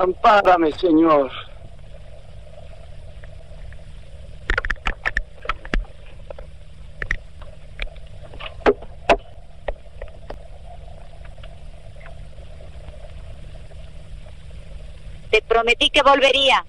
Ampárame, 0.00 0.70
Señor. 0.72 1.30
Te 15.30 15.42
prometí 15.42 15.90
que 15.90 16.02
volvería. 16.02 16.64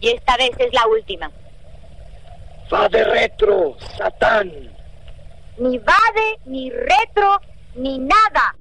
Y 0.00 0.10
esta 0.10 0.36
vez 0.36 0.50
es 0.58 0.74
la 0.74 0.86
última. 0.88 1.30
Va 2.72 2.88
de 2.88 3.04
retro, 3.04 3.76
Satán. 3.96 4.50
Ni 5.58 5.78
vade, 5.78 6.38
ni 6.46 6.70
retro, 6.70 7.40
ni 7.76 7.98
nada. 7.98 8.56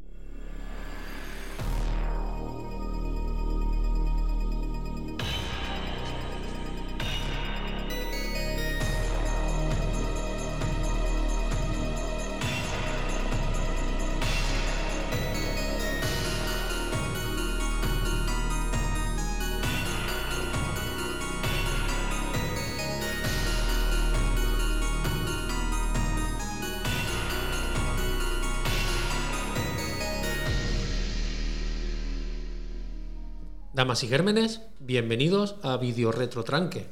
Damas 33.84 34.02
y 34.06 34.08
gérmenes, 34.08 34.62
bienvenidos 34.80 35.56
a 35.62 35.76
Video 35.76 36.14
Retro 36.14 36.46
Tranque. 36.46 36.88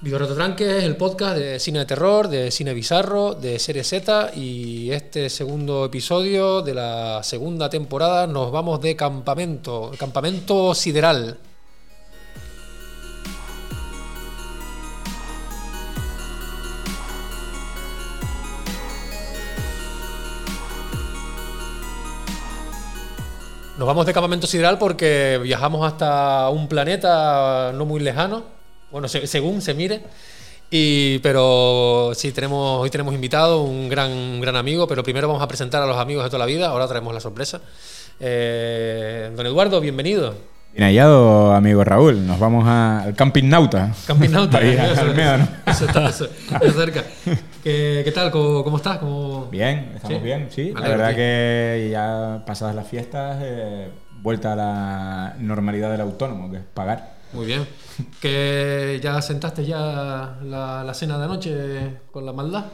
Video 0.00 0.20
Retro 0.20 0.36
Tranque 0.36 0.78
es 0.78 0.84
el 0.84 0.94
podcast 0.94 1.36
de 1.36 1.58
cine 1.58 1.80
de 1.80 1.86
terror, 1.86 2.28
de 2.28 2.52
cine 2.52 2.74
bizarro, 2.74 3.34
de 3.34 3.58
serie 3.58 3.82
Z 3.82 4.36
y 4.36 4.92
este 4.92 5.30
segundo 5.30 5.84
episodio 5.84 6.62
de 6.62 6.74
la 6.74 7.24
segunda 7.24 7.68
temporada 7.68 8.28
nos 8.28 8.52
vamos 8.52 8.80
de 8.80 8.94
campamento, 8.94 9.90
campamento 9.98 10.76
sideral. 10.76 11.38
Nos 23.86 23.94
vamos 23.94 24.06
de 24.06 24.12
campamento 24.12 24.48
sideral 24.48 24.78
porque 24.80 25.38
viajamos 25.44 25.86
hasta 25.86 26.48
un 26.48 26.66
planeta 26.66 27.70
no 27.72 27.84
muy 27.86 28.00
lejano, 28.00 28.42
bueno, 28.90 29.06
se- 29.06 29.28
según 29.28 29.62
se 29.62 29.74
mire. 29.74 30.02
Y, 30.72 31.20
pero 31.20 32.10
sí, 32.16 32.32
tenemos, 32.32 32.80
hoy 32.80 32.90
tenemos 32.90 33.14
invitado 33.14 33.62
un 33.62 33.88
gran, 33.88 34.40
gran 34.40 34.56
amigo, 34.56 34.88
pero 34.88 35.04
primero 35.04 35.28
vamos 35.28 35.40
a 35.40 35.46
presentar 35.46 35.84
a 35.84 35.86
los 35.86 35.98
amigos 35.98 36.24
de 36.24 36.30
toda 36.30 36.40
la 36.40 36.46
vida, 36.46 36.66
ahora 36.66 36.88
traemos 36.88 37.14
la 37.14 37.20
sorpresa. 37.20 37.60
Eh, 38.18 39.30
don 39.36 39.46
Eduardo, 39.46 39.80
bienvenido. 39.80 40.34
Bien 40.76 40.88
hallado, 40.88 41.52
amigo 41.54 41.82
Raúl. 41.84 42.26
Nos 42.26 42.38
vamos 42.38 42.66
a- 42.68 43.00
al 43.04 43.14
Camping 43.14 43.44
Nauta. 43.48 43.92
Camping 44.06 44.28
Nauta. 44.30 44.58
Ahí, 44.58 44.70
Eso- 44.78 45.00
Almeda, 45.00 45.38
¿no? 45.38 45.48
eso 45.72 45.86
está, 45.86 46.08
eso- 46.10 46.28
eso 46.60 46.78
cerca. 46.78 47.02
¿Qué, 47.64 48.02
qué 48.04 48.12
tal? 48.14 48.30
¿Cómo, 48.30 48.62
cómo 48.62 48.76
estás? 48.76 48.98
¿Cómo- 48.98 49.46
Bien, 49.50 49.92
estamos 49.94 50.18
¿Sí? 50.18 50.24
bien, 50.24 50.48
sí. 50.50 50.72
La 50.74 50.88
verdad 50.88 51.14
que 51.14 51.88
ya 51.90 52.42
pasadas 52.46 52.74
las 52.74 52.86
fiestas, 52.86 53.38
eh, 53.40 53.88
vuelta 54.20 54.52
a 54.52 54.56
la 54.56 55.34
normalidad 55.38 55.90
del 55.90 56.02
autónomo, 56.02 56.50
que 56.50 56.58
es 56.58 56.64
pagar. 56.74 57.14
Muy 57.32 57.46
bien. 57.46 57.66
¿Que 58.20 59.00
ya 59.02 59.22
sentaste 59.22 59.64
ya 59.64 60.36
la, 60.44 60.84
la 60.84 60.94
cena 60.94 61.16
de 61.16 61.24
anoche 61.24 61.96
con 62.12 62.26
la 62.26 62.32
maldad? 62.34 62.64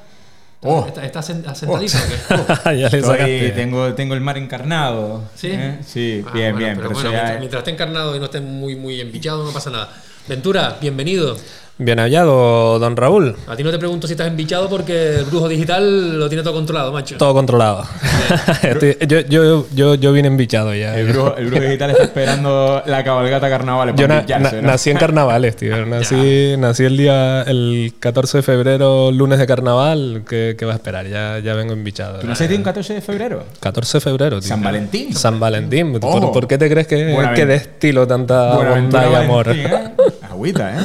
Oh. 0.64 0.84
¿Estás, 0.86 1.04
estás 1.04 1.30
sen- 1.30 1.46
asentadito 1.46 1.96
o 1.98 2.46
qué? 2.46 2.54
ya 2.78 2.88
le 2.88 2.98
Estoy- 3.00 3.52
tengo, 3.54 3.94
tengo 3.94 4.14
el 4.14 4.20
mar 4.20 4.38
encarnado. 4.38 5.24
¿Sí? 5.34 5.48
¿eh? 5.50 5.78
Sí, 5.84 6.22
Ah, 6.26 6.30
bien, 6.32 6.52
bueno, 6.52 6.58
bien. 6.58 6.76
Pero 6.76 6.88
Pero, 6.88 6.94
bueno, 7.00 7.10
mientras, 7.10 7.38
mientras 7.40 7.60
esté 7.60 7.70
encarnado 7.72 8.14
y 8.14 8.18
no 8.20 8.26
esté 8.26 8.40
muy, 8.40 8.76
muy 8.76 9.00
embichado, 9.00 9.44
no 9.44 9.50
pasa 9.52 9.70
nada. 9.70 9.92
Ventura, 10.28 10.78
bienvenido. 10.80 11.36
Bien 11.78 11.98
hallado, 11.98 12.78
don 12.78 12.96
Raúl. 12.96 13.34
A 13.48 13.56
ti 13.56 13.64
no 13.64 13.70
te 13.72 13.78
pregunto 13.78 14.06
si 14.06 14.12
estás 14.12 14.28
embichado 14.28 14.68
porque 14.68 15.16
el 15.16 15.24
brujo 15.24 15.48
digital 15.48 16.18
lo 16.18 16.28
tiene 16.28 16.44
todo 16.44 16.52
controlado, 16.54 16.92
macho. 16.92 17.16
Todo 17.16 17.32
controlado. 17.34 17.82
Estoy- 18.62 18.98
yo, 19.08 19.20
yo, 19.22 19.66
yo, 19.74 19.94
yo 19.96 20.12
vine 20.12 20.28
embichado 20.28 20.74
ya. 20.74 20.96
el, 20.96 21.08
brujo, 21.08 21.34
el 21.36 21.46
brujo 21.46 21.62
digital 21.64 21.90
está 21.90 22.04
esperando 22.04 22.82
la 22.86 23.02
cabalgata 23.02 23.48
carnaval. 23.48 23.96
Yo 23.96 24.06
para 24.06 24.20
na- 24.20 24.26
pillarse, 24.26 24.56
na- 24.56 24.62
¿no? 24.62 24.68
nací 24.68 24.90
en 24.90 24.96
carnavales, 24.98 25.56
tío. 25.56 25.84
Nací, 25.92 26.54
nací 26.58 26.84
el 26.84 26.96
día, 26.96 27.42
el 27.42 27.94
14 27.98 28.38
de 28.38 28.42
febrero, 28.42 29.10
lunes 29.10 29.38
de 29.40 29.46
carnaval. 29.46 30.22
¿Qué, 30.28 30.54
qué 30.56 30.64
va 30.64 30.72
a 30.72 30.76
esperar? 30.76 31.08
Ya, 31.08 31.40
ya 31.40 31.54
vengo 31.54 31.72
embichado. 31.72 32.20
¿Tú 32.20 32.26
naciste 32.28 32.54
un 32.54 32.62
14 32.62 32.94
de 32.94 33.00
febrero? 33.00 33.44
14 33.60 33.96
de 33.96 34.00
febrero, 34.02 34.40
tío. 34.40 34.48
San 34.48 34.62
Valentín. 34.62 35.14
San 35.16 35.40
Valentín. 35.40 35.98
¿Por, 35.98 36.22
Oh. 36.22 36.30
por 36.32 36.46
qué 36.46 36.58
te 36.58 36.68
crees 36.70 36.86
que, 36.86 37.16
que 37.34 37.46
destilo 37.46 38.06
tanta 38.06 38.56
bondad 38.56 39.10
y 39.10 39.14
amor? 39.14 39.46
Valentín, 39.46 39.72
¿eh? 39.72 39.92
Agüita, 40.30 40.70
¿eh? 40.78 40.80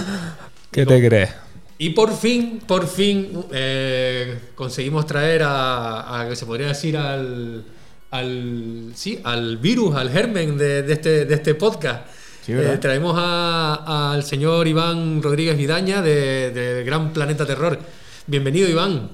¿Qué 0.77 0.85
te 0.85 1.07
crees? 1.07 1.35
Y 1.79 1.89
por 1.89 2.15
fin, 2.15 2.61
por 2.67 2.85
fin, 2.87 3.45
eh, 3.51 4.37
conseguimos 4.53 5.07
traer 5.07 5.41
a, 5.41 6.21
a, 6.21 6.29
que 6.29 6.35
se 6.35 6.45
podría 6.45 6.67
decir, 6.67 6.95
al, 6.95 7.65
al, 8.11 8.91
sí, 8.93 9.19
al 9.23 9.57
virus, 9.57 9.95
al 9.95 10.11
germen 10.11 10.55
de, 10.55 10.83
de 10.83 10.93
este, 10.93 11.25
de 11.25 11.33
este 11.33 11.55
podcast. 11.55 12.07
Sí. 12.43 12.53
Eh, 12.53 12.77
traemos 12.79 13.15
a- 13.17 14.13
al 14.13 14.21
señor 14.21 14.67
Iván 14.67 15.23
Rodríguez 15.23 15.57
Vidaña 15.57 16.03
de, 16.03 16.51
de 16.51 16.83
Gran 16.83 17.11
Planeta 17.11 17.43
Terror. 17.47 17.79
Bienvenido, 18.27 18.69
Iván. 18.69 19.09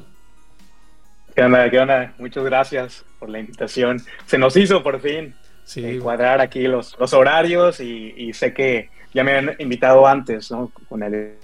¿Qué 1.33 1.43
onda? 1.43 1.69
¿Qué 1.69 1.79
onda? 1.79 2.13
Muchas 2.17 2.43
gracias 2.43 3.05
por 3.19 3.29
la 3.29 3.39
invitación. 3.39 4.01
Se 4.25 4.37
nos 4.37 4.57
hizo 4.57 4.83
por 4.83 4.99
fin 4.99 5.33
Sí, 5.63 5.83
eh, 5.85 5.99
cuadrar 5.99 6.41
aquí 6.41 6.63
los, 6.63 6.93
los 6.99 7.13
horarios 7.13 7.79
y, 7.79 8.13
y 8.17 8.33
sé 8.33 8.53
que 8.53 8.89
ya 9.13 9.23
me 9.23 9.31
han 9.37 9.55
invitado 9.59 10.05
antes, 10.05 10.51
¿no? 10.51 10.73
Con 10.89 11.03
el 11.03 11.35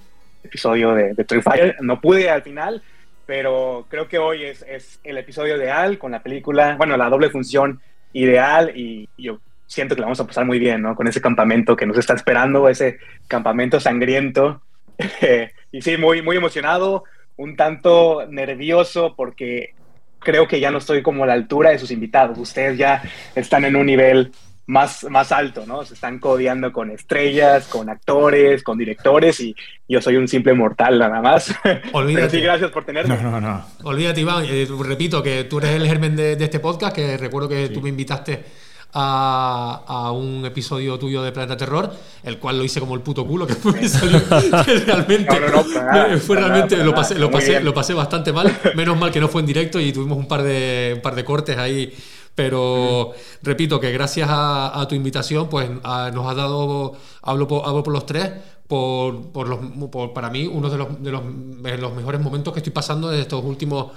episodio 0.43 0.93
de, 0.93 1.13
de 1.13 1.23
True 1.23 1.41
Fire. 1.41 1.75
No 1.81 1.99
pude 1.99 2.29
al 2.29 2.41
final, 2.41 2.81
pero 3.25 3.85
creo 3.89 4.07
que 4.07 4.17
hoy 4.17 4.43
es, 4.43 4.65
es 4.67 4.99
el 5.03 5.17
episodio 5.17 5.57
ideal 5.57 5.97
con 5.97 6.11
la 6.11 6.23
película, 6.23 6.75
bueno, 6.77 6.97
la 6.97 7.09
doble 7.09 7.29
función 7.29 7.81
ideal 8.13 8.71
y 8.75 9.07
yo 9.17 9.39
siento 9.67 9.93
que 9.93 10.01
la 10.01 10.07
vamos 10.07 10.19
a 10.19 10.25
pasar 10.25 10.45
muy 10.45 10.57
bien, 10.57 10.81
¿no? 10.81 10.95
Con 10.95 11.07
ese 11.07 11.21
campamento 11.21 11.75
que 11.75 11.85
nos 11.85 11.97
está 11.97 12.15
esperando, 12.15 12.67
ese 12.67 12.97
campamento 13.27 13.79
sangriento. 13.79 14.61
y 15.71 15.81
sí, 15.81 15.95
muy, 15.97 16.21
muy 16.21 16.37
emocionado, 16.37 17.03
un 17.37 17.55
tanto 17.55 18.25
nervioso 18.27 19.13
porque 19.15 19.75
creo 20.17 20.47
que 20.47 20.59
ya 20.59 20.71
no 20.71 20.79
estoy 20.79 21.01
como 21.01 21.23
a 21.23 21.27
la 21.27 21.33
altura 21.33 21.69
de 21.69 21.79
sus 21.79 21.91
invitados. 21.91 22.37
Ustedes 22.37 22.77
ya 22.77 23.03
están 23.35 23.63
en 23.63 23.75
un 23.75 23.85
nivel 23.85 24.31
más, 24.69 25.03
más 25.09 25.31
alto, 25.31 25.63
¿no? 25.65 25.83
Se 25.83 25.95
están 25.95 26.19
codeando 26.19 26.71
con 26.71 26.91
estrellas, 26.91 27.65
con 27.67 27.89
actores, 27.89 28.61
con 28.61 28.77
directores 28.77 29.39
y 29.39 29.55
yo 29.87 29.99
soy 29.99 30.15
un 30.15 30.27
simple 30.27 30.53
mortal 30.53 30.99
nada 30.99 31.21
más. 31.21 31.55
Pero 31.63 32.29
sí, 32.29 32.39
gracias 32.39 32.69
por 32.69 32.85
tenerme. 32.85 33.17
No, 33.17 33.31
no, 33.31 33.41
no. 33.41 33.65
Olvídate, 33.83 34.21
Iván. 34.21 34.45
eh, 34.47 34.67
repito 34.83 35.23
que 35.23 35.45
tú 35.45 35.57
eres 35.57 35.71
el 35.71 35.87
germen 35.87 36.15
de, 36.15 36.35
de 36.35 36.45
este 36.45 36.59
podcast, 36.59 36.95
que 36.95 37.17
recuerdo 37.17 37.49
que 37.49 37.69
tú 37.69 37.81
me 37.81 37.89
invitaste 37.89 38.45
a, 38.93 39.83
a 39.87 40.11
un 40.11 40.45
episodio 40.45 40.99
tuyo 40.99 41.23
de 41.23 41.31
Planeta 41.31 41.57
Terror, 41.57 41.91
el 42.21 42.37
cual 42.37 42.59
lo 42.59 42.63
hice 42.63 42.79
como 42.79 42.93
el 42.93 43.01
puto 43.01 43.25
culo, 43.25 43.47
que 43.47 43.53
fue, 43.55 43.71
me 43.73 43.89
salió, 43.89 44.21
que 44.65 44.75
realmente, 44.85 45.39
No, 45.39 45.39
no, 45.39 45.63
no, 45.63 45.73
para 45.73 45.91
nada, 45.91 46.17
fue 46.19 46.37
realmente 46.37 46.75
nada, 46.75 46.85
lo 46.85 46.93
pasé, 46.93 47.15
lo 47.15 47.31
pasé, 47.31 47.59
lo 47.59 47.73
pasé 47.73 47.95
bastante 47.95 48.31
mal. 48.31 48.55
Menos 48.75 48.99
mal 48.99 49.11
que 49.11 49.19
no 49.19 49.27
fue 49.29 49.41
en 49.41 49.47
directo 49.47 49.79
y 49.79 49.91
tuvimos 49.91 50.17
un 50.17 50.27
par 50.27 50.43
de, 50.43 50.93
un 50.95 51.01
par 51.01 51.15
de 51.15 51.25
cortes 51.25 51.57
ahí. 51.57 51.91
Pero 52.39 53.11
repito 53.43 53.81
que 53.81 53.91
gracias 53.91 54.29
a, 54.31 54.79
a 54.79 54.87
tu 54.87 54.95
invitación, 54.95 55.49
pues 55.49 55.69
a- 55.83 56.09
nos 56.13 56.25
has 56.25 56.37
dado, 56.37 56.93
hablo 57.21 57.49
por, 57.49 57.67
hablo 57.67 57.83
por 57.83 57.91
los 57.91 58.05
tres, 58.05 58.31
por, 58.65 59.33
por 59.33 59.49
los, 59.49 59.59
por- 59.91 60.13
para 60.13 60.29
mí, 60.29 60.47
uno 60.47 60.69
de 60.69 60.77
los, 60.77 61.03
de 61.03 61.11
los, 61.11 61.21
de 61.61 61.77
los 61.77 61.93
mejores 61.93 62.21
momentos 62.21 62.53
que 62.53 62.59
estoy 62.61 62.71
pasando 62.71 63.09
de 63.09 63.19
estos 63.19 63.43
últimos 63.43 63.87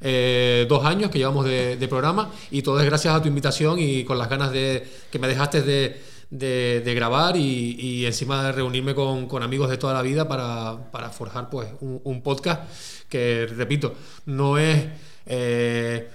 eh, 0.00 0.66
dos 0.68 0.84
años 0.84 1.10
que 1.10 1.18
llevamos 1.18 1.44
de, 1.46 1.74
de 1.76 1.88
programa. 1.88 2.30
Y 2.52 2.62
todo 2.62 2.78
es 2.78 2.86
gracias 2.86 3.12
a 3.12 3.20
tu 3.20 3.26
invitación 3.26 3.76
y 3.80 4.04
con 4.04 4.18
las 4.18 4.28
ganas 4.30 4.52
de 4.52 4.86
que 5.10 5.18
me 5.18 5.26
dejaste 5.26 5.62
de, 5.62 6.00
de- 6.30 6.80
de 6.84 6.94
grabar 6.94 7.36
y, 7.36 7.74
y 7.80 8.06
encima 8.06 8.44
de 8.44 8.52
reunirme 8.52 8.94
con, 8.94 9.26
con 9.26 9.42
amigos 9.42 9.68
de 9.68 9.78
toda 9.78 9.94
la 9.94 10.02
vida 10.02 10.28
para, 10.28 10.92
para 10.92 11.10
forjar 11.10 11.50
pues 11.50 11.66
un, 11.80 12.00
un 12.04 12.22
podcast 12.22 12.62
que, 13.08 13.48
repito, 13.48 13.94
no 14.26 14.58
es... 14.58 14.86
eh, 15.26 16.08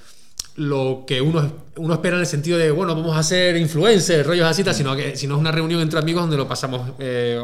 lo 0.56 1.04
que 1.06 1.22
uno, 1.22 1.52
uno 1.78 1.94
espera 1.94 2.16
en 2.16 2.22
el 2.22 2.28
sentido 2.28 2.57
de, 2.57 2.72
bueno, 2.72 2.96
vamos 2.96 3.18
a 3.18 3.24
ser 3.24 3.57
influencers, 3.57 4.25
rollos 4.25 4.46
así, 4.48 4.63
tal, 4.63 4.74
sino 4.75 4.96
que 4.96 5.16
sino 5.18 5.36
es 5.36 5.40
una 5.42 5.52
reunión 5.52 5.81
entre 5.81 6.00
amigos 6.00 6.24
donde 6.24 6.38
lo 6.38 6.48
pasamos, 6.48 6.92
eh, 7.00 7.42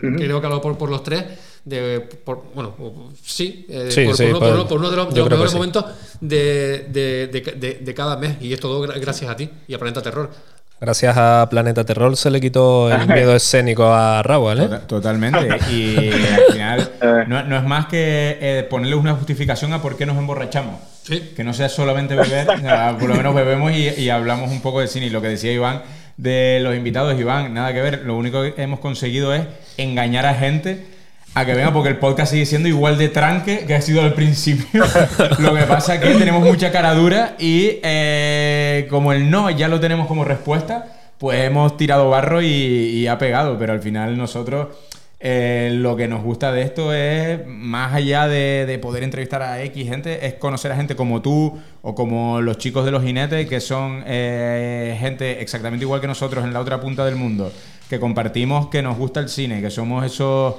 creo 0.00 0.40
que 0.40 0.46
hablo 0.46 0.60
por, 0.60 0.76
por 0.76 0.90
los 0.90 1.02
tres, 1.04 1.24
de 1.64 2.00
por, 2.00 2.42
bueno, 2.54 2.74
sí, 3.22 3.64
eh, 3.68 3.86
Sí, 3.90 4.04
por, 4.04 4.16
sí, 4.16 4.24
por 4.24 4.30
uno, 4.32 4.40
por 4.40 4.50
uno- 4.54 4.66
por 4.68 4.78
uno 4.80 4.90
de 4.90 4.96
los, 4.96 5.14
de 5.14 5.20
los 5.20 5.30
mejores 5.30 5.52
sí. 5.52 5.56
momentos 5.56 5.84
de, 6.20 6.88
de- 6.90 7.94
cada 7.94 8.16
mes. 8.16 8.36
Y 8.40 8.52
es 8.52 8.58
todo 8.58 8.84
gra- 8.84 8.98
gracias 9.00 9.30
a 9.30 9.36
ti 9.36 9.48
y 9.68 9.74
a 9.74 9.78
Planeta 9.78 10.02
Terror. 10.02 10.28
Gracias 10.82 11.16
a 11.16 11.46
Planeta 11.48 11.84
Terror 11.84 12.16
se 12.16 12.28
le 12.28 12.40
quitó 12.40 12.92
el 12.92 13.06
miedo 13.14 13.36
escénico 13.36 13.84
a 13.86 14.20
Raúl, 14.24 14.58
¿eh? 14.58 14.62
Tota- 14.64 14.80
Totalmente. 14.88 15.46
Y 15.70 16.10
al 16.10 16.52
final 16.52 16.90
no, 17.28 17.44
no 17.44 17.56
es 17.56 17.62
más 17.62 17.86
que 17.86 18.36
eh, 18.40 18.66
ponerle 18.68 18.96
una 18.96 19.14
justificación 19.14 19.72
a 19.72 19.80
por 19.80 19.96
qué 19.96 20.06
nos 20.06 20.16
emborrachamos. 20.18 20.80
Sí. 21.04 21.34
Que 21.36 21.44
no 21.44 21.54
sea 21.54 21.68
solamente 21.68 22.16
beber, 22.16 22.50
o 22.56 22.58
sea, 22.58 22.96
por 22.98 23.08
lo 23.08 23.14
menos 23.14 23.32
bebemos 23.32 23.70
y, 23.70 23.90
y 23.90 24.10
hablamos 24.10 24.50
un 24.50 24.60
poco 24.60 24.80
de 24.80 24.88
cine. 24.88 25.06
Y 25.06 25.10
lo 25.10 25.22
que 25.22 25.28
decía 25.28 25.52
Iván 25.52 25.82
de 26.16 26.58
los 26.60 26.74
invitados, 26.74 27.18
Iván, 27.18 27.54
nada 27.54 27.72
que 27.72 27.80
ver. 27.80 28.02
Lo 28.04 28.16
único 28.16 28.42
que 28.42 28.60
hemos 28.60 28.80
conseguido 28.80 29.32
es 29.32 29.44
engañar 29.76 30.26
a 30.26 30.34
gente 30.34 30.84
a 31.34 31.46
que 31.46 31.54
venga, 31.54 31.72
porque 31.72 31.88
el 31.88 31.96
podcast 31.96 32.32
sigue 32.32 32.44
siendo 32.44 32.68
igual 32.68 32.98
de 32.98 33.08
tranque 33.08 33.64
que 33.66 33.74
ha 33.74 33.80
sido 33.80 34.02
al 34.02 34.14
principio. 34.14 34.84
lo 35.38 35.54
que 35.54 35.62
pasa 35.62 35.94
es 35.94 36.00
que 36.00 36.14
tenemos 36.14 36.42
mucha 36.42 36.70
cara 36.70 36.94
dura 36.94 37.36
y 37.38 37.78
eh, 37.82 38.86
como 38.90 39.12
el 39.12 39.30
no 39.30 39.50
ya 39.50 39.68
lo 39.68 39.80
tenemos 39.80 40.06
como 40.06 40.24
respuesta, 40.24 40.86
pues 41.18 41.44
hemos 41.44 41.76
tirado 41.76 42.10
barro 42.10 42.42
y, 42.42 43.06
ha 43.06 43.16
pegado. 43.16 43.58
Pero 43.58 43.72
al 43.72 43.80
final 43.80 44.18
nosotros 44.18 44.68
eh, 45.20 45.70
lo 45.72 45.96
que 45.96 46.06
nos 46.06 46.22
gusta 46.22 46.52
de 46.52 46.62
esto 46.62 46.92
es, 46.92 47.46
más 47.46 47.94
allá 47.94 48.28
de, 48.28 48.66
de 48.66 48.78
poder 48.78 49.02
entrevistar 49.02 49.40
a 49.40 49.62
X 49.62 49.88
gente, 49.88 50.26
es 50.26 50.34
conocer 50.34 50.72
a 50.72 50.76
gente 50.76 50.96
como 50.96 51.22
tú 51.22 51.58
o 51.80 51.94
como 51.94 52.40
los 52.40 52.58
chicos 52.58 52.84
de 52.84 52.90
los 52.90 53.02
jinetes, 53.02 53.48
que 53.48 53.60
son 53.60 54.02
eh, 54.06 54.96
gente 55.00 55.40
exactamente 55.40 55.84
igual 55.84 56.00
que 56.00 56.08
nosotros 56.08 56.44
en 56.44 56.52
la 56.52 56.60
otra 56.60 56.80
punta 56.80 57.06
del 57.06 57.16
mundo, 57.16 57.52
que 57.88 57.98
compartimos 57.98 58.68
que 58.68 58.82
nos 58.82 58.98
gusta 58.98 59.20
el 59.20 59.28
cine, 59.28 59.62
que 59.62 59.70
somos 59.70 60.04
esos, 60.04 60.56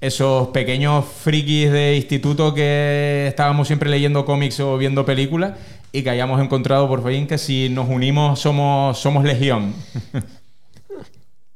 esos 0.00 0.48
pequeños 0.48 1.04
frikis 1.04 1.70
de 1.72 1.96
instituto 1.96 2.54
que 2.54 3.26
estábamos 3.28 3.66
siempre 3.66 3.90
leyendo 3.90 4.24
cómics 4.24 4.60
o 4.60 4.78
viendo 4.78 5.04
películas 5.04 5.58
y 5.92 6.02
que 6.02 6.10
hayamos 6.10 6.40
encontrado 6.40 6.86
por 6.88 7.04
fin 7.04 7.26
que 7.26 7.38
si 7.38 7.68
nos 7.68 7.88
unimos 7.88 8.40
somos, 8.40 8.98
somos 8.98 9.24
legión. 9.24 9.74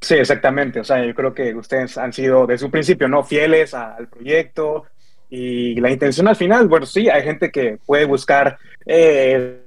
Sí, 0.01 0.15
exactamente. 0.15 0.81
O 0.81 0.83
sea, 0.83 1.05
yo 1.05 1.15
creo 1.15 1.33
que 1.33 1.55
ustedes 1.55 1.97
han 1.97 2.11
sido 2.11 2.45
desde 2.45 2.65
un 2.65 2.71
principio, 2.71 3.07
¿no? 3.07 3.23
Fieles 3.23 3.73
al 3.73 4.09
proyecto 4.09 4.83
y 5.29 5.79
la 5.79 5.89
intención 5.89 6.27
al 6.27 6.35
final, 6.35 6.67
bueno, 6.67 6.85
sí, 6.85 7.09
hay 7.09 7.23
gente 7.23 7.49
que 7.51 7.79
puede 7.85 8.03
buscar 8.03 8.57
eh, 8.85 9.61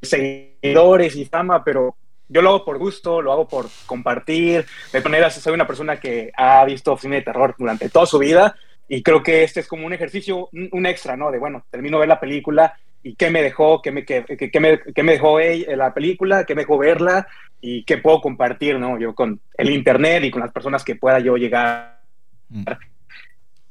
seguidores 0.00 1.16
y 1.16 1.24
fama, 1.24 1.64
pero 1.64 1.96
yo 2.28 2.42
lo 2.42 2.48
hago 2.50 2.64
por 2.64 2.78
gusto, 2.78 3.22
lo 3.22 3.32
hago 3.32 3.46
por 3.48 3.66
compartir. 3.86 4.64
De 4.92 5.00
todas 5.00 5.04
maneras, 5.04 5.34
soy 5.34 5.54
una 5.54 5.66
persona 5.66 5.98
que 6.00 6.30
ha 6.36 6.64
visto 6.64 6.96
cine 6.96 7.16
de 7.16 7.22
terror 7.22 7.54
durante 7.58 7.88
toda 7.88 8.06
su 8.06 8.18
vida 8.18 8.56
y 8.88 9.02
creo 9.02 9.22
que 9.22 9.42
este 9.44 9.60
es 9.60 9.68
como 9.68 9.86
un 9.86 9.92
ejercicio, 9.92 10.48
un, 10.52 10.86
extra, 10.86 11.16
¿no? 11.16 11.30
De, 11.30 11.38
bueno, 11.38 11.64
termino 11.70 11.96
de 11.96 12.00
ver 12.00 12.08
la 12.08 12.20
película 12.20 12.74
y 13.02 13.14
qué 13.14 13.30
me 13.30 13.42
dejó, 13.42 13.80
qué 13.82 13.92
me, 13.92 14.04
qué, 14.04 14.24
qué- 14.24 14.60
me, 14.60 14.80
qué 14.80 15.02
me 15.02 15.12
dejó 15.12 15.38
ella- 15.40 15.76
la 15.76 15.94
película, 15.94 16.44
qué 16.44 16.54
me 16.54 16.62
dejó 16.62 16.78
verla 16.78 17.26
y 17.60 17.84
qué 17.84 17.98
puedo 17.98 18.20
compartir, 18.20 18.78
¿no? 18.78 18.98
Yo 18.98 19.14
con 19.14 19.40
el 19.56 19.70
internet 19.70 20.24
y 20.24 20.30
con 20.30 20.40
las 20.42 20.52
personas 20.52 20.84
que 20.84 20.96
pueda 20.96 21.18
yo 21.20 21.36
llegar 21.36 22.00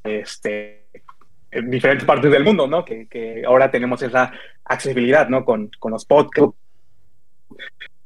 este, 0.04 0.86
en 1.52 1.70
diferentes 1.70 2.06
partes 2.06 2.32
del 2.32 2.44
mundo, 2.44 2.68
¿no? 2.68 2.84
Que, 2.86 3.08
que 3.08 3.44
ahora 3.46 3.72
tenemos 3.72 4.02
esa 4.02 4.32
accesibilidad, 4.64 5.28
¿no? 5.30 5.44
Con, 5.46 5.70
con 5.80 5.92
los 5.92 6.06
podcasts. 6.06 6.56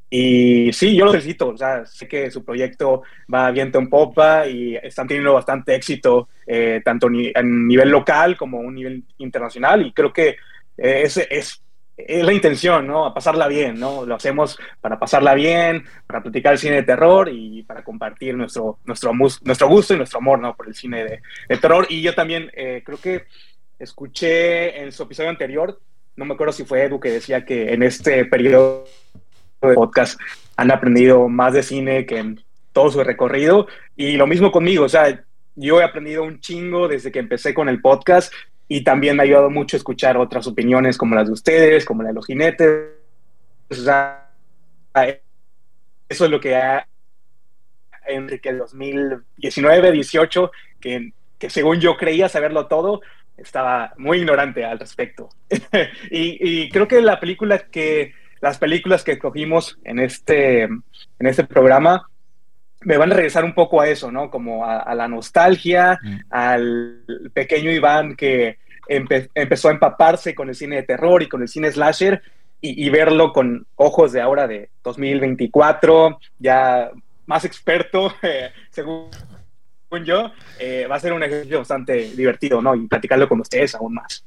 Y 0.09 0.73
sí, 0.73 0.95
yo 0.95 1.05
lo 1.05 1.11
felicito, 1.11 1.49
o 1.49 1.57
sea, 1.57 1.85
sé 1.85 2.07
que 2.07 2.31
su 2.31 2.43
proyecto 2.43 3.03
va 3.31 3.51
viento 3.51 3.77
en 3.77 3.89
popa 3.89 4.47
y 4.47 4.75
están 4.75 5.07
teniendo 5.07 5.33
bastante 5.33 5.75
éxito, 5.75 6.29
eh, 6.47 6.81
tanto 6.83 7.09
ni, 7.09 7.31
a 7.35 7.43
nivel 7.43 7.89
local 7.89 8.35
como 8.35 8.57
a 8.57 8.61
un 8.61 8.73
nivel 8.73 9.03
internacional, 9.19 9.85
y 9.85 9.91
creo 9.91 10.11
que 10.11 10.29
eh, 10.77 11.01
ese 11.03 11.27
es, 11.29 11.61
es 11.95 12.23
la 12.23 12.33
intención, 12.33 12.87
¿no? 12.87 13.05
A 13.05 13.13
pasarla 13.13 13.47
bien, 13.47 13.79
¿no? 13.79 14.03
Lo 14.03 14.15
hacemos 14.15 14.57
para 14.81 14.97
pasarla 14.97 15.35
bien, 15.35 15.83
para 16.07 16.23
platicar 16.23 16.53
el 16.53 16.59
cine 16.59 16.77
de 16.77 16.83
terror 16.83 17.29
y 17.31 17.61
para 17.61 17.83
compartir 17.83 18.35
nuestro, 18.35 18.79
nuestro, 18.85 19.13
nuestro 19.13 19.67
gusto 19.67 19.93
y 19.93 19.97
nuestro 19.97 20.17
amor, 20.17 20.39
¿no? 20.39 20.55
Por 20.55 20.69
el 20.69 20.73
cine 20.73 21.03
de, 21.03 21.21
de 21.49 21.57
terror. 21.57 21.85
Y 21.87 22.01
yo 22.01 22.15
también 22.15 22.49
eh, 22.53 22.81
creo 22.83 22.97
que 22.99 23.25
escuché 23.77 24.81
en 24.81 24.91
su 24.91 25.03
episodio 25.03 25.29
anterior, 25.29 25.79
no 26.15 26.25
me 26.25 26.33
acuerdo 26.33 26.51
si 26.51 26.65
fue 26.65 26.83
Edu 26.83 26.99
que 26.99 27.11
decía 27.11 27.45
que 27.45 27.73
en 27.73 27.83
este 27.83 28.25
periodo 28.25 28.85
de 29.67 29.73
podcast 29.73 30.19
han 30.55 30.71
aprendido 30.71 31.27
más 31.27 31.53
de 31.53 31.63
cine 31.63 32.05
que 32.05 32.17
en 32.17 32.41
todo 32.73 32.91
su 32.91 33.03
recorrido. 33.03 33.67
Y 33.95 34.17
lo 34.17 34.27
mismo 34.27 34.51
conmigo, 34.51 34.85
o 34.85 34.89
sea, 34.89 35.23
yo 35.55 35.81
he 35.81 35.83
aprendido 35.83 36.23
un 36.23 36.39
chingo 36.39 36.87
desde 36.87 37.11
que 37.11 37.19
empecé 37.19 37.53
con 37.53 37.69
el 37.69 37.81
podcast 37.81 38.33
y 38.67 38.83
también 38.83 39.15
me 39.15 39.23
ha 39.23 39.25
ayudado 39.25 39.49
mucho 39.49 39.77
escuchar 39.77 40.17
otras 40.17 40.47
opiniones 40.47 40.97
como 40.97 41.15
las 41.15 41.27
de 41.27 41.33
ustedes, 41.33 41.85
como 41.85 42.03
la 42.03 42.09
de 42.09 42.15
los 42.15 42.25
jinetes. 42.25 42.89
Eso 43.69 43.85
es 46.25 46.31
lo 46.31 46.39
que 46.39 46.55
ha 46.55 46.87
Enrique 48.07 48.53
2019, 48.53 49.91
18, 49.91 50.51
que, 50.79 51.13
que 51.37 51.49
según 51.49 51.79
yo 51.79 51.97
creía 51.97 52.29
saberlo 52.29 52.67
todo, 52.67 53.01
estaba 53.37 53.93
muy 53.97 54.19
ignorante 54.19 54.65
al 54.65 54.79
respecto. 54.79 55.29
y 56.09 56.69
creo 56.69 56.87
que 56.87 57.01
la 57.01 57.19
película 57.19 57.59
que 57.59 58.13
las 58.41 58.57
películas 58.57 59.03
que 59.03 59.13
escogimos 59.13 59.77
en 59.83 59.99
este, 59.99 60.63
en 60.63 60.83
este 61.21 61.43
programa 61.43 62.09
me 62.81 62.97
van 62.97 63.11
a 63.11 63.15
regresar 63.15 63.43
un 63.43 63.53
poco 63.53 63.81
a 63.81 63.89
eso, 63.89 64.09
¿no? 64.11 64.29
Como 64.31 64.65
a, 64.65 64.79
a 64.79 64.95
la 64.95 65.07
nostalgia, 65.07 65.99
Mm. 66.01 66.17
al 66.29 67.03
pequeño 67.33 67.71
Iván 67.71 68.15
que 68.15 68.57
empe- 68.87 69.29
empezó 69.35 69.67
a 69.67 69.71
empaparse 69.73 70.33
con 70.33 70.47
el 70.49 70.55
cine 70.55 70.77
de 70.77 70.83
terror 70.83 71.21
y 71.21 71.27
con 71.27 71.41
el 71.41 71.49
cine 71.49 71.69
slasher 71.71 72.21
y, 72.61 72.85
y 72.85 72.89
verlo 72.89 73.33
con 73.33 73.65
ojos 73.75 74.11
de 74.13 74.21
ahora 74.21 74.47
de 74.47 74.69
2024, 74.83 76.19
ya 76.39 76.89
más 77.25 77.45
experto, 77.45 78.13
eh, 78.21 78.51
según 78.69 79.09
yo, 80.05 80.31
eh, 80.59 80.85
va 80.89 80.95
a 80.95 80.99
ser 80.99 81.13
un 81.13 81.23
ejercicio 81.23 81.57
bastante 81.59 81.93
divertido, 82.11 82.61
¿no? 82.61 82.75
Y 82.75 82.87
platicarlo 82.87 83.27
con 83.27 83.39
ustedes 83.41 83.75
aún 83.75 83.95
más. 83.95 84.23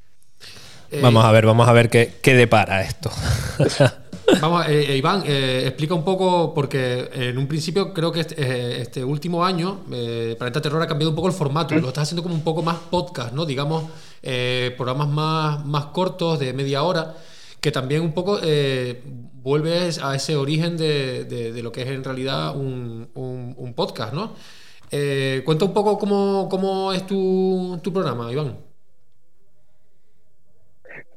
Eh, 0.92 1.00
Vamos 1.02 1.24
a 1.24 1.32
ver, 1.32 1.46
vamos 1.46 1.66
a 1.68 1.72
ver 1.72 1.88
qué, 1.88 2.14
qué 2.22 2.34
depara 2.34 2.82
esto. 2.82 3.10
Vamos, 4.40 4.66
eh, 4.68 4.92
eh, 4.92 4.96
Iván, 4.96 5.24
eh, 5.26 5.64
explica 5.66 5.94
un 5.94 6.04
poco, 6.04 6.54
porque 6.54 7.10
en 7.12 7.36
un 7.36 7.46
principio 7.48 7.92
creo 7.92 8.12
que 8.12 8.20
este, 8.20 8.80
este 8.80 9.04
último 9.04 9.44
año 9.44 9.80
Planeta 10.38 10.60
Terror 10.62 10.80
ha 10.80 10.86
cambiado 10.86 11.10
un 11.10 11.16
poco 11.16 11.28
el 11.28 11.34
formato, 11.34 11.74
lo 11.74 11.88
estás 11.88 12.04
haciendo 12.04 12.22
como 12.22 12.34
un 12.34 12.42
poco 12.44 12.62
más 12.62 12.76
podcast, 12.90 13.32
¿no? 13.34 13.44
Digamos, 13.44 13.84
programas 14.76 15.08
más, 15.08 15.64
más 15.66 15.86
cortos, 15.86 16.38
de 16.38 16.52
media 16.52 16.82
hora, 16.82 17.14
que 17.60 17.72
también 17.72 18.00
un 18.02 18.12
poco 18.12 18.38
vuelves 19.43 19.98
a 20.02 20.14
ese 20.14 20.36
origen 20.36 20.76
de, 20.76 21.24
de- 21.24 21.52
de 21.52 21.62
lo 21.62 21.72
que 21.72 21.82
es 21.82 21.88
en 21.88 22.05
realidad 22.05 22.56
un, 22.56 23.08
un- 23.14 23.55
un 23.58 23.74
podcast, 23.74 24.14
¿no? 24.14 24.32
Cuenta 25.44 25.64
un 25.64 25.72
poco 25.74 25.98
cómo, 25.98 26.48
cómo 26.50 26.93
es 26.93 27.06
tu, 27.06 27.78
tu 27.82 27.93
programa, 27.93 28.31
Iván. 28.32 28.56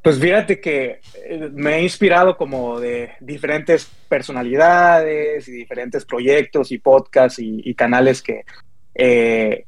Pues 0.05 0.19
fíjate 0.19 0.61
que 0.61 0.99
eh, 1.15 1.49
me 1.51 1.77
he 1.77 1.81
inspirado 1.81 2.37
como 2.37 2.79
de 2.79 3.13
diferentes 3.21 3.89
personalidades 4.07 5.47
y 5.47 5.51
diferentes 5.51 6.05
proyectos 6.05 6.71
y 6.71 6.77
podcasts 6.77 7.39
y, 7.39 7.73
canales 7.73 8.21
que, 8.21 8.45
eh, 8.93 9.65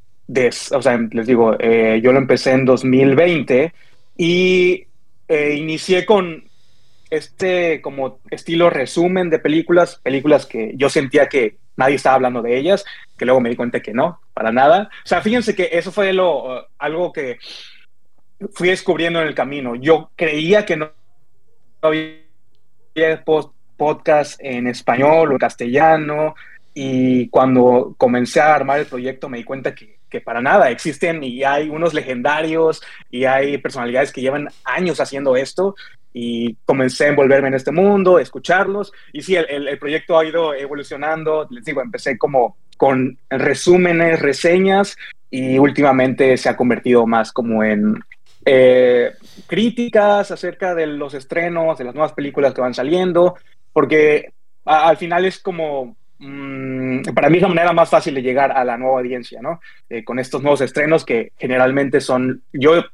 o 0.76 0.82
sea, 0.84 1.00
les 1.12 1.26
digo, 1.26 1.56
eh, 1.60 2.00
yo 2.04 2.12
lo 2.12 2.20
empecé 2.20 2.52
en 2.52 2.66
2020 2.66 3.74
y 4.16 4.86
inicié 5.28 6.06
con 6.06 6.44
este 7.10 7.82
como 7.82 8.20
estilo 8.30 8.70
resumen 8.70 9.32
de 9.32 9.40
películas, 9.40 10.00
películas 10.04 10.46
que 10.46 10.74
yo 10.76 10.88
sentía 10.92 11.30
que 11.30 11.56
nadie 11.78 11.96
estaba 11.96 12.18
hablando 12.18 12.44
de 12.44 12.60
ellas, 12.60 12.86
que 13.18 13.26
luego 13.26 13.42
me 13.42 13.50
di 13.50 13.56
cuenta 13.56 13.80
que 13.80 13.92
no, 13.92 14.20
para 14.36 14.52
nada. 14.52 14.92
O 15.04 15.08
sea, 15.08 15.20
fíjense 15.24 15.56
que 15.56 15.70
eso 15.72 15.92
fue 15.92 16.14
lo, 16.14 16.68
algo 16.78 17.12
que 17.12 17.40
fui 18.54 18.70
descubriendo 18.70 19.22
en 19.22 19.28
el 19.28 19.36
camino. 19.36 19.76
Yo 19.76 20.12
creía 20.16 20.66
que 20.66 20.78
no 20.78 20.92
había 21.82 23.24
podcast 23.78 24.40
en 24.44 24.68
español 24.68 25.30
o 25.30 25.32
en 25.34 25.38
castellano 25.38 26.36
y 26.74 27.30
cuando 27.30 27.96
comencé 27.98 28.40
a 28.42 28.56
armar 28.56 28.80
el 28.80 28.86
proyecto 28.86 29.30
me 29.30 29.38
di 29.38 29.44
cuenta 29.44 29.76
que, 29.76 30.00
que 30.10 30.22
para 30.22 30.42
nada 30.42 30.70
existen 30.72 31.24
y 31.24 31.44
hay 31.44 31.70
unos 31.70 31.94
legendarios 31.94 32.82
y 33.12 33.26
hay 33.26 33.58
personalidades 33.60 34.12
que 34.12 34.22
llevan 34.22 34.48
años 34.64 35.00
haciendo 35.00 35.36
esto 35.36 35.76
y 36.14 36.56
comencé 36.66 37.06
a 37.06 37.10
envolverme 37.10 37.50
en 37.50 37.54
este 37.54 37.72
mundo, 37.72 38.18
escucharlos 38.18 38.92
y 39.14 39.22
sí, 39.22 39.36
el, 39.36 39.46
el- 39.50 39.68
el 39.68 39.78
proyecto 39.78 40.18
ha 40.18 40.26
ido 40.26 40.54
evolucionando, 40.56 41.48
les 41.52 41.64
digo, 41.66 41.82
empecé 41.82 42.18
como 42.18 42.58
con 42.78 43.18
resúmenes, 43.30 44.20
reseñas 44.20 44.98
y 45.30 45.60
últimamente 45.60 46.36
se 46.38 46.50
ha 46.50 46.58
convertido 46.58 47.06
más 47.06 47.32
como 47.32 47.64
en 47.64 48.00
eh, 48.50 49.12
críticas 49.46 50.32
acerca 50.32 50.74
de 50.74 50.88
los 50.88 51.14
estrenos, 51.14 51.78
de 51.78 51.84
las 51.84 51.94
nuevas 51.94 52.14
películas 52.14 52.54
que 52.54 52.62
van 52.62 52.74
saliendo, 52.74 53.36
porque 53.74 54.32
al 54.64 54.96
final 54.96 55.26
es 55.26 55.40
como 55.40 55.98
mm, 56.20 57.02
para 57.14 57.30
mí 57.30 57.38
es 57.38 57.42
la 57.42 57.50
manera 57.50 57.74
más 57.74 57.90
fácil 57.90 58.16
de 58.16 58.22
llegar 58.22 58.54
a 58.54 58.64
la 58.64 58.78
nueva 58.78 59.00
audiencia, 59.00 59.42
¿no? 59.42 59.60
Eh, 59.90 60.06
con 60.06 60.18
estos 60.18 60.42
nuevos 60.42 60.62
estrenos 60.62 61.04
que 61.04 61.34
generalmente 61.38 62.00
son, 62.00 62.42
yo 62.54 62.86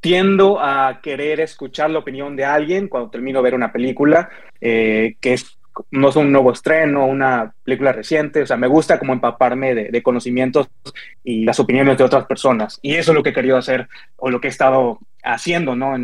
tiendo 0.00 0.60
a 0.60 1.00
querer 1.02 1.40
escuchar 1.40 1.88
la 1.88 2.00
opinión 2.00 2.36
de 2.36 2.44
alguien 2.44 2.88
cuando 2.88 3.08
termino 3.08 3.38
de 3.38 3.44
ver 3.44 3.54
una 3.54 3.72
película, 3.72 4.28
eh, 4.60 5.16
que 5.18 5.32
es, 5.32 5.56
no 5.90 6.08
es 6.08 6.16
un 6.16 6.30
nuevo 6.30 6.52
estreno, 6.52 7.06
una 7.06 7.52
película 7.64 7.92
reciente, 7.92 8.42
o 8.42 8.46
sea, 8.46 8.56
me 8.56 8.66
gusta 8.66 8.98
como 8.98 9.12
empaparme 9.12 9.74
de, 9.74 10.02
conocimientos 10.02 10.68
y 11.22 11.44
las 11.44 11.58
opiniones 11.60 11.98
de 11.98 12.04
otras 12.04 12.26
personas. 12.26 12.78
Y 12.82 12.94
eso 12.94 13.12
es 13.12 13.16
lo 13.16 13.22
que 13.22 13.30
he 13.30 13.34
querido 13.34 13.56
hacer 13.56 13.88
o 14.16 14.30
lo 14.30 14.40
que 14.40 14.48
he 14.48 14.50
estado 14.50 14.98
haciendo, 15.22 15.74
¿no? 15.74 15.94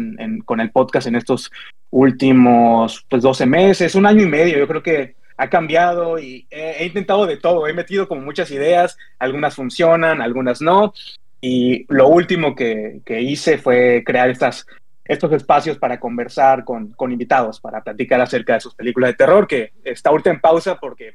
con 0.44 0.60
el 0.60 0.70
podcast 0.70 1.06
en 1.06 1.16
estos 1.16 1.50
últimos, 1.90 3.06
pues, 3.08 3.22
12 3.22 3.46
meses, 3.46 3.94
un 3.94 4.06
año 4.06 4.22
y 4.22 4.28
medio, 4.28 4.58
yo 4.58 4.66
creo 4.66 4.82
que 4.82 5.14
ha 5.36 5.48
cambiado 5.48 6.18
y 6.18 6.46
he, 6.50 6.82
he, 6.82 6.86
intentado 6.86 7.26
de 7.26 7.36
todo, 7.36 7.66
he 7.66 7.72
metido 7.72 8.06
como 8.06 8.20
muchas 8.20 8.50
ideas, 8.50 8.96
algunas 9.18 9.54
funcionan, 9.54 10.20
algunas 10.20 10.60
no, 10.60 10.92
y 11.40 11.86
lo 11.88 12.08
último 12.08 12.54
que, 12.54 13.00
que 13.04 13.22
hice 13.22 13.56
fue 13.56 14.02
crear 14.04 14.28
estas, 14.28 14.66
estos 15.04 15.32
espacios 15.32 15.78
para 15.78 15.98
conversar 15.98 16.64
con, 16.64 16.92
con, 16.92 17.12
invitados, 17.12 17.60
para 17.60 17.82
platicar 17.82 18.20
acerca 18.20 18.54
de 18.54 18.60
sus 18.60 18.74
películas 18.74 19.10
de 19.10 19.16
terror, 19.16 19.46
que 19.46 19.72
está 19.84 20.10
ahorita 20.10 20.30
en 20.30 20.40
pausa 20.40 20.76
porque 20.76 21.14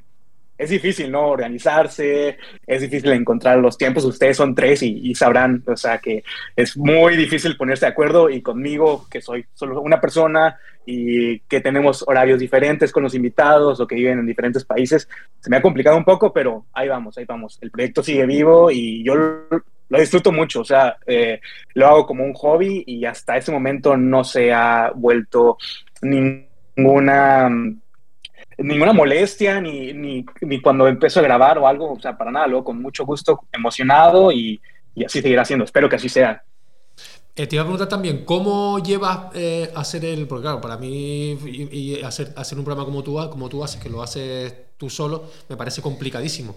es 0.58 0.70
difícil, 0.70 1.10
¿no? 1.10 1.28
Organizarse, 1.28 2.38
es 2.66 2.80
difícil 2.80 3.12
encontrar 3.12 3.58
los 3.58 3.76
tiempos. 3.76 4.04
Ustedes 4.04 4.36
son 4.36 4.54
tres 4.54 4.82
y, 4.82 5.00
y, 5.10 5.14
sabrán, 5.14 5.62
o 5.66 5.76
sea, 5.76 5.98
que 5.98 6.24
es 6.54 6.76
muy 6.76 7.16
difícil 7.16 7.56
ponerse 7.56 7.86
de 7.86 7.92
acuerdo 7.92 8.30
y 8.30 8.40
conmigo, 8.40 9.06
que 9.10 9.20
soy 9.20 9.46
solo 9.54 9.80
una 9.82 10.00
persona 10.00 10.58
y 10.86 11.40
que 11.40 11.60
tenemos 11.60 12.04
horarios 12.06 12.38
diferentes 12.38 12.92
con 12.92 13.02
los 13.02 13.14
invitados 13.14 13.80
o 13.80 13.86
que 13.86 13.96
viven 13.96 14.20
en 14.20 14.26
diferentes 14.26 14.64
países, 14.64 15.08
se 15.40 15.50
me 15.50 15.56
ha 15.56 15.62
complicado 15.62 15.96
un 15.96 16.04
poco, 16.04 16.32
pero 16.32 16.64
ahí 16.72 16.88
vamos, 16.88 17.18
ahí 17.18 17.24
vamos. 17.24 17.58
El 17.60 17.70
proyecto 17.70 18.02
sigue 18.02 18.24
vivo 18.24 18.70
y 18.70 19.04
yo 19.04 19.14
lo 19.88 20.00
disfruto 20.00 20.32
mucho, 20.32 20.60
o 20.60 20.64
sea, 20.64 20.96
eh, 21.06 21.40
lo 21.74 21.86
hago 21.86 22.06
como 22.06 22.24
un 22.24 22.34
hobby 22.34 22.82
y 22.86 23.04
hasta 23.04 23.36
ese 23.36 23.52
momento 23.52 23.96
no 23.96 24.24
se 24.24 24.52
ha 24.52 24.90
vuelto 24.94 25.58
ninguna 26.02 27.50
ninguna 28.58 28.92
molestia, 28.92 29.60
ni, 29.60 29.92
ni, 29.92 30.24
ni, 30.40 30.60
cuando 30.60 30.88
empiezo 30.88 31.20
a 31.20 31.22
grabar 31.22 31.58
o 31.58 31.68
algo, 31.68 31.92
o 31.92 32.00
sea, 32.00 32.16
para 32.16 32.30
nada, 32.30 32.46
luego 32.46 32.64
con 32.64 32.80
mucho 32.80 33.04
gusto, 33.04 33.44
emocionado 33.52 34.32
y, 34.32 34.60
y 34.94 35.04
así 35.04 35.20
seguirá 35.20 35.44
siendo. 35.44 35.64
Espero 35.64 35.88
que 35.88 35.96
así 35.96 36.08
sea. 36.08 36.42
Eh, 37.34 37.46
te 37.46 37.56
iba 37.56 37.62
a 37.62 37.66
preguntar 37.66 37.88
también, 37.88 38.24
¿cómo 38.24 38.78
llevas 38.78 39.34
eh, 39.34 39.70
hacer 39.74 40.06
el. 40.06 40.26
Porque 40.26 40.44
claro, 40.44 40.60
para 40.60 40.78
mí 40.78 41.32
y, 41.32 41.68
y 41.70 42.02
hacer, 42.02 42.32
hacer 42.34 42.58
un 42.58 42.64
programa 42.64 42.86
como 42.86 43.02
tú, 43.02 43.16
como 43.30 43.50
tú 43.50 43.62
haces, 43.62 43.80
que 43.80 43.90
lo 43.90 44.02
haces 44.02 44.54
tú 44.78 44.88
solo, 44.88 45.30
me 45.48 45.56
parece 45.56 45.82
complicadísimo. 45.82 46.56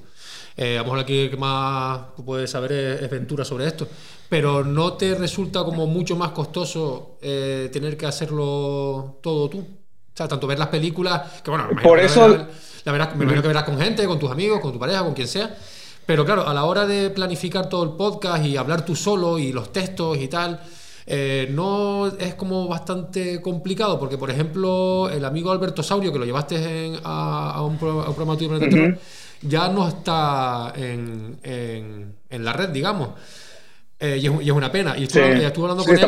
Eh, 0.61 0.75
a 0.75 0.79
lo 0.79 0.83
mejor 0.83 0.99
aquí 0.99 1.29
que 1.29 1.37
más 1.37 2.01
puedes 2.25 2.51
saber 2.51 2.73
es, 2.73 3.09
Ventura 3.09 3.45
sobre 3.45 3.65
esto. 3.65 3.87
Pero 4.27 4.61
¿no 4.65 4.93
te 4.93 5.15
resulta 5.15 5.63
como 5.63 5.87
mucho 5.87 6.17
más 6.17 6.31
costoso 6.31 7.17
eh, 7.21 7.69
tener 7.71 7.95
que 7.95 8.05
hacerlo 8.05 9.19
todo 9.23 9.49
tú? 9.49 9.59
O 9.59 10.13
sea, 10.13 10.27
tanto 10.27 10.47
ver 10.47 10.59
las 10.59 10.67
películas, 10.67 11.41
que 11.41 11.49
bueno, 11.49 11.69
por 11.81 11.97
eso... 11.97 12.45
la 12.83 12.91
verás, 12.91 13.15
me 13.15 13.23
imagino 13.23 13.41
que 13.41 13.47
verás 13.47 13.63
con 13.63 13.79
gente, 13.79 14.05
con 14.05 14.19
tus 14.19 14.29
amigos, 14.29 14.59
con 14.59 14.73
tu 14.73 14.79
pareja, 14.79 15.01
con 15.01 15.13
quien 15.13 15.29
sea. 15.29 15.55
Pero 16.05 16.25
claro, 16.25 16.45
a 16.45 16.53
la 16.53 16.65
hora 16.65 16.85
de 16.85 17.09
planificar 17.09 17.69
todo 17.69 17.83
el 17.83 17.91
podcast 17.91 18.43
y 18.43 18.57
hablar 18.57 18.83
tú 18.83 18.97
solo 18.97 19.39
y 19.39 19.53
los 19.53 19.71
textos 19.71 20.17
y 20.17 20.27
tal, 20.27 20.59
eh, 21.05 21.47
no 21.51 22.07
es 22.07 22.35
como 22.35 22.67
bastante 22.67 23.41
complicado, 23.41 23.97
porque 23.97 24.17
por 24.17 24.29
ejemplo, 24.29 25.09
el 25.09 25.23
amigo 25.23 25.53
Alberto 25.53 25.83
Saurio, 25.83 26.11
que 26.11 26.19
lo 26.19 26.25
llevaste 26.25 26.99
a, 27.01 27.63
un, 27.63 27.77
programa 27.77 28.35
tuyo 28.37 28.57
en 28.57 28.99
ya 29.41 29.69
no 29.69 29.87
está 29.87 30.73
en, 30.75 31.39
en, 31.43 32.45
la 32.45 32.53
red, 32.53 32.69
digamos. 32.69 33.09
Eh, 33.99 34.17
y, 34.17 34.25
es, 34.27 34.51
una 34.51 34.71
pena. 34.71 34.97
Y 34.97 35.03
estuve, 35.03 35.45
hablando 35.45 35.83
con 35.83 35.97
él 35.97 36.07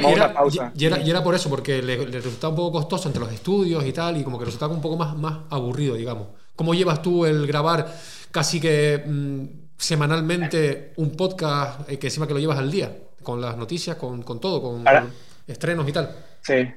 y 0.75 0.85
era, 0.85 0.99
y, 1.01 1.09
era, 1.09 1.23
por 1.23 1.35
eso, 1.35 1.49
porque 1.49 1.81
le, 1.81 2.05
resultaba 2.05 2.51
un 2.51 2.55
poco 2.55 2.79
costoso 2.79 3.09
entre 3.09 3.21
los 3.21 3.31
estudios 3.31 3.85
y 3.85 3.91
tal, 3.91 4.17
y 4.17 4.23
como 4.23 4.39
que 4.39 4.45
resultaba 4.45 4.73
un 4.73 4.81
poco 4.81 4.97
más, 4.97 5.15
más 5.15 5.39
aburrido, 5.49 5.95
digamos. 5.95 6.27
¿Cómo 6.55 6.73
llevas 6.73 7.01
tú 7.01 7.25
el 7.25 7.45
grabar 7.47 7.93
casi 8.31 8.59
que 8.59 9.03
mm, 9.05 9.45
semanalmente 9.77 10.93
un 10.97 11.11
podcast 11.11 11.89
eh, 11.89 11.99
que 11.99 12.07
encima 12.07 12.27
que 12.27 12.33
lo 12.33 12.39
llevas 12.39 12.59
al 12.59 12.71
día? 12.71 12.95
Con 13.23 13.39
las 13.41 13.57
noticias, 13.57 13.97
con, 13.97 14.23
con 14.23 14.39
todo, 14.39 14.61
con, 14.61 14.83
con 14.83 15.13
estrenos 15.47 15.87
y 15.87 15.91
tal. 15.91 16.15
Sí 16.41 16.67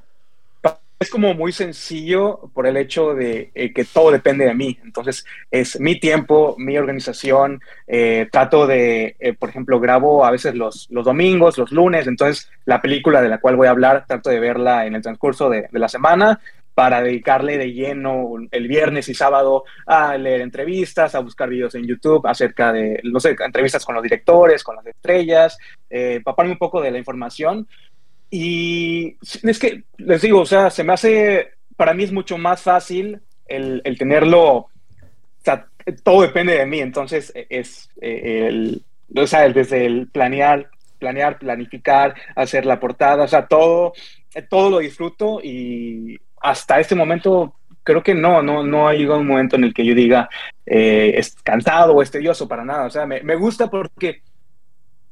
es 0.99 1.11
como 1.11 1.35
muy 1.35 1.53
sencillo 1.53 2.51
por 2.55 2.67
el 2.67 2.77
hecho 2.77 3.15
de 3.15 3.51
eh, 3.55 3.73
que 3.73 3.85
todo 3.85 4.11
depende 4.11 4.45
de 4.45 4.55
mí. 4.55 4.79
Entonces, 4.83 5.25
es 5.51 5.79
mi 5.81 5.99
tiempo, 5.99 6.55
mi 6.59 6.79
organización. 6.79 7.61
Eh, 7.87 8.29
trato 8.31 8.67
de, 8.67 9.17
eh, 9.19 9.35
por 9.35 9.49
ejemplo, 9.49 9.81
grabo 9.81 10.25
a 10.25 10.31
veces 10.31 10.55
los, 10.55 10.89
los 10.91 11.05
domingos, 11.05 11.59
los 11.59 11.73
lunes. 11.73 12.07
Entonces, 12.07 12.51
la 12.65 12.81
película 12.81 13.21
de 13.23 13.29
la 13.29 13.39
cual 13.39 13.57
voy 13.57 13.67
a 13.67 13.71
hablar, 13.71 14.07
trato 14.07 14.31
de 14.31 14.41
verla 14.41 14.87
en 14.87 14.95
el 14.95 15.03
transcurso 15.03 15.51
de, 15.51 15.69
de 15.71 15.79
la 15.79 15.89
semana 15.89 16.41
para 16.75 17.03
dedicarle 17.03 17.57
de 17.57 17.73
lleno 17.73 18.33
el 18.51 18.69
viernes 18.69 19.09
y 19.09 19.15
sábado 19.15 19.65
a 19.87 20.19
leer 20.19 20.41
entrevistas, 20.41 21.15
a 21.15 21.21
buscar 21.21 21.49
videos 21.49 21.75
en 21.77 21.87
YouTube 21.87 22.27
acerca 22.27 22.73
de, 22.73 23.01
no 23.05 23.21
sé, 23.21 23.37
entrevistas 23.39 23.85
con 23.85 23.95
los 23.95 24.03
directores, 24.03 24.65
con 24.65 24.77
las 24.77 24.87
estrellas, 24.87 25.57
eh, 25.89 26.21
paparme 26.25 26.53
un 26.53 26.59
poco 26.59 26.81
de 26.81 26.91
la 26.91 26.99
información 26.99 27.69
y 28.37 29.17
es 29.45 29.61
que, 29.61 29.85
les 29.97 30.23
digo, 30.23 30.41
o 30.41 30.47
sea, 30.47 30.69
se 30.69 30.83
me 30.83 30.93
hace, 30.93 31.51
para 31.77 31.95
mí 31.95 32.03
es 32.03 32.11
mucho 32.11 32.37
más 32.37 32.63
fácil 32.63 33.21
el, 33.47 33.81
el 33.85 33.97
tenerlo, 33.97 34.43
o 34.43 34.71
sea, 35.45 35.69
todo 36.03 36.23
depende 36.23 36.59
de 36.59 36.67
mí, 36.67 36.81
entonces 36.81 37.33
es 37.49 37.91
eh, 38.01 38.49
el, 38.49 38.83
o 39.15 39.25
sea, 39.29 39.49
desde 39.49 39.87
el 39.87 40.09
planear, 40.09 40.69
planear, 40.99 41.39
planificar, 41.39 42.17
hacer 42.35 42.67
la 42.67 42.81
portada, 42.81 43.23
o 43.23 43.29
sea, 43.29 43.47
todo, 43.47 43.93
todo 44.51 44.69
lo 44.69 44.79
disfruto 44.81 45.41
y 45.41 46.19
hasta 46.41 46.81
este 46.81 46.97
momento 46.97 47.55
creo 47.85 48.03
que 48.03 48.17
no, 48.17 48.43
no, 48.43 48.65
no 48.65 48.89
ha 48.89 48.95
llegado 48.95 49.21
un 49.21 49.29
momento 49.29 49.55
en 49.55 49.63
el 49.63 49.73
que 49.73 49.87
yo 49.87 49.95
diga 49.95 50.29
eh, 50.67 51.13
es 51.17 51.37
cansado 51.37 51.95
o 51.95 52.03
es 52.03 52.11
tedioso 52.11 52.49
para 52.49 52.65
nada, 52.65 52.87
o 52.87 52.91
sea, 52.91 53.07
me, 53.07 53.23
me 53.23 53.37
gusta 53.37 53.71
porque 53.71 54.23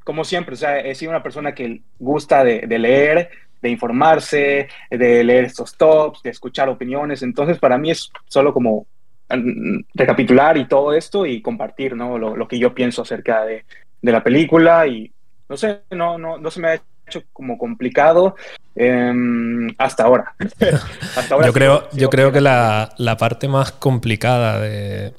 como 0.04 0.24
siempre, 0.24 0.54
o 0.54 0.56
sea, 0.56 0.78
he 0.78 0.94
sido 0.94 1.10
una 1.10 1.22
persona 1.22 1.54
que 1.54 1.82
gusta 1.98 2.44
de, 2.44 2.66
leer, 2.78 3.30
de 3.60 3.68
informarse, 3.68 4.68
de 4.90 5.24
leer 5.24 5.44
estos 5.44 5.76
tops, 5.76 6.22
de 6.22 6.30
escuchar 6.30 6.68
opiniones. 6.68 7.22
Entonces, 7.22 7.58
para 7.58 7.78
mí 7.78 7.90
es 7.90 8.10
solo 8.26 8.52
como 8.52 8.86
mm, 9.28 9.80
recapitular 9.94 10.56
y 10.56 10.66
todo 10.66 10.92
esto 10.92 11.26
y 11.26 11.40
compartir, 11.42 11.96
¿no? 11.96 12.18
Lo, 12.18 12.48
que 12.48 12.58
yo 12.58 12.74
pienso 12.74 13.02
acerca 13.02 13.44
de, 13.44 13.64
la 14.02 14.22
película 14.22 14.86
y 14.86 15.12
no 15.48 15.56
sé, 15.56 15.82
no, 15.90 16.18
no, 16.18 16.38
no 16.38 16.50
se 16.50 16.60
me 16.60 16.68
ha 16.68 16.82
hecho 17.06 17.22
como 17.32 17.56
complicado 17.56 18.34
em, 18.74 19.68
hasta 19.78 20.04
ahora. 20.04 20.34
yo 21.44 21.52
creo, 21.52 21.88
yo 21.92 22.10
creo 22.10 22.32
que 22.32 22.40
la, 22.40 22.94
la 22.98 23.16
parte 23.16 23.46
más 23.46 23.70
complicada 23.72 24.58
de, 24.58 25.14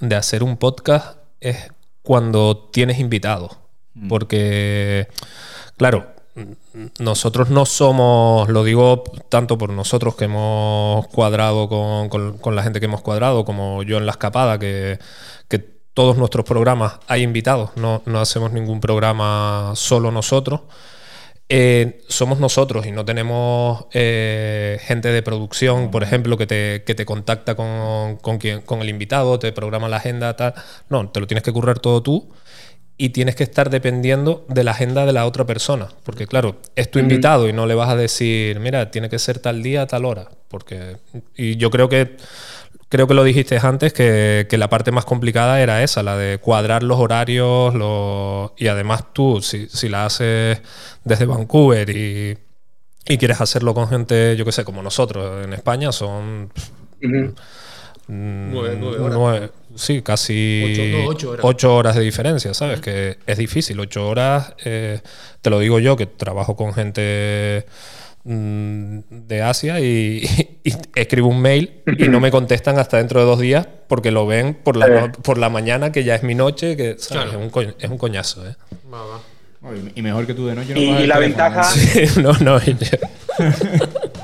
de 0.00 0.16
hacer 0.16 0.42
un 0.42 0.56
podcast 0.56 1.18
es 1.40 1.70
cuando 2.02 2.68
tienes 2.70 2.98
invitados. 2.98 3.63
Mm. 3.94 4.08
Porque, 4.08 5.08
claro, 5.76 6.14
nosotros 6.98 7.50
no 7.50 7.64
somos, 7.64 8.48
lo 8.48 8.64
digo 8.64 9.04
tanto 9.28 9.56
por 9.56 9.70
nosotros 9.70 10.16
que 10.16 10.24
hemos 10.24 11.06
cuadrado 11.08 11.68
con, 11.68 12.56
la 12.56 12.62
gente 12.62 12.80
que 12.80 12.86
hemos 12.86 13.02
cuadrado, 13.02 13.44
como 13.44 13.82
yo 13.84 13.98
en 13.98 14.06
la 14.06 14.12
escapada, 14.12 14.58
que, 14.58 14.98
todos 15.94 16.18
nuestros 16.18 16.44
programas 16.44 16.94
hay 17.06 17.22
invitados, 17.22 17.70
no, 17.76 18.02
hacemos 18.18 18.50
ningún 18.50 18.80
programa 18.80 19.74
solo 19.76 20.10
nosotros. 20.10 20.62
Eh, 21.48 22.02
somos 22.08 22.40
nosotros 22.40 22.84
y 22.84 22.90
no 22.90 23.04
tenemos 23.04 23.84
eh, 23.92 24.80
gente 24.82 25.12
de 25.12 25.22
producción, 25.22 25.92
por 25.92 26.02
ejemplo, 26.02 26.36
que 26.36 26.48
te, 26.48 26.82
que 26.84 26.96
te 26.96 27.06
contacta 27.06 27.54
con, 27.54 28.16
con, 28.16 28.40
con 28.64 28.80
el 28.80 28.88
invitado, 28.88 29.38
te 29.38 29.52
programa 29.52 29.88
la 29.88 29.98
agenda, 29.98 30.34
tal. 30.34 30.54
No, 30.88 31.08
te 31.10 31.20
lo 31.20 31.28
tienes 31.28 31.44
que 31.44 31.52
currar 31.52 31.78
todo 31.78 32.02
tú 32.02 32.28
y 32.96 33.10
tienes 33.10 33.34
que 33.34 33.42
estar 33.42 33.70
dependiendo 33.70 34.44
de 34.48 34.62
la 34.62 34.70
agenda 34.70 35.04
de 35.04 35.12
la 35.12 35.26
otra 35.26 35.44
persona. 35.44 35.88
Porque 36.04 36.26
claro, 36.26 36.56
es 36.76 36.90
tu 36.90 36.98
invitado 36.98 37.48
y 37.48 37.52
no 37.52 37.66
le 37.66 37.74
vas 37.74 37.90
a 37.90 37.96
decir, 37.96 38.60
mira, 38.60 38.90
tiene 38.90 39.08
que 39.08 39.18
ser 39.18 39.38
tal 39.38 39.62
día, 39.62 39.86
tal 39.86 40.04
hora. 40.04 40.28
Porque, 40.48 40.96
y 41.36 41.56
yo 41.56 41.70
creo 41.70 41.88
que, 41.88 42.16
creo 42.88 43.08
que 43.08 43.14
lo 43.14 43.24
dijiste 43.24 43.58
antes, 43.60 43.92
que, 43.92 44.46
la 44.52 44.70
parte 44.70 44.92
más 44.92 45.04
complicada 45.04 45.60
era 45.60 45.82
esa, 45.82 46.04
la 46.04 46.16
de 46.16 46.38
cuadrar 46.38 46.84
los 46.84 47.00
horarios 47.00 47.74
y 48.56 48.68
además 48.68 49.12
tú, 49.12 49.40
si, 49.42 49.68
si, 49.68 49.88
la 49.88 50.06
haces 50.06 50.60
desde 51.02 51.26
Vancouver 51.26 51.90
y, 51.90 52.38
quieres 53.18 53.40
hacerlo 53.40 53.74
con 53.74 53.88
gente, 53.88 54.36
yo 54.36 54.44
que 54.44 54.52
sé, 54.52 54.64
como 54.64 54.82
nosotros 54.82 55.44
en 55.44 55.52
España, 55.52 55.90
son... 55.90 56.52
nueve, 58.06 59.50
sí, 59.76 60.02
casi 60.02 61.04
ocho, 61.42 61.74
horas. 61.74 61.94
de 61.96 62.02
diferencia, 62.02 62.54
¿sabes? 62.54 62.80
Que 62.80 63.18
es 63.26 63.38
difícil. 63.38 63.78
Ocho 63.80 64.08
horas, 64.08 64.54
eh, 64.64 65.00
te 65.42 65.50
lo 65.50 65.58
digo 65.58 65.78
yo, 65.80 65.96
que 65.96 66.06
trabajo 66.06 66.56
con 66.56 66.72
gente 66.74 67.66
mm, 68.24 68.98
de 69.10 69.42
Asia 69.42 69.80
y, 69.80 70.24
y 70.64 70.72
escribo 70.94 71.28
un 71.28 71.40
mail 71.40 71.82
y 71.98 72.08
no 72.08 72.20
me 72.20 72.30
contestan 72.30 72.78
hasta 72.78 72.96
dentro 72.98 73.20
de 73.20 73.26
dos 73.26 73.38
días 73.40 73.66
porque 73.88 74.10
lo 74.10 74.26
ven 74.26 74.54
por 74.54 74.76
la, 74.76 74.86
Eh. 75.06 75.12
por 75.22 75.38
la 75.38 75.48
mañana, 75.50 75.92
que 75.92 76.04
ya 76.04 76.14
es 76.14 76.22
mi 76.22 76.34
noche, 76.34 76.76
que 76.76 76.96
¿sabes? 76.98 77.24
Claro. 77.24 77.30
es, 77.30 77.36
un 77.36 77.50
co- 77.50 77.62
es 77.62 77.90
un 77.90 77.98
coñazo, 77.98 78.46
¿eh? 78.48 78.54
Va, 78.92 79.04
va. 79.04 79.20
Y 79.94 80.02
mejor 80.02 80.26
que 80.26 80.34
tú 80.34 80.46
de 80.46 80.54
noche 80.54 80.74
no 80.74 80.78
Y 80.80 81.06
la 81.06 81.16
teléfono, 81.18 81.20
ventaja- 81.20 81.74
¿no? 82.20 82.32
no, 82.34 82.58
no. 82.58 82.60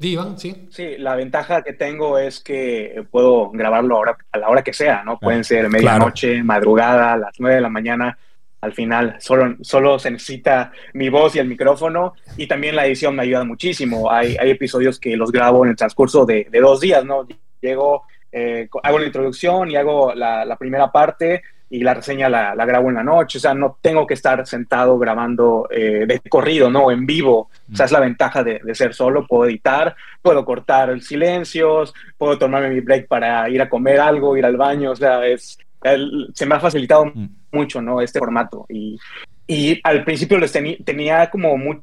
Di, 0.00 0.12
Iván, 0.12 0.38
sí. 0.38 0.66
Sí, 0.70 0.96
la 0.96 1.14
ventaja 1.14 1.60
que 1.60 1.74
tengo 1.74 2.18
es 2.18 2.40
que 2.40 3.04
puedo 3.10 3.50
grabarlo 3.50 3.96
ahora, 3.96 4.16
a 4.32 4.38
la 4.38 4.48
hora 4.48 4.64
que 4.64 4.72
sea, 4.72 5.04
¿no? 5.04 5.18
Pueden 5.18 5.44
ser 5.44 5.68
medianoche, 5.68 6.42
madrugada, 6.42 7.12
a 7.12 7.16
las 7.18 7.38
9 7.38 7.56
de 7.56 7.60
la 7.60 7.68
mañana. 7.68 8.18
Al 8.62 8.72
final, 8.72 9.16
solo, 9.20 9.56
solo 9.60 9.98
se 9.98 10.10
necesita 10.10 10.72
mi 10.94 11.10
voz 11.10 11.36
y 11.36 11.38
el 11.38 11.48
micrófono. 11.48 12.14
Y 12.38 12.46
también 12.46 12.76
la 12.76 12.86
edición 12.86 13.14
me 13.14 13.24
ayuda 13.24 13.44
muchísimo. 13.44 14.10
Hay, 14.10 14.38
hay 14.40 14.48
episodios 14.52 14.98
que 14.98 15.18
los 15.18 15.30
grabo 15.30 15.66
en 15.66 15.72
el 15.72 15.76
transcurso 15.76 16.24
de, 16.24 16.46
de 16.50 16.60
dos 16.60 16.80
días, 16.80 17.04
¿no? 17.04 17.28
Llego, 17.60 18.04
eh, 18.32 18.70
hago 18.82 18.98
la 18.98 19.04
introducción 19.04 19.70
y 19.70 19.76
hago 19.76 20.14
la, 20.14 20.46
la 20.46 20.56
primera 20.56 20.90
parte 20.90 21.42
y 21.72 21.84
la 21.84 21.94
reseña 21.94 22.28
la, 22.28 22.54
la 22.56 22.64
grabo 22.66 22.88
en 22.88 22.96
la 22.96 23.04
noche. 23.04 23.38
O 23.38 23.40
sea, 23.40 23.54
no 23.54 23.78
tengo 23.80 24.06
que 24.06 24.14
estar 24.14 24.44
sentado 24.46 24.98
grabando 24.98 25.68
eh, 25.70 26.04
de 26.06 26.20
corrido, 26.28 26.68
¿no? 26.68 26.90
En 26.90 27.06
vivo. 27.06 27.48
O 27.72 27.76
sea, 27.76 27.86
es 27.86 27.92
la 27.92 28.00
ventaja 28.00 28.42
de, 28.42 28.58
de 28.62 28.74
ser 28.74 28.92
solo. 28.92 29.24
Puedo 29.26 29.48
editar, 29.48 29.94
puedo 30.20 30.44
cortar 30.44 31.00
silencios, 31.00 31.94
puedo 32.18 32.36
tomarme 32.38 32.70
mi 32.70 32.80
break 32.80 33.06
para 33.06 33.48
ir 33.48 33.62
a 33.62 33.68
comer 33.68 34.00
algo, 34.00 34.36
ir 34.36 34.44
al 34.44 34.56
baño. 34.56 34.90
O 34.90 34.96
sea, 34.96 35.24
es, 35.24 35.58
el- 35.82 36.30
se 36.34 36.44
me 36.44 36.56
ha 36.56 36.60
facilitado 36.60 37.06
Mm. 37.06 37.26
mucho, 37.52 37.80
¿no? 37.80 38.00
Este 38.00 38.18
formato. 38.18 38.66
Y, 38.68 38.98
y 39.46 39.80
al 39.84 40.04
principio 40.04 40.38
les 40.38 40.52
tenía 40.52 41.30
como 41.30 41.56
muy, 41.56 41.80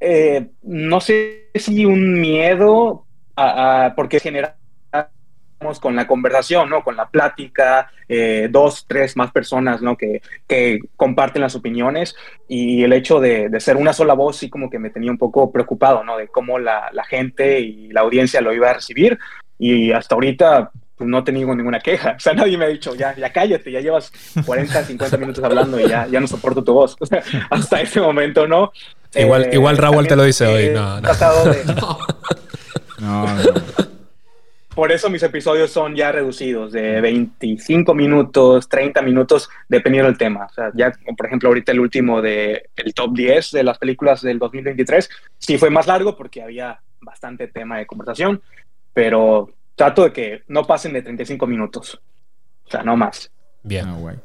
eh, 0.00 0.48
no 0.62 1.00
sé 1.00 1.50
si 1.54 1.84
un 1.84 2.20
miedo, 2.20 3.04
a, 3.36 3.86
a- 3.86 3.94
porque 3.94 4.18
generamos 4.20 4.56
con 5.78 5.94
la 5.94 6.06
conversación, 6.06 6.70
¿no? 6.70 6.82
Con 6.82 6.96
la 6.96 7.08
plática, 7.10 7.90
eh, 8.08 8.48
dos, 8.50 8.86
tres 8.88 9.14
más 9.16 9.30
personas, 9.30 9.82
¿no? 9.82 9.96
Que, 9.96 10.22
que 10.48 10.80
comparten 10.96 11.42
las 11.42 11.54
opiniones 11.54 12.16
y 12.48 12.82
el 12.82 12.92
hecho 12.94 13.20
de, 13.20 13.50
de 13.50 13.60
ser 13.60 13.76
una 13.76 13.92
sola 13.92 14.14
voz 14.14 14.38
sí 14.38 14.48
como 14.48 14.70
que 14.70 14.78
me 14.78 14.88
tenía 14.90 15.10
un 15.10 15.18
poco 15.18 15.52
preocupado, 15.52 16.02
¿no? 16.02 16.16
De 16.16 16.28
cómo 16.28 16.58
la, 16.58 16.88
la 16.92 17.04
gente 17.04 17.60
y 17.60 17.88
la 17.92 18.00
audiencia 18.00 18.40
lo 18.40 18.54
iba 18.54 18.70
a 18.70 18.74
recibir 18.74 19.18
y 19.58 19.92
hasta 19.92 20.14
ahorita 20.14 20.70
pues, 20.96 21.08
no 21.10 21.18
he 21.18 21.22
tenido 21.22 21.54
ninguna 21.54 21.78
queja. 21.80 22.12
O 22.16 22.20
sea, 22.20 22.32
nadie 22.32 22.56
me 22.56 22.64
ha 22.64 22.68
dicho, 22.68 22.94
ya, 22.94 23.14
ya 23.14 23.30
cállate, 23.30 23.70
ya 23.70 23.80
llevas 23.80 24.10
40, 24.46 24.82
50 24.84 25.16
minutos 25.18 25.44
hablando 25.44 25.78
y 25.78 25.86
ya, 25.86 26.06
ya 26.06 26.20
no 26.20 26.26
soporto 26.26 26.64
tu 26.64 26.72
voz. 26.72 26.96
O 27.00 27.06
sea, 27.06 27.22
hasta 27.50 27.82
ese 27.82 28.00
momento, 28.00 28.46
¿no? 28.46 28.72
Igual- 29.14 29.44
Eh, 29.44 29.50
igual 29.52 29.76
Raúl 29.76 30.06
te 30.06 30.16
lo 30.16 30.22
dice 30.24 30.46
hoy, 30.46 30.70
no, 30.70 31.00
no. 31.02 31.08
de- 31.44 31.64
No, 33.00 33.26
no. 33.26 33.89
Por 34.80 34.92
eso 34.92 35.10
mis 35.10 35.22
episodios 35.22 35.70
son 35.70 35.94
ya 35.94 36.10
reducidos, 36.10 36.72
de 36.72 37.02
25 37.02 37.92
minutos, 37.92 38.66
30 38.66 39.02
minutos, 39.02 39.50
dependiendo 39.68 40.08
del 40.08 40.16
tema. 40.16 40.46
O 40.46 40.54
sea, 40.54 40.70
ya, 40.74 40.90
como 40.90 41.14
por 41.18 41.26
ejemplo, 41.26 41.50
ahorita 41.50 41.72
el 41.72 41.80
último 41.80 42.22
de 42.22 42.70
el 42.76 42.94
top 42.94 43.12
10 43.12 43.50
de 43.50 43.62
las 43.62 43.76
películas 43.76 44.22
del 44.22 44.38
2023, 44.38 45.10
sí 45.36 45.58
fue 45.58 45.68
más 45.68 45.86
largo 45.86 46.16
porque 46.16 46.42
había 46.42 46.80
bastante 47.02 47.48
tema 47.48 47.76
de 47.76 47.84
conversación, 47.84 48.40
pero 48.94 49.52
trato 49.74 50.02
de 50.04 50.14
que 50.14 50.44
no 50.48 50.66
pasen 50.66 50.94
de 50.94 51.02
35 51.02 51.46
minutos. 51.46 52.00
O 52.64 52.70
sea, 52.70 52.82
no 52.82 52.96
más. 52.96 53.30
Bien. 53.62 53.84
Guay. 54.00 54.16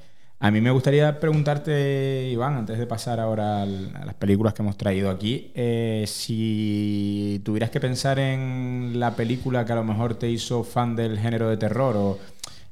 A 0.45 0.51
mí 0.51 0.61
me 0.61 0.69
gustaría 0.69 1.19
preguntarte, 1.19 2.29
Iván, 2.29 2.53
antes 2.53 2.77
de 2.77 2.85
pasar 2.85 3.19
ahora 3.19 3.63
a 3.63 3.65
las 3.65 4.13
películas 4.13 4.53
que 4.53 4.61
hemos 4.61 4.77
traído 4.77 5.09
aquí, 5.09 5.51
eh, 5.55 6.03
si 6.05 7.41
tuvieras 7.43 7.71
que 7.71 7.79
pensar 7.79 8.19
en 8.19 8.99
la 8.99 9.15
película 9.15 9.65
que 9.65 9.71
a 9.71 9.75
lo 9.77 9.83
mejor 9.83 10.19
te 10.19 10.29
hizo 10.29 10.63
fan 10.63 10.95
del 10.95 11.17
género 11.17 11.49
de 11.49 11.57
terror 11.57 11.95
o 11.97 12.19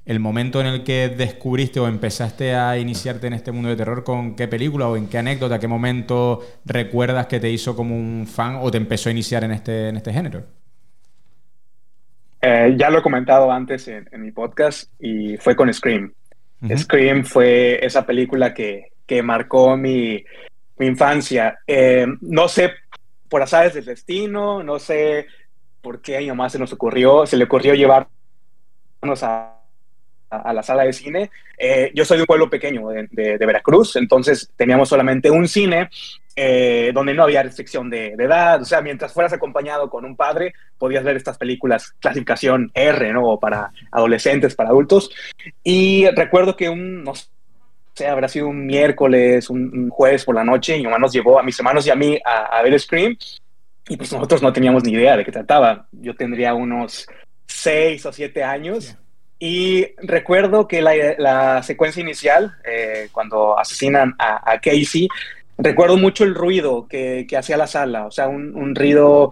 el 0.05 0.19
momento 0.19 0.61
en 0.61 0.67
el 0.67 0.83
que 0.83 1.09
descubriste 1.09 1.79
o 1.79 1.87
empezaste 1.87 2.53
a 2.53 2.77
iniciarte 2.77 3.25
en 3.25 3.33
este 3.33 3.51
mundo 3.51 3.69
de 3.69 3.75
terror, 3.75 4.03
¿con 4.03 4.35
qué 4.35 4.47
película 4.47 4.87
o 4.87 4.95
en 4.95 5.07
qué 5.07 5.17
anécdota, 5.17 5.57
qué 5.57 5.67
momento 5.67 6.41
recuerdas 6.65 7.25
que 7.25 7.39
te 7.39 7.49
hizo 7.49 7.75
como 7.75 7.95
un 7.95 8.27
fan 8.27 8.59
o 8.61 8.69
te 8.69 8.77
empezó 8.77 9.09
a 9.09 9.13
iniciar 9.13 9.43
en 9.45 9.51
este, 9.51 9.89
en 9.89 9.97
este 9.97 10.13
género? 10.13 10.43
Eh, 12.39 12.75
ya 12.77 12.91
lo 12.91 12.99
he 12.99 13.01
comentado 13.01 13.51
antes 13.51 13.87
en 13.87 14.05
mi 14.19 14.31
podcast 14.31 14.91
y 14.99 15.37
fue 15.37 15.55
con 15.55 15.73
Scream. 15.73 16.13
Scream 16.77 17.25
fue 17.25 17.85
esa 17.85 18.05
película 18.05 18.53
que, 18.53 18.93
que 19.05 19.21
marcó 19.21 19.75
mi, 19.75 20.23
mi 20.77 20.87
infancia. 20.87 21.59
Eh, 21.67 22.07
no 22.21 22.47
sé 22.47 22.71
por 23.29 23.41
azares 23.41 23.73
del 23.73 23.85
destino, 23.85 24.63
no 24.63 24.79
sé 24.79 25.27
por 25.81 26.01
qué 26.01 26.17
a 26.17 26.19
mi 26.19 26.27
mamá 26.27 26.49
se 26.49 26.59
nos 26.59 26.71
ocurrió, 26.71 27.25
se 27.25 27.35
le 27.35 27.45
ocurrió 27.45 27.73
llevarnos 27.73 28.07
a, 29.23 29.62
a, 30.37 30.53
la 30.53 30.63
sala 30.63 30.83
de 30.83 30.93
cine. 30.93 31.31
Eh, 31.57 31.91
yo 31.93 32.05
soy 32.05 32.17
de 32.17 32.23
un 32.23 32.27
pueblo 32.27 32.49
pequeño 32.49 32.89
de, 32.89 33.07
de- 33.11 33.37
de 33.37 33.45
Veracruz, 33.45 33.95
entonces 33.95 34.51
teníamos 34.55 34.89
solamente 34.89 35.29
un 35.31 35.47
cine 35.47 35.89
eh, 36.35 36.91
donde 36.93 37.13
no 37.13 37.23
había 37.23 37.43
restricción 37.43 37.89
de, 37.89 38.15
de 38.15 38.23
edad. 38.23 38.61
O 38.61 38.65
sea, 38.65 38.81
mientras 38.81 39.13
fueras 39.13 39.33
acompañado 39.33 39.89
con 39.89 40.05
un 40.05 40.15
padre, 40.15 40.53
podías 40.77 41.03
ver 41.03 41.15
estas 41.15 41.37
películas 41.37 41.93
clasificación 41.99 42.71
R, 42.73 43.13
¿no? 43.13 43.39
Para 43.39 43.71
adolescentes, 43.91 44.55
para 44.55 44.69
adultos. 44.69 45.11
Y 45.63 46.07
recuerdo 46.15 46.55
que 46.55 46.69
un, 46.69 47.03
no 47.03 47.13
sé, 47.93 48.07
habrá 48.07 48.27
sido 48.27 48.47
un 48.47 48.65
miércoles, 48.65 49.49
un, 49.49 49.69
un 49.73 49.89
jueves 49.89 50.25
por 50.25 50.33
la 50.35 50.43
noche, 50.43 50.77
mi 50.77 50.83
mamá 50.83 50.97
nos 50.97 51.13
llevó 51.13 51.39
a 51.39 51.43
mis 51.43 51.59
hermanos 51.59 51.85
y 51.85 51.91
a 51.91 51.95
mí 51.95 52.19
a, 52.25 52.57
a 52.57 52.61
ver 52.63 52.79
Scream. 52.79 53.15
Y 53.89 53.97
pues 53.97 54.11
nosotros 54.13 54.41
no 54.41 54.53
teníamos 54.53 54.83
ni 54.85 54.93
idea 54.93 55.17
de 55.17 55.25
qué 55.25 55.31
trataba. 55.31 55.87
Yo 55.91 56.15
tendría 56.15 56.53
unos 56.53 57.05
seis 57.45 58.05
o 58.05 58.13
siete 58.13 58.41
años. 58.41 58.97
Y 59.39 59.87
recuerdo 59.97 60.67
que 60.67 60.81
la, 60.81 61.61
secuencia 61.63 62.01
inicial, 62.01 62.55
eh, 62.65 63.09
cuando 63.11 63.59
asesinan 63.59 64.15
a, 64.17 64.59
Casey, 64.61 65.09
recuerdo 65.57 65.97
mucho 65.97 66.23
el 66.23 66.35
ruido 66.35 66.87
que, 66.87 67.25
que 67.27 67.37
hacía 67.37 67.57
la 67.57 67.67
sala, 67.67 68.05
o 68.05 68.11
sea, 68.11 68.27
un, 68.27 68.73
ruido 68.73 69.31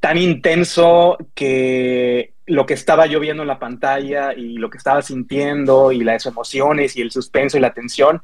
tan 0.00 0.18
intenso 0.18 1.18
que 1.34 2.32
lo 2.46 2.66
que 2.66 2.74
estaba 2.74 3.06
yo 3.06 3.20
viendo 3.20 3.42
en 3.42 3.48
la 3.48 3.58
pantalla 3.58 4.32
y 4.34 4.58
lo 4.58 4.70
que 4.70 4.78
estaba 4.78 5.02
sintiendo 5.02 5.92
y 5.92 6.02
las 6.02 6.26
emociones 6.26 6.96
y 6.96 7.00
el 7.00 7.10
suspenso 7.10 7.56
y 7.56 7.60
la 7.60 7.72
tensión 7.72 8.20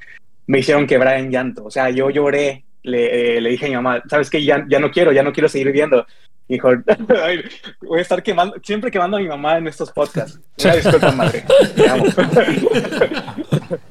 me 0.47 0.59
hicieron 0.59 0.87
quebrar 0.87 1.19
en 1.19 1.31
llanto. 1.31 1.65
O 1.65 1.71
sea, 1.71 1.91
yo 1.91 2.11
lloré, 2.11 2.65
le, 2.83 3.37
eh, 3.37 3.41
le 3.41 3.51
dije 3.51 3.67
a 3.67 3.69
mi 3.69 3.75
mamá, 3.77 4.03
¿sabes 4.09 4.31
qué? 4.31 4.43
Ya, 4.45 4.67
ya 4.69 4.81
no 4.81 4.91
quiero, 4.91 5.13
ya 5.13 5.23
no 5.23 5.33
quiero 5.33 5.49
seguir 5.49 5.71
viendo. 5.73 6.07
Dijo, 6.49 6.71
"Ay, 7.23 7.45
voy 7.83 7.99
a 7.99 8.03
estar 8.03 8.23
quemando, 8.23 8.57
siempre 8.63 8.91
quemando 8.91 9.19
a 9.19 9.21
mi 9.21 9.29
mamá 9.29 9.59
en 9.59 9.69
estos 9.69 9.93
podcasts. 9.93 10.41
Una 10.65 10.77
disculpa, 10.77 11.13
madre. 11.13 11.45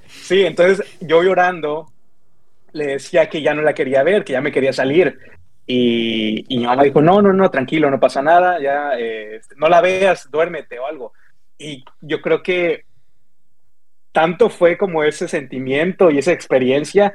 Sí, 0.09 0.45
entonces 0.45 0.85
yo 0.99 1.23
llorando 1.23 1.89
le 2.73 2.87
decía 2.87 3.29
que 3.29 3.41
ya 3.41 3.53
no 3.53 3.61
la 3.61 3.73
quería 3.73 4.03
ver, 4.03 4.25
que 4.25 4.33
ya 4.33 4.41
me 4.41 4.51
quería 4.51 4.73
salir. 4.73 5.17
Y, 5.65 6.45
y 6.53 6.57
mi 6.57 6.65
mamá 6.65 6.83
dijo, 6.83 7.01
no, 7.01 7.21
no, 7.21 7.31
no, 7.31 7.49
tranquilo, 7.49 7.89
no 7.89 7.99
pasa 7.99 8.21
nada, 8.21 8.59
ya 8.59 8.91
eh, 8.97 9.39
no 9.55 9.69
la 9.69 9.79
veas, 9.79 10.29
duérmete 10.29 10.79
o 10.79 10.85
algo. 10.85 11.13
Y 11.57 11.85
yo 12.01 12.21
creo 12.21 12.43
que 12.43 12.83
tanto 14.11 14.49
fue 14.49 14.77
como 14.77 15.03
ese 15.03 15.27
sentimiento 15.27 16.11
y 16.11 16.17
esa 16.17 16.31
experiencia 16.31 17.13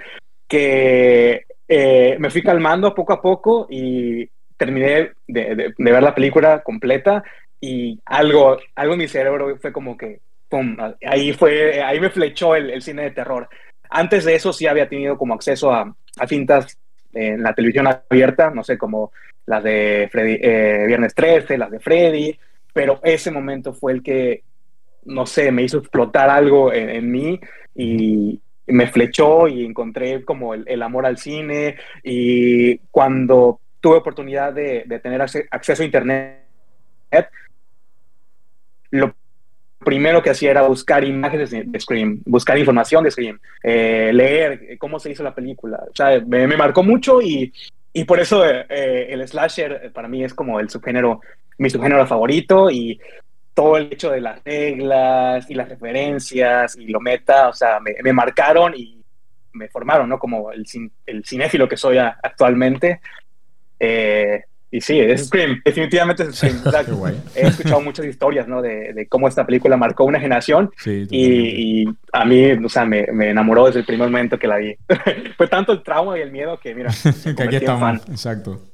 que 0.48 1.46
eh, 1.68 2.16
me 2.18 2.30
fui 2.30 2.42
calmando 2.42 2.94
poco 2.94 3.12
a 3.12 3.20
poco 3.20 3.66
y 3.70 4.28
terminé 4.64 4.88
de, 5.26 5.54
de- 5.56 5.74
de 5.76 5.92
ver 5.92 6.02
la 6.02 6.14
película 6.14 6.62
completa 6.62 7.22
y 7.60 8.00
algo, 8.04 8.58
algo 8.74 8.92
en 8.94 8.98
mi 8.98 9.08
cerebro 9.08 9.56
fue 9.60 9.72
como 9.72 9.96
que, 9.96 10.20
pum, 10.48 10.76
ahí 11.06 11.32
fue, 11.32 11.82
ahí 11.82 12.00
me 12.00 12.10
flechó 12.10 12.54
el, 12.56 12.70
el 12.70 12.82
cine 12.82 13.02
de 13.04 13.10
terror. 13.12 13.48
Antes 13.90 14.24
de 14.24 14.34
eso 14.34 14.52
sí 14.52 14.66
había 14.66 14.88
tenido 14.88 15.16
como 15.18 15.34
acceso 15.34 15.72
a, 15.72 15.94
a 16.18 16.26
cintas 16.26 16.78
en 17.12 17.42
la 17.42 17.54
televisión 17.54 17.86
abierta, 17.88 18.50
no 18.50 18.64
sé, 18.64 18.78
como 18.78 19.12
las 19.46 19.62
de 19.62 20.08
Freddy, 20.10 20.38
eh, 20.42 20.84
Viernes 20.86 21.14
13, 21.14 21.58
las 21.58 21.70
de 21.70 21.80
Freddy, 21.80 22.38
pero 22.72 23.00
ese 23.02 23.30
momento 23.30 23.74
fue 23.74 23.92
el 23.92 24.02
que, 24.02 24.42
no 25.04 25.26
sé, 25.26 25.50
me 25.52 25.62
hizo 25.62 25.78
explotar 25.78 26.30
algo 26.30 26.72
en, 26.72 26.88
en 26.90 27.10
mí 27.10 27.40
y 27.74 28.40
me 28.66 28.86
flechó 28.86 29.48
y 29.48 29.64
encontré 29.64 30.24
como 30.24 30.54
el, 30.54 30.64
el 30.68 30.82
amor 30.82 31.04
al 31.06 31.18
cine 31.18 31.76
y 32.02 32.78
cuando 32.90 33.60
tuve 33.82 33.96
oportunidad 33.96 34.54
de, 34.54 34.84
de 34.86 34.98
tener 35.00 35.20
acce- 35.20 35.46
acceso 35.50 35.82
a 35.82 35.86
internet, 35.86 36.38
lo 38.90 39.14
primero 39.78 40.22
que 40.22 40.30
hacía 40.30 40.52
era 40.52 40.62
buscar 40.62 41.02
imágenes 41.04 41.50
de, 41.50 41.80
Scream, 41.80 42.22
buscar 42.24 42.56
información 42.56 43.02
de 43.02 43.10
Scream, 43.10 43.40
eh, 43.62 44.10
leer 44.14 44.78
cómo 44.78 44.98
se 44.98 45.10
hizo 45.10 45.22
la 45.24 45.34
película. 45.34 45.82
O 45.90 45.94
sea, 45.94 46.20
me, 46.24 46.46
me 46.46 46.56
marcó 46.56 46.82
mucho 46.82 47.20
y, 47.20 47.52
y 47.92 48.04
por 48.04 48.20
eso 48.20 48.46
eh, 48.46 48.64
eh, 48.68 49.06
el 49.10 49.26
slasher 49.26 49.80
eh, 49.84 49.90
para 49.90 50.08
mí 50.08 50.22
es 50.22 50.32
como 50.32 50.60
el 50.60 50.70
subgénero, 50.70 51.20
mi 51.58 51.68
subgénero 51.68 52.06
favorito 52.06 52.70
y 52.70 53.00
todo 53.54 53.76
el 53.76 53.92
hecho 53.92 54.10
de 54.10 54.20
las 54.20 54.42
reglas 54.44 55.50
y 55.50 55.54
las 55.54 55.68
referencias 55.68 56.76
y 56.76 56.86
lo 56.86 57.00
meta, 57.00 57.48
o 57.48 57.52
sea, 57.52 57.80
me, 57.80 57.94
me 58.02 58.12
marcaron 58.12 58.72
y 58.76 59.02
me 59.54 59.68
formaron, 59.68 60.08
¿no? 60.08 60.18
Como 60.18 60.52
el, 60.52 60.64
el 61.06 61.24
cinéfilo 61.24 61.68
que 61.68 61.76
soy 61.76 61.98
actualmente. 61.98 63.00
Eh, 63.84 64.44
y 64.70 64.80
sí, 64.80 64.98
es 64.98 65.26
Scream, 65.26 65.60
definitivamente 65.64 66.22
es 66.22 66.36
Scream. 66.36 66.62
He 67.34 67.48
escuchado 67.48 67.80
muchas 67.80 68.06
historias, 68.06 68.46
¿no? 68.46 68.62
De, 68.62 68.92
de, 68.94 69.06
cómo 69.08 69.26
esta 69.26 69.44
película 69.44 69.76
marcó 69.76 70.04
una 70.04 70.20
generación 70.20 70.70
y, 70.86 71.82
y, 71.82 71.84
a 72.12 72.24
mí, 72.24 72.52
o 72.52 72.68
sea, 72.68 72.84
me, 72.86 73.06
me, 73.12 73.30
enamoró 73.30 73.66
desde 73.66 73.80
el 73.80 73.84
primer 73.84 74.08
momento 74.08 74.38
que 74.38 74.46
la 74.46 74.58
vi. 74.58 74.76
Fue 75.36 75.48
tanto 75.48 75.72
el 75.72 75.82
trauma 75.82 76.16
y 76.16 76.22
el 76.22 76.30
miedo 76.30 76.58
que, 76.58 76.74
mira, 76.74 76.90
que 77.36 77.42
aquí 77.42 77.56
estamos. 77.56 78.08
Exacto. 78.08 78.72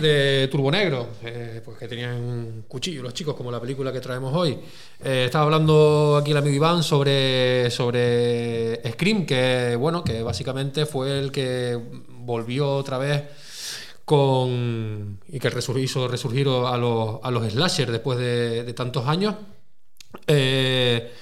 De 0.00 0.48
Turbo 0.50 0.70
Negro, 0.70 1.08
eh, 1.22 1.60
pues 1.64 1.78
que 1.78 1.88
tenían 1.88 2.14
un 2.14 2.64
cuchillo 2.68 3.02
los 3.02 3.14
chicos, 3.14 3.34
como 3.34 3.50
la 3.50 3.60
película 3.60 3.92
que 3.92 4.00
traemos 4.00 4.34
hoy. 4.34 4.58
Eh, 5.02 5.24
estaba 5.26 5.44
hablando 5.44 6.16
aquí 6.20 6.30
el 6.30 6.36
amigo 6.36 6.54
Iván 6.54 6.82
sobre, 6.82 7.70
sobre 7.70 8.80
Scream, 8.92 9.26
que 9.26 9.76
bueno, 9.76 10.04
que 10.04 10.22
básicamente 10.22 10.86
fue 10.86 11.18
el 11.18 11.32
que 11.32 11.78
volvió 12.08 12.74
otra 12.76 12.98
vez 12.98 13.24
con 14.04 15.18
y 15.28 15.38
que 15.38 15.50
hizo 15.78 16.06
resurgir 16.08 16.46
a 16.48 16.76
los, 16.76 17.18
a 17.22 17.30
los 17.30 17.52
slashers 17.52 17.90
después 17.90 18.18
de, 18.18 18.72
tantos 18.74 19.06
años. 19.06 19.34
Eh, 20.26 21.12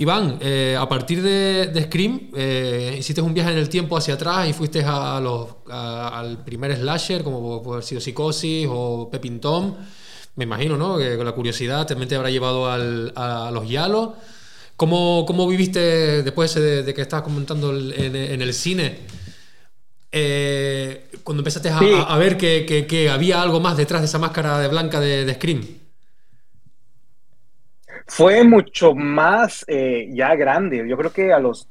Iván, 0.00 0.38
eh, 0.40 0.76
a 0.78 0.88
partir 0.88 1.20
de, 1.20 1.82
Scream, 1.86 2.30
eh, 2.36 2.94
hiciste 3.00 3.20
un 3.20 3.34
viaje 3.34 3.50
en 3.50 3.58
el 3.58 3.68
tiempo 3.68 3.96
hacia 3.96 4.14
atrás 4.14 4.48
y 4.48 4.52
fuiste 4.52 4.84
a 4.86 5.18
los, 5.18 5.48
al 5.68 6.44
primer 6.44 6.76
slasher, 6.76 7.24
como 7.24 7.60
puede 7.60 7.78
haber 7.78 7.84
sido 7.84 8.00
Psicosis 8.00 8.68
o 8.70 9.10
Pepping 9.10 9.40
Tom. 9.40 9.74
Me 10.36 10.44
imagino, 10.44 10.76
¿no? 10.76 10.98
Que 10.98 11.16
con 11.16 11.26
la 11.26 11.32
curiosidad 11.32 11.84
también 11.84 12.08
te 12.08 12.14
habrá 12.14 12.30
llevado 12.30 12.70
a, 12.70 13.50
los 13.50 13.68
Yalos. 13.68 14.10
¿Cómo, 14.76 15.24
¿Cómo, 15.26 15.48
viviste 15.48 16.22
después 16.22 16.54
de, 16.54 16.94
que 16.94 17.02
estabas 17.02 17.24
comentando 17.24 17.76
en, 17.76 18.40
el 18.40 18.54
cine? 18.54 19.00
Eh, 20.12 21.10
cuando 21.24 21.40
empezaste 21.40 21.70
a, 21.70 22.16
ver 22.18 22.36
que, 22.36 23.10
había 23.12 23.42
algo 23.42 23.58
más 23.58 23.76
detrás 23.76 24.00
de 24.00 24.06
esa 24.06 24.20
máscara 24.20 24.60
de 24.60 24.68
blanca 24.68 25.00
de 25.00 25.34
Scream 25.34 25.77
fue 28.08 28.42
mucho 28.42 28.94
más 28.94 29.64
eh, 29.68 30.08
ya 30.10 30.34
grande. 30.34 30.84
Yo 30.88 30.96
creo 30.96 31.12
que 31.12 31.32
a 31.32 31.38
los 31.38 31.68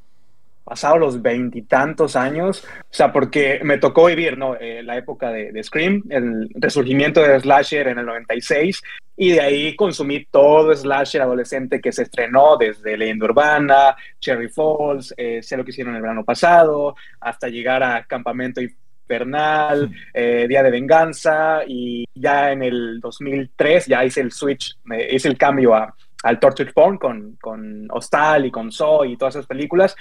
pasados 0.64 1.00
los 1.00 1.22
veintitantos 1.22 2.16
años, 2.16 2.66
o 2.82 2.94
sea, 2.94 3.12
porque 3.12 3.62
me 3.64 3.78
tocó 3.78 4.06
vivir, 4.06 4.38
¿no? 4.38 4.56
Eh, 4.56 4.84
la 4.84 4.98
época 4.98 5.32
de, 5.32 5.64
Scream, 5.64 6.04
el 6.10 6.50
resurgimiento 6.56 7.22
de 7.22 7.40
Slasher 7.40 7.88
en 7.88 8.00
el 8.00 8.06
96, 8.06 8.84
y 9.16 9.32
de 9.32 9.42
ahí 9.42 9.76
consumí 9.78 10.26
todo 10.26 10.76
Slasher 10.76 11.22
adolescente 11.22 11.80
que 11.80 11.94
se 11.94 12.04
estrenó, 12.04 12.58
desde 12.58 12.98
Leyenda 12.98 13.26
Urbana, 13.26 13.96
Cherry 14.20 14.50
Falls, 14.50 15.14
eh, 15.16 15.42
sé 15.42 15.56
lo 15.56 15.64
que 15.64 15.72
hicieron 15.72 15.96
el 15.96 16.02
verano 16.02 16.26
pasado, 16.26 16.96
hasta 17.22 17.48
llegar 17.48 17.82
a 17.82 18.04
Campamento 18.04 18.60
Infernal, 18.62 19.90
Día 20.14 20.64
de 20.64 20.70
Venganza, 20.70 21.62
y 21.66 22.06
ya 22.14 22.52
en 22.52 22.62
el 22.62 23.00
2003 23.00 23.86
ya 23.86 24.04
hice 24.04 24.20
el 24.20 24.34
switch, 24.34 24.78
hice 25.10 25.30
el 25.30 25.38
cambio 25.38 25.74
a 25.74 25.96
al 26.24 26.40
Torture 26.40 26.74
Porn 26.74 26.98
con, 26.98 27.38
con 27.42 27.88
Hostal 27.92 28.46
y 28.46 28.52
con 28.52 28.72
Zoe 28.72 29.10
y 29.10 29.18
todas 29.18 29.36
esas 29.36 29.48
películas. 29.48 29.96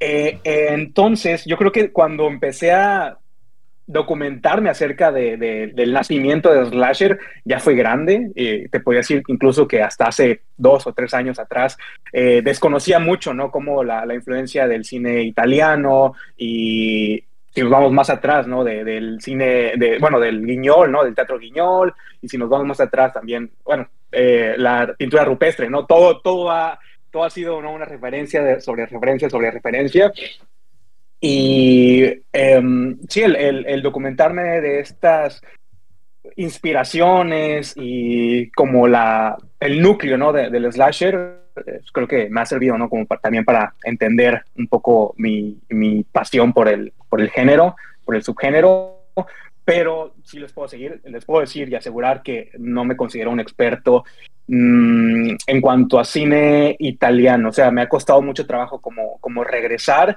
Eh, 0.00 0.40
entonces, 0.44 1.44
yo 1.44 1.56
creo 1.56 1.72
que 1.72 1.92
cuando 1.92 2.26
empecé 2.26 2.72
a 2.72 3.18
documentarme 3.86 4.70
acerca 4.70 5.12
de, 5.12 5.36
del 5.36 5.92
nacimiento 5.92 6.52
de 6.52 6.66
Slasher, 6.70 7.18
ya 7.44 7.60
fue 7.60 7.74
grande. 7.74 8.30
Eh, 8.34 8.68
te 8.70 8.80
podría 8.80 9.00
decir 9.00 9.22
incluso 9.28 9.68
que 9.68 9.82
hasta 9.82 10.06
hace 10.06 10.42
dos 10.56 10.86
o 10.86 10.92
tres 10.92 11.12
años 11.12 11.38
atrás 11.38 11.76
eh, 12.12 12.40
desconocía 12.42 12.98
mucho, 12.98 13.34
¿no? 13.34 13.50
Como 13.50 13.84
la, 13.84 14.06
la, 14.06 14.14
influencia 14.14 14.66
del 14.66 14.84
cine 14.84 15.22
italiano 15.22 16.14
y 16.36 17.24
si 17.54 17.60
nos 17.60 17.70
vamos 17.70 17.92
más 17.92 18.10
atrás, 18.10 18.48
¿no? 18.48 18.64
del 18.64 19.20
cine, 19.20 19.74
de, 19.76 19.98
bueno, 20.00 20.18
del 20.18 20.44
guiñol, 20.44 20.90
¿no? 20.90 21.04
Del 21.04 21.14
teatro 21.14 21.38
guiñol. 21.38 21.94
Y 22.20 22.28
si 22.28 22.36
nos 22.36 22.48
vamos 22.48 22.66
más 22.66 22.80
atrás 22.80 23.12
también, 23.12 23.48
bueno, 23.64 23.86
eh, 24.14 24.54
la 24.56 24.94
pintura 24.96 25.24
rupestre, 25.24 25.68
¿no? 25.68 25.86
Todo, 25.86 26.20
todo, 26.20 26.50
ha, 26.50 26.78
todo 27.10 27.24
ha 27.24 27.30
sido 27.30 27.58
una 27.58 27.84
referencia 27.84 28.60
sobre 28.60 28.86
referencia 28.86 29.30
sobre 29.30 29.50
referencia. 29.50 30.12
Y 31.20 32.04
em, 32.32 32.98
sí, 33.08 33.22
el, 33.22 33.64
el, 33.66 33.82
documentarme 33.82 34.60
de 34.60 34.80
estas 34.80 35.40
inspiraciones 36.36 37.74
y 37.76 38.50
como 38.50 38.86
la, 38.88 39.36
el 39.60 39.80
núcleo 39.80 40.18
¿no? 40.18 40.32
del 40.32 40.70
slasher, 40.70 41.38
eh, 41.66 41.80
creo 41.92 42.06
que 42.08 42.28
me 42.28 42.40
ha 42.40 42.46
servido 42.46 42.76
¿no? 42.76 42.90
como 42.90 43.06
también 43.06 43.44
para 43.44 43.74
entender 43.84 44.42
un 44.56 44.66
poco 44.66 45.14
mi, 45.16 45.58
mi 45.70 46.02
pasión 46.04 46.52
por 46.52 46.68
el, 46.68 46.92
por 47.08 47.20
el 47.20 47.30
género, 47.30 47.76
por 48.04 48.16
el 48.16 48.22
subgénero, 48.22 49.04
pero 49.64 50.14
sí 50.22 50.38
les 50.38 50.52
puedo 50.52 50.68
seguir, 50.68 51.00
les 51.04 51.24
puedo 51.24 51.40
decir 51.40 51.68
y 51.68 51.74
asegurar 51.74 52.22
que 52.22 52.50
no 52.58 52.84
me 52.84 52.96
considero 52.96 53.30
un 53.30 53.40
experto 53.40 54.04
mm, 54.46 55.36
en 55.46 55.60
cuanto 55.60 55.98
a 55.98 56.04
cine 56.04 56.76
italiano. 56.78 57.48
O 57.48 57.52
sea, 57.52 57.70
me 57.70 57.82
ha 57.82 57.88
costado 57.88 58.20
mucho 58.20 58.46
trabajo 58.46 58.80
como, 58.80 59.18
como 59.20 59.42
regresar. 59.42 60.16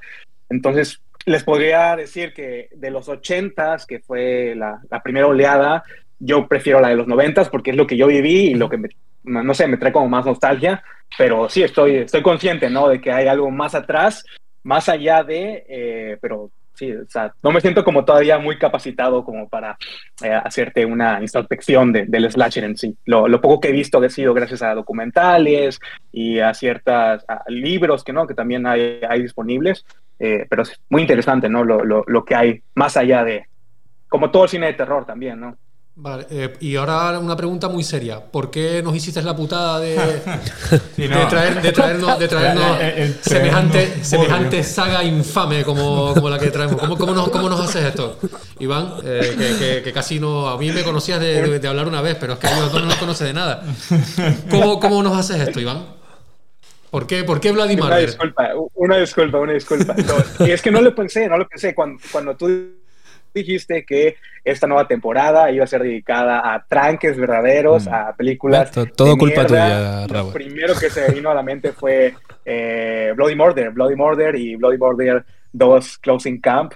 Entonces, 0.50 1.02
les 1.26 1.44
podría 1.44 1.96
decir 1.96 2.34
que 2.34 2.70
de 2.74 2.92
los 2.92 3.08
ochentas, 3.08 3.86
que 3.86 4.00
fue 4.00 4.54
la, 4.56 4.82
la, 4.90 5.02
primera 5.02 5.28
oleada, 5.28 5.84
yo 6.20 6.48
prefiero 6.48 6.80
la 6.82 6.90
de 6.90 6.96
los 6.96 7.08
noventas 7.08 7.50
porque 7.50 7.72
es 7.72 7.78
lo 7.78 7.88
que 7.88 7.98
yo 7.98 8.08
viví 8.08 8.48
y 8.48 8.54
lo 8.56 8.70
que 8.70 8.78
me, 8.78 8.90
no 9.24 9.54
sé, 9.54 9.68
me 9.68 9.78
trae 9.78 9.92
como 9.94 10.10
más 10.10 10.26
nostalgia. 10.26 10.84
Pero 11.18 11.48
sí, 11.48 11.64
estoy, 11.64 11.98
estoy 11.98 12.22
consciente, 12.22 12.70
¿no? 12.70 12.90
De 12.90 13.00
que 13.00 13.12
hay 13.12 13.28
algo 13.28 13.50
más 13.50 13.76
atrás, 13.76 14.26
más 14.64 14.90
allá 14.90 15.24
de, 15.24 15.66
eh, 15.70 16.18
pero 16.22 16.52
sí, 16.78 16.92
o 16.94 17.10
sea, 17.10 17.34
no 17.42 17.52
me 17.52 17.60
siento 17.60 17.84
como 17.84 18.06
todavía 18.06 18.38
muy 18.38 18.58
capacitado 18.58 19.26
como 19.26 19.50
para 19.50 19.78
eh, 20.24 20.32
hacerte 20.32 20.86
una 20.86 21.20
introspección 21.22 21.92
de, 21.92 22.06
del 22.06 22.32
slasher 22.32 22.64
en 22.64 22.78
sí. 22.78 22.96
Lo, 23.06 23.28
lo, 23.28 23.42
poco 23.42 23.60
que 23.60 23.70
he 23.70 23.72
visto 23.72 24.00
ha 24.00 24.10
sido 24.10 24.34
gracias 24.34 24.62
a 24.62 24.76
documentales 24.76 25.80
y 26.12 26.40
a 26.40 26.54
ciertos 26.54 27.26
libros 27.48 28.04
que, 28.04 28.14
¿no? 28.14 28.28
que 28.28 28.36
también 28.36 28.68
hay, 28.68 29.02
hay 29.08 29.22
disponibles, 29.22 29.86
eh, 30.20 30.46
pero 30.50 30.64
es 30.64 30.80
muy 30.90 31.02
interesante 31.02 31.50
¿no? 31.50 31.64
Lo, 31.64 31.84
lo, 31.84 32.04
lo, 32.08 32.26
que 32.26 32.36
hay 32.36 32.62
más 32.76 32.96
allá 32.96 33.24
de, 33.24 33.48
como 34.08 34.32
todo 34.32 34.44
el 34.44 34.50
cine 34.50 34.68
de 34.68 34.74
terror 34.74 35.06
también, 35.06 35.40
¿no? 35.40 35.58
Vale, 36.00 36.28
eh, 36.30 36.54
y 36.60 36.76
ahora 36.76 37.18
una 37.18 37.36
pregunta 37.36 37.70
muy 37.70 37.84
seria. 37.84 38.24
¿Por 38.24 38.52
qué 38.52 38.84
nos 38.84 38.96
hiciste 38.96 39.20
la 39.24 39.36
putada 39.36 39.80
de, 39.80 39.96
de, 40.96 41.08
traer, 41.28 41.60
de 41.60 41.72
traernos, 41.72 42.20
de 42.20 42.28
traernos 42.28 42.78
semejante, 43.22 44.04
semejante 44.04 44.64
saga 44.64 45.04
infame 45.04 45.64
como, 45.64 46.14
como, 46.14 46.30
la 46.30 46.38
que 46.38 46.52
traemos? 46.52 46.80
¿Cómo, 46.80 47.00
cómo, 47.00 47.16
nos, 47.16 47.30
cómo 47.30 47.50
nos 47.50 47.60
haces 47.62 47.84
esto? 47.84 48.20
Iván, 48.60 48.94
eh, 49.04 49.82
que, 49.84 49.92
casi 49.92 50.20
no. 50.20 50.48
A 50.48 50.58
mí 50.60 50.72
me 50.72 50.84
conocías 50.84 51.20
de, 51.20 51.58
de, 51.58 51.68
hablar 51.68 51.88
una 51.88 52.04
vez, 52.04 52.16
pero 52.20 52.34
es 52.34 52.40
que 52.40 52.46
a 52.46 52.56
ellos 52.56 52.72
no 52.74 52.82
nos 52.82 52.96
conoce 52.98 53.24
de 53.24 53.34
nada. 53.34 53.64
¿Cómo, 54.52 54.80
¿Cómo 54.80 55.02
nos 55.02 55.18
haces 55.18 55.48
esto, 55.48 55.60
Iván? 55.60 55.84
¿Por 56.92 57.08
qué, 57.08 57.24
¿Por 57.24 57.40
qué 57.40 57.52
Vladimir? 57.52 57.84
Una 57.84 57.98
disculpa, 57.98 58.50
una 58.76 58.98
disculpa, 58.98 59.40
una 59.40 59.54
disculpa. 59.54 59.96
y 60.42 60.52
es 60.52 60.62
que 60.62 60.70
no 60.70 60.80
lo 60.80 60.94
pensé, 60.94 61.28
no 61.28 61.40
lo 61.40 61.48
pensé. 61.48 61.74
Cuando, 61.74 62.00
cuando 62.12 62.36
tú 62.36 62.86
dijiste 63.34 63.86
que 63.86 64.18
esta 64.44 64.68
nueva 64.68 64.88
temporada 64.88 65.52
iba 65.52 65.64
a 65.64 65.68
ser 65.68 65.84
dedicada 65.84 66.54
a 66.54 66.66
tranques 66.66 67.18
verdaderos, 67.18 67.86
mm. 67.86 67.94
a 67.94 68.16
películas. 68.16 68.72
Todo, 68.96 69.18
culpa 69.18 69.46
tuya, 69.46 70.08
Raúl. 70.08 70.28
Lo 70.28 70.34
primero 70.34 70.74
que 70.80 70.90
se 70.90 71.12
vino 71.12 71.30
a 71.30 71.36
la 71.36 71.44
mente 71.44 71.72
fue 71.74 72.14
eh, 72.46 73.14
Bloody 73.16 73.36
Murder, 73.36 73.72
Bloody 73.72 73.96
Murder 73.96 74.36
y 74.36 74.56
Bloody 74.56 74.78
Murder 74.78 75.26
2 75.52 75.98
Closing 76.00 76.40
Camp, 76.40 76.74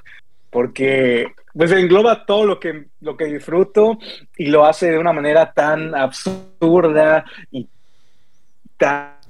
porque 0.49 1.33
pues 1.53 1.71
engloba 1.71 2.25
todo 2.25 2.45
lo 2.45 2.59
que, 2.59 2.85
lo 3.01 3.17
que 3.17 3.25
disfruto 3.25 3.97
y 4.37 4.47
lo 4.47 4.65
hace 4.65 4.91
de 4.91 4.97
una 4.97 5.13
manera 5.13 5.51
tan 5.53 5.93
absurda 5.95 7.25
y 7.51 7.67
tan 8.77 9.20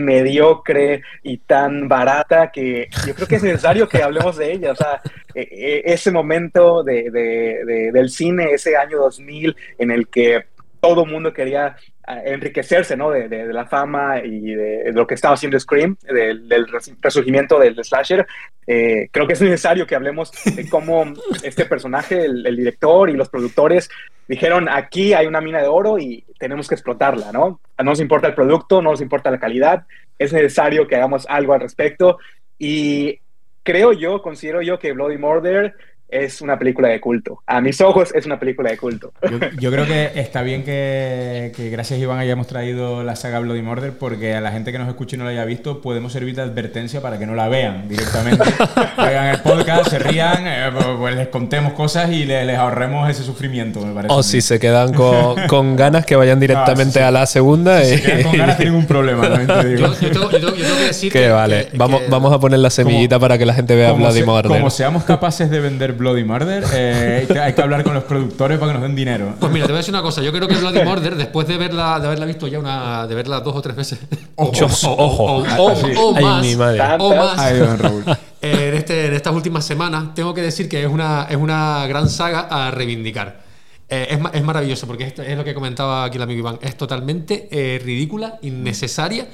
mediocre 0.00 1.02
y 1.22 1.38
tan 1.38 1.88
barata 1.88 2.50
que 2.50 2.88
yo 3.06 3.14
creo 3.14 3.26
que 3.26 3.36
es 3.36 3.42
necesario 3.42 3.88
que 3.88 4.02
hablemos 4.02 4.36
de 4.36 4.52
ella. 4.52 4.72
O 4.72 4.76
sea, 4.76 5.00
e, 5.34 5.40
e, 5.40 5.92
ese 5.92 6.10
momento 6.10 6.82
de, 6.82 7.10
de, 7.10 7.90
del 7.92 8.10
cine, 8.10 8.52
ese 8.52 8.76
año 8.76 8.98
2000 8.98 9.56
en 9.78 9.90
el 9.90 10.08
que 10.08 10.44
todo 10.80 11.06
mundo 11.06 11.32
quería 11.32 11.76
enriquecerse 12.06 12.96
¿no? 12.96 13.10
De, 13.10 13.28
de, 13.28 13.52
la 13.52 13.66
fama 13.66 14.20
y 14.24 14.54
de, 14.54 14.92
lo 14.92 15.06
que 15.06 15.14
estaba 15.14 15.34
haciendo 15.34 15.58
Scream, 15.58 15.96
del, 16.02 16.68
resurgimiento 17.00 17.58
del 17.58 17.82
slasher. 17.84 18.26
Eh, 18.66 19.08
creo 19.10 19.26
que 19.26 19.34
es 19.34 19.42
necesario 19.42 19.86
que 19.86 19.94
hablemos 19.94 20.32
de 20.44 20.68
cómo 20.68 21.04
este 21.42 21.64
personaje, 21.64 22.24
el, 22.24 22.46
el, 22.46 22.56
director 22.56 23.10
y 23.10 23.14
los 23.14 23.28
productores 23.28 23.88
dijeron, 24.26 24.68
aquí 24.68 25.14
hay 25.14 25.26
una 25.26 25.40
mina 25.40 25.60
de 25.60 25.68
oro 25.68 25.98
y 25.98 26.24
tenemos 26.38 26.68
que 26.68 26.74
explotarla, 26.74 27.32
¿no? 27.32 27.60
No 27.78 27.84
nos 27.84 28.00
importa 28.00 28.28
el 28.28 28.34
producto, 28.34 28.80
no 28.80 28.90
nos 28.90 29.00
importa 29.00 29.30
la 29.30 29.38
calidad, 29.38 29.84
es 30.18 30.32
necesario 30.32 30.86
que 30.86 30.96
hagamos 30.96 31.26
algo 31.28 31.54
al 31.54 31.60
respecto. 31.60 32.18
Y 32.58 33.20
creo 33.62 33.92
yo, 33.92 34.22
considero 34.22 34.62
yo 34.62 34.78
que 34.78 34.92
Bloody 34.92 35.18
Murder 35.18 35.74
es 36.12 36.42
una 36.42 36.58
película 36.58 36.88
de 36.88 37.00
culto. 37.00 37.42
A 37.46 37.60
mis 37.60 37.80
ojos 37.80 38.14
es 38.14 38.26
una 38.26 38.38
película 38.38 38.70
de 38.70 38.76
culto. 38.76 39.12
Yo, 39.58 39.70
creo 39.70 39.86
que 39.86 40.12
está 40.14 40.42
bien 40.42 40.62
que, 40.62 41.52
que, 41.56 41.70
gracias 41.70 41.98
Iván 41.98 42.18
hayamos 42.18 42.46
traído 42.46 43.02
la 43.02 43.16
saga 43.16 43.40
Bloody 43.40 43.62
Murder 43.62 43.92
porque 43.92 44.34
a 44.34 44.40
la 44.40 44.52
gente 44.52 44.72
que 44.72 44.78
nos 44.78 44.88
escuche 44.88 45.16
y 45.16 45.18
no 45.18 45.24
la 45.24 45.30
haya 45.30 45.44
visto 45.44 45.80
podemos 45.80 46.12
servir 46.12 46.34
de 46.34 46.42
advertencia 46.42 47.00
para 47.00 47.18
que 47.18 47.26
no 47.26 47.34
la 47.34 47.48
vean 47.48 47.88
directamente. 47.88 48.44
Oigan 48.98 49.26
el 49.28 49.40
podcast, 49.40 49.88
se 49.88 49.98
rían, 49.98 50.46
eh, 50.46 50.70
pues, 50.72 50.86
pues 50.98 51.16
les 51.16 51.28
contemos 51.28 51.72
cosas 51.72 52.10
y 52.10 52.24
les, 52.24 52.56
ahorremos 52.58 53.08
ese 53.08 53.22
sufrimiento, 53.22 53.80
me 53.80 53.94
parece. 53.94 54.14
O 54.14 54.22
si 54.22 54.42
se 54.42 54.60
quedan 54.60 54.92
con, 54.92 55.36
con, 55.48 55.76
ganas 55.76 56.04
que 56.04 56.16
vayan 56.16 56.38
directamente 56.38 57.02
a 57.02 57.10
la 57.10 57.24
segunda. 57.24 57.82
Si 57.82 57.96
se 57.96 58.02
quedan 58.02 58.22
con 58.24 58.36
ganas 58.36 58.56
tienen 58.58 58.74
un 58.74 58.86
problema, 58.86 59.28
Yo, 59.28 59.36
yo, 59.36 59.92
tengo, 59.94 60.30
yo, 60.30 60.52
tengo, 60.52 60.54
que 60.54 60.84
decir 60.84 61.10
que, 61.10 61.28
vale, 61.28 61.68
vamos, 61.74 62.02
vamos 62.10 62.32
a 62.32 62.38
poner 62.38 62.58
la 62.58 62.70
semillita 62.70 63.18
para 63.18 63.38
que 63.38 63.46
la 63.46 63.54
gente 63.54 63.74
vea 63.74 63.92
Bloody 63.92 64.22
Murder. 64.22 64.48
Como 64.48 64.70
seamos 64.70 65.04
capaces 65.04 65.50
de 65.50 65.60
vender 65.60 65.94
Bloody 66.02 66.24
Murder, 66.24 66.64
eh, 66.74 67.26
hay 67.40 67.52
que 67.54 67.62
hablar 67.62 67.84
con 67.84 67.94
los 67.94 68.04
productores 68.04 68.58
para 68.58 68.72
que 68.72 68.78
nos 68.78 68.82
den 68.82 68.96
dinero. 68.96 69.34
Pues 69.38 69.50
mira, 69.52 69.66
te 69.66 69.72
voy 69.72 69.78
a 69.78 69.80
decir 69.80 69.94
una 69.94 70.02
cosa. 70.02 70.20
Yo 70.20 70.32
creo 70.32 70.48
que 70.48 70.56
Bloody 70.56 70.82
Murder, 70.82 71.16
después 71.16 71.46
de 71.46 71.56
verla, 71.56 71.98
de 72.00 72.06
haberla 72.06 72.26
visto 72.26 72.48
ya 72.48 72.58
una, 72.58 73.06
de 73.06 73.14
verla 73.14 73.40
dos 73.40 73.54
o 73.56 73.62
tres 73.62 73.76
veces, 73.76 74.00
ojo, 74.36 74.66
ojo, 74.98 75.44
o, 75.58 76.20
más, 76.20 76.42
mi 76.44 76.56
madre. 76.56 76.80
o 76.98 77.14
más, 77.14 77.40
en, 78.42 78.74
este, 78.74 79.06
en 79.06 79.14
estas 79.14 79.32
últimas 79.32 79.64
semanas, 79.64 80.14
tengo 80.14 80.34
que 80.34 80.42
decir 80.42 80.68
que 80.68 80.82
es 80.82 80.88
una, 80.88 81.26
es 81.30 81.36
una 81.36 81.86
gran 81.86 82.08
saga 82.08 82.40
a 82.50 82.70
reivindicar. 82.70 83.40
Eh, 83.88 84.08
es, 84.10 84.18
es, 84.32 84.42
maravilloso 84.42 84.86
porque 84.86 85.04
esto 85.04 85.22
es 85.22 85.36
lo 85.36 85.44
que 85.44 85.54
comentaba 85.54 86.04
aquí 86.04 86.16
el 86.16 86.22
amigo 86.22 86.40
Iván. 86.40 86.58
Es 86.62 86.76
totalmente 86.76 87.48
eh, 87.50 87.78
ridícula, 87.78 88.38
innecesaria. 88.42 89.28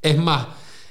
Es 0.00 0.18
más, 0.18 0.46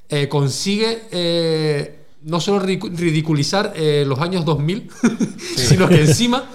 eh, 0.09 0.27
consigue 0.27 1.03
eh, 1.11 2.02
no 2.23 2.39
solo 2.39 2.59
ridiculizar 2.59 3.73
eh, 3.75 4.03
los 4.07 4.19
años 4.19 4.45
2000, 4.45 4.89
sino 5.55 5.87
que 5.87 6.01
encima 6.01 6.49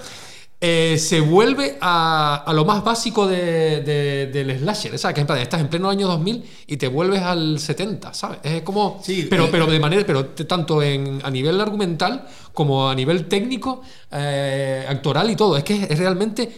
eh, 0.61 0.97
se 0.97 1.21
vuelve 1.21 1.77
a, 1.79 2.43
a, 2.45 2.51
lo 2.51 2.65
más 2.65 2.83
básico 2.83 3.27
de, 3.27 3.81
de, 3.81 4.27
del 4.27 4.59
slasher. 4.59 4.99
¿sabes? 4.99 5.15
Que 5.15 5.41
estás 5.41 5.61
en 5.61 5.69
pleno 5.69 5.89
año 5.89 6.07
2000 6.07 6.43
y 6.67 6.75
te 6.75 6.89
vuelves 6.89 7.21
al 7.21 7.59
70, 7.59 8.13
¿sabes? 8.13 8.39
Es 8.43 8.61
como. 8.63 8.99
Sí, 9.01 9.27
pero, 9.29 9.49
pero 9.49 9.67
de 9.67 9.79
manera. 9.79 10.03
Pero 10.05 10.25
tanto 10.25 10.83
en, 10.83 11.21
a 11.23 11.31
nivel 11.31 11.61
argumental 11.61 12.27
como 12.53 12.89
a 12.89 12.95
nivel 12.95 13.27
técnico, 13.27 13.81
eh, 14.11 14.85
actoral 14.89 15.29
y 15.29 15.37
todo. 15.37 15.55
Es 15.55 15.63
que 15.63 15.87
es 15.89 15.97
realmente 15.97 16.51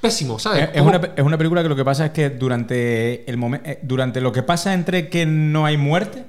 pésimo, 0.00 0.38
¿sabes? 0.38 0.70
Es, 0.72 0.80
una, 0.80 0.96
es, 1.14 1.22
una, 1.22 1.36
película 1.36 1.62
que 1.62 1.68
lo 1.68 1.76
que 1.76 1.84
pasa 1.84 2.06
es 2.06 2.12
que 2.12 2.30
durante 2.30 3.28
el 3.30 3.36
momento. 3.36 3.68
Eh, 3.68 3.80
durante 3.82 4.22
lo 4.22 4.32
que 4.32 4.42
pasa 4.42 4.72
entre 4.72 5.10
que 5.10 5.26
no 5.26 5.66
hay 5.66 5.76
muerte 5.76 6.24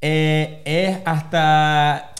eh, 0.00 0.62
es 0.64 0.98
hasta 1.04 2.12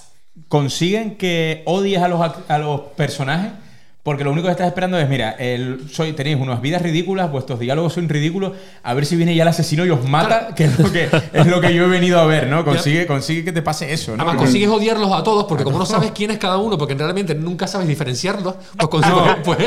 consiguen 0.48 1.16
que 1.16 1.62
odies 1.66 2.02
a 2.02 2.08
los, 2.08 2.20
a 2.48 2.58
los 2.58 2.80
personajes 2.96 3.52
porque 4.02 4.24
lo 4.24 4.32
único 4.32 4.46
que 4.46 4.52
estás 4.52 4.66
esperando 4.66 4.98
es, 4.98 5.06
mira, 5.10 5.32
el, 5.32 5.80
soy, 5.92 6.14
tenéis 6.14 6.38
unas 6.40 6.62
vidas 6.62 6.80
ridículas, 6.80 7.30
vuestros 7.30 7.60
diálogos 7.60 7.92
son 7.92 8.08
ridículos, 8.08 8.52
a 8.82 8.94
ver 8.94 9.04
si 9.04 9.14
viene 9.14 9.34
ya 9.34 9.42
el 9.42 9.48
asesino 9.48 9.84
y 9.84 9.90
os 9.90 10.08
mata, 10.08 10.54
que 10.54 10.64
es 10.64 10.78
lo 10.78 10.90
que, 10.90 11.08
es 11.32 11.46
lo 11.46 11.60
que 11.60 11.74
yo 11.74 11.84
he 11.84 11.88
venido 11.88 12.18
a 12.18 12.24
ver, 12.24 12.46
¿no? 12.46 12.64
Consigue, 12.64 13.06
consigue 13.06 13.44
que 13.44 13.52
te 13.52 13.60
pase 13.60 13.92
eso, 13.92 14.16
¿no? 14.16 14.22
Además, 14.22 14.36
consigues 14.36 14.70
odiarlos 14.70 15.12
a 15.12 15.22
todos, 15.22 15.44
porque 15.44 15.64
como 15.64 15.78
no 15.78 15.84
sabes 15.84 16.12
quién 16.12 16.30
es 16.30 16.38
cada 16.38 16.56
uno, 16.56 16.78
porque 16.78 16.94
realmente 16.94 17.34
nunca 17.34 17.66
sabes 17.66 17.88
diferenciarlos, 17.88 18.54
pues 18.74 18.88
consigues, 18.88 19.20
pues, 19.44 19.58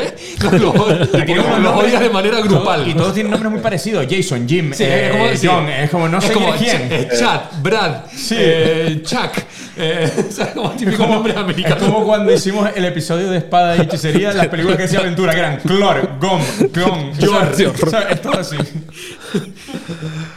los, 0.60 0.74
los, 0.74 1.76
odias 1.76 2.00
de 2.00 2.10
manera 2.10 2.40
grupal. 2.40 2.88
Y 2.88 2.94
todos 2.94 3.14
tienen 3.14 3.30
nombres 3.30 3.52
muy 3.52 3.60
parecidos, 3.60 4.04
Jason, 4.10 4.48
Jim, 4.48 4.72
sí, 4.72 4.82
eh, 4.82 5.06
es 5.06 5.12
como 5.12 5.26
decir, 5.26 5.50
John, 5.50 5.68
es 5.68 5.90
como 5.90 6.08
no 6.08 6.20
sé 6.20 6.32
como 6.32 6.50
quién. 6.56 6.88
Eh, 6.90 7.08
Chad, 7.16 7.40
Brad, 7.62 8.06
sí. 8.12 8.34
eh, 8.36 9.02
Chuck, 9.04 9.44
eh, 9.76 10.10
como 10.54 10.70
típicos 10.70 11.08
nombres 11.08 11.36
americanos. 11.36 11.78
Es 11.82 11.84
como 11.84 12.04
cuando 12.04 12.32
hicimos 12.32 12.68
el 12.74 12.84
episodio 12.84 13.30
de 13.30 13.38
Espada 13.38 13.76
y 13.76 13.80
Hechicería 13.82 14.23
las 14.32 14.48
películas 14.48 14.76
que 14.76 14.82
decía 14.84 15.00
aventura, 15.00 15.32
que 15.32 15.38
eran 15.38 15.56
Clor, 15.60 16.18
Gom, 16.18 16.42
Clon, 16.72 17.14
George. 17.14 17.64
Es 18.10 18.22
todo 18.22 18.38
así. 18.38 18.56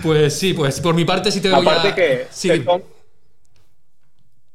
Pues 0.01 0.37
sí, 0.37 0.53
pues 0.53 0.81
por 0.81 0.95
mi 0.95 1.05
parte 1.05 1.31
sí 1.31 1.41
te 1.41 1.49
voy 1.49 1.61
Aparte 1.61 1.89
a... 1.89 1.95
que 1.95 2.27
sí. 2.31 2.49
se 2.49 2.65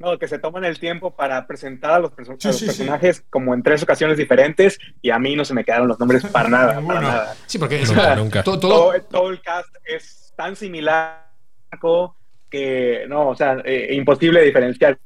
no, 0.03 0.19
que 0.19 0.27
se 0.27 0.41
toman 0.41 0.65
el 0.65 0.81
tiempo 0.81 1.13
para 1.13 1.47
presentar 1.47 1.93
a 1.93 2.01
los, 2.01 2.11
perso 2.11 2.35
sí, 2.37 2.49
a 2.49 2.51
los 2.51 2.59
sí, 2.59 2.67
personajes 2.67 3.19
sí. 3.19 3.23
como 3.31 3.55
en 3.55 3.63
tres 3.63 3.85
ocasiones 3.85 4.17
diferentes 4.17 4.81
y 5.01 5.11
a 5.11 5.19
mí 5.21 5.37
no 5.37 5.45
se 5.45 5.55
me 5.55 5.65
quedaron 5.65 5.87
los 5.87 6.01
nombres 6.01 6.27
para 6.27 6.49
nada, 6.49 6.81
para 6.85 7.01
nada. 7.01 7.37
Sí, 7.47 7.57
porque 7.57 7.79
nunca, 7.79 7.93
o 7.93 7.95
sea, 7.95 8.17
nunca. 8.17 8.43
Todo, 8.43 8.59
todo, 8.59 9.01
todo, 9.03 9.31
el 9.31 9.41
cast 9.41 9.69
es 9.85 10.33
tan 10.37 10.57
similar 10.57 11.29
que 12.51 13.05
no, 13.09 13.29
o 13.29 13.37
sea, 13.37 13.63
eh, 13.65 13.91
imposible 13.93 14.43
diferenciar. 14.43 14.99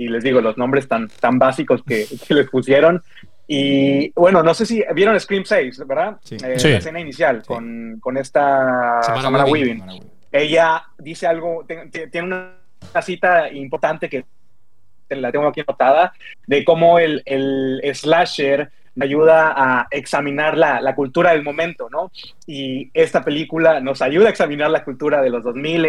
Y 0.00 0.08
les 0.08 0.24
digo, 0.24 0.40
los 0.40 0.56
nombres 0.56 0.88
tan, 0.88 1.08
tan 1.08 1.38
básicos 1.38 1.82
que, 1.82 2.06
que 2.26 2.34
les 2.34 2.48
pusieron, 2.48 3.02
y 3.46 4.12
bueno, 4.12 4.44
no 4.44 4.54
sé 4.54 4.64
si 4.64 4.82
vieron 4.94 5.18
Scream 5.18 5.44
6, 5.44 5.84
¿verdad? 5.84 6.18
Sí. 6.22 6.36
Eh, 6.36 6.56
sí. 6.56 6.70
La 6.70 6.76
escena 6.78 7.00
inicial 7.00 7.42
sí. 7.42 7.48
con, 7.48 7.98
con, 8.00 8.16
esta 8.16 9.02
Samara, 9.02 9.22
Samara 9.22 9.44
Weaving. 9.46 9.80
Weaving. 9.80 10.10
Ella 10.30 10.84
dice 10.96 11.26
algo, 11.26 11.66
tiene 11.66 12.22
una 12.22 12.54
cita 13.02 13.50
importante 13.52 14.08
que 14.08 14.24
la 15.08 15.32
tengo 15.32 15.48
aquí 15.48 15.60
anotada, 15.66 16.12
de 16.46 16.64
cómo 16.64 17.00
el, 17.00 17.22
el 17.26 17.80
slasher 17.92 18.70
ayuda 18.98 19.52
a 19.56 19.86
examinar 19.90 20.56
la, 20.56 20.80
la, 20.80 20.94
cultura 20.94 21.32
del 21.32 21.42
momento, 21.42 21.88
¿no? 21.90 22.10
Y 22.46 22.90
esta 22.94 23.22
película 23.22 23.80
nos 23.80 24.02
ayuda 24.02 24.26
a 24.26 24.30
examinar 24.30 24.70
la 24.70 24.84
cultura 24.84 25.22
de 25.22 25.30
los 25.30 25.42
2000, 25.42 25.86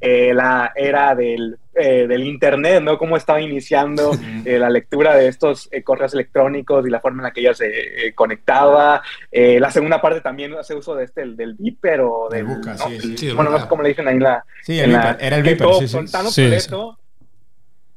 eh, 0.00 0.34
la 0.34 0.72
era 0.74 1.14
del, 1.14 1.58
eh, 1.74 2.06
del 2.06 2.24
Internet, 2.24 2.82
¿no? 2.82 2.98
Cómo 2.98 3.16
estaba 3.16 3.40
iniciando 3.40 4.12
eh, 4.44 4.58
la 4.58 4.68
lectura 4.68 5.16
de 5.16 5.28
estos 5.28 5.70
eh, 5.72 5.82
correos 5.82 6.12
electrónicos 6.12 6.86
y 6.86 6.90
la 6.90 7.00
forma 7.00 7.22
en 7.22 7.24
la 7.24 7.30
que 7.30 7.40
ella 7.40 7.54
se 7.54 8.08
eh, 8.08 8.14
conectaba. 8.14 9.02
la 9.32 9.70
segunda 9.70 10.00
parte 10.00 10.20
también 10.20 10.52
hace 10.54 10.74
uso 10.74 10.94
de 10.94 11.04
este, 11.04 11.24
del 11.24 11.54
Viper 11.54 12.00
o 12.02 12.28
del... 12.30 12.44
busca, 12.44 12.74
¿no? 12.74 12.88
sí, 12.88 13.00
sí, 13.00 13.16
sí, 13.16 13.32
bueno, 13.32 13.50
no 13.50 13.58
sé 13.58 13.68
cómo 13.68 13.82
le 13.82 13.88
dicen 13.88 14.06
ahí 14.06 14.16
en 14.16 14.22
la... 14.22 14.44
Sí, 14.62 14.78
el 14.78 14.92
la, 14.92 15.12
Viper, 15.12 15.26
era 15.26 15.36
el 15.36 15.42
Viper, 15.42 15.68
sí, 15.80 15.88
sí. 15.88 16.12
Tan 16.12 16.26
obsoleto, 16.26 16.98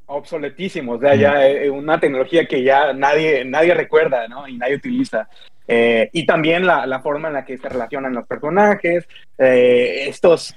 obsoletísimo, 0.08 0.94
o 0.94 1.00
sea, 1.00 1.15
ya 1.15 1.48
eh, 1.48 1.70
una 1.70 2.00
tecnología 2.00 2.46
que 2.46 2.63
ya 2.63 2.94
nadie, 2.94 3.44
nadie 3.46 3.74
recuerda, 3.74 4.28
¿no? 4.28 4.48
Y 4.48 4.58
nadie 4.58 4.76
utiliza. 4.76 5.28
Eh, 5.68 6.10
y 6.13 6.26
también 6.26 6.65
la, 6.65 6.86
la, 6.86 7.00
forma 7.00 7.30
en 7.30 7.34
la 7.36 7.46
que 7.46 7.58
se 7.58 7.68
relacionan 7.68 8.13
los 8.13 8.28
personajes, 8.28 9.08
eh, 9.38 10.06
estos, 10.08 10.56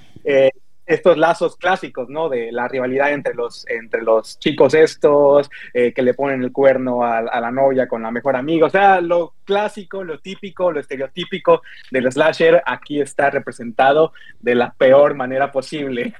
estos 0.89 1.17
lazos 1.17 1.55
clásicos, 1.55 2.09
¿no? 2.09 2.27
De 2.27 2.51
la 2.51 2.67
rivalidad 2.67 3.13
entre 3.13 3.33
los, 3.33 3.65
entre 3.69 4.01
los 4.01 4.39
chicos 4.39 4.73
estos, 4.73 5.49
que 5.73 6.01
le 6.01 6.13
ponen 6.13 6.43
el 6.43 6.51
cuerno 6.51 7.03
a, 7.03 7.19
a, 7.19 7.39
la 7.39 7.51
novia 7.51 7.87
con 7.87 8.01
la 8.01 8.11
mejor 8.11 8.35
amiga, 8.35 8.67
o 8.67 8.69
sea, 8.69 8.99
lo 8.99 9.33
clásico, 9.45 10.03
lo 10.03 10.19
típico, 10.19 10.71
lo 10.71 10.79
estereotípico 10.79 11.61
del 11.91 12.11
slasher, 12.11 12.61
aquí 12.65 13.01
está 13.01 13.29
representado 13.29 14.13
de 14.39 14.55
la 14.55 14.73
peor 14.73 15.15
manera 15.15 15.51
posible. 15.51 16.13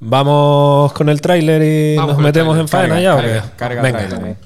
Vamos 0.00 0.92
con 0.92 1.08
el 1.08 1.20
tráiler 1.20 1.62
y 1.62 1.96
Vamos 1.96 2.14
nos 2.14 2.22
metemos 2.22 2.58
en 2.58 2.68
faena 2.68 3.00
ya, 3.00 3.16
carga. 3.16 3.52
Carga 3.56 3.82
Venga. 3.82 4.08
Trailer. 4.08 4.36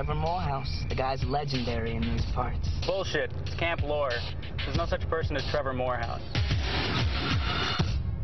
Trevor 0.00 0.14
Morehouse, 0.14 0.84
the 0.88 0.94
guy's 0.94 1.22
legendary 1.24 1.94
in 1.94 2.00
these 2.00 2.24
parts. 2.32 2.66
Bullshit. 2.86 3.30
It's 3.44 3.54
camp 3.56 3.82
lore. 3.82 4.08
There's 4.64 4.74
no 4.74 4.86
such 4.86 5.06
person 5.10 5.36
as 5.36 5.44
Trevor 5.50 5.74
Morehouse. 5.74 6.22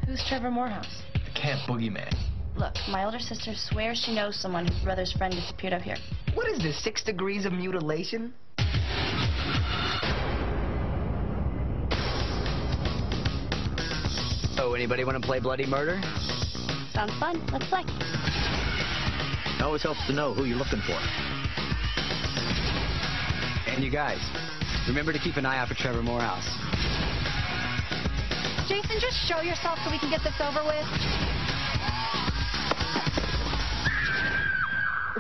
Who's 0.07 0.25
Trevor 0.27 0.51
Morehouse? 0.51 1.03
The 1.13 1.39
camp 1.39 1.69
boogeyman. 1.69 2.11
Look, 2.57 2.73
my 2.89 3.05
older 3.05 3.19
sister 3.19 3.53
swears 3.55 4.03
she 4.03 4.15
knows 4.15 4.41
someone 4.41 4.67
whose 4.67 4.83
brother's 4.83 5.13
friend 5.13 5.35
disappeared 5.35 5.75
up 5.75 5.83
here. 5.83 5.99
What 6.33 6.49
is 6.49 6.63
this, 6.63 6.83
six 6.83 7.05
degrees 7.05 7.45
of 7.45 7.53
mutilation? 7.53 8.33
Oh, 14.59 14.73
anybody 14.75 15.05
want 15.05 15.21
to 15.21 15.27
play 15.27 15.41
Bloody 15.41 15.67
Murder? 15.67 16.01
Sounds 16.95 17.13
fun. 17.21 17.47
Let's 17.53 17.69
play. 17.69 17.83
It 19.57 19.63
always 19.63 19.83
helps 19.83 20.07
to 20.07 20.15
know 20.15 20.33
who 20.33 20.47
you're 20.47 20.57
looking 20.57 20.81
for. 20.81 21.46
And 23.77 23.85
you 23.85 23.91
guys, 23.91 24.19
remember 24.89 25.13
to 25.13 25.19
keep 25.19 25.37
an 25.37 25.45
eye 25.45 25.59
out 25.59 25.69
for 25.69 25.75
Trevor 25.75 26.03
Morehouse. 26.03 26.49
Jason, 28.67 28.97
just 28.99 29.19
show 29.29 29.43
yourself 29.43 29.79
so 29.85 29.91
we 29.91 29.99
can 29.99 30.09
get 30.09 30.23
this 30.25 30.33
over 30.41 30.65
with. 30.65 30.87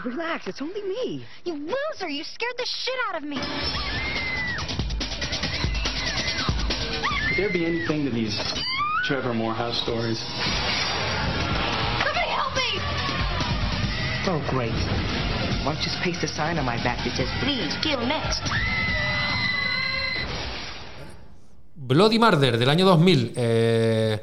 Relax, 0.06 0.46
it's 0.46 0.62
only 0.62 0.82
me. 0.82 1.26
You 1.44 1.52
loser! 1.52 2.08
You 2.08 2.24
scared 2.24 2.54
the 2.56 2.64
shit 2.64 2.94
out 3.10 3.16
of 3.16 3.28
me. 3.28 3.36
Could 7.28 7.36
there 7.36 7.52
be 7.52 7.66
anything 7.66 8.06
to 8.06 8.10
these 8.10 8.40
Trevor 9.04 9.34
Morehouse 9.34 9.82
stories? 9.82 10.18
Somebody 12.02 12.30
help 12.32 12.54
me! 12.56 12.80
Oh, 14.28 14.40
great. 14.48 15.25
Why 15.66 15.72
don't 15.74 15.78
you 15.84 15.90
just 15.90 16.00
paste 16.04 16.22
a 16.24 16.28
sign 16.28 16.58
on 16.60 16.64
my 16.64 16.76
back 16.84 16.98
that 17.04 17.16
says, 17.16 17.28
please 17.42 17.74
kill 17.82 17.98
next? 18.06 18.42
Bloody 21.74 22.18
Murder 22.20 22.56
del 22.56 22.70
año 22.70 22.84
2000. 22.86 23.32
eh, 23.36 24.20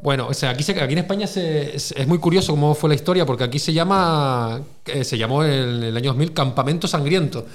bueno, 0.00 0.28
o 0.28 0.34
sea, 0.34 0.50
aquí, 0.50 0.62
se- 0.62 0.80
aquí 0.80 0.92
en 0.92 1.00
España 1.00 1.26
se- 1.26 1.74
es, 1.74 1.90
es 1.90 2.06
muy 2.06 2.18
curioso 2.18 2.52
cómo 2.52 2.74
fue 2.76 2.88
la 2.88 2.94
historia, 2.94 3.26
porque 3.26 3.42
aquí 3.42 3.58
se 3.58 3.72
llama, 3.72 4.60
eh, 4.86 5.02
se 5.02 5.18
llamó 5.18 5.42
en 5.42 5.82
el 5.82 5.96
año 5.96 6.10
2000 6.10 6.32
Campamento 6.32 6.86
Sangriento. 6.86 7.46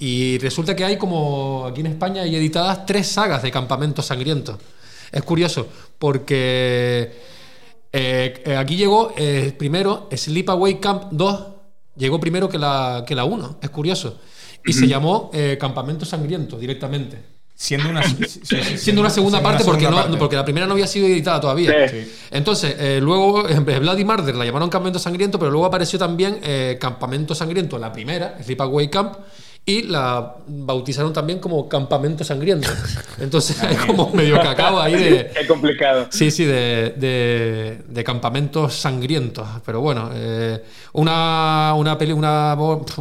Y 0.00 0.38
resulta 0.38 0.74
que 0.74 0.84
hay 0.84 0.96
como, 0.96 1.64
aquí 1.66 1.80
en 1.82 1.86
España 1.86 2.22
hay 2.22 2.34
editadas 2.34 2.84
tres 2.86 3.06
sagas 3.06 3.42
de 3.44 3.52
Campamento 3.52 4.02
Sangriento. 4.02 4.58
Es 5.12 5.22
curioso, 5.22 5.68
porque 6.00 7.12
eh, 7.92 8.42
eh, 8.44 8.56
aquí 8.56 8.74
llegó 8.74 9.12
eh, 9.16 9.54
primero 9.56 10.08
Sleepaway 10.12 10.80
Camp 10.80 11.04
2, 11.12 11.46
llegó 11.96 12.20
primero 12.20 12.48
que 12.48 12.58
la, 12.58 13.04
que 13.06 13.14
la 13.14 13.24
1, 13.24 13.58
es 13.62 13.70
curioso. 13.70 14.18
Y 14.64 14.72
se 14.72 14.86
llamó 14.86 15.30
eh, 15.32 15.56
Campamento 15.60 16.04
Sangriento 16.04 16.58
directamente. 16.58 17.32
Siendo 17.54 17.90
una, 17.90 18.02
sí, 18.02 18.16
sí, 18.24 18.40
sí, 18.42 18.78
Siendo 18.78 19.02
una 19.02 19.10
segunda 19.10 19.38
siendo 19.38 19.48
parte, 19.48 19.62
una 19.62 19.72
porque, 19.72 19.84
segunda 19.84 20.02
no, 20.02 20.06
parte. 20.06 20.18
porque 20.18 20.36
la 20.36 20.44
primera 20.44 20.66
no 20.66 20.72
había 20.72 20.86
sido 20.86 21.06
editada 21.06 21.40
todavía. 21.40 21.88
Sí. 21.88 22.10
Entonces, 22.30 22.74
eh, 22.78 22.98
luego, 23.00 23.48
en 23.48 23.64
vez 23.64 23.76
de 23.76 23.80
Bloody 23.80 24.04
Murder 24.04 24.34
la 24.34 24.44
llamaron 24.44 24.68
Campamento 24.68 24.98
Sangriento, 24.98 25.38
pero 25.38 25.50
luego 25.50 25.66
apareció 25.66 25.98
también 25.98 26.40
eh, 26.42 26.76
Campamento 26.80 27.34
Sangriento, 27.34 27.78
la 27.78 27.92
primera, 27.92 28.36
Sleepaway 28.42 28.88
Camp, 28.90 29.14
y 29.64 29.82
la 29.82 30.36
bautizaron 30.48 31.12
también 31.12 31.38
como 31.38 31.68
Campamento 31.68 32.24
Sangriento. 32.24 32.68
Entonces, 33.20 33.62
hay 33.62 33.76
como 33.76 34.10
medio 34.10 34.34
cacao 34.40 34.80
ahí 34.80 34.94
de. 34.94 35.30
Qué 35.40 35.46
complicado. 35.46 36.06
Sí, 36.10 36.30
sí, 36.32 36.44
de, 36.44 36.94
de- 36.96 37.78
de 37.86 38.04
campamentos 38.04 38.74
sangrientos. 38.74 39.46
Pero 39.64 39.80
bueno, 39.80 40.10
eh, 40.14 40.62
una, 40.94 41.74
una, 41.76 41.96
peli, 41.96 42.12
una, 42.12 42.56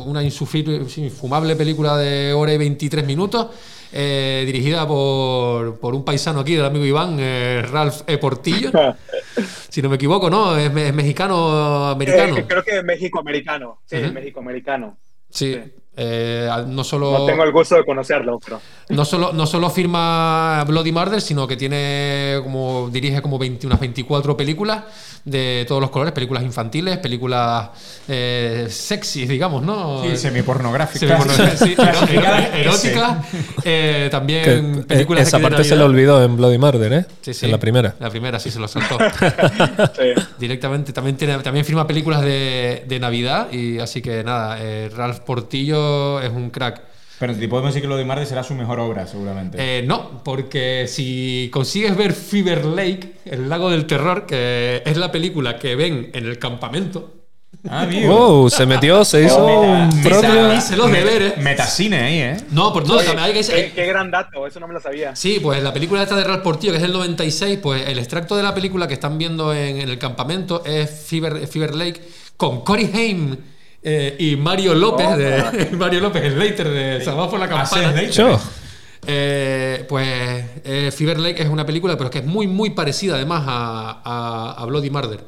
una 0.06 0.21
infumable 0.24 1.56
película 1.56 1.97
de 1.97 2.32
hora 2.34 2.54
y 2.54 2.58
23 2.60 3.06
minutos, 3.08 3.47
eh, 3.91 4.43
dirigida 4.45 4.88
por, 4.88 5.80
por 5.80 5.95
un 5.95 6.06
paisano 6.06 6.41
aquí, 6.41 6.54
del 6.56 6.65
amigo 6.65 6.86
Iván, 6.86 7.17
eh, 7.19 7.65
Ralph 7.71 8.02
E. 8.06 8.19
Portillo. 8.19 8.69
si 9.69 9.82
no 9.82 9.89
me 9.89 9.95
equivoco, 9.95 10.30
¿no? 10.30 10.56
Es, 10.56 10.67
es 10.76 10.93
mexicano-americano. 10.93 12.38
Eh, 12.38 12.45
creo 12.47 12.63
que 12.63 12.84
México-americano. 12.84 13.82
Sí, 13.88 13.95
Ujú. 13.97 14.13
México-americano. 14.13 14.97
Sí. 15.32 15.58
Eh, 16.03 16.49
no 16.67 16.83
solo. 16.83 17.11
No 17.11 17.25
tengo 17.27 17.43
el 17.43 17.51
gusto 17.51 17.75
de 17.75 17.85
conocerlo, 17.85 18.39
pero. 18.43 18.59
No 18.89 19.05
solo, 19.05 19.31
no 19.33 19.45
solo 19.45 19.69
firma 19.69 20.63
Bloody 20.67 20.91
Murder, 20.91 21.21
sino 21.21 21.47
que 21.47 21.55
tiene 21.55 22.39
como 22.41 22.89
dirige 22.91 23.21
como 23.21 23.37
20, 23.37 23.67
unas 23.67 23.79
24 23.79 24.35
películas 24.35 24.83
de 25.23 25.63
todos 25.67 25.79
los 25.79 25.91
colores, 25.91 26.13
películas 26.13 26.43
infantiles, 26.43 26.97
películas 26.97 27.69
eh, 28.07 28.65
sexy, 28.69 29.27
digamos, 29.27 29.61
¿no? 29.61 30.03
Sí, 30.03 30.17
semipornográficas. 30.17 31.07
Semipornográficas, 31.07 31.99
sí, 32.09 32.15
eróticas, 32.59 33.17
eh, 33.63 34.09
también 34.11 34.43
Que, 34.43 34.55
eh, 34.57 34.83
películas 34.87 35.27
esa 35.27 35.39
parte 35.39 35.63
se 35.63 35.75
le 35.75 35.83
olvidó 35.83 36.23
en 36.23 36.35
Bloody 36.35 36.57
Murder, 36.57 36.93
¿eh? 36.93 37.05
Sí, 37.21 37.33
sí. 37.33 37.45
En 37.45 37.51
la 37.51 37.59
primera. 37.59 37.95
La 37.99 38.09
primera 38.09 38.39
sí 38.39 38.49
se 38.49 38.59
lo 38.59 38.67
saltó. 38.67 38.97
Sí. 39.91 40.13
Directamente. 40.39 40.93
También, 40.93 41.17
tiene, 41.17 41.37
también 41.39 41.65
firma 41.65 41.85
películas 41.85 42.21
de, 42.21 42.85
de 42.87 42.99
Navidad 42.99 43.51
y 43.51 43.79
así 43.79 44.01
que 44.01 44.23
nada, 44.23 44.57
eh, 44.59 44.89
Ralph 44.95 45.19
Portillo 45.19 45.90
es 46.21 46.30
un 46.30 46.49
crack. 46.49 46.82
Pero 47.19 47.36
te 47.36 47.47
podemos 47.47 47.69
decir 47.71 47.84
que 47.84 47.88
lo 47.88 47.97
de 47.97 48.06
Marde 48.06 48.25
será 48.25 48.43
su 48.43 48.56
mejor 48.56 48.80
obra, 48.80 49.06
seguramente. 49.06 49.58
Eh, 49.60 49.84
no, 49.84 50.23
porque 50.23 50.86
si 50.88 51.49
consigues 51.54 51.95
ver 51.95 52.13
Fever 52.13 52.65
Lake, 52.65 53.13
el 53.25 53.47
lago 53.47 53.69
del 53.69 53.86
terror, 53.86 54.25
que 54.25 54.82
es 54.84 54.97
la 54.97 55.12
película 55.12 55.60
que 55.60 55.75
ven 55.75 56.10
en 56.15 56.25
el 56.25 56.39
campamento, 56.39 57.13
ah, 57.69 57.82
amigo. 57.84 58.17
Wow, 58.17 58.49
se 58.49 58.65
metió, 58.65 59.06
se 59.06 59.23
hizo 59.25 59.45
un 59.45 59.88
meta- 59.89 60.10
propio. 60.10 60.51
hice 60.56 60.75
los 60.75 60.91
deberes. 60.91 61.38
Metacine 61.38 61.97
ahí, 61.99 62.19
¿eh? 62.21 62.38
No, 62.49 62.73
por 62.73 62.88
no, 62.88 62.95
Oye, 62.95 63.06
también 63.06 63.25
hay 63.27 63.34
que 63.34 63.47
qué, 63.47 63.71
qué 63.75 63.86
gran 63.86 64.10
dato, 64.10 64.47
eso 64.47 64.60
no 64.60 64.67
me 64.67 64.73
lo 64.73 64.82
sabía. 64.82 65.15
Sí, 65.15 65.39
pues 65.39 65.62
la 65.62 65.71
película 65.71 66.01
esta 66.01 66.15
de 66.15 66.23
Ralph 66.23 66.41
Portillo, 66.41 66.71
que 66.73 66.77
es 66.77 66.82
del 66.82 66.91
96, 66.93 67.60
pues 67.62 67.88
el 67.88 67.99
extracto 67.99 68.36
de 68.36 68.41
la 68.41 68.56
película 68.56 68.88
que 68.88 68.95
están 68.95 69.19
viendo 69.19 69.54
en, 69.54 69.80
en 69.80 69.89
el 69.89 69.99
campamento 69.99 70.65
es 70.65 70.89
Fever, 71.06 71.45
Fever 71.45 71.75
Lake 71.75 72.01
con 72.36 72.62
Cory 72.63 72.89
Haim 72.95 73.38
eh, 73.83 74.15
y 74.19 74.35
Mario 74.35 74.73
López, 74.75 75.17
de, 75.17 75.69
Mario 75.77 75.99
López, 76.01 76.33
Slater 76.33 76.69
de 76.69 77.03
Salvados 77.03 77.29
por 77.31 77.39
la 77.39 77.47
Campana. 77.47 77.93
Eh, 79.07 79.83
pues 79.89 80.07
eh, 80.63 80.91
Fever 80.95 81.19
Lake 81.19 81.41
es 81.41 81.49
una 81.49 81.65
película, 81.65 81.93
pero 81.97 82.05
es 82.05 82.11
que 82.11 82.19
es 82.19 82.25
muy, 82.25 82.45
muy 82.47 82.69
parecida 82.71 83.15
además 83.15 83.43
a, 83.47 84.01
a- 84.03 84.55
a 84.61 84.65
Bloody 84.65 84.89
Murder. 84.91 85.21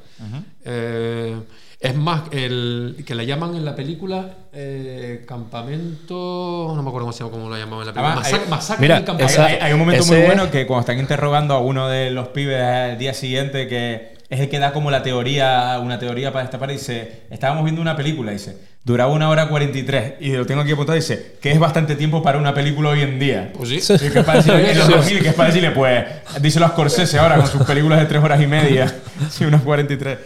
Eh, 0.65 1.35
es 1.79 1.95
más, 1.95 2.21
el 2.31 3.03
que 3.05 3.13
la 3.15 3.23
llaman 3.23 3.55
en 3.55 3.65
la 3.65 3.75
película 3.75 4.37
eh, 4.53 5.25
Campamento. 5.27 6.71
No 6.75 6.81
me 6.81 6.87
acuerdo 6.87 7.05
cómo 7.07 7.11
se 7.13 7.19
llama, 7.19 7.31
cómo 7.31 7.49
lo 7.49 7.57
llamaban 7.57 7.81
en 7.81 7.87
la 7.87 7.93
película. 7.93 8.13
Además, 8.13 8.31
Masacre, 8.31 8.43
hay- 8.45 8.49
Masacre 8.51 8.81
Mira, 8.81 8.97
el 8.97 9.03
Campamento. 9.03 9.33
esa- 9.33 9.45
Hay, 9.45 9.55
hay 9.59 9.73
un 9.73 9.79
momento 9.79 10.03
Ese- 10.03 10.15
muy 10.15 10.25
bueno 10.25 10.51
que 10.51 10.65
cuando 10.67 10.81
están 10.81 10.99
interrogando 10.99 11.55
a 11.55 11.59
uno 11.59 11.89
de 11.89 12.11
los 12.11 12.29
pibes 12.29 12.61
al 12.61 12.97
día 12.97 13.13
siguiente, 13.13 13.67
que 13.67 14.12
es 14.33 14.39
el 14.39 14.49
que 14.49 14.59
da 14.59 14.73
como 14.73 14.91
la 14.91 15.03
teoría, 15.03 15.79
una 15.81 15.99
teoría 15.99 16.31
para 16.33 16.45
esta 16.45 16.59
parte, 16.59 16.73
dice, 16.73 17.23
estábamos 17.29 17.63
viendo 17.63 17.81
una 17.81 17.95
película, 17.95 18.31
dice, 18.31 18.57
duraba 18.83 19.11
una 19.11 19.29
hora 19.29 19.47
43, 19.47 20.15
y 20.19 20.31
lo 20.33 20.45
tengo 20.45 20.61
aquí 20.61 20.71
apuntado, 20.71 20.95
dice, 20.95 21.37
que 21.41 21.51
es 21.51 21.59
bastante 21.59 21.95
tiempo 21.95 22.21
para 22.21 22.37
una 22.37 22.53
película 22.53 22.89
hoy 22.89 23.01
en 23.01 23.19
día. 23.19 23.51
Pues 23.55 23.69
sí. 23.69 23.93
Y 23.93 24.09
que 24.09 24.19
es 24.19 24.25
para 24.25 24.39
decirle, 24.39 24.71
en 24.71 24.77
los 24.79 24.89
2000, 24.89 25.21
que 25.21 25.29
es 25.29 25.33
para 25.35 25.47
decirle, 25.49 25.71
pues, 25.71 26.05
díselo 26.41 26.65
a 26.65 26.69
Scorsese 26.69 27.19
ahora 27.19 27.37
con 27.37 27.47
sus 27.47 27.63
películas 27.63 27.99
de 27.99 28.05
tres 28.05 28.23
horas 28.23 28.41
y 28.41 28.47
media, 28.47 28.93
y 29.39 29.43
unas 29.45 29.61
43. 29.61 30.17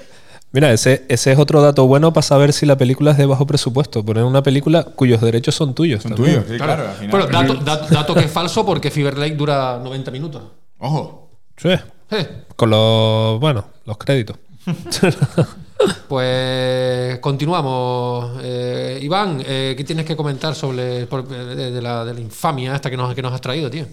Mira, 0.53 0.71
ese, 0.71 1.03
ese 1.09 1.33
es 1.33 1.37
otro 1.37 1.61
dato 1.61 1.85
bueno 1.87 2.13
para 2.13 2.23
saber 2.23 2.53
si 2.53 2.65
la 2.65 2.77
película 2.77 3.11
es 3.11 3.17
de 3.17 3.25
bajo 3.25 3.45
presupuesto. 3.45 4.03
Poner 4.05 4.23
una 4.23 4.41
película 4.41 4.83
cuyos 4.85 5.19
derechos 5.21 5.53
son 5.55 5.75
tuyos. 5.75 6.01
Son 6.03 6.15
también. 6.15 6.35
tuyos, 6.43 6.49
sí, 6.49 6.57
claro. 6.57 6.87
al 6.87 6.95
final. 6.95 7.11
Bueno, 7.11 7.27
dato, 7.27 7.53
dato- 7.55 7.93
dato 7.93 8.13
que 8.15 8.21
es 8.21 8.31
falso 8.31 8.65
porque 8.65 8.89
Fever 8.89 9.17
Lake 9.17 9.35
dura 9.35 9.77
90 9.83 10.09
minutos. 10.09 10.41
Ojo. 10.79 11.31
Sí. 11.57 11.69
Eh, 12.11 12.43
Con 12.55 12.69
los, 12.69 13.39
bueno, 13.41 13.65
los 13.87 13.97
créditos. 13.97 14.37
Pues 16.07 17.19
continuamos. 17.19 18.39
Eh, 18.43 18.99
Iván, 19.01 19.41
eh, 19.45 19.75
¿qué 19.77 19.83
tienes 19.83 20.05
que 20.05 20.15
comentar 20.15 20.55
sobre 20.55 21.05
por- 21.05 21.27
de, 21.27 21.71
de 21.71 21.81
la, 21.81 22.03
de 22.03 22.13
la 22.15 22.19
infamia 22.19 22.75
esta 22.75 22.89
que 22.89 22.97
nos, 22.97 23.13
que 23.13 23.21
nos 23.21 23.31
has 23.33 23.41
traído, 23.41 23.69
tío? 23.69 23.85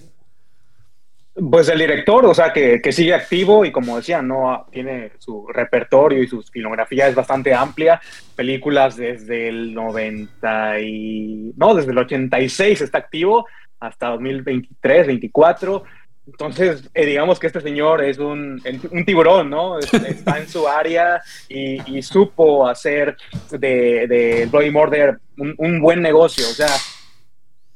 Pues 1.51 1.69
el 1.69 1.79
director, 1.79 2.25
o 2.27 2.33
sea, 2.35 2.53
que, 2.53 2.81
que 2.81 2.93
sigue 2.93 3.13
activo 3.13 3.65
y 3.65 3.73
como 3.73 3.97
decía, 3.97 4.23
no 4.23 4.67
tiene 4.71 5.13
su 5.19 5.47
repertorio 5.49 6.23
y 6.23 6.29
su 6.29 6.43
filmografía 6.43 7.09
es 7.09 7.15
bastante 7.15 7.53
amplia. 7.53 8.01
Películas 8.37 8.97
desde 8.97 9.49
el 9.49 9.75
90 9.75 10.81
y... 10.81 11.53
No, 11.57 11.75
desde 11.75 11.91
el 11.91 11.99
86 11.99 12.81
está 12.83 12.99
activo 12.99 13.47
hasta 13.81 14.09
2023, 14.11 15.09
24. 15.09 15.83
Entonces, 16.27 16.89
eh, 16.95 17.05
digamos 17.07 17.39
que 17.39 17.47
este 17.49 17.61
señor 17.61 18.03
es 18.03 18.19
un, 18.19 18.61
un 18.91 19.05
tiburón, 19.05 19.51
¿no? 19.51 19.79
Es- 19.79 19.93
Está 19.93 20.39
en 20.39 20.49
su 20.49 20.67
área 20.67 21.21
y, 21.49 21.97
y 21.99 22.03
supo 22.03 22.67
hacer 22.67 23.17
de, 23.51 24.07
de 24.09 24.49
Bloody 24.51 24.71
Murder 24.71 25.19
un, 25.37 25.55
un 25.59 25.81
buen 25.81 26.01
negocio. 26.01 26.45
O 26.47 26.53
sea, 26.55 26.69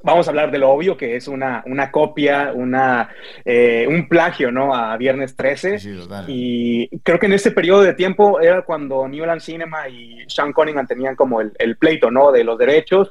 vamos 0.03 0.27
a 0.27 0.31
hablar 0.31 0.51
de 0.51 0.59
lo 0.59 0.71
obvio, 0.71 0.97
que 0.97 1.17
es 1.17 1.29
una, 1.29 1.63
una 1.67 1.91
copia, 1.91 2.53
una, 2.55 3.11
eh, 3.45 3.87
un 3.89 4.09
plagio, 4.09 4.51
¿no? 4.51 4.75
A 4.75 4.97
Viernes 4.97 5.37
13. 5.37 5.79
Sí. 6.27 6.33
Y 6.33 6.99
creo 7.01 7.19
que 7.19 7.27
en 7.27 7.33
ese 7.35 7.51
periodo 7.51 7.83
de 7.83 7.95
tiempo 7.95 8.41
era 8.41 8.63
cuando 8.63 9.07
Newland 9.09 9.41
Cinema 9.43 9.89
y 9.89 10.25
Sean 10.29 10.53
Cunningham 10.55 10.87
tenían 10.87 11.17
como 11.17 11.41
el, 11.43 11.53
el 11.59 11.77
pleito, 11.77 12.11
¿no? 12.11 12.33
De 12.33 12.45
los 12.45 12.57
derechos. 12.59 13.11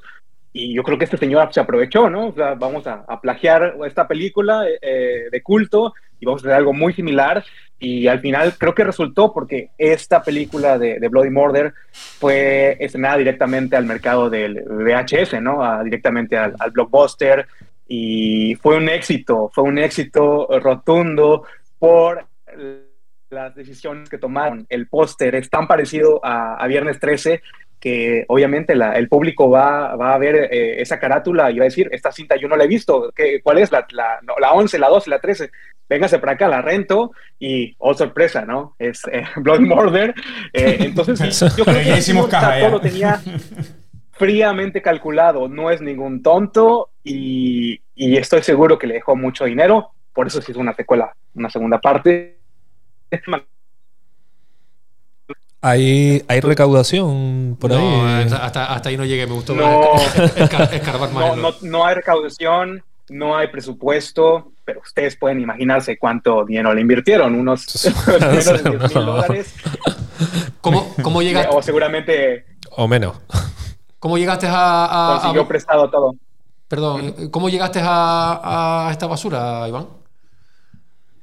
Y 0.57 0.73
yo 0.73 0.81
creo 0.81 0.97
que 0.97 1.03
este 1.03 1.17
señor 1.17 1.53
se 1.53 1.59
aprovechó, 1.59 2.09
¿no? 2.09 2.29
O 2.29 2.33
sea, 2.33 2.55
vamos 2.55 2.87
a, 2.87 3.05
plagiar 3.21 3.75
esta 3.85 4.07
película 4.07 4.65
eh, 4.81 5.27
de 5.31 5.41
culto 5.43 5.93
y 6.19 6.25
vamos 6.25 6.41
a 6.41 6.47
hacer 6.47 6.57
algo 6.57 6.73
muy 6.73 6.93
similar. 6.93 7.45
Y 7.77 8.07
al 8.07 8.21
final 8.21 8.55
creo 8.57 8.73
que 8.73 8.83
resultó 8.83 9.31
porque 9.31 9.69
esta 9.77 10.23
película 10.23 10.79
de, 10.79 10.97
Bloody 11.09 11.29
Murder 11.29 11.75
fue 11.91 12.75
estrenada 12.79 13.17
directamente 13.17 13.75
al 13.75 13.85
mercado 13.85 14.31
del 14.31 14.63
VHS, 14.63 15.39
¿no? 15.41 15.61
Directamente 15.83 16.35
al, 16.35 16.55
blockbuster. 16.71 17.45
Y 17.87 18.55
fue 18.55 18.77
un 18.77 18.89
éxito, 18.89 19.51
fue 19.53 19.63
un 19.63 19.77
éxito 19.77 20.47
rotundo 20.59 21.43
por 21.77 22.25
las 23.29 23.53
decisiones 23.53 24.09
que 24.09 24.17
tomaron. 24.17 24.65
El 24.69 24.87
póster 24.87 25.35
es 25.35 25.51
tan 25.51 25.67
parecido 25.67 26.19
a 26.23 26.65
Viernes 26.65 26.99
13 26.99 27.43
que 27.79 28.25
obviamente 28.27 28.75
la, 28.75 28.93
el 28.93 29.07
público 29.07 29.49
va, 29.49 29.95
va 29.95 30.13
a 30.13 30.17
ver 30.17 30.49
eh, 30.51 30.81
esa 30.81 30.99
carátula 30.99 31.51
y 31.51 31.59
va 31.59 31.63
a 31.63 31.71
decir, 31.71 31.89
esta 31.91 32.11
cinta 32.11 32.35
yo 32.35 32.47
no 32.47 32.55
la 32.55 32.63
he 32.63 32.67
visto, 32.67 33.11
¿Qué, 33.15 33.41
¿cuál 33.41 33.59
es? 33.59 33.71
La, 33.71 33.85
la, 33.91 34.19
la 34.39 34.53
11, 34.53 34.79
la 34.79 34.89
12, 34.89 35.09
la 35.09 35.19
13. 35.19 35.51
Véngase 35.89 36.19
para 36.19 36.33
acá, 36.33 36.47
la 36.47 36.61
rento 36.61 37.11
y, 37.39 37.75
oh 37.77 37.93
sorpresa, 37.93 38.45
¿no? 38.45 38.75
Es 38.79 39.03
eh, 39.11 39.23
Blood 39.37 39.61
Murder. 39.61 40.13
Eh, 40.53 40.77
entonces, 40.81 41.39
yo 41.55 41.63
creo 41.63 41.77
que 41.79 41.85
ya 41.85 41.97
hicimos 41.97 42.27
caja, 42.27 42.59
todo 42.59 42.71
lo 42.71 42.81
tenía 42.81 43.21
fríamente 44.11 44.81
calculado, 44.81 45.47
no 45.47 45.69
es 45.69 45.79
ningún 45.79 46.23
tonto 46.23 46.89
y, 47.03 47.79
y 47.95 48.17
estoy 48.17 48.41
seguro 48.41 48.79
que 48.79 48.87
le 48.87 48.95
dejó 48.95 49.15
mucho 49.15 49.45
dinero, 49.45 49.91
por 50.11 50.25
eso 50.25 50.41
se 50.41 50.51
hizo 50.51 50.59
una 50.59 50.73
secuela, 50.73 51.15
una 51.35 51.49
segunda 51.49 51.79
parte. 51.79 52.39
¿Hay, 55.69 56.23
¿Hay 56.27 56.39
recaudación 56.39 57.57
por 57.59 57.71
No, 57.71 58.05
ahí? 58.05 58.23
hasta, 58.23 58.37
hasta- 58.45 58.73
hasta 58.73 58.89
ahí 58.89 58.97
no 58.97 59.05
llegué, 59.05 59.27
me 59.27 59.33
gustó 59.33 59.53
No. 59.55 59.93
escar- 60.35 60.73
escarbar 60.73 61.11
más. 61.11 61.61
No, 61.61 61.85
hay 61.85 61.95
recaudación, 61.95 62.83
no 63.09 63.35
hay 63.35 63.47
presupuesto, 63.47 64.51
pero 64.63 64.79
ustedes 64.81 65.15
pueden 65.17 65.41
imaginarse 65.41 65.97
cuánto 65.97 66.45
dinero 66.45 66.73
le 66.73 66.81
invirtieron, 66.81 67.35
unos 67.35 67.65
menos 68.07 68.45
de 68.63 68.69
10 68.69 68.81
mil 68.81 68.89
dólares, 69.05 69.53
¿Cómo, 70.61 70.93
cómo, 71.03 71.21
llegaste, 71.21 71.53
o 71.55 71.61
seguramente 71.61 72.45
O 72.71 72.87
menos. 72.87 73.17
cómo 73.99 74.17
llegaste 74.17 74.47
a, 74.47 74.53
a- 74.85 75.15
a- 75.15 75.19
consiguió 75.19 75.47
prestado 75.47 75.89
todo. 75.89 76.15
Perdón, 76.67 77.29
¿cómo 77.31 77.47
llegaste 77.49 77.79
a, 77.81 78.87
a 78.87 78.91
esta 78.91 79.07
basura, 79.07 79.65
Iván? 79.67 79.87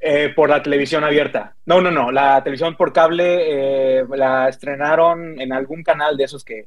Eh, 0.06 0.28
por 0.36 0.50
la 0.50 0.62
televisión 0.62 1.02
abierta. 1.02 1.54
No, 1.64 1.80
no, 1.80 1.90
no. 1.90 2.12
La 2.12 2.42
televisión 2.44 2.76
por 2.76 2.92
cable 2.92 4.00
eh, 4.00 4.04
la 4.14 4.50
estrenaron 4.50 5.40
en 5.40 5.50
algún 5.50 5.82
canal 5.82 6.18
de 6.18 6.24
esos 6.24 6.44
que, 6.44 6.66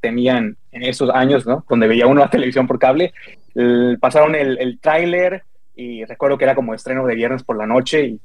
tenían 0.00 0.56
en 0.70 0.82
esos 0.84 1.10
años, 1.10 1.44
¿no? 1.48 1.64
Donde 1.68 1.88
veía 1.88 2.06
uno 2.06 2.20
la 2.20 2.30
televisión 2.30 2.68
por 2.68 2.78
cable. 2.78 3.12
El- 3.56 3.98
pasaron 4.00 4.36
el, 4.36 4.56
el 4.60 4.78
tráiler 4.78 5.42
y 5.74 6.04
recuerdo 6.04 6.38
que 6.38 6.44
era 6.44 6.54
como 6.54 6.74
estreno 6.74 7.04
de 7.06 7.16
viernes 7.16 7.42
por 7.42 7.56
la 7.56 7.66
noche 7.66 8.04
y, 8.04 8.20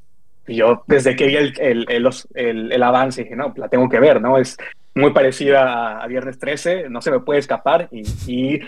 y 0.48 0.56
yo 0.58 0.84
desde 0.86 1.16
que 1.16 1.26
vi 1.26 1.36
el, 1.36 1.86
los- 2.04 2.28
el 2.36 2.84
avance 2.84 3.24
dije, 3.24 3.36
no, 3.36 3.52
la 3.58 3.68
tengo 3.68 3.90
que 3.90 4.00
ver, 4.00 4.22
¿no? 4.22 4.38
Es 4.38 4.58
muy 4.94 5.12
parecida 5.12 5.64
a, 5.64 6.04
a 6.04 6.08
Viernes 6.08 6.38
13, 6.38 6.88
no 6.88 7.02
se 7.02 7.10
me 7.10 7.20
puede 7.20 7.40
escapar 7.40 7.88
y, 7.92 8.04
y 8.32 8.60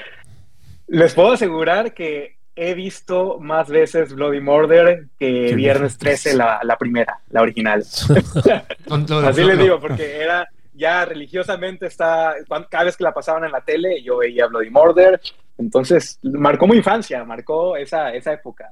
les 0.88 1.14
puedo 1.14 1.34
asegurar 1.34 1.93
que 1.93 2.36
he 2.56 2.74
visto 2.74 3.38
más 3.39 3.70
veces 3.70 4.14
Bloody 4.14 4.39
Murder 4.39 5.08
que 5.20 5.53
Viernes 5.56 5.97
13, 5.97 6.36
la, 6.36 6.60
la 6.64 6.78
primera, 6.78 7.20
la 7.30 7.41
original. 7.41 7.82
Así 9.26 9.43
les 9.43 9.60
digo, 9.60 9.80
porque 9.80 10.18
era 10.22 10.47
ya 10.74 11.06
religiosamente 11.06 11.86
está, 11.88 12.36
cada 12.70 12.84
vez 12.86 12.97
que 12.97 13.03
la 13.06 13.14
pasaban 13.14 13.45
en 13.45 13.51
la 13.51 13.62
tele, 13.62 14.01
yo 14.03 14.18
veía 14.18 14.47
Bloody 14.47 14.70
Murder, 14.70 15.22
entonces 15.58 16.20
marcó 16.24 16.68
mi 16.68 16.78
infancia, 16.78 17.24
marcó 17.24 17.78
esa, 17.78 18.14
esa 18.14 18.34
época. 18.34 18.72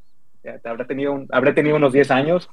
Habré 0.65 0.84
tenido, 0.86 1.13
un- 1.13 1.27
habré 1.31 1.53
tenido 1.53 1.77
unos 1.77 1.93
10 1.93 2.11
años. 2.11 2.49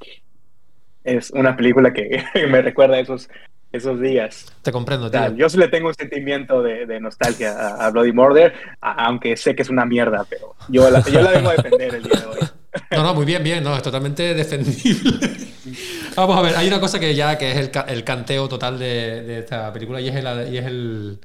Es 1.03 1.31
una 1.33 1.57
película 1.57 1.93
que 1.93 2.22
me 2.49 2.62
recuerda 2.62 2.97
a 2.97 3.01
esos, 3.01 3.28
esos 3.73 4.01
días. 4.01 4.47
Te 4.62 4.73
comprendo, 4.73 5.07
O 5.07 5.11
sea, 5.11 5.29
tío. 5.29 5.37
yo 5.37 5.49
sí 5.49 5.57
le 5.59 5.68
tengo 5.68 5.89
un 5.89 5.95
sentimiento 5.95 6.62
de, 6.62 6.87
de 6.87 7.01
nostalgia 7.01 7.53
a, 7.53 7.87
a 7.87 7.91
Bloody 7.91 8.12
Murder, 8.12 8.53
a- 8.81 9.05
aunque 9.07 9.37
sé 9.37 9.55
que 9.55 9.62
es 9.62 9.68
una 9.71 9.85
mierda, 9.85 10.25
pero 10.29 10.55
yo 10.68 10.91
la, 10.91 11.01
yo 11.03 11.21
la 11.23 11.31
vengo 11.31 11.51
a 11.51 11.55
defender 11.55 11.95
el 11.95 12.03
día 12.05 12.21
de 12.21 12.27
hoy. 12.27 12.39
No, 12.93 13.03
no, 13.03 13.14
muy 13.14 13.25
bien, 13.25 13.43
bien, 13.43 13.64
no, 13.64 13.77
es 13.77 13.83
totalmente 13.83 14.33
defendible. 14.33 15.27
Vamos 16.16 16.37
a 16.39 16.43
ver, 16.43 16.57
hay 16.57 16.68
una 16.68 16.81
cosa 16.81 17.01
que 17.01 17.14
ya 17.14 17.37
que 17.37 17.51
es 17.51 17.57
el, 17.57 17.71
el 17.89 18.05
canteo 18.05 18.49
total 18.49 18.79
de, 18.79 19.23
de 19.23 19.39
esta 19.41 19.73
película 19.73 20.01
y 20.01 20.09
es 20.09 20.14
el, 20.14 20.53
y 20.53 20.57
es 20.59 20.66
el, 20.66 21.18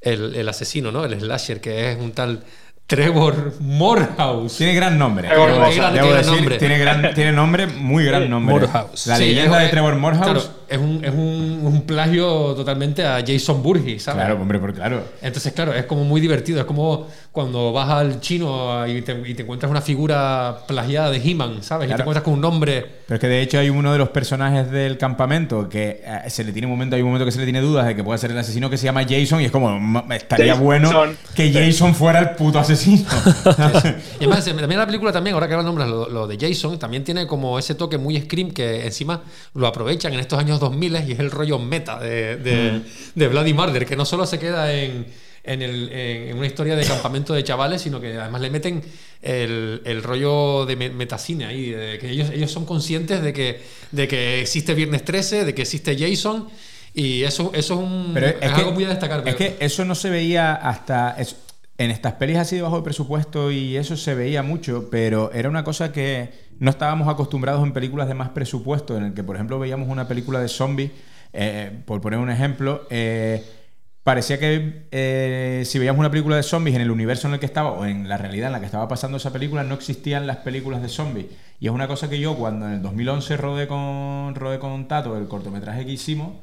el, 0.00 0.34
el 0.34 0.48
asesino, 0.48 0.90
¿no? 0.92 1.04
El 1.04 1.18
slasher, 1.20 1.60
que 1.60 1.92
es 1.92 1.98
un 1.98 2.12
tal 2.12 2.42
Trevor 2.86 3.54
Morehouse. 3.60 4.56
Tiene 4.58 4.74
gran 4.74 4.96
nombre. 4.96 5.26
Trevor 5.28 5.48
debo- 5.50 5.56
Morehouse. 5.58 5.76
Gran- 5.76 5.94
debo 5.94 6.06
gran 6.08 6.18
decir, 6.18 6.34
nombre. 6.36 6.58
Tiene, 6.58 6.78
gran, 6.78 7.14
tiene 7.14 7.32
nombre, 7.32 7.66
muy 7.66 8.04
gran 8.04 8.30
nombre. 8.30 8.54
Morehouse. 8.54 9.06
La 9.08 9.16
Sí, 9.16 9.24
leyenda 9.24 9.58
es- 9.58 9.64
de 9.64 9.68
Trevor 9.70 9.96
Morehouse. 9.96 10.24
Claro, 10.24 10.42
es 10.68 10.78
un, 10.78 11.04
es 11.04 11.10
un, 11.12 11.60
un 11.64 11.82
plagio 11.82 12.54
totalmente 12.54 13.04
a 13.04 13.22
Jason 13.26 13.60
Burgess, 13.62 14.04
¿sabes? 14.04 14.24
Claro, 14.24 14.40
hombre, 14.40 14.58
por 14.60 14.72
claro. 14.72 15.02
Entonces, 15.20 15.52
claro, 15.52 15.74
es 15.74 15.84
como 15.86 16.04
muy 16.04 16.20
divertido. 16.20 16.60
Es 16.60 16.64
como 16.66 17.08
cuando 17.32 17.72
vas 17.72 17.88
al 17.90 18.20
chino 18.20 18.86
y 18.86 19.02
te, 19.02 19.20
y 19.26 19.34
te 19.34 19.42
encuentras 19.42 19.68
una 19.70 19.80
figura 19.82 20.58
plagiada 20.68 21.10
de 21.10 21.18
He-Man, 21.18 21.62
¿sabes? 21.62 21.86
Y 21.86 21.88
te 21.88 21.94
Claro. 21.96 22.02
encuentras 22.04 22.22
con 22.24 22.34
un 22.34 22.40
nombre. 22.40 22.86
Pero 23.06 23.16
es 23.16 23.20
que 23.20 23.26
de 23.28 23.42
hecho 23.42 23.58
hay 23.58 23.68
uno 23.68 23.92
de 23.92 23.98
los 23.98 24.08
personajes 24.10 24.70
del 24.70 24.96
campamento 24.96 25.68
que 25.68 26.02
eh, 26.04 26.30
se 26.30 26.44
le 26.44 26.52
tiene 26.52 26.66
un 26.66 26.72
momento, 26.72 26.94
hay 26.96 27.02
un 27.02 27.08
momento 27.08 27.24
que 27.24 27.32
se 27.32 27.38
le 27.38 27.44
tiene 27.44 27.60
dudas 27.60 27.84
de 27.86 27.94
que 27.96 28.02
pueda 28.04 28.16
ser 28.18 28.30
el 28.30 28.38
asesino 28.38 28.70
que 28.70 28.76
se 28.78 28.84
llama 28.84 29.02
Jason 29.08 29.40
y 29.40 29.44
es 29.46 29.50
como 29.50 29.76
"M- 29.76 30.02
estaría 30.16 30.52
Jason. 30.52 30.64
bueno 30.64 30.90
que 31.34 31.52
Jason 31.52 31.92
fuera 31.94 32.20
el 32.20 32.30
puto 32.30 32.58
asesino. 32.60 32.75
Y 32.86 34.24
además, 34.24 34.44
también 34.44 34.78
la 34.78 34.86
película 34.86 35.12
también, 35.12 35.34
ahora 35.34 35.46
que 35.48 35.54
ahora 35.54 35.64
nombras 35.64 35.88
lo, 35.88 36.08
lo 36.08 36.26
de 36.26 36.36
Jason, 36.38 36.78
también 36.78 37.04
tiene 37.04 37.26
como 37.26 37.58
ese 37.58 37.74
toque 37.74 37.98
muy 37.98 38.20
Scream 38.20 38.50
que 38.50 38.84
encima 38.86 39.22
lo 39.54 39.66
aprovechan 39.66 40.12
en 40.14 40.20
estos 40.20 40.38
años 40.38 40.60
2000 40.60 40.92
y 41.08 41.12
es 41.12 41.18
el 41.18 41.30
rollo 41.30 41.58
meta 41.58 41.98
de, 41.98 42.36
de, 42.36 42.82
de 43.14 43.28
Bloody 43.28 43.52
Murder, 43.54 43.86
que 43.86 43.96
no 43.96 44.04
solo 44.04 44.26
se 44.26 44.38
queda 44.38 44.72
en, 44.72 45.06
en, 45.44 45.62
el- 45.62 45.90
en- 45.92 46.36
una 46.36 46.46
historia 46.46 46.76
de 46.76 46.84
campamento 46.84 47.32
de 47.34 47.44
chavales, 47.44 47.82
sino 47.82 48.00
que 48.00 48.16
además 48.18 48.40
le 48.40 48.50
meten 48.50 48.82
el, 49.22 49.82
el 49.84 50.02
rollo 50.02 50.66
de 50.66 50.76
me- 50.76 50.90
metacine 50.90 51.46
ahí, 51.46 51.70
de 51.70 51.98
que 51.98 52.10
ellos, 52.10 52.30
ellos 52.30 52.50
son 52.50 52.64
conscientes 52.66 53.22
de 53.22 53.32
que, 53.32 53.60
de 53.92 54.08
que 54.08 54.40
existe 54.40 54.74
Viernes 54.74 55.04
13, 55.04 55.44
de 55.44 55.54
que 55.54 55.62
existe 55.62 55.96
Jason. 55.98 56.48
Y 56.94 57.24
eso, 57.24 57.50
eso 57.54 57.74
es, 57.74 57.80
un, 57.80 58.10
Pero 58.14 58.26
es, 58.26 58.34
es, 58.34 58.38
que, 58.40 58.46
algo 58.46 58.72
muy 58.72 58.84
a 58.84 58.88
destacar. 58.88 59.22
es 59.28 59.36
que 59.36 59.56
eso 59.60 59.84
no 59.84 59.94
se 59.94 60.08
veía 60.08 60.54
hasta. 60.54 61.14
es- 61.18 61.36
en 61.78 61.90
estas 61.90 62.14
pelis 62.14 62.38
así 62.38 62.56
de 62.56 62.62
bajo 62.62 62.82
presupuesto 62.82 63.50
y 63.50 63.76
eso 63.76 63.96
se 63.96 64.14
veía 64.14 64.42
mucho, 64.42 64.88
pero 64.90 65.30
era 65.32 65.48
una 65.48 65.64
cosa 65.64 65.92
que 65.92 66.30
no 66.58 66.70
estábamos 66.70 67.08
acostumbrados 67.08 67.62
en 67.62 67.72
películas 67.72 68.08
de 68.08 68.14
más 68.14 68.30
presupuesto, 68.30 68.96
en 68.96 69.04
el 69.04 69.14
que, 69.14 69.22
por 69.22 69.36
ejemplo, 69.36 69.58
veíamos 69.58 69.88
una 69.88 70.08
película 70.08 70.40
de 70.40 70.48
zombies, 70.48 70.90
eh, 71.32 71.82
por 71.84 72.00
poner 72.00 72.18
un 72.18 72.30
ejemplo, 72.30 72.86
eh, 72.88 73.44
parecía 74.02 74.38
que 74.38 74.86
eh, 74.90 75.64
si 75.66 75.78
veíamos 75.78 76.00
una 76.00 76.10
película 76.10 76.36
de 76.36 76.42
zombies 76.42 76.76
en 76.76 76.82
el 76.82 76.90
universo 76.90 77.28
en 77.28 77.34
el 77.34 77.40
que 77.40 77.46
estaba, 77.46 77.72
o 77.72 77.84
en 77.84 78.08
la 78.08 78.16
realidad 78.16 78.46
en 78.46 78.52
la 78.52 78.60
que 78.60 78.66
estaba 78.66 78.88
pasando 78.88 79.18
esa 79.18 79.32
película, 79.32 79.62
no 79.62 79.74
existían 79.74 80.26
las 80.26 80.38
películas 80.38 80.80
de 80.80 80.88
zombies. 80.88 81.26
Y 81.60 81.66
es 81.66 81.72
una 81.72 81.88
cosa 81.88 82.08
que 82.08 82.18
yo, 82.18 82.36
cuando 82.36 82.66
en 82.66 82.72
el 82.74 82.82
2011 82.82 83.36
rodé 83.36 83.68
con, 83.68 84.34
rodé 84.34 84.58
con 84.58 84.88
Tato 84.88 85.16
el 85.18 85.28
cortometraje 85.28 85.84
que 85.84 85.92
hicimos, 85.92 86.38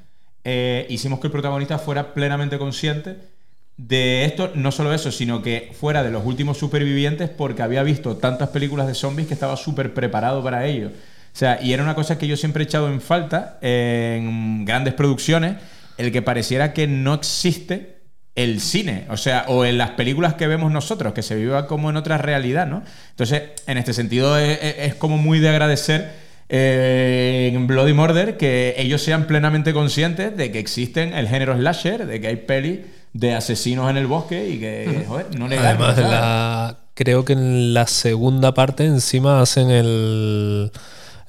hicimos 0.89 1.19
que 1.21 1.27
el 1.27 1.31
protagonista 1.31 1.79
fuera 1.79 2.13
plenamente 2.13 2.59
consciente 2.59 3.32
de 3.77 4.25
esto, 4.25 4.51
no 4.55 4.71
solo 4.71 4.93
eso, 4.93 5.11
sino 5.11 5.41
que 5.41 5.71
fuera 5.73 6.03
de 6.03 6.11
los 6.11 6.25
últimos 6.25 6.57
supervivientes 6.57 7.29
porque 7.29 7.63
había 7.63 7.83
visto 7.83 8.17
tantas 8.17 8.49
películas 8.49 8.87
de 8.87 8.93
zombies 8.93 9.27
que 9.27 9.33
estaba 9.33 9.57
súper 9.57 9.93
preparado 9.93 10.43
para 10.43 10.65
ello. 10.65 10.87
O 10.89 11.35
sea, 11.35 11.59
y 11.61 11.73
era 11.73 11.81
una 11.81 11.95
cosa 11.95 12.17
que 12.19 12.27
yo 12.27 12.37
siempre 12.37 12.63
he 12.63 12.67
echado 12.67 12.87
en 12.89 13.01
falta 13.01 13.57
en 13.61 14.65
grandes 14.65 14.93
producciones, 14.93 15.55
el 15.97 16.11
que 16.11 16.21
pareciera 16.21 16.73
que 16.73 16.87
no 16.87 17.15
existe 17.15 17.93
el 18.35 18.61
cine, 18.61 19.05
o 19.09 19.17
sea, 19.17 19.45
o 19.47 19.63
en 19.65 19.77
las 19.77 19.91
películas 19.91 20.33
que 20.35 20.47
vemos 20.47 20.71
nosotros, 20.71 21.13
que 21.13 21.21
se 21.21 21.35
viva 21.35 21.67
como 21.67 21.89
en 21.91 21.97
otra 21.97 22.17
realidad, 22.17 22.65
¿no? 22.67 22.83
Entonces, 23.11 23.43
en 23.67 23.77
este 23.77 23.93
sentido 23.93 24.37
es, 24.39 24.57
es- 24.61 24.75
es 24.79 24.95
como 24.95 25.17
muy 25.17 25.39
de 25.39 25.49
agradecer 25.49 26.11
eh, 26.49 27.51
en 27.53 27.67
Bloody 27.67 27.93
Murder 27.93 28.37
que 28.37 28.75
ellos 28.77 29.01
sean 29.01 29.25
plenamente 29.27 29.73
conscientes 29.73 30.35
de 30.35 30.51
que 30.51 30.59
existen 30.59 31.13
el 31.13 31.27
género 31.27 31.55
slasher, 31.55 32.05
de 32.05 32.21
que 32.21 32.27
hay 32.27 32.35
pelis 32.37 32.79
de 33.13 33.33
asesinos 33.35 33.89
en 33.89 33.97
el 33.97 34.07
bosque 34.07 34.49
y 34.49 34.59
que, 34.59 35.05
joder, 35.07 35.37
no 35.37 35.47
le 35.47 35.57
Además, 35.57 36.75
creo 36.95 37.23
que 37.25 37.33
en 37.33 37.73
la 37.73 37.87
segunda 37.87 38.53
parte 38.53 38.85
encima 38.85 39.41
hacen 39.41 39.69
el, 39.69 40.71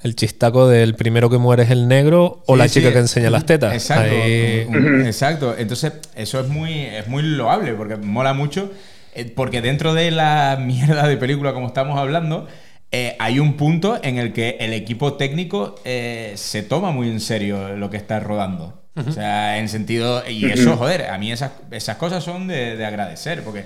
el 0.03 0.17
chistaco 0.17 0.69
del 0.69 0.95
primero 0.95 1.29
que 1.31 1.39
muere 1.39 1.63
es 1.65 1.71
el 1.71 1.89
negro 1.89 2.43
o 2.47 2.55
Sí, 2.55 2.59
la 2.59 2.69
sí, 2.69 2.81
chica 2.81 2.93
que 2.93 2.99
enseña 2.99 3.31
las 3.31 3.47
tetas. 3.47 3.73
Exacto. 3.75 4.15
Ahí- 4.15 4.67
Exacto. 5.07 5.55
Entonces, 5.57 5.93
eso 6.15 6.41
es 6.41 6.49
muy, 6.49 6.73
es 6.81 7.07
muy 7.09 7.23
loable 7.23 7.75
porque 7.75 7.97
mola 7.97 8.35
mucho. 8.35 8.71
eh, 9.15 9.31
Porque 9.35 9.61
dentro 9.61 9.95
de 9.95 10.11
la 10.11 10.59
mierda 10.65 11.07
de 11.07 11.17
película, 11.17 11.53
como 11.53 11.67
estamos 11.69 11.99
hablando, 11.99 12.47
eh, 12.93 13.17
hay 13.19 13.41
un 13.41 13.55
punto 13.57 13.99
en 14.03 14.19
el 14.19 14.33
que 14.33 14.57
el 14.61 14.73
equipo 14.73 15.15
técnico 15.15 15.75
eh, 15.85 16.33
se 16.37 16.63
toma 16.63 16.93
muy 16.93 17.09
en 17.11 17.21
serio 17.21 17.77
lo 17.77 17.91
que 17.91 17.97
está 17.97 18.21
rodando. 18.21 18.84
O 18.97 19.11
sea, 19.11 19.59
en 19.59 19.69
sentido. 19.69 20.23
Y 20.29 20.47
eso, 20.47 20.77
joder, 20.77 21.11
a 21.11 21.19
mí 21.19 21.33
esas, 21.33 21.53
esas 21.71 21.97
cosas 21.97 22.23
son 22.23 22.47
de, 22.47 22.77
de 22.77 22.87
agradecer. 22.87 23.43
Porque 23.43 23.65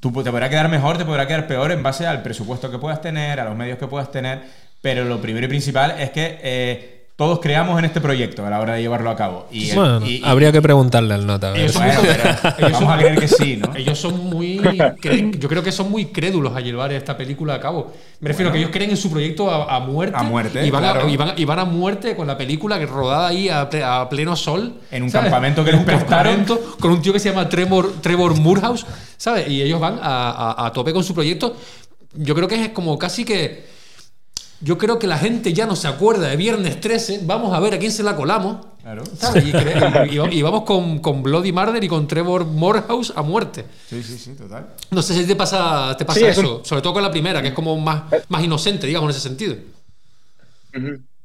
tú 0.00 0.10
te 0.22 0.30
podrá 0.30 0.48
quedar 0.48 0.68
mejor, 0.68 0.98
te 0.98 1.04
podrá 1.04 1.26
quedar 1.26 1.46
peor 1.46 1.70
en 1.70 1.82
base 1.82 2.06
al 2.06 2.22
presupuesto 2.22 2.70
que 2.70 2.78
puedas 2.78 3.00
tener, 3.00 3.38
a 3.38 3.44
los 3.44 3.56
medios 3.56 3.78
que 3.78 3.86
puedas 3.86 4.10
tener, 4.10 4.42
pero 4.80 5.04
lo 5.04 5.20
primero 5.20 5.46
y 5.46 5.48
principal 5.48 5.94
es 5.98 6.10
que 6.10 6.38
eh, 6.42 6.99
todos 7.20 7.38
creamos 7.40 7.78
en 7.78 7.84
este 7.84 8.00
proyecto 8.00 8.46
a 8.46 8.48
la 8.48 8.60
hora 8.60 8.72
de 8.72 8.80
llevarlo 8.80 9.10
a 9.10 9.14
cabo. 9.14 9.46
Y, 9.52 9.68
el- 9.68 9.76
Bueno, 9.76 10.00
y- 10.06 10.16
y- 10.16 10.22
habría 10.24 10.52
que 10.52 10.62
preguntarle 10.62 11.12
al 11.12 11.26
nota. 11.26 11.48
a 11.48 11.52
ver. 11.52 11.60
Ellos 11.60 11.72
son 11.74 11.84
Bueno, 11.84 12.00
muy- 12.00 12.08
pero 12.08 12.56
ellos 12.56 12.72
vamos 12.72 12.78
son- 12.80 12.90
a 12.90 12.96
creer 12.98 13.18
que 13.20 13.28
sí, 13.28 13.56
¿no? 13.58 13.76
Ellos 13.76 13.98
son 13.98 14.30
muy. 14.30 14.56
creen- 15.02 15.38
yo 15.38 15.46
creo 15.50 15.62
que 15.62 15.70
son 15.70 15.90
muy 15.90 16.06
crédulos 16.06 16.56
a 16.56 16.60
llevar 16.60 16.90
esta 16.94 17.18
película 17.18 17.52
a 17.56 17.60
cabo. 17.60 17.92
Me 18.20 18.28
refiero 18.28 18.48
a 18.48 18.52
que 18.54 18.58
ellos 18.60 18.70
creen 18.72 18.88
en 18.88 18.96
su 18.96 19.10
proyecto 19.10 19.50
a, 19.50 19.76
a 19.76 19.80
muerte. 19.80 20.16
A 20.18 20.22
muerte, 20.22 20.66
Y 20.66 20.70
van, 20.70 20.82
a- 20.86 20.92
claro. 20.92 21.08
y, 21.10 21.16
van, 21.18 21.32
y 21.36 21.44
van 21.44 21.58
a 21.58 21.66
muerte 21.66 22.16
con 22.16 22.26
la 22.26 22.38
película 22.38 22.78
que 22.78 22.86
rodada 22.86 23.28
ahí 23.28 23.50
a, 23.50 23.68
ple- 23.68 23.84
a 23.84 24.08
pleno 24.08 24.34
sol. 24.34 24.80
En 24.90 25.02
un 25.02 25.10
¿sabes? 25.10 25.26
campamento 25.30 25.62
que 25.62 25.72
les 25.72 25.80
un 25.80 25.84
prestaron. 25.84 26.46
Con 26.80 26.90
un 26.90 27.02
tío 27.02 27.12
que 27.12 27.20
se 27.20 27.28
llama 27.28 27.50
Trevor, 27.50 27.92
Trevor 28.00 28.34
Moorhouse. 28.40 28.86
¿Sabes? 29.18 29.46
Y 29.46 29.60
ellos 29.60 29.78
van 29.78 29.98
a, 30.02 30.30
a- 30.54 30.66
a 30.66 30.72
tope 30.72 30.94
con 30.94 31.04
su 31.04 31.12
proyecto. 31.12 31.54
Yo 32.14 32.34
creo 32.34 32.48
que 32.48 32.54
es 32.64 32.68
como 32.70 32.98
casi 32.98 33.26
que. 33.26 33.78
Yo 34.62 34.76
creo 34.76 34.98
que 34.98 35.06
la 35.06 35.16
gente 35.18 35.52
ya 35.54 35.64
no 35.66 35.74
se 35.74 35.88
acuerda 35.88 36.28
de 36.28 36.36
Viernes 36.36 36.80
13. 36.80 37.22
Vamos 37.24 37.54
a 37.54 37.60
ver 37.60 37.74
a 37.74 37.78
quién 37.78 37.90
se 37.92 38.02
la 38.02 38.14
colamos. 38.14 38.66
Claro. 38.82 39.02
¿sabes? 39.18 39.44
Y, 39.46 39.52
cre- 39.52 40.32
y- 40.32 40.38
y 40.38 40.42
vamos 40.42 40.62
con, 40.64 40.98
con 41.00 41.22
Bloody 41.22 41.52
Murder 41.52 41.82
y 41.82 41.88
con 41.88 42.06
Trevor 42.06 42.44
Morehouse 42.46 43.12
a 43.16 43.22
muerte. 43.22 43.64
Sí, 43.88 44.02
sí, 44.02 44.18
sí, 44.18 44.32
total. 44.34 44.66
No 44.90 45.00
sé 45.02 45.14
si 45.14 45.26
te 45.26 45.36
pasa, 45.36 45.94
te 45.96 46.04
pasa 46.04 46.20
Sí, 46.20 46.26
es 46.26 46.36
eso, 46.38 46.62
sobre 46.64 46.82
todo 46.82 46.92
con 46.94 47.02
la 47.02 47.10
primera, 47.10 47.40
que 47.42 47.48
es 47.48 47.54
como 47.54 47.78
más, 47.78 48.04
más 48.28 48.42
inocente, 48.44 48.86
digamos, 48.86 49.08
en 49.10 49.16
ese 49.16 49.28
sentido. 49.28 49.54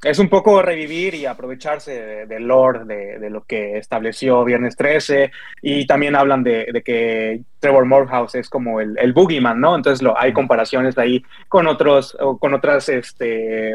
Es 0.03 0.19
un 0.19 0.29
poco 0.29 0.61
revivir 0.61 1.15
y 1.15 1.25
aprovecharse 1.25 1.91
de- 1.99 2.25
del 2.27 2.43
lore, 2.47 2.85
de, 2.85 3.17
de 3.19 3.29
lo 3.29 3.43
que 3.43 3.77
estableció 3.77 4.43
Viernes 4.43 4.75
13, 4.75 5.31
y 5.61 5.87
también 5.87 6.15
hablan 6.15 6.43
de, 6.43 6.67
de 6.71 6.83
que 6.83 7.41
Trevor 7.59 7.85
Morehouse 7.85 8.35
es 8.35 8.49
como 8.49 8.79
el, 8.81 8.97
el 8.99 9.13
boogeyman, 9.13 9.59
¿no? 9.59 9.75
Entonces 9.75 10.03
lo, 10.03 10.19
hay 10.19 10.31
comparaciones 10.33 10.97
ahí 10.97 11.23
con 11.47 11.65
otros, 11.67 12.15
o 12.19 12.37
con 12.37 12.53
otras 12.53 12.87
este, 12.89 13.73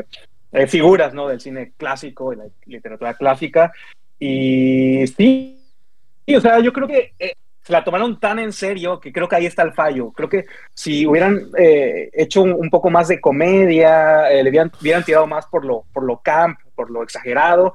eh, 0.53 0.67
figuras, 0.69 1.15
¿no? 1.15 1.27
Del 1.27 1.41
cine 1.41 1.73
clásico 1.77 2.33
y 2.33 2.37
la 2.37 2.45
literatura 2.67 3.15
clásica. 3.15 3.73
Y 4.19 5.07
sí, 5.09 5.59
sí, 6.27 6.37
o 6.37 6.41
sea, 6.41 6.61
yo 6.61 6.73
creo 6.73 6.87
que 6.87 7.13
eh, 7.19 7.35
se 7.63 7.73
la 7.73 7.85
tomaron 7.85 8.19
tan 8.19 8.39
en 8.39 8.53
serio 8.53 8.99
que 9.01 9.13
creo 9.13 9.29
que 9.29 9.37
ahí 9.37 9.47
está 9.47 9.63
el 9.63 9.73
fallo. 9.73 10.11
Creo 10.13 10.29
que 10.29 10.45
si 10.75 11.07
hubieran 11.07 11.49
eh, 11.59 12.11
hecho 12.13 12.43
un, 12.43 12.53
un 12.53 12.71
poco 12.71 12.91
más 12.91 13.09
de 13.09 13.21
comedia, 13.21 14.31
eh, 14.31 14.43
le 14.43 14.51
hubieran, 14.51 14.73
hubieran 14.81 15.05
tirado 15.05 15.27
más 15.27 15.47
por 15.47 15.65
lo, 15.65 15.85
por 15.93 16.03
lo 16.05 16.19
camp, 16.19 16.59
por 16.75 16.91
lo 16.91 17.03
exagerado, 17.03 17.75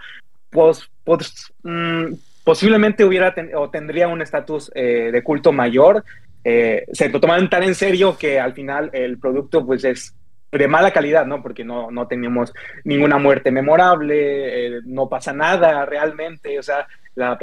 pues, 0.49 0.89
pues 1.03 1.53
mm, 1.63 2.13
posiblemente 2.43 3.05
hubiera 3.05 3.33
ten- 3.33 3.51
o 3.55 3.69
tendría 3.69 4.07
un 4.07 4.21
estatus 4.21 4.71
eh, 4.75 5.09
de 5.11 5.23
culto 5.23 5.51
mayor. 5.51 6.03
Eh, 6.43 6.85
se 6.91 7.09
lo 7.09 7.19
tomaron 7.19 7.49
tan 7.49 7.63
en 7.63 7.75
serio 7.75 8.17
que 8.17 8.39
al 8.39 8.53
final 8.53 8.89
el 8.93 9.17
producto 9.17 9.65
pues 9.65 9.83
es 9.83 10.13
de 10.51 10.67
mala 10.67 10.91
calidad, 10.91 11.25
¿no? 11.25 11.41
Porque 11.41 11.63
no, 11.65 11.91
no 11.91 12.07
tenemos 12.07 12.53
ninguna 12.85 13.17
muerte 13.17 13.51
memorable, 13.51 14.77
eh, 14.77 14.79
no 14.85 15.09
pasa 15.09 15.33
nada 15.33 15.85
realmente, 15.85 16.57
o 16.57 16.63
sea, 16.63 16.87
la 17.15 17.37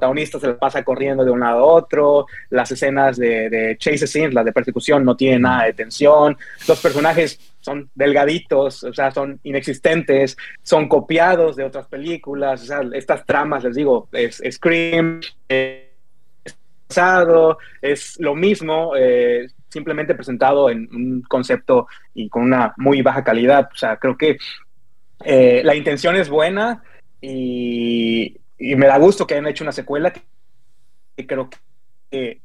protagonista 0.00 0.40
se 0.40 0.46
la 0.48 0.58
pasa 0.58 0.82
corriendo 0.82 1.24
de 1.24 1.30
un 1.30 1.40
lado 1.40 1.58
a 1.60 1.64
otro, 1.64 2.26
las 2.48 2.72
escenas 2.72 3.18
de, 3.18 3.50
de 3.50 3.76
chase 3.78 4.06
scenes, 4.06 4.32
las 4.32 4.44
de 4.44 4.52
persecución, 4.52 5.04
no 5.04 5.16
tienen 5.16 5.42
nada 5.42 5.64
de 5.64 5.74
tensión, 5.74 6.36
los 6.66 6.80
personajes 6.80 7.38
son 7.60 7.90
delgaditos, 7.94 8.82
o 8.84 8.94
sea, 8.94 9.10
son 9.10 9.38
inexistentes, 9.42 10.36
son 10.62 10.88
copiados 10.88 11.56
de 11.56 11.64
otras 11.64 11.86
películas, 11.86 12.62
o 12.62 12.64
sea, 12.64 12.80
estas 12.94 13.26
tramas, 13.26 13.64
les 13.64 13.76
digo, 13.76 14.08
es 14.12 14.42
Scream, 14.50 15.20
eh, 15.48 15.90
pasado, 16.88 17.58
es 17.80 18.18
lo 18.18 18.34
mismo, 18.34 18.94
eh, 18.96 19.48
simplemente 19.68 20.14
presentado 20.14 20.70
en 20.70 20.88
un 20.92 21.22
concepto 21.22 21.86
y 22.14 22.28
con 22.28 22.42
una 22.42 22.74
muy 22.76 23.02
baja 23.02 23.22
calidad. 23.22 23.68
O 23.72 23.76
sea, 23.76 23.96
creo 23.96 24.16
que 24.16 24.38
eh, 25.24 25.62
la 25.64 25.76
intención 25.76 26.16
es 26.16 26.28
buena 26.28 26.82
y, 27.20 28.36
y 28.60 28.76
me 28.76 28.86
da 28.86 28.98
gusto 28.98 29.26
que 29.26 29.34
hayan 29.34 29.48
hecho 29.48 29.64
una 29.64 29.72
secuela 29.72 30.12
que, 30.12 30.20
que 31.16 31.26
creo 31.26 31.48
que 32.10 32.40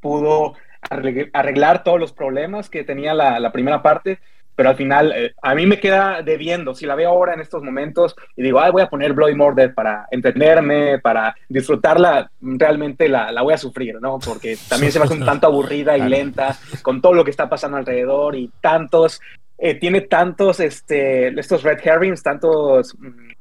pudo 0.00 0.54
arregl- 0.90 1.30
arreglar 1.32 1.84
todos 1.84 1.98
los 2.00 2.12
problemas 2.12 2.68
que 2.68 2.84
tenía 2.84 3.14
la, 3.14 3.40
la 3.40 3.52
primera 3.52 3.82
parte. 3.82 4.18
Pero 4.54 4.68
al 4.68 4.76
final, 4.76 5.12
eh, 5.16 5.32
a 5.40 5.54
mí 5.54 5.64
me 5.64 5.80
queda 5.80 6.20
debiendo. 6.22 6.74
Si 6.74 6.84
la 6.84 6.94
veo 6.94 7.08
ahora 7.08 7.32
en 7.32 7.40
estos 7.40 7.62
momentos 7.62 8.14
y 8.36 8.42
digo, 8.42 8.60
Ay, 8.60 8.70
voy 8.70 8.82
a 8.82 8.90
poner 8.90 9.14
Bloody 9.14 9.34
Murder 9.34 9.72
para 9.72 10.06
entenderme, 10.10 10.98
para 10.98 11.34
disfrutarla, 11.48 12.30
realmente 12.42 13.08
la, 13.08 13.32
la 13.32 13.40
voy 13.40 13.54
a 13.54 13.58
sufrir, 13.58 13.98
¿no? 13.98 14.18
Porque 14.18 14.58
también 14.68 14.92
se 14.92 14.98
me 14.98 15.06
hace 15.06 15.14
un 15.14 15.24
tanto 15.24 15.46
aburrida 15.46 15.96
y 15.96 16.02
lenta 16.06 16.54
con 16.82 17.00
todo 17.00 17.14
lo 17.14 17.24
que 17.24 17.30
está 17.30 17.48
pasando 17.48 17.78
alrededor 17.78 18.36
y 18.36 18.50
tantos, 18.60 19.22
eh, 19.56 19.74
tiene 19.76 20.02
tantos, 20.02 20.60
este, 20.60 21.28
estos 21.28 21.62
red 21.62 21.78
herrings, 21.82 22.22
tantos 22.22 22.94
mm, 22.98 23.31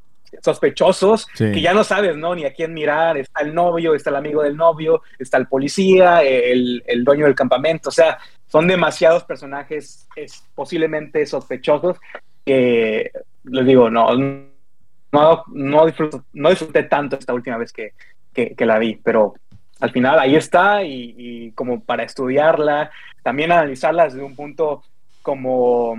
sospechosos 0.41 1.27
Sí. 1.34 1.51
que 1.51 1.61
ya 1.61 1.73
no 1.73 1.84
sabes, 1.84 2.15
¿no? 2.15 2.34
Ni 2.36 2.45
a 2.45 2.53
quién 2.53 2.73
mirar. 2.73 3.17
Está 3.17 3.41
el 3.41 3.53
novio, 3.53 3.93
está 3.95 4.09
el 4.09 4.15
amigo 4.17 4.41
del 4.43 4.55
novio, 4.55 5.01
está 5.19 5.38
el 5.38 5.47
policía, 5.47 6.21
el, 6.23 6.84
el 6.88 7.03
dueño 7.03 7.25
del 7.25 7.36
campamento. 7.36 7.89
O 7.89 7.91
sea, 7.91 8.17
son 8.47 8.67
demasiados 8.67 9.23
personajes 9.23 10.07
es, 10.15 10.43
posiblemente 10.55 11.25
sospechosos 11.25 11.97
que, 12.45 13.11
les 13.43 13.65
digo, 13.65 13.89
no, 13.89 14.15
no, 14.15 15.43
no, 15.47 15.86
disfruto- 15.88 16.23
no 16.34 16.49
disfruté 16.49 16.84
tanto 16.84 17.17
esta 17.17 17.34
última 17.34 17.57
vez 17.57 17.71
que, 17.71 17.93
que, 18.34 18.55
que 18.55 18.65
la 18.65 18.79
vi, 18.79 18.95
pero 18.95 19.34
al 19.79 19.91
final 19.91 20.19
ahí 20.19 20.36
está 20.36 20.84
y, 20.84 21.15
y 21.17 21.51
como 21.51 21.84
para 21.84 22.03
estudiarla, 22.03 22.91
también 23.23 23.51
analizarla 23.51 24.05
desde 24.05 24.21
un 24.21 24.36
punto 24.36 24.84
como 25.21 25.95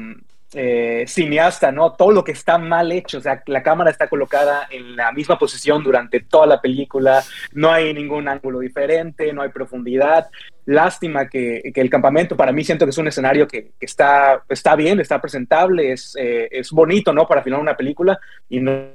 eh, 0.55 1.05
cineasta, 1.09 1.73
¿no? 1.73 1.93
Todo 1.93 2.13
lo 2.13 2.25
que 2.25 2.33
está 2.33 2.59
mal 2.59 2.93
hecho, 2.93 3.19
o 3.19 3.21
sea, 3.21 3.43
la 3.47 3.63
cámara 3.63 3.91
está 3.91 4.09
colocada 4.09 4.67
en 4.71 4.97
la 4.97 5.13
misma 5.13 5.39
posición 5.39 5.83
durante 5.83 6.21
toda 6.21 6.47
la 6.47 6.61
película, 6.61 7.23
no 7.53 7.71
hay 7.71 7.93
ningún 7.95 8.29
ángulo 8.29 8.61
diferente, 8.61 9.33
no 9.33 9.43
hay 9.43 9.49
profundidad. 9.49 10.29
Lástima 10.65 11.29
que, 11.29 11.73
que 11.75 11.81
el 11.81 11.91
campamento, 11.91 12.37
para 12.37 12.53
mí 12.53 12.65
siento 12.65 12.87
que 12.87 12.91
es 12.91 12.99
un 12.99 13.09
escenario 13.09 13.49
que, 13.49 13.73
que 13.79 13.87
está, 13.87 14.43
está 14.49 14.77
bien, 14.77 15.01
está 15.01 15.21
presentable, 15.21 15.93
es, 15.93 16.15
eh, 16.19 16.49
es 16.51 16.71
bonito, 16.71 17.13
¿no? 17.13 17.27
Para 17.27 17.43
filmar 17.43 17.61
una 17.61 17.77
película 17.77 18.19
y 18.49 18.61
no, 18.61 18.73
no 18.73 18.89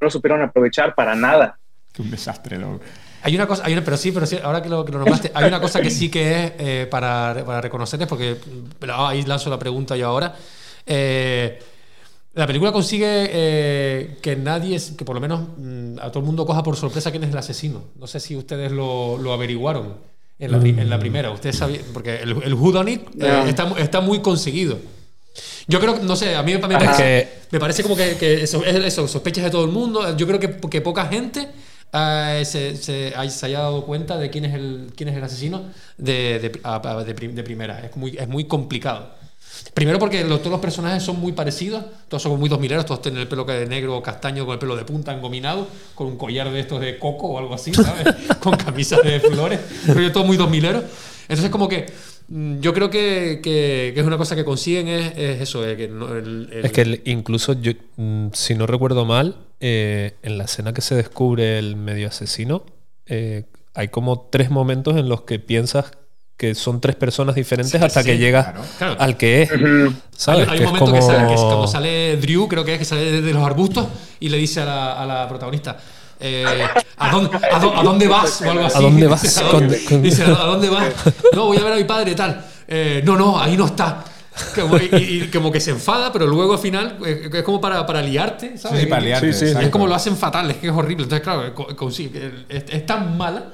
lo 0.00 0.10
supieron 0.10 0.42
aprovechar 0.42 0.94
para 0.94 1.14
nada. 1.14 1.58
Un 1.98 2.10
desastre, 2.10 2.58
loco. 2.58 2.80
Hay 3.22 3.34
una 3.34 3.46
cosa, 3.46 3.64
hay 3.64 3.72
una, 3.72 3.82
pero 3.82 3.96
sí, 3.96 4.12
pero 4.12 4.26
sí, 4.26 4.38
ahora 4.42 4.60
que 4.60 4.68
lo, 4.68 4.84
que 4.84 4.92
lo 4.92 4.98
nombraste, 4.98 5.30
hay 5.32 5.48
una 5.48 5.58
cosa 5.58 5.80
que 5.80 5.88
sí 5.88 6.10
que 6.10 6.44
es 6.44 6.52
eh, 6.58 6.86
para, 6.90 7.42
para 7.46 7.62
reconocerles, 7.62 8.06
porque 8.06 8.36
ah, 8.90 9.08
ahí 9.08 9.22
lanzo 9.22 9.48
la 9.48 9.58
pregunta 9.58 9.96
yo 9.96 10.08
ahora. 10.08 10.34
Eh, 10.86 11.58
la 12.34 12.46
película 12.46 12.72
consigue 12.72 13.06
eh, 13.30 14.18
que 14.20 14.34
nadie, 14.36 14.78
que 14.96 15.04
por 15.04 15.14
lo 15.14 15.20
menos 15.20 15.40
mm, 15.56 15.98
a 16.00 16.08
todo 16.10 16.18
el 16.20 16.26
mundo 16.26 16.44
coja 16.44 16.62
por 16.62 16.76
sorpresa 16.76 17.10
quién 17.10 17.24
es 17.24 17.30
el 17.30 17.38
asesino. 17.38 17.84
No 17.96 18.06
sé 18.06 18.18
si 18.20 18.36
ustedes 18.36 18.72
lo, 18.72 19.16
lo 19.18 19.32
averiguaron 19.32 19.94
en 20.38 20.50
la, 20.50 20.58
pri- 20.58 20.70
en 20.70 20.90
la 20.90 20.98
primera. 20.98 21.30
Ustedes 21.30 21.56
sabían, 21.56 21.82
porque 21.92 22.16
el, 22.16 22.30
el 22.42 22.54
Who 22.54 22.72
Done 22.72 22.90
It 22.92 23.02
eh, 23.20 23.44
está, 23.46 23.72
está 23.78 24.00
muy 24.00 24.18
conseguido. 24.20 24.78
Yo 25.68 25.80
creo 25.80 25.94
que, 25.94 26.04
no 26.04 26.16
sé, 26.16 26.34
a 26.34 26.42
mí 26.42 26.52
me, 26.52 26.58
parece, 26.58 27.28
me 27.50 27.58
parece 27.60 27.82
como 27.82 27.96
que, 27.96 28.16
que 28.16 28.42
eso, 28.42 28.64
es 28.64 28.74
eso, 28.84 29.06
sospechas 29.08 29.44
de 29.44 29.50
todo 29.50 29.64
el 29.64 29.70
mundo. 29.70 30.16
Yo 30.16 30.26
creo 30.26 30.38
que, 30.40 30.56
que 30.68 30.80
poca 30.80 31.06
gente 31.06 31.48
eh, 31.92 32.42
se, 32.44 32.76
se, 32.76 33.12
se 33.30 33.46
haya 33.46 33.60
dado 33.60 33.84
cuenta 33.86 34.18
de 34.18 34.28
quién 34.30 34.44
es 34.44 34.54
el, 34.54 34.92
quién 34.96 35.08
es 35.08 35.16
el 35.16 35.22
asesino 35.24 35.62
de, 35.98 36.38
de, 36.40 36.48
de 36.50 37.28
de 37.32 37.42
primera. 37.44 37.78
Es 37.86 37.96
muy, 37.96 38.16
es 38.18 38.28
muy 38.28 38.44
complicado. 38.44 39.14
Primero 39.72 39.98
porque 39.98 40.22
lo- 40.24 40.38
todos 40.38 40.52
los 40.52 40.60
personajes 40.60 41.02
son 41.02 41.18
muy 41.20 41.32
parecidos, 41.32 41.84
todos 42.08 42.22
son 42.22 42.38
muy 42.38 42.48
dos 42.48 42.60
mileros, 42.60 42.84
todos 42.86 43.02
tienen 43.02 43.20
el 43.22 43.28
pelo 43.28 43.44
que 43.46 43.52
de 43.52 43.66
negro 43.66 43.96
o 43.96 44.02
castaño 44.02 44.44
con 44.44 44.52
el 44.52 44.58
pelo 44.58 44.76
de 44.76 44.84
punta 44.84 45.12
engominado, 45.12 45.66
con 45.94 46.06
un 46.06 46.16
collar 46.16 46.50
de 46.52 46.60
estos 46.60 46.80
de 46.80 46.98
coco 46.98 47.28
o 47.28 47.38
algo 47.38 47.54
así, 47.54 47.72
¿sabes? 47.74 48.04
con 48.40 48.56
camisas 48.56 49.02
de 49.02 49.18
flores, 49.20 49.58
pero 49.86 50.12
todo 50.12 50.24
muy 50.24 50.36
dos 50.36 50.50
mileros. 50.50 50.84
Entonces 51.22 51.50
como 51.50 51.68
que 51.68 51.86
mm, 52.28 52.60
yo 52.60 52.72
creo 52.74 52.88
que, 52.90 53.40
que- 53.42 53.92
que 53.94 54.00
es 54.00 54.06
una 54.06 54.16
cosa 54.18 54.36
que 54.36 54.44
consiguen 54.44 54.88
es, 54.88 55.12
es 55.16 55.40
eso, 55.40 55.66
eh, 55.66 55.76
que 55.76 55.88
no- 55.88 56.14
el- 56.14 56.48
el- 56.52 56.64
Es 56.66 56.72
que 56.72 56.82
el- 56.82 57.02
incluso 57.06 57.54
yo, 57.54 57.72
mm, 57.96 58.28
si 58.32 58.54
no 58.54 58.66
recuerdo 58.66 59.04
mal, 59.04 59.36
eh, 59.60 60.14
en 60.22 60.38
la 60.38 60.44
escena 60.44 60.72
que 60.74 60.82
se 60.82 60.94
descubre 60.94 61.58
el 61.58 61.74
medio 61.76 62.08
asesino, 62.08 62.64
eh, 63.06 63.44
hay 63.74 63.88
como 63.88 64.28
tres 64.30 64.50
momentos 64.50 64.96
en 64.96 65.08
los 65.08 65.22
que 65.22 65.38
piensas 65.40 65.92
que 66.36 66.54
son 66.54 66.80
tres 66.80 66.96
personas 66.96 67.34
diferentes 67.34 67.78
Sí, 67.78 67.84
hasta 67.84 68.02
sí, 68.02 68.06
que 68.10 68.18
llegas 68.18 68.46
claro. 68.46 68.60
Claro. 68.78 68.96
al 68.98 69.16
que 69.16 69.42
es. 69.42 69.50
¿Sabes? 70.16 70.48
Hay, 70.48 70.54
hay 70.54 70.58
Que 70.58 70.66
un 70.66 70.74
es 70.74 70.80
momento 70.80 70.92
que, 70.92 71.02
sale, 71.02 71.26
que 71.28 71.34
es 71.34 71.40
como- 71.40 71.48
cuando 71.50 71.66
sale 71.68 72.16
Drew, 72.16 72.48
creo 72.48 72.64
que 72.64 72.72
es 72.74 72.78
que 72.80 72.84
sale 72.84 73.22
de, 73.22 73.32
los 73.32 73.44
arbustos 73.46 73.86
y 74.20 74.28
le 74.28 74.36
dice 74.38 74.60
a 74.60 74.64
la, 74.64 74.92
a 75.02 75.06
la 75.06 75.28
protagonista. 75.28 75.76
eh, 76.20 76.44
¿a, 76.96 77.10
dónde, 77.10 77.36
a, 77.36 77.58
dó- 77.60 77.76
a 77.78 77.82
dónde 77.82 78.08
vas? 78.08 78.40
O 78.42 78.50
algo 78.50 78.64
así. 78.64 78.78
¿A 78.78 78.80
dónde 78.80 79.06
vas? 79.08 79.22
Dice, 79.22 79.40
¿a 79.44 79.48
dónde, 79.48 79.84
con- 79.84 80.02
dice, 80.02 80.22
¿a 80.24 80.28
dónde 80.28 80.68
vas? 80.70 80.86
No, 81.34 81.46
voy 81.46 81.56
a 81.58 81.62
ver 81.64 81.72
a 81.72 81.76
mi 81.76 81.84
padre 81.84 82.10
y 82.12 82.14
tal. 82.14 82.44
Eh, 82.66 83.02
no, 83.04 83.16
no, 83.16 83.38
ahí 83.40 83.56
no 83.56 83.66
está. 83.66 84.02
Como- 84.56 84.76
y, 84.78 84.88
y 84.92 85.30
como 85.32 85.52
que 85.52 85.60
se 85.60 85.70
enfada, 85.70 86.12
pero 86.12 86.26
luego 86.26 86.54
al 86.54 86.58
final 86.58 86.98
eh, 87.06 87.28
es 87.32 87.42
como 87.44 87.60
para, 87.60 87.86
para 87.86 88.02
liarte, 88.02 88.58
¿sabes? 88.58 88.80
Sí, 88.80 88.86
para 88.86 89.02
liarte, 89.02 89.28
es 89.30 89.68
como 89.70 89.86
lo 89.86 89.94
hacen 89.94 90.16
fatal, 90.16 90.50
es 90.50 90.56
que 90.56 90.66
es 90.66 90.72
horrible. 90.72 91.04
Entonces, 91.04 91.22
claro, 91.22 91.44
es, 92.48 92.64
es 92.68 92.86
tan 92.86 93.16
mala, 93.16 93.44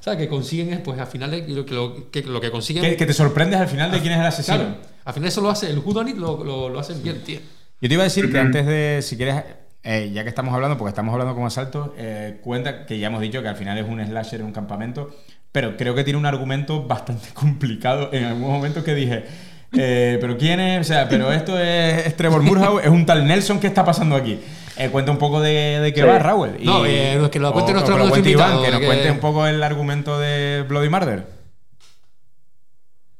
¿sabes? 0.00 0.18
Que 0.18 0.28
consiguen 0.28 0.72
es, 0.72 0.80
pues 0.80 0.98
al 0.98 1.06
final 1.06 1.34
es 1.34 1.48
lo 1.48 1.64
que, 1.64 1.74
lo, 1.74 2.10
que, 2.10 2.22
lo 2.22 2.40
que 2.40 2.50
consiguen. 2.50 2.82
Que, 2.82 2.96
que 2.96 3.06
te 3.06 3.12
sorprendes 3.12 3.60
al 3.60 3.68
final 3.68 3.90
de 3.90 4.00
quién 4.00 4.12
es 4.12 4.20
el 4.20 4.26
asesino. 4.26 4.56
Claro, 4.56 4.76
al 5.04 5.14
final 5.14 5.28
eso 5.28 5.40
lo 5.40 5.50
hace, 5.50 5.70
el 5.70 5.78
Whodunit 5.78 6.16
lo, 6.16 6.44
lo, 6.44 6.68
lo 6.68 6.78
hacen 6.78 7.02
bien, 7.02 7.22
tío. 7.22 7.40
Yo 7.80 7.88
te 7.88 7.94
iba 7.94 8.02
a 8.02 8.04
decir 8.04 8.30
que 8.32 8.38
antes 8.38 8.66
de, 8.66 9.00
si 9.02 9.16
quieres, 9.16 9.44
eh, 9.84 10.10
ya 10.12 10.24
que 10.24 10.28
estamos 10.28 10.52
hablando, 10.52 10.76
porque 10.76 10.90
estamos 10.90 11.12
hablando 11.12 11.34
con 11.34 11.46
asalto, 11.46 11.94
eh, 11.96 12.40
cuenta 12.42 12.86
que 12.86 12.98
ya 12.98 13.06
hemos 13.06 13.20
dicho 13.20 13.40
que 13.40 13.48
al 13.48 13.56
final 13.56 13.78
es 13.78 13.88
un 13.88 14.04
slasher 14.04 14.40
en 14.40 14.46
un 14.46 14.52
campamento, 14.52 15.14
pero 15.52 15.76
creo 15.76 15.94
que 15.94 16.02
tiene 16.02 16.18
un 16.18 16.26
argumento 16.26 16.86
bastante 16.86 17.28
complicado 17.34 18.10
en 18.12 18.24
algún 18.24 18.50
momento 18.50 18.82
que 18.82 18.94
dije, 18.94 19.24
eh, 19.72 20.18
pero 20.20 20.36
¿quién 20.38 20.60
es? 20.60 20.80
O 20.80 20.84
sea, 20.84 21.08
pero 21.08 21.32
esto 21.32 21.58
es, 21.58 22.06
es 22.06 22.16
Trevor 22.16 22.42
Murhouse, 22.42 22.82
es 22.84 22.90
un 22.90 23.04
tal 23.06 23.26
Nelson, 23.26 23.60
¿qué 23.60 23.66
está 23.66 23.84
pasando 23.84 24.16
aquí? 24.16 24.40
Eh, 24.76 24.88
cuenta 24.90 25.10
un 25.10 25.18
poco 25.18 25.40
de, 25.40 25.80
de 25.80 25.92
qué 25.92 26.02
Sí. 26.02 26.06
va, 26.06 26.18
Raúl. 26.18 26.56
No, 26.62 26.86
eh, 26.86 27.18
que 27.32 27.38
lo 27.40 27.52
cuente 27.52 27.72
o- 27.72 27.74
nuestro 27.74 27.94
o 27.94 27.98
que 27.98 28.04
lo 28.04 28.10
cuente 28.10 28.30
invitado, 28.30 28.52
Iván, 28.60 28.64
que 28.64 28.70
nos 28.70 28.80
que- 28.80 28.86
cuente 28.86 29.10
un 29.10 29.18
poco 29.18 29.46
el 29.46 29.62
argumento 29.62 30.18
de 30.20 30.64
Bloody 30.68 30.88
Murder. 30.88 31.24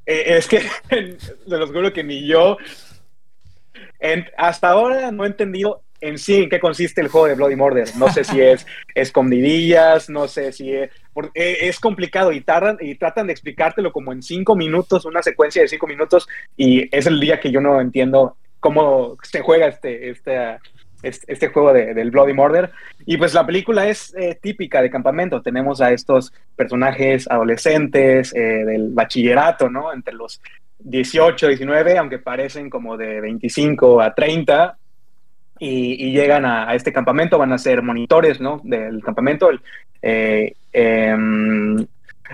Eh, 0.06 0.36
es 0.38 0.46
que 0.48 0.60
se 0.90 1.16
los 1.46 1.70
juro 1.70 1.92
que 1.92 2.04
ni 2.04 2.26
yo. 2.26 2.56
en- 4.00 4.26
hasta 4.36 4.68
ahora 4.68 5.10
no 5.10 5.24
he 5.24 5.26
entendido 5.26 5.82
en 6.00 6.18
sí 6.18 6.36
en 6.36 6.48
qué 6.48 6.60
consiste 6.60 7.00
el 7.00 7.08
juego 7.08 7.26
de 7.26 7.34
Bloody 7.34 7.56
Murder. 7.56 7.88
No 7.96 8.08
sé 8.12 8.22
si 8.22 8.40
es 8.40 8.64
escondidillas, 8.94 10.08
no 10.08 10.28
sé 10.28 10.52
si 10.52 10.72
es. 10.72 10.90
Eh, 11.34 11.58
es 11.62 11.80
complicado 11.80 12.32
y, 12.32 12.40
tardan, 12.40 12.78
y 12.80 12.94
tratan 12.94 13.26
de 13.26 13.32
explicártelo 13.32 13.92
como 13.92 14.12
en 14.12 14.22
cinco 14.22 14.56
minutos, 14.56 15.04
una 15.04 15.22
secuencia 15.22 15.62
de 15.62 15.68
cinco 15.68 15.86
minutos, 15.86 16.28
y 16.56 16.94
es 16.96 17.06
el 17.06 17.20
día 17.20 17.40
que 17.40 17.50
yo 17.50 17.60
no 17.60 17.80
entiendo 17.80 18.36
cómo 18.60 19.16
se 19.22 19.40
juega 19.40 19.66
este, 19.66 20.10
este, 20.10 20.58
este, 21.02 21.32
este 21.32 21.48
juego 21.48 21.72
de- 21.72 21.94
del 21.94 22.10
Bloody 22.10 22.32
Murder. 22.32 22.70
Y 23.06 23.16
pues 23.16 23.34
la 23.34 23.46
película 23.46 23.86
es 23.88 24.14
eh, 24.16 24.38
típica 24.40 24.82
de 24.82 24.90
campamento. 24.90 25.42
Tenemos 25.42 25.80
a 25.80 25.92
estos 25.92 26.32
personajes 26.56 27.30
adolescentes 27.30 28.34
eh, 28.34 28.64
del 28.64 28.90
bachillerato, 28.90 29.70
¿no? 29.70 29.92
Entre 29.92 30.14
los 30.14 30.40
18, 30.80 31.48
19, 31.48 31.98
aunque 31.98 32.18
parecen 32.18 32.70
como 32.70 32.96
de 32.96 33.20
25 33.20 34.00
a 34.00 34.14
30. 34.14 34.76
Y, 35.60 36.12
llegan 36.12 36.44
a, 36.44 36.72
este 36.74 36.92
campamento, 36.92 37.36
van 37.36 37.52
a 37.52 37.58
ser 37.58 37.82
monitores, 37.82 38.40
¿no? 38.40 38.60
Del 38.62 39.02
campamento. 39.02 39.50
Eh, 40.02 40.54
em, 40.72 41.86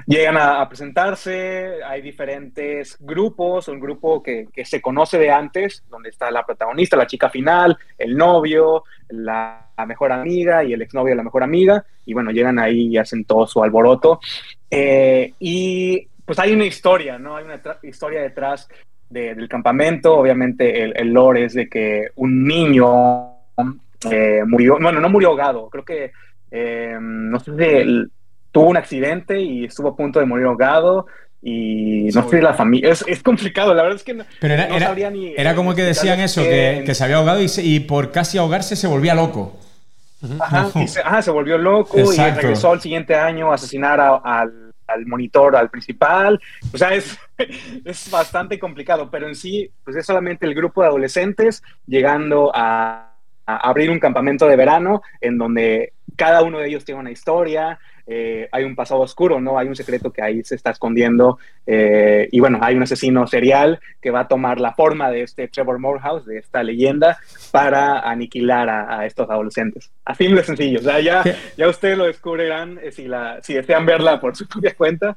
llegan 0.06 0.36
a, 0.36 0.68
presentarse, 0.68 1.82
hay 1.84 2.02
diferentes 2.02 2.96
grupos, 3.00 3.68
un 3.68 3.80
grupo 3.80 4.22
que, 4.22 4.48
se 4.64 4.80
conoce 4.80 5.18
de 5.18 5.30
antes, 5.30 5.84
donde 5.88 6.10
está 6.10 6.30
la 6.30 6.44
protagonista, 6.44 6.96
la 6.96 7.06
chica 7.06 7.30
final, 7.30 7.76
el 7.98 8.16
novio, 8.16 8.84
la, 9.08 9.60
mejor 9.86 10.12
amiga 10.12 10.62
y 10.64 10.72
el 10.72 10.82
exnovio 10.82 11.10
de 11.10 11.16
la 11.16 11.22
mejor 11.22 11.42
amiga, 11.42 11.84
y 12.06 12.14
bueno, 12.14 12.30
llegan 12.30 12.58
ahí 12.58 12.88
y 12.88 12.98
hacen 12.98 13.24
todo 13.24 13.46
su 13.46 13.62
alboroto. 13.62 14.20
Eh, 14.70 15.32
y 15.38 16.06
pues 16.24 16.38
hay 16.38 16.52
una 16.52 16.64
historia, 16.64 17.18
¿no? 17.18 17.36
Hay 17.36 17.44
una 17.44 17.60
historia 17.82 18.22
detrás 18.22 18.68
de- 19.10 19.34
del 19.34 19.48
campamento, 19.48 20.14
obviamente 20.14 20.82
el, 20.82 20.96
el 20.96 21.12
lore 21.12 21.44
es 21.44 21.54
de 21.54 21.68
que 21.68 22.08
un 22.16 22.44
niño 22.44 23.34
eh, 24.10 24.42
murió, 24.46 24.78
bueno, 24.80 25.00
no 25.00 25.08
murió 25.08 25.30
ahogado, 25.30 25.68
creo 25.70 25.84
que, 25.84 26.12
eh, 26.54 26.96
no 27.00 27.40
sé 27.40 27.50
si 27.56 28.08
tuvo 28.52 28.68
un 28.68 28.76
accidente 28.76 29.40
y 29.40 29.64
estuvo 29.64 29.88
a 29.88 29.96
punto 29.96 30.20
de 30.20 30.26
morir 30.26 30.46
ahogado 30.46 31.06
y 31.42 32.04
no 32.14 32.22
sé 32.28 32.36
si 32.38 32.42
la 32.42 32.54
familia, 32.54 32.92
es, 32.92 33.04
es 33.08 33.22
complicado, 33.22 33.74
la 33.74 33.82
verdad 33.82 33.96
es 33.96 34.04
que 34.04 34.14
no, 34.14 34.24
Pero 34.40 34.54
era, 34.54 34.68
no 34.68 34.76
era- 34.76 34.86
sabría 34.86 35.10
ni... 35.10 35.34
era 35.36 35.54
como 35.56 35.74
que 35.74 35.82
decían 35.82 36.20
eso, 36.20 36.42
que, 36.42 36.84
que 36.86 36.94
se 36.94 37.02
había 37.04 37.16
ahogado 37.16 37.42
y, 37.42 37.48
se- 37.48 37.64
y 37.64 37.80
por 37.80 38.12
casi 38.12 38.38
ahogarse 38.38 38.76
se 38.76 38.86
volvía 38.86 39.14
loco. 39.14 39.58
Ajá, 40.40 40.70
y 40.80 40.88
se, 40.88 41.00
ajá, 41.00 41.20
se 41.20 41.30
volvió 41.30 41.58
loco 41.58 41.98
Exacto. 41.98 42.38
y 42.38 42.42
regresó 42.42 42.72
al 42.72 42.80
siguiente 42.80 43.14
año 43.14 43.50
a 43.50 43.56
asesinar 43.56 44.00
a- 44.00 44.16
al, 44.16 44.72
al 44.86 45.06
monitor, 45.06 45.54
al 45.56 45.68
principal. 45.68 46.40
O 46.72 46.78
sea, 46.78 46.94
es, 46.94 47.18
es 47.84 48.10
bastante 48.10 48.58
complicado, 48.58 49.10
pero 49.10 49.26
en 49.28 49.34
sí, 49.34 49.70
pues 49.84 49.96
es 49.96 50.06
solamente 50.06 50.46
el 50.46 50.54
grupo 50.54 50.80
de 50.80 50.88
adolescentes 50.88 51.62
llegando 51.86 52.50
a, 52.54 53.13
a 53.46 53.56
abrir 53.68 53.90
un 53.90 53.98
campamento 54.00 54.46
de 54.46 54.56
verano 54.56 55.02
en 55.20 55.38
donde 55.38 55.92
cada 56.16 56.42
uno 56.42 56.58
de 56.58 56.68
ellos 56.68 56.84
tiene 56.84 57.00
una 57.00 57.10
historia. 57.10 57.78
eh, 58.06 58.48
hay 58.52 58.64
un 58.64 58.76
pasado 58.76 59.00
oscuro, 59.00 59.40
¿no? 59.40 59.58
Hay 59.58 59.66
un 59.66 59.74
secreto 59.74 60.12
que 60.12 60.20
ahí 60.22 60.44
se 60.44 60.54
está 60.54 60.70
escondiendo. 60.70 61.38
eh, 61.66 62.28
y 62.30 62.38
bueno, 62.40 62.58
hay 62.60 62.74
un 62.76 62.82
asesino 62.82 63.26
serial 63.26 63.80
que 64.02 64.10
va 64.10 64.20
a 64.20 64.28
tomar 64.28 64.60
la 64.60 64.74
forma 64.74 65.10
de 65.10 65.22
este 65.22 65.48
Trevor 65.48 65.78
Morehouse, 65.78 66.26
de 66.26 66.36
esta 66.38 66.62
leyenda, 66.62 67.18
para 67.50 68.00
aniquilar 68.00 68.68
a, 68.68 69.00
a 69.00 69.06
estos 69.06 69.28
adolescentes. 69.30 69.90
Así 70.04 70.28
de 70.28 70.44
sencillo. 70.44 70.80
O 70.80 70.82
sea, 70.82 71.00
ya, 71.00 71.22
ya 71.56 71.68
ustedes 71.68 71.96
lo 71.96 72.04
descubrirán 72.04 72.78
eh, 72.82 72.92
si, 72.92 73.08
la, 73.08 73.40
si 73.42 73.54
desean 73.54 73.86
verla 73.86 74.20
por 74.20 74.36
su 74.36 74.46
propia 74.48 74.74
cuenta, 74.74 75.16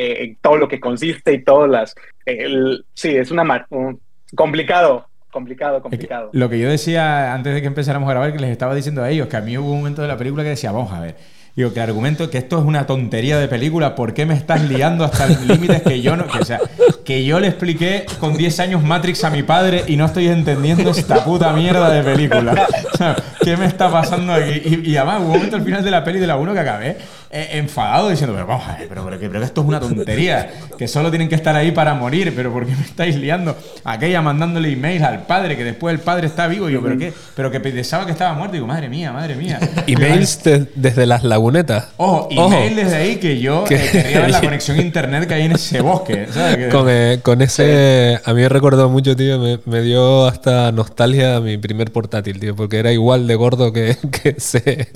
en 0.00 0.36
todo 0.36 0.56
lo 0.58 0.68
que 0.68 0.78
consiste 0.78 1.32
y 1.32 1.42
todas 1.42 1.68
las... 1.68 1.94
el- 2.24 2.84
sí, 2.94 3.16
es 3.16 3.32
una... 3.32 3.66
un- 3.70 4.00
complicado, 4.36 5.08
complicado, 5.30 5.82
complicado. 5.82 6.30
Lo 6.32 6.48
que 6.48 6.58
yo 6.58 6.68
decía 6.68 7.34
antes 7.34 7.54
de 7.54 7.60
que 7.60 7.66
empezáramos 7.66 8.08
a 8.08 8.12
grabar, 8.12 8.32
que 8.32 8.38
les 8.38 8.50
estaba 8.50 8.74
diciendo 8.74 9.02
a 9.02 9.10
ellos, 9.10 9.28
que 9.28 9.36
a 9.36 9.40
mí 9.40 9.56
hubo 9.58 9.70
un 9.70 9.78
momento 9.78 10.02
de 10.02 10.08
la 10.08 10.16
película 10.16 10.42
que 10.42 10.50
decía, 10.50 10.72
vamos 10.72 10.92
a 10.92 11.00
ver. 11.00 11.16
Digo, 11.58 11.72
que 11.72 11.80
argumento 11.80 12.30
que 12.30 12.38
esto 12.38 12.56
es 12.60 12.64
una 12.64 12.86
tontería 12.86 13.36
de 13.36 13.48
película, 13.48 13.96
¿por 13.96 14.14
qué 14.14 14.24
me 14.24 14.34
estás 14.34 14.62
liando 14.62 15.04
hasta 15.04 15.26
límites 15.26 15.82
que 15.82 16.00
yo 16.00 16.16
no. 16.16 16.28
Que, 16.28 16.38
o 16.38 16.44
sea, 16.44 16.60
que 17.04 17.24
yo 17.24 17.40
le 17.40 17.48
expliqué 17.48 18.06
con 18.20 18.36
10 18.36 18.60
años 18.60 18.84
Matrix 18.84 19.24
a 19.24 19.30
mi 19.30 19.42
padre 19.42 19.82
y 19.88 19.96
no 19.96 20.06
estoy 20.06 20.28
entendiendo 20.28 20.90
esta 20.90 21.24
puta 21.24 21.52
mierda 21.52 21.90
de 21.90 22.02
película. 22.02 22.66
O 22.94 22.96
sea, 22.96 23.16
¿qué 23.42 23.56
me 23.56 23.66
está 23.66 23.90
pasando 23.90 24.32
aquí? 24.32 24.60
Y, 24.64 24.90
y 24.90 24.96
además, 24.96 25.20
hubo 25.20 25.26
un 25.26 25.32
momento 25.34 25.56
al 25.56 25.62
final 25.62 25.84
de 25.84 25.90
la 25.90 26.02
peli 26.02 26.18
de 26.18 26.26
la 26.26 26.36
1 26.36 26.52
que 26.52 26.58
acabé 26.58 26.96
enfadado 27.30 28.08
diciendo, 28.10 28.34
pero 28.34 28.46
vamos 28.46 28.66
a 28.68 28.76
ver, 28.78 28.88
pero, 28.88 29.04
pero, 29.04 29.18
que- 29.18 29.28
pero 29.28 29.44
esto 29.44 29.60
es 29.60 29.66
una 29.66 29.80
tontería, 29.80 30.50
que 30.78 30.88
solo 30.88 31.10
tienen 31.10 31.28
que 31.28 31.34
estar 31.34 31.54
ahí 31.54 31.72
para 31.72 31.94
morir, 31.94 32.32
pero 32.34 32.52
¿por 32.52 32.64
qué 32.66 32.74
me 32.74 32.82
estáis 32.82 33.16
liando? 33.16 33.56
Aquella 33.84 34.22
mandándole 34.22 34.72
emails 34.72 35.02
al 35.02 35.26
padre, 35.26 35.56
que 35.56 35.64
después 35.64 35.92
el 35.94 36.00
padre 36.00 36.26
está 36.26 36.46
vivo, 36.46 36.68
y 36.70 36.72
yo, 36.72 36.82
¿pero 36.82 36.96
qué? 36.98 37.12
Pero 37.36 37.50
que 37.50 37.60
pensaba 37.60 38.06
que 38.06 38.12
estaba 38.12 38.32
muerto, 38.34 38.54
digo, 38.54 38.66
madre 38.66 38.88
mía, 38.88 39.12
madre 39.12 39.34
mía. 39.34 39.58
Emails 39.86 40.42
de- 40.42 40.66
desde 40.74 41.06
las 41.06 41.22
lagunetas. 41.24 41.88
Ojo, 41.96 42.28
email 42.30 42.76
desde 42.76 42.96
ahí 42.96 43.16
que 43.16 43.38
yo 43.40 43.64
eh, 43.68 43.88
quería 43.92 44.20
ver 44.20 44.30
la 44.30 44.40
conexión 44.48 44.80
internet 44.80 45.26
que 45.28 45.34
hay 45.34 45.42
en 45.44 45.52
ese 45.52 45.80
bosque. 45.80 46.26
¿sabes? 46.32 46.56
Que- 46.56 46.68
Con, 46.68 46.86
eh, 46.88 47.20
con 47.22 47.42
ese. 47.42 48.18
A 48.24 48.32
mí 48.32 48.40
me 48.42 48.48
recordó 48.48 48.88
mucho, 48.88 49.14
tío. 49.16 49.38
Me, 49.38 49.58
me 49.66 49.82
dio 49.82 50.26
hasta 50.26 50.72
nostalgia 50.72 51.40
mi 51.40 51.58
primer 51.58 51.92
portátil, 51.92 52.40
tío. 52.40 52.56
Porque 52.56 52.78
era 52.78 52.90
igual 52.92 53.26
de 53.26 53.34
gordo 53.34 53.72
que, 53.72 53.96
que 54.22 54.34
ese. 54.38 54.88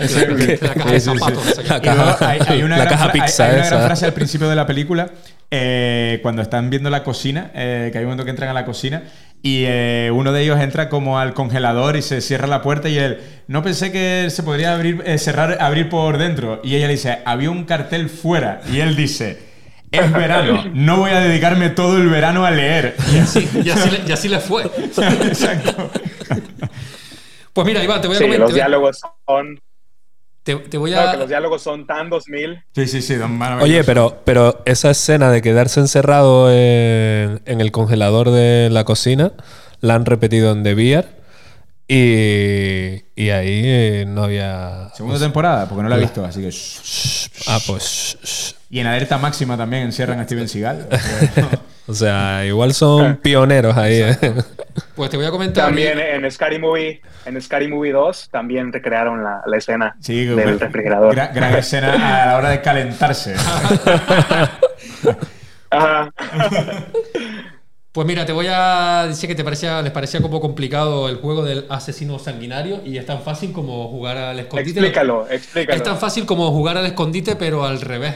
Hay, 2.28 2.40
hay 2.46 2.62
una, 2.64 2.76
la 2.78 2.84
gran, 2.84 2.94
caja 2.98 3.04
fra- 3.10 3.12
hay- 3.14 3.20
pizza 3.20 3.44
hay 3.44 3.50
una 3.54 3.66
gran 3.66 3.78
esa. 3.78 3.86
frase 3.86 4.04
al 4.06 4.12
principio 4.12 4.48
de 4.48 4.56
la 4.56 4.66
película, 4.66 5.10
eh, 5.50 6.18
cuando 6.22 6.42
están 6.42 6.70
viendo 6.70 6.88
la 6.90 7.02
cocina, 7.04 7.50
eh, 7.54 7.90
que 7.92 7.98
hay 7.98 8.04
un 8.04 8.10
momento 8.10 8.24
que 8.24 8.30
entran 8.30 8.48
a 8.50 8.54
la 8.54 8.64
cocina 8.64 9.02
y 9.42 9.64
eh, 9.66 10.10
uno 10.14 10.32
de 10.32 10.42
ellos 10.42 10.60
entra 10.60 10.88
como 10.88 11.18
al 11.18 11.34
congelador 11.34 11.96
y 11.96 12.02
se 12.02 12.20
cierra 12.20 12.46
la 12.46 12.62
puerta 12.62 12.88
y 12.88 12.96
él, 12.96 13.18
no 13.48 13.62
pensé 13.62 13.90
que 13.90 14.28
se 14.30 14.42
podría 14.44 14.72
abrir, 14.72 15.02
eh, 15.04 15.18
cerrar, 15.18 15.58
abrir 15.60 15.88
por 15.88 16.16
dentro. 16.16 16.60
Y 16.62 16.76
ella 16.76 16.86
le 16.86 16.92
dice, 16.92 17.18
había 17.24 17.50
un 17.50 17.64
cartel 17.64 18.08
fuera. 18.08 18.60
Y 18.72 18.78
él 18.78 18.94
dice, 18.94 19.40
es 19.90 20.12
verano, 20.12 20.64
no 20.74 20.96
voy 20.98 21.10
a 21.10 21.18
dedicarme 21.20 21.70
todo 21.70 21.96
el 21.98 22.08
verano 22.08 22.46
a 22.46 22.52
leer. 22.52 22.94
Y 23.12 23.18
así, 23.18 23.48
y 23.64 23.68
así 23.70 23.90
le, 23.90 24.00
y 24.08 24.12
así 24.12 24.28
le 24.28 24.38
fue. 24.38 24.62
Exacto. 25.26 25.90
Pues 27.52 27.66
mira, 27.66 27.82
Iván, 27.84 28.00
te 28.00 28.06
voy 28.06 28.16
a 28.16 28.18
Sí, 28.18 28.24
comentar. 28.24 28.46
los 28.46 28.54
diálogos 28.54 29.00
son... 29.26 29.60
Te, 30.42 30.56
te 30.56 30.76
voy 30.76 30.90
Claro 30.90 31.08
a. 31.08 31.12
que 31.12 31.18
los 31.18 31.28
diálogos 31.28 31.62
son 31.62 31.86
tan 31.86 32.10
2000. 32.10 32.62
Sí, 32.74 32.86
sí, 32.88 33.00
sí. 33.02 33.14
Oye, 33.60 33.84
pero, 33.84 34.22
pero 34.24 34.60
esa 34.64 34.90
escena 34.90 35.30
de 35.30 35.40
quedarse 35.40 35.78
encerrado 35.80 36.50
en, 36.52 37.40
en 37.44 37.60
el 37.60 37.70
congelador 37.70 38.30
de 38.30 38.68
la 38.70 38.84
cocina 38.84 39.32
la 39.80 39.94
han 39.94 40.04
repetido 40.04 40.50
en 40.52 40.62
The 40.64 40.74
Beer 40.74 41.22
y, 41.88 43.04
y 43.14 43.30
ahí 43.30 43.62
eh, 43.64 44.04
no 44.08 44.24
había. 44.24 44.90
Segunda 44.94 45.18
temporada, 45.18 45.68
porque 45.68 45.82
no 45.82 45.88
la 45.88 45.96
he 45.96 46.00
visto, 46.00 46.24
así 46.24 46.40
que... 46.40 46.50
shh. 46.50 47.28
Ah, 47.48 47.58
pues. 47.66 48.16
shh. 48.22 48.54
Y 48.70 48.80
en 48.80 48.86
alerta 48.86 49.18
máxima 49.18 49.56
también 49.56 49.82
encierran 49.84 50.18
a 50.18 50.24
Steven 50.24 50.48
Seagal. 50.48 50.88
O 51.88 51.94
sea, 51.94 52.44
igual 52.46 52.72
son 52.74 53.16
pioneros 53.22 53.76
ahí. 53.76 54.00
¿eh? 54.02 54.16
Pues 54.94 55.10
te 55.10 55.18
voy 55.18 55.26
a 55.26 55.30
comentar. 55.30 55.66
También 55.66 55.98
en 55.98 56.30
Scary 56.30 56.58
Movie, 56.58 57.02
en 57.26 57.40
Scary 57.42 57.68
Movie 57.68 57.92
2 57.92 58.28
también 58.30 58.72
recrearon 58.72 59.22
la, 59.22 59.42
la 59.44 59.56
escena 59.58 59.96
Sí, 60.00 60.24
del 60.24 60.36
gran- 60.36 60.58
refrigerador. 60.60 61.14
Gran, 61.14 61.34
gran 61.34 61.54
escena 61.54 62.22
a 62.22 62.26
la 62.26 62.36
hora 62.38 62.48
de 62.50 62.62
calentarse. 62.62 63.34
Ajá. 65.70 66.10
Pues 67.92 68.06
mira, 68.06 68.24
te 68.24 68.32
voy 68.32 68.46
a 68.50 69.04
decir 69.08 69.28
que 69.28 69.34
te 69.34 69.44
parecía, 69.44 69.82
les 69.82 69.92
parecía 69.92 70.22
como 70.22 70.40
complicado 70.40 71.10
el 71.10 71.16
juego 71.16 71.44
del 71.44 71.66
asesino 71.68 72.18
sanguinario 72.18 72.80
y 72.84 72.96
es 72.96 73.04
tan 73.04 73.20
fácil 73.20 73.52
como 73.52 73.88
jugar 73.88 74.16
al 74.16 74.38
escondite. 74.40 74.80
Explícalo, 74.80 75.28
explícalo. 75.28 75.76
Es 75.76 75.82
tan 75.82 75.98
fácil 75.98 76.24
como 76.24 76.50
jugar 76.50 76.78
al 76.78 76.86
escondite, 76.86 77.36
pero 77.36 77.64
al 77.66 77.82
revés. 77.82 78.14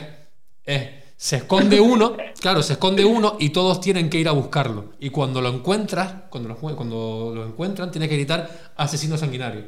Es, 0.64 0.88
se 1.16 1.36
esconde 1.36 1.80
uno, 1.80 2.16
claro, 2.40 2.62
se 2.62 2.74
esconde 2.74 3.04
uno 3.04 3.36
y 3.40 3.50
todos 3.50 3.80
tienen 3.80 4.10
que 4.10 4.18
ir 4.18 4.28
a 4.28 4.32
buscarlo. 4.32 4.92
Y 5.00 5.10
cuando 5.10 5.40
lo 5.40 5.48
encuentras, 5.48 6.14
cuando 6.28 6.48
lo, 6.50 6.56
cuando 6.56 7.32
lo 7.34 7.46
encuentran, 7.46 7.90
tienes 7.90 8.08
que 8.08 8.16
gritar 8.16 8.72
asesino 8.76 9.16
sanguinario. 9.16 9.64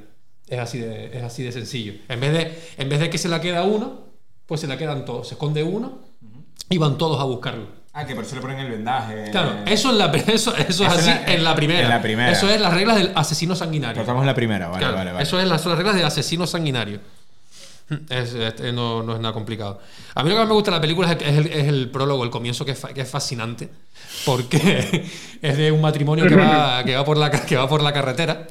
Es 0.46 0.58
así 0.58 0.78
de, 0.78 1.16
es 1.16 1.22
así 1.22 1.42
de 1.42 1.52
sencillo. 1.52 1.94
En 2.08 2.20
vez 2.20 2.32
de, 2.32 2.58
en 2.82 2.88
vez 2.88 3.00
de 3.00 3.10
que 3.10 3.18
se 3.18 3.28
la 3.28 3.40
queda 3.40 3.62
uno, 3.64 4.00
pues 4.46 4.60
se 4.60 4.66
la 4.66 4.76
quedan 4.78 5.04
todos. 5.04 5.28
Se 5.28 5.34
esconde 5.34 5.62
uno 5.62 6.00
y 6.70 6.78
van 6.78 6.96
todos 6.98 7.20
a 7.20 7.24
buscarlo. 7.24 7.66
Ah, 7.94 8.06
que 8.06 8.14
por 8.14 8.24
eso 8.24 8.34
le 8.36 8.40
ponen 8.42 8.58
el 8.60 8.70
vendaje. 8.70 9.30
Claro, 9.30 9.52
eso, 9.66 9.90
en 9.90 9.98
la, 9.98 10.06
eso, 10.28 10.54
eso 10.56 10.84
es 10.84 10.92
así 10.92 11.10
en 11.10 11.16
la- 11.26 11.34
en 11.34 11.44
la 11.44 11.54
primera. 11.54 11.82
en 11.82 11.88
la 11.88 12.00
primera. 12.02 12.30
Eso 12.30 12.48
es 12.48 12.60
las 12.60 12.72
reglas 12.72 12.96
del 12.96 13.12
asesino 13.14 13.56
sanguinario. 13.56 13.96
Cortamos 13.96 14.24
la 14.24 14.34
primera, 14.34 14.68
vale, 14.68 14.78
Claro, 14.80 14.96
vale, 14.96 15.12
vale. 15.12 15.22
Eso 15.22 15.40
es 15.40 15.48
las, 15.48 15.60
son 15.62 15.70
las 15.70 15.78
reglas 15.78 15.96
del 15.96 16.04
asesino 16.04 16.46
sanguinario. 16.46 17.00
Es- 18.08 18.34
es- 18.34 18.72
no, 18.72 19.02
no 19.02 19.14
es 19.14 19.20
nada 19.20 19.32
complicado. 19.32 19.80
A 20.14 20.22
mí 20.22 20.28
lo 20.28 20.34
que 20.36 20.40
más 20.40 20.48
me 20.48 20.54
gusta 20.54 20.70
de 20.70 20.76
la 20.76 20.80
película 20.80 21.12
es 21.12 21.68
el, 21.68 21.90
prólogo, 21.90 22.24
el 22.24 22.30
comienzo, 22.30 22.64
que 22.64 22.72
es, 22.72 23.08
fascinante. 23.10 23.68
Porque 24.24 25.06
es 25.42 25.56
de 25.56 25.72
un 25.72 25.80
matrimonio 25.80 26.26
que 26.26 26.36
va, 26.36 26.82
que 26.84 26.94
va, 26.96 27.04
por, 27.04 27.16
la, 27.16 27.30
que 27.30 27.56
va 27.56 27.68
por 27.68 27.82
la 27.82 27.92
carretera 27.92 28.46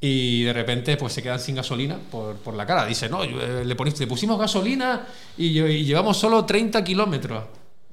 y 0.00 0.42
de 0.44 0.52
repente 0.52 0.96
pues 0.96 1.14
se 1.14 1.22
quedan 1.22 1.40
sin 1.40 1.54
gasolina 1.56 1.98
por, 2.10 2.36
por 2.36 2.54
la 2.54 2.66
cara. 2.66 2.86
Dice, 2.86 3.08
no, 3.08 3.24
eh, 3.24 3.64
le, 3.64 3.74
pusimos 3.74 4.38
gasolina 4.38 5.06
y, 5.36 5.58
y 5.60 5.84
llevamos 5.84 6.16
solo 6.16 6.44
30 6.44 6.84
kilómetros. 6.84 7.44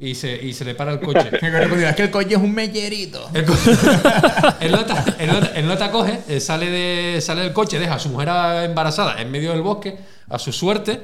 Y 0.06 0.16
se, 0.16 0.36
y 0.36 0.52
se 0.54 0.66
le 0.66 0.76
para 0.76 0.92
el 0.92 1.00
coche. 1.00 1.30
es 1.32 1.96
que 1.96 2.02
el 2.04 2.12
coche 2.12 2.32
es 2.36 2.42
un 2.42 2.54
mellerito. 2.54 3.30
El, 3.34 3.46
co- 3.46 3.54
el 4.60 4.72
nota, 4.72 5.06
el 5.18 5.28
nota- 5.32 5.52
el 5.56 5.66
nota 5.68 5.92
coge, 5.92 6.20
eh, 6.28 6.40
sale, 6.42 6.70
de, 6.70 7.22
sale 7.22 7.42
del 7.44 7.54
coche, 7.54 7.80
deja 7.80 7.94
a 7.96 8.00
su 8.00 8.10
mujer 8.10 8.30
a- 8.30 8.66
embarazada 8.66 9.22
en 9.22 9.32
medio 9.32 9.52
del 9.52 9.62
bosque, 9.62 9.98
a 10.30 10.38
su 10.40 10.52
suerte, 10.52 11.00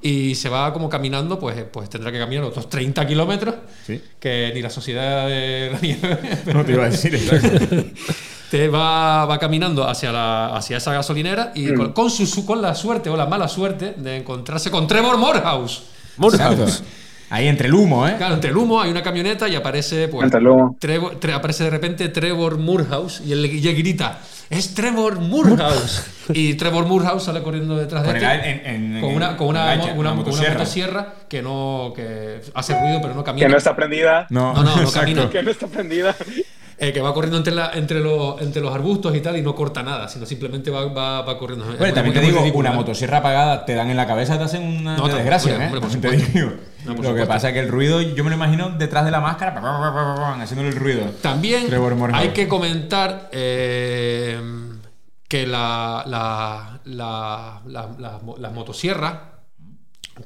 y 0.00 0.34
se 0.36 0.48
va 0.48 0.72
como 0.72 0.88
caminando, 0.88 1.38
pues, 1.38 1.56
eh, 1.58 1.64
pues 1.64 1.88
tendrá 1.90 2.12
que 2.12 2.18
caminar 2.18 2.44
otros 2.44 2.68
30 2.68 3.04
kilómetros, 3.06 3.54
Sí. 3.86 4.00
que 4.20 4.52
ni 4.54 4.62
la 4.62 4.70
sociedad 4.70 5.26
de 5.26 5.70
la 5.72 5.80
nieve. 5.80 6.18
No 6.52 6.64
te 6.64 6.72
iba 6.72 6.84
a 6.84 6.90
decir 6.90 7.14
exacto. 7.14 7.58
Te 8.50 8.68
va, 8.68 9.24
va 9.24 9.38
caminando 9.40 9.88
hacia, 9.88 10.12
la, 10.12 10.54
hacia 10.54 10.76
esa 10.76 10.92
gasolinera 10.92 11.50
y 11.56 11.72
con, 11.74 11.92
con 11.92 12.08
su, 12.08 12.24
su- 12.24 12.46
con 12.46 12.62
la 12.62 12.76
suerte 12.76 13.10
o 13.10 13.16
la 13.16 13.26
mala 13.26 13.48
suerte 13.48 13.94
de 13.96 14.18
encontrarse 14.18 14.70
con 14.70 14.86
Trevor 14.86 15.16
Morehouse. 15.18 15.82
Exacto. 16.22 16.66
Ahí 17.34 17.48
entre 17.48 17.66
el 17.66 17.74
humo, 17.74 18.06
¿eh? 18.06 18.14
Claro, 18.16 18.34
entre 18.34 18.50
el 18.50 18.56
humo 18.56 18.80
hay 18.80 18.90
una 18.92 19.02
camioneta 19.02 19.48
y 19.48 19.56
aparece, 19.56 20.06
pues. 20.06 20.22
Entre 20.24 20.38
el 20.38 20.46
humo. 20.46 20.76
Trevor- 20.80 21.18
tre- 21.18 21.32
aparece 21.34 21.64
de 21.64 21.70
repente 21.70 22.08
Trevor 22.08 22.58
Moorhouse 22.58 23.20
y 23.26 23.32
él, 23.32 23.44
y 23.46 23.66
él 23.66 23.74
grita: 23.76 24.20
¡Es 24.50 24.72
Trevor 24.74 25.20
Moorhouse! 25.20 26.04
y 26.32 26.54
Trevor 26.54 26.86
Moorhouse 26.86 27.24
sale 27.24 27.42
corriendo 27.42 27.76
detrás 27.76 28.04
Con 28.04 28.14
de 28.14 28.20
el- 28.20 28.40
este. 28.40 29.00
con 29.00 29.14
una, 29.14 29.36
con 29.36 29.48
una, 29.48 30.14
motosierra. 30.14 30.54
motosierra 30.54 31.14
que 31.28 31.42
no 31.42 31.92
que 31.96 32.40
hace 32.54 32.78
ruido 32.80 33.00
pero 33.02 33.14
no 33.14 33.24
camina. 33.24 33.46
Que 33.46 33.50
no 33.52 33.58
está 33.58 33.74
prendida. 33.74 34.26
No, 34.30 34.52
No, 34.54 34.62
no, 34.62 34.76
no 34.76 34.82
exacto. 34.82 35.00
camina. 35.00 35.28
Que 35.30 35.42
no 35.42 35.50
está 35.50 35.66
prendida. 35.66 36.14
Eh, 36.76 36.92
que 36.92 37.00
va 37.00 37.14
corriendo 37.14 37.38
entre, 37.38 37.54
la- 37.54 37.70
entre, 37.74 38.00
los, 38.00 38.40
entre 38.42 38.60
los 38.60 38.74
arbustos 38.74 39.14
y 39.14 39.20
tal 39.20 39.36
y 39.36 39.42
no 39.42 39.54
corta 39.54 39.82
nada, 39.84 40.08
sino 40.08 40.26
simplemente 40.26 40.70
va, 40.72 40.86
va, 40.86 41.22
va 41.22 41.38
corriendo. 41.38 41.64
Bueno, 41.78 41.94
también 41.94 42.14
te 42.14 42.20
digo, 42.20 42.42
una 42.54 42.72
motosierra 42.72 43.18
apagada 43.18 43.64
te 43.64 43.74
dan 43.74 43.90
en 43.90 43.96
la 43.96 44.08
cabeza, 44.08 44.36
te 44.38 44.44
hacen 44.44 44.62
una 44.80 44.96
No, 44.96 45.06
desgracia, 45.06 45.52
hombre, 45.52 45.64
¿eh? 45.64 45.68
hombre, 45.68 45.80
por 45.80 45.90
También 45.90 46.12
te 46.18 46.26
supuesto. 46.26 46.38
digo. 46.38 46.62
No, 46.84 46.96
por 46.96 47.04
Lo 47.04 47.14
que 47.14 47.26
pasa 47.26 47.48
es 47.48 47.54
que 47.54 47.60
el 47.60 47.68
ruido, 47.68 48.00
yo 48.02 48.24
me 48.24 48.30
lo 48.30 48.36
imagino 48.36 48.70
detrás 48.70 49.04
de 49.04 49.10
la 49.12 49.20
máscara, 49.20 49.54
haciéndole 50.42 50.70
el 50.70 50.76
ruido. 50.76 51.04
También 51.22 51.66
hay 52.12 52.28
que 52.30 52.48
comentar 52.48 53.28
eh, 53.32 54.40
que 55.28 55.46
la, 55.46 56.02
la, 56.06 56.80
la- 56.86 57.60
la- 57.66 57.88
la- 57.98 58.20
las 58.38 58.52
motosierras, 58.52 59.14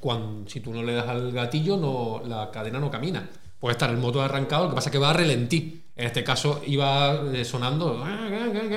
cuando, 0.00 0.48
si 0.48 0.60
tú 0.60 0.72
no 0.72 0.82
le 0.82 0.94
das 0.94 1.08
al 1.08 1.30
gatillo, 1.32 1.76
no, 1.76 2.22
la 2.26 2.50
cadena 2.50 2.78
no 2.78 2.90
camina. 2.90 3.28
Puede 3.60 3.72
estar 3.72 3.90
el 3.90 3.96
motor 3.96 4.24
arrancado, 4.24 4.64
lo 4.64 4.70
que 4.70 4.74
pasa 4.76 4.88
es 4.88 4.92
que 4.92 4.98
va 4.98 5.10
a 5.10 5.12
relentí. 5.14 5.82
En 5.96 6.06
este 6.06 6.22
caso 6.22 6.62
iba 6.64 7.20
eh, 7.34 7.44
sonando 7.44 8.04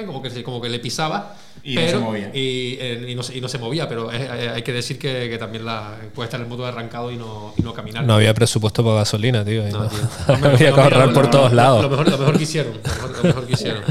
como 0.08 0.22
que, 0.24 0.44
como 0.44 0.60
que 0.60 0.70
le 0.70 0.80
pisaba. 0.80 1.36
Y 1.62 1.76
no 1.76 1.82
pero- 1.82 2.00
se 2.00 2.04
movía. 2.04 2.32
Y, 2.34 2.78
eh, 2.80 3.06
y 3.10 3.14
no, 3.14 3.22
y 3.32 3.40
no 3.42 3.48
se 3.48 3.60
movía, 3.60 3.88
pero 3.88 4.12
es- 4.12 4.22
eh, 4.22 4.50
hay 4.56 4.64
que 4.64 4.74
decir 4.74 4.98
que, 4.98 5.30
que 5.30 5.38
también 5.38 5.64
la, 5.64 5.98
puede 6.16 6.26
estar 6.26 6.42
el 6.42 6.48
motor 6.48 6.66
arrancado 6.66 7.12
y 7.12 7.18
no, 7.18 7.54
y 7.58 7.62
no 7.62 7.74
caminar. 7.76 8.04
No 8.06 8.16
había 8.16 8.34
presupuesto 8.34 8.84
para 8.84 8.96
gasolina, 8.96 9.46
tío. 9.46 9.68
y 9.68 9.72
No, 9.72 9.84
no- 9.84 9.90
tío. 9.90 10.00
No, 10.30 10.34
había 10.48 10.70
no, 10.72 10.76
que 10.76 10.82
ahorrar 10.82 11.14
por 11.14 11.26
lo- 11.26 11.30
todos 11.30 11.54
lados. 11.54 11.84
Lo 11.84 11.90
mejor, 11.92 12.10
lo 12.10 12.18
mejor 12.18 12.38
que 12.38 12.44
hicieron. 12.44 12.74
Lo 12.74 12.82
mejor, 12.90 13.18
lo 13.18 13.24
mejor 13.24 13.46
que 13.46 13.54
hicieron. 13.54 13.84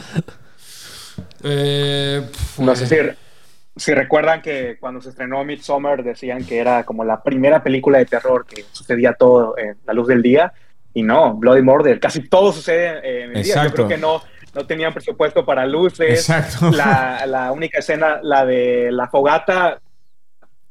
Eh, 1.43 2.23
No 2.59 2.75
sé 2.77 2.87
si, 2.87 2.97
si 3.77 3.95
recuerdan 3.95 4.43
que 4.43 4.77
cuando 4.81 5.01
se 5.01 5.11
estrenó 5.11 5.45
Midsommar 5.45 6.03
decían 6.03 6.45
que 6.45 6.59
era 6.59 6.85
como 6.85 7.05
la 7.05 7.23
primera 7.23 7.63
película 7.63 7.99
de 7.99 8.07
terror 8.07 8.45
que 8.47 8.65
sucedía 8.73 9.13
todo 9.15 9.57
en 9.57 9.77
la 9.87 9.93
luz 9.93 10.09
del 10.09 10.23
día. 10.23 10.53
Y 10.95 11.03
no, 11.03 11.35
Bloody 11.35 11.63
Murder, 11.63 12.01
casi 12.01 12.29
todo 12.29 12.53
sucede 12.53 13.25
en 13.25 13.37
el 13.37 13.43
día. 13.43 13.65
Yo 13.65 13.73
creo 13.73 13.89
que 13.89 13.97
no, 13.99 14.23
no 14.55 14.67
tenían 14.67 14.93
presupuesto 14.93 15.45
para 15.45 15.65
luces. 15.67 16.29
Exacto. 16.29 16.71
La, 16.73 17.25
la 17.27 17.53
única 17.53 17.79
escena, 17.79 18.19
la 18.23 18.45
de 18.45 18.89
la 18.91 19.09
fogata, 19.09 19.81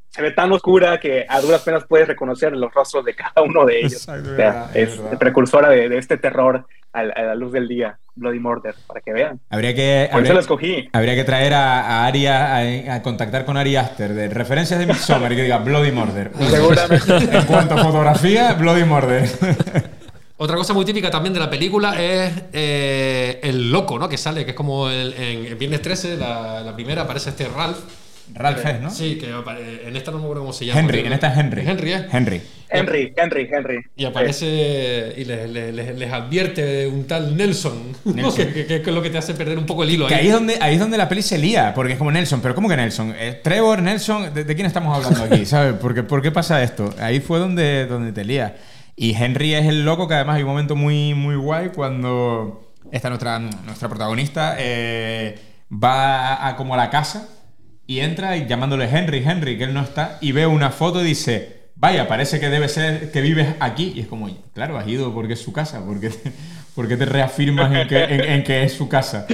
se 0.09 0.22
ve 0.24 0.32
tan 0.32 0.51
oscura 0.51 0.99
que 0.99 1.26
a 1.30 1.39
duras 1.39 1.61
penas 1.61 1.86
puedes 1.88 2.07
reconocer 2.07 2.51
los 2.53 2.74
rostros 2.74 3.05
de 3.05 3.15
cada 3.15 3.43
uno 3.43 3.63
de 3.65 3.80
ellos. 3.80 3.93
Exacto, 4.07 4.30
O 4.30 4.32
es 4.32 4.38
sea, 4.38 4.70
es 4.74 4.99
es 5.11 5.17
precursora 5.20 5.70
de, 5.70 5.88
de 5.88 5.97
este 5.99 6.17
terror 6.17 6.65
a, 6.91 6.99
a 6.99 7.03
la 7.03 7.36
luz 7.36 7.53
del 7.53 7.67
día, 7.67 7.99
Bloody 8.15 8.39
Murder, 8.39 8.74
para 8.88 9.01
que 9.01 9.13
vean. 9.13 9.39
Habría 9.51 9.76
que, 9.76 10.07
Por 10.11 10.15
eso 10.15 10.17
habría, 10.17 10.34
lo 10.34 10.39
escogí. 10.39 10.89
habría 10.91 11.13
que 11.15 11.24
traer 11.24 11.53
a, 11.53 11.82
a 11.82 12.07
Ari 12.07 12.26
a, 12.26 12.55
a- 12.57 12.95
a 12.95 13.01
contactar 13.03 13.45
con 13.45 13.55
Ari 13.55 13.76
Aster 13.76 14.13
de 14.15 14.28
referencias 14.30 14.80
de 14.80 14.88
Midsommar 14.88 15.32
y 15.32 15.36
que 15.36 15.43
diga 15.43 15.59
Bloody 15.59 15.91
Murder. 15.91 16.32
Seguramente. 16.49 17.38
En 17.38 17.45
cuanto 17.45 17.76
a 17.76 17.84
fotografía, 17.84 18.53
Bloody 18.53 18.84
Murder. 18.86 19.30
Otra 20.42 20.56
cosa 20.56 20.74
muy 20.74 20.86
típica 20.86 21.12
también 21.12 21.34
de 21.34 21.40
la 21.40 21.50
película 21.50 22.02
es 22.02 22.32
eh, 22.54 23.40
el 23.44 23.70
loco, 23.72 24.00
¿no? 24.00 24.08
Que 24.08 24.18
sale, 24.18 24.46
que 24.46 24.52
es 24.52 24.56
como 24.58 24.90
el- 24.90 25.14
en 25.14 25.58
Viernes 25.60 25.82
13, 25.82 26.16
la, 26.18 26.62
la 26.62 26.74
primera, 26.74 27.02
aparece 27.02 27.32
este 27.32 27.48
Ralph. 27.48 27.78
Ralph 28.36 28.64
Hess, 28.64 28.80
¿no? 28.80 28.92
Sí, 28.92 29.18
que 29.18 29.28
en 29.88 29.96
esta 29.96 30.12
no 30.12 30.20
me 30.20 30.24
acuerdo 30.26 30.44
cómo 30.44 30.54
se 30.54 30.64
llama. 30.66 30.80
Henry, 30.80 31.00
en 31.00 31.14
esta 31.14 31.32
es 31.34 31.38
Henry. 31.40 31.64
Henry, 31.68 31.92
¿eh? 31.94 32.06
Henry. 32.12 32.42
Henry, 32.70 33.14
Henry, 33.18 33.50
Henry. 33.52 33.80
Y 33.98 34.06
aparece 34.06 35.16
y 35.18 35.26
les, 35.26 35.50
les- 35.50 35.98
les- 35.98 36.14
advierte 36.14 36.86
un 36.88 37.06
tal 37.06 37.36
Nelson. 37.36 37.92
Nelson. 38.06 38.36
que, 38.54 38.66
que- 38.68 38.82
que 38.84 38.90
es 38.90 38.96
lo 38.96 39.02
que 39.02 39.10
te 39.10 39.18
hace 39.18 39.34
perder 39.34 39.58
un 39.58 39.66
poco 39.66 39.84
el 39.84 39.90
hilo. 39.90 40.06
Que 40.08 40.14
ahí. 40.14 40.22
ahí 40.22 40.28
es, 40.28 40.34
donde, 40.34 40.58
ahí 40.62 40.74
es 40.76 40.80
donde 40.80 40.98
la 40.98 41.10
peli 41.10 41.24
se 41.24 41.38
lía, 41.40 41.74
porque 41.74 41.94
es 41.94 41.98
como 41.98 42.12
Nelson, 42.12 42.40
pero 42.40 42.54
¿cómo 42.54 42.70
que 42.70 42.78
Nelson? 42.78 43.16
Eh, 43.18 43.40
Trevor, 43.44 43.82
Nelson, 43.82 44.32
¿de, 44.34 44.44
de 44.44 44.56
quién 44.56 44.68
estamos 44.68 44.96
hablando 44.96 45.24
aquí? 45.26 45.46
¿Sabes? 45.48 45.74
¿Por 45.74 45.96
qué, 45.96 46.04
por 46.04 46.22
qué 46.22 46.32
pasa 46.32 46.62
esto? 46.64 46.94
Ahí 47.00 47.20
fue 47.20 47.40
donde, 47.40 47.88
donde 47.88 48.12
te 48.14 48.24
lía. 48.24 48.56
Y 49.02 49.16
Henry 49.16 49.54
es 49.54 49.66
el 49.66 49.86
loco 49.86 50.10
que 50.10 50.16
además 50.16 50.36
hay 50.36 50.43
un 50.43 50.50
momento 50.50 50.76
muy, 50.76 51.14
muy 51.14 51.36
guay 51.38 51.70
cuando 51.70 52.74
esta 52.91 53.08
nuestra, 53.08 53.39
nuestra 53.39 53.88
protagonista 53.88 54.58
eh, 54.60 55.39
va 55.72 56.34
a, 56.34 56.47
a 56.50 56.56
como 56.58 56.74
a 56.74 56.78
la 56.78 56.89
casa 56.89 57.30
y 57.88 58.02
entra 58.02 58.36
y 58.36 58.45
llamándole 58.45 58.89
Henry, 58.89 59.24
Henry, 59.26 59.58
que 59.58 59.64
él 59.64 59.74
no 59.74 59.82
está, 59.82 60.18
y 60.20 60.34
ve 60.34 60.45
una 60.47 60.70
foto 60.72 61.02
y 61.02 61.06
dice, 61.08 61.70
vaya, 61.76 62.10
parece 62.10 62.41
que 62.41 62.50
debe 62.50 62.68
ser 62.68 63.10
que 63.14 63.22
vives 63.22 63.47
aquí. 63.62 63.93
Y 63.95 64.02
es 64.02 64.08
como, 64.08 64.30
claro, 64.54 64.78
has 64.78 64.86
ido 64.86 65.14
porque 65.14 65.34
es 65.34 65.39
su 65.39 65.54
casa, 65.54 65.82
porque 65.86 66.10
te, 66.10 66.32
porque 66.76 66.97
te 66.97 67.06
reafirmas 67.06 67.74
en 67.74 67.88
que, 67.88 68.04
en- 68.04 68.22
en 68.26 68.43
que 68.43 68.64
es 68.64 68.74
su 68.74 68.89
casa. 68.89 69.26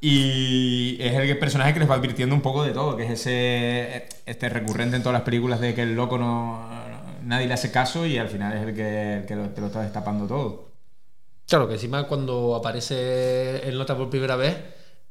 Y 0.00 0.96
es 1.00 1.14
el 1.14 1.38
personaje 1.38 1.74
que 1.74 1.78
les 1.80 1.88
va 1.88 1.94
advirtiendo 1.94 2.34
un 2.34 2.40
poco 2.40 2.64
de 2.64 2.72
todo, 2.72 2.96
que 2.96 3.04
es 3.04 3.10
ese 3.12 4.08
este 4.26 4.48
recurrente 4.48 4.96
en 4.96 5.02
todas 5.02 5.14
las 5.14 5.22
películas 5.22 5.60
de 5.60 5.74
que 5.74 5.82
el 5.82 5.94
loco 5.94 6.18
no 6.18 6.68
nadie 7.22 7.46
le 7.46 7.54
hace 7.54 7.70
caso 7.70 8.06
y 8.06 8.18
al 8.18 8.28
final 8.28 8.56
es 8.56 8.62
el 8.68 8.74
que, 8.74 9.16
el 9.18 9.26
que 9.26 9.36
lo, 9.36 9.48
te 9.50 9.60
lo 9.60 9.66
está 9.68 9.82
destapando 9.82 10.26
todo. 10.26 10.70
Claro, 11.46 11.66
que 11.66 11.74
encima 11.74 12.06
cuando 12.06 12.54
aparece 12.54 13.68
el 13.68 13.76
nota 13.76 13.96
por 13.96 14.08
primera 14.10 14.36
vez, 14.36 14.56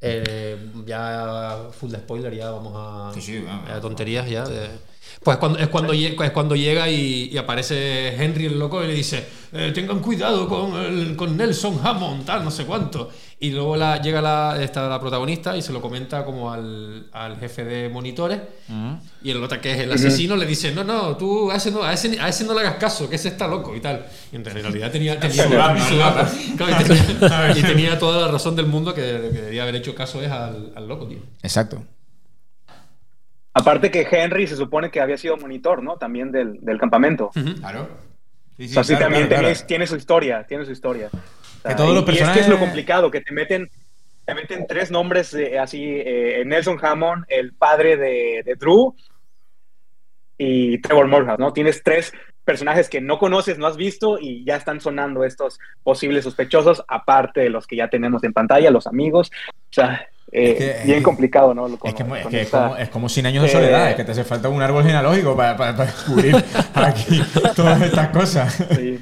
eh, 0.00 0.56
ya 0.86 1.68
full 1.72 1.90
de 1.90 1.98
spoiler, 1.98 2.34
ya 2.34 2.50
vamos 2.50 2.72
a, 2.76 3.12
Sí, 3.14 3.20
sí, 3.20 3.42
vamos. 3.42 3.68
a 3.68 3.80
tonterías 3.80 4.28
ya. 4.28 4.44
de- 4.48 4.70
pues 5.22 5.36
cuando, 5.38 5.58
es, 5.58 5.68
cuando, 5.68 5.92
es 5.92 6.30
cuando 6.32 6.56
llega 6.56 6.88
y, 6.88 7.30
y 7.32 7.36
aparece 7.36 8.14
Henry 8.22 8.46
el 8.46 8.58
loco 8.58 8.82
y 8.82 8.86
le 8.86 8.94
dice, 8.94 9.26
eh, 9.52 9.72
tengan 9.74 10.00
cuidado 10.00 10.48
con, 10.48 10.74
el- 10.76 11.16
con 11.16 11.36
Nelson 11.36 11.78
Hammond, 11.82 12.24
tal, 12.24 12.44
no 12.44 12.50
sé 12.50 12.64
cuánto. 12.64 13.10
Y 13.42 13.50
luego 13.50 13.74
la, 13.76 14.00
llega 14.02 14.20
la, 14.20 14.62
está 14.62 14.86
la 14.88 15.00
protagonista 15.00 15.56
y 15.56 15.62
se 15.62 15.72
lo 15.72 15.80
comenta 15.80 16.24
como 16.26 16.52
al, 16.52 17.06
al 17.12 17.38
jefe 17.38 17.64
de 17.64 17.88
monitores. 17.88 18.38
Y 19.22 19.30
el 19.30 19.40
nota 19.40 19.60
que 19.60 19.72
es 19.72 19.78
el 19.80 19.90
asesino 19.92 20.36
le 20.36 20.44
dice, 20.46 20.72
no, 20.72 20.84
no, 20.84 21.16
tú 21.16 21.50
a 21.50 21.56
ese 21.56 21.70
no, 21.70 21.82
a 21.82 21.92
ese, 21.94 22.20
a 22.20 22.28
ese 22.28 22.44
no 22.44 22.52
le 22.54 22.60
hagas 22.60 22.74
caso, 22.76 23.08
que 23.08 23.16
ese 23.16 23.28
está 23.28 23.46
loco 23.48 23.74
y 23.74 23.80
tal. 23.80 24.04
Y 24.32 24.36
en 24.36 24.44
realidad 24.44 24.90
tenía, 24.92 25.18
tenía, 25.18 25.44
y 27.56 27.62
tenía 27.62 27.98
toda 27.98 28.26
la 28.26 28.32
razón 28.32 28.56
del 28.56 28.66
mundo 28.66 28.94
que, 28.94 29.00
que 29.00 29.40
debía 29.42 29.62
haber 29.62 29.76
hecho 29.76 29.94
caso 29.94 30.22
es 30.22 30.30
al, 30.30 30.72
al 30.76 30.86
loco, 30.88 31.06
tío. 31.06 31.18
Exacto. 31.42 31.82
Aparte 33.52 33.90
que 33.90 34.06
Henry 34.10 34.46
se 34.46 34.56
supone 34.56 34.90
que 34.90 35.00
había 35.00 35.16
sido 35.18 35.36
monitor, 35.36 35.82
¿no? 35.82 35.96
También 35.96 36.30
del, 36.30 36.58
del 36.60 36.78
campamento. 36.78 37.30
Claro. 37.58 37.88
Sí, 38.56 38.66
O 38.66 38.68
sea, 38.68 38.84
sí, 38.84 38.92
también 38.96 39.26
claro, 39.26 39.42
tiene, 39.42 39.54
claro. 39.54 39.66
tiene 39.66 39.86
su 39.86 39.96
historia, 39.96 40.44
tiene 40.46 40.64
su 40.64 40.72
historia. 40.72 41.08
O 41.12 41.62
sea, 41.62 41.70
Que 41.70 41.74
todos 41.76 41.90
y- 41.90 41.94
los 42.06 42.14
y 42.16 42.18
es 42.22 42.28
que 42.30 42.40
es 42.40 42.48
lo 42.48 42.58
complicado, 42.58 43.10
que 43.10 43.20
te 43.22 43.32
meten, 43.32 43.68
te 44.24 44.34
meten 44.34 44.66
tres 44.68 44.90
nombres 44.90 45.34
eh, 45.34 45.58
así, 45.58 45.82
eh, 45.84 46.42
Nelson 46.46 46.78
Hammond, 46.80 47.24
el 47.28 47.52
padre 47.54 47.96
de, 47.96 48.42
de 48.44 48.54
Drew 48.54 48.94
y 50.38 50.78
Trevor 50.80 51.06
Morehouse, 51.08 51.38
¿no? 51.38 51.52
Tienes 51.52 51.82
tres 51.82 52.12
personajes 52.44 52.88
que 52.88 53.00
no 53.00 53.18
conoces, 53.18 53.58
no 53.58 53.66
has 53.66 53.76
visto 53.76 54.18
y 54.18 54.44
ya 54.44 54.56
están 54.56 54.80
sonando 54.80 55.24
estos 55.24 55.58
posibles 55.82 56.24
sospechosos, 56.24 56.82
aparte 56.88 57.40
de 57.40 57.50
los 57.50 57.66
que 57.66 57.76
ya 57.76 57.88
tenemos 57.88 58.24
en 58.24 58.32
pantalla, 58.32 58.70
los 58.70 58.86
amigos. 58.86 59.30
O 59.48 59.72
sea, 59.72 60.06
eh, 60.32 60.50
Es 60.50 60.58
que- 60.82 60.86
bien 60.86 61.02
complicado, 61.02 61.54
¿no? 61.54 61.62
Con- 61.76 61.88
Es 61.88 61.94
que, 61.94 62.02
es, 62.02 62.26
que 62.28 62.40
esta- 62.42 62.62
como, 62.68 62.76
es 62.76 62.88
como 62.88 63.08
100 63.08 63.26
años 63.26 63.42
de 63.42 63.48
eh, 63.48 63.52
soledad, 63.52 63.90
es 63.90 63.96
que 63.96 64.04
te 64.04 64.12
hace 64.12 64.24
falta 64.24 64.48
un 64.48 64.62
árbol 64.62 64.82
genealógico 64.84 65.36
para, 65.36 65.56
para, 65.56 65.76
para 65.76 65.90
descubrir 65.90 66.36
aquí 66.74 67.20
todas 67.56 67.80
estas 67.82 68.08
cosas. 68.08 68.54
Sí. 68.76 68.98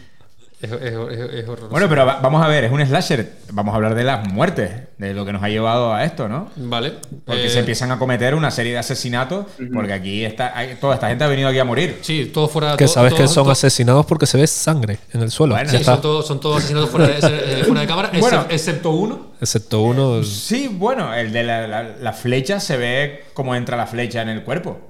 Es, 0.61 0.72
es- 0.72 0.80
es- 0.82 1.32
es 1.34 1.48
horroroso. 1.48 1.68
Bueno, 1.68 1.88
pero 1.88 2.04
va- 2.04 2.18
vamos 2.20 2.44
a 2.44 2.48
ver, 2.48 2.64
es 2.64 2.72
un 2.72 2.84
slasher. 2.84 3.32
Vamos 3.52 3.72
a 3.72 3.76
hablar 3.76 3.94
de 3.94 4.02
las 4.02 4.26
muertes, 4.26 4.70
de 4.98 5.14
lo 5.14 5.24
que 5.24 5.32
nos 5.32 5.40
ha 5.42 5.48
llevado 5.48 5.94
a 5.94 6.04
esto, 6.04 6.28
¿no? 6.28 6.50
Vale. 6.56 6.94
Porque 7.24 7.46
eh, 7.46 7.48
se 7.48 7.61
empiezan 7.61 7.92
a 7.92 7.98
cometer 7.98 8.34
una 8.34 8.50
serie 8.50 8.72
de 8.72 8.78
asesinatos, 8.78 9.46
porque 9.72 9.92
aquí 9.92 10.24
está, 10.24 10.56
hay- 10.59 10.74
toda 10.80 10.94
esta 10.94 11.09
gente 11.09 11.22
ha 11.22 11.28
venido 11.28 11.48
aquí 11.48 11.61
a 11.61 11.64
morir. 11.64 11.98
Sí, 12.02 12.30
todo 12.34 12.48
fuera. 12.48 12.76
Que 12.76 12.86
todo- 12.86 12.94
sabes 12.94 13.12
todo- 13.12 13.22
que 13.22 13.28
son 13.28 13.44
todo- 13.44 13.52
asesinados 13.52 14.04
porque 14.06 14.26
se 14.26 14.36
ve 14.36 14.46
sangre 14.48 14.98
en 15.12 15.22
el 15.22 15.30
suelo. 15.30 15.54
Bueno, 15.54 15.70
Sí, 15.70 15.76
está. 15.76 15.92
son 15.92 16.02
todos, 16.02 16.26
son 16.26 16.40
todos 16.40 16.56
asesinatos 16.59 16.90
fuera 16.90 17.06
de, 17.06 17.61
eh, 17.61 17.64
fuera 17.64 17.80
de 17.82 17.86
cámara, 17.86 18.11
Bueno. 18.18 18.46
excepto 18.50 18.90
uno. 18.90 19.28
Excepto 19.40 19.80
uno. 19.82 20.24
Sí, 20.24 20.68
bueno, 20.72 21.14
el 21.14 21.32
de 21.32 21.44
la, 21.44 21.68
la- 21.68 21.82
la 22.00 22.12
flecha 22.12 22.59
se 22.59 22.76
ve 22.76 23.24
cómo 23.32 23.54
entra 23.54 23.76
la 23.76 23.86
flecha 23.86 24.22
en 24.22 24.28
el 24.30 24.42
cuerpo. 24.42 24.80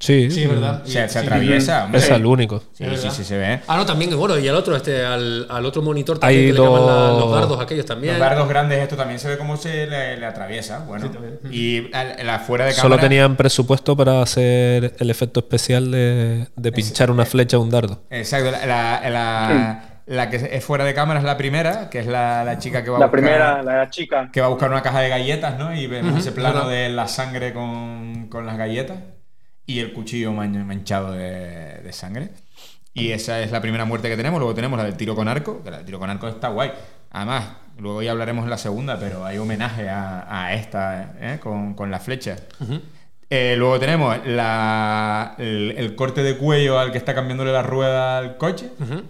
Sí, 0.00 0.30
Sí, 0.30 0.44
es 0.44 0.48
verdad. 0.48 0.82
Se, 0.84 0.90
Y- 0.90 0.92
se 0.92 1.08
sí. 1.08 1.18
atraviesa. 1.18 1.84
hombre. 1.84 1.98
Es 2.00 2.08
el 2.10 2.24
único. 2.24 2.62
Sí, 2.72 2.84
sí, 2.96 3.08
sí, 3.10 3.24
se 3.24 3.36
ve. 3.36 3.60
Ah, 3.66 3.76
no, 3.76 3.84
también, 3.84 4.16
bueno, 4.16 4.38
y 4.38 4.46
al 4.46 4.54
otro, 4.54 4.76
este, 4.76 5.04
al, 5.04 5.46
al 5.50 5.66
otro 5.66 5.82
monitor 5.82 6.18
también 6.20 6.40
Hay 6.40 6.46
que 6.52 6.52
le 6.58 6.64
llaman 6.64 6.86
la- 6.86 7.08
los 7.18 7.32
dardos 7.32 7.60
aquellos 7.60 7.84
también. 7.84 8.12
Los 8.14 8.20
dardos 8.20 8.48
grandes, 8.48 8.78
esto 8.80 8.94
también 8.96 9.18
se 9.18 9.28
ve 9.28 9.36
cómo 9.38 9.56
se 9.56 9.86
le, 9.88 10.16
le 10.16 10.24
atraviesa. 10.26 10.80
Bueno, 10.86 11.10
y 11.50 11.90
el 11.92 12.30
afuera 12.30 12.64
de 12.66 12.70
cámara. 12.72 12.82
Solo 12.82 12.98
tenían 12.98 13.34
presupuesto 13.36 13.96
para 13.96 14.22
hacer 14.22 14.94
el 14.98 15.10
efecto 15.10 15.40
especial 15.40 15.90
de, 15.90 16.46
de 16.54 16.72
pinchar 16.72 17.10
una 17.10 17.24
flecha 17.24 17.56
a 17.56 17.60
un 17.60 17.70
dardo. 17.70 18.02
Exacto, 18.10 18.52
la, 18.52 18.66
la- 18.66 19.10
la- 19.10 19.84
la 20.06 20.30
que 20.30 20.36
es 20.52 20.64
fuera 20.64 20.84
de 20.84 20.94
cámara 20.94 21.18
es 21.20 21.26
la 21.26 21.36
primera, 21.36 21.90
que 21.90 21.98
es 21.98 22.06
la, 22.06 22.42
la 22.44 22.58
chica 22.58 22.82
que 22.82 22.88
va 22.90 22.96
a 22.96 23.00
La 23.00 23.06
buscar. 23.06 23.20
primera, 23.20 23.62
la 23.62 23.90
chica. 23.90 24.30
que 24.32 24.40
va 24.40 24.46
a 24.46 24.50
buscar 24.50 24.70
una 24.70 24.80
caja 24.80 25.00
de 25.00 25.08
galletas, 25.10 25.58
¿no? 25.58 25.74
Y 25.76 25.86
vemos 25.86 26.18
ese 26.20 26.32
plano 26.32 26.66
de 26.68 26.88
la 26.88 27.08
sangre 27.08 27.52
con, 27.52 28.28
con 28.30 28.46
las 28.46 28.56
galletas 28.56 28.96
y 29.68 29.78
el 29.80 29.92
cuchillo 29.92 30.32
man- 30.32 30.66
manchado 30.66 31.12
de, 31.12 31.80
de 31.84 31.92
sangre. 31.92 32.30
Y 32.94 33.12
esa 33.12 33.40
es 33.40 33.52
la 33.52 33.60
primera 33.60 33.84
muerte 33.84 34.08
que 34.08 34.16
tenemos. 34.16 34.40
Luego 34.40 34.54
tenemos 34.54 34.76
la 34.78 34.84
del 34.84 34.96
tiro 34.96 35.14
con 35.14 35.28
arco, 35.28 35.62
que 35.62 35.70
la 35.70 35.76
del 35.76 35.86
tiro 35.86 35.98
con 36.00 36.08
arco 36.10 36.26
está 36.26 36.48
guay. 36.48 36.72
Además, 37.10 37.44
luego 37.78 38.02
ya 38.02 38.10
hablaremos 38.10 38.44
en 38.44 38.50
la 38.50 38.58
segunda, 38.58 38.98
pero 38.98 39.24
hay 39.24 39.38
homenaje 39.38 39.88
a, 39.88 40.24
a 40.46 40.54
esta 40.54 41.14
¿eh? 41.20 41.38
con, 41.40 41.74
con 41.74 41.90
la 41.90 42.00
flecha. 42.00 42.36
Eh, 43.30 43.54
luego 43.58 43.78
tenemos 43.78 44.16
la- 44.26 45.34
el, 45.38 45.74
el 45.76 45.94
corte 45.94 46.22
de 46.22 46.38
cuello 46.38 46.78
al 46.78 46.90
que 46.90 46.98
está 46.98 47.14
cambiándole 47.14 47.52
la 47.52 47.62
rueda 47.62 48.18
al 48.18 48.36
coche. 48.38 48.70
Ujú. 48.80 49.02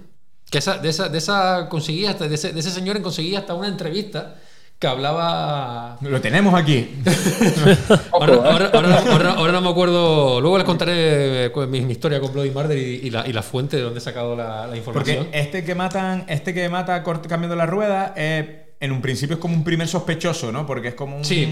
Que 0.51 0.59
esa, 0.59 0.79
de, 0.79 0.89
esa, 0.89 1.09
de 1.09 1.19
esa 1.19 1.69
conseguí 1.69 2.05
hasta, 2.07 2.27
de 2.29 2.35
ese, 2.35 2.53
de 2.53 2.61
ese 2.61 2.71
señor 2.71 3.01
conseguí 3.01 3.37
hasta 3.37 3.55
una 3.55 3.69
entrevista 3.69 4.37
que 4.79 4.87
hablaba. 4.87 5.99
Lo 6.03 6.20
tenemos 6.20 6.55
aquí. 6.55 6.95
Ahora, 8.12 8.35
¿eh? 8.35 8.41
ahora- 8.45 8.70
ahora- 8.72 8.99
ahora- 9.12 9.33
ahora 9.33 9.53
no 9.53 9.61
me 9.61 9.70
acuerdo. 9.70 10.41
Luego 10.41 10.57
les 10.59 10.64
contaré 10.64 11.47
eh, 11.47 11.53
mi, 11.68 11.81
mi 11.81 11.93
historia 11.93 12.20
con 12.20 12.33
Bloody 12.33 12.51
Murder 12.51 12.79
y, 12.79 13.01
y 13.07 13.11
la, 13.11 13.26
y 13.26 13.33
la 13.33 13.43
fuente 13.43 13.76
de 13.76 13.83
donde 13.83 13.99
he 13.99 14.03
sacado 14.03 14.37
la, 14.37 14.66
la 14.68 14.76
información. 14.76 15.24
Porque 15.24 15.39
este 15.39 15.64
que 15.64 15.74
matan, 15.74 16.24
este 16.29 16.55
que 16.55 16.68
mata 16.68 17.03
cambiando 17.03 17.57
la 17.57 17.66
rueda, 17.66 18.14
eh, 18.16 18.68
en 18.81 18.93
un 18.93 19.01
principio 19.01 19.35
es 19.35 19.41
como 19.41 19.55
un 19.55 19.64
primer 19.64 19.89
sospechoso, 19.89 20.53
¿no? 20.53 20.64
Porque 20.66 20.89
es 20.89 20.95
como 20.95 21.16
un. 21.16 21.24
Sí. 21.24 21.47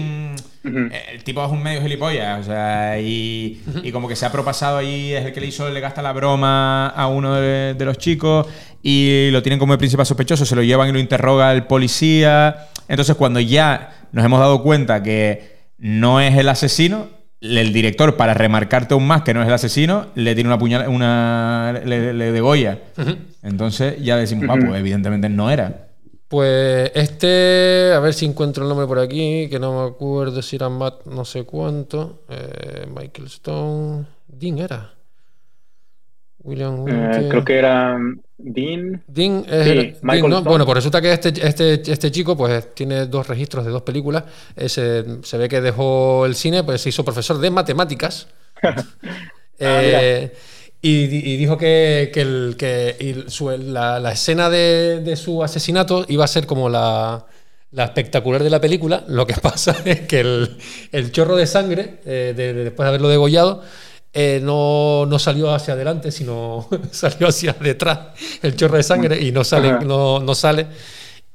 eh, 0.65 1.03
El 1.13 1.23
tipo 1.23 1.43
es 1.45 1.51
un 1.51 1.61
medio 1.61 1.81
gilipollas, 1.81 2.39
o 2.41 2.43
sea, 2.43 2.99
y, 2.99 3.61
y 3.83 3.91
como 3.91 4.07
que 4.07 4.15
se 4.15 4.25
ha 4.25 4.31
propasado 4.31 4.77
ahí, 4.77 5.13
es 5.13 5.25
el 5.25 5.33
que 5.33 5.41
le 5.41 5.47
hizo, 5.47 5.69
le 5.69 5.79
gasta 5.79 6.01
la 6.01 6.13
broma 6.13 6.87
a 6.87 7.07
uno 7.07 7.35
de, 7.35 7.73
de 7.73 7.85
los 7.85 7.97
chicos 7.97 8.47
y 8.81 9.29
lo 9.31 9.41
tienen 9.43 9.59
como 9.59 9.73
el 9.73 9.79
principal 9.79 10.05
sospechoso, 10.05 10.45
se 10.45 10.55
lo 10.55 10.63
llevan 10.63 10.89
y 10.89 10.91
lo 10.93 10.99
interroga 10.99 11.51
el 11.51 11.63
policía. 11.63 12.67
Entonces, 12.87 13.15
cuando 13.15 13.39
ya 13.39 14.07
nos 14.13 14.23
hemos 14.23 14.39
dado 14.39 14.63
cuenta 14.63 15.03
que 15.03 15.57
no 15.77 16.21
es 16.21 16.35
el 16.37 16.47
asesino, 16.47 17.07
el 17.41 17.71
director, 17.73 18.15
para 18.15 18.33
remarcarte 18.33 18.93
aún 18.93 19.05
más 19.05 19.21
que 19.21 19.33
no 19.33 19.41
es 19.41 19.47
el 19.47 19.53
asesino, 19.53 20.07
le 20.15 20.33
tiene 20.33 20.49
una 20.49 20.57
puñal, 20.57 20.87
una. 20.87 21.81
le, 21.85 22.13
le 22.13 22.31
degolla. 22.31 22.79
Entonces 23.43 24.01
ya 24.01 24.17
decimos, 24.17 24.45
ah, 24.49 24.55
pues 24.59 24.79
evidentemente 24.79 25.29
no 25.29 25.49
era. 25.51 25.86
Pues 26.27 26.91
este, 26.93 27.91
a 27.95 27.99
ver 27.99 28.13
si 28.13 28.25
encuentro 28.25 28.63
el 28.63 28.69
nombre 28.69 28.85
por 28.85 28.99
aquí, 28.99 29.47
que 29.49 29.59
no 29.59 29.81
me 29.83 29.89
acuerdo 29.89 30.41
si 30.41 30.57
era 30.57 30.67
Matt 30.69 31.05
no 31.05 31.23
sé 31.23 31.43
cuánto. 31.43 32.23
Eh, 32.29 32.85
Michael 32.93 33.27
Stone. 33.27 34.05
Dean 34.27 34.57
era. 34.59 34.93
William 36.43 36.85
Eh, 36.87 37.27
creo 37.29 37.43
que 37.45 37.57
era 37.57 37.95
um, 37.95 38.17
Dean. 38.37 39.03
Dean, 39.07 39.45
es 39.47 39.63
Sí, 39.65 39.69
el- 39.71 39.77
Dean, 39.77 39.95
Michael 40.01 40.29
¿no? 40.29 40.37
Stone. 40.37 40.49
Bueno, 40.49 40.65
pues 40.65 40.75
resulta 40.75 41.01
que 41.01 41.13
este, 41.13 41.29
este, 41.47 41.91
este 41.91 42.11
chico 42.11 42.35
pues 42.37 42.73
tiene 42.75 43.05
dos 43.05 43.27
registros 43.27 43.65
de 43.65 43.71
dos 43.71 43.81
películas. 43.83 44.23
Ese, 44.55 45.05
se 45.23 45.37
ve 45.37 45.47
que 45.49 45.61
dejó 45.61 46.25
el 46.25 46.35
cine, 46.35 46.63
pues 46.63 46.81
se 46.81 46.89
hizo 46.89 47.03
profesor 47.05 47.37
de 47.37 47.49
matemáticas. 47.51 48.27
Eh, 49.59 50.35
y, 50.81 51.03
y 51.05 51.37
dijo 51.37 51.57
que, 51.57 52.11
que 52.13 52.21
el- 52.21 52.55
que 52.57 52.95
y 52.99 53.29
su- 53.31 53.49
la, 53.49 53.99
la 53.99 54.11
escena 54.11 54.49
de, 54.49 55.01
de 55.01 55.15
su 55.15 55.43
asesinato 55.43 56.05
iba 56.07 56.23
a 56.25 56.27
ser 56.27 56.45
como 56.45 56.69
la, 56.69 57.25
la 57.71 57.83
espectacular 57.85 58.43
de 58.43 58.49
la 58.49 58.61
película. 58.61 59.03
Lo 59.07 59.25
que 59.27 59.33
pasa 59.41 59.75
es 59.85 60.01
que 60.01 60.19
el, 60.21 60.57
el 60.91 61.11
chorro 61.11 61.35
de 61.35 61.47
sangre, 61.47 61.99
eh, 62.05 62.33
de- 62.35 62.53
de- 62.53 62.63
después 62.65 62.85
de 62.85 62.89
haberlo 62.89 63.09
degollado, 63.09 63.63
eh, 64.13 64.39
no, 64.41 65.05
no 65.05 65.19
salió 65.19 65.53
hacia 65.53 65.73
adelante, 65.73 66.11
sino 66.11 66.67
salió 66.91 67.27
hacia 67.27 67.53
detrás 67.53 67.99
el 68.41 68.55
chorro 68.55 68.77
de 68.77 68.83
sangre 68.83 69.21
y 69.21 69.31
no 69.31 69.43
sale, 69.43 69.77
no, 69.81 70.19
no 70.19 70.35
sale. 70.35 70.67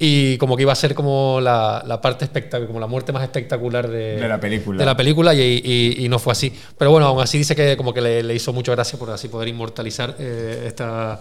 Y 0.04 0.36
como 0.38 0.56
que 0.56 0.62
iba 0.62 0.72
a 0.72 0.74
ser 0.74 0.96
como 0.96 1.38
la, 1.40 1.80
la 1.86 2.00
parte 2.00 2.24
espectacular, 2.24 2.66
como 2.66 2.80
la 2.80 2.88
muerte 2.88 3.12
más 3.12 3.22
espectacular 3.22 3.88
de, 3.88 4.16
De 4.16 4.26
la 4.28 4.40
película. 4.40 4.76
de 4.80 4.84
la 4.84 4.96
película 4.96 5.32
y, 5.32 5.40
y- 5.64 6.04
y 6.04 6.08
no 6.08 6.18
fue 6.18 6.32
así. 6.32 6.52
Pero 6.76 6.90
bueno, 6.90 7.06
aún 7.06 7.20
así 7.22 7.38
dice 7.38 7.54
que 7.54 7.76
como 7.76 7.94
que 7.94 8.00
le, 8.00 8.22
le 8.24 8.34
hizo 8.34 8.52
mucha 8.52 8.72
gracia 8.72 8.98
por 8.98 9.10
así 9.10 9.28
poder 9.28 9.46
inmortalizar 9.46 10.16
eh, 10.18 10.64
esta 10.66 11.20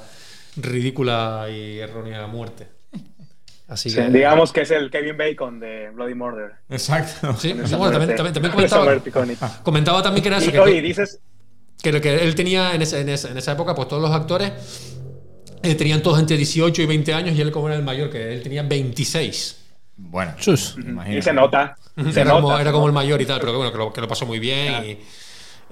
ridícula 0.55 1.45
y 1.51 1.77
errónea 1.77 2.25
muerte. 2.25 2.67
Así 3.67 3.89
Sí, 3.91 3.97
que... 3.97 4.09
digamos 4.09 4.51
que 4.51 4.61
es 4.61 4.71
el 4.71 4.89
Kevin 4.89 5.15
Bacon 5.15 5.59
de 5.59 5.91
Bloody 5.91 6.15
Murder. 6.15 6.51
Exacto. 6.69 7.35
Sí, 7.37 7.53
bueno, 7.77 7.91
también, 7.91 8.15
también, 8.15 8.33
también 8.33 8.51
comentaba, 8.51 8.99
comentaba 9.63 10.01
también 10.01 10.23
que 10.23 10.27
era 10.29 10.37
eso, 10.39 10.49
Y, 10.49 10.53
que, 10.53 10.59
oye, 10.59 10.81
dices, 10.81 11.19
que 11.81 11.91
lo 11.91 12.01
que 12.01 12.15
él 12.15 12.33
tenía 12.35 12.73
en, 12.73 12.81
ese- 12.81 12.99
en 13.01 13.09
esa, 13.09 13.29
en 13.29 13.37
esa 13.37 13.51
época, 13.53 13.75
pues 13.75 13.87
todos 13.87 14.01
los 14.01 14.11
actores 14.11 14.51
eh, 15.63 15.75
tenían 15.75 16.01
todos 16.01 16.19
entre 16.19 16.37
18 16.37 16.81
y 16.81 16.85
20 16.85 17.13
años 17.13 17.35
y 17.35 17.41
él 17.41 17.51
como 17.51 17.67
era 17.67 17.77
el 17.77 17.83
mayor, 17.83 18.09
que 18.09 18.33
él 18.33 18.43
tenía 18.43 18.63
26. 18.63 19.57
Bueno, 19.97 20.33
Chus. 20.37 20.75
y 21.07 21.21
se 21.21 21.33
nota. 21.33 21.75
Se 22.11 22.21
era, 22.21 22.31
como, 22.31 22.49
nota, 22.49 22.61
era 22.61 22.71
como 22.71 22.87
el 22.87 22.93
mayor 22.93 23.21
y 23.21 23.25
tal, 23.25 23.39
pero 23.39 23.51
que 23.51 23.57
bueno, 23.57 23.71
que 23.71 23.77
lo, 23.77 23.93
que 23.93 24.01
lo 24.01 24.07
pasó 24.07 24.25
muy 24.25 24.39
bien 24.39 24.83
y, 24.85 24.89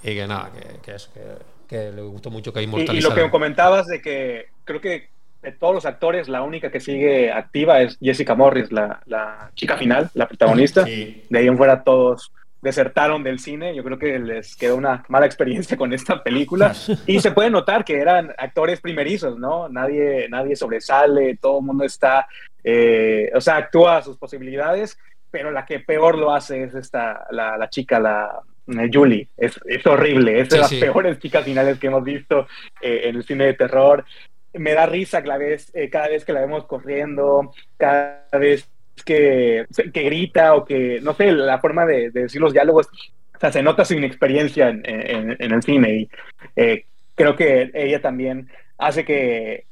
y 0.09 0.15
que 0.15 0.27
nada, 0.27 0.51
que, 0.51 0.79
que 0.81 0.95
eso, 0.95 1.09
que, 1.13 1.21
que 1.67 1.91
le 1.91 2.01
gustó 2.01 2.29
mucho 2.29 2.53
que 2.53 2.59
Y, 2.59 2.63
y 2.63 2.65
inmortalizara. 2.65 3.15
lo 3.15 3.23
que 3.23 3.31
comentabas 3.31 3.87
de 3.87 4.01
que 4.01 4.47
creo 4.65 4.81
que 4.81 5.09
de 5.41 5.51
todos 5.53 5.73
los 5.73 5.85
actores, 5.85 6.27
la 6.27 6.41
única 6.41 6.69
que 6.69 6.79
sigue 6.79 7.31
activa 7.31 7.81
es 7.81 7.97
Jessica 8.01 8.35
Morris, 8.35 8.71
la, 8.71 9.01
la 9.05 9.51
chica 9.55 9.77
final, 9.77 10.09
la 10.13 10.27
protagonista. 10.27 10.85
Sí. 10.85 11.23
De 11.29 11.39
ahí 11.39 11.47
en 11.47 11.57
fuera 11.57 11.83
todos 11.83 12.31
desertaron 12.61 13.23
del 13.23 13.39
cine. 13.39 13.75
Yo 13.75 13.83
creo 13.83 13.97
que 13.97 14.19
les 14.19 14.55
quedó 14.55 14.75
una 14.75 15.03
mala 15.07 15.25
experiencia 15.25 15.77
con 15.77 15.93
esta 15.93 16.21
película. 16.23 16.73
Y 17.05 17.19
se 17.19 17.31
puede 17.31 17.49
notar 17.49 17.85
que 17.85 17.99
eran 17.99 18.33
actores 18.37 18.81
primerizos, 18.81 19.37
¿no? 19.37 19.69
Nadie, 19.69 20.27
nadie 20.29 20.55
sobresale, 20.55 21.37
todo 21.37 21.59
el 21.59 21.65
mundo 21.65 21.83
está, 21.83 22.27
eh, 22.63 23.31
o 23.33 23.41
sea, 23.41 23.57
actúa 23.57 23.97
a 23.97 24.01
sus 24.01 24.17
posibilidades, 24.17 24.97
pero 25.31 25.51
la 25.51 25.65
que 25.65 25.79
peor 25.79 26.17
lo 26.17 26.33
hace 26.33 26.63
es 26.63 26.75
esta, 26.75 27.25
la, 27.31 27.57
la 27.57 27.69
chica, 27.69 27.99
la 27.99 28.41
eh, 28.67 28.89
Julie. 28.91 29.27
Es, 29.37 29.59
es 29.65 29.85
horrible, 29.85 30.39
es 30.41 30.49
de 30.49 30.55
Sí, 30.55 30.61
las 30.61 30.69
sí. 30.69 30.79
peores 30.79 31.19
chicas 31.19 31.43
finales 31.45 31.79
que 31.79 31.87
hemos 31.87 32.03
visto 32.03 32.47
eh, 32.81 33.01
en 33.05 33.15
el 33.15 33.23
cine 33.23 33.45
de 33.45 33.53
terror. 33.53 34.05
Me 34.53 34.73
da 34.73 34.87
risa 34.87 35.21
cada 35.21 35.37
vez, 35.37 35.71
eh, 35.75 35.89
cada 35.89 36.07
vez 36.07 36.25
que 36.25 36.33
la 36.33 36.41
vemos 36.41 36.65
corriendo, 36.65 37.51
cada 37.77 38.25
vez 38.39 38.67
que, 39.03 39.65
que 39.93 40.03
grita 40.03 40.55
o 40.55 40.65
que, 40.65 40.99
no 41.01 41.13
sé, 41.13 41.31
la 41.31 41.59
forma 41.59 41.85
de, 41.85 42.11
de 42.11 42.21
decir 42.23 42.39
los 42.41 42.53
diálogos, 42.53 42.87
o 43.35 43.39
sea, 43.39 43.51
se 43.51 43.63
nota 43.63 43.85
su 43.85 43.93
inexperiencia 43.93 44.69
en, 44.69 44.81
en- 44.85 45.35
en 45.39 45.51
el 45.53 45.63
cine 45.63 45.93
y 45.93 46.09
eh, 46.55 46.85
creo 47.15 47.35
que 47.35 47.71
ella 47.73 48.01
también 48.01 48.49
hace 48.77 49.03
que, 49.05 49.65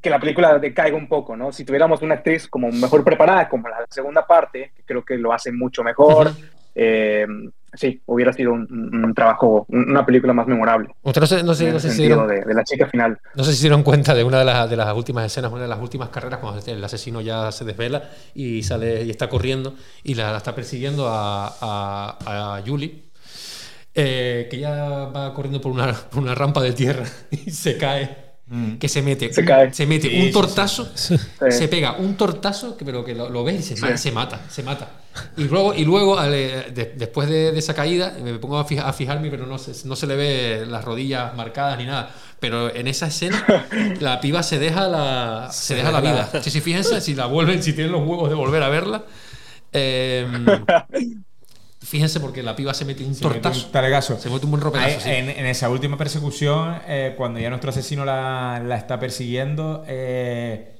que 0.00 0.10
la 0.10 0.20
película 0.20 0.58
decaiga 0.58 0.96
un 0.96 1.08
poco, 1.08 1.36
¿no? 1.36 1.52
Si 1.52 1.64
tuviéramos 1.64 2.02
una 2.02 2.14
actriz 2.14 2.46
como 2.48 2.70
mejor 2.70 3.04
preparada, 3.04 3.48
como 3.48 3.68
la 3.68 3.84
segunda 3.90 4.26
parte, 4.26 4.72
creo 4.84 5.04
que 5.04 5.16
lo 5.16 5.32
hace 5.32 5.50
mucho 5.52 5.82
mejor, 5.82 6.30
eh, 6.74 7.26
sí, 7.74 8.00
hubiera 8.06 8.32
sido 8.32 8.52
un, 8.52 9.12
trabajo, 9.14 9.66
un- 9.68 9.90
una 9.90 10.04
película 10.06 10.32
más 10.32 10.46
memorable. 10.46 10.88
Ustedes 11.02 11.30
no 11.30 11.36
sé, 11.38 11.42
no 11.44 11.54
sé- 11.54 11.72
no 11.72 11.78
sé 11.80 11.90
si 11.90 12.02
dieron, 12.02 12.26
de, 12.28 12.40
de 12.44 12.54
la 12.54 12.64
chica 12.64 12.86
final. 12.86 13.18
no 13.34 13.44
sé 13.44 13.50
si 13.52 13.56
se 13.58 13.62
dieron 13.64 13.82
cuenta 13.82 14.14
de 14.14 14.24
una 14.24 14.38
de 14.38 14.44
las, 14.44 14.68
de 14.70 14.76
las 14.76 14.94
últimas 14.96 15.24
escenas, 15.26 15.50
una 15.52 15.62
de 15.62 15.68
las 15.68 15.80
últimas 15.80 16.08
carreras, 16.10 16.40
cuando 16.40 16.60
el 16.64 16.84
asesino 16.84 17.20
ya 17.20 17.50
se 17.52 17.64
desvela 17.64 18.08
y 18.34 18.62
sale 18.62 19.04
y 19.04 19.10
está 19.10 19.28
corriendo 19.28 19.74
y 20.04 20.14
la, 20.14 20.30
la 20.32 20.38
está 20.38 20.54
persiguiendo 20.54 21.08
a, 21.08 21.46
a, 21.60 22.56
a 22.56 22.62
Julie. 22.66 23.04
eh, 23.94 24.46
que 24.50 24.58
ya 24.58 24.74
va 25.06 25.34
corriendo 25.34 25.60
por 25.60 25.72
una, 25.72 25.92
por 25.92 26.22
una 26.22 26.34
rampa 26.34 26.62
de 26.62 26.72
tierra 26.72 27.04
y 27.30 27.50
se 27.50 27.76
cae. 27.76 28.28
Que 28.80 28.88
se 28.88 29.02
mete, 29.02 29.30
Se 29.30 29.44
cae. 29.44 29.74
se 29.74 29.84
mete 29.84 30.08
Sí, 30.08 30.22
un 30.24 30.32
tortazo, 30.32 30.90
Sí. 30.94 31.16
se 31.50 31.68
pega 31.68 31.96
un 31.98 32.16
tortazo, 32.16 32.78
que, 32.78 32.84
pero 32.86 33.04
que 33.04 33.14
lo, 33.14 33.28
lo 33.28 33.44
ves 33.44 33.60
y 33.72 33.76
se, 33.76 33.98
se 33.98 34.10
mata, 34.10 34.40
se 34.48 34.62
mata. 34.62 34.88
Y 35.36 35.44
luego, 35.44 35.74
y 35.74 35.84
luego 35.84 36.22
eh, 36.24 36.70
de- 36.74 36.92
después 36.96 37.28
de, 37.28 37.52
de 37.52 37.58
esa 37.58 37.74
caída, 37.74 38.16
me 38.22 38.34
pongo 38.38 38.58
a, 38.58 38.64
fija- 38.64 38.88
a 38.88 38.92
fijarme, 38.92 39.30
pero 39.30 39.46
no 39.46 39.58
se, 39.58 39.86
no 39.86 39.96
se 39.96 40.06
le 40.06 40.16
ve 40.16 40.64
las 40.66 40.84
rodillas 40.84 41.34
marcadas 41.34 41.78
ni 41.78 41.86
nada. 41.86 42.10
Pero 42.40 42.74
en 42.74 42.86
esa 42.88 43.06
escena, 43.08 43.44
la 44.00 44.20
piba 44.20 44.42
se 44.42 44.58
deja 44.58 44.86
la, 44.88 45.48
se 45.52 45.74
deja 45.74 45.90
la 45.90 46.00
vida. 46.00 46.30
Sí, 46.42 46.50
sí, 46.50 46.60
fíjense, 46.60 47.00
si 47.00 47.14
la 47.14 47.26
vuelven, 47.26 47.62
si 47.62 47.72
tienen 47.72 47.92
los 47.92 48.06
huevos 48.06 48.28
de 48.28 48.34
volver 48.34 48.62
a 48.62 48.68
verla. 48.68 49.04
eh, 49.72 50.26
fíjense 51.80 52.20
porque 52.20 52.42
la 52.42 52.54
piba 52.56 52.74
se 52.74 52.84
mete 52.84 53.04
un 53.04 53.14
Se 53.14 53.24
mete 53.26 53.40
tortazo. 53.40 53.66
un 53.66 53.72
talegazo. 53.72 54.18
Se 54.18 54.28
mete 54.30 54.44
un 54.44 54.50
buen 54.50 54.62
ropedazo. 54.62 55.00
Sí. 55.00 55.10
en, 55.10 55.30
en 55.30 55.46
esa 55.46 55.68
última 55.70 55.96
persecución, 55.96 56.78
eh, 56.86 57.14
cuando 57.16 57.38
ya 57.40 57.48
nuestro 57.50 57.70
asesino 57.70 58.04
la, 58.04 58.62
la 58.64 58.76
está 58.76 58.98
persiguiendo, 58.98 59.84
eh, 59.86 60.77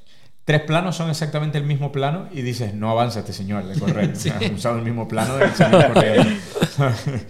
tres 0.48 0.62
planos 0.62 0.96
son 0.96 1.10
exactamente 1.10 1.58
el 1.58 1.64
mismo 1.64 1.92
plano 1.92 2.26
y 2.32 2.40
dices, 2.40 2.72
no 2.72 2.88
avanza 2.90 3.18
este 3.20 3.34
señor 3.34 3.66
de 3.66 3.78
correr. 3.78 4.16
Sí. 4.16 4.32
Usado 4.54 4.78
el 4.78 4.82
mismo 4.82 5.06
plano 5.06 5.36
del 5.36 5.52
señor 5.54 5.92
corriendo. 5.92 6.30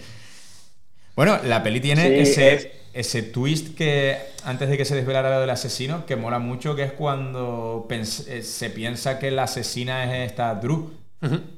bueno, 1.17 1.39
la 1.45 1.63
peli 1.65 1.81
tiene 1.81 2.07
Sí, 2.07 2.15
ese, 2.31 2.55
es- 2.55 2.69
ese 2.95 3.23
twist 3.23 3.77
que, 3.77 4.17
antes 4.45 4.69
de 4.69 4.77
que 4.77 4.85
se 4.85 4.95
desvelara 4.95 5.31
lo 5.31 5.41
del 5.41 5.51
asesino, 5.51 6.07
que 6.07 6.15
mola 6.17 6.39
mucho, 6.39 6.77
que 6.77 6.85
es 6.85 6.93
cuando 6.93 7.87
pens- 7.89 8.27
eh, 8.29 8.43
se 8.43 8.71
piensa 8.71 9.19
que 9.19 9.31
la 9.31 9.45
asesina 9.45 10.05
es 10.05 10.31
esta 10.31 10.55
Drew 10.55 10.91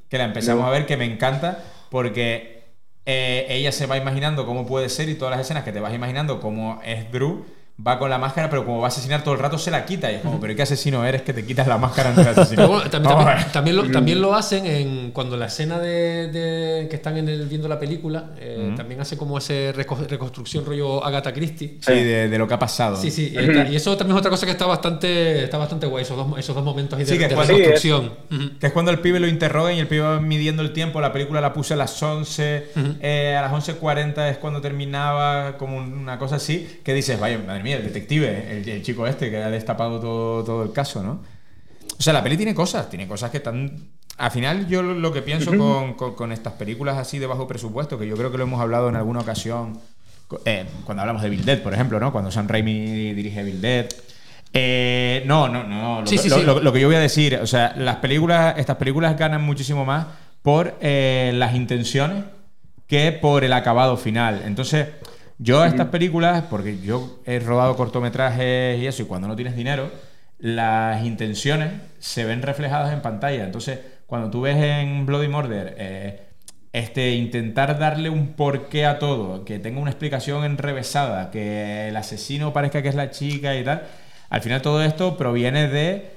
que 0.09 0.17
la 0.17 0.25
empezamos 0.25 0.65
a 0.65 0.71
ver, 0.71 0.87
que 0.87 0.97
me 0.97 1.05
encanta, 1.05 1.63
porque 1.91 2.63
eh, 3.05 3.47
ella 3.51 3.71
se 3.73 3.85
va 3.85 3.99
imaginando 3.99 4.47
cómo 4.47 4.67
puede 4.67 4.89
ser 4.89 5.11
y 5.11 5.15
todas 5.15 5.33
las 5.33 5.43
escenas 5.45 5.65
que 5.65 5.73
te 5.73 5.81
vas 5.81 5.93
imaginando 5.95 6.41
cómo 6.41 6.81
es 6.83 7.13
Drew, 7.13 7.45
va 7.87 7.99
con 7.99 8.11
la 8.11 8.19
máscara, 8.19 8.51
pero 8.51 8.65
como 8.65 8.79
va 8.81 8.87
a 8.87 8.89
asesinar 8.89 9.23
todo 9.25 9.35
el 9.35 9.41
rato 9.41 9.59
se 9.59 9.71
la 9.71 9.85
quita. 9.85 10.11
Y 10.11 10.17
es 10.17 10.23
como, 10.23 10.41
pero 10.41 10.55
¿qué 10.55 10.63
asesino 10.63 11.05
eres 11.05 11.23
que 11.23 11.33
te 11.33 11.45
quitas 11.45 11.67
la 11.67 11.79
máscara 11.79 12.11
antes 12.11 12.25
de 12.25 12.31
asesinar? 12.31 12.67
bueno, 12.69 12.91
también, 12.91 13.15
también- 13.17 13.53
también 13.53 13.77
lo, 13.77 13.91
también 13.91 14.21
lo 14.21 14.35
hacen 14.35 14.67
en 14.67 15.11
cuando 15.13 15.37
la 15.37 15.47
escena 15.47 15.79
de, 15.79 16.29
de- 16.29 16.89
que 16.89 16.97
están 16.97 17.17
en 17.17 17.29
el, 17.29 17.47
viendo 17.47 17.69
la 17.69 17.79
película 17.79 18.31
eh, 18.39 18.65
Ujú. 18.69 18.77
también 18.77 19.01
hace 19.01 19.17
como 19.17 19.39
ese 19.39 19.73
reco- 19.75 20.07
reconstrucción 20.07 20.65
rollo 20.65 21.05
Agatha 21.05 21.33
Christie. 21.33 21.79
Sí, 21.81 21.93
de, 21.93 22.29
de 22.29 22.39
lo 22.39 22.47
que 22.47 22.55
ha 22.55 22.59
pasado. 22.59 22.97
Sí, 22.97 23.11
sí, 23.11 23.33
y, 23.35 23.39
está- 23.39 23.67
y 23.69 23.77
eso 23.77 23.97
también 23.97 24.17
es 24.17 24.21
otra 24.21 24.31
cosa 24.31 24.47
que 24.47 24.53
está 24.53 24.67
bastante, 24.67 25.45
está 25.45 25.59
bastante 25.59 25.87
guay, 25.87 26.03
esos 26.03 26.17
dos, 26.17 26.39
esos 26.39 26.55
dos 26.55 26.65
momentos 26.65 26.99
ahí 26.99 27.05
de, 27.05 27.11
Sí, 27.13 27.19
que 27.19 27.29
de 27.29 27.35
cuando- 27.35 27.53
reconstrucción. 27.55 28.13
Ujú. 28.31 28.59
Que 28.59 28.67
es 28.67 28.73
cuando 28.73 28.91
el 28.91 28.99
pibe 29.01 29.21
lo 29.21 29.27
interrogan 29.29 29.75
y 29.75 29.81
el 29.81 29.87
pibe 29.87 30.03
va 30.03 30.21
midiendo 30.21 30.63
el 30.63 30.73
tiempo. 30.73 31.01
La 31.01 31.13
película 31.13 31.41
la 31.41 31.53
puse 31.53 31.75
a 31.75 31.77
las 31.77 32.01
11, 32.03 32.67
eh, 33.01 33.37
a 33.39 33.43
las 33.43 33.53
11.40 33.53 34.29
es 34.31 34.39
cuando 34.39 34.61
terminaba, 34.61 35.57
como 35.57 35.77
un- 35.77 35.93
una 35.95 36.19
cosa 36.19 36.37
así. 36.37 36.81
Que 36.85 36.95
dices, 36.95 37.19
vaya, 37.21 37.39
madre 37.47 37.63
mía, 37.63 37.70
el 37.77 37.83
detective, 37.85 38.59
el, 38.59 38.69
el 38.69 38.83
chico 38.83 39.07
este 39.07 39.31
que 39.31 39.39
ha 39.43 39.51
destapado 39.51 40.01
todo, 40.01 40.45
todo 40.45 40.63
el 40.63 40.73
caso, 40.73 41.03
¿no? 41.03 41.21
O 41.99 42.03
sea, 42.03 42.13
la 42.13 42.23
peli 42.23 42.37
tiene 42.37 42.55
cosas, 42.55 42.89
tiene 42.89 43.07
cosas 43.07 43.31
que 43.31 43.37
están. 43.39 43.89
Al 44.17 44.31
final, 44.31 44.67
yo 44.69 44.83
lo 44.83 45.13
que 45.13 45.23
pienso 45.23 45.51
con, 45.57 45.95
con- 45.95 46.15
con 46.15 46.33
estas 46.33 46.55
películas 46.55 46.97
así 46.99 47.19
de 47.19 47.27
bajo 47.27 47.47
presupuesto, 47.47 47.99
que 47.99 48.07
yo 48.07 48.17
creo 48.17 48.31
que 48.31 48.39
lo 48.39 48.45
hemos 48.45 48.61
hablado 48.61 48.89
en 48.89 48.97
alguna 48.97 49.21
ocasión, 49.21 49.79
eh, 50.45 50.65
cuando 50.85 51.03
hablamos 51.03 51.23
de 51.23 51.29
Bill 51.31 51.45
Dead, 51.45 51.63
por 51.63 51.75
ejemplo, 51.75 51.99
¿no? 52.01 52.13
Cuando 52.13 52.31
Sam 52.31 52.47
Raimi 52.49 53.13
dirige 53.15 53.43
Bill 53.43 53.61
Dead. 53.61 53.87
Eh, 54.53 55.23
no, 55.27 55.49
no, 55.49 55.65
no. 55.65 56.01
Lo, 56.01 56.07
Sí, 56.07 56.19
sí, 56.19 56.29
lo- 56.29 56.37
sí. 56.39 56.43
lo- 56.43 56.61
lo 56.61 56.73
que 56.73 56.81
yo 56.81 56.89
voy 56.89 56.97
a 56.97 57.01
decir, 57.01 57.37
o 57.37 57.47
sea, 57.47 57.75
las 57.77 57.97
películas, 57.97 58.55
estas 58.59 58.77
películas 58.77 59.17
ganan 59.19 59.43
muchísimo 59.43 59.85
más 59.85 60.07
por 60.43 60.77
eh, 60.81 61.33
las 61.35 61.55
intenciones 61.55 62.25
que 62.87 63.13
por 63.13 63.45
el 63.45 63.53
acabado 63.53 63.97
final. 63.97 64.43
Entonces, 64.45 64.89
yo 65.43 65.63
a 65.63 65.69
estas 65.69 65.89
películas, 65.89 66.45
porque 66.51 66.81
yo 66.81 67.19
he 67.25 67.39
rodado 67.39 67.75
cortometrajes 67.75 68.79
y 68.79 68.87
eso, 68.87 69.03
y 69.03 69.07
cuando 69.07 69.27
no 69.27 69.37
tienes 69.37 69.57
dinero, 69.57 69.91
las 70.39 71.03
intenciones 71.05 71.73
se 71.99 72.25
ven 72.25 72.43
reflejadas 72.43 72.93
en 72.93 73.01
pantalla. 73.01 73.45
Entonces, 73.45 73.79
cuando 74.07 74.31
tú 74.31 74.43
ves 74.43 74.57
en 74.59 75.07
Bloody 75.07 75.29
Murder 75.29 75.75
eh, 75.79 76.21
este, 76.75 77.13
intentar 77.13 77.79
darle 77.79 78.11
un 78.11 78.35
porqué 78.35 78.85
a 78.85 78.99
todo, 78.99 79.47
que 79.47 79.59
tenga 79.59 79.81
una 79.81 79.91
explicación 79.91 80.45
enrevesada, 80.45 81.31
que 81.31 81.89
el 81.89 81.97
asesino 81.97 82.53
parezca 82.53 82.83
que 82.83 82.91
es 82.91 82.95
la 82.95 83.11
chica 83.11 83.57
y 83.57 83.65
tal, 83.65 83.85
al 84.29 84.43
final 84.43 84.61
todo 84.61 84.83
esto 84.83 85.17
proviene 85.17 85.69
de 85.69 86.11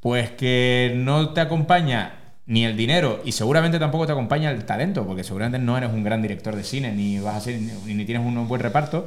pues 0.00 0.30
que 0.30 0.92
no 0.94 1.30
te 1.32 1.40
acompaña 1.40 2.27
ni 2.48 2.64
el 2.64 2.76
dinero 2.76 3.20
y 3.24 3.32
seguramente 3.32 3.78
tampoco 3.78 4.06
te 4.06 4.12
acompaña 4.12 4.50
el 4.50 4.64
talento, 4.64 5.06
porque 5.06 5.22
seguramente 5.22 5.58
no 5.58 5.76
eres 5.76 5.90
un 5.90 6.02
gran 6.02 6.22
director 6.22 6.56
de 6.56 6.64
cine, 6.64 6.92
ni 6.92 7.20
vas 7.20 7.36
a 7.36 7.40
ser, 7.40 7.60
ni, 7.60 7.94
ni 7.94 8.04
tienes 8.06 8.26
un 8.26 8.48
buen 8.48 8.60
reparto, 8.60 9.04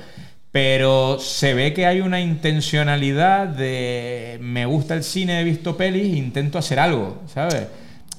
pero 0.52 1.18
se 1.20 1.56
ve 1.56 1.74
que 1.74 1.88
hay 1.88 2.02
una 2.02 2.22
intencionalidad 2.22 3.48
de 3.48 4.38
me 4.42 4.66
gusta 4.68 4.94
el 4.94 5.04
cine, 5.04 5.42
he 5.42 5.44
visto 5.44 5.76
pelis, 5.76 6.16
intento 6.16 6.60
hacer 6.60 6.80
algo, 6.80 7.24
¿sabes? 7.34 7.68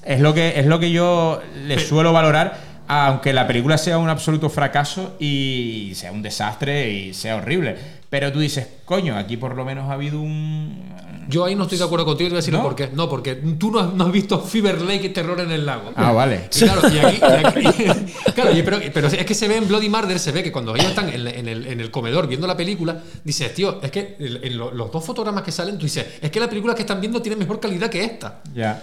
Es 0.03 0.19
lo 0.19 0.33
que, 0.33 0.59
es 0.59 0.65
lo 0.65 0.79
que 0.79 0.91
yo 0.91 1.41
le 1.65 1.79
suelo 1.79 2.11
valorar, 2.11 2.57
aunque 2.89 3.31
la 3.31 3.47
película 3.47 3.77
sea 3.77 3.97
un 3.99 4.09
absoluto 4.09 4.49
fracaso 4.49 5.15
y 5.21 5.93
sea 5.95 6.11
un 6.11 6.21
desastre 6.21 6.91
y 6.91 7.13
sea 7.13 7.37
horrible. 7.37 7.77
Pero 8.13 8.31
tú 8.31 8.37
dices, 8.39 8.67
coño, 8.85 9.17
aquí 9.17 9.37
por 9.37 9.55
lo 9.55 9.65
menos 9.65 9.89
ha 9.89 9.93
habido 9.93 10.21
un, 10.21 10.83
Yo 11.29 11.45
ahí 11.45 11.55
no 11.55 11.63
estoy 11.63 11.79
de 11.79 11.83
acuerdo 11.83 12.05
contigo 12.05 12.27
y 12.27 12.29
te 12.29 12.33
voy 12.33 12.37
a 12.37 12.41
decir 12.41 12.53
¿No? 12.53 12.61
por 12.61 12.75
qué. 12.75 12.89
No, 12.93 13.09
porque 13.09 13.33
tú 13.33 13.71
no 13.71 13.79
has, 13.79 13.91
no 13.91 14.03
has 14.05 14.11
visto 14.11 14.39
Fever 14.39 14.79
Lake 14.83 15.09
Terror 15.09 15.39
en 15.39 15.49
el 15.51 15.65
lago. 15.65 15.91
Ah, 15.95 16.11
vale. 16.11 16.47
Y 16.55 16.59
claro, 16.59 16.81
y 16.93 16.99
aquí, 16.99 17.19
y 17.19 17.43
aquí- 17.43 18.13
claro, 18.35 18.55
y- 18.55 18.61
pero, 18.61 18.77
pero 18.93 19.07
es 19.07 19.25
que 19.25 19.33
se 19.33 19.47
ve 19.47 19.57
en 19.57 19.67
Bloody 19.67 19.89
Murder, 19.89 20.19
se 20.19 20.31
ve 20.31 20.43
que 20.43 20.51
cuando 20.51 20.75
ellos 20.75 20.89
están 20.89 21.09
en, 21.09 21.25
en 21.27 21.47
el, 21.47 21.65
en 21.65 21.79
el 21.81 21.89
comedor 21.89 22.27
viendo 22.27 22.45
la 22.45 22.55
película, 22.55 23.01
dices, 23.23 23.51
tío, 23.55 23.81
es 23.81 23.89
que 23.89 24.15
en 24.19 24.57
los 24.59 24.91
dos 24.91 25.03
fotogramas 25.03 25.41
que 25.41 25.51
salen, 25.51 25.79
tú 25.79 25.85
dices, 25.85 26.05
es 26.21 26.29
que 26.29 26.39
la 26.39 26.47
película 26.47 26.75
que 26.75 26.81
están 26.81 27.01
viendo 27.01 27.19
tiene 27.19 27.35
mejor 27.35 27.59
calidad 27.59 27.89
que 27.89 28.03
esta. 28.03 28.41
Ya. 28.53 28.79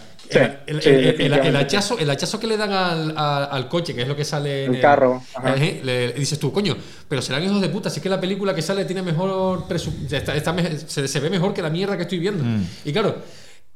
El, 0.67 0.77
el- 0.81 0.89
el- 0.89 1.21
el- 1.21 1.47
el 1.47 1.57
hachazo, 1.57 1.99
el 1.99 2.09
hachazo 2.11 2.39
que 2.39 2.47
le 2.47 2.57
dan 2.57 2.73
al, 2.73 3.11
al- 3.17 3.49
al 3.51 3.69
coche, 3.69 3.95
que 3.95 4.03
es 4.03 4.09
lo 4.09 4.15
que 4.17 4.25
sale 4.25 4.65
en 4.67 4.75
El 4.77 4.81
carro, 4.81 5.23
ajá. 5.35 5.57
Le, 5.57 5.83
le 5.83 6.13
dices 6.13 6.39
tú, 6.39 6.53
coño, 6.53 6.77
pero 7.09 7.21
serán 7.23 7.43
hijos 7.43 7.61
de 7.61 7.69
puta, 7.69 7.91
si 7.91 7.99
es 7.99 8.03
que 8.03 8.09
la 8.09 8.21
película 8.21 8.55
que 8.55 8.63
sale 8.63 8.85
tiene 8.85 9.03
mejor 9.03 9.65
está, 10.11 10.35
está 10.37 10.53
me- 10.53 10.79
se, 10.79 11.09
se 11.09 11.21
ve 11.21 11.31
mejor 11.31 11.53
que 11.55 11.63
la 11.63 11.71
mierda 11.71 11.97
que 11.97 12.03
estoy 12.05 12.19
viendo. 12.19 12.45
Mm. 12.45 12.65
Y 12.85 12.93
claro, 12.93 13.17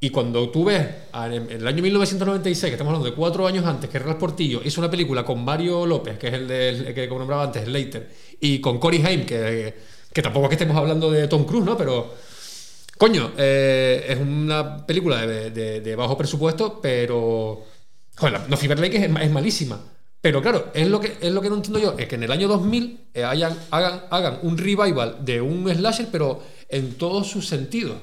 y 0.00 0.10
cuando 0.10 0.50
tú 0.50 0.64
ves 0.64 0.86
en, 1.14 1.50
el 1.50 1.66
año 1.66 1.82
1996, 1.82 2.70
que 2.70 2.74
estamos 2.74 2.90
hablando 2.90 3.08
de 3.08 3.16
cuatro 3.16 3.46
años 3.46 3.64
antes, 3.64 3.88
que 3.88 3.98
Ras 3.98 4.16
Portillo 4.16 4.60
hizo 4.64 4.80
una 4.80 4.90
película 4.90 5.24
con 5.24 5.44
Mario 5.44 5.86
López, 5.86 6.18
que 6.18 6.28
es 6.28 6.34
el, 6.34 6.50
el 6.50 6.94
que 6.94 7.08
como 7.08 7.20
nombraba 7.20 7.44
antes, 7.44 7.66
Later, 7.66 8.10
y 8.40 8.60
con 8.60 8.78
Cory 8.78 9.02
Haim, 9.06 9.24
que, 9.24 9.74
que 10.12 10.22
tampoco 10.22 10.44
es 10.46 10.48
que 10.50 10.54
estemos 10.56 10.76
hablando 10.76 11.10
de 11.10 11.26
Tom 11.26 11.44
Cruise, 11.44 11.64
¿no? 11.64 11.76
Pero 11.78 12.14
Coño, 12.96 13.32
eh, 13.36 14.06
es 14.08 14.18
una 14.18 14.86
película 14.86 15.26
de, 15.26 15.96
bajo 15.96 16.16
presupuesto, 16.16 16.80
pero. 16.80 17.64
Joder, 18.16 18.40
no, 18.48 18.56
Fever 18.56 18.78
Lake 18.78 19.04
es, 19.04 19.30
malísima. 19.30 19.80
Pero 20.20 20.40
claro, 20.40 20.70
es 20.72 20.88
lo, 20.88 21.00
que, 21.00 21.18
es 21.20 21.32
lo 21.32 21.42
que 21.42 21.50
no 21.50 21.56
entiendo 21.56 21.78
yo, 21.78 21.96
es 21.98 22.08
que 22.08 22.14
en 22.14 22.22
el 22.22 22.32
año 22.32 22.48
2000 22.48 23.08
eh, 23.12 23.24
hagan, 23.24 24.38
un 24.42 24.56
revival 24.56 25.18
de 25.22 25.42
un 25.42 25.68
slasher, 25.68 26.08
pero 26.10 26.42
en 26.68 26.94
todos 26.94 27.28
sus 27.28 27.46
sentidos. 27.46 27.98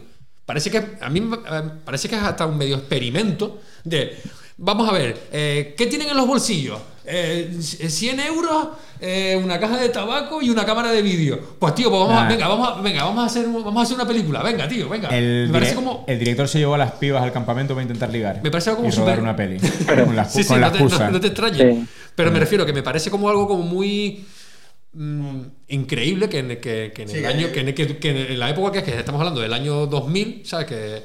Parece 0.45 0.69
que 0.69 0.97
a 0.99 1.09
mí 1.09 1.19
eh, 1.19 1.61
parece 1.83 2.09
que 2.09 2.15
es 2.15 2.21
hasta 2.21 2.45
un 2.45 2.57
medio 2.57 2.75
experimento 2.75 3.61
de. 3.83 4.17
Vamos 4.64 4.88
a 4.88 4.91
ver, 4.93 5.18
eh, 5.32 5.74
¿qué 5.76 5.88
tienen 5.88 6.09
en 6.09 6.16
los 6.18 6.28
bolsillos? 6.28 6.80
Eh, 7.03 7.49
100 7.59 8.20
euros, 8.20 8.68
eh, 8.99 9.36
una 9.43 9.59
caja 9.59 9.78
de 9.78 9.89
tabaco 9.89 10.39
y 10.39 10.51
una 10.51 10.64
cámara 10.64 10.91
de 10.91 11.01
vídeo. 11.01 11.39
Pues 11.57 11.74
tío, 11.74 11.89
pues 11.89 11.99
vamos 11.99 12.16
a, 12.16 12.28
venga, 12.28 12.47
vamos 12.47 12.70
a, 12.70 12.80
venga, 12.82 13.03
vamos 13.05 13.24
a 13.24 13.26
hacer, 13.26 13.47
vamos 13.47 13.76
a 13.78 13.82
hacer 13.82 13.95
una 13.95 14.07
película. 14.07 14.43
Venga, 14.43 14.68
tío, 14.68 14.88
venga. 14.88 15.09
El, 15.09 15.47
me 15.47 15.53
parece 15.53 15.72
dire- 15.72 15.76
como. 15.76 16.05
el 16.07 16.20
director 16.20 16.47
se 16.47 16.59
llevó 16.59 16.76
a 16.76 16.78
las 16.78 16.91
pibas 16.91 17.24
al 17.24 17.32
campamento 17.32 17.74
para 17.74 17.82
intentar 17.82 18.12
ligar. 18.12 18.39
Me 18.43 18.51
parece 18.51 18.70
algo 18.70 18.84
como 18.84 18.93
y 18.93 18.95
rodar 18.95 19.16
súper- 19.16 19.24
una 19.24 19.36
peli. 19.36 19.57
con 20.05 20.16
la, 20.16 20.26
Sí, 20.30 20.43
sí, 20.43 20.49
con 20.49 20.62
la 20.62 20.70
no, 20.70 20.74
te, 20.74 20.84
no- 20.99 21.09
no 21.12 21.20
te 21.20 21.28
extrañes. 21.28 21.76
Sí. 21.78 21.86
Pero 22.14 22.32
me 22.32 22.39
refiero 22.39 22.64
que 22.64 22.74
me 22.74 22.84
parece 22.84 23.09
como 23.09 23.30
algo 23.30 23.47
como 23.47 23.64
muy 23.64 24.24
mm, 24.93 25.41
increíble 25.70 26.30
que 26.30 26.38
en, 26.38 26.47
que, 26.62 26.91
que 26.93 27.01
en 27.01 27.09
el 27.09 27.16
Sí, 27.18 27.26
año, 27.26 27.47
eh. 27.47 27.51
que 27.51 27.59
en, 27.62 27.74
que- 27.74 27.97
que 27.97 28.32
en 28.34 28.39
la 28.39 28.51
época 28.51 28.72
que, 28.74 28.78
es 28.78 28.84
que 28.86 28.99
estamos 28.99 29.20
hablando 29.22 29.41
del 29.41 29.53
año 29.53 29.88
2000, 29.88 30.43
¿sabes? 30.45 30.68
Que, 30.68 31.01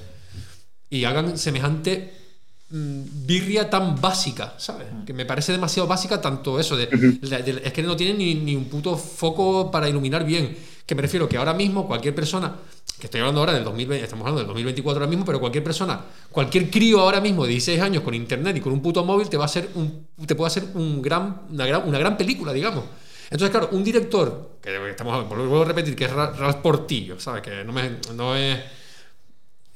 y 0.90 1.04
hagan 1.04 1.38
semejante 1.38 2.25
birria 2.70 3.70
tan 3.70 4.00
básica, 4.00 4.54
¿sabes? 4.58 4.88
Mm. 4.92 5.04
Que 5.04 5.12
me 5.12 5.24
parece 5.24 5.52
demasiado 5.52 5.86
básica 5.88 6.20
tanto 6.20 6.58
eso 6.58 6.76
de, 6.76 6.86
de- 6.86 7.42
de- 7.42 7.62
es 7.64 7.72
que 7.72 7.82
no 7.82 7.96
tienen 7.96 8.18
ni, 8.18 8.34
ni 8.34 8.56
un 8.56 8.64
puto 8.66 8.96
foco 8.96 9.70
para 9.70 9.88
iluminar 9.88 10.24
bien. 10.24 10.56
Que 10.84 10.94
me 10.94 11.02
refiero 11.02 11.28
que 11.28 11.36
ahora 11.36 11.54
mismo 11.54 11.86
cualquier 11.86 12.14
persona, 12.14 12.54
que 12.98 13.06
estoy 13.06 13.20
hablando 13.20 13.40
ahora 13.40 13.52
del 13.54 13.64
2020, 13.64 14.04
estamos 14.04 14.22
hablando 14.22 14.40
del 14.40 14.46
2024 14.48 14.98
ahora 15.00 15.10
mismo, 15.10 15.24
pero 15.24 15.40
cualquier 15.40 15.64
persona, 15.64 16.00
cualquier 16.30 16.70
crío 16.70 17.00
ahora 17.00 17.20
mismo 17.20 17.44
de 17.44 17.50
16 17.50 17.80
años 17.80 18.02
con 18.02 18.14
internet 18.14 18.56
y 18.56 18.60
con 18.60 18.72
un 18.72 18.80
puto 18.82 19.04
móvil 19.04 19.28
te 19.28 19.36
va 19.36 19.44
a 19.44 19.46
hacer 19.46 19.68
un, 19.74 20.06
te 20.26 20.34
puede 20.34 20.46
hacer 20.48 20.64
un 20.74 21.02
gran, 21.02 21.42
una 21.50 21.66
gran, 21.66 21.88
una 21.88 21.98
gran 21.98 22.16
película, 22.16 22.52
digamos. 22.52 22.84
Entonces, 23.30 23.50
claro, 23.50 23.70
un 23.72 23.82
director, 23.82 24.58
que 24.62 24.90
estamos, 24.90 25.28
vuelvo 25.28 25.62
a 25.62 25.64
repetir, 25.64 25.96
que 25.96 26.04
es 26.04 26.12
Ra- 26.12 26.30
Ralph 26.30 26.58
Portillo, 26.58 27.18
¿sabes? 27.18 27.42
Que 27.42 27.64
no, 27.64 27.72
me, 27.72 27.96
no 28.14 28.36
es 28.36 28.56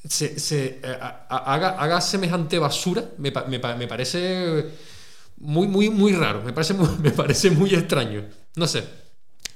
se, 0.08 0.38
se, 0.38 0.80
eh, 0.82 0.98
a- 1.00 1.26
a- 1.28 1.54
haga, 1.54 1.70
haga 1.70 2.00
semejante 2.00 2.58
basura, 2.58 3.04
me, 3.18 3.32
me, 3.48 3.58
me 3.76 3.86
parece 3.88 4.66
muy, 5.38 5.66
muy, 5.68 5.90
muy 5.90 6.12
raro, 6.14 6.42
me 6.42 6.52
parece 6.52 6.74
muy, 6.74 6.88
me 7.02 7.10
parece 7.12 7.50
muy 7.50 7.74
extraño. 7.74 8.24
No 8.56 8.66
sé. 8.66 8.84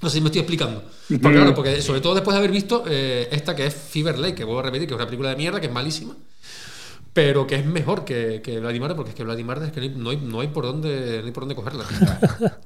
No 0.02 0.10
sé 0.10 0.16
si 0.16 0.20
me 0.20 0.26
estoy 0.28 0.40
explicando. 0.40 0.84
Porque, 1.22 1.36
claro, 1.36 1.54
porque 1.54 1.80
sobre 1.82 2.00
todo 2.02 2.14
después 2.14 2.34
de 2.34 2.38
haber 2.38 2.50
visto 2.52 2.84
eh, 2.88 3.28
esta 3.32 3.56
que 3.56 3.66
es 3.66 3.74
Fever 3.74 4.18
Lake, 4.18 4.34
que 4.36 4.44
vuelvo 4.44 4.60
a 4.60 4.64
repetir, 4.64 4.86
que 4.88 4.94
es 4.94 4.98
una 4.98 5.06
película 5.06 5.30
de 5.30 5.36
mierda, 5.36 5.60
que 5.60 5.66
es 5.68 5.72
malísima. 5.72 6.14
pero 7.12 7.46
que 7.46 7.56
es 7.56 7.64
mejor 7.66 8.04
que, 8.04 8.40
que 8.42 8.60
Murder, 8.60 8.96
porque 8.96 9.10
es 9.10 9.16
que 9.16 9.24
Murder 9.24 9.64
es 9.68 9.72
que 9.72 9.88
no 9.90 10.10
hay, 10.10 10.16
no 10.18 10.40
hay 10.40 10.48
por 10.48 10.64
dónde 10.64 11.20
no 11.20 11.26
hay 11.26 11.32
por 11.32 11.42
dónde 11.44 11.54
cogerla. 11.54 11.84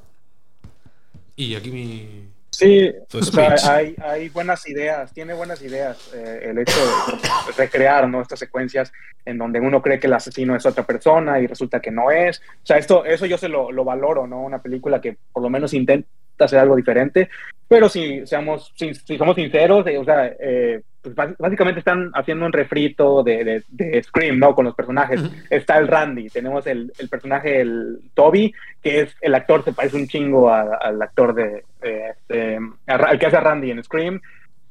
y 1.37 1.55
aquí 1.55 1.71
mi 1.71 2.29
Sí, 2.59 2.93
o 3.13 3.23
sea, 3.23 3.77
hay 4.03 4.29
buenas 4.31 4.69
ideas, 4.69 5.13
tiene 5.13 5.33
buenas 5.33 5.63
ideas 5.63 6.13
eh, 6.13 6.41
el 6.43 6.59
hecho 6.59 6.77
de 6.77 7.53
recrear 7.57 8.09
¿no? 8.09 8.21
estas 8.21 8.41
secuencias 8.41 8.93
en 9.25 9.39
donde 9.39 9.61
uno 9.61 9.81
cree 9.81 10.01
que 10.01 10.09
el 10.09 10.15
asesino 10.15 10.57
es 10.57 10.67
otra 10.67 10.85
persona 10.85 11.39
y 11.39 11.47
resulta 11.47 11.79
que 11.79 11.93
no 11.93 12.11
es. 12.11 12.41
O 12.41 12.67
sea, 12.67 12.79
esto, 12.79 13.05
eso 13.05 13.27
yo 13.27 13.39
se 13.39 13.49
lo, 13.49 13.71
lo 13.71 13.85
valoro, 13.85 14.27
¿no? 14.27 14.43
Una 14.43 14.61
película 14.61 15.01
que 15.01 15.19
por 15.33 15.41
lo 15.41 15.51
menos 15.51 15.73
intenta 15.73 16.09
hacer 16.41 16.59
algo 16.59 16.75
diferente, 16.75 17.31
pero 17.69 17.89
si, 17.89 18.27
seamos, 18.27 18.73
si, 18.75 18.93
si 18.93 19.17
somos 19.17 19.37
sinceros, 19.37 19.87
eh, 19.87 19.97
o 19.97 20.05
sea, 20.05 20.27
eh, 20.27 20.83
pues 21.03 21.15
bás- 21.15 21.37
básicamente 21.39 21.79
están 21.79 22.11
haciendo 22.15 22.45
un 22.47 22.53
refrito 22.53 23.23
de, 23.23 23.45
de, 23.45 23.65
de 23.69 24.03
Scream, 24.03 24.39
¿no? 24.39 24.55
Con 24.55 24.65
los 24.65 24.75
personajes. 24.75 25.21
Está 25.51 25.79
el 25.79 25.87
Randy, 25.89 26.29
tenemos 26.29 26.67
el, 26.67 26.93
el 26.99 27.09
personaje, 27.09 27.61
el 27.61 28.01
Toby, 28.15 28.53
que 28.83 29.01
es 29.03 29.17
el 29.21 29.35
actor, 29.35 29.65
se 29.65 29.73
parece 29.73 29.97
un 29.97 30.09
chingo 30.09 30.51
a- 30.51 30.77
al 30.77 31.01
actor 31.01 31.35
de, 31.35 31.65
eh, 31.83 32.13
este, 32.13 32.59
al 32.87 33.19
que 33.19 33.27
hace 33.27 33.37
a 33.37 33.41
Randy 33.41 33.71
en 33.71 33.83
Scream. 33.85 34.21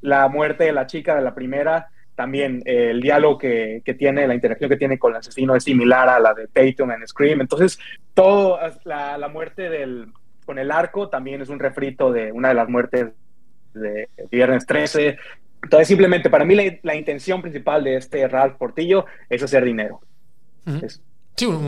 La 0.02 0.28
muerte 0.28 0.66
de 0.66 0.74
la 0.74 0.86
chica 0.86 1.16
de 1.16 1.22
la 1.22 1.34
primera, 1.34 1.88
también 2.16 2.62
eh, 2.66 2.90
el 2.92 3.00
diálogo 3.02 3.38
que, 3.38 3.82
que 3.86 3.94
tiene, 3.94 4.28
la 4.28 4.36
interacción 4.36 4.70
que 4.70 4.78
tiene 4.78 5.00
con 5.00 5.12
el 5.14 5.18
asesino 5.20 5.56
es 5.56 5.64
similar 5.64 6.10
a 6.10 6.20
la 6.20 6.34
de 6.34 6.48
Tatum 6.48 6.92
en 6.92 7.08
Scream. 7.08 7.42
Entonces, 7.42 7.80
todo, 8.14 8.60
la, 8.84 9.18
la 9.18 9.28
muerte 9.28 9.70
del, 9.70 10.08
con 10.46 10.60
el 10.60 10.72
arco 10.72 11.10
también 11.10 11.42
es 11.42 11.50
un 11.50 11.60
refrito 11.60 12.12
de 12.12 12.32
una 12.32 12.50
de 12.50 12.54
las 12.56 12.70
muertes 12.70 13.08
de 13.74 14.08
Viernes 14.32 14.66
13. 14.66 15.18
Entonces, 15.64 15.88
simplemente 15.88 16.30
para 16.30 16.46
mí 16.46 16.56
la, 16.56 16.64
la 16.84 16.96
intención 16.96 17.42
principal 17.42 17.84
de 17.84 17.98
este 17.98 18.28
Ralph 18.28 18.58
Portillo 18.58 19.06
es 19.30 19.44
hacer 19.44 19.64
dinero. 19.66 20.02
Es 20.82 21.02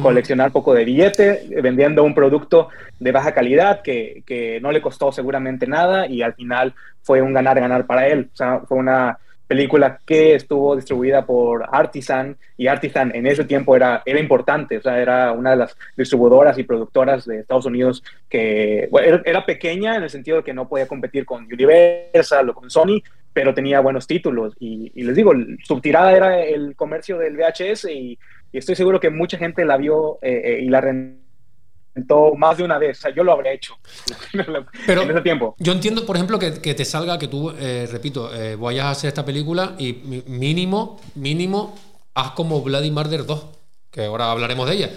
coleccionar 0.02 0.52
poco 0.52 0.74
de 0.74 0.84
billete, 0.84 1.46
eh, 1.50 1.62
vendiendo 1.62 2.04
un 2.04 2.16
producto 2.16 2.70
de 3.00 3.12
baja 3.12 3.34
calidad 3.34 3.82
que, 3.82 4.24
que 4.26 4.60
no 4.62 4.72
le 4.72 4.82
costó 4.82 5.12
seguramente 5.12 5.68
nada 5.68 6.08
y 6.08 6.22
al 6.22 6.34
final 6.34 6.74
fue 7.04 7.22
un 7.22 7.34
ganar-ganar 7.34 7.86
para 7.86 8.08
él. 8.08 8.30
O 8.34 8.36
sea, 8.36 8.62
fue 8.68 8.78
una 8.78 9.20
película 9.50 10.00
que 10.06 10.36
estuvo 10.36 10.76
distribuida 10.76 11.26
por 11.26 11.68
Artisan 11.72 12.38
y 12.56 12.68
Artisan 12.68 13.12
en 13.16 13.26
ese 13.26 13.46
tiempo 13.46 13.76
era, 13.76 14.04
era 14.06 14.20
importante, 14.20 14.78
o 14.78 14.82
sea, 14.84 15.02
era 15.02 15.32
una 15.32 15.50
de 15.50 15.56
las 15.56 15.76
distribuidoras 15.98 16.56
y 16.60 16.64
productoras 16.64 17.26
de 17.26 17.40
Estados 17.40 17.66
Unidos 17.66 18.04
que 18.30 18.88
era, 19.26 19.46
pequeña 19.48 19.96
en 19.96 20.04
el 20.04 20.12
sentido 20.12 20.38
de 20.38 20.44
que 20.44 20.54
no 20.54 20.70
podía 20.70 20.88
competir 20.88 21.26
con 21.26 21.46
Universal 21.46 22.50
o 22.50 22.54
con 22.54 22.70
Sony, 22.70 23.02
pero 23.34 23.56
tenía 23.56 23.80
buenos 23.80 24.06
títulos. 24.06 24.54
Y, 24.60 24.92
les 25.02 25.16
digo, 25.16 25.34
su 25.64 25.82
tirada 25.82 26.16
era 26.16 26.40
el 26.40 26.76
comercio 26.76 27.18
del 27.18 27.36
VHS 27.36 27.86
y, 27.86 28.20
y 28.52 28.58
estoy 28.60 28.76
seguro 28.76 29.00
que 29.00 29.10
mucha 29.10 29.40
gente 29.40 29.66
la 29.66 29.78
vio 29.78 30.20
eh, 30.22 30.42
eh, 30.46 30.60
y 30.62 30.70
la 30.70 30.80
rentó 30.80 31.29
más 32.38 32.58
de 32.58 32.64
una 32.64 32.78
vez, 32.78 32.98
o 33.00 33.02
sea, 33.02 33.16
yo 33.16 33.24
lo 33.24 33.32
habría 33.34 33.52
hecho 33.54 33.76
Pero 34.86 35.04
en 35.04 35.12
ese 35.12 35.22
tiempo. 35.22 35.56
Yo 35.60 35.72
entiendo, 35.74 36.06
por 36.06 36.16
ejemplo, 36.16 36.40
que, 36.40 36.62
que 36.62 36.74
te 36.74 36.86
salga 36.86 37.18
que 37.20 37.28
tú, 37.28 37.52
eh, 37.52 37.88
repito, 37.92 38.34
eh, 38.34 38.56
vayas 38.56 38.86
a 38.86 38.92
hacer 38.92 39.08
esta 39.10 39.26
película 39.26 39.76
y 39.78 39.94
mínimo, 40.28 41.00
mínimo, 41.16 41.76
haz 42.14 42.32
como 42.32 42.62
Bloody 42.62 42.92
Murder 42.92 43.26
2, 43.26 43.46
que 43.92 44.06
ahora 44.06 44.32
hablaremos 44.32 44.68
de 44.70 44.76
ella. 44.76 44.90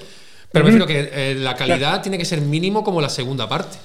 Pero 0.52 0.64
me 0.64 0.70
Ujú. 0.70 0.78
refiero 0.84 0.86
que 1.10 1.30
eh, 1.30 1.34
la 1.34 1.54
calidad 1.56 2.02
tiene 2.02 2.18
que 2.18 2.24
ser 2.24 2.40
mínimo 2.42 2.84
como 2.84 3.00
la 3.00 3.08
segunda 3.08 3.48
parte. 3.48 3.78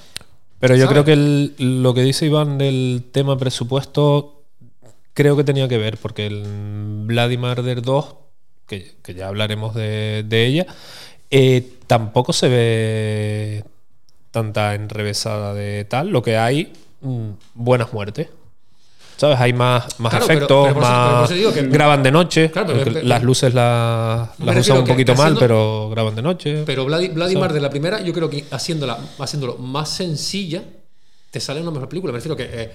Pero 0.60 0.74
yo 0.76 0.86
¿sabes? 0.86 0.92
creo 0.92 1.04
que 1.04 1.12
el- 1.14 1.82
lo 1.82 1.94
que 1.94 2.02
dice 2.02 2.26
Iván 2.26 2.58
del 2.58 3.04
tema 3.12 3.38
presupuesto, 3.38 4.42
creo 5.14 5.36
que 5.36 5.44
tenía 5.44 5.66
que 5.68 5.78
ver, 5.78 5.96
porque 5.98 6.26
el 6.26 6.42
Bloody 7.06 7.36
Murder 7.38 7.80
2, 7.82 8.14
que, 8.66 8.96
que 9.02 9.14
ya 9.14 9.28
hablaremos 9.28 9.74
de, 9.74 10.24
de 10.26 10.46
ella, 10.46 10.66
eh, 11.30 11.74
tampoco 11.86 12.32
se 12.32 12.48
ve 12.48 13.64
tanta 14.30 14.74
enrevesada 14.74 15.54
de 15.54 15.84
tal. 15.84 16.08
Lo 16.08 16.22
que 16.22 16.36
hay, 16.36 16.72
mm, 17.00 17.28
buenas 17.54 17.92
muertes. 17.92 18.28
¿Sabes? 19.16 19.40
Hay 19.40 19.52
más, 19.52 19.98
más 19.98 20.10
Claro, 20.10 20.26
efectos, 20.26 20.68
pero 20.68 20.74
pero 20.80 20.80
más. 20.86 21.24
eso 21.24 21.34
digo 21.34 21.52
que- 21.52 21.62
graban 21.66 22.04
de 22.04 22.12
noche. 22.12 22.52
Claro, 22.52 22.74
pero- 22.84 23.02
las 23.02 23.22
luces 23.24 23.52
las, 23.52 24.28
usan 24.38 24.78
un 24.78 24.84
poquito 24.84 25.12
mal, 25.14 25.20
haciendo- 25.32 25.40
pero 25.40 25.90
graban 25.90 26.14
de 26.14 26.22
noche. 26.22 26.62
Pero 26.64 26.84
¿sabes? 26.88 27.34
Murder, 27.36 27.60
la 27.60 27.68
primera, 27.70 28.00
yo 28.00 28.12
creo 28.12 28.30
que 28.30 28.44
haciéndola, 28.48 28.96
haciéndolo 29.18 29.56
más 29.56 29.88
sencilla, 29.88 30.62
te 31.30 31.40
sale 31.40 31.60
una 31.60 31.70
mejor 31.70 31.88
película. 31.88 32.12
Me 32.12 32.18
refiero 32.18 32.36
que. 32.36 32.48
eh, 32.50 32.70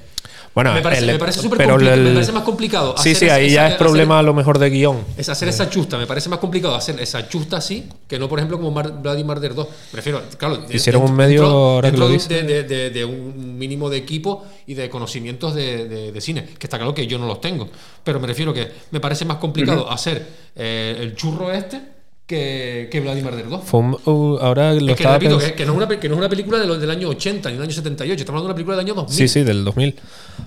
Bueno, 0.53 0.71
me 0.73 0.81
parece, 0.83 1.01
el- 1.05 1.11
me 1.13 1.17
parece 1.17 1.41
súper 1.41 1.57
pero 1.57 1.71
complicado, 1.71 1.97
el- 1.99 2.07
me 2.09 2.13
parece 2.13 2.31
más 2.31 2.43
complicado. 2.43 2.95
Sí, 2.99 3.15
sí, 3.15 3.27
ahí 3.27 3.47
esa- 3.47 3.55
ya 3.55 3.61
es 3.61 3.73
hacer- 3.73 3.79
problema 3.79 4.19
a 4.19 4.21
lo 4.21 4.35
mejor 4.35 4.59
de 4.59 4.69
guion. 4.69 5.03
Es 5.17 5.27
hacer 5.29 5.49
esa 5.49 5.67
chusta, 5.67 5.97
me 5.97 6.05
parece 6.05 6.29
más 6.29 6.37
complicado 6.37 6.75
hacer 6.75 6.99
esa 7.01 7.27
chusta 7.27 7.57
así 7.57 7.89
que 8.07 8.19
no, 8.19 8.29
por 8.29 8.37
ejemplo, 8.37 8.57
como 8.57 8.69
Mar- 8.69 9.01
Bloody 9.01 9.23
Murder 9.23 9.55
2. 9.55 9.67
Prefiero, 9.91 10.21
claro, 10.37 10.57
de- 10.57 10.75
Hicieron 10.75 11.01
un 11.01 11.15
medio, 11.15 11.41
dentro- 11.41 11.57
ahora 11.57 11.91
que 11.91 11.97
lo 11.97 12.07
de- 12.09 12.63
de, 12.63 12.89
de- 12.91 13.05
un 13.05 13.57
mínimo 13.57 13.89
de 13.89 13.97
equipo 13.97 14.45
y 14.67 14.75
de 14.75 14.87
conocimientos 14.91 15.55
de, 15.55 16.13
cine, 16.21 16.45
que 16.59 16.67
está 16.67 16.77
claro 16.77 16.93
que 16.93 17.07
yo 17.07 17.17
no 17.17 17.25
los 17.25 17.41
tengo. 17.41 17.67
Pero 18.03 18.19
me 18.19 18.27
refiero 18.27 18.53
que 18.53 18.71
me 18.91 18.99
parece 18.99 19.25
más 19.25 19.37
complicado 19.37 19.89
hacer 19.89 20.43
eh, 20.55 20.95
el 20.99 21.15
churro 21.15 21.51
este 21.51 21.81
que, 22.33 22.89
que 22.91 22.99
Bloody 22.99 23.21
Murder 23.21 23.47
2. 23.49 23.63
Fue 23.63 23.79
un- 23.79 23.97
uh, 24.05 24.37
ahora 24.41 24.73
lo 24.73 24.91
Es 24.91 24.97
que 24.97 25.07
repito, 25.07 25.37
que, 25.37 25.53
que 25.53 25.65
no 25.65 25.71
es 25.73 25.77
una, 25.77 25.87
que 25.99 26.09
no 26.09 26.15
es 26.15 26.19
una 26.19 26.29
película 26.29 26.59
de 26.59 26.65
los 26.67 26.79
del 26.81 26.89
año 26.89 27.09
80 27.09 27.49
ni 27.49 27.55
del 27.55 27.63
año 27.63 27.71
78, 27.73 28.19
estamos 28.21 28.39
hablando 28.39 28.47
de 28.47 28.51
una 28.51 28.55
película 28.55 28.75
del 28.77 28.85
año 28.85 28.93
2000. 28.95 29.15
Sí, 29.17 29.27
sí, 29.27 29.43
del 29.43 29.63
2000. 29.63 29.95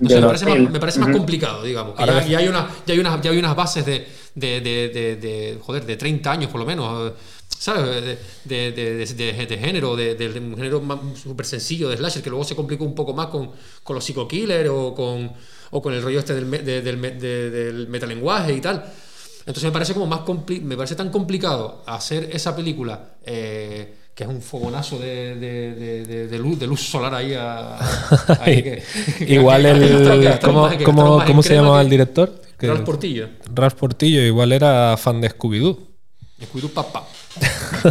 O 0.04 0.08
sea, 0.08 0.20
me 0.20 0.26
parece, 0.26 0.44
más, 0.46 0.58
me 0.70 0.80
parece 0.80 0.98
más 0.98 1.08
Ujú. 1.10 1.18
complicado, 1.18 1.62
digamos. 1.62 1.94
Ahora 1.98 2.20
ya, 2.22 2.28
ya 2.28 2.38
hay 2.38 2.48
una, 2.48 2.68
ya, 2.86 2.94
hay 2.94 3.00
una- 3.00 3.20
ya 3.22 3.30
hay 3.30 3.38
unas 3.38 3.54
bases 3.56 3.86
de, 3.86 4.06
de, 4.34 4.60
de, 4.60 4.88
de- 4.88 5.16
de- 5.16 5.58
joder, 5.62 5.86
de 5.86 5.96
30 5.96 6.30
años 6.32 6.50
por 6.50 6.60
lo 6.60 6.66
menos, 6.66 7.12
¿sabes? 7.48 7.84
De, 7.84 8.18
de, 8.44 8.72
de- 8.72 8.96
de- 8.96 9.06
de- 9.32 9.46
de 9.46 9.58
género, 9.58 9.96
de, 9.96 10.14
de 10.14 10.26
un 10.38 10.56
género 10.56 10.82
súper 11.22 11.46
sencillo 11.46 11.88
de 11.88 11.96
slasher, 11.96 12.22
que 12.22 12.30
luego 12.30 12.44
se 12.44 12.54
complicó 12.56 12.84
un 12.84 12.94
poco 12.94 13.14
más 13.14 13.28
con, 13.28 13.50
con 13.82 13.94
los 13.94 14.04
psico 14.04 14.26
killers 14.28 14.68
o 14.70 14.94
con, 14.94 15.32
o 15.70 15.80
con 15.82 15.94
el 15.94 16.02
rollo 16.02 16.18
este 16.18 16.34
del, 16.34 16.46
me- 16.46 16.58
de- 16.58 16.82
del, 16.82 16.96
me- 16.96 17.12
de- 17.12 17.50
del 17.50 17.88
metalenguaje 17.88 18.52
y 18.54 18.60
tal. 18.60 18.84
Entonces 19.46 19.64
me 19.64 19.70
parece 19.72 19.94
como 19.94 20.06
más 20.06 20.20
compli- 20.20 20.60
me 20.60 20.76
parece 20.76 20.96
tan 20.96 21.10
complicado 21.10 21.82
hacer 21.86 22.28
esa 22.32 22.54
película 22.56 23.10
eh, 23.24 23.94
que 24.14 24.24
es 24.24 24.28
un 24.30 24.42
fogonazo 24.42 24.98
de, 24.98 25.36
de- 25.36 25.74
de- 25.74 26.04
de- 26.04 26.26
de 26.26 26.38
luz, 26.38 26.58
de 26.58 26.66
luz 26.66 26.80
solar 26.80 27.14
ahí 27.14 27.34
a, 27.34 27.78
ahí 28.40 28.62
que- 28.62 28.82
Igual 29.28 29.62
que- 29.62 29.70
el. 29.70 29.80
que 29.80 30.24
gastaron 30.24 30.54
¿Cómo, 30.84 31.18
más- 31.18 31.26
cómo- 31.26 31.42
se 31.42 31.54
llamaba 31.54 31.78
que- 31.78 31.84
el 31.84 31.90
director? 31.90 32.42
Que- 32.58 32.66
Ralph 32.68 32.84
Portillo. 32.84 33.28
Ralph 33.54 33.74
Portillo, 33.74 34.22
igual 34.22 34.52
era 34.52 34.96
fan 34.96 35.20
de 35.20 35.30
Scooby-Doo. 35.30 35.78
Scooby-Doo 36.42 36.70
papá. 36.70 37.04
Sí. 37.34 37.40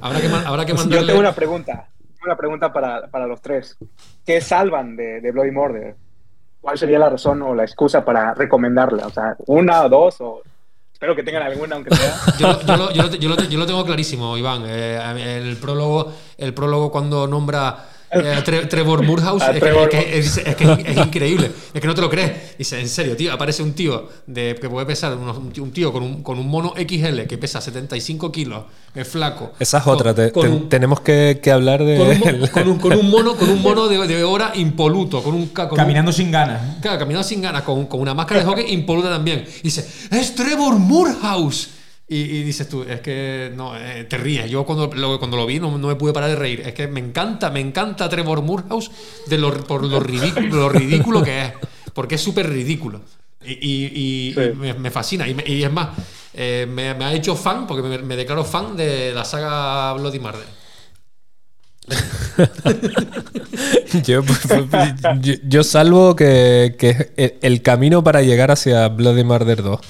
Habrá 0.00 0.20
que, 0.20 0.26
habrá 0.28 0.64
que 0.64 0.72
Yo 0.72 0.78
mandarle. 0.78 1.06
tengo 1.06 1.20
una 1.20 1.34
pregunta, 1.34 1.88
una 2.24 2.36
pregunta 2.36 2.72
para, 2.72 3.06
para 3.08 3.26
los 3.26 3.40
tres. 3.42 3.76
¿Qué 4.26 4.40
salvan 4.40 4.96
de, 4.96 5.20
de 5.20 5.32
Bloody 5.32 5.50
Murder? 5.50 5.96
¿Cuál 6.62 6.78
sería 6.78 6.98
la 6.98 7.10
razón 7.10 7.42
o 7.42 7.54
la 7.54 7.64
excusa 7.64 8.02
para 8.04 8.32
recomendarla? 8.34 9.06
O 9.06 9.10
sea, 9.10 9.36
una 9.46 9.82
o 9.84 9.88
dos, 9.90 10.16
o 10.20 10.40
espero 10.92 11.14
que 11.14 11.22
tengan 11.24 11.42
alguna, 11.42 11.76
aunque 11.76 11.94
sea. 11.94 12.14
Yo, 12.38 12.60
yo, 12.62 12.76
lo, 12.76 12.90
yo, 12.92 13.02
lo, 13.28 13.36
yo 13.36 13.58
lo- 13.58 13.66
tengo 13.66 13.84
clarísimo, 13.84 14.38
Iván. 14.38 14.62
Eh, 14.66 15.38
el 15.42 15.56
prólogo, 15.58 16.10
el 16.38 16.54
prólogo 16.54 16.90
cuando 16.90 17.26
nombra 17.26 17.76
eh, 18.12 18.34
a 18.34 18.44
Tre- 18.44 18.68
Trevor 18.68 19.02
Moorhouse 19.04 19.42
A 19.42 19.46
es, 19.48 19.52
que, 19.54 19.60
Trevor. 19.60 19.88
es 19.92 20.04
que 20.04 20.18
es- 20.18 20.36
es 20.38 20.56
que 20.56 20.64
es 20.86 20.96
increíble. 20.96 21.50
Es 21.72 21.80
que 21.80 21.86
no 21.86 21.94
te 21.94 22.00
lo 22.00 22.10
crees. 22.10 22.56
Dice, 22.58 22.78
en 22.80 22.88
serio, 22.88 23.16
tío, 23.16 23.32
aparece 23.32 23.62
un 23.62 23.72
tío 23.72 24.08
de, 24.26 24.56
que 24.60 24.68
puede 24.68 24.86
pesar, 24.86 25.16
unos- 25.16 25.36
un 25.38 25.70
tío 25.72 25.92
con 25.92 26.02
un, 26.02 26.22
con 26.22 26.38
un 26.38 26.48
mono 26.48 26.74
XL 26.76 27.22
que 27.26 27.38
pesa 27.38 27.60
75 27.60 28.30
kilos, 28.30 28.64
es 28.94 29.08
flaco. 29.08 29.52
Esa 29.58 29.78
es 29.78 29.84
con- 29.84 29.94
otra. 29.94 30.14
te- 30.14 30.30
con 30.32 30.42
te- 30.42 30.48
un- 30.48 30.68
tenemos 30.68 31.00
que, 31.00 31.40
que 31.42 31.50
hablar 31.50 31.84
de. 31.84 31.96
con 31.96 32.08
un, 32.08 32.48
con 32.48 32.68
un- 32.68 32.78
con 32.78 32.92
un 32.98 33.10
mono, 33.10 33.34
con 33.36 33.48
un 33.48 33.62
mono 33.62 33.88
de, 33.88 34.06
de 34.06 34.24
hora 34.24 34.52
impoluto, 34.54 35.22
con 35.22 35.34
un 35.34 35.46
Caminando 35.48 36.12
sin 36.12 36.30
ganas. 36.30 36.78
Claro, 36.80 36.98
caminando 36.98 37.26
sin 37.26 37.40
ganas, 37.42 37.62
con, 37.62 37.86
con 37.86 38.00
una 38.00 38.14
máscara 38.14 38.40
de 38.40 38.46
hockey 38.46 38.72
impoluta 38.72 39.08
también. 39.10 39.44
Dice, 39.62 39.86
es 40.10 40.34
Trevor 40.34 40.78
Moorhouse. 40.78 41.68
Y, 42.12 42.16
y 42.20 42.42
dices 42.42 42.68
tú, 42.68 42.82
es 42.82 43.00
que 43.00 43.50
no, 43.56 43.74
eh, 43.76 44.04
te 44.04 44.18
ríes. 44.18 44.50
Yo 44.50 44.64
cuando 44.66 44.90
lo, 44.94 45.18
cuando 45.18 45.36
lo 45.38 45.46
vi 45.46 45.58
no, 45.60 45.78
no 45.78 45.88
me 45.88 45.94
pude 45.94 46.12
parar 46.12 46.28
de 46.28 46.36
reír. 46.36 46.60
Es 46.60 46.74
que 46.74 46.86
me 46.86 47.00
encanta, 47.00 47.48
me 47.50 47.60
encanta 47.60 48.06
Trevor 48.08 48.42
Moorhouse 48.42 48.90
de 49.28 49.38
lo, 49.38 49.52
por 49.64 49.82
lo 49.84 49.98
ridículo, 50.00 50.48
lo 50.48 50.68
ridículo 50.68 51.22
que 51.22 51.42
es. 51.46 51.52
Porque 51.94 52.16
es 52.16 52.20
súper 52.20 52.50
ridículo. 52.50 53.00
Y, 53.44 53.52
y- 53.52 53.92
y- 53.94 54.34
y 54.40 54.52
me, 54.56 54.74
me 54.74 54.90
fascina. 54.90 55.26
Y, 55.26 55.34
me- 55.34 55.44
y 55.46 55.62
es 55.64 55.72
más, 55.72 55.88
eh, 56.34 56.66
me, 56.68 56.92
me 56.94 57.04
ha 57.06 57.14
hecho 57.14 57.34
fan, 57.34 57.66
porque 57.66 57.82
me, 57.88 57.98
me 57.98 58.16
declaro 58.16 58.44
fan 58.44 58.76
de 58.76 59.12
la 59.14 59.24
saga 59.24 59.94
Bloody 59.94 60.18
Murder. 60.18 60.62
yo, 64.04 64.22
pues, 64.22 64.40
pues, 64.70 64.94
yo- 65.20 65.34
yo 65.44 65.64
salvo 65.64 66.14
que, 66.16 66.76
que 66.78 67.38
el 67.42 67.62
camino 67.62 68.02
para 68.04 68.22
llegar 68.22 68.50
hacia 68.50 68.88
Bloody 68.88 69.24
Murder 69.24 69.62
2. 69.62 69.80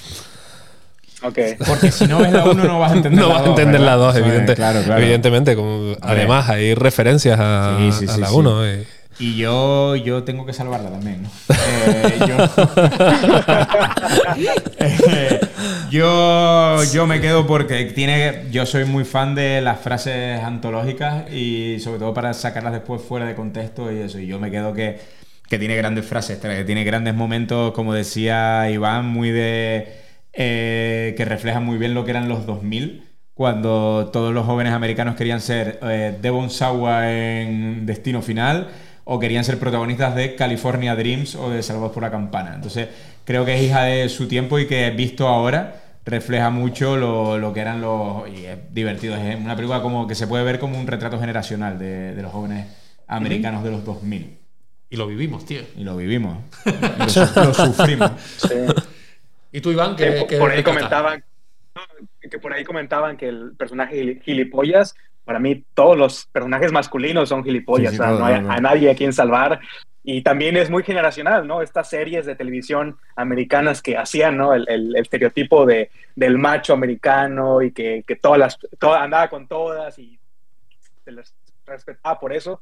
Ok. 1.23 1.39
Porque 1.65 1.91
si 1.91 2.05
no 2.05 2.19
ves 2.19 2.31
la 2.33 2.43
1 2.45 2.63
no 2.65 2.79
vas 2.79 2.91
a 2.91 2.95
entender 2.95 3.21
no 3.23 3.27
la 3.29 3.33
vas 3.35 3.41
a 3.43 3.45
2, 3.45 3.49
entender 3.59 3.81
¿verdad? 3.81 3.97
la 3.97 4.05
2, 4.05 4.15
Eso 4.15 4.25
es, 4.25 4.31
evidente- 4.31 4.55
claro, 4.55 4.81
claro. 4.83 5.01
evidentemente. 5.01 5.55
Como, 5.55 5.95
además, 6.01 6.49
hay 6.49 6.73
referencias 6.75 7.39
a, 7.39 7.77
Sí, 7.79 7.91
sí, 7.99 8.05
a 8.09 8.15
sí, 8.15 8.21
la 8.21 8.27
sí. 8.27 8.33
1. 8.35 8.67
y- 8.67 8.87
Y 9.19 9.35
yo, 9.37 9.95
yo 9.95 10.23
tengo 10.23 10.43
que 10.45 10.53
salvarla 10.53 10.89
también, 10.89 11.23
¿no? 11.23 11.29
Eh, 11.95 12.19
yo, 12.27 12.35
yo, 15.91 16.83
yo 16.93 17.07
me 17.07 17.21
quedo 17.21 17.45
porque 17.47 17.85
tiene. 17.85 18.45
Yo 18.51 18.65
soy 18.65 18.85
muy 18.85 19.05
fan 19.05 19.35
de 19.35 19.61
las 19.61 19.79
frases 19.79 20.41
antológicas 20.43 21.31
y 21.31 21.79
sobre 21.79 21.99
todo 21.99 22.13
para 22.13 22.33
sacarlas 22.33 22.73
después 22.73 23.01
fuera 23.01 23.25
de 23.25 23.35
contexto 23.35 23.91
y 23.91 23.99
eso. 23.99 24.19
Y 24.19 24.27
yo 24.27 24.39
me 24.39 24.51
quedo 24.51 24.73
que, 24.73 24.99
que 25.47 25.59
tiene 25.59 25.75
grandes 25.75 26.05
frases, 26.05 26.39
que 26.39 26.63
tiene 26.63 26.83
grandes 26.83 27.13
momentos, 27.13 27.71
como 27.73 27.93
decía 27.93 28.69
Iván, 28.69 29.05
muy 29.07 29.31
de. 29.31 30.02
Eh, 30.33 31.13
que 31.15 31.25
reflejan 31.25 31.63
muy 31.63 31.77
bien 31.77 31.93
lo 31.93 32.05
que 32.05 32.11
eran 32.11 32.27
los 32.27 32.45
2000 32.45 33.03
cuando 33.33 34.09
todos 34.13 34.33
los 34.33 34.45
jóvenes 34.45 34.73
americanos 34.73 35.15
querían 35.15 35.41
ser 35.41 35.79
eh, 35.83 36.17
Devon 36.21 36.49
Sawa 36.49 37.11
en 37.11 37.85
Destino 37.85 38.21
Final 38.21 38.67
o 39.05 39.19
querían 39.19 39.43
ser 39.43 39.59
protagonistas 39.59 40.15
de 40.15 40.35
California 40.35 40.95
Dreams 40.95 41.35
o 41.35 41.49
de 41.49 41.61
Salvados 41.63 41.91
por 41.91 42.03
la 42.03 42.11
Campana. 42.11 42.53
Entonces, 42.55 42.89
creo 43.25 43.43
que 43.43 43.55
es 43.55 43.63
hija 43.63 43.83
de 43.83 44.07
su 44.09 44.27
tiempo 44.27 44.59
y 44.59 44.67
que 44.67 44.91
visto 44.91 45.27
ahora 45.27 45.81
refleja 46.05 46.49
mucho 46.49 46.95
lo, 46.95 47.37
lo 47.37 47.53
que 47.53 47.61
eran 47.61 47.81
los... 47.81 48.27
y 48.29 48.45
es 48.45 48.57
divertido, 48.71 49.15
es 49.15 49.35
una 49.35 49.55
película 49.55 49.81
como 49.81 50.07
que 50.07 50.15
se 50.15 50.27
puede 50.27 50.43
ver 50.43 50.59
como 50.59 50.79
un 50.79 50.87
retrato 50.87 51.19
generacional 51.19 51.79
de, 51.79 52.13
de 52.13 52.21
los 52.21 52.31
jóvenes 52.31 52.67
americanos 53.07 53.63
de 53.63 53.71
los 53.71 53.83
2000. 53.83 54.37
Y 54.89 54.95
lo 54.95 55.07
vivimos, 55.07 55.45
tío. 55.45 55.61
Y 55.75 55.83
lo 55.83 55.97
vivimos. 55.97 56.37
Y 56.65 56.69
lo, 57.39 57.45
lo 57.45 57.53
sufrimos. 57.53 58.11
¿Y 59.53 59.61
tú, 59.61 59.71
Iván? 59.71 59.95
Que 59.95 60.25
que 60.27 60.37
por- 60.37 60.39
por 60.39 60.51
ahí 60.51 60.63
comentaban 60.63 61.23
que 62.29 62.39
por 62.39 62.53
ahí 62.53 62.63
comentaban 62.63 63.15
que 63.17 63.27
el 63.29 63.55
personaje 63.57 63.95
gili- 63.95 64.21
gilipollas, 64.21 64.95
para 65.25 65.39
mí 65.39 65.63
todos 65.73 65.97
los 65.97 66.25
personajes 66.27 66.71
masculinos 66.71 67.29
son 67.29 67.43
gilipollas, 67.43 67.91
Sí, 67.91 67.97
sí, 67.97 68.01
o 68.01 68.05
sea, 68.05 68.11
todo, 68.11 68.19
no 68.19 68.25
hay 68.25 68.41
todo. 68.41 68.51
a 68.51 68.57
nadie 68.59 68.91
a 68.91 68.95
quien 68.95 69.13
salvar. 69.13 69.59
Y 70.03 70.21
también 70.21 70.57
es 70.57 70.69
muy 70.69 70.83
generacional, 70.83 71.47
¿no? 71.47 71.61
Estas 71.61 71.89
series 71.89 72.25
de 72.25 72.35
televisión 72.35 72.97
americanas 73.15 73.81
que 73.81 73.97
hacían, 73.97 74.35
¿no? 74.37 74.53
El, 74.53 74.65
el- 74.67 74.87
el 74.95 75.01
estereotipo 75.01 75.65
de, 75.65 75.89
del 76.15 76.37
macho 76.37 76.73
americano 76.73 77.61
y 77.61 77.71
que, 77.71 78.03
que 78.05 78.15
todas 78.17 78.37
las, 78.39 78.59
toda- 78.79 79.01
andaba 79.03 79.29
con 79.29 79.47
todas 79.47 79.97
y 79.99 80.19
se 81.05 81.11
les 81.11 81.33
respetaba 81.65 82.19
por 82.19 82.33
eso. 82.33 82.59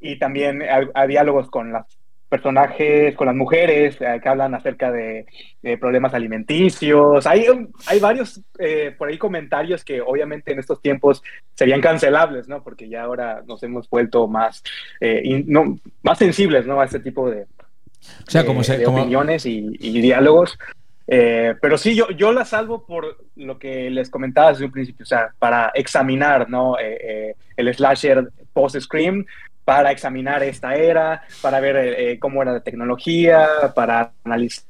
Y 0.00 0.18
también 0.18 0.62
hay, 0.62 0.86
hay 0.94 1.08
diálogos 1.08 1.48
con 1.50 1.72
las 1.72 1.86
personajes, 2.30 3.14
con 3.16 3.26
las 3.26 3.36
mujeres 3.36 3.96
eh, 4.00 4.18
que 4.22 4.28
hablan 4.28 4.54
acerca 4.54 4.90
de, 4.90 5.26
de 5.60 5.76
problemas 5.76 6.14
alimenticios. 6.14 7.26
Hay, 7.26 7.44
hay 7.86 8.00
varios 8.00 8.40
eh, 8.58 8.94
por 8.96 9.08
ahí 9.08 9.18
comentarios 9.18 9.84
que 9.84 10.00
obviamente 10.00 10.52
en 10.52 10.60
estos 10.60 10.80
tiempos 10.80 11.22
serían 11.54 11.80
cancelables, 11.82 12.48
¿no? 12.48 12.62
Porque 12.62 12.88
ya 12.88 13.02
ahora 13.02 13.42
nos 13.46 13.62
hemos 13.64 13.90
vuelto 13.90 14.26
más, 14.28 14.62
eh, 15.00 15.20
in- 15.24 15.44
no, 15.48 15.76
más 16.02 16.18
sensibles, 16.18 16.64
¿no? 16.66 16.80
A 16.80 16.84
este 16.86 17.00
tipo 17.00 17.28
de, 17.28 17.42
O 17.42 18.30
sea, 18.30 18.46
como 18.46 18.62
se- 18.64 18.78
de 18.78 18.84
como- 18.84 19.00
opiniones 19.02 19.44
y, 19.44 19.68
y 19.78 20.00
diálogos. 20.00 20.58
Pero 21.06 21.76
sí, 21.76 21.96
yo, 21.96 22.08
yo 22.12 22.32
la 22.32 22.44
salvo 22.44 22.86
por 22.86 23.16
lo 23.34 23.58
que 23.58 23.90
les 23.90 24.08
comentaba 24.10 24.50
desde 24.52 24.64
un 24.66 24.70
principio, 24.70 25.02
o 25.02 25.06
sea, 25.06 25.30
para 25.40 25.72
examinar 25.74 26.48
¿no? 26.48 26.76
El 26.78 27.74
slasher 27.74 28.28
post-Scream, 28.52 29.26
para 29.64 29.90
examinar 29.92 30.42
esta 30.42 30.74
era, 30.74 31.22
para 31.42 31.60
ver 31.60 31.76
eh, 31.76 32.18
cómo 32.18 32.42
era 32.42 32.52
la 32.52 32.60
tecnología, 32.60 33.48
para 33.74 34.12
analizar 34.24 34.64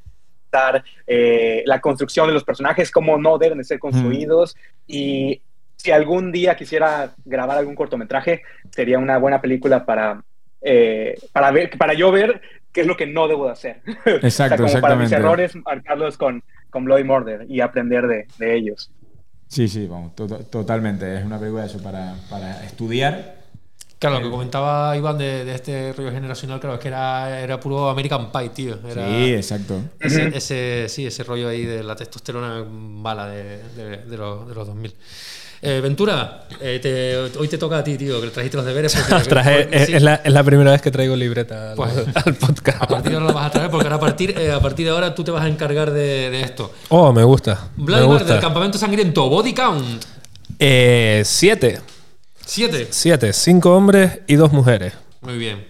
eh, 1.07 1.62
la 1.67 1.81
construcción 1.81 2.27
de 2.27 2.35
los 2.35 2.45
personajes, 2.45 2.91
cómo 2.91 3.17
no 3.19 3.39
deben 3.39 3.59
de 3.59 3.65
ser 3.65 3.79
construidos 3.79 4.57
y 4.87 5.41
si 5.77 5.93
algún 5.93 6.31
día 6.33 6.57
quisiera 6.57 7.15
grabar 7.25 7.57
algún 7.57 7.75
cortometraje, 7.75 8.43
sería 8.71 8.99
una 8.99 9.17
buena 9.17 9.41
película 9.41 9.87
para, 9.87 10.23
eh, 10.61 11.19
para, 11.33 11.51
ver, 11.53 11.71
para 11.79 11.95
yo 11.95 12.11
ver 12.12 12.43
qué 12.73 12.83
es 12.83 12.87
lo 12.87 12.97
que 12.97 13.07
no 13.07 13.27
debo 13.29 13.47
de 13.47 13.53
hacer. 13.53 13.81
Exacto, 14.05 14.65
o 14.65 14.69
sea, 14.69 14.81
como 14.81 14.81
para 14.83 14.97
mis 14.97 15.05
exactamente. 15.05 15.17
errores, 15.17 15.57
marcarlos 15.57 16.19
con, 16.19 16.43
con 16.69 16.85
Bloody 16.85 17.05
Murder 17.05 17.47
y 17.49 17.61
aprender 17.62 18.07
de, 18.07 18.27
de 18.39 18.57
ellos. 18.57 18.91
Sí, 19.49 19.69
sí, 19.69 19.87
vamos, 19.87 20.15
to- 20.15 20.27
to- 20.29 20.45
totalmente. 20.45 21.17
Es 21.19 21.25
una 21.25 21.39
película 21.39 21.62
de 21.62 21.69
eso 21.69 21.83
para, 21.83 22.15
para 22.29 22.62
estudiar. 22.65 23.40
Claro, 24.01 24.17
lo 24.17 24.23
que 24.25 24.31
comentaba 24.31 24.97
Iván 24.97 25.19
de, 25.19 25.45
de 25.45 25.55
este 25.55 25.93
rollo 25.93 26.11
generacional, 26.11 26.59
claro, 26.59 26.77
es 26.77 26.81
que 26.81 26.89
era, 26.89 27.39
era 27.39 27.61
puro 27.61 27.89
American 27.91 28.33
Pie, 28.33 28.49
tío. 28.49 28.79
Era 28.91 29.07
Sí, 29.07 29.35
exacto. 29.35 29.79
Ese, 30.01 30.87
sí, 30.89 31.07
ese 31.07 31.23
rollo 31.23 31.49
ahí 31.49 31.65
de 31.67 31.83
la 31.85 31.95
testosterona 31.95 32.65
mala 32.65 33.27
de, 33.29 33.63
de- 33.77 33.97
de 33.99 34.17
los, 34.17 34.49
de 34.49 34.55
los 34.55 34.67
2000. 34.67 34.95
Eh, 35.63 35.81
Ventura, 35.83 36.49
eh, 36.63 36.79
te- 36.81 37.39
hoy 37.39 37.47
te 37.47 37.59
toca 37.59 37.77
a 37.77 37.85
ti, 37.85 37.99
tío, 37.99 38.19
que 38.23 38.29
trajiste 38.29 38.57
los 38.57 38.65
deberes. 38.65 38.97
porque- 38.97 39.25
Traje- 39.29 39.65
porque- 39.65 39.77
es, 39.77 39.87
sí. 39.89 39.93
es 39.95 40.03
la, 40.03 40.15
es 40.15 40.33
la 40.33 40.43
primera 40.45 40.71
vez 40.71 40.81
que 40.81 40.91
traigo 40.91 41.15
libreta 41.15 41.73
al, 41.73 41.77
Pues, 41.77 41.93
al 42.25 42.35
podcast. 42.37 42.83
A 42.83 42.87
partir 42.87 43.11
de 43.11 43.17
ahora 43.19 43.27
la 43.27 43.33
vas 43.35 43.47
a 43.49 43.51
traer, 43.51 43.71
porque 43.71 43.85
ahora 43.87 43.97
a 43.97 44.01
partir, 44.01 44.31
eh, 44.39 44.51
a 44.51 44.61
partir 44.61 44.87
de 44.87 44.93
ahora 44.93 45.15
tú 45.15 45.23
te 45.25 45.31
vas 45.31 45.45
a 45.45 45.49
encargar 45.49 45.91
de, 45.91 46.31
de 46.31 46.41
esto. 46.41 46.73
Oh, 46.89 47.13
me 47.13 47.23
gusta. 47.23 47.69
Murder, 47.77 48.05
gusta. 48.07 48.41
Campamento 48.41 48.79
Sangriento, 48.79 49.29
Body 49.29 49.53
Count. 49.53 50.03
Eh, 50.59 51.21
siete. 51.27 51.81
Siete. 52.53 52.89
Siete. 52.91 53.33
Cinco 53.33 53.77
hombres 53.77 54.23
y 54.27 54.35
dos 54.35 54.51
mujeres. 54.51 54.93
Muy 55.21 55.39
bien. 55.39 55.65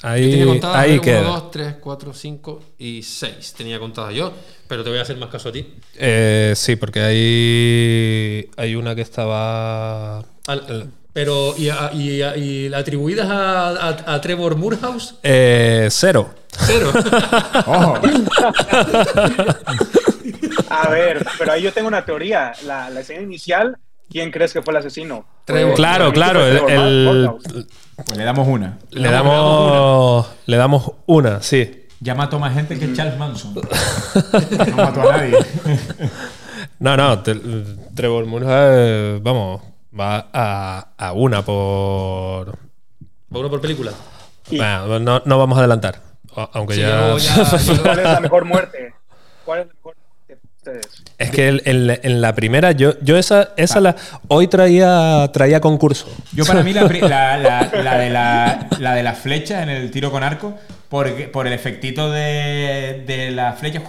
Yo 0.00 0.08
Ahí, 0.08 0.30
tenía 0.30 0.46
contadas, 0.46 0.76
ahí 0.76 0.90
ver, 0.92 1.00
queda. 1.00 1.20
1, 1.22 1.32
2, 1.32 1.50
3, 1.50 1.74
4, 1.80 2.14
5 2.14 2.62
y 2.78 3.02
6. 3.02 3.54
Tenía 3.56 3.80
contadas 3.80 4.14
yo, 4.14 4.32
pero 4.68 4.84
te 4.84 4.90
voy 4.90 5.00
a 5.00 5.02
hacer 5.02 5.16
más 5.16 5.30
caso 5.30 5.48
a 5.48 5.52
ti. 5.52 5.74
Eh, 5.96 6.52
sí, 6.54 6.76
porque 6.76 7.00
hay, 7.00 8.48
hay 8.56 8.76
una 8.76 8.94
que 8.94 9.00
estaba... 9.02 10.18
Al- 10.46 10.92
pero, 11.12 11.54
¿y, 11.58 11.70
a- 11.70 11.90
y, 11.92 12.22
a- 12.22 12.36
y 12.36 12.72
atribuidas 12.72 13.28
a, 13.28 13.70
a- 13.70 14.14
a 14.14 14.20
Trevor 14.20 14.54
Moorhouse? 14.54 15.16
Eh, 15.24 15.88
cero. 15.90 16.32
Cero. 16.66 16.92
A 20.68 20.88
ver, 20.88 21.24
pero 21.38 21.52
ahí 21.52 21.62
yo 21.62 21.72
tengo 21.72 21.88
una 21.88 22.04
teoría. 22.04 22.52
La, 22.64 22.90
la 22.90 23.00
escena 23.00 23.22
inicial, 23.22 23.76
¿quién 24.10 24.30
crees 24.30 24.52
que 24.52 24.62
fue 24.62 24.72
el 24.72 24.78
asesino? 24.78 25.24
Trevor. 25.44 25.74
Claro, 25.74 26.12
claro, 26.12 26.46
el-. 26.46 27.30
Pues 28.04 28.16
le 28.18 28.24
damos 28.24 28.46
una. 28.48 28.78
Le 28.90 29.10
damos, 29.10 30.26
le 30.46 30.56
damos 30.56 30.92
una, 31.06 31.42
sí. 31.42 31.82
Ya 32.00 32.14
mató 32.14 32.38
más 32.38 32.52
gente 32.54 32.78
que 32.78 32.92
Charles 32.92 33.18
Manson. 33.18 33.54
no 34.68 34.76
mató 34.76 35.00
a 35.10 35.16
nadie. 35.16 35.38
No, 36.78 36.96
no, 36.96 37.22
te- 37.22 37.34
Trevor 37.94 38.26
Moorhouse, 38.26 39.22
vamos, 39.22 39.62
va 39.98 40.28
a, 40.32 40.88
a 40.98 41.12
una 41.12 41.42
por... 41.42 42.50
¿Va 42.50 43.40
uno 43.40 43.48
por 43.50 43.60
película? 43.62 43.92
Bueno, 44.50 44.98
no, 45.00 45.22
no 45.24 45.38
vamos 45.38 45.56
a 45.56 45.60
adelantar. 45.60 46.00
Aunque 46.52 46.74
Sí, 46.74 46.80
ya... 46.82 47.16
ya- 47.16 47.44
¿Cuál 47.82 47.98
es 47.98 48.04
la 48.04 48.20
mejor 48.20 48.44
muerte? 48.44 48.94
¿Cuál 49.46 49.60
es 49.60 49.66
la 49.68 49.72
mejor 49.74 49.95
ustedes? 50.66 50.86
Es 51.18 51.30
que 51.30 51.48
el- 51.48 51.62
en, 51.64 51.86
la- 51.86 51.98
en 52.02 52.20
la 52.20 52.34
primera, 52.34 52.72
yo, 52.72 52.94
yo 53.00 53.16
esa, 53.16 53.50
esa 53.56 53.80
la. 53.80 53.96
Hoy 54.28 54.48
traía, 54.48 55.30
traía 55.32 55.60
concurso. 55.60 56.06
Yo 56.32 56.44
para 56.44 56.62
mí 56.62 56.72
la, 56.72 56.82
la- 56.88 57.36
la- 57.38 57.70
la 57.84 57.98
de 57.98 58.10
la, 58.10 58.68
la 58.80 58.94
de 58.94 59.02
las 59.02 59.18
flechas 59.18 59.62
en 59.62 59.68
el 59.70 59.90
tiro 59.90 60.10
con 60.10 60.22
arco, 60.22 60.54
por 60.88 61.06
el 61.46 61.52
efectito 61.52 62.10
de, 62.10 63.04
de 63.06 63.30
la 63.30 63.52
flecha 63.54 63.82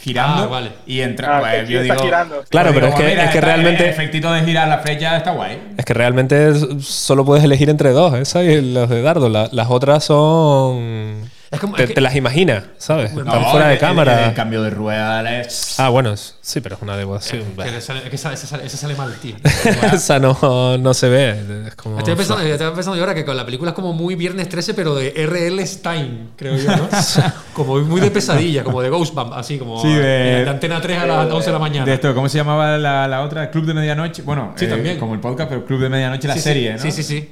girando 0.00 0.44
Ah, 0.44 0.46
vale. 0.46 0.70
y 0.86 1.00
entra. 1.00 1.38
Ah, 1.38 1.40
pues, 1.40 1.68
yo 1.68 1.82
digo, 1.82 1.96
girando. 1.98 2.44
Claro, 2.48 2.70
pero 2.72 2.86
digo, 2.86 2.98
es 2.98 3.02
que- 3.04 3.08
mira, 3.10 3.24
es 3.24 3.30
que 3.30 3.38
está- 3.38 3.46
realmente- 3.48 3.82
El 3.84 3.90
efectito 3.90 4.32
de 4.32 4.42
girar 4.42 4.68
la 4.68 4.78
flecha 4.78 5.16
está 5.16 5.32
guay. 5.32 5.58
Es 5.76 5.84
que 5.84 5.92
realmente 5.94 6.50
es- 6.50 6.66
solo 6.86 7.24
puedes 7.24 7.42
elegir 7.44 7.68
entre 7.68 7.90
dos, 7.90 8.14
esa 8.14 8.42
y 8.44 8.72
los 8.72 8.88
de 8.88 9.02
dardo. 9.02 9.28
La- 9.28 9.48
las 9.50 9.68
otras 9.70 10.04
son. 10.04 11.28
Es 11.50 11.60
como- 11.60 11.76
te, 11.76 11.84
es 11.84 11.88
que- 11.88 11.94
te 11.94 12.00
las 12.02 12.14
imaginas, 12.14 12.64
¿sabes? 12.76 13.14
No, 13.14 13.22
Están 13.22 13.44
fuera 13.50 13.68
de 13.68 13.74
el- 13.74 13.80
cámara. 13.80 14.22
El, 14.24 14.28
el 14.30 14.34
cambio 14.34 14.62
de 14.62 14.68
rueda 14.70 15.40
es. 15.40 15.80
Ah, 15.80 15.88
bueno, 15.88 16.12
es- 16.12 16.36
sí, 16.42 16.60
pero 16.60 16.76
es 16.76 16.82
una 16.82 16.96
devoción. 16.96 17.42
Que 17.56 17.70
le 17.70 17.80
sale- 17.80 18.00
es 18.04 18.10
que 18.10 18.16
esa, 18.16 18.32
esa 18.34 18.46
sale, 18.46 18.66
esa 18.66 18.76
sale 18.76 18.94
mal, 18.94 19.14
tío. 19.20 19.34
esa 19.92 20.18
no, 20.18 20.76
no 20.78 20.92
se 20.94 21.08
ve. 21.08 21.64
Es 21.68 21.74
como. 21.74 21.98
Estoy 21.98 22.16
pensando, 22.16 22.42
estoy 22.44 22.70
pensando 22.72 22.96
yo 22.96 23.02
ahora 23.02 23.14
que 23.14 23.24
con 23.24 23.36
la 23.36 23.44
película 23.46 23.70
es 23.70 23.74
como 23.74 23.92
muy 23.94 24.14
Viernes 24.14 24.48
13, 24.48 24.74
pero 24.74 24.94
de 24.94 25.14
R.L. 25.16 25.66
Stein, 25.66 26.30
creo 26.36 26.56
yo, 26.56 26.76
¿no? 26.76 26.88
como 27.54 27.78
muy 27.80 28.00
de 28.02 28.10
pesadilla, 28.10 28.62
como 28.62 28.82
de 28.82 28.90
Ghostbump, 28.90 29.32
así 29.32 29.58
como 29.58 29.80
Sí, 29.80 29.88
de- 29.92 30.44
de 30.44 30.50
Antena 30.50 30.80
3 30.82 30.98
a 30.98 31.06
las 31.06 31.30
11 31.32 31.46
de 31.46 31.52
la 31.52 31.58
mañana. 31.58 31.86
De 31.86 31.94
esto, 31.94 32.14
¿cómo 32.14 32.28
se 32.28 32.36
llamaba 32.36 32.76
la, 32.76 33.08
la 33.08 33.22
otra? 33.22 33.50
Club 33.50 33.64
de 33.64 33.72
Medianoche. 33.74 34.20
Bueno, 34.22 34.52
Sí, 34.56 34.66
eh, 34.66 34.68
también. 34.68 34.98
como 34.98 35.14
el 35.14 35.20
podcast, 35.20 35.48
pero 35.48 35.64
Club 35.64 35.80
de 35.80 35.88
Medianoche, 35.88 36.28
la 36.28 36.34
Sí, 36.34 36.40
sí, 36.40 36.44
serie, 36.44 36.72
¿no? 36.74 36.78
Sí, 36.78 36.92
sí, 36.92 37.02
sí. 37.02 37.28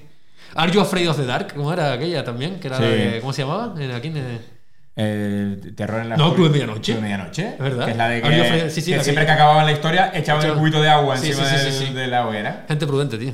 Are 0.56 0.72
You 0.72 0.80
Afraid 0.80 1.08
of 1.08 1.16
the 1.16 1.26
Dark? 1.26 1.54
¿Cómo 1.54 1.72
era 1.72 1.92
aquella 1.92 2.24
también? 2.24 2.58
Que 2.60 2.68
era 2.68 2.78
Sí. 2.78 2.84
de- 2.84 3.18
¿Cómo 3.20 3.32
se 3.32 3.42
llamaba? 3.42 3.74
En- 3.80 3.90
Aquí 3.92 4.08
en- 4.08 4.56
Eh, 4.98 5.58
terror 5.76 6.00
en 6.00 6.08
la 6.08 6.16
No, 6.16 6.34
Club 6.34 6.46
de 6.46 6.52
Medianoche. 6.54 6.92
Club 6.92 6.96
de 6.96 7.02
Medianoche. 7.02 7.48
Es 7.48 7.58
verdad. 7.58 7.84
Que 7.84 7.90
es 7.90 7.96
la 7.98 8.08
de 8.08 8.22
que, 8.22 8.70
sí, 8.70 8.80
sí, 8.80 8.92
que 8.94 9.04
siempre 9.04 9.26
que- 9.26 9.32
acababan 9.32 9.66
la 9.66 9.72
historia 9.72 10.10
echaban 10.14 10.42
Echaban- 10.42 10.52
un 10.56 10.58
cubito 10.60 10.80
de 10.80 10.88
agua 10.88 11.18
Sí, 11.18 11.28
encima 11.28 11.46
sí, 11.50 11.70
sí, 11.70 11.84
del- 11.86 11.94
de 11.94 12.06
la 12.06 12.26
hoguera. 12.26 12.64
Gente 12.66 12.86
prudente, 12.86 13.18
tío. 13.18 13.28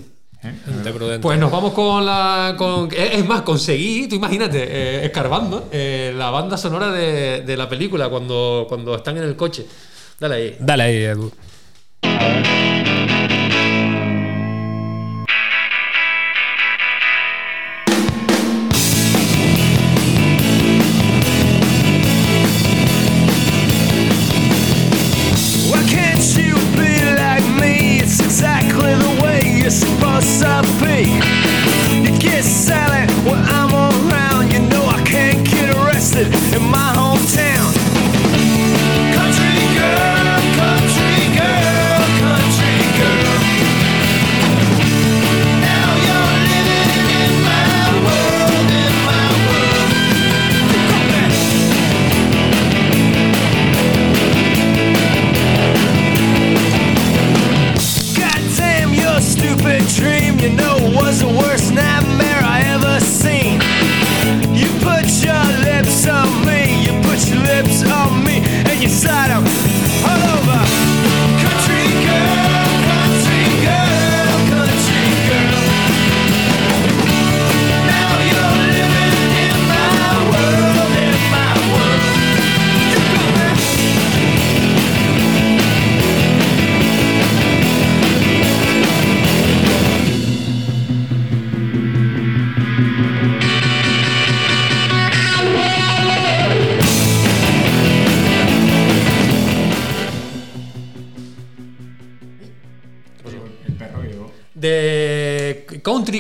¿Eh? 0.45 0.53
Gente 0.65 0.91
prudente. 0.91 1.21
Pues 1.23 1.39
nos 1.39 1.53
vamos 1.53 1.73
con 1.73 2.05
la. 2.05 2.57
Con, 2.59 2.89
es 2.93 3.25
más, 3.25 3.43
conseguí, 3.43 4.09
tú 4.09 4.17
imagínate, 4.17 4.59
eh, 4.61 5.05
escarbando, 5.05 5.69
eh, 5.71 6.13
la 6.17 6.31
banda 6.31 6.57
sonora 6.57 6.91
de, 6.91 7.43
de 7.43 7.57
la 7.57 7.69
película 7.69 8.09
cuando, 8.09 8.67
cuando 8.69 8.97
están 8.97 9.17
en 9.19 9.23
el 9.23 9.37
coche. 9.37 9.65
Dale 10.19 10.35
ahí. 10.35 10.57
Dale 10.59 10.83
ahí, 10.83 10.97
Edu. 11.05 11.33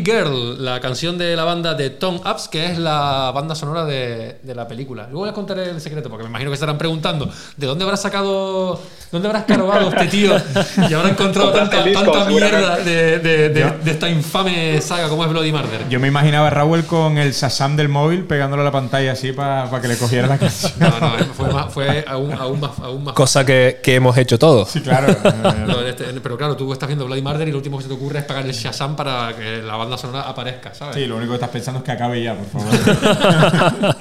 Girl, 0.05 0.65
la 0.65 0.81
canción 0.81 1.17
de 1.19 1.37
la 1.37 1.45
banda 1.45 1.75
de 1.75 1.91
Tom 1.91 2.17
Ups, 2.17 2.49
que 2.49 2.67
es 2.67 2.79
la 2.79 3.31
banda 3.35 3.55
sonora 3.55 3.85
de, 3.85 4.39
de 4.43 4.55
la 4.55 4.67
película. 4.67 5.09
Luego 5.11 5.27
les 5.27 5.35
contaré 5.35 5.71
el 5.71 5.81
secreto, 5.81 6.09
porque 6.09 6.25
me 6.25 6.31
imagino 6.31 6.51
que 6.51 6.55
estarán 6.55 6.79
preguntando 6.79 7.29
¿de 7.57 7.67
dónde 7.67 7.85
habrá 7.85 7.97
sacado, 7.97 8.81
dónde 9.13 9.29
habrá 9.29 9.41
escarbado 9.41 9.89
este 9.91 10.07
tío 10.07 10.35
y 10.89 10.95
habrá 10.95 11.11
encontrado 11.11 11.53
tanta, 11.53 11.83
disco, 11.85 12.25
mierda 12.27 12.79
de, 12.79 13.19
de- 13.19 13.49
de- 13.51 13.61
Yo- 13.61 13.79
de 13.85 13.91
esta 13.91 14.09
infame 14.09 14.81
saga 14.81 15.09
como 15.09 15.23
es 15.25 15.31
Bloody 15.31 15.53
Murder? 15.53 15.89
Yo 15.89 16.01
me 16.01 16.09
imaginaba 16.09 16.47
a 16.49 16.51
Raúl 16.51 16.85
con 16.87 17.19
el 17.19 17.35
Sasam 17.35 17.77
del 17.77 17.89
móvil 17.89 18.25
pegándole 18.25 18.63
a 18.63 18.65
la 18.65 18.73
pantalla 18.73 19.13
así 19.13 19.33
para 19.33 19.69
que 19.81 19.89
le 19.89 19.97
cogiera 19.99 20.27
la 20.27 20.39
canción. 20.39 20.73
No, 20.79 20.89
no, 20.99 21.11
fue, 21.35 21.53
más- 21.53 21.73
fue 21.73 22.05
aún, 22.09 22.33
aún 22.33 22.59
más. 22.61 22.71
Aún 22.83 23.05
más 23.05 23.15
Cosa 23.15 23.45
que, 23.45 23.81
que 23.83 23.95
hemos 23.97 24.17
hecho 24.17 24.39
todos. 24.39 24.71
Sí, 24.71 24.81
claro. 24.81 25.15
No, 25.67 25.81
este- 25.83 26.05
pero 26.23 26.37
claro, 26.39 26.57
tú 26.57 26.73
estás 26.73 26.87
viendo 26.89 27.05
Bloody 27.05 27.21
Murder 27.23 27.47
y 27.47 27.51
lo 27.53 27.59
último 27.59 27.77
que 27.77 27.83
se 27.85 27.89
te 27.89 27.95
ocurre 27.95 28.21
es 28.21 28.25
pagar 28.25 28.47
el 28.47 28.53
Shazam 28.53 28.97
para 28.97 29.35
que 29.37 29.61
la 29.63 29.77
banda 29.77 29.99
sonora 29.99 30.23
aparezca, 30.23 30.73
¿sabes? 30.75 30.97
Sí, 30.97 31.07
lo 31.07 31.17
único 31.17 31.33
que 31.33 31.37
estás 31.37 31.51
pensando 31.51 31.79
es 31.81 31.85
que 31.85 31.93
acabe 31.93 32.23
ya, 32.23 32.35
por 32.35 32.63
favor. 32.63 33.97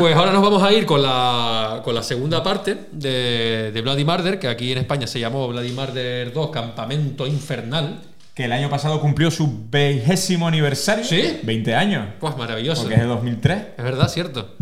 Pues 0.00 0.16
ahora 0.16 0.32
nos 0.32 0.40
vamos 0.40 0.62
a 0.62 0.72
ir 0.72 0.86
con 0.86 1.02
la, 1.02 1.82
con 1.84 1.94
la 1.94 2.02
segunda 2.02 2.42
parte 2.42 2.86
de, 2.90 3.70
de 3.70 3.82
Bloody 3.82 4.02
Murder, 4.02 4.38
que 4.38 4.48
aquí 4.48 4.72
en 4.72 4.78
España 4.78 5.06
se 5.06 5.20
llamó 5.20 5.46
Bloody 5.46 5.72
Murder 5.72 6.32
2 6.32 6.50
Campamento 6.50 7.26
Infernal. 7.26 8.00
que 8.32 8.46
el 8.46 8.52
año 8.52 8.70
pasado 8.70 8.98
cumplió 8.98 9.30
su 9.30 9.66
vigésimo 9.70 10.48
aniversario. 10.48 11.04
¿Sí? 11.04 11.40
20 11.42 11.74
años. 11.74 12.08
Pues 12.18 12.34
maravilloso. 12.34 12.80
Porque 12.80 12.94
es 12.94 13.02
de 13.02 13.08
2003. 13.08 13.62
Es 13.76 13.84
verdad, 13.84 14.08
cierto. 14.08 14.54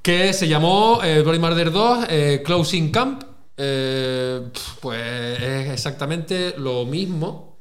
Que 0.00 0.32
se 0.32 0.46
llamó 0.46 1.00
eh, 1.02 1.22
Bloody 1.22 1.40
Murder 1.40 1.72
2 1.72 2.06
eh, 2.08 2.42
Closing 2.44 2.92
Camp. 2.92 3.24
Eh, 3.56 4.42
pues 4.78 5.42
es 5.42 5.70
exactamente 5.70 6.54
lo 6.56 6.86
mismo, 6.86 7.51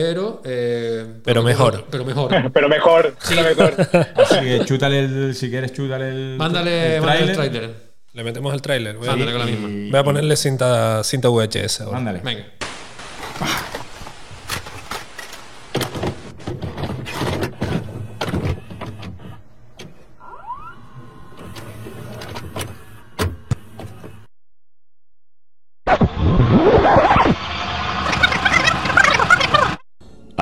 pero. 0.00 0.42
eh, 0.44 1.04
Pero 1.24 1.42
mejor. 1.42 1.84
Pero 1.90 2.04
mejor. 2.04 2.30
Pero 2.52 2.68
mejor, 2.68 3.14
pero 3.28 3.42
mejor. 3.42 3.74
Así 4.16 4.40
que 4.40 4.62
chútale 4.66 4.98
el, 5.00 5.34
si 5.34 5.48
quieres, 5.48 5.72
chútale 5.72 6.08
el. 6.10 6.36
Mándale, 6.36 6.96
el 6.96 7.00
mándale 7.02 7.20
el 7.30 7.32
tráiler. 7.32 7.52
tráiler. 7.60 7.86
Le 8.12 8.24
metemos 8.24 8.52
el 8.54 8.60
tráiler. 8.62 8.96
Voy, 8.96 9.08
a- 9.08 9.10
Mándale 9.12 9.32
con 9.32 9.40
la 9.40 9.50
Y- 9.50 9.54
misma. 9.56 9.90
voy 9.90 10.00
a 10.00 10.04
ponerle 10.04 10.36
cinta, 10.36 11.02
cinta 11.04 11.28
VHS 11.28 11.80
ahora. 11.82 11.92
Mándale. 11.96 12.20
Venga. 12.22 12.44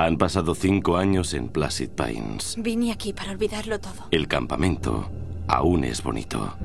Han 0.04 0.18
pasado 0.18 0.54
cinco 0.54 0.98
años 0.98 1.32
en 1.32 1.48
Placid 1.48 1.88
Pines. 1.88 2.56
Vine 2.58 2.92
aquí 2.92 3.14
para 3.14 3.30
olvidarlo 3.30 3.80
todo. 3.80 4.08
El 4.10 4.28
campamento 4.28 5.08
aún 5.48 5.82
es 5.82 6.02
bonito. 6.02 6.58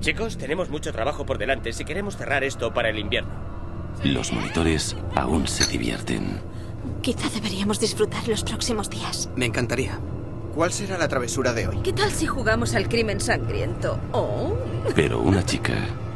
Chicos, 0.00 0.36
tenemos 0.36 0.70
mucho 0.70 0.90
trabajo 0.90 1.24
por 1.24 1.38
delante 1.38 1.72
si 1.72 1.84
queremos 1.84 2.16
cerrar 2.16 2.42
esto 2.42 2.74
para 2.74 2.90
el 2.90 2.98
invierno. 2.98 3.30
Los 4.02 4.32
monitores 4.32 4.96
aún 5.14 5.46
se 5.46 5.70
divierten. 5.70 6.40
Quizá 7.00 7.28
deberíamos 7.28 7.78
disfrutar 7.78 8.26
los 8.26 8.42
próximos 8.42 8.90
días. 8.90 9.30
Me 9.36 9.46
encantaría. 9.46 10.00
¿Cuál 10.52 10.72
será 10.72 10.98
la 10.98 11.06
travesura 11.06 11.52
de 11.52 11.68
hoy? 11.68 11.78
¿Qué 11.84 11.92
tal 11.92 12.10
si 12.10 12.26
jugamos 12.26 12.74
al 12.74 12.88
crimen 12.88 13.20
sangriento? 13.20 14.00
Oh. 14.10 14.56
Pero 14.96 15.20
una 15.20 15.46
chica 15.46 15.74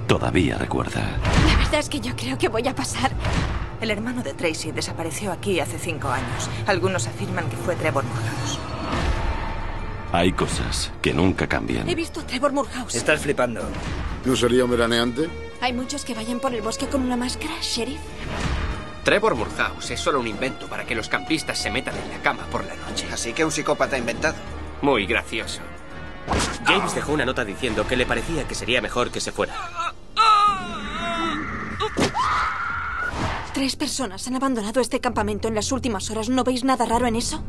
todavía 0.09 0.59
recuerda. 0.59 1.21
La 1.47 1.57
verdad 1.57 1.79
es 1.79 1.89
que 1.89 2.01
yo 2.01 2.17
creo 2.17 2.37
que 2.37 2.49
voy 2.49 2.67
a 2.67 2.75
pasar. 2.75 3.13
El 3.81 3.91
hermano 3.91 4.23
de 4.23 4.35
Tracy 4.35 4.73
desapareció 4.73 5.31
aquí 5.31 5.61
hace 5.61 5.79
cinco 5.79 6.09
años. 6.09 6.51
Algunos 6.67 7.07
afirman 7.07 7.49
que 7.49 7.57
fue 7.57 7.77
Trevor 7.77 8.05
Morehouse. 8.05 8.59
Hay 10.11 10.33
cosas 10.33 10.91
que 11.03 11.13
nunca 11.13 11.47
cambian. 11.47 11.89
He 11.89 11.95
visto 11.95 12.21
a 12.21 12.27
Trevor 12.27 12.53
Moorhouse. 12.53 12.95
Estás 12.95 13.21
flipando. 13.21 13.63
¿No 14.25 14.37
sería 14.37 14.65
un 14.65 14.71
veraneante? 14.71 15.29
Hay 15.61 15.73
muchos 15.73 16.05
que 16.05 16.15
vayan 16.15 16.41
por 16.41 16.55
el 16.55 16.63
bosque 16.63 16.87
con 16.87 17.03
una 17.03 17.17
máscara, 17.17 17.55
sheriff. 17.61 18.01
Trevor 19.05 19.37
Moorhouse 19.37 19.91
es 19.91 20.01
solo 20.01 20.19
un 20.21 20.27
invento 20.27 20.67
para 20.67 20.85
que 20.85 20.95
los 20.95 21.09
campistas 21.09 21.59
se 21.59 21.71
metan 21.71 21.95
en 21.97 22.11
la 22.11 22.19
cama 22.23 22.45
por 22.51 22.65
la 22.65 22.75
noche. 22.75 23.07
Así 23.13 23.33
que 23.33 23.45
un 23.45 23.53
psicópata 23.53 23.97
inventado. 23.99 24.37
Muy 24.83 25.07
gracioso. 25.07 25.61
James 26.67 26.95
dejó 26.95 27.13
una 27.13 27.25
nota 27.25 27.45
diciendo 27.45 27.87
que 27.87 27.97
le 27.97 28.07
parecía 28.07 28.47
que 28.47 28.55
sería 28.55 28.81
mejor 28.81 29.11
que 29.11 29.21
se 29.21 29.33
fuera. 29.33 29.55
Tres 33.55 33.77
personas 33.77 34.27
han 34.27 34.37
abandonado 34.37 34.81
este 34.81 35.01
campamento 35.01 35.49
en 35.49 35.55
las 35.55 35.73
últimas 35.73 36.11
horas. 36.11 36.29
¿No 36.29 36.45
veis 36.45 36.65
nada 36.65 36.85
raro 36.85 37.07
en 37.07 37.17
eso? 37.17 37.43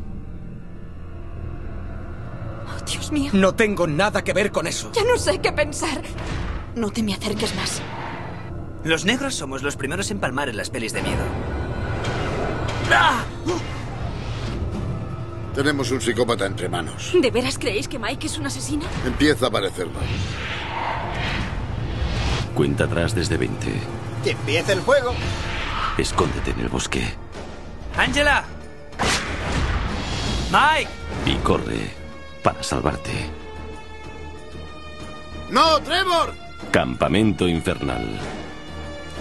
Oh, 2.68 2.84
Dios 2.86 3.12
mío. 3.12 3.32
No 3.34 3.54
tengo 3.56 3.86
nada 3.86 4.24
que 4.24 4.34
ver 4.34 4.52
con 4.52 4.66
eso. 4.68 4.92
Ya 4.94 5.04
no 5.04 5.18
sé 5.18 5.40
qué 5.40 5.52
pensar. 5.52 6.02
No 6.76 6.90
te 6.90 7.04
me 7.04 7.14
acerques 7.14 7.56
más. 7.56 7.82
Los 8.84 9.06
negros 9.06 9.36
somos 9.36 9.62
los 9.62 9.76
primeros 9.76 10.10
en 10.10 10.20
palmar 10.20 10.50
en 10.50 10.58
las 10.58 10.70
pelis 10.70 10.94
de 10.94 11.02
miedo. 11.02 11.24
Tenemos 15.54 15.92
un 15.92 16.00
psicópata 16.00 16.46
entre 16.46 16.70
manos. 16.70 17.12
¿De 17.14 17.32
veras 17.32 17.58
creéis 17.58 17.88
que 17.88 18.00
Mike 18.00 18.28
es 18.28 18.38
un 18.38 18.46
asesino? 18.46 18.86
Empieza 19.06 19.48
a 19.48 19.52
parecerlo. 19.52 20.00
Cuenta 22.56 22.86
atrás 22.86 23.14
desde 23.14 23.36
20. 23.38 23.68
¡Que 24.24 24.32
empiece 24.32 24.72
el 24.72 24.82
juego! 24.82 25.14
Escóndete 26.00 26.52
en 26.52 26.62
el 26.62 26.70
bosque 26.70 27.14
¡Ángela! 27.98 28.46
¡Mike! 30.50 30.90
y 31.26 31.36
corre 31.44 31.94
para 32.42 32.64
salvarte. 32.64 33.12
¡No, 35.52 35.80
Trevor! 35.82 36.34
Campamento 36.72 37.48
infernal. 37.48 38.18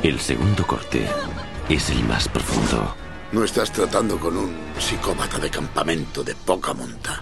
El 0.05 0.21
segundo 0.21 0.65
corte 0.65 1.09
es 1.69 1.91
el 1.91 2.05
más 2.05 2.29
profundo. 2.29 2.95
No 3.33 3.43
estás 3.43 3.73
tratando 3.73 4.17
con 4.21 4.37
un 4.37 4.57
psicópata 4.79 5.39
de 5.39 5.51
campamento 5.51 6.23
de 6.23 6.37
poca 6.37 6.73
monta. 6.75 7.21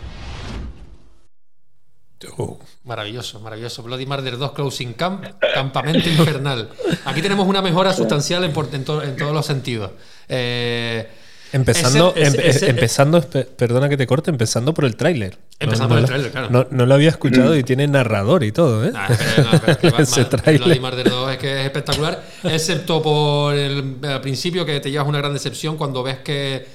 Maravilloso, 2.84 3.40
maravilloso. 3.40 3.82
Bloody 3.82 4.06
Murder 4.06 4.38
2 4.38 4.52
Closing 4.52 4.92
Camp, 4.94 5.24
Campamento 5.54 6.08
Infernal. 6.08 6.68
Aquí 7.04 7.22
tenemos 7.22 7.46
una 7.46 7.62
mejora 7.62 7.92
sustancial 7.92 8.44
en, 8.44 8.52
por- 8.52 8.68
en 8.72 8.84
to- 8.84 9.02
en 9.02 9.16
todos 9.16 9.32
los 9.34 9.44
sentidos. 9.46 9.90
Eh, 10.28 11.08
Empezando, 11.52 12.12
ese- 12.16 12.26
ese- 12.28 12.40
em- 12.42 12.50
ese- 12.50 12.70
empezando, 12.70 13.20
perdona 13.56 13.88
que 13.88 13.96
te 13.96 14.06
corte, 14.06 14.30
empezando 14.30 14.74
por 14.74 14.84
el 14.84 14.96
tráiler. 14.96 15.38
Empezando 15.60 15.88
por 15.90 15.98
el 15.98 16.04
tráiler, 16.04 16.30
claro. 16.32 16.48
No, 16.50 16.66
no 16.70 16.86
lo 16.86 16.94
había 16.94 17.08
escuchado 17.08 17.56
y 17.56 17.62
tiene 17.62 17.86
narrador 17.86 18.42
y 18.44 18.52
todo, 18.52 18.84
¿eh? 18.84 18.92
Pero 19.36 19.50
no, 19.52 19.60
pero 19.64 19.78
que 19.78 19.86
Ese. 20.02 20.24
Bloody 20.58 20.80
Murder 20.80 21.08
2 21.08 21.32
es 21.32 21.38
que 21.38 21.60
es 21.60 21.64
espectacular, 21.66 22.22
excepto 22.44 23.00
por 23.00 23.54
el, 23.54 23.96
al 24.02 24.20
principio 24.20 24.66
que 24.66 24.80
te 24.80 24.90
llevas 24.90 25.06
una 25.08 25.18
gran 25.18 25.32
decepción 25.32 25.76
cuando 25.76 26.02
ves 26.02 26.18
que 26.18 26.66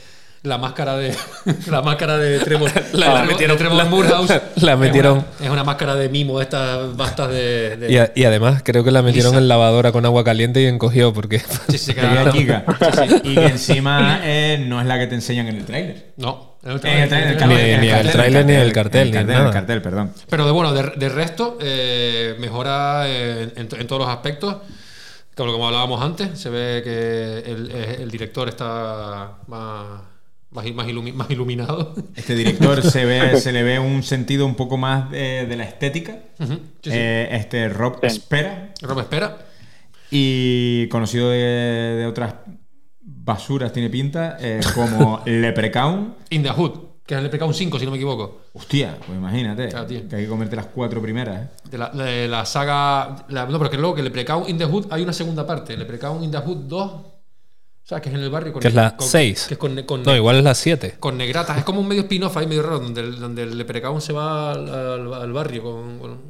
la 0.43 0.57
máscara 0.57 0.95
de 0.97 1.15
la 1.69 1.81
máscara 1.84 2.18
de 2.18 2.39
Trevor, 2.39 2.72
La- 2.93 3.13
la 3.13 3.22
de 3.22 3.27
metieron- 3.27 3.57
Trevor 3.57 3.77
la- 3.77 3.85
Moorhouse 3.85 4.30
la 4.55 4.73
es 4.73 4.80
metieron- 4.80 5.19
una- 5.39 5.45
es 5.45 5.49
una, 5.51 5.63
máscara 5.63 5.95
de 5.95 6.09
mimo 6.09 6.38
de 6.39 6.43
estas 6.45 6.95
bastas 6.97 7.30
de, 7.30 7.77
de- 7.77 7.91
Y, 7.91 7.97
a- 7.97 8.11
y 8.15 8.23
además 8.23 8.61
creo 8.65 8.84
que 8.84 8.89
la 8.91 9.01
metieron 9.03 9.31
Lisa. 9.34 9.41
en 9.41 9.47
lavadora 9.47 9.91
con 9.91 10.03
agua 10.05 10.23
caliente 10.23 10.61
y 10.61 10.65
encogió 10.65 11.13
porque... 11.13 11.39
Sí, 11.69 11.77
sí, 11.77 11.93
chica. 12.31 12.63
Sí, 12.80 13.07
sí. 13.09 13.22
Y 13.23 13.35
que 13.35 13.45
encima 13.45 14.22
eh, 14.23 14.63
no 14.68 14.81
es 14.81 14.88
la 14.88 14.97
que 14.97 15.07
te 15.07 15.15
enseñan 15.15 15.47
en 15.47 15.57
el 15.57 15.65
tráiler. 15.65 16.13
No, 16.18 16.57
en 16.63 16.69
el 16.72 16.76
En 16.76 16.81
tráiler. 16.81 17.31
Ni- 17.31 17.35
claro, 17.38 17.51
en 17.53 18.05
el 18.07 18.11
tráiler 18.11 18.45
ni 18.45 18.53
el 18.53 18.73
cartel, 18.73 19.07
en 19.15 19.27
ni 19.27 19.34
el 19.34 19.41
el 19.45 19.51
cartel, 19.51 19.81
perdón. 19.84 20.11
Pero 20.27 20.45
de 20.47 20.51
bueno, 20.51 20.73
de, 20.73 20.91
de 20.97 21.09
resto, 21.09 21.57
eh, 21.61 22.35
mejora 22.39 23.07
en, 23.07 23.53
en 23.55 23.68
to- 23.68 23.76
en 23.76 23.85
todos 23.85 24.01
los 24.01 24.09
aspectos. 24.09 24.57
Como, 25.35 25.53
como 25.53 25.68
hablábamos 25.68 26.01
antes, 26.01 26.38
se 26.39 26.49
ve 26.49 26.81
que 26.84 27.51
el, 27.51 27.72
eh, 27.73 27.97
el 28.01 28.11
director 28.11 28.49
está 28.49 29.38
más, 29.47 29.85
más, 30.52 30.72
más, 30.73 30.88
ilumi- 30.88 31.14
más 31.14 31.30
iluminado. 31.32 31.94
Este 32.15 32.36
director 32.36 32.82
se 32.90 33.06
ve, 33.06 33.38
se 33.40 33.52
le 33.52 33.64
ve 33.64 33.80
un 33.80 34.03
sentido 34.03 34.45
un 34.45 34.56
poco 34.56 34.78
más 34.78 35.10
de, 35.11 35.45
de 35.48 35.56
la 35.56 35.64
estética. 35.64 36.19
Ujú, 36.40 36.53
sí, 36.53 36.60
sí. 36.84 36.90
Eh, 36.94 37.30
este 37.32 37.69
Rob 37.69 37.99
Espera. 38.03 38.73
Rob 38.82 38.99
espera. 38.99 39.38
Y 40.10 40.88
conocido 40.90 41.30
de, 41.30 41.38
de 41.38 42.06
otras 42.06 42.36
basuras, 43.02 43.72
tiene 43.72 43.90
pinta, 43.90 44.38
eh, 44.40 44.60
como 44.76 45.22
Leprechaun. 45.26 46.15
In 46.32 46.44
the 46.44 46.49
Hood, 46.49 46.72
que 47.06 47.14
es 47.14 47.18
el 47.19 47.23
Leprechaun 47.23 47.53
5, 47.53 47.80
si 47.80 47.86
no 47.86 47.91
me 47.91 47.98
equivoco. 47.98 48.41
Hostia, 48.53 48.98
pues 49.06 49.18
imagínate. 49.18 49.69
Claro, 49.69 49.86
tío. 49.88 50.07
que 50.10 50.15
hay 50.18 50.23
que 50.23 50.30
comerte 50.30 50.56
las 50.56 50.65
cuatro 50.68 51.02
primeras. 51.02 51.44
¿eh? 51.45 51.49
De 51.69 51.78
la, 51.78 51.90
de 51.90 52.28
la 52.28 52.45
saga. 52.45 53.26
la- 53.30 53.45
no, 53.45 53.57
pero 53.57 53.69
que 53.69 53.78
luego 53.78 53.95
que 53.95 54.03
Leprechaun 54.03 54.49
in 54.49 54.57
the 54.57 54.65
Hood 54.65 54.88
hay 54.90 55.02
una 55.03 55.14
segunda 55.14 55.45
parte. 55.48 55.78
Leprechaun 55.78 56.23
in 56.23 56.32
the 56.32 56.40
Hood 56.40 56.57
2. 56.68 56.91
¿Sabes? 57.83 58.03
Que 58.03 58.09
es 58.09 58.15
en 58.15 58.21
el 58.21 58.29
barrio 58.29 58.53
con 58.53 58.61
Que 58.61 58.67
es 58.69 58.73
la 58.73 58.95
con- 58.95 59.07
6. 59.07 59.45
Que 59.47 59.53
es 59.55 59.57
con, 59.57 59.81
con- 59.83 60.03
No, 60.03 60.15
igual 60.15 60.37
es 60.37 60.43
la 60.43 60.55
7. 60.55 60.95
con 60.99 61.17
negratas. 61.17 61.57
Es 61.57 61.63
como 61.63 61.81
un 61.81 61.87
medio 61.87 62.03
spin-off 62.03 62.37
ahí 62.37 62.47
medio 62.47 62.63
raro, 62.63 62.79
donde 62.79 63.01
el, 63.01 63.19
donde 63.19 63.43
el 63.43 63.57
Leprechaun 63.57 64.01
se 64.01 64.13
va 64.13 64.51
al, 64.51 64.69
al- 64.73 65.13
al 65.13 65.33
barrio 65.33 65.63
con, 65.63 65.99
con- 65.99 66.21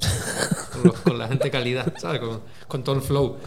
con 0.71 0.83
los- 0.83 0.99
con 1.01 1.17
la 1.17 1.27
gente 1.27 1.45
de 1.45 1.51
calidad, 1.51 1.93
¿sabes? 1.97 2.19
Con, 2.19 2.41
con 2.67 2.83
todo 2.83 2.95
el 2.95 3.01
flow. 3.01 3.37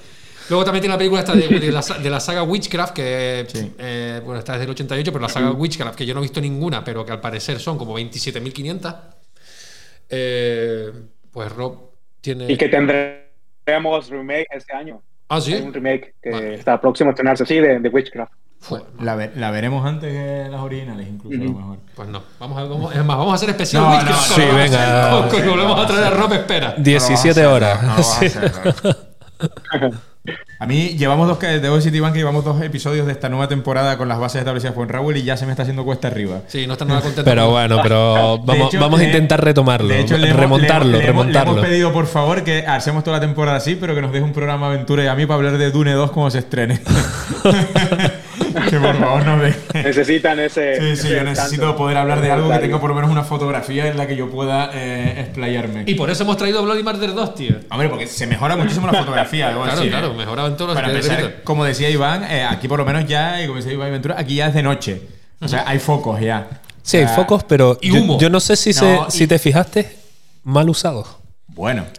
Luego 0.51 0.63
también 0.63 0.83
tiene 0.83 0.93
la 0.95 0.99
película 0.99 1.21
esta 1.23 1.35
de, 1.35 1.49
de 1.49 1.73
la, 1.73 1.81
de 1.81 2.11
la 2.11 2.21
saga 2.21 2.43
Witchcraft, 2.43 2.93
que 2.95 3.47
eh, 3.79 4.21
bueno, 4.23 4.39
esta 4.39 4.53
es 4.55 4.61
del 4.61 4.69
88, 4.71 5.11
pero 5.11 5.23
la 5.23 5.29
saga 5.31 5.51
Witchcraft, 5.53 5.97
que 5.97 6.05
yo 6.05 6.13
no 6.13 6.21
he 6.21 6.25
visto 6.25 6.39
ninguna, 6.39 6.85
pero 6.85 7.05
que 7.07 7.13
al 7.13 7.21
parecer 7.21 7.59
son 7.59 7.79
como 7.79 7.99
27.500. 7.99 8.95
Eh, 10.11 10.93
pues 11.31 11.51
Rob 11.51 11.93
tiene... 12.21 12.53
Y 12.53 12.59
que 12.59 12.69
tendremos 12.69 14.09
remake 14.11 14.47
este 14.51 14.75
año. 14.75 15.03
Ah, 15.29 15.41
sí. 15.41 15.55
Hay 15.55 15.63
un 15.63 15.73
remake 15.73 16.15
que 16.23 16.55
está 16.55 16.81
próximo 16.81 17.11
a 17.11 17.13
estrenarse, 17.13 17.45
sí, 17.47 17.59
de, 17.59 17.79
de 17.81 17.89
Witchcraft. 17.89 18.33
La, 19.01 19.15
ve- 19.15 19.31
la 19.37 19.51
veremos 19.51 19.85
antes 19.85 20.11
que 20.11 20.49
las 20.51 20.61
originales, 20.63 21.07
incluso 21.07 21.37
a 21.39 21.45
lo 21.45 21.53
mejor. 21.53 21.79
Pues 21.95 22.09
no, 22.09 22.23
vamos 22.41 22.59
a, 22.59 22.63
vamos, 22.65 22.93
es 22.97 23.05
más, 23.05 23.17
vamos 23.19 23.33
a 23.33 23.35
hacer 23.35 23.51
especial 23.51 23.83
No, 23.83 23.91
Witchcraft. 23.91 24.29
no, 24.31 24.35
sí, 24.37 24.43
venga. 24.57 25.11
con- 25.11 25.29
con- 25.29 25.49
volvemos 25.51 25.79
a 25.81 25.87
traer 25.87 26.05
a 26.05 26.11
Rob 26.11 26.33
Espera. 26.33 26.75
17 26.79 27.47
horas. 27.47 28.21
A 30.59 30.67
mí 30.67 30.97
llevamos 30.97 31.29
dos, 31.29 31.37
que- 31.37 31.47
debo 31.61 31.77
decir, 31.77 31.95
Iván, 31.95 32.13
que 32.15 32.19
llevamos 32.21 32.45
dos 32.45 32.63
episodios 32.63 33.05
de 33.07 33.13
esta 33.13 33.29
nueva 33.29 33.47
temporada 33.49 33.99
con 33.99 34.09
las 34.09 34.19
bases 34.19 34.39
establecidas 34.39 34.75
por 34.75 34.91
Raúl 34.91 35.17
y 35.19 35.23
ya 35.23 35.37
se 35.37 35.45
me 35.45 35.53
está 35.53 35.63
haciendo 35.65 35.85
cuesta 35.85 36.09
arriba. 36.09 36.41
Sí, 36.47 36.67
no 36.67 36.73
están 36.75 36.89
nada 36.89 37.01
contentos. 37.03 37.25
Pero 37.25 37.51
bueno, 37.51 37.79
pero 37.83 38.39
vamos, 38.39 38.69
hecho, 38.69 38.81
vamos 38.81 39.01
a 39.01 39.05
intentar 39.05 39.45
retomarlo, 39.45 39.89
De 39.89 40.01
hecho, 40.01 40.17
le 40.17 40.29
hemos- 40.29 40.41
remontarlo, 40.41 40.93
le 40.93 40.97
hemos- 40.99 41.07
remontarlo. 41.07 41.53
Le 41.53 41.59
hemos 41.59 41.69
pedido, 41.71 41.93
por 41.93 42.07
favor, 42.07 42.43
que 42.43 42.65
hacemos 42.67 43.05
toda 43.05 43.19
la 43.19 43.21
temporada 43.21 43.59
así, 43.59 43.77
pero 43.79 43.95
que 43.95 44.01
nos 44.01 44.13
deje 44.13 44.25
un 44.25 44.33
programa 44.33 44.69
aventura 44.69 45.05
y 45.05 45.09
a 45.09 45.15
mí 45.15 45.27
para 45.27 45.37
hablar 45.37 45.59
de 45.59 45.71
Dune 45.71 45.93
2 45.93 46.11
cuando 46.13 46.31
se 46.31 46.39
estrene. 46.39 46.81
que 48.71 48.79
por 48.79 48.99
favor 48.99 49.25
nos 49.27 49.41
deje. 49.43 49.83
Necesitan 49.83 50.39
ese. 50.41 50.75
Sí, 50.77 50.81
sí, 51.03 51.07
ese 51.09 51.17
yo 51.17 51.25
necesito 51.25 51.77
poder 51.77 51.97
hablar 51.97 52.21
de 52.21 52.31
algo 52.31 52.51
que 52.51 52.59
tenga 52.59 52.81
por 52.81 52.89
lo 52.91 52.95
menos 52.97 53.11
una 53.11 53.23
fotografía 53.25 53.87
en 53.89 53.97
la 53.97 54.07
que 54.07 54.17
yo 54.17 54.31
pueda 54.31 54.71
eh, 54.75 55.21
explayarme. 55.21 55.85
Y 55.87 55.95
por 55.95 56.11
eso 56.11 56.23
hemos 56.25 56.37
traído 56.37 56.63
Bloody 56.63 56.83
Murder 56.83 57.15
2, 57.15 57.35
tío. 57.35 57.57
Hombre, 57.71 57.89
porque 57.89 58.07
se 58.07 58.27
mejora 58.27 58.57
muchísimo 58.57 58.87
la 58.87 58.99
fotografía, 58.99 59.53
Claro, 59.53 59.71
decir, 59.77 59.91
claro, 59.91 60.13
¿eh? 60.13 60.17
mejoraba 60.17 60.49
en 60.49 60.57
todos 60.57 60.69
los 60.75 60.75
Para 60.83 60.93
empezar, 60.93 61.43
como 61.45 61.65
decía 61.65 61.91
Iván, 61.91 62.25
eh, 62.25 62.45
aquí 62.45 62.69
por 62.69 62.79
lo 62.79 62.85
menos 62.85 63.07
ya, 63.07 63.43
y 63.43 63.47
como 63.47 63.57
decía 63.59 63.73
Iván 63.73 63.93
Ventura, 63.93 64.17
aquí 64.19 64.37
ya 64.37 64.49
es 64.49 64.55
de 64.55 64.63
noche. 64.63 65.03
O 65.41 65.49
sea, 65.49 65.65
hay 65.67 65.79
focos 65.79 66.21
ya. 66.21 66.49
Sí, 66.83 66.99
hay 66.99 67.05
O 67.05 67.07
sea, 67.09 67.17
focos, 67.17 67.45
pero 67.45 67.79
y 67.81 67.93
yo, 67.93 68.01
humo. 68.03 68.19
yo 68.19 68.31
no 68.31 68.41
sé 68.41 68.57
si, 68.57 68.73
se- 68.73 68.85
No, 68.85 69.07
y- 69.09 69.11
si 69.11 69.27
te 69.27 69.39
fijaste, 69.39 69.97
mal 70.43 70.69
usados. 70.69 71.07
Bueno. 71.49 71.85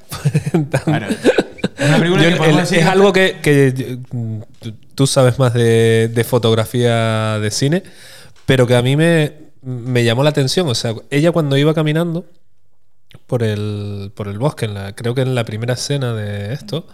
Claro. 0.86 1.08
Es 1.08 1.55
una 1.88 1.98
película 2.00 2.24
Yo- 2.24 2.30
que 2.30 2.36
podemos 2.38 2.58
el- 2.60 2.64
decir 2.66 2.80
es 2.80 2.86
algo 2.86 3.14
que, 3.14 3.38
que, 3.42 3.98
mm, 4.12 4.40
tú- 4.60 4.74
tú 4.96 5.08
sabes 5.08 5.40
más 5.40 5.54
de, 5.54 6.10
de 6.14 6.24
fotografía 6.24 7.40
de 7.40 7.52
cine, 7.52 7.84
pero 8.46 8.66
que 8.68 8.76
a 8.76 8.82
mí 8.82 8.96
me, 8.96 9.34
me 9.62 10.04
llamó 10.04 10.24
la 10.24 10.30
atención. 10.30 10.68
O 10.68 10.76
sea, 10.76 10.94
ella 11.10 11.32
cuando 11.32 11.58
iba 11.58 11.74
caminando 11.74 12.26
por 13.28 13.44
el, 13.44 14.12
por 14.16 14.28
el 14.28 14.38
bosque, 14.38 14.66
en 14.66 14.74
la, 14.74 14.94
creo 14.96 15.16
que 15.16 15.22
en 15.22 15.36
la 15.36 15.44
primera 15.46 15.74
escena 15.74 16.14
de 16.14 16.54
esto, 16.54 16.88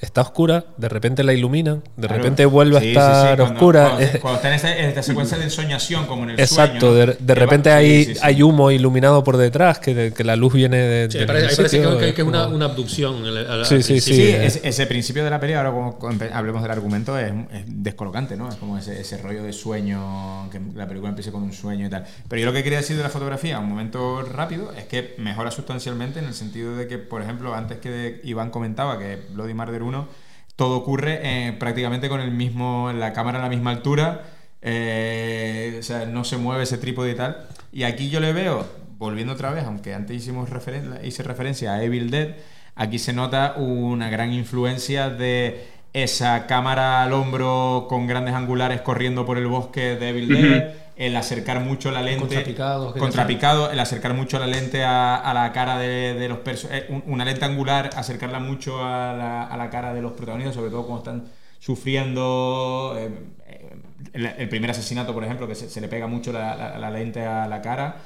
está 0.00 0.20
oscura, 0.20 0.66
de 0.76 0.88
repente 0.88 1.24
la 1.24 1.32
iluminan, 1.32 1.82
de 1.96 2.06
Claro. 2.06 2.22
repente 2.22 2.44
vuelve 2.46 2.78
Sí, 2.78 2.78
a 2.78 2.80
sí, 2.80 2.86
sí, 2.86 2.98
estar 2.98 3.36
cuando- 3.38 3.54
oscura. 3.54 3.82
Cuando, 3.88 4.00
Es- 4.04 4.18
cuando 4.20 4.36
está 4.36 4.48
en 4.48 4.54
esta, 4.54 4.76
en 4.78 4.84
esta 4.86 5.02
secuencia 5.02 5.38
de 5.38 5.44
ensoñación, 5.44 6.06
como 6.06 6.24
en 6.24 6.30
el 6.30 6.40
Exacto, 6.40 6.80
sueño. 6.92 6.94
de, 6.94 7.06
¿no? 7.06 7.12
de 7.18 7.34
va- 7.34 7.40
repente 7.40 7.70
sí, 7.70 7.74
hay, 7.74 8.04
sí, 8.04 8.14
sí. 8.14 8.20
hay 8.22 8.42
humo 8.42 8.70
iluminado 8.70 9.24
por 9.24 9.36
detrás, 9.38 9.78
que, 9.78 10.12
que 10.14 10.24
la 10.24 10.36
luz 10.36 10.52
viene 10.52 10.76
de. 10.76 11.10
Sí, 11.10 11.18
me 11.18 11.26
parece, 11.26 11.56
parece 11.56 11.80
que, 11.80 11.98
que- 11.98 12.14
que 12.14 12.22
es 12.22 12.28
una, 12.28 12.46
una 12.48 12.66
abducción. 12.66 13.16
Sí, 13.64 13.82
sí, 13.82 14.00
sí. 14.00 14.14
Sí, 14.14 14.28
ese, 14.28 14.60
ese 14.68 14.86
principio 14.86 15.24
de 15.24 15.30
la 15.30 15.40
peli, 15.40 15.54
ahora 15.54 15.70
como 15.70 15.98
hablemos 16.32 16.62
del 16.62 16.70
argumento, 16.70 17.18
es, 17.18 17.32
es 17.52 17.64
descolocante, 17.66 18.36
¿no? 18.36 18.48
Es 18.48 18.56
como 18.56 18.76
ese, 18.78 19.00
ese 19.00 19.16
rollo 19.18 19.42
de 19.42 19.52
sueño, 19.52 20.48
que 20.50 20.60
la 20.74 20.86
película 20.86 21.08
empiece 21.10 21.32
con 21.32 21.42
un 21.42 21.52
sueño 21.52 21.86
y 21.86 21.90
tal. 21.90 22.04
Pero 22.28 22.40
yo 22.40 22.46
lo 22.46 22.52
que 22.52 22.62
quería 22.62 22.78
decir 22.78 22.96
de 22.96 23.02
la 23.02 23.08
fotografía, 23.08 23.58
un 23.58 23.68
momento 23.68 24.22
rápido, 24.22 24.72
es 24.76 24.84
que 24.84 25.14
mejora 25.18 25.50
sustancialmente 25.50 26.18
en 26.18 26.26
el 26.26 26.34
sentido 26.34 26.76
de 26.76 26.86
que, 26.86 26.98
por 26.98 27.22
ejemplo, 27.22 27.54
antes 27.54 27.78
que 27.78 28.20
Iván 28.24 28.50
comentaba 28.50 28.98
que 28.98 29.18
Bloody 29.32 29.54
Murder 29.54 29.82
1, 29.86 30.08
todo 30.56 30.76
ocurre 30.76 31.20
eh, 31.22 31.52
prácticamente 31.52 32.08
con 32.08 32.20
el 32.20 32.30
mismo, 32.30 32.92
la 32.92 33.12
cámara 33.12 33.38
a 33.38 33.42
la 33.42 33.48
misma 33.48 33.70
altura, 33.70 34.22
eh, 34.62 35.76
o 35.78 35.82
sea, 35.82 36.06
no 36.06 36.24
se 36.24 36.36
mueve 36.36 36.64
ese 36.64 36.78
trípode 36.78 37.12
y 37.12 37.14
tal. 37.14 37.46
Y 37.72 37.82
aquí 37.84 38.08
yo 38.10 38.20
le 38.20 38.32
veo, 38.32 38.66
volviendo 38.98 39.34
otra 39.34 39.50
vez, 39.50 39.64
aunque 39.64 39.94
antes 39.94 40.16
hicimos 40.16 40.50
referen- 40.50 41.04
hice 41.04 41.22
referencia 41.22 41.74
a 41.74 41.82
Evil 41.82 42.10
Dead, 42.10 42.36
aquí 42.74 42.98
se 42.98 43.12
nota 43.12 43.54
una 43.56 44.08
gran 44.10 44.32
influencia 44.32 45.10
de 45.10 45.66
esa 45.92 46.46
cámara 46.46 47.02
al 47.02 47.12
hombro 47.12 47.86
con 47.88 48.06
grandes 48.06 48.34
angulares 48.34 48.80
corriendo 48.82 49.24
por 49.24 49.38
el 49.38 49.46
bosque 49.46 49.96
de 49.96 50.08
Evil 50.10 50.28
Dead, 50.28 50.74
el 50.96 51.16
acercar 51.16 51.60
mucho 51.60 51.90
la 51.92 52.02
lente 52.02 52.60
contrapicado, 52.96 53.70
el 53.70 53.80
acercar 53.80 54.14
mucho 54.14 54.38
la 54.38 54.46
lente 54.46 54.84
a, 54.84 55.16
a 55.16 55.34
la 55.34 55.52
cara 55.52 55.78
de, 55.78 56.14
de 56.14 56.28
los 56.28 56.38
personajes, 56.38 56.86
una 57.06 57.24
lente 57.24 57.44
angular, 57.44 57.92
acercarla 57.96 58.40
mucho 58.40 58.82
a 58.84 59.12
la, 59.12 59.44
a 59.44 59.56
la 59.56 59.70
cara 59.70 59.92
de 59.94 60.02
los 60.02 60.12
protagonistas, 60.12 60.54
sobre 60.54 60.70
todo 60.70 60.86
cuando 60.86 60.98
están 61.04 61.32
sufriendo 61.58 62.94
eh, 62.98 63.10
eh, 63.46 63.76
el, 64.14 64.26
el 64.26 64.48
primer 64.48 64.70
asesinato, 64.70 65.12
por 65.14 65.24
ejemplo, 65.24 65.46
que 65.46 65.54
se, 65.54 65.68
se 65.68 65.80
le 65.80 65.88
pega 65.88 66.06
mucho 66.06 66.32
la, 66.32 66.56
la- 66.56 66.78
la 66.78 66.90
lente 66.90 67.24
a 67.24 67.46
la 67.48 67.60
cara. 67.62 67.96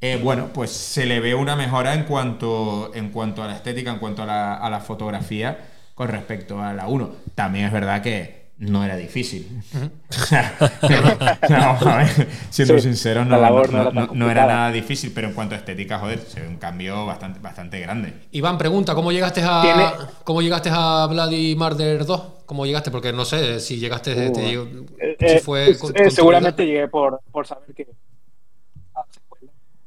Eh, 0.00 0.18
bueno, 0.22 0.48
pues 0.52 0.70
se 0.72 1.06
le 1.06 1.20
ve 1.20 1.34
una 1.34 1.54
mejora 1.54 1.94
en 1.94 2.04
cuanto, 2.04 2.90
en 2.94 3.10
cuanto 3.10 3.42
a 3.42 3.46
la 3.46 3.54
estética, 3.54 3.92
en 3.92 3.98
cuanto 3.98 4.22
a 4.24 4.26
la, 4.26 4.54
a 4.56 4.68
la 4.70 4.80
fotografía 4.80 5.58
con 5.94 6.08
respecto 6.08 6.60
a 6.60 6.72
la 6.72 6.88
1. 6.88 7.14
También 7.36 7.66
es 7.66 7.72
verdad 7.72 8.02
que 8.02 8.41
no 8.62 8.84
era 8.84 8.96
difícil. 8.96 9.46
No, 11.48 11.56
vamos 11.58 11.86
a 11.86 11.96
ver, 11.98 12.28
siendo 12.50 12.74
Sí, 12.78 12.82
sinceros, 12.82 13.26
la 13.26 13.36
no, 13.36 13.42
labor 13.42 13.72
no- 13.72 13.78
no 13.78 13.80
era 13.82 13.90
no- 13.92 14.06
tan 14.08 14.18
no 14.18 14.30
era 14.30 14.42
complicada. 14.42 14.46
nada 14.46 14.72
difícil, 14.72 15.12
pero 15.14 15.28
en 15.28 15.34
cuanto 15.34 15.54
a 15.54 15.58
estética, 15.58 15.98
joder, 15.98 16.20
se 16.20 16.40
ve 16.40 16.48
un 16.48 16.56
cambio 16.56 17.04
bastante, 17.06 17.40
bastante 17.40 17.80
grande. 17.80 18.12
Iván 18.32 18.58
pregunta, 18.58 18.94
¿cómo 18.94 19.10
llegaste 19.12 19.42
a 19.44 19.62
Tiene- 19.62 19.90
cómo 20.24 20.42
llegaste 20.42 20.70
a 20.72 21.06
Bloody 21.10 21.56
Murder 21.56 22.04
2? 22.06 22.22
¿Cómo 22.46 22.66
llegaste? 22.66 22.90
Porque 22.90 23.12
no 23.12 23.24
sé 23.24 23.60
si 23.60 23.78
llegaste 23.78 24.28
Uh, 24.28 24.32
te 24.32 24.40
digo, 24.42 24.68
Eh, 24.98 25.16
si 25.18 25.26
eh, 25.26 25.40
fue 25.40 25.70
eh, 25.70 25.78
con- 25.78 25.92
con 25.92 26.10
seguramente 26.10 26.64
llegué 26.66 26.88
por, 26.88 27.20
por 27.30 27.46
saber 27.46 27.74
que 27.74 27.86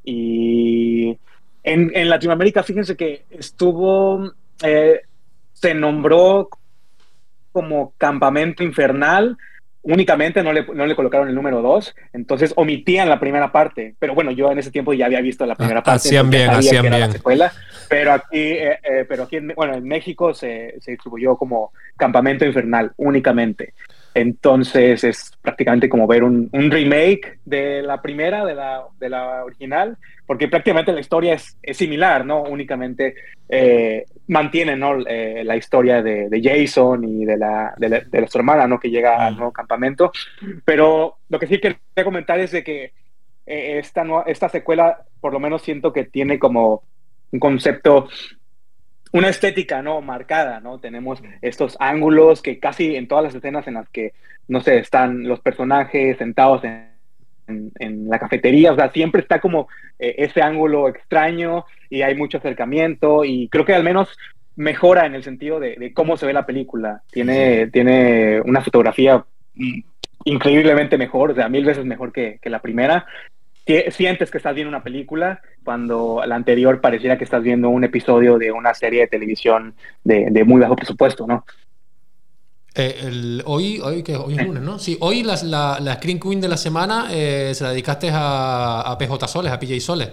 y 0.03 1.09
en, 1.63 1.91
en 1.95 2.09
Latinoamérica 2.09 2.63
fíjense 2.63 2.95
que 2.95 3.25
estuvo 3.31 4.31
eh, 4.63 5.01
se 5.53 5.73
nombró 5.73 6.49
como 7.55 7.93
campamento 7.97 8.63
infernal 8.63 9.37
únicamente 9.81 10.43
no 10.43 10.51
le, 10.51 10.65
no 10.73 10.85
le 10.85 10.95
colocaron 10.95 11.29
el 11.29 11.35
número 11.35 11.61
2 11.61 11.95
entonces 12.11 12.51
omitían 12.57 13.07
la 13.07 13.19
primera 13.19 13.51
parte. 13.53 13.95
Pero 13.97 14.13
bueno 14.13 14.31
yo 14.31 14.51
en 14.51 14.57
ese 14.59 14.71
tiempo 14.71 14.93
ya 14.93 15.05
había 15.05 15.21
visto 15.21 15.45
la 15.45 15.55
primera 15.55 15.79
Ah, 15.79 15.83
parte 15.83 16.07
hacían 16.09 16.29
bien, 16.29 16.49
hacían 16.49 16.85
era 16.85 16.97
la 16.97 17.05
bien. 17.05 17.11
secuela. 17.13 17.53
Pero 17.87 18.11
aquí 18.11 18.41
eh, 18.41 18.79
eh, 18.83 19.05
pero 19.07 19.23
aquí 19.23 19.37
en, 19.37 19.53
bueno 19.55 19.75
en 19.75 19.83
México 19.87 20.33
se, 20.33 20.75
se 20.81 20.91
distribuyó 20.91 21.37
como 21.37 21.71
campamento 21.95 22.43
infernal 22.45 22.91
únicamente 22.97 23.73
entonces 24.15 25.03
es 25.03 25.31
prácticamente 25.41 25.87
como 25.89 26.07
ver 26.07 26.23
un, 26.23 26.49
un 26.53 26.71
remake 26.71 27.39
de 27.45 27.83
la 27.83 28.01
primera, 28.01 28.43
de 28.45 28.55
la, 28.55 28.83
de 28.97 29.09
la 29.09 29.43
original, 29.43 29.97
porque 30.25 30.47
prácticamente 30.47 30.91
la 30.93 31.01
historia 31.01 31.33
es, 31.33 31.57
es 31.61 31.77
similar, 31.77 32.25
¿no? 32.25 32.41
Únicamente 32.41 33.13
eh, 33.49 34.05
mantiene 34.27 34.75
¿no? 34.75 35.05
Eh, 35.05 35.43
la 35.45 35.55
historia 35.57 36.01
de, 36.01 36.29
de 36.29 36.41
Jason 36.41 37.03
y 37.03 37.25
de, 37.25 37.37
la, 37.37 37.73
de, 37.77 37.89
la- 37.89 37.99
de 37.99 38.27
su 38.27 38.37
hermana, 38.37 38.67
¿no? 38.67 38.79
Que 38.79 38.89
llega 38.89 39.27
al 39.27 39.35
nuevo 39.35 39.51
campamento. 39.51 40.11
Pero 40.63 41.17
lo 41.29 41.37
que 41.37 41.47
sí 41.47 41.59
quería 41.59 41.77
comentar 42.03 42.39
es 42.39 42.51
de 42.51 42.63
que 42.63 42.93
eh, 43.45 43.77
esta, 43.79 44.03
esta 44.25 44.49
secuela, 44.49 45.03
por 45.21 45.33
lo 45.33 45.39
menos 45.39 45.61
siento 45.61 45.91
que 45.93 46.05
tiene 46.05 46.39
como 46.39 46.83
un 47.31 47.39
concepto 47.39 48.07
una 49.13 49.29
estética 49.29 49.81
no 49.81 50.01
marcada, 50.01 50.59
¿no? 50.59 50.79
Tenemos 50.79 51.21
estos 51.41 51.77
ángulos 51.79 52.41
que 52.41 52.59
casi 52.59 52.95
en 52.95 53.07
todas 53.07 53.23
las 53.25 53.35
escenas 53.35 53.67
en 53.67 53.75
las 53.75 53.89
que, 53.89 54.13
no 54.47 54.59
sé, 54.61 54.79
están 54.79 55.27
los 55.27 55.39
personajes 55.39 56.17
sentados 56.17 56.63
en, 56.63 56.89
en- 57.47 57.71
en 57.79 58.09
la 58.09 58.19
cafetería, 58.19 58.73
o 58.73 58.75
sea, 58.75 58.91
siempre 58.91 59.21
está 59.21 59.39
como 59.39 59.67
eh, 59.99 60.15
ese 60.17 60.41
ángulo 60.41 60.89
extraño 60.89 61.65
y 61.89 62.01
hay 62.01 62.15
mucho 62.15 62.39
acercamiento 62.39 63.23
y 63.23 63.47
creo 63.49 63.63
que 63.65 63.75
al 63.75 63.83
menos 63.83 64.09
mejora 64.55 65.05
en 65.05 65.15
el 65.15 65.23
sentido 65.23 65.59
de, 65.59 65.75
de 65.75 65.93
cómo 65.93 66.17
se 66.17 66.25
ve 66.25 66.33
la 66.33 66.45
película. 66.45 67.01
Tiene, 67.11 67.67
tiene 67.67 68.41
una 68.41 68.61
fotografía 68.61 69.23
mm, 69.53 69.79
increíblemente 70.25 70.97
mejor, 70.97 71.31
o 71.31 71.35
sea, 71.35 71.47
mil 71.49 71.63
veces 71.65 71.85
mejor 71.85 72.11
que, 72.11 72.39
que 72.41 72.49
la 72.49 72.59
primera. 72.61 73.05
Sientes 73.91 74.29
que 74.29 74.37
estás 74.37 74.53
viendo 74.53 74.69
una 74.69 74.83
película 74.83 75.41
cuando 75.63 76.21
la 76.25 76.35
anterior 76.35 76.81
pareciera 76.81 77.17
que 77.17 77.23
estás 77.23 77.41
viendo 77.41 77.69
un 77.69 77.83
episodio 77.83 78.37
de 78.37 78.51
una 78.51 78.73
serie 78.73 79.01
de 79.01 79.07
televisión 79.07 79.75
de, 80.03 80.27
de 80.29 80.43
muy 80.43 80.61
bajo 80.61 80.75
presupuesto, 80.75 81.25
¿no? 81.25 81.45
Eh, 82.75 82.99
el- 83.03 83.41
hoy, 83.45 83.79
hoy, 83.81 84.03
que 84.03 84.15
hoy 84.17 84.35
es 84.37 84.45
lunes, 84.45 84.61
¿no? 84.61 84.77
Sí, 84.79 84.97
hoy 84.99 85.23
la, 85.23 85.35
la 85.79 85.93
Screen 85.95 86.19
Queen 86.19 86.41
de 86.41 86.49
la 86.49 86.57
semana 86.57 87.07
eh, 87.09 87.53
se 87.55 87.63
la 87.63 87.69
dedicaste 87.71 88.09
a, 88.13 88.81
a 88.81 88.97
PJ 88.97 89.27
Soles, 89.27 89.51
a 89.51 89.59
PJ 89.59 89.79
Soles. 89.79 90.09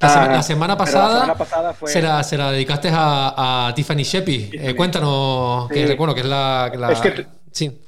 La, 0.00 0.08
Ah, 0.08 0.08
sema- 0.08 0.32
la 0.32 0.42
semana 0.42 0.76
pasada, 0.76 1.14
semana 1.20 1.34
pasada 1.34 1.72
fue- 1.74 1.90
se, 1.90 2.02
la, 2.02 2.22
se 2.22 2.36
la 2.36 2.50
dedicaste 2.52 2.88
a, 2.92 3.68
a 3.68 3.74
Tiffany 3.74 4.02
Shepy. 4.02 4.50
Eh, 4.54 4.74
cuéntanos, 4.74 5.68
que 5.68 5.94
bueno, 5.94 6.14
que 6.14 6.20
es 6.20 6.26
la... 6.26 6.68
que 6.72 6.78
la- 6.78 6.92
Es 6.92 7.00
que- 7.00 7.26
sí, 7.52 7.80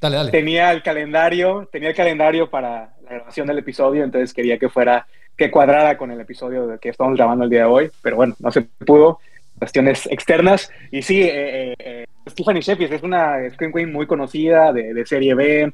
dale, 0.00 0.16
dale. 0.16 0.30
Tenía 0.30 0.72
el 0.72 0.82
calendario, 0.82 1.68
tenía 1.70 1.90
el 1.90 1.94
calendario 1.94 2.50
para 2.50 2.94
la 3.08 3.16
grabación 3.16 3.46
del 3.46 3.58
episodio, 3.58 4.04
entonces 4.04 4.32
quería 4.34 4.58
que 4.58 4.68
fuera, 4.68 5.06
que 5.36 5.50
cuadrara 5.50 5.96
con 5.96 6.10
el 6.10 6.20
episodio 6.20 6.78
que 6.80 6.88
estamos 6.90 7.16
grabando 7.16 7.44
el 7.44 7.50
día 7.50 7.60
de 7.60 7.64
hoy, 7.66 7.90
pero 8.02 8.16
bueno, 8.16 8.34
no 8.38 8.50
se 8.50 8.62
pudo. 8.62 9.18
cuestiones 9.58 10.06
externas. 10.06 10.70
Y 10.90 11.02
sí, 11.02 11.22
eh, 11.22 11.74
eh, 11.78 12.04
Stephanie 12.28 12.62
Shepis 12.62 12.90
es 12.92 13.02
una 13.02 13.38
Scream 13.50 13.72
Queen 13.72 13.92
muy 13.92 14.06
conocida 14.06 14.72
de, 14.72 14.94
de 14.94 15.06
serie 15.06 15.34
B. 15.34 15.72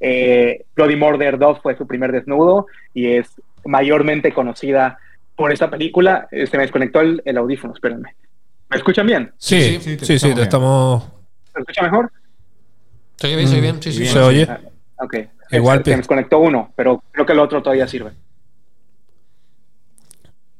Eh, 0.00 0.64
Bloody 0.74 0.96
Murder 0.96 1.38
2 1.38 1.60
fue 1.62 1.76
su 1.76 1.86
primer 1.86 2.12
desnudo 2.12 2.66
y 2.92 3.12
es 3.12 3.28
mayormente 3.64 4.32
conocida 4.32 4.98
por 5.36 5.52
esta 5.52 5.68
película. 5.70 6.28
Eh, 6.30 6.46
Se 6.46 6.56
me 6.56 6.62
desconectó 6.62 7.00
el, 7.00 7.20
el 7.24 7.36
audífono, 7.36 7.74
espérenme. 7.74 8.14
¿Me 8.70 8.76
escuchan 8.76 9.06
bien? 9.06 9.32
Sí, 9.38 9.78
sí, 9.80 9.98
sí, 10.00 10.18
sí, 10.18 10.34
te 10.34 10.42
estamos. 10.42 11.04
¿Se 11.52 11.60
escucha 11.60 11.82
mejor? 11.82 12.10
Se 13.16 13.26
oye 13.28 13.36
bien, 13.36 13.48
se 13.48 13.54
oye 13.54 13.60
bien. 13.62 13.82
Sí, 13.82 13.92
sí, 13.92 14.06
Se 14.06 14.18
oye. 14.18 14.46
Ah, 14.48 14.60
Ok. 14.96 15.16
Igual 15.50 15.78
se, 15.78 15.84
se 15.84 15.90
me 15.90 15.96
desconectó 15.98 16.38
uno, 16.38 16.72
pero 16.76 17.02
creo 17.10 17.26
que 17.26 17.32
el 17.32 17.38
otro 17.38 17.62
todavía 17.62 17.86
sirve. 17.86 18.12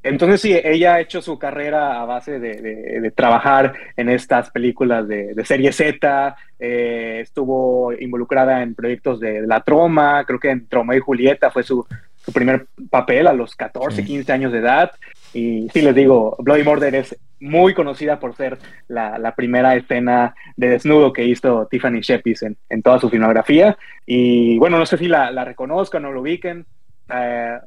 Entonces 0.02 0.42
sí, 0.42 0.52
ella 0.62 0.94
ha 0.94 1.00
hecho 1.00 1.22
su 1.22 1.38
carrera 1.38 2.02
a 2.02 2.04
base 2.04 2.38
de, 2.38 2.60
de- 2.60 3.00
de 3.00 3.10
trabajar 3.10 3.72
en 3.96 4.10
estas 4.10 4.50
películas 4.50 5.08
de, 5.08 5.32
de 5.34 5.44
serie 5.46 5.72
Z, 5.72 6.36
eh, 6.58 7.20
estuvo 7.22 7.90
involucrada 7.94 8.62
en 8.62 8.74
proyectos 8.74 9.18
de, 9.18 9.46
la 9.46 9.62
troma, 9.62 10.24
creo 10.26 10.38
que 10.38 10.50
en 10.50 10.66
Troma 10.68 10.94
y 10.94 11.00
Julieta 11.00 11.50
fue 11.50 11.62
su, 11.62 11.86
su 12.22 12.32
primer 12.32 12.66
papel 12.90 13.26
a 13.26 13.32
los 13.32 13.56
14, 13.56 14.04
15 14.04 14.30
años 14.32 14.52
de 14.52 14.58
edad. 14.58 14.90
Y 15.32 15.68
sí, 15.72 15.80
les 15.80 15.94
digo, 15.94 16.36
Bloody 16.38 16.62
Murder 16.64 16.94
es 16.94 17.16
muy 17.44 17.74
conocida 17.74 18.18
por 18.18 18.34
ser 18.34 18.58
la, 18.88 19.34
primera 19.36 19.76
escena 19.76 20.34
de 20.56 20.70
desnudo 20.70 21.12
que 21.12 21.24
hizo 21.24 21.66
Tiffany 21.70 22.00
Shepis 22.00 22.42
en, 22.42 22.56
en 22.70 22.82
toda 22.82 22.98
su 22.98 23.10
filmografía. 23.10 23.76
Y 24.06 24.58
bueno, 24.58 24.78
no 24.78 24.86
sé 24.86 24.96
si 24.96 25.08
la, 25.08 25.44
reconozcan 25.44 26.04
o 26.06 26.12
lo 26.12 26.22
ubiquen. 26.22 26.64
Eh, 27.12 27.58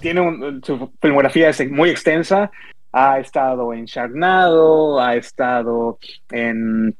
tiene 0.00 0.60
su 0.62 0.90
filmografía 1.00 1.50
es 1.50 1.70
muy 1.70 1.90
extensa. 1.90 2.50
Ha 2.90 3.20
estado 3.20 3.74
en 3.74 3.84
Sharknado, 3.84 4.98
ha 4.98 5.14
estado 5.14 5.98
en 6.30 6.94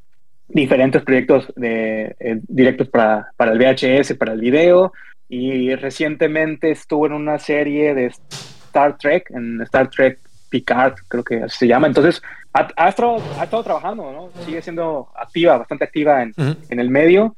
diferentes 0.49 1.03
proyectos 1.03 1.51
de, 1.57 2.15
eh, 2.21 2.41
directos 2.47 2.89
para, 2.89 3.33
para 3.37 3.53
el 3.53 3.59
VHS, 3.59 4.15
para 4.15 4.35
el 4.35 4.41
video. 4.41 4.93
Y 5.31 5.75
recientemente 5.75 6.71
estuvo 6.71 7.07
en 7.07 7.13
una 7.13 7.39
serie 7.39 7.95
de 7.95 8.07
Star 8.07 8.99
Trek, 8.99 9.31
en 9.31 9.63
Star 9.63 9.89
Trek 9.89 10.19
Picard, 10.49 10.95
creo 11.09 11.23
que 11.25 11.49
se 11.49 11.67
llama. 11.67 11.87
Entonces, 11.87 12.23
ha, 12.53 12.69
ha 12.77 12.89
estado, 12.89 13.17
ha 13.39 13.45
estado 13.45 13.63
trabajando, 13.63 14.13
¿no? 14.13 14.43
Sigue 14.45 14.63
siendo 14.63 15.09
activa, 15.17 15.59
bastante 15.59 15.85
activa 15.85 16.23
en, 16.23 16.31
Ujú. 16.37 16.57
en 16.69 16.81
el 16.81 16.91
medio. 16.91 17.37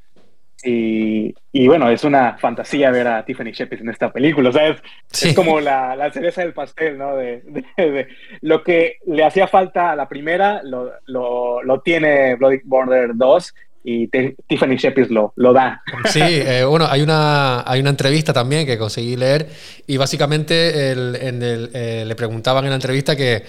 Y, 0.63 1.35
y 1.53 1.69
bueno, 1.69 1.89
es 1.89 2.05
una 2.05 2.37
fantasía 2.37 2.91
ver 2.91 3.09
a 3.09 3.25
Tiffany 3.25 3.51
Shepis 3.53 3.81
en 3.81 3.89
esta 3.89 4.13
película. 4.13 4.51
O 4.51 4.53
sea, 4.53 4.69
es, 4.69 4.83
Sí. 5.11 5.31
es 5.31 5.35
como 5.35 5.59
la, 5.59 5.97
la 5.97 6.13
cereza 6.13 6.43
del 6.43 6.53
pastel, 6.53 6.99
¿no? 6.99 7.17
De, 7.17 7.41
de- 7.77 7.91
de 7.91 8.09
lo 8.43 8.63
que 8.63 8.99
le 9.07 9.25
hacía 9.25 9.47
falta 9.49 9.91
a 9.91 9.97
la 9.97 10.07
primera, 10.07 10.61
lo, 10.63 10.93
lo, 11.07 11.63
lo 11.63 11.81
tiene 11.81 12.35
Bloody 12.35 12.61
Murder 12.65 13.13
2 13.15 13.55
y 13.83 14.09
Ti- 14.09 14.35
Tiffany 14.47 14.77
Shepis 14.77 15.11
lo, 15.11 15.33
lo 15.37 15.53
da. 15.53 15.83
Sí, 16.11 16.21
eh, 16.23 16.65
bueno, 16.65 16.87
hay 16.89 17.03
una, 17.03 17.63
hay 17.71 17.81
una 17.81 17.91
entrevista 17.91 18.33
también 18.33 18.67
que 18.67 18.77
conseguí 18.79 19.17
leer 19.17 19.49
y 19.87 19.97
básicamente 19.97 20.91
el- 20.93 21.17
en 21.17 21.43
el, 21.43 21.71
eh, 21.73 22.05
le 22.07 22.15
preguntaban 22.15 22.65
en 22.65 22.71
la 22.71 22.77
entrevista 22.77 23.17
que 23.17 23.45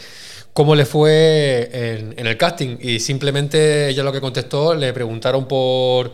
cómo 0.53 0.76
le 0.76 0.86
fue 0.86 1.70
en, 1.72 2.14
en 2.18 2.28
el 2.28 2.38
casting 2.38 2.78
y 2.82 2.99
simplemente 2.99 3.90
ella 3.90 4.03
lo 4.03 4.12
que 4.12 4.20
contestó, 4.22 4.74
le 4.76 4.91
preguntaron 4.94 5.48
por, 5.48 6.12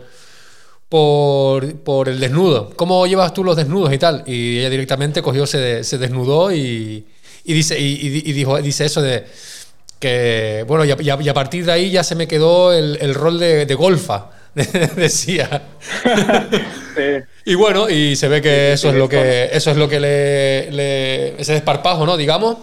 por, 0.88 1.76
por 1.82 2.08
el 2.08 2.18
desnudo, 2.20 2.70
¿cómo 2.76 3.06
llevas 3.06 3.34
tú 3.34 3.44
los 3.44 3.56
desnudos 3.56 3.92
y 3.92 3.98
tal? 3.98 4.22
Y 4.26 4.58
ella 4.58 4.70
directamente 4.70 5.22
cogió, 5.22 5.46
se, 5.46 5.58
de- 5.58 5.84
se 5.84 5.98
desnudó 5.98 6.52
y, 6.52 7.06
y 7.44 7.52
dice, 7.52 7.78
y 7.78 8.32
dijo, 8.32 8.60
dice 8.62 8.84
eso 8.86 9.02
de 9.02 9.24
que, 9.98 10.64
bueno, 10.68 10.84
y 10.84 10.90
a, 10.92 10.96
y 11.00 11.10
a- 11.10 11.18
y 11.22 11.28
a 11.28 11.34
partir 11.34 11.64
de 11.64 11.72
ahí 11.72 11.90
ya 11.90 12.02
se 12.04 12.14
me 12.14 12.28
quedó 12.28 12.72
el, 12.72 12.98
el 13.00 13.14
rol 13.14 13.38
de, 13.38 13.66
de 13.66 13.74
golfa, 13.74 14.30
decía. 14.96 15.62
Y 17.44 17.54
bueno, 17.54 17.88
y 17.88 18.16
se 18.16 18.28
ve 18.28 18.42
que 18.42 18.72
eso 18.72 18.88
es 18.90 18.94
lo 18.96 19.08
que 19.08 19.48
eso 19.52 19.70
es 19.70 19.76
lo 19.76 19.88
que 19.88 20.00
le, 20.00 20.70
le- 20.72 21.40
ese 21.40 21.52
desparpajo, 21.52 22.04
¿no? 22.06 22.16
Digamos, 22.16 22.56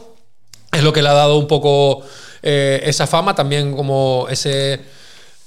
es 0.72 0.84
lo 0.84 0.92
que 0.94 1.02
le 1.02 1.10
ha 1.10 1.14
dado 1.14 1.38
un 1.38 1.48
poco 1.48 2.04
eh, 2.44 2.82
esa 2.86 3.08
fama, 3.08 3.34
también 3.34 3.76
como 3.76 4.28
ese 4.30 4.80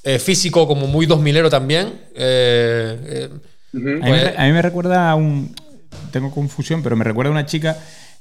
eh, 0.05 0.19
físico 0.19 0.67
como 0.67 0.87
muy 0.87 1.07
dos 1.07 1.21
milero 1.21 1.51
también. 1.51 1.93
eh, 2.15 2.99
eh, 3.07 3.29
A 3.75 3.77
mí, 3.77 3.83
me, 4.01 4.09
pues- 4.09 4.35
a 4.39 4.43
mí 4.45 4.53
me 4.53 4.63
recuerda 4.63 5.11
a 5.11 5.15
un. 5.15 5.55
Tengo 6.13 6.31
confusión, 6.31 6.83
pero 6.83 6.97
me 6.97 7.05
recuerda 7.05 7.29
a 7.29 7.33
una 7.33 7.47
chica, 7.47 7.77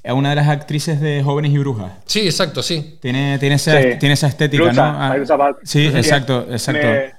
a 0.08 0.14
una 0.14 0.30
de 0.32 0.36
las 0.38 0.48
actrices 0.48 1.00
de 1.02 1.22
Jóvenes 1.24 1.52
y 1.52 1.58
Brujas. 1.58 1.92
sí, 2.06 2.22
exacto, 2.22 2.64
sí. 2.64 2.98
Tiene, 3.02 3.38
tiene, 3.40 3.56
esa, 3.56 3.82
Sí. 3.82 3.88
tiene 4.00 4.14
esa 4.14 4.28
estética, 4.28 4.72
¿no? 4.74 4.82
Ah, 4.84 5.16
sí, 5.64 5.86
exacto, 5.88 6.48
exacto. 6.50 6.88
Me- 6.88 7.18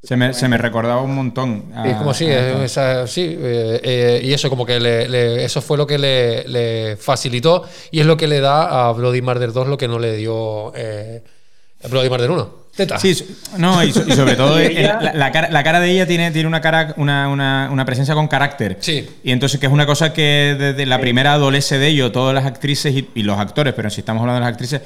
se, 0.00 0.16
me, 0.16 0.32
se 0.32 0.46
me 0.48 0.56
recordaba 0.58 1.02
un 1.02 1.14
montón. 1.14 1.72
a- 1.74 1.88
Es 1.88 1.96
como 1.96 2.14
sí, 2.14 2.26
a- 2.26 2.50
es- 2.64 2.70
esa- 2.72 3.06
sí, 3.08 3.36
eh, 3.38 3.80
eh, 3.82 4.20
y 4.22 4.32
eso 4.32 4.48
como 4.48 4.64
que 4.64 4.78
le, 4.78 5.08
le- 5.08 5.44
eso 5.44 5.60
fue 5.60 5.76
lo 5.76 5.86
que 5.88 5.98
le, 5.98 6.46
le 6.46 6.96
facilitó 6.96 7.64
y 7.90 7.98
es 8.00 8.06
lo 8.06 8.16
que 8.16 8.28
le 8.28 8.38
da 8.40 8.88
a 8.88 8.92
Bloody 8.92 9.20
Murder 9.22 9.52
2 9.52 9.66
lo 9.66 9.76
que 9.76 9.88
no 9.88 9.98
le 9.98 10.14
dio 10.16 10.72
eh, 10.76 11.22
Bloody 11.90 12.08
Murder 12.10 12.30
1. 12.30 12.58
Teta. 12.76 12.98
Sí, 12.98 13.12
no, 13.56 13.82
y, 13.82 13.92
so- 13.92 14.04
y 14.06 14.12
sobre 14.12 14.36
todo 14.36 14.60
Y 14.62 14.66
el- 14.76 14.84
la, 14.86 15.12
la 15.14 15.32
cara, 15.32 15.48
la 15.50 15.64
cara 15.64 15.80
de 15.80 15.90
ella 15.90 16.06
tiene, 16.06 16.30
tiene 16.30 16.46
una 16.46 16.60
cara, 16.60 16.94
una, 16.96 17.28
una, 17.28 17.68
una 17.72 17.84
presencia 17.84 18.14
con 18.14 18.28
carácter. 18.28 18.76
Sí. 18.80 19.08
Y 19.24 19.32
entonces 19.32 19.58
que 19.58 19.66
es 19.66 19.72
una 19.72 19.84
cosa 19.86 20.12
que 20.12 20.54
desde 20.58 20.86
la 20.86 21.00
primera 21.00 21.32
adolece 21.34 21.78
de 21.78 21.88
ello, 21.88 22.12
todas 22.12 22.34
las 22.34 22.46
actrices 22.46 22.94
y, 22.94 23.08
y 23.14 23.22
los 23.24 23.38
actores, 23.38 23.74
pero 23.74 23.90
si 23.90 24.00
estamos 24.00 24.20
hablando 24.20 24.40
de 24.40 24.44
las 24.46 24.52
actrices, 24.52 24.82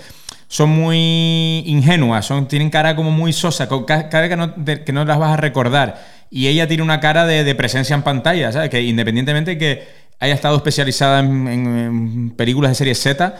son 0.49 0.71
muy 0.71 1.63
ingenuas, 1.67 2.25
son, 2.27 2.47
tienen 2.49 2.71
cara 2.71 2.95
como 2.97 3.11
muy 3.11 3.33
sosa, 3.33 3.69
con 3.69 3.85
ca- 3.85 4.09
cara 4.09 4.29
que 4.29 4.37
no, 4.37 4.49
de- 4.57 4.85
que 4.85 4.93
no 4.93 5.05
las 5.05 5.19
vas 5.19 5.33
a 5.33 5.37
recordar. 5.37 6.03
Y 6.31 6.47
ella 6.47 6.67
tiene 6.67 6.83
una 6.83 6.99
cara 7.01 7.27
de, 7.27 7.45
de 7.45 7.55
presencia 7.55 7.95
en 7.95 8.03
pantalla, 8.03 8.53
¿sabes? 8.53 8.71
Que 8.71 8.81
independientemente 8.81 9.59
que 9.59 9.87
haya 10.19 10.33
estado 10.35 10.57
especializada 10.57 11.21
en, 11.21 11.47
en- 11.49 11.79
en 11.79 12.31
películas 12.31 12.71
de 12.71 12.75
serie 12.77 12.95
Z, 12.95 13.35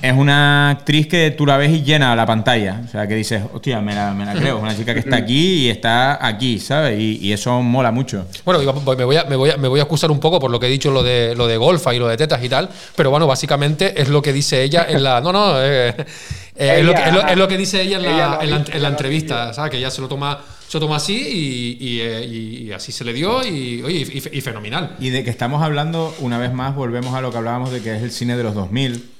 es 0.00 0.12
una 0.14 0.70
actriz 0.70 1.06
que 1.06 1.30
tú 1.30 1.46
la 1.46 1.56
ves 1.56 1.70
y 1.70 1.82
llena 1.82 2.16
la 2.16 2.26
pantalla. 2.26 2.80
O 2.84 2.88
sea, 2.88 3.06
que 3.06 3.14
dices, 3.14 3.42
hostia, 3.52 3.80
me 3.80 3.94
la, 3.94 4.12
me 4.14 4.24
la 4.24 4.32
creo. 4.34 4.56
Es 4.56 4.62
una 4.62 4.76
chica 4.76 4.94
que 4.94 5.00
está 5.00 5.16
aquí 5.16 5.66
y 5.66 5.68
está 5.70 6.24
aquí, 6.26 6.58
¿sabes? 6.58 6.98
Y, 6.98 7.18
y 7.20 7.32
eso 7.32 7.60
mola 7.62 7.92
mucho. 7.92 8.26
Bueno, 8.44 8.60
iba- 8.62 8.72
me 8.72 9.04
voy, 9.04 9.16
a, 9.16 9.24
me, 9.24 9.36
voy 9.36 9.50
a, 9.50 9.56
me 9.56 9.68
voy 9.68 9.78
a 9.78 9.84
excusar 9.84 10.10
un 10.10 10.18
poco 10.18 10.40
por 10.40 10.50
lo 10.50 10.58
que 10.58 10.66
he 10.66 10.70
dicho, 10.70 10.90
lo 10.90 11.02
de, 11.02 11.34
lo 11.36 11.46
de 11.46 11.56
golfa 11.56 11.94
y 11.94 11.98
lo 11.98 12.08
de 12.08 12.16
tetas 12.16 12.42
y 12.42 12.48
tal, 12.48 12.68
pero 12.96 13.10
bueno, 13.10 13.26
básicamente 13.26 14.00
es 14.00 14.08
lo 14.08 14.22
que 14.22 14.32
dice 14.32 14.62
ella 14.62 14.86
en 14.88 15.02
la... 15.04 15.20
No, 15.20 15.32
no, 15.32 15.54
eh, 15.62 15.90
eh, 16.56 16.76
es, 16.78 16.84
lo 16.84 16.94
que, 16.94 17.02
es, 17.02 17.12
lo, 17.12 17.26
es 17.28 17.36
lo 17.36 17.46
que 17.48 17.56
dice 17.58 17.80
ella 17.82 17.96
en 17.98 18.02
la, 18.02 18.38
en 18.42 18.64
en 18.76 18.84
entrevista, 18.84 19.52
¿sabes? 19.54 19.70
Que 19.70 19.78
ella 19.78 19.90
se 19.90 20.00
lo 20.00 20.08
toma, 20.08 20.40
se 20.68 20.78
lo 20.78 20.80
toma 20.80 20.96
así 20.96 21.14
y, 21.16 21.76
y, 21.86 22.00
eh, 22.00 22.26
y- 22.26 22.72
así 22.72 22.90
se 22.90 23.04
le 23.04 23.12
dio 23.12 23.46
y, 23.46 23.82
oye, 23.82 23.98
y, 24.32 24.38
y 24.38 24.40
fenomenal. 24.40 24.96
Y 24.98 25.10
de 25.10 25.22
que 25.22 25.30
estamos 25.30 25.62
hablando, 25.62 26.12
una 26.18 26.38
vez 26.38 26.52
más, 26.52 26.74
volvemos 26.74 27.14
a 27.14 27.20
lo 27.20 27.30
que 27.30 27.36
hablábamos 27.38 27.70
de 27.70 27.80
que 27.82 27.94
es 27.96 28.02
el 28.02 28.10
cine 28.10 28.36
de 28.36 28.42
los 28.42 28.54
2000. 28.54 29.11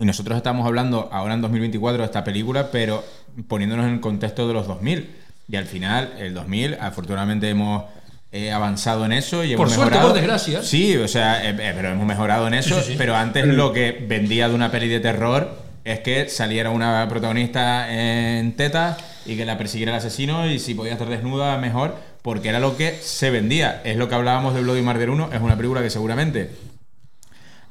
Y 0.00 0.04
nosotros 0.04 0.36
estamos 0.36 0.66
hablando 0.66 1.08
ahora 1.12 1.34
en 1.34 1.42
2024 1.42 1.98
de 1.98 2.04
esta 2.04 2.22
película, 2.22 2.70
pero 2.70 3.04
poniéndonos 3.48 3.86
en 3.86 3.94
el 3.94 4.00
contexto 4.00 4.46
de 4.46 4.54
los 4.54 4.66
2000. 4.66 5.10
Y 5.48 5.56
al 5.56 5.64
final, 5.64 6.14
el 6.18 6.34
2000, 6.34 6.76
afortunadamente 6.80 7.48
hemos 7.48 7.84
eh, 8.30 8.52
avanzado 8.52 9.04
en 9.06 9.12
eso 9.12 9.42
y 9.42 9.54
hemos 9.54 9.64
Por 9.66 9.74
suerte, 9.74 9.92
mejorado. 9.92 10.12
por 10.12 10.20
desgracia. 10.20 10.62
Sí, 10.62 10.96
o 10.96 11.08
sea, 11.08 11.42
eh, 11.48 11.56
eh, 11.58 11.72
pero 11.74 11.88
hemos 11.88 12.06
mejorado 12.06 12.46
en 12.46 12.54
eso. 12.54 12.76
Sí, 12.76 12.82
sí, 12.82 12.92
sí. 12.92 12.94
Pero 12.98 13.16
antes 13.16 13.46
lo 13.46 13.72
que 13.72 14.04
vendía 14.06 14.48
de 14.48 14.54
una 14.54 14.70
peli 14.70 14.88
de 14.88 15.00
terror 15.00 15.58
es 15.84 16.00
que 16.00 16.28
saliera 16.28 16.70
una 16.70 17.08
protagonista 17.08 17.90
en 17.90 18.54
tetas 18.54 18.98
y 19.24 19.36
que 19.36 19.46
la 19.46 19.56
persiguiera 19.56 19.92
el 19.92 19.98
asesino 19.98 20.48
y 20.48 20.58
si 20.58 20.74
podía 20.74 20.92
estar 20.92 21.08
desnuda, 21.08 21.56
mejor, 21.56 21.96
porque 22.22 22.50
era 22.50 22.60
lo 22.60 22.76
que 22.76 22.98
se 23.00 23.30
vendía. 23.30 23.80
Es 23.84 23.96
lo 23.96 24.08
que 24.08 24.14
hablábamos 24.14 24.54
de 24.54 24.60
Bloody 24.60 24.82
Murder 24.82 25.10
1, 25.10 25.30
es 25.32 25.40
una 25.40 25.56
película 25.56 25.82
que 25.82 25.90
seguramente 25.90 26.50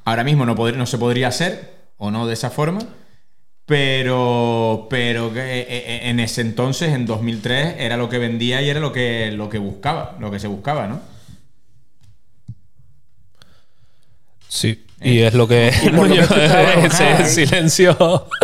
ahora 0.03 0.23
mismo 0.23 0.45
no 0.45 0.85
se 0.85 0.97
podría 0.97 1.27
hacer, 1.27 1.76
o 1.97 2.11
no 2.11 2.27
de 2.27 2.33
esa 2.33 2.49
forma, 2.49 2.79
pero, 3.65 4.87
pero 4.89 5.33
que 5.33 5.39
eh, 5.39 5.65
eh, 5.69 5.99
en 6.03 6.19
ese 6.19 6.41
entonces, 6.41 6.93
en 6.93 7.05
2003, 7.05 7.75
era 7.79 7.97
lo 7.97 8.09
que 8.09 8.17
vendía 8.17 8.61
y 8.61 8.69
era 8.69 8.79
lo 8.79 8.93
que, 8.93 9.31
lo 9.31 9.49
que 9.49 9.57
buscaba, 9.57 10.15
lo 10.19 10.31
que 10.31 10.39
se 10.39 10.47
buscaba, 10.47 10.87
¿no? 10.87 11.01
Sí, 14.47 14.85
y 15.01 15.19
es 15.19 15.33
lo 15.33 15.47
que. 15.47 15.67
Ese 16.83 17.25
silencio. 17.45 18.27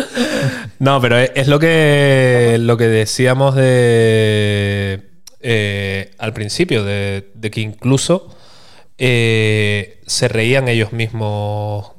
No, 0.79 0.99
pero 0.99 1.17
es, 1.17 1.31
es 1.35 1.47
lo 1.47 1.59
que 1.59 2.57
lo 2.59 2.75
que 2.75 2.87
decíamos 2.87 3.55
de 3.55 5.13
eh, 5.39 6.11
al 6.17 6.33
principio, 6.33 6.83
de, 6.83 7.31
de 7.35 7.51
que 7.51 7.61
incluso 7.61 8.35
eh, 8.97 10.01
se 10.05 10.27
reían 10.27 10.67
ellos 10.67 10.93
mismos 10.93 11.92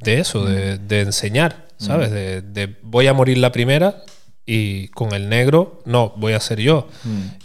de 0.00 0.20
eso, 0.20 0.44
de, 0.44 0.78
de 0.78 1.00
enseñar, 1.00 1.66
¿sabes? 1.78 2.10
De, 2.10 2.42
de 2.42 2.76
voy 2.82 3.06
a 3.06 3.12
morir 3.12 3.38
la 3.38 3.52
primera 3.52 4.02
y 4.48 4.88
con 4.88 5.12
el 5.12 5.28
negro, 5.28 5.82
no, 5.84 6.14
voy 6.16 6.32
a 6.32 6.40
ser 6.40 6.60
yo. 6.60 6.88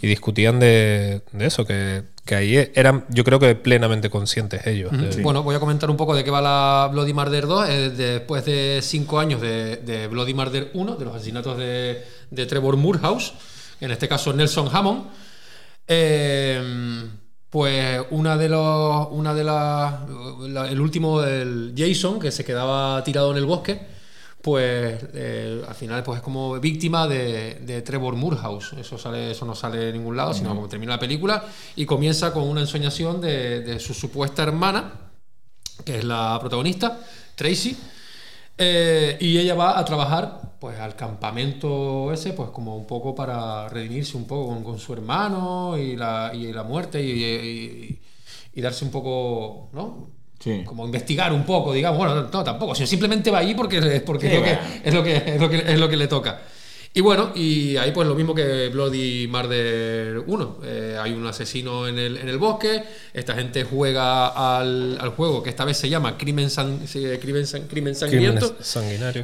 Y 0.02 0.08
discutían 0.08 0.60
de, 0.60 1.24
de 1.32 1.46
eso, 1.48 1.66
que, 1.66 2.04
que 2.24 2.36
ahí 2.36 2.70
eran, 2.76 3.06
yo 3.10 3.24
creo 3.24 3.40
que 3.40 3.56
plenamente 3.56 4.12
conscientes 4.12 4.68
ellos. 4.68 4.92
Bueno, 5.24 5.42
voy 5.42 5.56
a 5.56 5.60
comentar 5.60 5.90
un 5.90 5.98
poco 5.98 6.16
de 6.16 6.24
qué 6.24 6.30
va 6.30 6.42
la 6.42 6.90
Bloody 6.92 7.14
Murder 7.14 7.48
2. 7.48 7.70
Eh, 7.70 7.90
después 7.90 8.46
de 8.46 8.80
cinco 8.84 9.20
años 9.20 9.42
de, 9.42 9.78
de 9.78 10.08
Bloody 10.08 10.36
Murder 10.36 10.70
1, 10.76 10.96
de 10.96 11.06
los 11.06 11.16
asesinatos 11.16 11.58
de, 11.58 12.04
de 12.30 12.46
Trevor 12.46 12.78
Moorhouse, 12.78 13.34
en 13.80 13.90
este 13.90 14.08
caso 14.08 14.32
Nelson 14.32 14.70
Hammond, 14.72 15.06
eh, 15.88 17.08
pues 17.52 18.02
una 18.12 18.36
de 18.38 18.50
los, 18.50 19.10
una 19.12 19.34
de 19.36 19.44
las, 19.44 19.94
la- 20.50 20.68
el 20.70 20.80
último, 20.82 21.22
el 21.22 21.74
Jason, 21.78 22.20
que 22.20 22.32
se 22.32 22.44
quedaba 22.44 23.04
tirado 23.04 23.30
en 23.32 23.38
el 23.38 23.46
bosque, 23.46 23.80
pues 24.42 25.00
eh, 25.14 25.62
al 25.68 25.76
final 25.76 26.02
pues 26.02 26.18
es 26.18 26.24
como 26.24 26.60
víctima 26.60 27.08
de, 27.08 27.56
de 27.62 27.82
Trevor 27.84 28.16
Moorhouse. 28.16 28.74
Eso, 28.80 28.98
sale, 28.98 29.32
eso 29.32 29.46
no 29.46 29.54
sale 29.54 29.90
en 29.90 29.98
ningún 29.98 30.16
lado, 30.18 30.34
sino 30.34 30.50
No. 30.50 30.56
como 30.56 30.68
termina 30.70 30.94
la 30.94 31.00
película 31.00 31.44
y 31.76 31.86
comienza 31.86 32.34
con 32.34 32.44
una 32.44 32.62
ensoñación 32.62 33.22
de, 33.22 33.60
de 33.62 33.80
su 33.80 33.94
supuesta 33.94 34.42
hermana, 34.44 34.94
que 35.86 35.98
es 36.00 36.04
la 36.06 36.38
protagonista, 36.40 37.00
Tracy. 37.36 37.78
Eh, 38.62 39.18
y 39.20 39.38
ella 39.40 39.56
va 39.56 39.78
a 39.80 39.84
trabajar 39.86 40.40
pues 40.60 40.80
al 40.80 40.96
campamento 40.96 42.12
ese, 42.14 42.34
pues 42.34 42.50
como 42.52 42.76
un 42.78 42.86
poco 42.86 43.16
para 43.16 43.68
redimirse 43.70 44.16
un 44.16 44.26
poco 44.28 44.48
con, 44.50 44.64
con 44.64 44.78
su 44.80 44.94
hermano 44.94 45.76
y 45.78 45.96
la, 45.96 46.32
y 46.34 46.54
la 46.54 46.64
muerte 46.64 47.02
y, 47.02 47.10
y- 47.24 48.00
y 48.54 48.62
darse 48.62 48.86
un 48.86 48.92
poco, 48.92 49.70
¿no? 49.74 50.10
Sí. 50.40 50.64
Como 50.66 50.86
investigar 50.86 51.32
un 51.34 51.44
poco, 51.46 51.72
digamos. 51.74 51.98
Bueno, 51.98 52.28
no, 52.32 52.44
tampoco, 52.44 52.76
sino 52.76 52.86
simplemente 52.88 53.32
va 53.32 53.40
ahí 53.40 53.54
porque, 53.56 53.80
porque 54.06 54.28
Sí, 54.30 54.36
es, 54.36 54.40
lo 54.40 54.44
que, 54.44 54.54
bueno. 54.54 54.82
es, 54.84 54.94
lo 54.94 55.04
que, 55.04 55.16
es, 55.36 55.42
lo 55.42 55.50
que, 55.50 55.58
es 55.74 55.80
lo 55.80 55.90
que 55.90 55.98
le 55.98 56.08
toca. 56.08 56.42
Y 56.94 57.00
bueno, 57.00 57.32
y 57.36 57.78
ahí 57.78 57.92
pues 57.94 58.06
lo 58.06 58.16
mismo 58.16 58.36
que 58.36 58.68
Bloody 58.68 59.26
Murder 59.28 60.20
1. 60.28 60.58
Eh, 60.66 60.98
hay 61.02 61.14
un 61.14 61.26
asesino 61.26 61.88
en 61.88 61.98
el, 61.98 62.18
en 62.18 62.28
el 62.28 62.38
bosque, 62.38 62.84
esta 63.14 63.34
gente 63.34 63.64
juega 63.64 64.58
al, 64.58 64.98
al 65.00 65.10
juego 65.12 65.42
que 65.42 65.50
esta 65.52 65.64
vez 65.64 65.78
se 65.78 65.88
llama 65.88 66.18
Crimen, 66.18 66.50
San- 66.50 66.86
sí, 66.86 67.06
Crimen, 67.22 67.48
San- 67.48 67.68
Crimen 67.68 67.96
sí. 67.96 68.54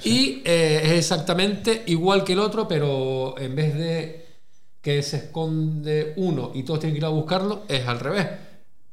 Y 0.06 0.42
eh, 0.46 0.82
es 0.86 0.92
exactamente 0.94 1.84
igual 1.88 2.24
que 2.24 2.34
el 2.34 2.40
otro, 2.40 2.70
pero 2.70 3.36
en 3.38 3.54
vez 3.54 3.76
de 3.76 4.26
que 4.82 5.04
se 5.04 5.18
esconde 5.18 6.14
uno 6.16 6.52
y 6.56 6.64
todos 6.64 6.80
tienen 6.80 6.94
que 6.94 7.00
ir 7.00 7.06
a 7.06 7.10
buscarlo, 7.10 7.64
es 7.68 7.86
al 7.86 8.00
revés. 8.00 8.28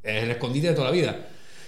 Es 0.02 0.24
el 0.24 0.32
escondite 0.32 0.66
de 0.68 0.74
toda 0.74 0.88
la 0.88 0.92
vida. 0.92 1.16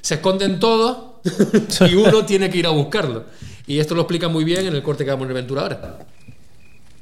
Se 0.01 0.15
esconden 0.15 0.59
todos 0.59 1.21
y 1.89 1.95
uno 1.95 2.27
tiene 2.27 2.51
que 2.51 2.59
ir 2.59 2.67
a 2.67 2.71
buscarlo. 2.71 3.27
Y 3.69 3.79
esto 3.79 3.95
lo 3.95 4.03
explica 4.03 4.27
muy 4.27 4.43
bien 4.43 4.67
en 4.67 4.75
el 4.75 4.83
corte 4.83 5.05
que 5.05 5.11
vamos 5.13 5.29
a 5.29 5.31
aventura 5.31 5.63
ahora. 5.63 5.99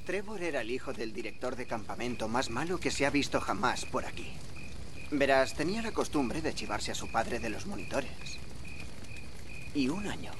Trevor 0.05 0.43
era 0.43 0.61
el 0.61 0.71
hijo 0.71 0.93
del 0.93 1.15
director 1.15 1.57
de 1.57 1.67
campamento 1.67 2.29
más 2.29 2.51
malo 2.51 2.79
que 2.79 2.91
se 2.91 3.07
ha 3.07 3.11
visto 3.11 3.41
jamás 3.41 3.87
por 3.87 4.05
aquí. 4.05 4.31
Verás, 5.11 5.55
tenía 5.55 5.81
la 5.81 5.93
costumbre 5.93 6.43
de 6.43 6.55
chivarse 6.55 6.93
a 6.93 6.95
su 6.95 7.11
padre 7.11 7.39
de 7.39 7.49
los 7.49 7.65
monitores. 7.65 8.11
Y 9.75 9.89
un 9.89 10.07
año, 10.07 10.33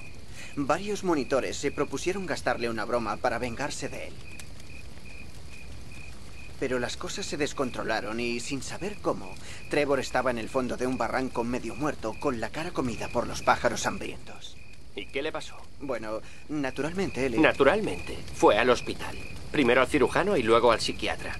varios 0.55 1.03
monitores 1.03 1.57
se 1.57 1.71
propusieron 1.71 2.27
gastarle 2.27 2.69
una 2.69 2.85
broma 2.85 3.17
para 3.17 3.39
vengarse 3.39 3.89
de 3.89 4.09
él. 4.09 4.13
Pero 6.59 6.77
las 6.77 6.95
cosas 6.95 7.25
se 7.25 7.35
descontrolaron 7.35 8.19
y, 8.19 8.39
sin 8.39 8.61
saber 8.61 8.97
cómo, 9.01 9.33
Trevor 9.71 9.99
estaba 9.99 10.29
en 10.29 10.37
el 10.37 10.47
fondo 10.47 10.77
de 10.77 10.85
un 10.85 10.99
barranco 10.99 11.43
medio 11.43 11.73
muerto, 11.73 12.15
con 12.19 12.39
la 12.39 12.49
cara 12.51 12.69
comida 12.69 13.07
por 13.07 13.25
los 13.25 13.41
pájaros 13.41 13.87
hambrientos. 13.87 14.54
¿Y 14.95 15.05
qué 15.07 15.21
le 15.21 15.31
pasó? 15.31 15.55
Bueno, 15.81 16.21
naturalmente 16.47 17.25
él... 17.25 17.41
Naturalmente, 17.41 18.17
fue 18.33 18.57
al 18.57 18.69
hospital. 18.69 19.17
Primero 19.51 19.81
al 19.81 19.87
cirujano 19.87 20.37
y 20.37 20.43
luego 20.43 20.71
al 20.71 20.79
psiquiatra. 20.79 21.37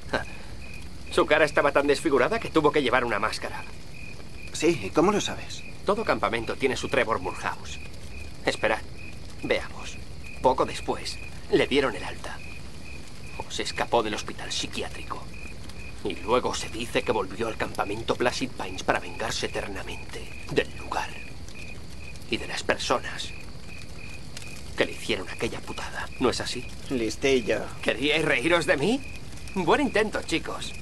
Su 1.11 1.25
cara 1.25 1.45
estaba 1.45 1.71
tan 1.71 1.87
desfigurada 1.87 2.39
que 2.39 2.49
tuvo 2.49 2.71
que 2.71 2.83
llevar 2.83 3.05
una 3.05 3.19
máscara. 3.19 3.63
Sí, 4.51 4.91
¿cómo 4.93 5.11
lo 5.11 5.21
sabes? 5.21 5.63
Todo 5.85 6.03
campamento 6.03 6.55
tiene 6.55 6.75
su 6.75 6.89
Trevor 6.89 7.19
Moorhouse. 7.19 7.79
Esperad, 8.45 8.81
veamos. 9.43 9.97
Poco 10.41 10.65
después, 10.65 11.17
le 11.51 11.67
dieron 11.67 11.95
el 11.95 12.03
alta. 12.03 12.37
O 13.37 13.49
se 13.49 13.63
escapó 13.63 14.03
del 14.03 14.15
hospital 14.15 14.51
psiquiátrico. 14.51 15.23
Y 16.03 16.15
luego 16.17 16.53
se 16.53 16.69
dice 16.69 17.03
que 17.03 17.11
volvió 17.11 17.47
al 17.47 17.57
campamento 17.57 18.15
Placid 18.15 18.49
Pines 18.51 18.83
para 18.83 18.99
vengarse 18.99 19.45
eternamente 19.45 20.45
del 20.51 20.75
lugar. 20.77 21.09
Y 22.29 22.37
de 22.37 22.47
las 22.47 22.63
personas 22.63 23.31
que 24.75 24.85
le 24.85 24.91
hicieron 24.91 25.27
aquella 25.29 25.59
putada. 25.59 26.07
¿No 26.19 26.29
es 26.29 26.41
así? 26.41 26.65
Listillo. 26.89 27.61
¿Queríais 27.81 28.23
reíros 28.23 28.65
de 28.65 28.77
mí? 28.77 29.01
Buen 29.55 29.81
intento, 29.81 30.21
chicos. 30.23 30.73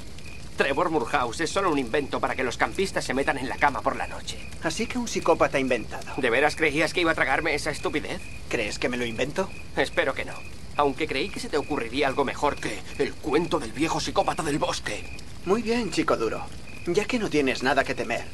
Trevor 0.58 0.92
Moorhouse 0.92 1.42
es 1.42 1.50
solo 1.50 1.72
un 1.72 1.80
invento 1.80 2.20
para 2.20 2.36
que 2.36 2.44
los 2.44 2.58
campistas 2.58 3.04
se 3.04 3.14
metan 3.14 3.38
en 3.38 3.50
la 3.50 3.58
cama 3.58 3.82
por 3.82 3.96
la 3.96 4.08
noche. 4.08 4.38
Así 4.64 4.86
que 4.86 5.00
un 5.00 5.08
psicópata 5.08 5.60
inventado. 5.60 6.14
¿De 6.18 6.30
veras 6.30 6.56
creías 6.56 6.94
que 6.94 7.02
iba 7.02 7.12
a 7.12 7.16
tragarme 7.16 7.56
esa 7.56 7.72
estupidez? 7.72 8.22
¿Crees 8.50 8.78
que 8.78 8.90
me 8.90 8.98
lo 8.98 9.06
invento? 9.06 9.50
Espero 9.76 10.14
que 10.14 10.26
no. 10.26 10.34
Aunque 10.76 11.08
creí 11.08 11.30
que 11.30 11.40
se 11.40 11.50
te 11.50 11.58
ocurriría 11.58 12.08
algo 12.08 12.24
mejor 12.24 12.56
que 12.56 12.80
el 13.00 13.14
cuento 13.14 13.60
del 13.60 13.72
viejo 13.72 14.00
psicópata 14.00 14.44
del 14.44 14.60
bosque. 14.60 15.04
Muy 15.46 15.62
bien, 15.62 15.92
chico 15.92 16.18
duro. 16.18 16.46
Ya 16.86 17.06
que 17.06 17.20
no 17.20 17.30
tienes 17.30 17.64
nada 17.64 17.84
que 17.84 17.96
temer, 17.96 18.26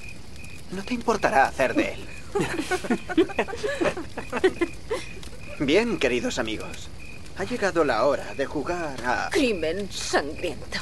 no 0.72 0.84
te 0.84 0.94
importará 0.94 1.48
hacer 1.48 1.74
de 1.74 1.94
él. 1.94 2.06
Bien, 5.60 6.00
queridos 6.00 6.40
amigos. 6.40 6.88
Ha 7.38 7.44
llegado 7.44 7.84
la 7.84 8.06
hora 8.06 8.34
de 8.36 8.46
jugar 8.46 8.96
a... 9.06 9.30
Crimen 9.32 9.90
sangriento. 9.92 10.80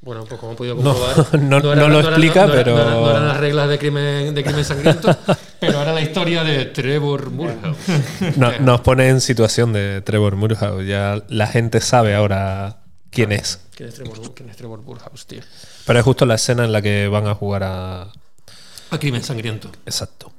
Bueno, 0.00 0.24
pues 0.24 0.40
como 0.40 0.52
he 0.52 0.56
podido 0.56 0.74
No, 0.76 0.94
comprobar. 0.94 1.40
no- 1.42 1.88
lo 1.88 2.00
explica, 2.00 2.46
pero- 2.46 2.74
No 2.76 2.80
eran, 2.82 2.94
no 2.94 3.10
eran 3.10 3.28
las 3.28 3.36
reglas 3.38 3.68
de 3.68 3.78
crimen, 3.78 4.34
de 4.34 4.42
crimen 4.44 4.64
sangriento, 4.64 5.16
pero 5.60 5.80
era 5.82 5.92
la 5.92 6.00
historia 6.00 6.42
de 6.42 6.66
Trevor 6.66 7.30
Moorhouse. 7.30 7.76
No- 8.36 8.58
nos 8.58 8.80
pone 8.80 9.08
en 9.08 9.20
situación 9.20 9.72
de 9.72 10.02
Trevor 10.02 10.34
Moorhouse. 10.36 10.84
Ya 10.86 11.22
la 11.28 11.46
gente 11.46 11.80
sabe 11.80 12.14
ahora 12.16 12.82
quién 13.10 13.30
es. 13.32 13.60
¿Quién 13.76 13.88
es 13.88 13.94
Trevor, 13.96 14.34
quién 14.34 14.50
es 14.50 14.56
Trevor 14.56 14.82
Moorhouse, 14.82 15.26
tío? 15.26 15.42
Pero 15.86 15.98
es 15.98 16.04
justo 16.04 16.26
la 16.26 16.34
escena 16.34 16.64
en 16.64 16.72
la 16.72 16.82
que 16.82 17.06
van 17.08 17.26
a 17.28 17.34
jugar 17.34 17.62
a. 17.64 18.02
A 18.90 18.98
crimen 18.98 19.22
sangriento. 19.22 19.70
Exacto. 19.86 20.32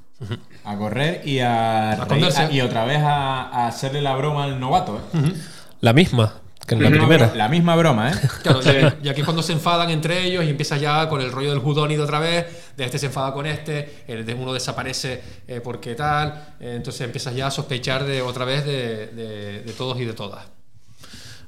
A 0.66 0.78
correr 0.78 1.22
y 1.26 1.40
a, 1.40 1.96
reír- 1.98 2.02
esconderse. 2.02 2.54
y 2.54 2.62
otra 2.62 2.86
vez 2.86 3.00
a, 3.00 3.44
a 3.50 3.68
hacerle 3.68 4.02
la 4.02 4.16
broma 4.16 4.46
al 4.46 4.60
novato. 4.60 4.98
¿eh? 5.14 5.34
La 5.82 5.94
misma 5.94 6.36
que 6.66 6.76
en 6.76 6.84
la 6.84 6.90
primera. 6.90 7.34
La 7.36 7.50
misma 7.50 7.76
broma, 7.76 8.12
¿eh? 8.12 8.16
Claro, 8.42 8.62
ya, 8.62 8.98
ya 9.04 9.14
que 9.14 9.20
es 9.20 9.26
cuando 9.26 9.44
se 9.44 9.52
enfadan 9.52 9.90
entre 9.90 10.24
ellos 10.24 10.46
y 10.46 10.50
empieza 10.50 10.78
ya 10.78 11.10
con 11.10 11.20
el 11.20 11.30
rollo 11.30 11.50
del 11.50 11.60
judónido 11.60 12.06
otra 12.06 12.20
vez, 12.20 12.46
de 12.78 12.86
este 12.86 12.98
se 13.00 13.08
enfada 13.08 13.34
con 13.34 13.46
este, 13.46 14.06
el 14.08 14.26
de 14.26 14.34
uno 14.34 14.54
desaparece 14.54 15.22
eh, 15.46 15.60
porque 15.62 15.94
tal, 15.96 16.56
eh, 16.62 16.76
entonces 16.78 17.02
empiezas 17.02 17.36
ya 17.36 17.48
a 17.48 17.52
sospechar 17.52 18.06
de 18.06 18.22
otra 18.22 18.46
vez 18.46 18.64
de, 18.66 19.08
de- 19.08 19.62
de 19.64 19.74
todos 19.74 20.00
y 20.00 20.06
de 20.06 20.14
todas. 20.14 20.46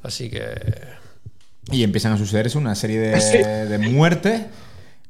Así 0.04 0.30
que... 0.30 0.54
Y 1.72 1.84
empiezan 1.84 2.12
a 2.12 2.18
sucederse 2.18 2.58
una 2.58 2.76
serie 2.76 3.00
de, 3.00 3.22
Sí. 3.22 3.38
de 3.38 3.78
muertes, 3.80 4.42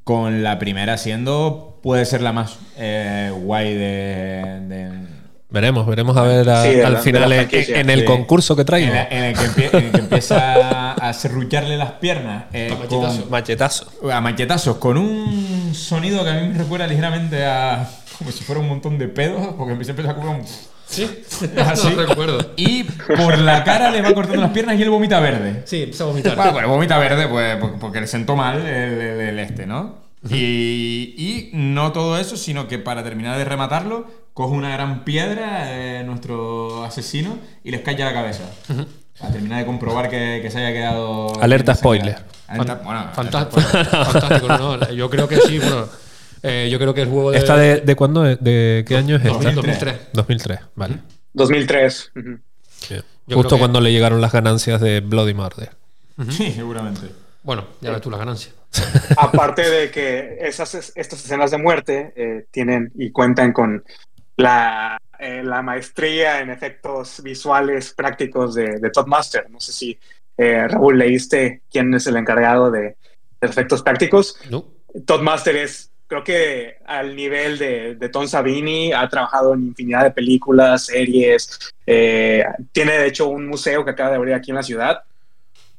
con 0.06 0.42
la 0.44 0.58
primera 0.60 0.98
siendo, 0.98 1.80
puede 1.84 2.06
ser 2.06 2.22
la 2.22 2.32
más 2.32 2.58
eh, 2.78 3.32
guay 3.36 3.74
de, 3.74 4.60
de- 4.70 5.16
Veremos, 5.50 5.86
veremos 5.88 6.16
a 6.18 6.22
ver 6.24 6.50
a- 6.50 6.64
Sí, 6.64 6.70
de 6.70 6.82
la- 6.82 6.88
al 6.90 6.98
final 6.98 7.32
en, 7.32 7.90
el 7.90 8.00
Sí. 8.02 8.06
concurso 8.06 8.56
que 8.56 8.62
en, 8.62 8.66
traigo. 8.66 8.94
la- 8.94 9.08
en 9.10 9.24
el, 9.24 9.34
que 9.36 9.42
empie- 9.46 9.70
en 9.78 9.86
el 9.86 9.92
que 9.92 9.98
empieza 10.00 10.92
a 10.94 11.14
serrucharle 11.14 11.78
las 11.78 11.92
piernas 11.94 12.46
eh, 12.54 12.70
A 12.72 12.76
con, 12.88 13.02
machetazo. 13.02 13.30
Machetazo. 13.30 14.12
a 14.12 14.22
machetazos, 14.22 14.78
con 14.78 14.98
un 14.98 15.74
sonido 15.74 16.24
que 16.24 16.30
a 16.30 16.34
mí 16.36 16.48
me 16.50 16.58
recuerda 16.58 16.88
ligeramente 16.88 17.46
a 17.46 17.90
como 18.18 18.32
si 18.32 18.44
fuera 18.44 18.62
un 18.62 18.68
montón 18.70 18.98
de 18.98 19.08
pedos, 19.08 19.54
porque 19.58 19.72
empieza 19.74 19.92
empieza 19.92 20.12
a 20.12 20.16
comer 20.16 20.30
un... 20.40 20.46
Sí, 20.88 21.24
así. 21.58 21.90
no 21.96 22.06
recuerdo. 22.06 22.54
Y 22.56 22.84
por 22.84 23.38
la 23.40 23.64
cara 23.64 23.92
le 23.92 24.02
va 24.02 24.14
cortando 24.14 24.42
las 24.42 24.52
piernas 24.52 24.78
y 24.80 24.84
él 24.84 24.90
vomita 24.90 25.20
verde. 25.20 25.64
Sí, 25.66 25.82
empieza 25.84 26.04
a 26.04 26.08
vomitar. 26.08 26.36
Bueno, 26.36 26.52
pues 26.54 26.68
vomita 26.68 26.98
verde 26.98 27.28
pues, 27.28 27.58
porque- 27.58 27.78
porque 27.80 28.02
le 28.02 28.08
sentó 28.08 28.36
mal 28.36 28.60
el, 28.60 28.68
el- 29.02 29.20
el 29.22 29.40
este, 29.40 29.66
¿no? 29.66 30.04
Y, 30.30 31.14
y 31.18 31.50
no 31.54 31.92
todo 31.92 32.18
eso, 32.18 32.36
sino 32.36 32.68
que 32.68 32.80
para 32.80 33.04
terminar 33.04 33.38
de 33.38 33.46
rematarlo, 33.46 34.08
coge 34.34 34.54
una 34.56 34.70
gran 34.72 35.04
piedra 35.04 35.66
eh, 35.72 36.04
nuestro 36.04 36.84
asesino 36.84 37.38
y 37.64 37.72
les 37.72 37.82
cae 37.82 38.02
a 38.02 38.06
la 38.08 38.14
cabeza. 38.14 38.44
Para 39.20 39.32
terminar 39.32 39.60
de 39.60 39.66
comprobar 39.66 40.10
que, 40.10 40.40
que 40.42 40.50
se 40.52 40.60
haya 40.60 40.74
quedado... 40.74 41.32
Alerta 41.42 41.76
spoiler. 41.76 42.18
Alerta- 42.48 42.82
bueno, 42.84 43.06
Fantástico, 43.14 43.62
fantástico, 43.62 44.48
¿no? 44.58 44.92
Yo 44.92 45.10
creo 45.10 45.28
que 45.28 45.38
sí, 45.42 45.60
bueno. 45.60 45.88
Eh, 46.46 46.70
yo 46.72 46.78
creo 46.80 46.94
que 46.94 47.02
el 47.02 47.10
juego 47.10 47.32
de. 47.32 47.38
¿Esta 47.40 47.58
de, 47.58 47.82
de 47.82 47.96
cuándo? 47.96 48.24
¿De 48.24 48.84
qué 48.88 48.96
año 48.98 49.16
es 49.18 49.26
esta? 49.26 49.52
2003. 49.52 49.96
2003, 50.14 50.60
vale. 50.76 50.98
2003. 51.34 52.12
ujú. 52.16 52.40
Bien. 52.90 53.04
Yo 53.28 53.38
Justo 53.38 53.56
que- 53.56 53.60
cuando 53.60 53.82
le 53.82 53.92
llegaron 53.92 54.22
las 54.22 54.32
ganancias 54.32 54.80
de 54.82 55.00
Bloody 55.02 55.34
Murder. 55.34 55.72
Sí, 56.30 56.52
seguramente. 56.52 57.02
Bueno, 57.44 57.66
ya 57.82 57.92
ves 57.92 58.02
tú 58.02 58.10
las 58.10 58.20
ganancias. 58.20 58.54
Aparte 59.18 59.70
de 59.70 59.90
que 59.92 60.38
esas, 60.42 60.74
estas 60.96 61.24
escenas 61.24 61.52
de 61.52 61.58
muerte 61.58 62.14
eh, 62.16 62.46
tienen 62.52 62.92
y 62.96 63.12
cuentan 63.12 63.52
con 63.54 63.84
la, 64.38 64.98
eh, 65.20 65.42
la 65.44 65.62
maestría 65.62 66.42
en 66.42 66.50
efectos 66.50 67.22
visuales 67.24 67.94
prácticos 67.94 68.54
de, 68.56 68.80
de 68.80 68.90
Todd 68.92 69.08
Master. 69.08 69.50
No 69.50 69.60
sé 69.60 69.72
si, 69.72 69.98
eh, 70.38 70.68
Raúl, 70.68 70.98
leíste 71.00 71.62
quién 71.72 71.94
es 71.94 72.06
el 72.08 72.18
encargado 72.18 72.70
de, 72.72 72.82
de 72.82 72.96
efectos 73.42 73.82
prácticos. 73.82 74.38
No. 74.50 74.66
Todd 75.06 75.22
Master 75.22 75.56
es, 75.56 75.90
creo 76.08 76.24
que 76.24 76.78
al 76.86 77.16
nivel 77.16 77.58
de, 77.58 77.96
de 77.96 78.10
Tom 78.10 78.28
Savini, 78.28 78.94
ha 78.94 79.08
trabajado 79.10 79.54
en 79.54 79.64
infinidad 79.64 80.04
de 80.04 80.12
películas, 80.12 80.86
series, 80.86 81.74
eh, 81.86 82.44
tiene 82.72 82.98
de 82.98 83.08
hecho 83.08 83.28
un 83.28 83.48
museo 83.48 83.84
que 83.84 83.92
acaba 83.92 84.12
de 84.12 84.16
abrir 84.18 84.34
aquí 84.34 84.52
en 84.52 84.58
la 84.58 84.64
ciudad 84.64 85.04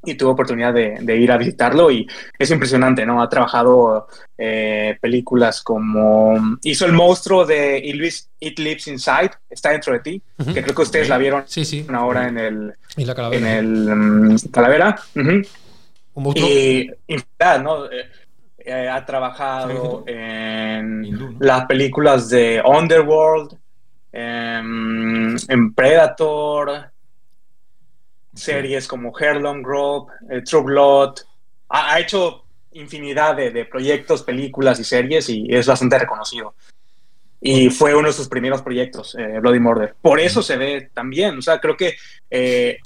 y 0.04 0.14
tuve 0.14 0.30
oportunidad 0.30 0.72
de, 0.72 0.98
de, 1.00 1.16
ir 1.16 1.32
a 1.32 1.36
visitarlo 1.36 1.90
y 1.90 2.06
es 2.38 2.50
impresionante, 2.50 3.04
¿no? 3.04 3.20
Ha 3.20 3.28
trabajado 3.28 4.06
eh, 4.38 4.96
películas 5.00 5.62
como... 5.62 6.58
Hizo 6.62 6.86
El 6.86 6.92
monstruo 6.92 7.44
de 7.44 7.78
It 8.40 8.58
Lives 8.58 8.86
Inside, 8.86 9.32
está 9.50 9.70
dentro 9.70 9.92
de 9.94 10.00
ti, 10.00 10.22
uh 10.38 10.44
-huh. 10.44 10.54
que 10.54 10.62
creo 10.62 10.74
que 10.76 10.82
ustedes 10.82 11.08
la 11.08 11.18
vieron 11.18 11.42
sí, 11.46 11.64
sí. 11.64 11.84
ahora 11.92 12.28
en 12.28 12.38
el... 12.38 12.74
Y 12.96 13.04
la 13.04 13.14
calavera. 13.14 13.40
En 13.40 13.46
el 13.58 13.92
um, 13.92 14.36
Calavera. 14.52 14.96
Uh 15.16 15.20
-huh. 15.20 15.48
Un 16.14 16.22
monstruo. 16.22 16.48
Y, 16.48 16.90
infinidad, 17.08 17.62
¿no? 17.62 17.88
Eh, 18.68 18.88
ha 18.88 19.06
trabajado 19.06 20.02
en 20.08 21.04
Hindú, 21.04 21.30
¿no? 21.30 21.36
las 21.38 21.66
películas 21.66 22.28
de 22.28 22.60
Underworld, 22.64 23.56
en, 24.10 25.36
en 25.48 25.72
Predator, 25.72 26.90
series 28.34 28.88
como 28.88 29.16
Herlong 29.16 29.62
Grove, 29.62 30.12
eh, 30.30 30.42
True 30.42 30.64
Blood. 30.64 31.14
Ha, 31.68 31.94
ha 31.94 32.00
hecho 32.00 32.44
infinidad 32.72 33.36
de, 33.36 33.52
de, 33.52 33.66
proyectos, 33.66 34.24
películas 34.24 34.80
y 34.80 34.84
series 34.84 35.28
y 35.28 35.46
es 35.48 35.66
bastante 35.66 35.96
reconocido. 36.00 36.54
Y 37.40 37.70
fue 37.70 37.94
uno 37.94 38.08
de 38.08 38.14
sus 38.14 38.28
primeros 38.28 38.62
proyectos, 38.62 39.14
eh, 39.16 39.38
Bloody 39.40 39.60
Murder. 39.60 39.94
Por 40.02 40.18
eso 40.18 40.42
se 40.42 40.56
ve 40.56 40.90
también. 40.92 41.38
O 41.38 41.42
sea, 41.42 41.60
creo 41.60 41.76
que 41.76 41.94
eh, 42.30 42.78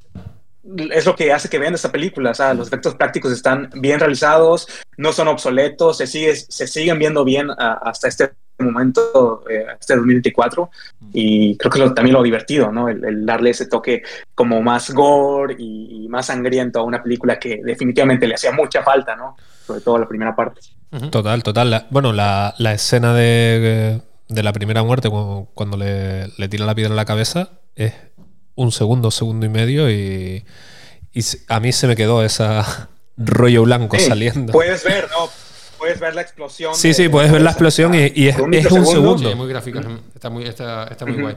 es 0.91 1.07
lo 1.07 1.17
que 1.17 1.33
hace 1.33 1.49
que 1.49 1.59
vean 1.59 1.75
esta 1.75 1.93
película. 1.93 2.31
O 2.31 2.35
sea, 2.35 2.55
los 2.55 2.69
efectos 2.69 2.95
prácticos 2.95 3.33
están 3.33 3.71
bien 3.75 4.01
realizados, 4.01 4.69
no 4.97 5.13
son 5.13 5.29
obsoletos, 5.29 5.99
se, 5.99 6.07
sigue, 6.07 6.35
se 6.35 6.67
siguen 6.67 6.99
viendo 6.99 7.25
bien 7.25 7.51
a, 7.51 7.75
hasta 7.85 8.09
este 8.09 8.33
momento, 8.59 9.43
eh, 9.49 9.65
este 9.81 9.97
2024, 9.97 10.71
y 11.15 11.57
creo 11.57 11.71
que 11.71 11.79
es 11.79 11.85
lo, 11.85 11.95
también 11.95 12.15
lo 12.15 12.23
divertido, 12.23 12.71
¿no? 12.71 12.91
El, 12.91 13.03
el, 13.05 13.25
darle 13.25 13.51
ese 13.51 13.67
toque 13.67 14.03
como 14.35 14.61
más 14.61 14.91
gore 14.91 15.57
y, 15.59 16.05
y, 16.05 16.09
más 16.09 16.27
sangriento 16.27 16.81
a 16.81 16.83
una 16.83 17.03
película 17.03 17.39
que 17.39 17.63
definitivamente 17.65 18.27
le 18.27 18.35
hacía 18.35 18.53
mucha 18.53 18.83
falta, 18.83 19.17
¿no? 19.17 19.37
Sobre 19.67 19.81
todo 19.81 19.99
la 19.99 20.07
primera 20.07 20.37
parte. 20.37 20.61
Total, 21.11 21.43
total. 21.43 21.71
La, 21.71 21.87
bueno, 21.91 22.13
la, 22.13 22.55
la, 22.59 22.75
escena 22.75 23.15
de, 23.15 24.03
de, 24.29 24.43
la 24.43 24.53
primera 24.53 24.83
muerte, 24.83 25.09
cuando, 25.09 25.49
cuando 25.55 25.77
le, 25.77 26.29
le 26.37 26.49
tiran 26.49 26.67
la 26.67 26.75
piedra 26.75 26.91
en 26.91 26.97
la 26.97 27.05
cabeza, 27.05 27.61
es 27.77 27.95
un 28.62 28.73
segundo, 28.73 29.11
segundo 29.11 29.47
y 29.47 29.49
medio, 29.49 29.91
y, 29.91 30.45
y 31.12 31.20
a 31.49 31.61
mí 31.61 31.73
se 31.73 31.87
me 31.87 31.97
quedó 31.97 32.23
esa 32.24 32.89
rollo 33.16 33.62
blanco 33.62 33.97
sí, 33.99 34.07
saliendo. 34.07 34.53
Puedes 34.53 34.85
ver, 34.85 35.09
¿no? 35.11 35.28
puedes 35.78 35.99
ver 35.99 36.15
la 36.15 36.20
explosión. 36.20 36.74
Sí, 36.74 36.89
de, 36.89 36.95
sí, 36.95 37.09
puedes 37.09 37.32
ver 37.32 37.41
la 37.43 37.51
explosión 37.51 37.95
y, 37.95 38.12
y 38.15 38.28
es, 38.28 38.39
un, 38.39 38.53
es 38.53 38.70
un 38.70 38.87
segundo. 38.87 39.31
Sí, 39.31 39.35
muy 39.35 39.49
gráfica, 39.49 39.81
está 40.15 40.31
muy, 40.31 40.45
está, 40.45 40.85
está 40.85 41.07
muy 41.07 41.15
uh 41.15 41.19
-huh. 41.19 41.23
guay. 41.23 41.37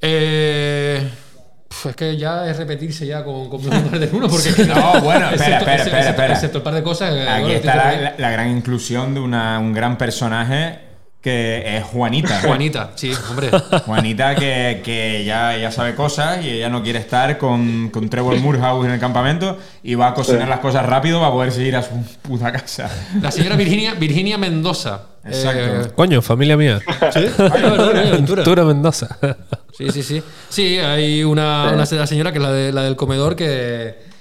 Eh, 0.00 1.10
es 1.88 1.96
que 1.96 2.16
ya 2.16 2.48
es 2.48 2.56
repetirse 2.56 3.06
ya 3.06 3.24
con, 3.24 3.48
con 3.48 3.62
de 3.62 4.08
uno 4.12 4.28
porque 4.28 4.64
no 4.64 5.00
bueno 5.00 5.30
espera 5.32 5.56
excepto, 5.56 5.70
espera 5.70 5.82
espera, 5.82 6.10
espera. 6.10 6.34
excepto 6.34 6.58
el 6.58 6.64
par 6.64 6.74
de 6.74 6.82
cosas 6.82 7.10
aquí 7.28 7.42
bueno, 7.42 7.48
está 7.56 7.76
la, 7.76 8.00
la, 8.00 8.14
la, 8.16 8.30
gran 8.30 8.48
inclusión 8.50 9.14
de 9.14 9.20
una, 9.20 9.58
un 9.58 9.72
gran 9.72 9.98
personaje 9.98 10.78
que 11.24 11.78
es 11.78 11.84
Juanita. 11.84 12.38
Juanita, 12.42 12.90
sí, 12.96 13.10
hombre. 13.30 13.48
Juanita 13.86 14.34
que, 14.34 14.82
que 14.84 15.24
ya, 15.24 15.56
ya 15.56 15.70
sabe 15.70 15.94
cosas 15.94 16.44
y 16.44 16.50
ella 16.50 16.68
no 16.68 16.82
quiere 16.82 16.98
estar 16.98 17.38
con, 17.38 17.88
con 17.88 18.10
Trevor 18.10 18.38
Moorhouse 18.40 18.84
en 18.84 18.90
el 18.90 19.00
campamento 19.00 19.58
y 19.82 19.94
va 19.94 20.08
a 20.08 20.14
cocinar 20.14 20.42
sí. 20.42 20.48
las 20.50 20.58
cosas 20.58 20.84
rápido 20.84 21.20
para 21.20 21.32
poder 21.32 21.50
seguir 21.50 21.76
a 21.76 21.82
su 21.82 21.94
puta 22.20 22.52
casa. 22.52 22.90
La 23.22 23.30
señora 23.30 23.56
Virginia, 23.56 23.94
Virginia 23.94 24.36
Mendoza. 24.36 25.00
Exacto. 25.24 25.88
Eh, 25.88 25.92
Coño, 25.96 26.20
familia 26.20 26.58
mía. 26.58 26.82
¿Sí? 27.10 27.26
Ventura 28.12 28.64
Mendoza. 28.64 29.16
Sí, 29.72 29.88
sí, 29.92 30.02
sí. 30.02 30.22
Sí, 30.50 30.76
hay 30.76 31.24
una, 31.24 31.72
una 31.72 31.86
señora 31.86 32.32
que 32.32 32.38
es 32.38 32.44
la, 32.44 32.52
de, 32.52 32.70
la 32.70 32.82
del 32.82 32.96
comedor 32.96 33.34
que 33.34 34.12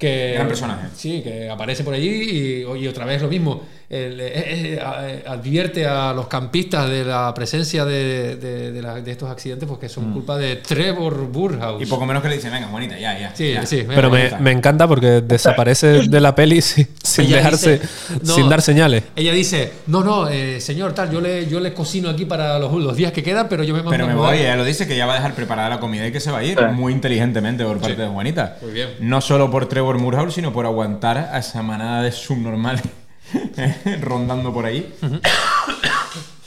que 0.00 0.32
gran 0.32 0.48
personaje 0.48 0.88
sí 0.96 1.20
que 1.22 1.50
aparece 1.50 1.84
por 1.84 1.92
allí 1.92 2.08
y, 2.08 2.62
y 2.62 2.88
otra 2.88 3.04
vez 3.04 3.20
lo 3.20 3.28
mismo 3.28 3.62
el, 3.90 4.20
eh, 4.20 4.30
eh, 4.78 5.24
advierte 5.26 5.84
a 5.84 6.12
los 6.12 6.28
campistas 6.28 6.88
de 6.88 7.04
la 7.04 7.34
presencia 7.34 7.84
de, 7.84 8.36
de, 8.36 8.70
de, 8.70 8.82
la, 8.82 9.00
de 9.00 9.10
estos 9.10 9.28
accidentes 9.28 9.68
porque 9.68 9.88
son 9.88 10.10
mm. 10.10 10.12
culpa 10.12 10.38
de 10.38 10.56
Trevor 10.56 11.26
Burhouse 11.26 11.82
y 11.82 11.86
poco 11.86 12.06
menos 12.06 12.22
que 12.22 12.28
le 12.28 12.36
dicen 12.36 12.52
venga 12.52 12.68
bonita 12.68 12.96
ya 12.96 13.18
ya 13.18 13.34
sí 13.34 13.52
ya. 13.52 13.66
sí 13.66 13.84
pero 13.88 14.08
me, 14.08 14.30
me, 14.38 14.52
encanta 14.52 14.86
porque 14.86 15.22
desaparece 15.22 16.08
de 16.08 16.20
la 16.20 16.36
peli 16.36 16.62
sin, 16.62 16.86
sin 17.02 17.28
dejarse 17.28 17.78
dice, 17.80 17.88
no, 18.22 18.34
sin 18.34 18.48
dar 18.48 18.62
señales 18.62 19.02
ella 19.16 19.32
dice 19.32 19.72
no 19.88 20.04
no 20.04 20.28
eh, 20.28 20.60
señor 20.60 20.92
tal 20.92 21.10
yo 21.10 21.20
le 21.20 21.48
yo 21.48 21.58
le 21.58 21.74
cocino 21.74 22.10
aquí 22.10 22.26
para 22.26 22.60
los, 22.60 22.72
los 22.72 22.94
días 22.96 23.10
que 23.10 23.24
quedan 23.24 23.48
pero 23.48 23.64
yo 23.64 23.74
me 23.74 23.80
mando 23.80 23.90
pero 23.90 24.06
me 24.06 24.14
voy 24.14 24.38
ella 24.38 24.54
lo 24.54 24.64
dice 24.64 24.86
que 24.86 24.96
ya 24.96 25.06
va 25.06 25.14
a 25.14 25.16
dejar 25.16 25.34
preparada 25.34 25.68
la 25.68 25.80
comida 25.80 26.06
y 26.06 26.12
que 26.12 26.20
se 26.20 26.30
va 26.30 26.38
a 26.38 26.44
ir 26.44 26.56
sí. 26.56 26.64
muy 26.72 26.92
inteligentemente 26.92 27.64
por 27.64 27.80
parte 27.80 27.96
sí. 27.96 28.02
de 28.02 28.06
Juanita 28.06 28.56
muy 28.62 28.70
bien 28.70 28.90
no 29.00 29.20
solo 29.20 29.50
por 29.50 29.66
Trevor 29.66 29.98
Murhouse, 29.98 30.34
sino 30.34 30.52
por 30.52 30.64
aguantar 30.64 31.18
a 31.18 31.38
esa 31.38 31.62
manada 31.62 32.02
de 32.02 32.12
subnormales 32.12 32.82
rondando 34.00 34.52
por 34.52 34.66
ahí. 34.66 34.92
Uh 35.02 35.06
-huh. 35.06 35.20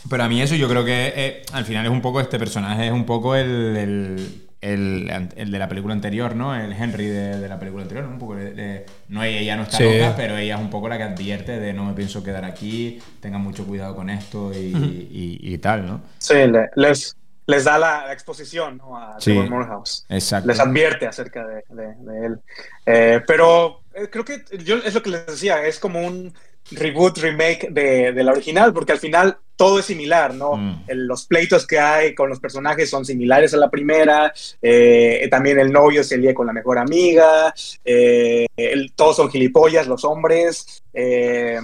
Pero 0.09 0.23
a 0.23 0.27
mí 0.27 0.41
eso 0.41 0.55
yo 0.55 0.67
creo 0.69 0.85
que 0.85 1.13
eh, 1.15 1.41
al 1.53 1.65
final 1.65 1.85
es 1.85 1.91
un 1.91 2.01
poco 2.01 2.19
este 2.21 2.37
personaje, 2.37 2.85
es 2.87 2.91
un 2.91 3.05
poco 3.05 3.35
el, 3.35 3.75
el, 3.77 4.43
el, 4.61 5.29
el 5.35 5.51
de 5.51 5.59
la 5.59 5.67
película 5.67 5.93
anterior, 5.93 6.35
¿no? 6.35 6.53
El 6.55 6.71
Henry 6.73 7.07
de, 7.07 7.39
de 7.39 7.47
la 7.49 7.57
película 7.57 7.83
anterior, 7.83 8.05
¿no? 8.05 8.11
Un 8.11 8.19
poco 8.19 8.35
de, 8.35 8.53
de, 8.53 8.85
no 9.07 9.23
ella 9.23 9.55
no 9.55 9.63
está 9.63 9.77
sí. 9.77 9.83
loca, 9.85 10.13
pero 10.15 10.37
ella 10.37 10.55
es 10.55 10.61
un 10.61 10.69
poco 10.69 10.87
la 10.87 10.97
que 10.97 11.03
advierte 11.03 11.59
de 11.59 11.73
no 11.73 11.85
me 11.85 11.93
pienso 11.93 12.21
quedar 12.23 12.45
aquí, 12.45 12.99
tengan 13.21 13.41
mucho 13.41 13.65
cuidado 13.65 13.95
con 13.95 14.09
esto 14.09 14.51
y, 14.53 14.73
uh 14.73 14.77
-huh. 14.77 15.07
y, 15.09 15.39
y, 15.41 15.53
y 15.53 15.57
tal, 15.57 15.87
¿no? 15.87 16.01
Sí, 16.19 16.35
les, 16.75 17.15
les 17.47 17.63
da 17.63 17.77
la, 17.79 18.05
la 18.07 18.13
exposición 18.13 18.77
¿no? 18.77 18.97
a 18.97 19.19
sí, 19.19 19.31
Trevor 19.31 19.49
Morehouse. 19.49 20.05
Exacto. 20.09 20.47
Les 20.47 20.59
advierte 20.59 21.07
acerca 21.07 21.45
de, 21.47 21.63
de, 21.69 21.95
de 21.95 22.25
él. 22.25 22.39
Eh, 22.85 23.21
pero 23.25 23.81
eh, 23.95 24.07
creo 24.11 24.23
que 24.25 24.43
yo 24.63 24.77
es 24.77 24.93
lo 24.93 25.01
que 25.01 25.09
les 25.09 25.25
decía, 25.25 25.65
es 25.65 25.79
como 25.79 26.05
un 26.05 26.33
reboot, 26.71 27.17
remake 27.17 27.67
de, 27.71 28.13
de 28.13 28.23
la 28.23 28.31
original, 28.31 28.73
porque 28.73 28.93
al 28.93 28.99
final 28.99 29.37
todo 29.55 29.79
es 29.79 29.85
similar, 29.85 30.33
¿no? 30.33 30.55
Mm. 30.55 30.83
El, 30.87 31.07
los 31.07 31.25
pleitos 31.25 31.67
que 31.67 31.79
hay 31.79 32.15
con 32.15 32.29
los 32.29 32.39
personajes 32.39 32.89
son 32.89 33.05
similares 33.05 33.53
a 33.53 33.57
la 33.57 33.69
primera, 33.69 34.33
eh, 34.61 35.27
también 35.29 35.59
el 35.59 35.71
novio 35.71 36.03
se 36.03 36.17
lía 36.17 36.33
con 36.33 36.47
la 36.47 36.53
mejor 36.53 36.77
amiga, 36.77 37.53
eh, 37.85 38.47
el, 38.57 38.93
todos 38.93 39.17
son 39.17 39.29
gilipollas, 39.29 39.87
los 39.87 40.03
hombres, 40.03 40.83
eh, 40.93 41.59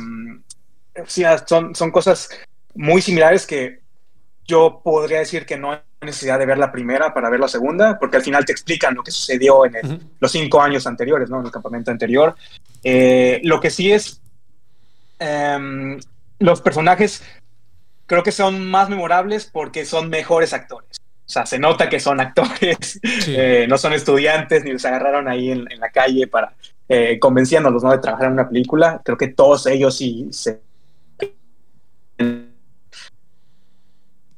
sí, 1.08 1.24
son, 1.46 1.74
son 1.74 1.92
cosas 1.92 2.30
muy 2.76 3.02
similares 3.02 3.48
que 3.48 3.80
yo 4.46 4.82
podría 4.84 5.20
decir 5.20 5.46
que 5.46 5.58
no 5.58 5.72
hay 5.72 5.80
necesidad 6.02 6.40
de 6.40 6.46
ver 6.46 6.58
la 6.58 6.72
primera 6.72 7.14
para 7.14 7.30
ver 7.30 7.40
la 7.40 7.48
segunda, 7.48 8.00
porque 8.00 8.18
al 8.18 8.24
final 8.24 8.46
te 8.46 8.52
explican 8.52 8.96
lo 8.96 9.04
que 9.04 9.12
sucedió 9.12 9.66
en 9.66 9.76
el, 9.76 9.86
uh 9.86 9.90
-huh. 9.90 10.02
los 10.20 10.32
cinco 10.32 10.62
años 10.62 10.88
anteriores, 10.88 11.30
¿no? 11.30 11.40
En 11.40 11.46
el 11.46 11.52
campamento 11.52 11.92
anterior. 11.92 12.36
Eh, 12.84 13.42
lo 13.44 13.60
que 13.60 13.70
sí 13.70 13.92
es, 13.92 14.22
um, 15.20 16.00
los 16.40 16.62
personajes 16.62 17.24
creo 18.06 18.24
que 18.24 18.32
son 18.32 18.70
más 18.70 18.90
memorables 18.90 19.46
porque 19.46 19.86
son 19.86 20.10
mejores 20.10 20.54
actores. 20.54 20.98
O 21.00 21.32
sea, 21.32 21.46
se 21.46 21.60
nota 21.60 21.90
que 21.90 22.00
son 22.00 22.20
actores, 22.20 23.00
sí. 23.22 23.36
eh, 23.38 23.68
no 23.70 23.78
son 23.78 23.94
estudiantes 23.94 24.64
ni 24.64 24.72
los 24.72 24.84
agarraron 24.86 25.28
ahí 25.28 25.52
en, 25.52 25.72
en 25.72 25.80
la 25.80 25.92
calle 25.92 26.28
para 26.28 26.54
eh, 26.88 27.20
convenciéndolos 27.20 27.84
¿no? 27.84 27.92
de 27.92 28.00
trabajar 28.00 28.28
en 28.28 28.34
una 28.34 28.50
película. 28.50 29.02
Creo 29.06 29.18
que 29.18 29.28
todos 29.28 29.68
ellos 29.68 29.96
sí 29.96 30.28
se 30.32 30.62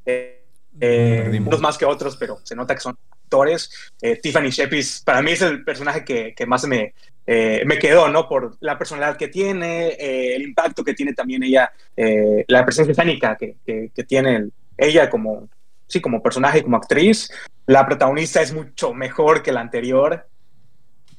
eh, 0.05 1.39
unos 1.45 1.61
más 1.61 1.77
que 1.77 1.85
otros, 1.85 2.17
pero 2.17 2.39
se 2.43 2.55
nota 2.55 2.73
que 2.75 2.81
son 2.81 2.97
actores. 3.23 3.71
Eh, 4.01 4.19
Tiffany 4.21 4.49
Shepis, 4.49 5.01
para 5.05 5.21
mí 5.21 5.31
es 5.31 5.41
el 5.41 5.63
personaje 5.63 6.03
que, 6.03 6.33
que 6.35 6.45
más 6.45 6.65
me, 6.67 6.93
eh, 7.25 7.63
me 7.65 7.77
quedó, 7.77 8.07
¿no? 8.09 8.27
Por 8.27 8.57
la 8.61 8.77
personalidad 8.77 9.17
que 9.17 9.27
tiene, 9.27 9.89
eh, 9.89 10.35
el 10.35 10.41
impacto 10.43 10.83
que 10.83 10.93
tiene 10.93 11.13
también 11.13 11.43
ella, 11.43 11.71
eh, 11.95 12.45
la 12.47 12.65
presencia 12.65 12.91
escénica 12.91 13.35
que, 13.35 13.57
que, 13.65 13.91
que, 13.93 14.03
tiene 14.03 14.35
el, 14.35 14.53
ella 14.77 15.09
como, 15.09 15.47
sí, 15.87 16.01
como 16.01 16.21
personaje, 16.21 16.63
como 16.63 16.77
actriz. 16.77 17.31
La 17.67 17.85
protagonista 17.85 18.41
es 18.41 18.53
mucho 18.53 18.93
mejor 18.93 19.43
que 19.43 19.51
la 19.51 19.61
anterior. 19.61 20.27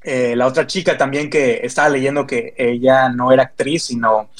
la 0.04 0.46
otra 0.46 0.66
chica 0.66 0.96
también 0.96 1.30
que 1.30 1.60
estaba 1.62 1.88
leyendo 1.88 2.26
que 2.26 2.54
ella 2.56 3.08
no 3.08 3.30
era 3.30 3.44
actriz, 3.44 3.84
sino 3.84 4.30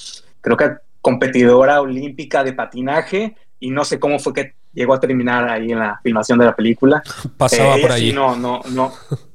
creo 0.40 0.56
que 0.56 0.70
competidora 1.00 1.80
olímpica 1.80 2.42
de 2.42 2.52
patinaje 2.52 3.36
y 3.60 3.70
no 3.70 3.84
sé 3.84 4.00
cómo 4.00 4.18
fue 4.18 4.32
que 4.32 4.54
llegó 4.72 4.94
a 4.94 5.00
terminar 5.00 5.48
ahí 5.48 5.72
en 5.72 5.78
la 5.78 6.00
filmación 6.02 6.38
de 6.38 6.46
la 6.46 6.56
película. 6.56 7.02
Pasaba 7.36 7.76
eh, 7.76 7.82
por 7.82 7.92
allí. 7.92 8.10
Sí, 8.10 8.12
no, 8.12 8.36
no, 8.36 8.60
no. 8.70 8.92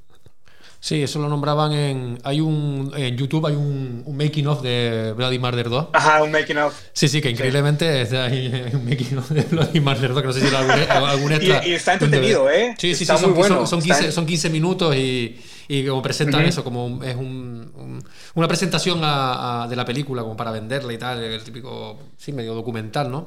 Sí, 0.87 1.03
eso 1.03 1.19
lo 1.19 1.27
nombraban 1.27 1.73
en. 1.73 2.17
Hay 2.23 2.39
un. 2.39 2.93
En 2.95 3.17
YouTube 3.17 3.45
hay 3.45 3.55
un, 3.55 4.03
un 4.05 4.15
making 4.15 4.47
of 4.47 4.61
de 4.61 5.11
Bloody 5.17 5.37
Murder 5.37 5.67
2. 5.69 5.87
Ajá, 5.91 6.23
un 6.23 6.31
making 6.31 6.57
of. 6.59 6.73
Sí, 6.93 7.09
sí, 7.09 7.19
que 7.19 7.29
increíblemente 7.29 8.05
sí. 8.05 8.15
hay 8.15 8.69
un 8.73 8.85
making 8.85 9.17
of 9.17 9.29
de 9.29 9.41
Bloody 9.41 9.81
Murder 9.81 10.13
2, 10.13 10.21
que 10.21 10.27
no 10.27 10.31
sé 10.33 10.39
si 10.39 10.47
era 10.47 10.59
algún, 10.59 10.89
algún 11.09 11.31
extra. 11.33 11.67
y, 11.67 11.71
y, 11.71 11.73
está 11.73 11.91
entretenido, 11.95 12.49
¿eh? 12.49 12.73
Sí, 12.77 12.95
sí, 12.95 13.03
está 13.03 13.17
sí, 13.17 13.23
son, 13.25 13.33
bueno. 13.35 13.55
son, 13.57 13.67
son, 13.67 13.81
15, 13.81 14.13
son 14.13 14.25
15 14.25 14.49
minutos 14.49 14.95
y 14.95 15.37
Y 15.67 15.85
como 15.85 16.01
presentan 16.01 16.45
eso, 16.45 16.63
como 16.63 16.85
un- 16.85 17.03
es 17.03 17.17
un- 17.17 17.69
un- 17.75 18.03
una 18.35 18.47
presentación 18.47 19.01
a- 19.03 19.63
a- 19.63 19.67
de 19.67 19.75
la 19.75 19.83
película, 19.83 20.21
como 20.21 20.37
para 20.37 20.51
venderla 20.51 20.93
y 20.93 20.97
tal, 20.97 21.21
el 21.21 21.43
típico, 21.43 21.99
sí, 22.15 22.31
medio 22.31 22.53
documental, 22.53 23.11
¿no? 23.11 23.25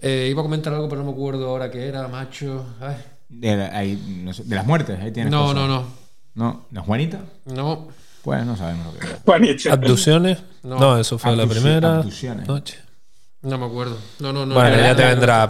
Eh, 0.00 0.28
iba 0.30 0.40
a 0.40 0.44
comentar 0.44 0.72
algo, 0.72 0.88
pero 0.88 1.02
no 1.02 1.08
me 1.08 1.12
acuerdo 1.12 1.50
ahora 1.50 1.70
qué 1.70 1.86
era, 1.88 2.08
macho. 2.08 2.64
Ay. 2.80 2.96
De, 3.28 3.54
la- 3.54 3.76
ahí, 3.76 4.22
no 4.24 4.32
sé, 4.32 4.44
de 4.44 4.56
las 4.56 4.64
muertes, 4.66 4.98
ahí 4.98 5.12
tienes 5.12 5.30
No, 5.30 5.42
cosas. 5.42 5.56
no, 5.56 5.68
no. 5.68 6.03
¿No? 6.34 6.66
¿La 6.72 6.80
Juanita? 6.82 7.20
No. 7.46 7.88
Pues 8.22 8.44
no 8.46 8.56
sabemos 8.56 8.86
lo 8.94 8.98
que 8.98 9.06
es. 9.06 9.12
Juanito. 9.24 9.72
¿Abducciones? 9.72 10.38
No. 10.62 10.78
No, 10.78 10.98
eso 10.98 11.18
fue 11.18 11.36
la 11.36 11.46
primera 11.46 11.98
abducciones. 11.98 12.48
noche. 12.48 12.78
No 13.42 13.58
me 13.58 13.66
acuerdo. 13.66 13.98
No, 14.20 14.32
no, 14.32 14.46
no. 14.46 14.54
Bueno, 14.54 14.76
no, 14.76 14.82
ya 14.82 14.90
no, 14.90 14.96
te 14.96 15.02
no, 15.02 15.08
vendrá. 15.10 15.48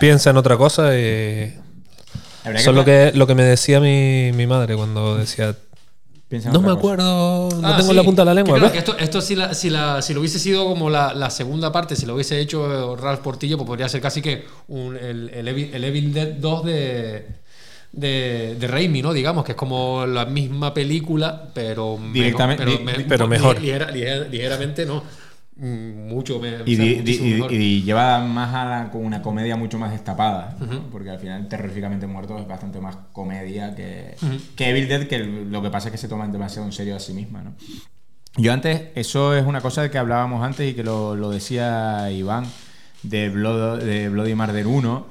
Piensa 0.00 0.30
en 0.30 0.36
otra 0.36 0.56
cosa 0.56 0.94
y... 0.98 1.54
Eso 2.44 2.70
es 2.70 2.76
lo 2.76 2.84
que, 2.84 3.12
lo 3.14 3.26
que 3.26 3.34
me 3.34 3.42
decía 3.44 3.78
mi, 3.78 4.32
mi 4.32 4.46
madre 4.46 4.74
cuando 4.74 5.16
decía... 5.18 5.54
piensa 6.28 6.48
en 6.48 6.54
No 6.54 6.60
otra 6.60 6.70
me 6.74 6.80
cosa". 6.80 6.94
acuerdo, 6.94 7.48
no 7.60 7.68
Ah, 7.68 7.76
tengo 7.76 7.90
sí. 7.90 7.96
la 7.96 8.02
punta 8.02 8.22
de 8.22 8.26
la 8.26 8.32
Que 8.32 8.34
lengua. 8.36 8.58
claro, 8.58 8.64
¿ves? 8.64 8.72
que 8.72 8.78
esto, 8.78 8.98
esto 8.98 9.20
si, 9.20 9.36
la, 9.36 9.54
si, 9.54 9.70
la, 9.70 10.02
si 10.02 10.14
lo 10.14 10.20
hubiese 10.20 10.38
sido 10.40 10.64
como 10.66 10.90
la, 10.90 11.14
la 11.14 11.30
segunda 11.30 11.70
parte, 11.70 11.94
si 11.94 12.06
lo 12.06 12.14
hubiese 12.14 12.40
hecho 12.40 12.96
Ralph 12.96 13.20
Portillo, 13.20 13.56
pues 13.58 13.66
podría 13.66 13.88
ser 13.88 14.00
casi 14.00 14.20
que 14.22 14.46
un- 14.68 14.96
el, 14.96 15.28
el, 15.30 15.46
Evil, 15.48 15.70
el 15.74 15.84
Evil 15.84 16.12
Dead 16.12 16.28
2 16.38 16.64
de, 16.64 17.26
de, 17.92 18.56
de 18.58 18.66
Raimi, 18.66 19.02
¿no? 19.02 19.12
Digamos, 19.12 19.44
que 19.44 19.52
es 19.52 19.56
como 19.58 20.06
la 20.06 20.26
misma 20.26 20.72
película, 20.74 21.48
pero, 21.54 21.96
me- 21.96 22.12
Directamente- 22.12 22.64
pero, 23.08 23.26
me- 23.28 23.36
mejor. 23.36 23.60
ligera- 23.60 23.90
ligera- 23.90 24.28
ligeramente 24.28 24.86
no. 24.86 25.02
Mm, 25.60 26.06
Mucho, 26.08 26.38
me, 26.38 26.50
Y, 26.50 26.52
o 26.52 26.56
sea, 26.56 26.64
di- 26.64 26.74
di- 26.76 26.96
muchísimo 27.00 27.26
y- 27.28 27.32
mejor. 27.34 27.52
y 27.52 27.82
lleva 27.82 28.20
más 28.20 28.54
a 28.54 28.64
la- 28.64 28.90
con 28.92 29.04
una 29.04 29.20
comedia 29.22 29.56
mucho 29.56 29.76
más 29.76 29.90
destapada, 29.90 30.56
¿no? 30.60 30.82
porque 30.90 31.10
al 31.10 31.18
final 31.18 31.48
Terroríficamente 31.48 32.06
Muerto 32.06 32.38
es 32.38 32.46
bastante 32.46 32.80
más 32.80 32.96
comedia 33.12 33.74
que, 33.74 34.14
que 34.54 34.68
Evil 34.70 34.86
Dead, 34.86 35.08
que 35.08 35.18
lo 35.18 35.60
que 35.60 35.70
pasa 35.70 35.88
es 35.88 35.92
que 35.92 35.98
se 35.98 36.06
toma 36.08 36.28
demasiado 36.28 36.64
en 36.66 36.72
serio 36.72 36.94
a 36.94 37.00
sí 37.00 37.12
misma. 37.12 37.42
¿no? 37.42 37.54
Yo 38.36 38.52
antes, 38.52 38.82
eso 38.94 39.34
es 39.36 39.44
una 39.44 39.60
cosa 39.60 39.82
de 39.82 39.90
que 39.90 39.98
hablábamos 39.98 40.44
antes 40.44 40.70
y 40.70 40.74
que 40.74 40.84
lo, 40.84 41.16
lo 41.16 41.30
decía 41.30 42.08
Iván 42.12 42.44
de, 43.02 43.28
Blood, 43.28 43.80
de 43.82 44.08
Bloody 44.10 44.34
Murder 44.36 44.64
1, 44.66 45.06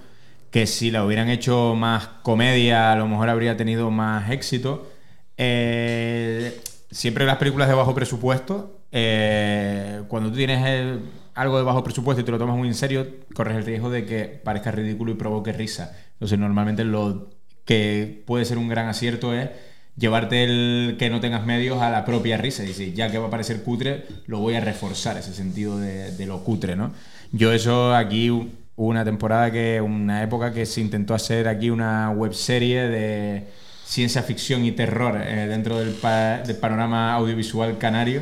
que 0.52 0.68
si 0.68 0.92
la 0.92 1.06
hubieran 1.06 1.30
hecho 1.30 1.76
más 1.76 2.08
comedia 2.24 2.92
a 2.92 2.96
lo 2.96 3.08
mejor 3.08 3.30
habría 3.30 3.58
tenido 3.58 3.92
más 3.92 4.30
éxito. 4.32 4.90
Eh, 5.38 6.60
siempre 6.90 7.26
las 7.26 7.38
películas 7.38 7.68
de 7.68 7.76
bajo 7.76 7.94
presupuesto, 7.94 8.82
eh, 8.92 10.04
cuando 10.08 10.30
tú 10.30 10.38
tienes 10.38 11.00
algo 11.34 11.58
de 11.58 11.64
bajo 11.64 11.84
presupuesto 11.84 12.22
y 12.22 12.26
te 12.26 12.32
lo 12.32 12.38
tomas 12.38 12.58
muy 12.58 12.68
en 12.68 12.74
serio, 12.74 13.08
corres 13.34 13.58
el 13.58 13.66
riesgo 13.66 13.90
de 13.90 14.06
que 14.06 14.26
parezca 14.26 14.72
ridículo 14.72 15.12
y 15.12 15.16
provoque 15.16 15.52
risa. 15.54 15.96
Entonces 16.14 16.40
normalmente 16.40 16.84
lo 16.84 17.30
que 17.66 18.24
puede 18.26 18.46
ser 18.46 18.58
un 18.58 18.70
gran 18.70 18.88
acierto 18.88 19.34
es 19.34 19.50
llevarte 19.98 20.44
el 20.44 20.96
que 20.98 21.10
no 21.10 21.20
tengas 21.20 21.46
medios 21.46 21.82
a 21.82 21.90
la 21.90 22.06
propia 22.06 22.38
risa 22.38 22.64
y 22.64 22.68
decir, 22.68 22.94
ya 22.94 23.12
que 23.12 23.18
va 23.18 23.28
a 23.28 23.32
parecer 23.32 23.64
cutre, 23.64 24.06
lo 24.28 24.40
voy 24.40 24.56
a 24.56 24.62
reforzar, 24.62 25.18
ese 25.18 25.34
sentido 25.34 25.78
de, 25.78 26.12
de 26.12 26.26
lo 26.26 26.44
cutre, 26.44 26.76
¿no? 26.76 26.94
Yo 27.32 27.52
eso 27.52 27.94
aquí 27.94 28.52
una 28.78 29.04
temporada 29.04 29.52
que, 29.52 29.82
una 29.82 30.24
época 30.24 30.54
que 30.54 30.66
se 30.66 30.82
intentó 30.82 31.14
hacer 31.14 31.48
aquí 31.48 31.70
una 31.70 32.10
webserie 32.12 32.88
de 32.88 33.48
ciencia 33.86 34.22
ficción 34.24 34.64
y 34.66 34.72
terror 34.72 35.20
eh, 35.22 35.48
dentro 35.48 35.80
del, 35.80 35.90
pa- 35.92 36.40
del 36.40 36.56
panorama 36.58 37.14
audiovisual 37.14 37.78
canario 37.78 38.22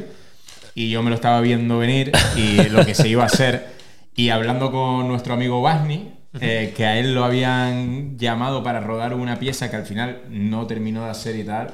y 0.76 0.90
yo 0.90 1.02
me 1.04 1.10
lo 1.10 1.16
estaba 1.16 1.42
viendo 1.42 1.78
venir 1.78 2.12
y 2.36 2.58
lo 2.70 2.86
que 2.86 2.96
se 2.96 3.08
iba 3.08 3.24
a 3.24 3.28
hacer 3.28 3.68
y 4.16 4.30
hablando 4.30 4.72
con 4.72 5.08
nuestro 5.08 5.34
amigo 5.34 5.62
Basni, 5.62 6.12
eh, 6.40 6.74
que 6.76 6.86
a 6.86 6.98
él 7.00 7.14
lo 7.14 7.24
habían 7.26 8.18
llamado 8.18 8.64
para 8.64 8.80
rodar 8.80 9.14
una 9.14 9.38
pieza 9.40 9.70
que 9.70 9.76
al 9.76 9.86
final 9.86 10.22
no 10.30 10.68
terminó 10.68 11.04
de 11.06 11.12
hacer 11.12 11.36
y 11.36 11.44
tal, 11.44 11.72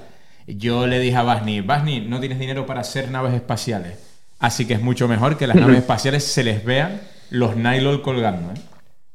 yo 0.48 0.88
le 0.88 1.00
dije 1.00 1.18
a 1.18 1.24
Basni, 1.24 1.62
Basni, 1.62 2.02
no 2.02 2.20
tienes 2.20 2.40
dinero 2.40 2.66
para 2.66 2.82
hacer 2.82 3.12
naves 3.12 3.34
espaciales, 3.36 3.94
así 4.40 4.66
que 4.66 4.74
es 4.74 4.82
mucho 4.82 5.08
mejor 5.08 5.38
que 5.38 5.46
las 5.48 5.56
naves 5.58 5.78
espaciales 5.80 6.24
se 6.24 6.44
les 6.44 6.64
vean 6.66 7.00
los 7.30 7.56
nylon 7.56 8.02
colgando. 8.02 8.52
¿eh? 8.54 8.56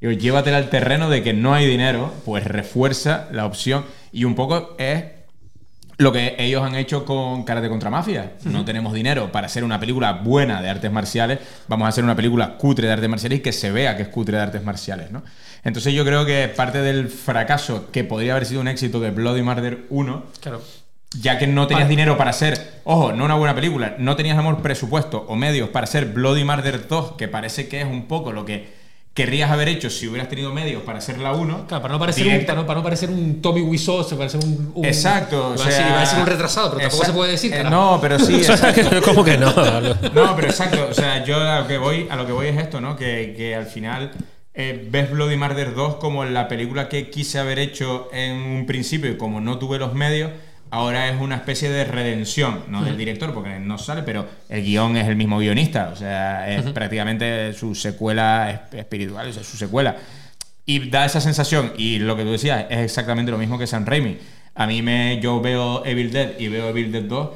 Digo, 0.00 0.12
llévatela 0.12 0.58
al 0.58 0.68
terreno 0.68 1.08
de 1.08 1.22
que 1.22 1.32
no 1.32 1.54
hay 1.54 1.66
dinero, 1.66 2.12
pues 2.24 2.44
refuerza 2.44 3.28
la 3.32 3.46
opción 3.46 3.84
y 4.12 4.24
un 4.24 4.34
poco 4.34 4.74
es 4.78 5.04
lo 5.98 6.12
que 6.12 6.36
ellos 6.38 6.62
han 6.62 6.74
hecho 6.74 7.06
con 7.06 7.44
Karate 7.44 7.70
contra 7.70 7.88
Mafia. 7.88 8.32
No 8.44 8.66
tenemos 8.66 8.92
dinero 8.92 9.32
para 9.32 9.46
hacer 9.46 9.64
una 9.64 9.80
película 9.80 10.12
buena 10.12 10.60
de 10.60 10.68
artes 10.68 10.92
marciales, 10.92 11.38
vamos 11.68 11.86
a 11.86 11.88
hacer 11.88 12.04
una 12.04 12.14
película 12.14 12.58
cutre 12.58 12.86
de 12.86 12.92
artes 12.92 13.08
marciales 13.08 13.38
y 13.38 13.42
que 13.42 13.52
se 13.52 13.72
vea 13.72 13.96
que 13.96 14.02
es 14.02 14.08
cutre 14.08 14.36
de 14.36 14.42
artes 14.42 14.62
marciales, 14.62 15.10
¿no? 15.10 15.22
Entonces 15.64 15.94
yo 15.94 16.04
creo 16.04 16.26
que 16.26 16.48
parte 16.54 16.82
del 16.82 17.08
fracaso 17.08 17.90
que 17.90 18.04
podría 18.04 18.32
haber 18.32 18.44
sido 18.44 18.60
un 18.60 18.68
éxito 18.68 19.00
de 19.00 19.10
Bloody 19.10 19.40
Murder 19.42 19.86
1, 19.88 20.24
Claro. 20.42 20.60
ya 21.18 21.38
que 21.38 21.46
no 21.46 21.66
tenías 21.66 21.88
dinero 21.88 22.18
para 22.18 22.28
hacer, 22.30 22.80
ojo, 22.84 23.12
no 23.12 23.24
una 23.24 23.34
buena 23.36 23.54
película, 23.54 23.96
no 23.98 24.14
tenías 24.16 24.36
amor 24.36 24.60
presupuesto 24.60 25.24
o 25.28 25.34
medios 25.34 25.70
para 25.70 25.84
hacer 25.84 26.12
Bloody 26.12 26.44
Murder 26.44 26.86
2, 26.86 27.12
que 27.12 27.26
parece 27.28 27.68
que 27.68 27.80
es 27.80 27.86
un 27.86 28.06
poco 28.06 28.32
lo 28.32 28.44
que 28.44 28.75
querrías 29.16 29.50
haber 29.50 29.68
hecho 29.68 29.88
si 29.90 30.06
hubieras 30.06 30.28
tenido 30.28 30.52
medios 30.52 30.82
para 30.82 30.98
hacer 30.98 31.18
la 31.18 31.32
1. 31.32 31.66
Claro, 31.66 31.82
para 31.82 31.94
no 31.94 31.98
parecer, 31.98 32.24
un, 32.24 32.32
directa- 32.34 32.46
para 32.52 32.60
no, 32.60 32.66
para 32.66 32.78
no 32.80 32.84
parecer 32.84 33.10
un 33.10 33.40
Tommy 33.42 33.62
Wiseau, 33.62 34.04
para 34.04 34.16
parecer 34.18 34.40
un, 34.44 34.72
un- 34.74 34.84
Exacto, 34.84 35.48
o 35.48 35.54
iba, 35.54 35.64
a 35.64 35.66
decir, 35.66 35.72
sea, 35.72 35.88
iba 35.88 35.96
a 35.96 36.00
decir 36.02 36.18
un 36.20 36.26
retrasado, 36.26 36.68
pero 36.70 36.82
tampoco 36.82 37.04
se 37.06 37.12
puede 37.12 37.30
decir. 37.32 37.52
eh, 37.54 37.64
no, 37.64 37.98
pero 38.00 38.18
sí. 38.18 38.42
¿Cómo 39.04 39.24
que 39.24 39.38
no? 39.38 39.50
No, 40.14 40.36
pero 40.36 40.48
exacto. 40.48 40.86
O 40.90 40.94
sea, 40.94 41.24
yo 41.24 41.40
a 41.40 41.60
lo 41.60 41.66
que 41.66 41.78
voy, 41.78 42.06
a 42.10 42.14
lo 42.16 42.26
que 42.26 42.32
voy 42.32 42.46
es 42.48 42.58
esto, 42.58 42.80
¿no? 42.80 42.94
Que, 42.94 43.34
que 43.36 43.54
al 43.56 43.66
final 43.66 44.12
eh, 44.54 44.86
ves 44.90 45.10
Bloody 45.10 45.36
Murder 45.36 45.74
2 45.74 45.96
como 45.96 46.24
la 46.26 46.46
película 46.46 46.88
que 46.88 47.08
quise 47.10 47.38
haber 47.38 47.58
hecho 47.58 48.08
en 48.12 48.32
un 48.36 48.66
principio 48.66 49.10
y 49.10 49.16
como 49.16 49.40
no 49.40 49.58
tuve 49.58 49.78
los 49.78 49.94
medios, 49.94 50.30
ahora 50.76 51.08
es 51.08 51.20
una 51.20 51.36
especie 51.36 51.68
de 51.70 51.84
redención, 51.84 52.60
no 52.68 52.84
del 52.84 52.96
director, 52.96 53.32
porque 53.34 53.58
no 53.58 53.78
sale, 53.78 54.02
pero 54.02 54.26
el 54.48 54.62
guion 54.62 54.96
es 54.96 55.08
el 55.08 55.16
mismo 55.16 55.38
guionista. 55.38 55.90
O 55.92 55.96
sea, 55.96 56.50
es 56.54 56.62
prácticamente 56.72 57.52
su 57.54 57.74
secuela 57.74 58.50
es- 58.70 58.78
espiritual, 58.78 59.28
o 59.28 59.32
sea, 59.32 59.42
su 59.44 59.56
secuela. 59.56 59.96
Y 60.64 60.90
da 60.90 61.04
esa 61.04 61.20
sensación, 61.20 61.72
y 61.78 61.98
lo 62.00 62.16
que 62.16 62.24
tú 62.24 62.32
decías, 62.32 62.66
es 62.70 62.78
exactamente 62.78 63.30
lo 63.30 63.38
mismo 63.38 63.58
que 63.58 63.66
San 63.66 63.86
Raimi. 63.86 64.18
A 64.54 64.66
mí 64.66 64.82
me, 64.82 65.20
yo 65.20 65.40
veo 65.40 65.84
Evil 65.84 66.10
Dead 66.10 66.38
y 66.38 66.48
veo 66.48 66.68
Evil 66.70 66.90
Dead 66.92 67.02
2 67.04 67.30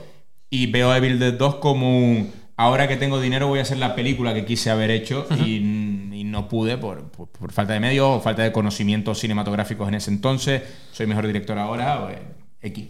y 0.50 0.66
veo 0.66 0.94
Evil 0.94 1.18
Dead 1.18 1.34
2 1.34 1.56
como 1.56 1.96
un, 1.98 2.32
ahora 2.56 2.88
que 2.88 2.96
tengo 2.96 3.20
dinero 3.20 3.46
voy 3.46 3.58
a 3.60 3.62
hacer 3.62 3.78
la 3.78 3.94
película 3.94 4.34
que 4.34 4.44
quise 4.44 4.70
haber 4.70 4.90
hecho 4.90 5.26
y, 5.46 5.56
y 6.12 6.24
no 6.24 6.48
pude 6.48 6.76
por, 6.78 7.10
por- 7.12 7.28
por 7.28 7.52
falta 7.52 7.72
de 7.74 7.80
medios 7.80 8.06
o 8.08 8.20
falta 8.20 8.42
de 8.42 8.52
conocimientos 8.52 9.18
cinematográficos 9.20 9.86
en 9.88 9.94
ese 9.94 10.10
entonces. 10.10 10.62
Soy 10.92 11.06
mejor 11.06 11.26
director 11.26 11.56
ahora, 11.58 12.00
o 12.02 12.10
eh, 12.10 12.18
X. 12.62 12.88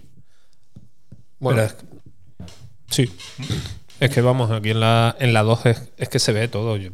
Bueno, 1.41 1.63
sí. 2.91 3.11
Es 3.99 4.11
que 4.11 4.21
vamos, 4.23 4.51
aquí 4.51 4.71
en 4.71 4.81
la, 4.81 5.17
en 5.19 5.33
la 5.33 5.43
2 5.43 5.67
es, 5.67 5.91
es 5.97 6.09
que 6.09 6.19
se 6.19 6.33
ve 6.33 6.49
todo. 6.49 6.77
Yo- 6.77 6.91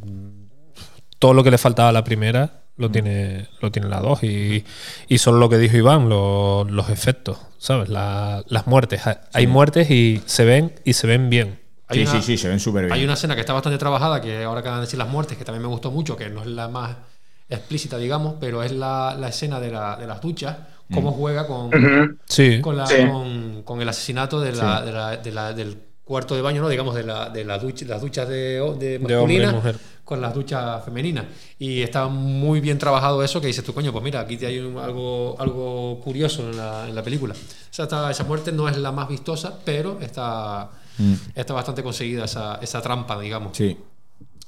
todo 1.19 1.33
lo 1.33 1.43
que 1.43 1.51
le 1.51 1.57
faltaba 1.57 1.89
a 1.89 1.91
la 1.91 2.03
primera 2.03 2.63
lo 2.75 2.91
tiene, 2.91 3.47
lo 3.61 3.71
tiene 3.71 3.87
la 3.89 3.99
2. 4.01 4.23
Y, 4.23 4.65
y 5.07 5.17
son 5.17 5.39
lo 5.39 5.49
que 5.49 5.57
dijo 5.57 5.77
Iván, 5.77 6.09
lo- 6.09 6.63
los 6.65 6.89
efectos, 6.89 7.39
¿sabes? 7.57 7.89
La- 7.89 8.43
las 8.47 8.67
muertes. 8.67 9.01
Hay- 9.33 9.47
muertes 9.47 9.89
y 9.89 10.21
se 10.25 10.45
ven 10.45 10.75
y 10.85 10.93
se 10.93 11.07
ven 11.07 11.29
bien. 11.29 11.59
Hay 11.87 11.99
Sí, 11.99 12.03
una- 12.03 12.11
sí, 12.11 12.21
sí, 12.21 12.37
se 12.37 12.49
ven 12.49 12.59
súper 12.59 12.83
bien. 12.85 12.93
Hay 12.93 13.03
una 13.03 13.13
escena 13.13 13.33
que 13.35 13.41
está 13.41 13.53
bastante 13.53 13.77
trabajada, 13.77 14.21
que 14.21 14.43
ahora 14.43 14.61
que 14.61 14.69
van 14.69 14.79
a 14.79 14.81
decir 14.81 14.99
las 14.99 15.07
muertes, 15.09 15.37
que 15.37 15.45
también 15.45 15.61
me 15.63 15.69
gustó 15.69 15.89
mucho, 15.91 16.17
que 16.17 16.29
no 16.29 16.41
es 16.41 16.47
la 16.47 16.67
más 16.67 16.97
explícita, 17.49 17.97
digamos, 17.97 18.35
pero 18.41 18.61
es 18.61 18.73
la, 18.73 19.15
la 19.17 19.29
escena 19.29 19.59
de, 19.61 19.71
la- 19.71 19.95
de 19.95 20.05
las 20.05 20.19
duchas, 20.21 20.57
cómo 20.93 21.11
Mm. 21.11 21.13
juega 21.13 21.47
con. 21.47 21.69
Sí. 22.25 22.61
con, 22.61 22.77
la- 22.77 22.85
Sí. 22.87 22.95
con- 23.09 23.63
con 23.63 23.81
el 23.81 23.89
asesinato 23.89 24.39
de 24.39 24.53
la- 24.53 24.79
Sí. 24.79 24.85
de 24.85 24.91
la- 24.91 25.17
de 25.17 25.31
la- 25.31 25.53
del 25.53 25.77
cuarto 26.03 26.35
de 26.35 26.41
baño, 26.41 26.61
¿no? 26.61 26.69
digamos, 26.69 26.95
de, 26.95 27.03
la, 27.03 27.29
de 27.29 27.43
la 27.43 27.59
ducha- 27.59 27.85
las 27.85 28.01
duchas 28.01 28.29
de, 28.29 28.61
de 28.79 28.97
masculinas 28.99 29.55
con 30.05 30.21
las 30.21 30.33
duchas 30.33 30.85
femeninas. 30.85 31.25
Y 31.59 31.81
está 31.81 32.07
muy 32.07 32.61
bien 32.61 32.77
trabajado 32.77 33.21
eso 33.23 33.41
que 33.41 33.47
dices 33.47 33.61
tú, 33.65 33.73
coño, 33.73 33.91
pues 33.91 34.01
mira, 34.05 34.21
aquí 34.21 34.37
te 34.37 34.45
hay 34.45 34.59
un- 34.59 34.77
algo, 34.77 35.35
algo 35.37 35.99
curioso 35.99 36.49
en 36.49 36.55
la, 36.55 36.87
en 36.87 36.95
la 36.95 37.03
película. 37.03 37.33
O 37.33 37.73
sea, 37.73 38.09
esa 38.09 38.23
muerte 38.23 38.53
no 38.53 38.69
es 38.69 38.77
la 38.77 38.93
más 38.93 39.09
vistosa, 39.09 39.59
pero 39.65 39.99
está, 39.99 40.69
Mm. 40.97 41.13
está 41.35 41.53
bastante 41.53 41.83
conseguida 41.83 42.23
esa, 42.23 42.57
esa 42.61 42.81
trampa, 42.81 43.19
digamos. 43.19 43.57
Sí. 43.57 43.77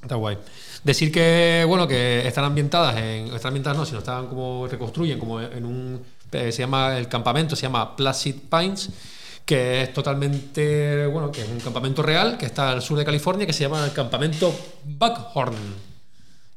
Está 0.02 0.16
guay. 0.16 0.38
Decir 0.86 1.12
que, 1.12 1.66
bueno, 1.68 1.86
que 1.86 2.26
están 2.26 2.46
ambientadas 2.46 2.96
en. 2.96 3.28
Están 3.36 3.50
ambientadas 3.50 3.78
no, 3.78 3.86
sino 3.86 4.00
están 4.00 4.28
como. 4.28 4.66
reconstruyen 4.66 5.20
como 5.20 5.42
en 5.42 5.66
un. 5.66 6.02
Eh, 6.32 6.52
se 6.52 6.60
llama. 6.60 6.98
El 6.98 7.08
campamento 7.08 7.56
se 7.56 7.64
llama 7.64 7.96
Placid 7.96 8.36
Pines, 8.50 8.90
que 9.46 9.82
es 9.84 9.94
totalmente. 9.94 11.06
Bueno, 11.08 11.32
que 11.32 11.42
es 11.42 11.50
un 11.50 11.60
campamento 11.60 12.02
real 12.02 12.38
que 12.38 12.46
está 12.46 12.72
al 12.72 12.82
sur 12.82 12.98
de 12.98 13.06
California, 13.06 13.46
que 13.46 13.54
se 13.54 13.62
llama 13.64 13.84
el 13.86 13.94
campamento 13.94 14.54
Buckhorn. 14.86 15.56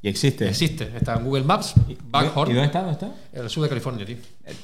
Y 0.04 0.08
existe. 0.08 0.48
Existe, 0.48 0.90
está 0.96 1.14
en 1.14 1.24
Google 1.24 1.44
Maps. 1.44 1.74
Buckhorn. 2.10 2.50
¿Y 2.50 2.54
dónde 2.54 2.66
está? 2.66 2.80
¿Dónde 2.80 2.92
está? 2.94 3.10
En 3.32 3.44
el 3.44 3.50
sur 3.50 3.62
de 3.62 3.68
California, 3.68 4.04
tío. 4.04 4.16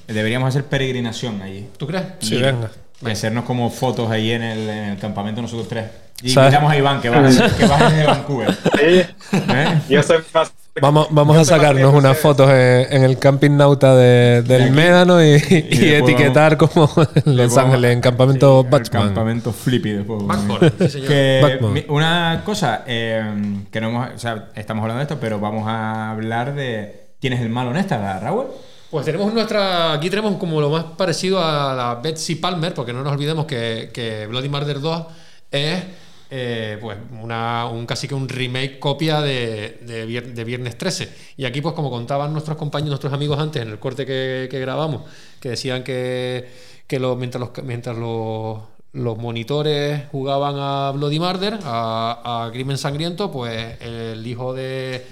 Deberíamos 0.08 0.48
hacer 0.48 0.64
peregrinación 0.64 1.40
allí. 1.42 1.68
¿Tú 1.76 1.86
crees? 1.86 2.04
Sí, 2.20 2.34
Y- 2.34 2.42
venga. 2.42 2.70
Y 3.00 3.10
hacernos 3.10 3.44
como 3.44 3.70
fotos 3.70 4.10
ahí 4.10 4.32
en 4.32 4.42
el, 4.42 4.68
en 4.68 4.84
el 4.90 4.98
campamento 4.98 5.40
nosotros 5.42 5.68
tres. 5.68 5.84
Y 6.22 6.30
¿Sabes? 6.30 6.48
invitamos 6.48 6.72
a 6.72 6.76
Iván, 6.76 7.00
que 7.00 7.08
va, 7.10 7.22
que 7.56 7.66
va 7.66 7.90
desde 7.90 8.04
Vancouver. 8.06 8.52
Sí, 8.52 9.02
¿Eh? 9.32 9.80
yo 9.88 10.02
soy 10.02 10.18
más 10.34 10.52
Vamos, 10.80 11.08
vamos 11.10 11.36
a 11.36 11.44
sacarnos 11.44 11.92
unas 11.92 12.16
fotos 12.18 12.48
en, 12.50 12.86
en 12.92 13.02
el 13.02 13.18
camping 13.18 13.56
nauta 13.56 13.96
de- 13.96 14.42
del 14.42 14.70
Médano 14.70 15.20
y, 15.24 15.32
etiquetar 15.34 16.56
como 16.56 16.88
en 17.24 17.36
Los 17.36 17.56
Ángeles, 17.56 17.92
en 17.94 18.00
campamento 18.00 18.60
El 18.60 18.70
Batman. 18.70 19.06
campamento 19.06 19.52
Flippy 19.52 19.90
después. 19.90 20.24
Backboard, 20.24 20.72
sí, 20.78 20.88
señor. 20.88 21.08
Que, 21.08 21.40
Backboard. 21.42 21.72
mi- 21.72 21.84
una 21.88 22.42
cosa, 22.44 22.84
eh, 22.86 23.24
que 23.72 23.80
no 23.80 23.88
hemos, 23.88 24.08
o 24.14 24.18
sea, 24.18 24.48
estamos 24.54 24.82
hablando 24.82 24.98
de 24.98 25.02
esto, 25.04 25.18
pero 25.20 25.40
vamos 25.40 25.64
a 25.66 26.10
hablar 26.12 26.54
de 26.54 27.08
quién 27.20 27.32
es 27.32 27.40
el 27.40 27.48
malo 27.48 27.70
en 27.72 27.78
esta, 27.78 28.20
Raúl. 28.20 28.46
Pues 28.90 29.04
tenemos 29.04 29.32
nuestra. 29.34 29.92
Aquí 29.92 30.08
tenemos 30.08 30.36
como 30.38 30.60
lo 30.60 30.70
más 30.70 30.84
parecido 30.96 31.42
a 31.42 31.74
la 31.74 31.94
Betsy 31.96 32.36
Palmer, 32.36 32.72
porque 32.72 32.92
no 32.92 33.02
nos 33.02 33.12
olvidemos 33.12 33.44
que, 33.44 34.26
Bloody 34.28 34.48
Murder 34.48 34.80
2 34.80 35.06
es. 35.50 35.84
eh, 36.30 36.76
pues 36.80 36.96
una, 37.22 37.66
un 37.66 37.86
casi 37.86 38.06
que 38.08 38.14
un 38.14 38.28
remake 38.28 38.78
copia 38.78 39.20
de, 39.22 39.78
de, 39.82 40.06
Vier- 40.06 40.32
de 40.34 40.44
Viernes 40.44 40.76
13. 40.78 41.08
Y 41.38 41.44
aquí, 41.46 41.60
pues 41.62 41.74
como 41.74 41.90
contaban 41.90 42.32
nuestros 42.32 42.56
compañeros, 42.58 42.90
nuestros 42.92 43.12
amigos 43.12 43.38
antes 43.38 43.62
en 43.62 43.68
el 43.68 43.78
corte 43.78 44.04
que, 44.06 44.48
grabamos, 44.60 45.02
que 45.40 45.50
decían 45.50 45.82
que, 45.84 46.48
que 46.86 46.98
mientras 46.98 47.40
los, 47.40 47.50
mientras 47.64 47.96
los, 47.96 48.58
los 48.92 49.16
monitores 49.18 50.02
jugaban 50.12 50.56
a 50.58 50.90
Bloody 50.92 51.18
Murder, 51.18 51.58
a, 51.64 52.44
a 52.46 52.50
Crimen 52.52 52.78
Sangriento, 52.78 53.30
pues 53.30 53.80
el 53.82 54.26
hijo 54.26 54.54
de. 54.54 55.06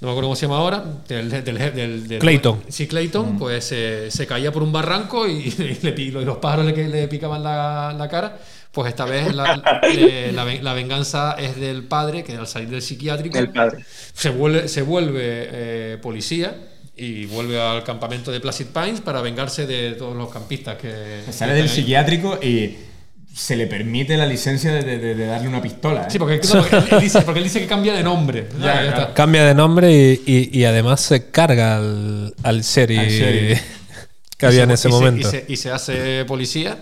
No 0.00 0.06
me 0.06 0.12
acuerdo 0.12 0.28
cómo 0.28 0.36
se 0.36 0.42
llama 0.46 0.58
ahora. 0.58 0.84
Del, 1.08 1.28
del, 1.28 1.44
del- 1.44 2.06
del- 2.08 2.18
Clayton. 2.20 2.62
Sí, 2.68 2.86
Clayton, 2.86 3.36
pues 3.38 3.70
eh, 3.72 4.08
se 4.10 4.26
caía 4.28 4.52
por 4.52 4.62
un 4.62 4.70
barranco 4.72 5.26
y, 5.26 5.32
y 5.58 5.78
le 5.82 5.92
pi- 5.92 6.02
y 6.04 6.10
los 6.10 6.36
pájaros 6.38 6.66
le, 6.66 6.88
le 6.88 7.08
picaban 7.08 7.42
la, 7.42 7.94
la 7.98 8.08
cara. 8.08 8.38
Pues 8.70 8.90
esta 8.90 9.06
vez 9.06 9.34
la, 9.34 9.80
eh, 9.92 10.30
la 10.32 10.44
ven- 10.44 10.62
la 10.62 10.72
venganza 10.74 11.32
es 11.38 11.56
del 11.56 11.82
padre, 11.84 12.22
que 12.22 12.36
al 12.36 12.46
salir 12.46 12.68
del 12.68 12.82
psiquiátrico 12.82 13.36
Del 13.38 13.50
padre. 13.50 13.84
se 14.12 14.30
vuelve, 14.30 14.68
se 14.68 14.82
vuelve 14.82 15.20
eh, 15.24 15.98
policía 16.00 16.54
y 16.96 17.26
vuelve 17.26 17.60
al 17.60 17.82
campamento 17.82 18.30
de 18.30 18.38
Placid 18.40 18.66
Pines 18.66 19.00
para 19.00 19.20
vengarse 19.20 19.66
de 19.66 19.92
todos 19.94 20.16
los 20.16 20.30
campistas 20.30 20.76
que. 20.76 21.22
Sale 21.32 21.54
del 21.54 21.62
ahí. 21.64 21.68
psiquiátrico 21.68 22.38
y 22.42 22.76
se 23.38 23.54
le 23.56 23.66
permite 23.68 24.16
la 24.16 24.26
licencia 24.26 24.72
de, 24.72 24.82
de- 24.98 25.14
de 25.14 25.26
darle 25.26 25.46
una 25.48 25.62
pistola. 25.62 26.02
¿eh? 26.02 26.06
Sí, 26.10 26.18
porque, 26.18 26.40
no, 26.52 26.60
porque 26.60 26.76
él, 26.76 26.84
él 26.92 27.00
dice, 27.00 27.22
porque 27.22 27.38
él 27.38 27.44
dice 27.44 27.60
que 27.60 27.66
cambia 27.66 27.94
de 27.94 28.02
nombre. 28.02 28.48
Ya, 28.58 28.58
Ya, 28.58 28.74
ya 28.74 28.80
claro. 28.88 29.00
está. 29.02 29.14
Cambia 29.14 29.44
de 29.44 29.54
nombre 29.54 29.92
y, 29.92 30.22
y- 30.26 30.58
y 30.58 30.64
además 30.64 31.00
se 31.00 31.30
carga 31.30 31.76
al, 31.76 32.34
al 32.42 32.62
sheriff. 32.62 33.60
que 34.36 34.46
había 34.46 34.64
en 34.64 34.72
ese 34.72 34.84
se- 34.84 34.88
momento. 34.88 35.28
Y 35.28 35.30
se, 35.30 35.44
y 35.48 35.56
se 35.56 35.70
hace 35.70 36.24
policía 36.24 36.78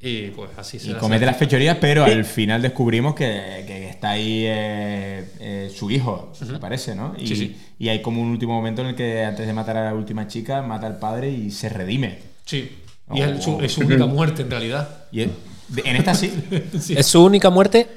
y 0.00 0.28
pues 0.30 0.50
así 0.56 0.78
se 0.80 0.90
Y 0.90 0.94
comete 0.94 1.24
las 1.26 1.36
fechorías, 1.36 1.76
pero 1.80 2.04
al 2.04 2.24
final 2.24 2.60
descubrimos 2.62 3.14
que, 3.14 3.64
que 3.66 3.88
está 3.88 4.10
ahí 4.10 4.44
eh, 4.46 5.24
eh, 5.40 5.72
su 5.74 5.90
hijo, 5.90 6.32
me 6.50 6.58
parece, 6.58 6.94
¿no? 6.96 7.14
Y, 7.18 7.26
Sí, 7.28 7.36
sí. 7.36 7.56
y 7.78 7.88
hay 7.88 8.02
como 8.02 8.20
un 8.20 8.28
último 8.28 8.52
momento 8.54 8.82
en 8.82 8.88
el 8.88 8.94
que 8.96 9.24
antes 9.24 9.46
de 9.46 9.52
matar 9.52 9.76
a 9.76 9.84
la 9.84 9.94
última 9.94 10.26
chica, 10.26 10.60
mata 10.62 10.86
al 10.88 10.98
padre 10.98 11.30
y 11.30 11.50
se 11.52 11.68
redime. 11.68 12.18
Sí. 12.44 12.78
Y 13.14 13.20
Oh. 13.20 13.24
es, 13.26 13.44
su, 13.44 13.60
es 13.60 13.72
su 13.72 13.80
única 13.82 14.06
muerte 14.06 14.42
en 14.42 14.50
realidad. 14.50 14.88
Y 15.12 15.26
en 15.84 15.96
esta 15.96 16.14
sí. 16.14 16.32
Sí. 16.80 16.94
Es 16.96 17.06
su 17.06 17.22
única 17.24 17.50
muerte 17.50 17.88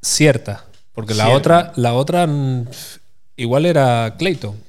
cierta. 0.00 0.64
Porque 0.94 1.14
la 1.14 1.30
otra, 1.30 1.72
la 1.76 1.94
otra 1.94 2.26
mm, 2.26 2.66
igual 3.36 3.66
era 3.66 4.14
Clayton. 4.18 4.54
En 4.54 4.62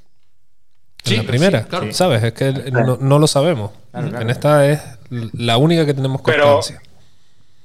Sí, 1.10 1.18
la 1.18 1.24
primera, 1.24 1.62
sí, 1.64 1.68
claro. 1.70 1.92
¿sabes? 1.92 2.24
Es 2.24 2.34
que 2.34 2.52
no, 2.72 2.98
no 2.98 3.20
lo 3.20 3.28
sabemos. 3.28 3.72
Claro, 3.92 4.10
claro. 4.10 4.24
En 4.24 4.30
esta 4.30 4.70
es 4.72 4.80
la 5.10 5.58
única 5.58 5.86
que 5.86 5.94
tenemos 5.94 6.22
Pero- 6.26 6.54
constancia. 6.56 6.82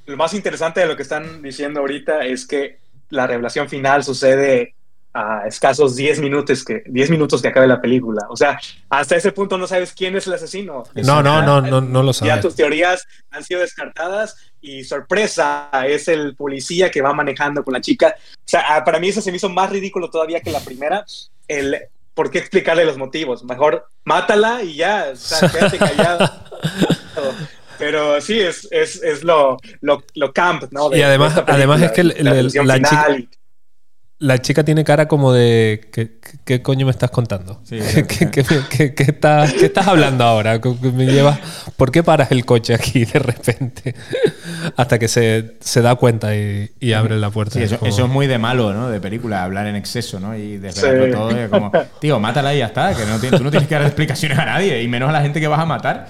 Lo 0.06 0.16
más 0.16 0.32
interesante 0.34 0.80
de 0.80 0.86
lo 0.86 0.96
que 0.96 1.02
están 1.02 1.42
diciendo 1.42 1.80
ahorita 1.80 2.24
es 2.24 2.46
que 2.46 2.78
la 3.10 3.26
revelación 3.26 3.68
final 3.68 4.02
sucede 4.04 4.74
a 5.14 5.46
escasos 5.48 5.96
10 5.96 6.20
minutos 6.20 6.64
que 6.64 6.82
10 6.86 7.10
minutos 7.10 7.40
que 7.42 7.48
acabe 7.48 7.66
la 7.66 7.80
película. 7.80 8.26
O 8.28 8.36
sea, 8.36 8.58
hasta 8.90 9.16
ese 9.16 9.32
punto 9.32 9.56
no 9.58 9.66
sabes 9.66 9.92
quién 9.92 10.16
es 10.16 10.26
el 10.26 10.34
asesino. 10.34 10.84
No, 10.94 11.22
no, 11.22 11.42
no, 11.42 11.60
no, 11.60 11.80
no 11.80 12.02
lo 12.02 12.12
Ya 12.12 12.18
sabes. 12.18 12.40
tus 12.42 12.54
teorías 12.54 13.06
han 13.30 13.42
sido 13.42 13.60
descartadas 13.60 14.36
y 14.60 14.84
sorpresa, 14.84 15.70
es 15.86 16.08
el 16.08 16.36
policía 16.36 16.90
que 16.90 17.00
va 17.02 17.12
manejando 17.14 17.64
con 17.64 17.74
la 17.74 17.80
chica. 17.80 18.14
O 18.36 18.42
sea, 18.44 18.64
ah, 18.76 18.84
para 18.84 19.00
mí 19.00 19.08
eso 19.08 19.20
se 19.20 19.30
me 19.30 19.38
hizo 19.38 19.48
más 19.48 19.70
ridículo 19.70 20.10
todavía 20.10 20.40
que 20.40 20.50
la 20.52 20.60
primera. 20.60 21.04
El 21.48 21.76
por 22.14 22.30
qué 22.30 22.38
explicarle 22.38 22.84
los 22.84 22.98
motivos. 22.98 23.44
Mejor 23.44 23.88
mátala 24.04 24.62
y 24.62 24.74
ya, 24.76 25.10
o 25.12 25.16
sea, 25.16 25.48
quédate 25.52 25.78
callado. 25.78 26.30
Pero 27.78 28.20
sí, 28.20 28.40
es, 28.40 28.66
es, 28.72 29.00
es 29.02 29.22
lo, 29.22 29.56
lo, 29.80 30.02
lo 30.14 30.32
camp, 30.32 30.64
¿no? 30.72 30.88
De- 30.90 30.98
Y 30.98 31.02
además- 31.02 31.40
además 31.46 31.80
es 31.82 31.92
que 31.92 32.00
el- 32.00 32.16
la 32.24 32.38
el- 32.38 32.50
chica- 32.50 33.06
La 34.20 34.38
chica 34.42 34.64
tiene 34.64 34.82
cara 34.82 35.06
como 35.06 35.32
de. 35.32 35.88
¿Qué, 35.92 36.18
qué- 36.20 36.38
qué 36.44 36.60
coño 36.62 36.86
me 36.86 36.90
estás 36.90 37.10
contando? 37.12 37.60
Sí, 37.62 37.78
¿Qué, 37.94 38.04
qué- 38.04 38.30
qué- 38.42 38.44
qué- 38.68 38.94
qué 38.94 39.02
estás, 39.04 39.52
qué 39.52 39.66
estás 39.66 39.86
hablando 39.86 40.24
ahora? 40.24 40.60
¿Por 40.60 41.92
qué 41.92 42.02
paras 42.02 42.32
el 42.32 42.44
coche 42.44 42.74
aquí 42.74 43.04
de 43.04 43.18
repente? 43.20 43.94
Hasta 44.76 44.98
que 44.98 45.06
se, 45.06 45.54
se 45.60 45.82
da 45.82 45.94
cuenta 45.94 46.34
y, 46.34 46.68
y 46.80 46.94
abre 46.94 47.16
la 47.16 47.30
puerta. 47.30 47.54
Sí, 47.54 47.60
Es 47.60 47.66
eso, 47.70 47.78
como- 47.78 47.88
eso 47.92 48.04
es 48.06 48.10
muy 48.10 48.26
de 48.26 48.38
malo, 48.38 48.72
¿no? 48.74 48.88
De 48.88 49.00
película, 49.00 49.44
hablar 49.44 49.68
en 49.68 49.76
exceso, 49.76 50.18
¿no? 50.18 50.36
Y 50.36 50.56
desvelarlo 50.58 51.04
Sí. 51.06 51.12
todo. 51.12 51.30
Es 51.30 51.48
como, 51.48 51.70
tío, 52.00 52.18
mátala 52.18 52.52
y 52.54 52.58
ya 52.58 52.66
está. 52.66 52.94
Que 52.96 53.06
no, 53.06 53.20
tú 53.20 53.44
no 53.44 53.50
tienes 53.52 53.68
que 53.68 53.74
dar 53.76 53.84
explicaciones 53.84 54.36
a 54.36 54.44
nadie, 54.46 54.82
y 54.82 54.88
menos 54.88 55.10
a 55.10 55.12
la 55.12 55.22
gente 55.22 55.38
que 55.38 55.46
vas 55.46 55.60
a 55.60 55.66
matar. 55.66 56.08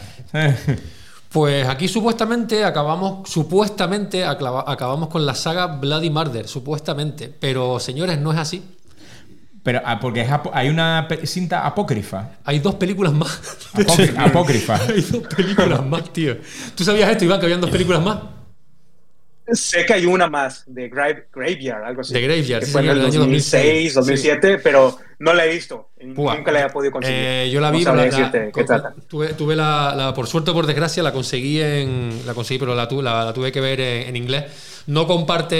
Pues 1.30 1.68
aquí 1.68 1.88
supuestamente 1.88 2.64
acabamos, 2.64 3.28
supuestamente 3.28 4.24
aclava- 4.24 4.64
acabamos 4.66 5.08
con 5.08 5.26
la 5.26 5.34
saga 5.34 5.66
Bloody 5.66 6.08
Murder, 6.10 6.48
supuestamente. 6.48 7.28
Pero 7.28 7.78
señores, 7.80 8.18
no 8.18 8.32
es 8.32 8.38
así. 8.38 8.62
Pero 9.62 9.82
ah, 9.84 10.00
porque 10.00 10.22
es 10.22 10.28
hay 10.54 10.70
una 10.70 11.06
cinta 11.24 11.66
apócrifa. 11.66 12.30
Hay 12.44 12.60
dos 12.60 12.76
películas 12.76 13.12
más. 13.12 13.38
Apócri- 13.74 14.14
apócrifa. 14.26 14.76
Hay 14.88 15.02
dos 15.02 15.22
películas 15.34 15.84
más, 15.84 16.10
tío. 16.12 16.38
¿Tú 16.74 16.84
sabías 16.84 17.10
esto, 17.10 17.24
Iván, 17.26 17.38
que 17.40 17.46
habían 17.46 17.60
dos 17.60 17.70
películas 17.70 18.02
más? 18.02 18.18
Sé 19.52 19.86
que 19.86 19.94
hay 19.94 20.06
una 20.06 20.28
más 20.28 20.64
de 20.66 20.88
Grave- 20.88 21.26
Graveyard, 21.34 21.84
algo 21.84 22.00
así. 22.02 22.12
De 22.14 22.20
Graveyard, 22.20 22.60
que 22.60 22.66
sí, 22.66 22.72
fue 22.72 22.82
en 22.82 22.88
el 22.90 22.96
del 22.98 23.06
año 23.06 23.18
2006, 23.20 23.94
2007, 23.94 24.58
pero 24.58 24.98
no 25.20 25.32
la 25.32 25.46
he 25.46 25.52
visto. 25.54 25.88
Buah. 26.00 26.36
Nunca 26.36 26.52
la 26.52 26.66
he 26.66 26.70
podido 26.70 26.92
conseguir. 26.92 27.18
Eh, 27.18 27.50
yo 27.50 27.60
la 27.60 27.70
vi, 27.70 27.84
no 27.84 27.94
la- 27.94 28.04
decirte 28.04 28.50
qué 28.54 28.64
trata. 28.64 28.94
Tuve, 29.08 29.28
tuve 29.34 29.56
la, 29.56 29.94
la- 29.96 30.14
por 30.14 30.26
suerte 30.26 30.50
o 30.50 30.54
por 30.54 30.66
desgracia, 30.66 31.02
la 31.02 31.12
conseguí 31.12 31.60
en. 31.60 32.22
La 32.26 32.34
conseguí, 32.34 32.58
pero 32.58 32.74
la, 32.74 32.86
tu- 32.86 33.02
la, 33.02 33.24
la 33.24 33.32
tuve 33.32 33.50
que 33.50 33.60
ver 33.60 33.80
en, 33.80 34.08
en 34.08 34.16
inglés. 34.16 34.44
No 34.86 35.06
comparte. 35.06 35.56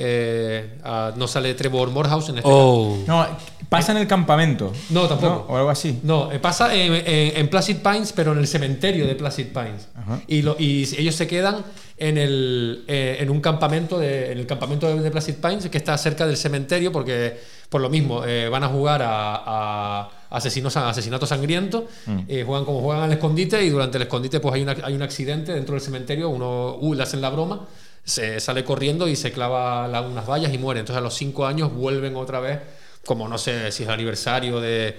eh, 0.00 0.78
a- 0.84 1.12
no 1.16 1.26
sale 1.28 1.54
Trevor 1.54 1.90
Morehouse 1.90 2.28
en 2.30 2.38
este 2.38 2.50
Oh. 2.50 3.02
No, 3.06 3.26
pasa 3.68 3.92
en 3.92 3.98
el 3.98 4.06
campamento. 4.06 4.72
No, 4.90 5.06
tampoco. 5.06 5.46
¿no? 5.48 5.54
O 5.54 5.56
algo 5.56 5.70
así. 5.70 6.00
No, 6.02 6.30
eh, 6.32 6.38
pasa 6.38 6.74
en, 6.74 6.94
en- 6.94 7.36
en 7.36 7.48
Placid 7.48 7.76
Pines, 7.78 8.12
pero 8.12 8.32
en 8.32 8.38
el 8.38 8.46
cementerio 8.46 9.06
de 9.06 9.14
Placid 9.14 9.46
Pines. 9.46 9.88
Ajá. 9.94 10.20
Y, 10.26 10.42
lo- 10.42 10.56
y 10.58 10.82
ellos 10.98 11.14
se 11.14 11.26
quedan 11.26 11.64
en, 11.98 12.16
el, 12.18 12.84
eh, 12.88 13.16
en 13.20 13.30
un 13.30 13.40
campamento 13.40 13.98
de, 13.98 14.32
en 14.32 14.38
el 14.38 14.46
campamento 14.46 14.94
de, 14.94 15.10
Placid 15.10 15.34
Pines 15.36 15.68
que 15.68 15.78
está 15.78 15.96
cerca 15.98 16.26
del 16.26 16.36
cementerio 16.36 16.92
porque 16.92 17.38
por 17.68 17.80
lo 17.80 17.90
mismo 17.90 18.24
eh, 18.24 18.48
van 18.48 18.64
a 18.64 18.68
jugar 18.68 19.02
a, 19.02 19.42
a 19.44 20.10
asesinos, 20.30 20.76
asesinato 20.76 21.26
sangriento, 21.26 21.86
Mm. 22.06 22.18
eh, 22.28 22.44
juegan 22.46 22.64
como 22.64 22.80
juegan 22.80 23.04
al 23.04 23.12
escondite 23.12 23.62
y 23.64 23.70
durante 23.70 23.96
el 23.98 24.02
escondite 24.02 24.40
pues 24.40 24.54
hay, 24.54 24.62
una- 24.62 24.76
hay 24.82 24.94
un 24.94 25.02
accidente 25.02 25.52
dentro 25.52 25.74
del 25.74 25.82
cementerio, 25.82 26.28
uno 26.30 26.76
uh, 26.80 26.94
le 26.94 27.02
hacen 27.02 27.20
la 27.20 27.30
broma, 27.30 27.66
se 28.04 28.40
sale 28.40 28.64
corriendo 28.64 29.06
y 29.08 29.16
se 29.16 29.32
clava 29.32 29.86
la- 29.88 30.00
unas 30.02 30.26
vallas 30.26 30.52
y 30.54 30.58
muere. 30.58 30.80
Entonces 30.80 30.98
a 30.98 31.02
los 31.02 31.14
cinco 31.14 31.46
años 31.46 31.72
vuelven 31.74 32.16
otra 32.16 32.40
vez, 32.40 32.58
como 33.04 33.28
no 33.28 33.36
sé 33.38 33.70
si 33.72 33.82
es 33.82 33.88
el 33.88 33.94
aniversario 33.94 34.60
de 34.60 34.96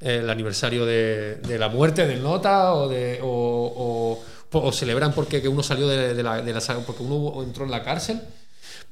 el 0.00 0.30
aniversario 0.30 0.86
de, 0.86 1.36
de 1.36 1.58
la 1.58 1.68
muerte 1.68 2.06
del 2.06 2.22
nota 2.22 2.72
o 2.72 2.88
de 2.88 3.18
o, 3.22 3.26
o- 3.28 4.24
o 4.52 4.72
celebran 4.72 5.12
porque 5.12 5.40
que 5.42 5.48
uno 5.48 5.62
salió 5.62 5.86
de, 5.88 6.14
de 6.14 6.22
la, 6.22 6.42
de 6.42 6.52
la 6.52 6.60
porque 6.86 7.02
uno 7.02 7.42
entró 7.42 7.64
en 7.64 7.70
la 7.70 7.82
cárcel 7.82 8.20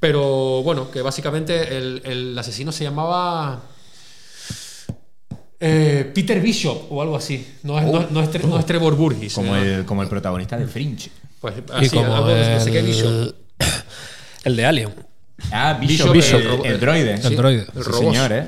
pero 0.00 0.62
bueno 0.62 0.90
que 0.90 1.02
básicamente 1.02 1.76
el, 1.76 2.02
el 2.04 2.38
asesino 2.38 2.70
se 2.72 2.84
llamaba 2.84 3.62
eh, 5.60 6.10
Peter 6.14 6.40
Bishop 6.40 6.90
o 6.92 7.02
algo 7.02 7.16
así 7.16 7.46
no 7.64 7.78
es, 7.78 7.84
no, 7.86 8.06
no 8.10 8.22
es, 8.22 8.30
Tre- 8.30 8.44
no 8.44 8.58
es 8.58 8.66
Trevor 8.66 8.94
Burgess 8.94 9.34
Como 9.34 9.56
eh, 9.56 9.74
el, 9.76 9.84
como 9.84 10.02
el 10.02 10.08
protagonista 10.08 10.56
de 10.56 10.66
Fringe. 10.68 11.10
pues 11.40 11.54
y 11.56 11.72
así, 11.86 11.90
como 11.96 12.14
algo, 12.14 12.28
no 12.28 12.60
sé 12.60 12.70
qué 12.70 12.78
el, 12.78 12.86
Bishop 12.86 13.34
el 14.44 14.56
de 14.56 14.64
Alien. 14.66 14.94
Ah, 15.50 15.76
Bishop, 15.80 16.12
Bishop, 16.12 16.38
Bishop, 16.40 16.60
el, 16.64 16.66
el 16.66 16.72
el 16.74 16.80
droide. 16.80 17.16
sí, 17.18 17.26
El 17.28 17.36
droide. 17.36 17.60
el 17.74 17.84
Sí, 17.84 17.90
robot. 17.90 18.12
señor, 18.12 18.32
¿eh? 18.32 18.46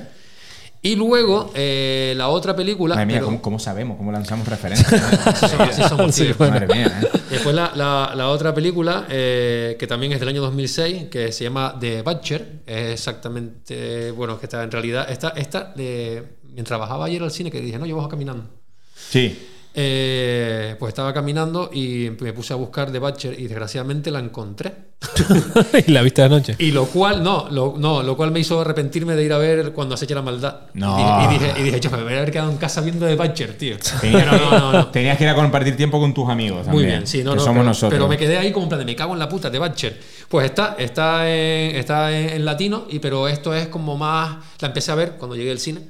Y 0.83 0.97
luego 0.97 1.51
eh, 1.55 2.15
la 2.17 2.29
otra 2.29 2.57
película 2.57 2.95
Madre 2.95 3.07
mía, 3.07 3.17
pero- 3.17 3.27
¿cómo, 3.27 3.43
cómo 3.43 3.59
sabemos? 3.59 3.97
¿Cómo 3.99 4.13
lanzamos 4.13 4.49
referencias? 4.49 4.93
Así 5.59 5.83
somos, 5.89 6.15
Sí, 6.15 6.25
tío. 6.25 6.35
bueno. 6.39 6.55
Madre 6.55 6.67
mía, 6.75 7.01
¿eh? 7.03 7.19
Después 7.31 7.55
la, 7.55 7.73
la- 7.75 8.13
la 8.17 8.29
otra 8.29 8.55
película, 8.55 9.07
eh, 9.11 9.77
que 9.79 9.87
también 9.87 10.13
es 10.13 10.21
del 10.21 10.29
año 10.31 10.41
2006, 10.41 11.05
que 11.11 11.33
se 11.33 11.45
llama 11.45 11.77
The 11.79 12.03
Butcher, 12.03 12.63
es 12.67 12.93
exactamente, 12.93 14.11
bueno, 14.13 14.39
que 14.41 14.47
está 14.47 14.63
en 14.63 14.71
realidad, 14.71 15.11
esta, 15.11 15.29
esta 15.31 15.75
eh, 15.77 16.23
mientras 16.53 16.81
bajaba 16.81 17.05
ayer 17.07 17.23
al 17.23 17.31
cine, 17.31 17.51
que 17.51 17.61
dije, 17.61 17.79
no, 17.79 17.87
yo 17.87 17.97
bajo 17.97 18.09
caminando. 18.09 18.49
Sí. 18.95 19.39
Eh, 19.83 20.77
pues 20.79 20.91
estaba 20.91 21.15
caminando 21.15 21.71
y 21.73 22.11
me 22.21 22.35
puse 22.35 22.53
a 22.53 22.57
buscar 22.57 22.93
The 22.93 22.99
Butcher 22.99 23.39
y 23.39 23.45
desgraciadamente 23.45 24.11
la 24.11 24.19
encontré. 24.19 24.91
¿Y 25.87 25.91
la 25.91 26.03
viste 26.03 26.23
anoche? 26.23 26.57
Y 26.59 26.73
lo 26.73 26.85
cual, 26.85 27.23
no 27.23 27.49
lo, 27.51 27.77
no, 27.79 28.03
lo 28.03 28.15
cual 28.19 28.31
me 28.31 28.41
hizo 28.41 28.61
arrepentirme 28.61 29.17
de 29.17 29.25
ir 29.25 29.33
a 29.33 29.39
ver 29.39 29.73
cuando 29.73 29.95
acecha 29.95 30.15
la 30.15 30.21
maldad. 30.21 30.63
No. 30.75 30.99
Y 30.99 31.29
dije, 31.29 31.47
y 31.47 31.47
dije, 31.47 31.61
y 31.61 31.63
dije, 31.65 31.81
yo 31.81 31.91
me 31.91 32.03
voy 32.03 32.13
a 32.13 32.17
haber 32.19 32.31
quedado 32.31 32.51
en 32.51 32.59
casa 32.59 32.83
viendo 32.83 33.07
The 33.07 33.17
Butcher, 33.17 33.57
tío. 33.57 33.77
Tenías, 34.01 34.27
no, 34.27 34.51
no, 34.51 34.73
no. 34.73 34.87
tenías 34.89 35.17
que 35.17 35.25
ir 35.25 35.31
a 35.31 35.35
compartir 35.35 35.77
tiempo 35.77 35.99
con 35.99 36.13
tus 36.13 36.29
amigos 36.29 36.67
también. 36.67 36.75
Muy 36.75 36.85
bien, 36.85 37.07
sí, 37.07 37.25
no, 37.25 37.31
que 37.31 37.37
no, 37.39 37.43
somos 37.43 37.61
pero, 37.61 37.65
nosotros. 37.65 37.93
pero 37.93 38.09
me 38.09 38.19
quedé 38.19 38.37
ahí 38.37 38.53
como 38.53 38.65
en 38.65 38.69
plan 38.69 38.79
de 38.81 38.85
me 38.85 38.95
cago 38.95 39.15
en 39.15 39.19
la 39.19 39.29
puta 39.31 39.49
de 39.49 39.59
Butcher. 39.59 39.99
Pues 40.29 40.45
está, 40.45 40.77
está, 40.79 41.31
en, 41.31 41.77
está 41.77 42.15
en, 42.15 42.29
en 42.29 42.45
latino, 42.45 42.85
y, 42.91 42.99
pero 42.99 43.27
esto 43.27 43.55
es 43.55 43.69
como 43.69 43.97
más. 43.97 44.37
La 44.61 44.69
empecé 44.69 44.93
a 44.93 44.97
ver 44.97 45.13
cuando 45.13 45.35
llegué 45.35 45.51
al 45.51 45.59
cine. 45.59 45.81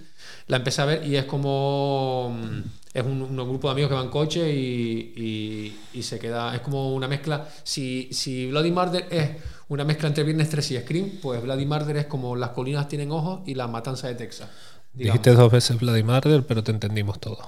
La 0.46 0.58
empecé 0.58 0.82
a 0.82 0.84
ver 0.84 1.04
y 1.04 1.16
es 1.16 1.24
como. 1.24 2.36
mm, 2.36 2.79
Es 2.92 3.04
un, 3.04 3.22
un 3.22 3.36
grupo 3.36 3.68
de 3.68 3.72
amigos 3.72 3.88
que 3.90 3.94
van 3.94 4.06
en 4.06 4.10
coche 4.10 4.52
y, 4.52 5.12
y- 5.16 5.78
y 5.98 6.02
se 6.02 6.18
queda. 6.18 6.54
Es 6.54 6.60
como 6.60 6.92
una 6.94 7.06
mezcla. 7.06 7.48
Si, 7.62 8.08
si 8.12 8.48
Bloody 8.48 8.72
Murder 8.72 9.06
es 9.10 9.30
una 9.68 9.84
mezcla 9.84 10.08
entre 10.08 10.24
Viernes 10.24 10.50
3 10.50 10.70
y 10.72 10.78
Scream, 10.78 11.10
pues 11.22 11.40
Bloody 11.42 11.66
Murder 11.66 11.96
es 11.98 12.06
como 12.06 12.34
Las 12.34 12.50
colinas 12.50 12.88
tienen 12.88 13.12
ojos 13.12 13.42
y 13.46 13.54
La 13.54 13.68
matanza 13.68 14.08
de 14.08 14.16
Texas. 14.16 14.48
digamos. 14.92 15.22
Dijiste 15.22 15.40
dos 15.40 15.52
veces 15.52 15.78
Bloody 15.78 16.02
Murder, 16.02 16.44
pero 16.44 16.64
te 16.64 16.72
entendimos 16.72 17.20
todo. 17.20 17.38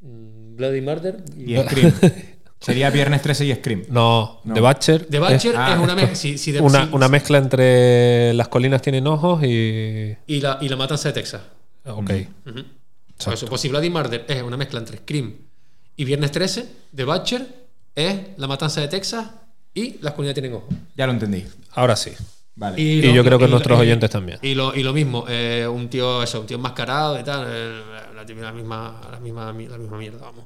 Mm, 0.00 0.56
Bloody 0.56 0.80
Murder 0.80 1.22
Y 1.36 1.56
Scream. 1.56 1.92
Sería 2.60 2.90
Viernes 2.90 3.22
13 3.22 3.44
y 3.44 3.54
Scream. 3.54 3.82
No, 3.90 4.40
No. 4.44 4.54
The 4.54 4.60
Butcher. 4.60 5.06
The 5.06 5.18
Butcher 5.20 5.54
Ah, 5.56 5.74
es 5.74 5.78
una, 5.78 5.92
esto- 5.94 6.06
mez- 6.12 6.14
si- 6.16 6.38
si 6.38 6.52
de- 6.52 6.60
una, 6.60 6.86
si- 6.86 6.92
una 6.94 7.08
mezcla 7.08 7.38
entre 7.38 8.32
Las 8.34 8.48
colinas 8.48 8.80
tienen 8.82 9.06
ojos 9.06 9.44
y. 9.44 10.16
y, 10.26 10.40
la, 10.40 10.58
y 10.60 10.68
La 10.68 10.76
matanza 10.76 11.08
de 11.10 11.12
Texas. 11.14 11.42
Ok. 11.84 12.10
Ujú. 12.46 12.60
Por 13.24 13.34
eso, 13.34 13.46
pues 13.46 13.60
si 13.60 13.68
Bloody 13.68 13.90
Murder 13.90 14.24
es 14.28 14.42
una 14.42 14.56
mezcla 14.56 14.78
entre 14.78 14.98
Scream 14.98 15.34
y 15.96 16.04
Viernes 16.04 16.30
13, 16.30 16.68
The 16.94 17.04
Butcher 17.04 17.46
es 17.94 18.18
La 18.36 18.46
Matanza 18.46 18.80
de 18.80 18.88
Texas 18.88 19.26
y 19.74 19.98
Las 20.00 20.12
Comunidades 20.14 20.34
Tienen 20.34 20.54
Ojos. 20.54 20.68
Ya 20.96 21.06
lo 21.06 21.12
entendí. 21.12 21.44
Ahora 21.72 21.96
sí. 21.96 22.12
Vale. 22.54 22.80
Y 22.80 23.02
lo- 23.02 23.12
yo 23.14 23.24
creo 23.24 23.38
que 23.38 23.44
y- 23.46 23.50
nuestros 23.50 23.78
y- 23.78 23.82
oyentes 23.82 24.10
también. 24.10 24.38
Y 24.42 24.54
lo, 24.54 24.74
y 24.74 24.82
lo 24.82 24.92
mismo, 24.92 25.24
eh, 25.28 25.66
un 25.68 25.88
tío, 25.88 26.22
eso, 26.22 26.40
un 26.40 26.46
tío 26.46 26.56
enmascarado 26.56 27.18
y 27.20 27.22
tal, 27.24 27.46
eh, 27.48 27.82
la, 28.14 28.24
la 28.24 28.52
misma, 28.52 29.00
la, 29.12 29.20
misma, 29.20 29.52
la 29.52 29.78
misma 29.78 29.96
mierda, 29.98 30.18
vamos. 30.18 30.44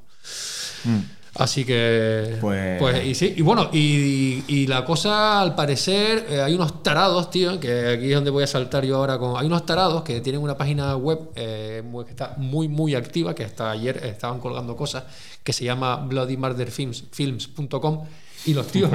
Mm. 0.85 0.99
Así 1.35 1.65
que. 1.65 2.37
Pues- 2.79 3.07
y 3.07 3.15
sí, 3.15 3.33
y 3.37 3.41
bueno, 3.43 3.71
y, 3.73 4.45
y 4.49 4.67
la 4.67 4.85
cosa, 4.85 5.41
al 5.41 5.55
parecer, 5.55 6.27
eh, 6.29 6.43
hay 6.43 6.55
unos 6.55 6.83
tarados, 6.83 7.31
tío, 7.31 7.59
que 7.59 7.89
aquí 7.89 8.09
es 8.11 8.15
donde 8.15 8.29
voy 8.31 8.45
a 8.45 8.47
saltar 8.47 8.85
yo 8.85 8.97
ahora 8.97 9.19
con. 9.19 9.39
Hay 9.39 9.47
unos 9.47 9.65
tarados 9.65 10.03
que 10.03 10.21
tienen 10.21 10.43
una 10.43 10.57
página 10.59 10.95
web 10.97 11.31
eh, 11.35 11.83
muy- 11.85 12.05
que 12.05 12.11
está 12.11 12.35
muy, 12.37 12.69
muy 12.69 12.95
activa, 12.95 13.35
que 13.35 13.45
hasta 13.45 13.71
ayer 13.71 13.97
estaban 14.05 14.41
colgando 14.41 14.77
cosas, 14.77 15.05
que 15.43 15.53
se 15.55 15.65
llama 15.65 15.97
bloodymurderfilms.com. 15.97 18.05
Y 18.47 18.53
los 18.55 18.67
tíos. 18.69 18.91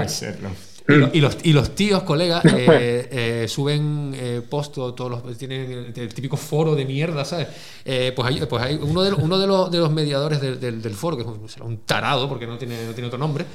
Y, 0.89 0.93
lo- 0.93 1.09
y 1.13 1.19
los, 1.21 1.37
y 1.43 1.53
los 1.53 1.75
tíos, 1.75 2.03
colegas, 2.03 2.43
eh, 2.55 3.07
eh, 3.11 3.45
suben 3.47 4.13
eh, 4.15 4.41
post 4.49 4.73
to- 4.75 4.93
todos 4.93 5.11
los. 5.23 5.37
Tienen 5.37 5.69
el, 5.93 5.93
el 6.01 6.13
típico 6.13 6.37
foro 6.37 6.75
de 6.75 6.85
mierda, 6.85 7.25
¿sabes? 7.25 7.47
Eh, 7.83 8.13
pues 8.15 8.27
hay, 8.29 8.39
pues 8.45 8.63
hay 8.63 8.75
uno, 8.81 9.01
de, 9.03 9.11
los- 9.11 9.19
uno 9.19 9.37
de, 9.37 9.47
los, 9.47 9.69
de 9.71 9.79
los 9.79 9.91
mediadores 9.91 10.39
del, 10.39 10.59
del- 10.59 10.81
del 10.81 10.93
foro, 10.93 11.17
que 11.17 11.23
es 11.23 11.27
un, 11.29 11.49
será 11.49 11.65
un 11.65 11.79
tarado, 11.79 12.29
porque 12.29 12.47
no 12.47 12.57
tiene, 12.57 12.85
no 12.85 12.91
tiene 12.93 13.07
otro 13.07 13.19
nombre, 13.19 13.45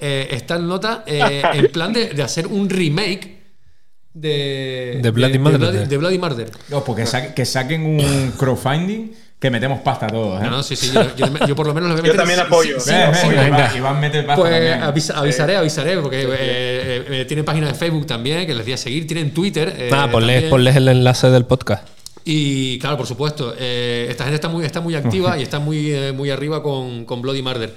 eh, 0.00 0.28
está 0.32 0.56
en 0.56 0.66
nota 0.66 1.04
eh, 1.06 1.42
en 1.54 1.70
plan 1.70 1.92
de, 1.92 2.08
de 2.10 2.22
hacer 2.22 2.46
un 2.46 2.68
remake 2.68 3.38
de. 4.12 4.98
De 5.02 5.10
Bloody 5.10 5.38
Murder. 5.38 5.58
Bloody, 5.58 5.86
de 5.86 5.96
Bloody 5.96 6.18
Murder. 6.18 6.50
No, 6.70 6.82
porque 6.84 7.06
sa- 7.06 7.34
que 7.34 7.44
saquen 7.44 7.84
un 7.86 8.32
crowdfunding 8.36 9.12
que 9.40 9.50
metemos 9.50 9.80
pasta 9.80 10.06
todos. 10.06 10.38
¿eh? 10.40 10.44
No, 10.44 10.50
no, 10.50 10.62
sí, 10.62 10.76
sí, 10.76 10.90
yo, 10.92 11.02
yo- 11.16 11.46
yo 11.46 11.56
por 11.56 11.66
lo 11.66 11.72
menos 11.74 11.88
lo 11.88 11.96
voy 11.96 12.04
a 12.04 12.12
Yo 12.12 12.16
también 12.16 12.38
apoyo. 12.40 12.78
sí, 12.78 12.90
sí, 12.90 12.94
Ven, 12.94 13.14
sí, 13.14 13.28
ven, 13.28 13.36
venga. 13.38 13.58
Iván, 13.58 13.76
Iván 13.76 14.00
mete 14.00 14.22
pasta 14.22 14.36
Pues 14.42 14.52
también. 14.52 14.82
avisa- 14.82 15.14
avisaré, 15.18 15.56
avisaré, 15.56 15.96
porque 15.98 16.22
eh, 16.24 17.04
eh, 17.08 17.24
tienen 17.26 17.44
página 17.46 17.66
de 17.68 17.74
Facebook 17.74 18.06
también, 18.06 18.46
que 18.46 18.54
les 18.54 18.66
di 18.66 18.72
a 18.72 18.76
seguir, 18.76 19.06
tienen 19.06 19.32
Twitter. 19.32 19.74
eh, 19.76 19.88
Nada, 19.90 20.10
ponles, 20.10 20.44
ponles 20.44 20.76
el 20.76 20.86
enlace 20.88 21.30
del 21.30 21.46
podcast. 21.46 21.88
Y 22.22 22.78
claro, 22.80 22.98
por 22.98 23.06
supuesto, 23.06 23.54
eh, 23.58 24.06
esta 24.10 24.24
gente 24.24 24.34
está 24.34 24.48
muy, 24.50 24.64
está 24.66 24.82
muy 24.82 24.94
activa 24.94 25.38
y 25.38 25.42
está 25.42 25.58
muy, 25.58 25.90
eh, 25.90 26.12
muy 26.12 26.28
arriba 26.30 26.62
con, 26.62 27.06
con 27.06 27.22
Bloody 27.22 27.40
Murder. 27.42 27.72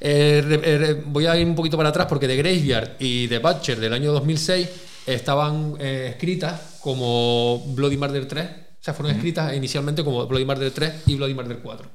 Eh, 0.00 0.42
eh, 0.64 1.02
voy 1.06 1.26
a 1.26 1.36
ir 1.36 1.46
un 1.46 1.54
poquito 1.54 1.76
para 1.76 1.90
atrás 1.90 2.06
porque 2.08 2.26
The 2.26 2.36
Graveyard 2.36 2.92
y 2.98 3.28
The 3.28 3.38
Butcher 3.38 3.78
del 3.78 3.92
año 3.92 4.12
2006 4.12 4.66
estaban 5.06 5.74
eh, 5.78 6.06
escritas 6.10 6.78
como 6.80 7.62
Bloody 7.68 7.98
Murder 7.98 8.26
3. 8.26 8.46
O 8.82 8.84
sea, 8.84 8.92
fueron 8.94 9.14
escritas 9.14 9.54
inicialmente 9.54 10.02
como 10.02 10.26
Bloody 10.26 10.44
Murder 10.44 10.72
3 10.72 10.92
y 11.06 11.14
Bloody 11.14 11.34
Murder 11.34 11.60
4. 11.62 11.86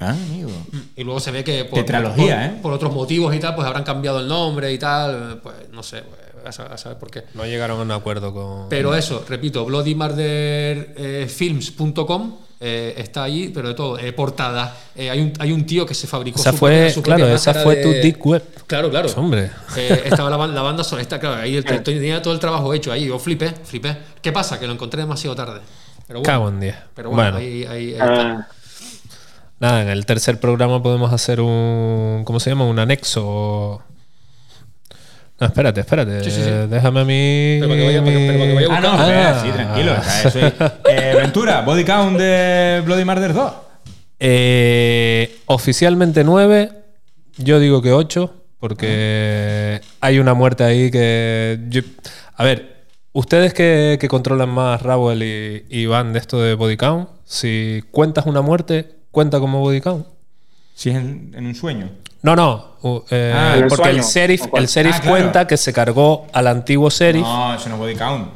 Ah, 0.00 0.10
amigo. 0.10 0.50
Y 0.94 1.02
luego 1.02 1.18
se 1.18 1.30
ve 1.30 1.42
que 1.42 1.64
por, 1.64 1.78
Tetralogía, 1.78 2.48
por- 2.50 2.58
¿eh? 2.58 2.60
por 2.62 2.72
otros 2.74 2.92
motivos 2.92 3.34
y 3.34 3.38
tal, 3.38 3.54
pues 3.54 3.66
habrán 3.66 3.84
cambiado 3.84 4.20
el 4.20 4.28
nombre 4.28 4.70
y 4.70 4.76
tal. 4.78 5.40
Pues 5.42 5.54
no 5.72 5.82
sé, 5.82 6.02
pues, 6.02 6.20
a 6.46 6.52
sa- 6.52 6.66
a 6.66 6.76
saber 6.76 6.98
por 6.98 7.10
qué. 7.10 7.22
No 7.32 7.46
llegaron 7.46 7.80
a 7.80 7.82
un 7.84 7.90
acuerdo 7.90 8.34
con. 8.34 8.68
Pero 8.68 8.94
eso, 8.94 9.24
repito, 9.26 9.64
bloodymurderfilms.com 9.64 12.36
eh, 12.60 12.94
está 12.98 13.22
allí, 13.22 13.48
pero 13.48 13.68
de 13.68 13.74
todo, 13.74 13.98
eh, 13.98 14.12
portada. 14.12 14.76
Eh, 14.94 15.08
hay, 15.10 15.20
un, 15.20 15.32
hay 15.38 15.52
un 15.52 15.64
tío 15.66 15.84
que 15.86 15.94
se 15.94 16.06
fabricó 16.06 16.38
Esa 16.40 16.52
su 16.52 16.58
fue, 16.58 16.70
propia- 16.70 16.90
su 16.94 17.02
propia 17.02 17.16
claro, 17.24 17.34
esa 17.34 17.54
fue 17.54 17.76
de- 17.76 17.82
tu 17.82 17.90
Dick 17.92 18.24
Web. 18.26 18.42
Claro, 18.66 18.90
claro. 18.90 19.08
Hombre. 19.16 19.50
Eh, 19.76 20.02
estaba 20.06 20.28
la, 20.30 20.36
ban- 20.36 20.52
la 20.54 20.60
banda 20.62 20.82
sonora, 20.84 21.18
claro, 21.18 21.36
ahí 21.40 21.56
el- 21.56 21.64
tenía 21.82 22.20
todo 22.22 22.32
el 22.34 22.40
trabajo 22.40 22.72
hecho 22.74 22.92
ahí. 22.92 23.06
Yo 23.06 23.18
flipé, 23.18 23.52
flipé. 23.64 23.96
¿Qué 24.22 24.32
pasa? 24.32 24.58
Que 24.60 24.66
lo 24.66 24.72
encontré 24.74 25.00
demasiado 25.00 25.34
tarde. 25.36 25.60
Pero 26.06 26.20
bueno, 26.20 26.22
Cago 26.22 26.48
en 26.48 26.60
10. 26.60 26.76
Pero 26.94 27.10
bueno, 27.10 27.22
Bueno. 27.32 27.38
ahí, 27.38 27.64
ahí- 27.64 27.94
ahí 27.94 27.98
Ah, 28.00 28.46
Nada, 29.58 29.82
en 29.82 29.88
el 29.88 30.04
tercer 30.06 30.38
programa 30.38 30.82
podemos 30.82 31.12
hacer 31.12 31.40
un. 31.40 32.22
¿Cómo 32.26 32.38
se 32.40 32.50
llama? 32.50 32.66
Un 32.66 32.78
anexo. 32.78 33.82
No, 35.40 35.46
espérate, 35.46 35.80
espérate. 35.80 36.22
Sí, 36.24 36.30
sí, 36.30 36.42
sí. 36.42 36.50
Déjame 36.68 37.00
a 37.00 37.04
mí. 37.04 37.56
Pero 37.60 37.68
para 37.68 37.80
que 37.80 37.86
vaya- 37.86 38.00
para 38.00 38.12
que- 38.12 38.26
para 38.26 38.38
que 38.46 38.54
vaya 38.54 38.68
Ah, 38.70 38.80
no, 38.80 39.00
espera, 39.02 39.42
sí, 39.42 39.50
tranquilo. 39.50 39.92
o 39.98 40.02
sea, 40.02 40.22
eso 40.22 40.38
es- 40.40 40.52
Eh, 40.90 41.14
Ventura, 41.16 41.60
body 41.62 41.84
count 41.84 42.18
de 42.18 42.82
Bloody 42.84 43.04
Murder 43.04 43.32
2. 43.34 43.52
Eh, 44.20 45.38
oficialmente 45.46 46.22
9. 46.24 46.70
Yo 47.38 47.58
digo 47.58 47.80
que 47.82 47.92
8. 47.92 48.32
Porque 48.60 49.80
hay 50.00 50.18
una 50.18 50.34
muerte 50.34 50.64
ahí 50.64 50.90
que. 50.90 51.60
yo- 51.68 51.82
a 52.34 52.44
ver, 52.44 52.75
ustedes 53.18 53.54
que, 53.54 53.96
que 54.00 54.08
controlan 54.08 54.48
más 54.50 54.82
Raúl 54.82 55.22
y, 55.22 55.64
y 55.70 55.80
Iván 55.80 56.12
de 56.12 56.18
esto 56.18 56.40
de 56.40 56.54
body 56.54 56.76
count, 56.76 57.08
si 57.24 57.82
cuentas 57.90 58.26
una 58.26 58.42
muerte, 58.42 58.94
cuenta 59.10 59.40
como 59.40 59.60
body 59.60 59.80
count. 59.80 60.06
Si 60.74 60.90
es 60.90 60.96
en, 60.96 61.32
en 61.36 61.46
un 61.46 61.54
sueño. 61.54 61.88
No, 62.22 62.36
no. 62.36 62.76
uh, 62.82 63.00
eh, 63.10 63.32
Ah, 63.34 63.54
¿en 63.56 63.62
el 63.64 63.68
porque 63.68 63.90
el 63.90 64.00
sheriff, 64.02 64.42
el 64.54 64.66
sheriff 64.66 64.96
Ah, 64.96 65.00
claro. 65.00 65.10
cuenta 65.16 65.46
que 65.46 65.56
se 65.56 65.72
cargó 65.72 66.26
al 66.32 66.46
antiguo 66.46 66.90
sheriff. 66.90 67.22
No, 67.22 67.54
eso 67.54 67.68
no 67.68 67.74
es 67.76 67.80
body 67.80 67.94
count. 67.94 68.28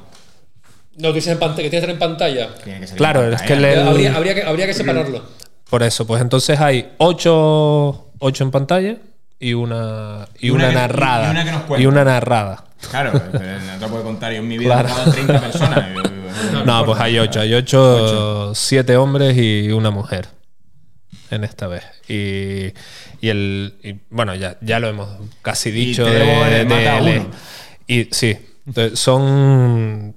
No, 0.96 1.12
que 1.12 1.18
en 1.18 1.38
tiene 1.38 1.70
que 1.70 1.76
estar 1.76 1.90
en 1.90 1.98
pantalla. 1.98 2.54
Tiene 2.62 2.80
que 2.80 2.86
ser 2.86 2.96
Claro, 2.96 3.24
en 3.26 3.32
es 3.34 3.42
que 3.42 3.56
le- 3.56 3.72
El- 3.74 3.88
Habría, 3.88 4.16
habría 4.16 4.34
que, 4.34 4.42
habría 4.42 4.66
que 4.66 4.74
separarlo. 4.74 5.22
Por 5.68 5.82
eso, 5.82 6.06
pues 6.06 6.20
entonces 6.22 6.60
hay 6.60 6.92
8, 6.98 8.06
ocho 8.18 8.44
en 8.44 8.50
pantalla 8.50 8.96
y 9.38 9.54
una, 9.54 10.26
y 10.38 10.48
Y 10.48 10.50
una 10.50 10.64
una, 10.64 10.68
que- 10.68 10.74
narrada. 10.74 11.26
y 11.26 11.30
una 11.30 11.44
que 11.44 11.52
nos. 11.52 11.80
Y 11.80 11.86
una 11.86 12.04
narrada. 12.04 12.64
Claro, 12.90 13.12
pero 13.32 13.60
no 13.60 13.78
te 13.78 13.86
puedo 13.88 14.02
contar. 14.04 14.32
Yo 14.32 14.38
en 14.38 14.48
mi 14.48 14.58
vida 14.58 14.82
Claro. 14.82 14.88
he 14.88 14.92
matado 14.92 15.10
a 15.10 15.14
30 15.14 15.40
personas. 15.40 15.88
Yo- 15.94 16.64
No, 16.64 16.84
pues 16.86 17.00
hay 17.00 17.18
8. 17.18 17.40
Hay 17.40 17.54
8, 17.54 18.52
7 18.54 18.96
hombres 18.96 19.36
y 19.36 19.70
una 19.72 19.90
mujer. 19.90 20.28
En 21.30 21.44
esta 21.44 21.66
vez. 21.68 21.84
Y, 22.08 22.72
y 23.24 23.28
el. 23.28 23.74
y, 23.84 23.94
bueno, 24.10 24.34
ya, 24.34 24.56
ya 24.60 24.80
lo 24.80 24.88
hemos 24.88 25.08
casi 25.42 25.70
dicho. 25.70 26.04
te 26.04 26.10
de- 26.10 26.64
de- 26.64 26.64
de- 26.64 27.18
uno. 27.20 27.30
y 27.86 28.08
sí. 28.10 28.36
Entonces, 28.66 28.98
son. 28.98 30.16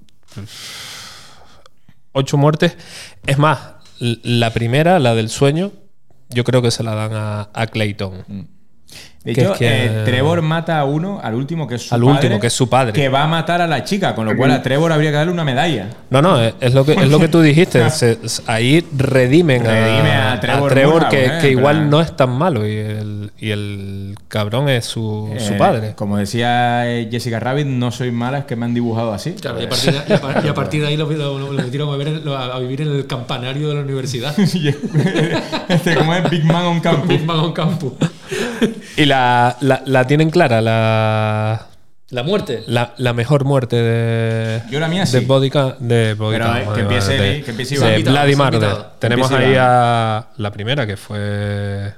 Ocho 2.12 2.38
muertes. 2.38 2.78
Es 3.26 3.38
más, 3.38 3.60
la 4.00 4.52
primera, 4.52 5.00
la 5.00 5.16
del 5.16 5.30
sueño, 5.30 5.72
yo 6.30 6.44
creo 6.44 6.62
que 6.62 6.72
se 6.72 6.84
la 6.84 6.94
dan 6.96 7.14
a, 7.14 7.50
a 7.54 7.68
Clayton. 7.68 8.48
De 9.24 9.34
Que 9.34 9.40
hecho, 9.42 9.54
es 9.54 9.58
que- 9.58 9.86
eh, 9.86 10.02
Trevor 10.04 10.42
mata 10.42 10.80
a 10.80 10.84
uno, 10.84 11.22
al 11.24 11.34
último, 11.36 11.66
que 11.66 11.76
es 11.76 11.88
su 11.88 11.96
Al 11.96 12.02
padre. 12.02 12.14
último, 12.14 12.40
que 12.42 12.48
es 12.48 12.54
su 12.54 12.68
padre. 12.68 12.92
Que 12.92 13.08
va 13.08 13.24
a 13.24 13.28
matar 13.28 13.62
a 13.62 13.68
la 13.68 13.86
chica, 13.86 14.14
con 14.16 14.26
lo 14.26 14.36
cual 14.36 14.52
a 14.52 14.62
Trevor 14.62 14.92
habría 14.92 15.12
que 15.12 15.16
darle 15.16 15.32
una 15.32 15.46
medalla. 15.46 15.88
No, 16.10 16.22
no, 16.22 16.42
es, 16.42 16.54
es 16.60 16.74
lo 16.74 16.84
que, 16.86 16.92
es 16.92 17.08
lo 17.10 17.20
que 17.20 17.30
tú 17.30 17.40
dijiste. 17.40 17.90
Se- 17.90 18.18
ahí 18.48 18.86
redimen, 18.98 19.64
Redime 19.64 20.12
a, 20.12 20.34
a 20.34 20.40
Trevor 20.42 20.72
a 20.72 20.74
Trevor, 20.76 20.94
Murdoch, 20.96 21.10
que, 21.10 21.26
eh, 21.26 21.32
que 21.40 21.52
igual 21.52 21.78
pero- 21.78 21.90
no 21.90 22.02
es 22.02 22.14
tan 22.18 22.32
malo 22.32 22.68
y 22.68 22.76
el, 22.76 23.32
y 23.40 23.52
el 23.52 24.16
cabrón 24.28 24.68
es 24.68 24.84
su, 24.84 25.34
su 25.40 25.54
Eh, 25.54 25.58
padre. 25.58 25.94
Como 25.96 26.18
decía 26.18 26.92
eh, 26.92 27.08
Jessica 27.10 27.40
Rabbit, 27.40 27.66
no 27.68 27.92
soy 27.92 28.12
mala, 28.12 28.40
es 28.40 28.44
que 28.46 28.58
me 28.58 28.66
han 28.66 28.74
dibujado 28.74 29.14
así. 29.14 29.32
Claro, 29.40 29.62
y 29.62 29.66
a 29.66 29.70
partir 29.70 29.94
de, 29.94 30.00
y 30.10 30.14
a 30.14 30.20
par- 30.22 30.46
y 30.46 30.48
a 30.50 30.54
partir 30.54 30.82
de 30.82 30.88
ahí 30.88 30.98
lo, 30.98 31.10
lo- 31.10 31.40
lo 31.54 31.64
metieron 31.64 31.94
a, 31.94 31.96
ver 31.96 32.10
en- 32.10 32.28
a 32.28 32.60
vivir 32.60 32.82
en 32.82 32.90
el 32.90 33.08
campanario 33.08 33.70
de 33.70 33.76
la 33.76 33.82
universidad. 33.82 34.38
este, 35.70 35.96
como 35.96 36.14
es 36.14 36.30
Big 36.30 36.44
Man 36.44 36.66
on 36.66 36.80
Campus. 36.82 37.08
Big 37.08 37.26
Man 37.26 37.40
on 37.40 37.54
Campus. 37.54 37.94
Y 38.98 39.06
la, 39.06 39.58
la, 39.62 39.82
la 39.86 40.06
tienen 40.08 40.30
clara, 40.30 40.62
la, 40.62 41.68
La 42.10 42.24
muerte. 42.24 42.64
la, 42.68 42.94
la 42.98 43.14
mejor 43.14 43.44
muerte 43.46 43.76
de, 43.76 44.62
Yo 44.70 44.80
la 44.80 44.88
mía 44.88 45.02
de 45.02 45.08
sí. 45.08 45.26
Count- 45.26 45.78
de 45.80 46.16
Pero, 46.18 46.56
eh, 46.56 46.68
que 46.76 46.82
empiece 46.82 47.14
de- 47.14 47.42
que 47.44 47.52
empiece 47.52 47.76
de 47.80 48.00
Iván. 48.32 48.52
Tenemos 49.00 49.32
Empiece 49.32 49.36
ahí 49.48 49.54
Iván. 49.54 49.66
a 49.68 50.28
la 50.38 50.52
primera, 50.52 50.86
que 50.88 50.98
fue 50.98 51.94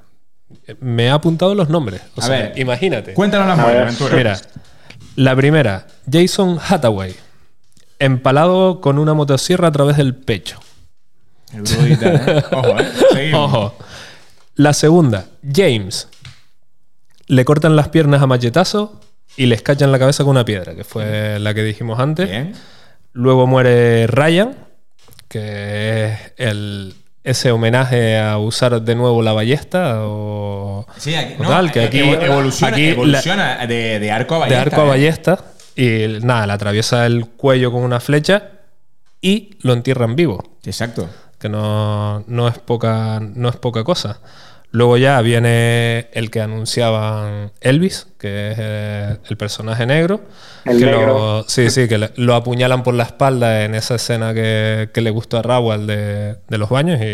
me 0.80 1.06
he 1.06 1.10
apuntado 1.10 1.54
los 1.54 1.70
nombres. 1.70 2.02
O 2.16 2.22
A 2.22 2.26
sea, 2.26 2.36
ver, 2.38 2.54
imagínate. 2.60 3.14
cuéntanos 3.14 3.48
las 3.48 3.58
muertes. 3.58 4.02
Mira, 4.14 4.40
la 5.16 5.36
primera, 5.36 5.86
Jason 6.12 6.60
Hathaway, 6.66 7.14
empalado 8.00 8.80
con 8.82 8.98
una 9.00 9.14
motosierra 9.14 9.68
a 9.68 9.72
través 9.72 9.98
del 9.98 10.16
pecho. 10.16 10.60
El 11.54 11.62
brudita, 11.62 12.08
¿eh? 12.14 12.44
Ojo, 12.52 12.80
¿eh? 12.80 12.88
Seguimos. 13.12 13.54
Ojo. 13.54 13.76
La 14.56 14.74
segunda, 14.74 15.26
James. 15.54 16.08
Le 17.28 17.46
cortan 17.46 17.76
las 17.76 17.90
piernas 17.90 18.22
a 18.22 18.28
machetazo 18.28 19.00
y 19.38 19.48
le 19.48 19.56
escachan 19.56 19.92
la 19.92 20.00
cabeza 20.00 20.24
con 20.24 20.32
una 20.32 20.46
piedra, 20.46 20.76
que 20.76 20.84
fue 20.84 21.40
la 21.40 21.54
que 21.54 21.64
dijimos 21.64 22.00
antes. 22.00 22.30
Bien. 22.30 22.54
Luego 23.14 23.48
muere 23.48 24.08
Ryan, 24.08 24.56
que 25.28 26.06
es 26.14 26.20
el, 26.38 26.94
ese 27.24 27.52
homenaje 27.52 28.18
a 28.20 28.38
usar 28.38 28.82
de 28.82 28.96
nuevo 28.96 29.22
la 29.22 29.34
ballesta 29.34 30.02
o, 30.06 30.86
Sí, 30.98 31.16
aquí, 31.16 31.34
o 31.40 31.44
no, 31.44 31.50
tal, 31.50 31.72
que 31.72 31.82
aquí 31.86 32.00
evo- 32.00 32.22
evoluciona, 32.22 32.74
aquí 32.74 32.86
la- 32.86 32.92
evoluciona 32.92 33.68
de, 33.68 34.00
de 34.00 34.12
arco 34.12 34.36
a 34.36 34.38
de 34.38 34.42
ballesta. 34.56 34.62
arco 34.62 34.82
a 34.82 34.86
¿eh? 34.86 34.88
ballesta 34.90 35.40
y 35.76 36.08
nada, 36.26 36.48
le 36.48 36.54
atraviesa 36.54 37.06
el 37.06 37.26
cuello 37.28 37.72
con 37.72 37.82
una 37.84 38.00
flecha 38.00 38.52
y 39.22 39.58
lo 39.62 39.74
entierran 39.74 40.16
vivo. 40.16 40.44
Exacto. 40.64 41.10
Que 41.40 41.50
no, 41.50 42.24
no 42.28 42.48
es 42.48 42.58
poca, 42.60 43.20
no 43.22 43.50
es 43.50 43.56
poca 43.58 43.84
cosa. 43.84 44.22
Luego 44.76 44.98
ya 44.98 45.22
viene 45.22 46.10
el 46.12 46.30
que 46.30 46.42
anunciaban 46.42 47.54
Elvis, 47.62 48.08
que 48.20 48.52
es 48.52 48.58
eh, 48.60 49.18
el 49.30 49.38
personaje 49.38 49.86
negro. 49.86 50.20
El 50.66 50.80
que 50.80 50.86
negro. 50.86 51.08
Lo, 51.08 51.46
sí, 51.48 51.70
sí, 51.70 51.88
que 51.88 51.98
le- 51.98 52.12
lo 52.18 52.36
apuñalan 52.36 52.84
por 52.84 52.94
la 52.94 53.04
espalda 53.04 53.64
en 53.64 53.74
esa 53.74 53.96
escena 53.96 54.34
que, 54.34 54.90
que 54.94 55.00
le 55.00 55.12
gustó 55.12 55.38
a 55.38 55.44
Rawal 55.44 55.88
de, 55.88 56.36
de 56.50 56.58
los 56.58 56.70
baños 56.70 57.00
y, 57.02 57.06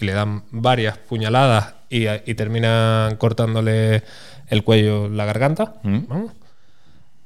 y 0.00 0.04
le 0.06 0.12
dan 0.12 0.44
varias 0.52 0.96
puñaladas 0.96 1.74
y, 1.90 2.06
y 2.08 2.34
terminan 2.34 3.16
cortándole 3.16 4.04
el 4.48 4.64
cuello, 4.64 5.08
la 5.10 5.26
garganta. 5.26 5.74
Vamos. 5.82 6.32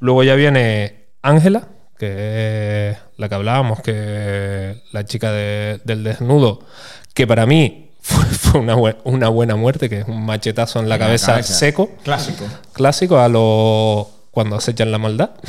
Luego 0.01 0.25
ya 0.25 0.35
viene 0.35 1.07
Ángela, 1.23 1.69
que 1.97 2.91
es 2.91 2.97
la 3.19 3.29
que 3.29 3.35
hablábamos, 3.37 3.81
que 3.83 4.83
la 4.93 5.05
chica 5.05 5.31
de- 5.31 5.81
del 5.85 6.03
desnudo, 6.03 6.59
que 7.15 7.27
para 7.29 7.47
mí 7.47 7.86
fue, 8.07 8.25
fue 8.53 8.61
una, 8.61 8.75
bue- 8.77 8.97
una 9.05 9.29
buena 9.29 9.57
muerte, 9.57 9.89
que 9.89 10.01
es 10.01 10.07
un 10.09 10.25
machetazo 10.25 10.79
en 10.81 10.89
la 10.89 10.95
En 10.95 11.01
la 11.01 11.07
cabeza, 11.07 11.43
seco. 11.43 11.91
Clásico. 12.05 12.45
Clásico 12.73 13.19
a 13.19 13.29
lo 13.29 14.09
cuando 14.31 14.57
acechan 14.57 14.91
la 14.91 14.99
maldad. 14.99 15.31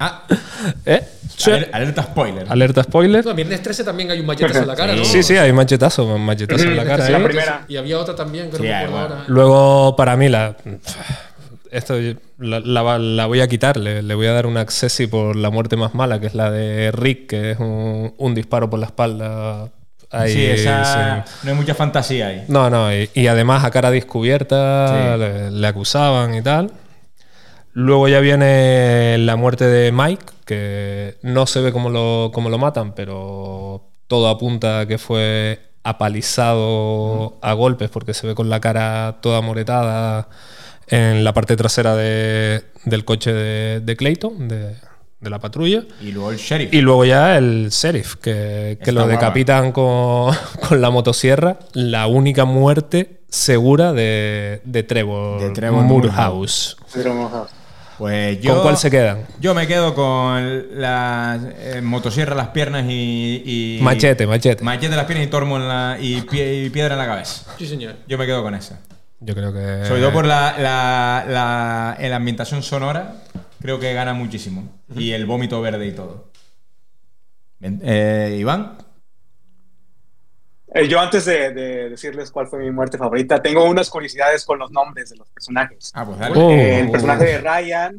Ah. 0.00 0.22
¿Eh? 0.86 1.02
Aler- 1.44 1.68
alerta 1.70 2.02
spoiler. 2.02 2.46
Alerta 2.48 2.82
spoiler. 2.82 3.22
No, 3.22 3.30
en 3.32 3.36
Viernes 3.36 3.62
13 3.62 3.84
también 3.84 4.10
hay 4.10 4.20
un 4.20 4.26
machetazo 4.26 4.60
en 4.60 4.66
la 4.66 4.74
cara, 4.74 4.94
¿no? 4.96 5.04
Sí, 5.04 5.22
sí, 5.22 5.36
hay 5.36 5.52
machetazo, 5.52 6.16
machetazo 6.18 6.64
en 6.64 6.76
la 6.76 6.84
cara. 6.84 6.96
13, 7.04 7.14
ahí. 7.14 7.20
la 7.22 7.28
primera. 7.28 7.64
Y 7.68 7.76
había 7.76 7.98
otra 7.98 8.16
también 8.16 8.50
que 8.50 8.56
no 8.56 8.64
Sí, 8.64 8.70
ahora. 8.70 9.24
Luego, 9.26 9.94
para 9.94 10.16
mí, 10.16 10.30
la. 10.30 10.56
Esto 11.70 11.96
la, 12.38 12.60
la- 12.60 12.98
la 12.98 13.26
voy 13.26 13.42
a 13.42 13.48
quitar, 13.48 13.76
le, 13.76 14.02
le 14.02 14.14
voy 14.14 14.26
a 14.28 14.32
dar 14.32 14.46
un 14.46 14.56
accessi 14.56 15.06
por 15.06 15.36
la 15.36 15.50
muerte 15.50 15.76
más 15.76 15.94
mala, 15.94 16.20
que 16.20 16.26
es 16.28 16.34
la 16.34 16.50
de 16.50 16.90
Rick, 16.92 17.26
que 17.28 17.50
es 17.52 17.58
un, 17.58 18.14
un 18.16 18.34
disparo 18.34 18.70
por 18.70 18.78
la 18.80 18.86
espalda. 18.86 19.68
Ahí, 20.10 20.32
sí, 20.32 20.44
esa. 20.46 21.24
sí. 21.26 21.32
No 21.44 21.50
hay 21.50 21.56
mucha 21.56 21.74
fantasía 21.74 22.28
ahí. 22.28 22.44
No, 22.48 22.70
no, 22.70 22.92
y, 22.94 23.10
y 23.14 23.26
además 23.26 23.64
a 23.64 23.70
cara 23.70 23.90
descubierta 23.90 24.88
Sí. 25.14 25.18
le, 25.20 25.50
le 25.50 25.66
acusaban 25.66 26.34
y 26.34 26.42
tal. 26.42 26.70
Luego 27.72 28.08
ya 28.08 28.20
viene 28.20 29.18
la 29.18 29.36
muerte 29.36 29.66
de 29.66 29.92
Mike, 29.92 30.24
que 30.46 31.16
no 31.22 31.46
se 31.46 31.60
ve 31.60 31.72
cómo 31.72 31.90
lo, 31.90 32.30
cómo 32.32 32.48
lo 32.48 32.56
matan, 32.58 32.94
pero 32.94 33.82
todo 34.06 34.28
apunta 34.28 34.80
a 34.80 34.86
que 34.86 34.96
fue 34.96 35.60
apalizado 35.82 37.38
a 37.42 37.52
golpes 37.52 37.90
porque 37.90 38.14
se 38.14 38.26
ve 38.26 38.34
con 38.34 38.48
la 38.48 38.60
cara 38.60 39.16
toda 39.20 39.40
moretada 39.40 40.28
en 40.88 41.24
la 41.24 41.32
parte 41.34 41.56
trasera 41.56 41.94
de- 41.96 42.62
del 42.84 43.04
coche 43.04 43.32
de, 43.32 43.80
de 43.80 43.96
Clayton, 43.96 44.48
de, 44.48 44.76
de 45.26 45.30
la 45.30 45.38
patrulla. 45.38 45.82
Y 46.00 46.12
luego 46.12 46.30
el 46.30 46.38
sheriff. 46.38 46.72
Y 46.72 46.80
luego 46.80 47.04
ya 47.04 47.36
el 47.36 47.68
sheriff, 47.70 48.14
que, 48.16 48.78
que 48.82 48.92
lo 48.92 49.06
decapitan 49.06 49.72
con, 49.72 50.34
con 50.68 50.80
la 50.80 50.90
motosierra. 50.90 51.58
La 51.74 52.06
única 52.06 52.44
muerte 52.44 53.20
segura 53.28 53.92
de, 53.92 54.60
de 54.64 54.82
Trevor, 54.84 55.40
De 55.40 55.50
Trevor 55.50 55.84
Moorhouse. 55.84 56.76
Pues 57.98 58.40
yo. 58.42 58.52
¿Con 58.54 58.62
cuál 58.62 58.76
se 58.76 58.90
quedan? 58.90 59.24
Yo 59.40 59.54
me 59.54 59.66
quedo 59.66 59.94
con 59.94 60.78
la 60.80 61.40
eh, 61.58 61.80
motosierra 61.82 62.32
en 62.32 62.36
las 62.38 62.48
piernas 62.48 62.84
y, 62.88 63.78
y- 63.78 63.82
Machete, 63.82 64.26
machete. 64.26 64.62
Machete 64.62 64.86
en 64.92 64.96
las 64.96 65.06
piernas 65.06 65.26
y 65.26 65.30
tormo 65.30 65.56
en 65.56 65.66
la, 65.66 65.96
y, 65.98 66.20
pie- 66.22 66.66
y 66.66 66.70
piedra 66.70 66.92
en 66.94 66.98
la 66.98 67.06
cabeza. 67.06 67.44
Sí, 67.58 67.66
señor. 67.66 67.94
Yo 68.06 68.18
me 68.18 68.26
quedo 68.26 68.42
con 68.42 68.54
esa. 68.54 68.80
Yo 69.20 69.34
creo 69.34 69.50
que. 69.50 69.86
Sobre 69.88 70.00
todo 70.02 70.12
por 70.12 70.26
la, 70.26 70.56
la, 70.58 71.24
la, 71.26 71.96
la 71.98 72.16
ambientación 72.16 72.62
sonora, 72.62 73.14
creo 73.60 73.78
que 73.78 73.92
gana 73.94 74.14
muchísimo. 74.14 74.80
Y 74.94 75.12
el 75.12 75.26
vómito 75.26 75.60
verde 75.60 75.86
y 75.86 75.92
todo. 75.92 76.30
Eh, 77.60 78.36
Iván. 78.38 78.78
Eh, 80.74 80.88
yo 80.88 81.00
antes 81.00 81.24
de, 81.24 81.54
de 81.54 81.90
decirles 81.90 82.30
cuál 82.30 82.48
fue 82.48 82.58
mi 82.58 82.70
muerte 82.70 82.98
favorita, 82.98 83.40
tengo 83.40 83.64
unas 83.64 83.88
curiosidades 83.88 84.44
con 84.44 84.58
los 84.58 84.70
nombres 84.70 85.10
de 85.10 85.16
los 85.16 85.28
personajes. 85.30 85.90
Ah, 85.94 86.04
pues 86.04 86.18
dale. 86.18 86.38
Eh, 86.40 86.80
el 86.80 86.90
personaje 86.90 87.24
de 87.24 87.38
Ryan, 87.38 87.96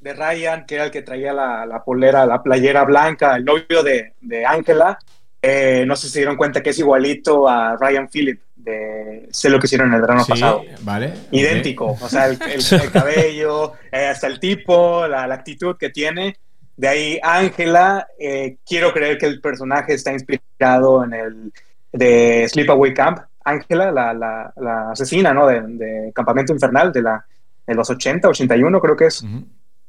de 0.00 0.12
Ryan, 0.12 0.66
que 0.66 0.74
era 0.74 0.84
el 0.84 0.90
que 0.90 1.02
traía 1.02 1.32
la, 1.32 1.64
la 1.64 1.82
polera, 1.82 2.26
la 2.26 2.42
playera 2.42 2.84
blanca, 2.84 3.36
el 3.36 3.44
novio 3.44 3.82
de 3.82 4.14
de 4.20 4.44
Ángela, 4.44 4.98
eh, 5.40 5.84
no 5.86 5.96
sé 5.96 6.08
si 6.08 6.14
se 6.14 6.18
dieron 6.20 6.36
cuenta 6.36 6.62
que 6.62 6.70
es 6.70 6.78
igualito 6.78 7.48
a 7.48 7.76
Ryan 7.76 8.08
Phillip 8.08 8.42
de 8.68 9.28
Sé 9.32 9.48
lo 9.50 9.58
que 9.58 9.66
hicieron 9.66 9.92
el 9.94 10.00
verano 10.00 10.22
Sí, 10.24 10.32
pasado. 10.32 10.62
vale. 10.82 11.12
Idéntico, 11.30 11.96
o 12.00 12.08
sea, 12.08 12.26
el, 12.26 12.38
el- 12.42 12.62
el 12.82 12.90
cabello, 12.90 13.72
eh, 13.92 14.06
hasta 14.06 14.26
el 14.26 14.38
tipo, 14.38 15.06
la, 15.06 15.26
la 15.26 15.34
actitud 15.34 15.76
que 15.76 15.90
tiene. 15.90 16.36
De 16.76 16.86
ahí 16.88 17.18
Ángela, 17.22 18.06
eh, 18.18 18.58
quiero 18.64 18.92
creer 18.92 19.18
que 19.18 19.26
el 19.26 19.40
personaje 19.40 19.94
está 19.94 20.12
inspirado 20.12 21.02
en 21.04 21.12
el 21.12 21.52
de 21.92 22.46
Sleepaway 22.48 22.94
Camp. 22.94 23.18
Ángela, 23.44 23.90
la, 23.90 24.12
la- 24.14 24.52
la 24.56 24.90
asesina, 24.92 25.32
¿no? 25.34 25.46
De, 25.46 25.60
de 25.62 26.12
Campamento 26.14 26.52
Infernal 26.52 26.92
de, 26.92 27.02
la, 27.02 27.24
de 27.66 27.74
los 27.74 27.88
80, 27.90 28.28
81 28.28 28.80
creo 28.80 28.94
que 28.96 29.06
es. 29.06 29.24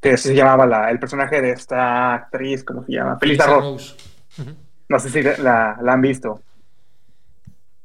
Que 0.01 0.15
se 0.17 0.33
llamaba 0.33 0.65
la- 0.65 0.89
el 0.89 0.97
personaje 0.97 1.41
de 1.41 1.51
esta 1.51 2.13
actriz, 2.13 2.63
¿cómo 2.63 2.85
se 2.85 2.93
llama? 2.93 3.17
Felisa 3.19 3.45
Rose. 3.47 3.95
No 4.87 4.97
sé 4.99 5.09
si 5.09 5.21
la, 5.21 5.77
la 5.81 5.93
han 5.93 6.01
visto. 6.01 6.41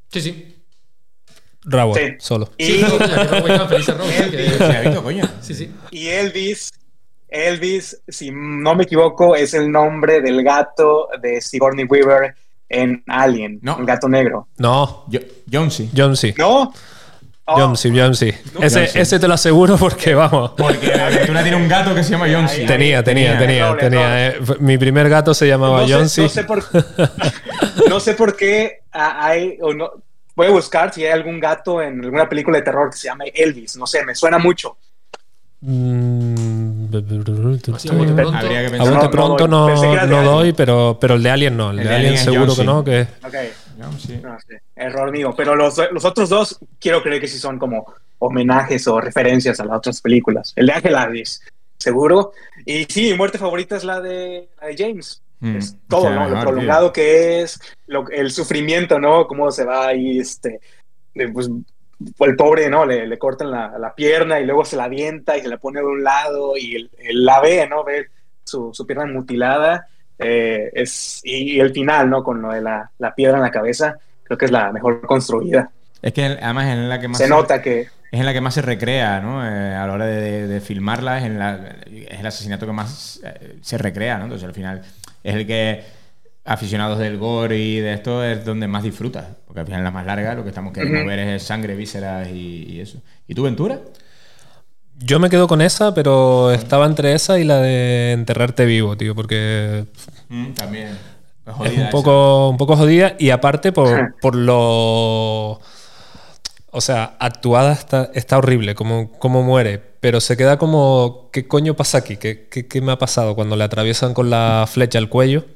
Sí, 0.07 0.21
sí. 0.21 0.54
Rabo, 1.65 1.95
Sí. 1.95 2.01
solo. 2.19 2.49
Y, 2.57 2.81
no, 2.81 2.89
no. 4.89 5.01
Y 5.91 6.07
Elvis, 6.07 6.71
Elvis, 7.29 8.01
si 8.07 8.31
no 8.31 8.75
me 8.75 8.83
equivoco, 8.83 9.35
es 9.35 9.53
el 9.53 9.71
nombre 9.71 10.21
del 10.21 10.43
gato 10.43 11.07
de 11.21 11.41
Sigourney 11.41 11.85
Weaver 11.85 12.35
en 12.69 13.03
Alien, 13.07 13.59
un 13.63 13.85
gato 13.85 14.07
negro. 14.07 14.47
No. 14.57 15.05
Jonesy. 15.51 15.89
Jonesy. 15.95 16.33
¿No? 16.37 16.73
Jonesy, 17.47 17.89
Jonesy. 17.95 18.29
Ese, 18.59 18.79
Jonesy. 18.79 18.99
ese 18.99 19.19
te 19.19 19.27
lo 19.27 19.35
aseguro 19.35 19.77
porque, 19.77 20.15
vamos. 20.15 20.51
Porque 20.57 20.87
la 20.87 21.07
aventura 21.07 21.43
tiene 21.43 21.57
un 21.57 21.67
gato 21.67 21.93
que 21.93 22.03
se 22.03 22.11
llama 22.11 22.27
Jonesy. 22.27 22.65
Tenía, 22.65 23.03
tenía, 23.03 23.37
tenía. 23.37 23.67
Doble, 23.67 23.81
tenía 23.81 24.31
doble. 24.39 24.53
eh. 24.53 24.57
Mi 24.61 24.77
primer 24.79 25.09
gato 25.09 25.33
se 25.35 25.47
llamaba 25.47 25.81
No 25.81 25.87
sé, 25.87 25.93
Jonesy. 25.93 26.21
no 26.21 26.29
sé 26.29 26.43
por, 26.43 26.63
no 27.89 27.99
sé 27.99 28.13
por 28.15 28.35
qué 28.35 28.79
hay, 28.91 29.57
o 29.61 29.73
no, 29.75 29.91
voy 30.35 30.47
a 30.47 30.51
buscar 30.51 30.93
si 30.93 31.05
hay 31.05 31.11
algún 31.11 31.39
gato 31.39 31.81
en 31.81 32.03
alguna 32.03 32.27
película 32.29 32.57
de 32.57 32.63
terror 32.63 32.89
que 32.89 32.97
se 32.97 33.07
llame 33.07 33.31
Elvis, 33.33 33.75
no 33.77 33.87
sé, 33.87 34.03
me 34.05 34.13
suena 34.15 34.37
mucho. 34.37 34.77
Mm, 35.61 36.93
Así, 37.73 37.89
a 37.89 37.93
bote 37.93 38.13
pronto. 38.13 38.37
Habría 38.37 38.61
que 38.61 38.67
A 38.67 38.71
pensar. 38.71 38.79
bote 38.79 38.87
No, 38.87 39.01
no 39.03 39.09
pronto 39.09 39.47
doy. 39.47 39.95
no, 39.95 40.05
no 40.07 40.23
doy, 40.23 40.53
pero, 40.53 40.97
pero 40.99 41.15
el 41.15 41.23
de 41.23 41.29
Alien 41.31 41.57
no. 41.57 41.71
El, 41.71 41.79
El 41.79 41.83
de 41.85 41.89
de 41.89 41.95
Alien 41.95 42.17
seguro 42.17 42.55
que 42.55 42.63
no. 42.63 42.83
Que... 42.83 43.01
Ok, 43.23 43.33
Jonesy. 43.81 44.17
no 44.17 44.37
sé, 44.39 44.61
error 44.75 45.11
mío, 45.11 45.33
pero 45.35 45.55
los, 45.55 45.77
los 45.91 46.05
otros 46.05 46.29
dos 46.29 46.59
quiero 46.79 47.01
creer 47.01 47.19
que 47.21 47.27
sí 47.27 47.39
son 47.39 47.57
como 47.57 47.85
homenajes 48.19 48.87
o 48.87 49.01
referencias 49.01 49.59
a 49.59 49.65
las 49.65 49.77
otras 49.77 50.01
películas. 50.01 50.53
El 50.55 50.67
de 50.67 50.73
Ángel 50.73 50.95
Addis, 50.95 51.41
seguro. 51.79 52.31
Y 52.65 52.85
sí, 52.85 53.11
mi 53.11 53.17
muerte 53.17 53.37
favorita 53.37 53.75
es 53.75 53.83
la 53.83 53.99
de, 53.99 54.47
la 54.61 54.67
de 54.67 54.75
James. 54.77 55.21
Mm, 55.39 55.57
es 55.57 55.77
todo, 55.87 56.09
¿no? 56.09 56.27
Lo 56.27 56.33
tío. 56.35 56.41
prolongado 56.41 56.93
que 56.93 57.41
es, 57.41 57.59
lo- 57.87 58.09
el 58.09 58.31
sufrimiento, 58.31 58.99
¿no? 58.99 59.27
Cómo 59.27 59.51
se 59.51 59.65
va 59.65 59.87
ahí, 59.87 60.19
este, 60.19 60.59
pues, 61.33 61.49
el 62.19 62.35
pobre, 62.35 62.69
¿no? 62.69 62.85
Le, 62.85 63.07
le 63.07 63.17
cortan 63.17 63.51
la, 63.51 63.77
la 63.77 63.93
pierna 63.95 64.39
y 64.39 64.45
luego 64.45 64.65
se 64.65 64.75
la 64.75 64.85
avienta 64.85 65.37
y 65.37 65.41
se 65.41 65.47
la 65.47 65.57
pone 65.57 65.79
de 65.79 65.85
un 65.85 66.03
lado 66.03 66.57
y 66.57 66.75
él, 66.75 66.89
él 66.99 67.25
la 67.25 67.39
ve, 67.41 67.67
¿no? 67.69 67.83
Ve 67.83 68.07
su, 68.43 68.71
su 68.73 68.85
pierna 68.85 69.05
mutilada. 69.05 69.87
eh, 70.19 70.71
es, 70.73 71.21
y, 71.23 71.59
el 71.59 71.71
final, 71.73 72.09
¿no? 72.09 72.23
Con 72.23 72.41
lo 72.41 72.51
de 72.51 72.61
la, 72.61 72.89
la 72.99 73.13
piedra 73.15 73.37
en 73.37 73.43
la 73.43 73.51
cabeza, 73.51 73.97
creo 74.23 74.37
que 74.37 74.45
es 74.45 74.51
la 74.51 74.71
mejor 74.71 75.01
construida. 75.01 75.69
Es 76.01 76.13
que 76.13 76.23
además 76.25 76.65
es 76.67 76.71
en 76.73 76.89
la 76.89 76.99
que 76.99 77.07
más 77.07 77.17
Se 77.17 77.27
nota 77.27 77.61
que... 77.61 77.81
es 77.81 77.89
en 78.19 78.25
la 78.25 78.33
que 78.33 78.41
más 78.41 78.53
se 78.53 78.61
recrea, 78.61 79.19
¿no? 79.21 79.45
Eh, 79.45 79.75
a 79.75 79.87
la 79.87 79.93
hora 79.93 80.05
de, 80.05 80.21
de- 80.21 80.47
de 80.47 80.61
filmarla 80.61 81.17
es, 81.19 81.25
en 81.25 81.39
la- 81.39 81.75
es 81.87 82.19
el 82.19 82.25
asesinato 82.25 82.65
que 82.65 82.71
más 82.73 83.19
eh, 83.25 83.57
se 83.61 83.77
recrea, 83.77 84.17
¿no? 84.17 84.25
Entonces 84.25 84.47
al 84.47 84.53
final 84.53 84.81
es 85.25 85.35
el 85.35 85.45
que 85.45 85.83
aficionados 86.45 86.99
del 86.99 87.17
gore 87.17 87.57
y 87.57 87.79
de 87.79 87.93
esto 87.93 88.23
es 88.23 88.45
donde 88.45 88.67
más 88.67 88.83
disfrutas. 88.83 89.25
Porque 89.45 89.61
al 89.61 89.65
final 89.65 89.83
la 89.83 89.91
más 89.91 90.05
larga 90.05 90.35
lo 90.35 90.43
que 90.43 90.49
estamos 90.49 90.73
queriendo 90.73 91.05
ver 91.05 91.19
es 91.19 91.43
sangre, 91.43 91.75
vísceras 91.75 92.27
y, 92.29 92.65
y 92.69 92.79
eso. 92.79 92.99
¿Y 93.27 93.35
tú, 93.35 93.43
Ventura? 93.43 93.79
Yo 94.97 95.19
me 95.19 95.29
quedo 95.29 95.47
con 95.47 95.61
esa, 95.61 95.93
pero 95.93 96.51
estaba 96.51 96.85
entre 96.85 97.13
esa 97.13 97.37
y 97.39 97.43
la 97.43 97.57
de 97.57 98.13
enterrarte 98.13 98.65
vivo, 98.65 98.95
tío, 98.95 99.13
porque 99.13 99.85
Mm, 100.29 100.53
también. 100.53 100.97
Es 101.63 101.77
un 101.77 101.89
poco, 101.91 102.49
un 102.49 102.57
poco 102.57 102.75
jodida 102.75 103.15
y 103.19 103.29
aparte 103.29 103.71
por, 103.71 104.15
por 104.19 104.35
lo... 104.35 105.59
O 106.71 106.81
sea, 106.81 107.15
actuada 107.19 107.73
está, 107.73 108.09
está 108.13 108.37
horrible, 108.37 108.73
como, 108.73 109.11
como 109.11 109.43
muere, 109.43 109.79
pero 110.05 110.21
se 110.21 110.37
queda 110.37 110.59
como, 110.59 111.31
¿qué 111.33 111.47
coño 111.47 111.75
pasa 111.75 111.97
aquí? 111.97 112.17
¿Qué, 112.17 112.47
qué, 112.51 112.67
qué 112.67 112.79
me 112.79 112.91
ha 112.91 112.99
pasado 112.99 113.33
cuando 113.33 113.55
le 113.55 113.63
atraviesan 113.63 114.13
con 114.13 114.29
la 114.29 114.65
flecha 114.71 114.99
el 114.99 115.09
cuello? 115.09 115.47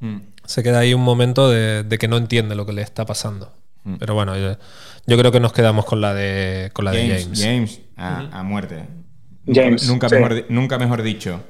Mm. 0.00 0.16
Se 0.46 0.62
queda 0.62 0.78
ahí 0.78 0.94
un 0.94 1.02
momento 1.02 1.50
de, 1.50 1.82
de 1.82 1.98
que 1.98 2.08
no 2.08 2.16
entiende 2.16 2.54
lo 2.54 2.64
que 2.64 2.72
le 2.72 2.80
está 2.80 3.04
pasando. 3.04 3.52
Pero 3.98 4.14
bueno, 4.14 4.34
yo, 4.34 4.56
yo 5.06 5.18
creo 5.18 5.30
que 5.30 5.40
nos 5.40 5.52
quedamos 5.52 5.84
con 5.84 6.00
la 6.00 6.14
de, 6.14 6.70
con 6.72 6.86
la 6.86 6.92
de 6.92 7.02
James, 7.06 7.24
James. 7.24 7.42
James, 7.42 7.80
a, 7.96 8.40
a 8.40 8.42
muerte. 8.42 8.86
James, 9.46 9.86
Nunca, 9.86 10.08
sí. 10.08 10.14
mejor, 10.14 10.46
nunca 10.48 10.78
mejor 10.78 11.02
dicho. 11.02 11.42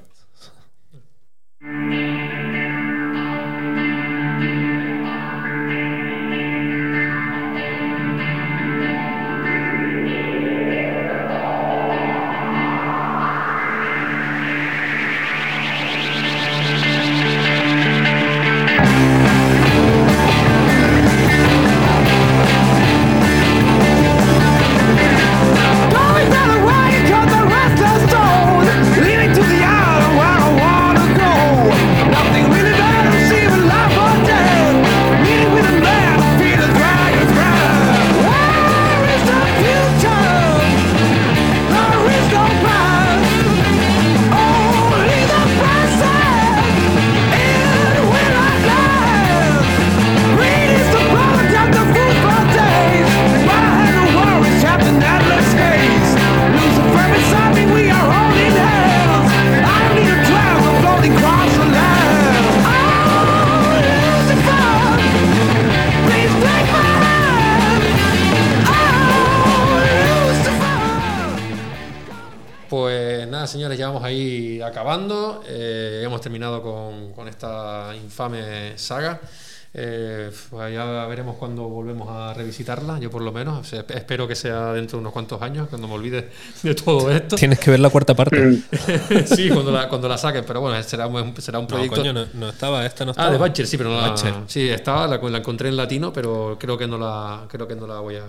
Volvemos 82.65 82.77
a 82.77 82.77
revisitarla, 82.77 82.99
yo 83.01 83.11
por 83.11 83.23
lo 83.23 83.33
menos. 83.33 83.59
O 83.61 83.65
sea, 83.65 83.85
espero 83.89 84.27
que 84.27 84.35
sea 84.35 84.73
dentro 84.73 84.97
de 84.99 85.01
unos 85.01 85.13
cuantos 85.13 85.41
años, 85.43 85.69
cuando 85.69 85.89
me 85.89 85.95
olvide 85.95 86.31
de 86.63 86.75
todo 86.75 87.11
esto. 87.11 87.37
Tienes 87.37 87.59
que 87.59 87.71
ver 87.71 87.81
la 87.81 87.91
cuarta 87.91 88.15
parte. 88.15 88.63
sí, 89.27 89.49
cuando 89.51 89.71
la, 89.73 89.89
cuando 89.89 90.09
la 90.09 90.17
saquen, 90.19 90.45
pero 90.47 90.61
bueno, 90.61 90.83
será, 90.83 91.07
un- 91.07 91.35
será 91.41 91.59
un 91.59 91.65
No, 91.65 91.69
proyecto. 91.69 91.97
coño, 91.97 92.13
no, 92.13 92.27
no 92.35 92.49
estaba, 92.49 92.85
esta 92.87 93.05
no 93.05 93.11
estaba. 93.13 93.29
Ah, 93.29 93.33
de 93.33 93.39
Batcher, 93.39 93.67
sí, 93.67 93.77
pero 93.77 93.91
no 93.91 94.01
la. 94.01 94.09
Batcher. 94.11 94.35
Sí, 94.47 94.69
estaba, 94.69 95.07
la, 95.07 95.17
la 95.19 95.39
encontré 95.39 95.69
en 95.69 95.77
latino, 95.77 96.13
pero 96.13 96.57
creo 96.59 96.79
que 96.79 96.87
no 96.87 96.99
la, 96.99 97.45
creo 97.49 97.67
que 97.69 97.75
no 97.77 97.87
la 97.87 98.01
voy 98.01 98.17
a, 98.17 98.25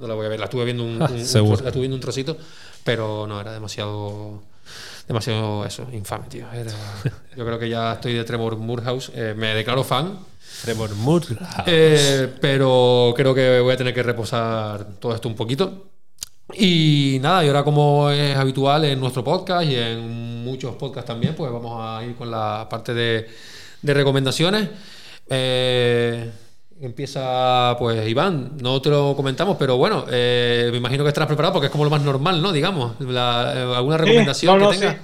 no 0.00 0.06
la 0.06 0.14
voy 0.14 0.26
a 0.26 0.28
ver. 0.28 0.38
La 0.38 0.46
estuve 0.46 0.64
viendo 0.64 0.84
un, 0.84 1.00
Ah, 1.02 1.06
un- 1.10 1.12
un 1.14 1.50
la 1.50 1.68
estuve 1.68 1.80
viendo 1.80 1.94
un 1.96 2.00
trocito, 2.00 2.36
pero 2.84 3.26
no 3.26 3.40
era 3.40 3.52
demasiado, 3.52 4.42
demasiado 5.08 5.64
eso, 5.64 5.86
infame, 5.92 6.26
tío. 6.28 6.46
Era- 6.52 6.70
yo 7.36 7.44
creo 7.44 7.58
que 7.58 7.68
ya 7.68 7.94
estoy 7.94 8.14
de 8.14 8.24
Trevor 8.24 8.56
Moorhouse. 8.56 9.10
eh, 9.14 9.34
me 9.36 9.54
declaro 9.54 9.84
fan. 9.84 10.18
Trevor 10.62 10.94
Moorhouse. 10.96 11.38
Eh, 11.66 12.32
pero 12.40 13.12
creo 13.16 13.34
que 13.34 13.60
voy 13.60 13.72
a 13.74 13.76
tener 13.76 13.92
que 13.94 14.02
reposar 14.02 14.84
todo 15.00 15.14
esto 15.14 15.28
un 15.28 15.34
poquito. 15.36 15.88
Y 16.54 17.18
nada, 17.22 17.44
y 17.44 17.48
ahora 17.48 17.64
como 17.64 18.10
es 18.10 18.36
habitual 18.36 18.84
en 18.84 19.00
nuestro 19.00 19.24
podcast 19.24 19.66
y 19.68 19.74
en 19.76 20.44
muchos 20.44 20.74
podcasts 20.76 21.08
también, 21.08 21.34
pues 21.34 21.50
vamos 21.50 21.78
a 21.80 22.04
ir 22.04 22.14
con 22.14 22.30
la 22.30 22.66
parte 22.68 22.92
de, 22.94 23.26
de 23.80 23.94
recomendaciones. 23.94 24.68
Eh, 25.28 26.30
empieza 26.80 27.74
pues 27.78 28.06
Iván, 28.08 28.56
no 28.60 28.82
te 28.82 28.90
lo 28.90 29.14
comentamos, 29.16 29.56
pero 29.58 29.76
bueno, 29.78 30.04
eh, 30.10 30.68
me 30.72 30.78
imagino 30.78 31.04
que 31.04 31.08
estarás 31.08 31.28
preparado 31.28 31.54
porque 31.54 31.66
es 31.66 31.72
como 31.72 31.84
lo 31.84 31.90
más 31.90 32.02
normal, 32.02 32.42
¿no? 32.42 32.52
Digamos, 32.52 33.00
La- 33.00 33.52
eh, 33.56 33.74
alguna 33.76 33.96
Sí, 33.98 34.02
recomendación 34.04 34.58
no, 34.58 34.64
no, 34.66 34.70
que 34.72 34.78
tengas. 34.78 34.96
sí. 34.96 35.00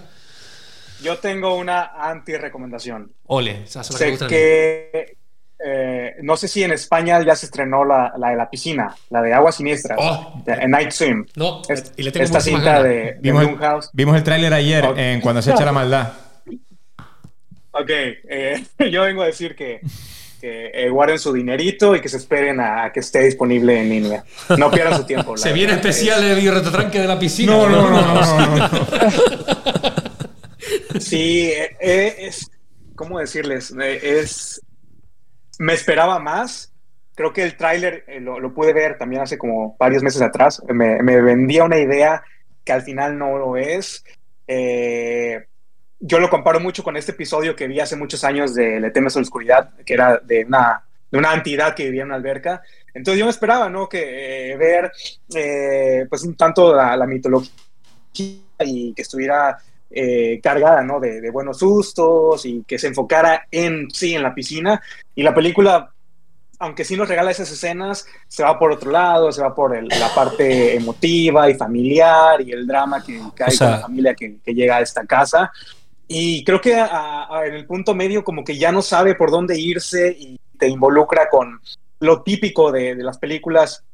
Yo 1.05 1.16
tengo 1.18 1.55
una 1.56 1.93
anti-recomendación. 2.10 3.12
Ole, 3.26 3.62
esa 3.62 3.80
es 3.82 3.90
la 3.93 3.98
que 3.98 4.05
me 4.05 4.10
Sé 4.10 4.10
gusta 4.10 4.24
a 4.24 4.28
mí. 4.28 4.35
que 4.35 5.16
eh, 5.64 6.16
no 6.22 6.36
sé 6.36 6.48
si 6.48 6.62
en 6.62 6.72
España 6.72 7.20
ya 7.22 7.35
se 7.35 7.47
estrenó 7.47 7.85
la, 7.85 8.12
la 8.18 8.30
de 8.30 8.36
la 8.36 8.48
piscina, 8.48 8.94
la 9.10 9.22
de 9.22 9.35
Aguas 9.35 9.56
Siniestras, 9.56 9.98
de 10.44 10.68
Night 10.68 10.90
Swim. 10.93 11.26
No, 11.36 11.62
Es- 11.68 11.93
y 11.97 12.02
le 12.02 12.12
tengo 12.12 12.24
esta 12.24 12.40
cinta 12.40 12.82
de, 12.82 12.89
de 12.90 13.16
Vimos 13.20 13.43
el, 13.44 13.56
vimos 13.93 14.16
el 14.16 14.22
tráiler 14.22 14.52
ayer 14.55 14.85
en 14.97 15.20
Cuando 15.20 15.43
se 15.43 15.51
echa 15.52 15.64
la 15.64 15.72
maldad. 15.72 16.12
Ok, 17.72 17.90
eh, 17.90 18.64
yo 18.90 19.02
vengo 19.02 19.22
a 19.22 19.26
decir 19.26 19.55
que, 19.55 19.80
que 20.40 20.70
eh, 20.74 20.89
guarden 20.90 21.18
su 21.18 21.32
dinerito 21.32 21.94
y 21.94 22.01
que 22.01 22.09
se 22.09 22.16
esperen 22.16 22.60
a, 22.60 22.85
a 22.85 22.93
que 22.93 23.01
esté 23.01 23.20
disponible 23.24 23.80
en 23.80 23.89
línea. 23.89 24.24
No 24.56 24.70
pierdan 24.70 24.97
su 24.97 25.05
tiempo. 25.05 25.36
Se 25.36 25.52
viene 25.52 25.74
verdad. 25.74 25.90
especial 25.90 26.24
el 26.24 26.40
bioretratranque 26.40 27.01
de 27.01 27.06
la 27.06 27.18
piscina. 27.18 27.52
No, 27.52 27.68
no, 27.68 27.90
no, 27.90 28.14
no, 28.14 28.56
no, 28.56 28.68
Sí, 31.01 31.51
eh, 31.51 31.76
eh, 31.80 32.16
es, 32.20 32.51
¿cómo 32.94 33.18
decirles? 33.20 33.72
Eh, 33.80 34.18
es, 34.20 34.60
me 35.59 35.74
esperaba 35.74 36.18
más. 36.18 36.72
Creo 37.14 37.32
que 37.32 37.43
el 37.43 37.56
tráiler 37.56 38.05
eh, 38.06 38.20
lo, 38.20 38.55
pude 38.55 38.72
ver 38.72 38.97
también 38.97 39.22
hace 39.22 39.39
como 39.39 39.76
varios 39.78 40.02
meses 40.02 40.22
atrás. 40.22 40.62
Me, 40.68 41.02
me 41.02 41.20
vendía 41.20 41.64
una 41.64 41.78
idea 41.78 42.22
que 42.64 42.72
al 42.72 42.82
final 42.82 43.18
no 43.18 43.39
lo 43.39 43.56
es. 43.56 44.05
Eh, 44.47 45.47
yo 46.01 46.20
lo 46.20 46.30
comparo 46.30 46.60
mucho 46.60 46.82
con 46.82 46.97
este 46.97 47.12
episodio 47.12 47.56
que 47.56 47.66
vi 47.66 47.80
hace 47.80 47.97
muchos 47.97 48.24
años 48.24 48.55
de 48.55 48.78
Le 48.80 48.90
temes 48.90 49.16
a 49.16 49.18
la 49.18 49.22
oscuridad, 49.22 49.70
que 49.85 49.94
era 49.94 50.18
de 50.18 50.44
una, 50.44 50.85
de 51.10 51.18
una 51.18 51.35
entidad 51.35 51.74
que 51.74 51.85
vivía 51.85 52.02
en 52.02 52.09
una 52.09 52.16
alberca. 52.16 52.62
Entonces 52.94 53.18
yo 53.18 53.24
me 53.24 53.30
esperaba, 53.30 53.68
¿no? 53.68 53.89
Que 53.89 54.52
eh, 54.52 54.56
ver, 54.56 54.93
eh, 55.35 56.06
pues 56.09 56.22
un 56.24 56.36
tanto 56.36 56.74
la, 56.74 56.97
la 56.97 57.06
mitología 57.06 57.52
y 58.60 58.94
que 58.94 59.02
estuviera 59.02 59.59
eh, 59.90 60.40
cargada, 60.43 60.82
¿no? 60.82 61.01
De, 61.01 61.20
de 61.20 61.31
buenos 61.31 61.59
sustos 61.59 62.44
y 62.47 62.62
que 62.66 62.78
se 62.78 62.89
enfocara 62.89 63.47
en 63.51 63.90
sí, 63.90 64.15
en 64.15 64.23
la 64.23 64.35
piscina. 64.35 64.81
Y 65.15 65.23
la 65.23 65.35
película, 65.35 65.90
aunque 66.59 66.85
sí 66.85 66.97
nos 66.97 67.09
regala 67.09 67.31
esas 67.31 67.51
escenas, 67.51 68.06
se 68.27 68.43
va 68.43 68.59
por 68.59 68.73
otro 68.73 68.90
lado, 68.90 69.32
se 69.32 69.43
va 69.43 69.55
por 69.55 69.77
el- 69.77 69.89
la 69.89 70.15
parte 70.15 70.74
emotiva 70.77 71.48
y 71.48 71.55
familiar 71.55 72.40
y 72.40 72.52
el 72.52 72.66
drama 72.66 73.02
que, 73.05 73.19
O 73.20 73.32
sea- 73.32 73.47
con 73.59 73.70
la 73.70 73.78
familia 73.81 74.15
que, 74.15 74.36
que 74.44 74.55
llega 74.55 74.77
a 74.77 74.81
esta 74.82 75.06
casa. 75.06 75.51
Y 76.06 76.43
creo 76.44 76.60
que 76.60 76.74
a- 76.74 77.27
a- 77.31 77.47
en 77.47 77.55
el 77.55 77.66
punto 77.66 77.94
medio 77.94 78.24
como 78.24 78.43
que 78.44 78.56
ya 78.59 78.73
no 78.73 78.82
sabe 78.82 79.15
por 79.15 79.31
dónde 79.31 79.59
irse 79.59 80.15
y 80.19 80.39
te 80.59 80.69
involucra 80.69 81.28
con 81.31 81.60
lo 82.01 82.23
típico 82.23 82.73
de, 82.73 82.94
de 82.94 83.02
las 83.05 83.19
películas 83.19 83.85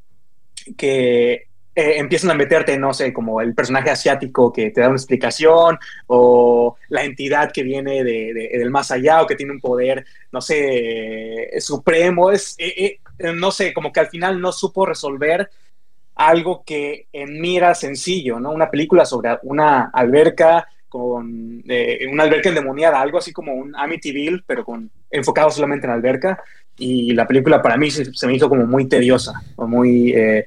que 0.76 1.46
eh, 1.74 1.94
empiezan 1.98 2.30
a 2.30 2.34
meterte, 2.34 2.78
no 2.78 2.94
sé, 2.94 3.12
como 3.12 3.40
el 3.40 3.54
personaje 3.54 3.90
asiático 3.90 4.52
que 4.52 4.70
te 4.70 4.80
da 4.80 4.88
una 4.88 4.96
explicación 4.96 5.78
o 6.06 6.76
la 6.88 7.04
entidad 7.04 7.50
que 7.52 7.62
viene 7.62 8.04
de- 8.04 8.32
de- 8.32 8.58
del 8.58 8.70
más 8.70 8.90
allá 8.90 9.22
o 9.22 9.26
que 9.26 9.34
tiene 9.36 9.52
un 9.52 9.60
poder, 9.60 10.04
no 10.30 10.40
sé, 10.40 11.56
eh, 11.56 11.60
supremo. 11.60 12.30
Es, 12.30 12.54
eh, 12.58 12.98
eh, 13.18 13.32
no 13.34 13.50
sé, 13.50 13.72
como 13.72 13.92
que 13.92 14.00
al 14.00 14.08
final 14.08 14.40
no 14.40 14.52
supo 14.52 14.86
resolver 14.86 15.50
algo 16.16 16.62
que 16.64 17.08
en 17.12 17.40
mí 17.40 17.58
sencillo, 17.74 18.38
¿no? 18.38 18.52
Una 18.52 18.70
película 18.70 19.04
sobre 19.04 19.36
una 19.42 19.90
alberca 19.92 20.68
con 20.88 21.64
eh, 21.68 22.06
una 22.08 22.22
alberca 22.22 22.50
endemoniada, 22.50 23.00
algo 23.00 23.18
así 23.18 23.32
como 23.32 23.52
un 23.52 23.74
Amityville, 23.74 24.44
pero 24.46 24.64
con 24.64 24.88
enfocado 25.10 25.50
solamente 25.50 25.86
en 25.86 25.90
la 25.90 25.96
alberca. 25.96 26.40
Y 26.78 27.12
la 27.14 27.26
película 27.26 27.60
para 27.60 27.76
mí 27.76 27.90
se, 27.90 28.12
se 28.14 28.26
me 28.28 28.34
hizo 28.34 28.48
como 28.48 28.64
muy 28.66 28.88
tediosa, 28.88 29.32
o 29.56 29.66
muy 29.66 30.12
eh, 30.12 30.46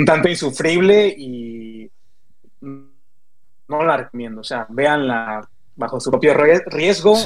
un 0.00 0.04
tanto 0.06 0.28
insufrible 0.28 1.14
y 1.16 1.90
no 3.68 3.84
la 3.84 3.96
recomiendo. 3.96 4.40
O 4.40 4.44
sea, 4.44 4.66
véanla 4.68 5.48
bajo 5.76 5.98
su 5.98 6.10
propio 6.10 6.34
rie- 6.34 6.62
riesgo 6.66 7.16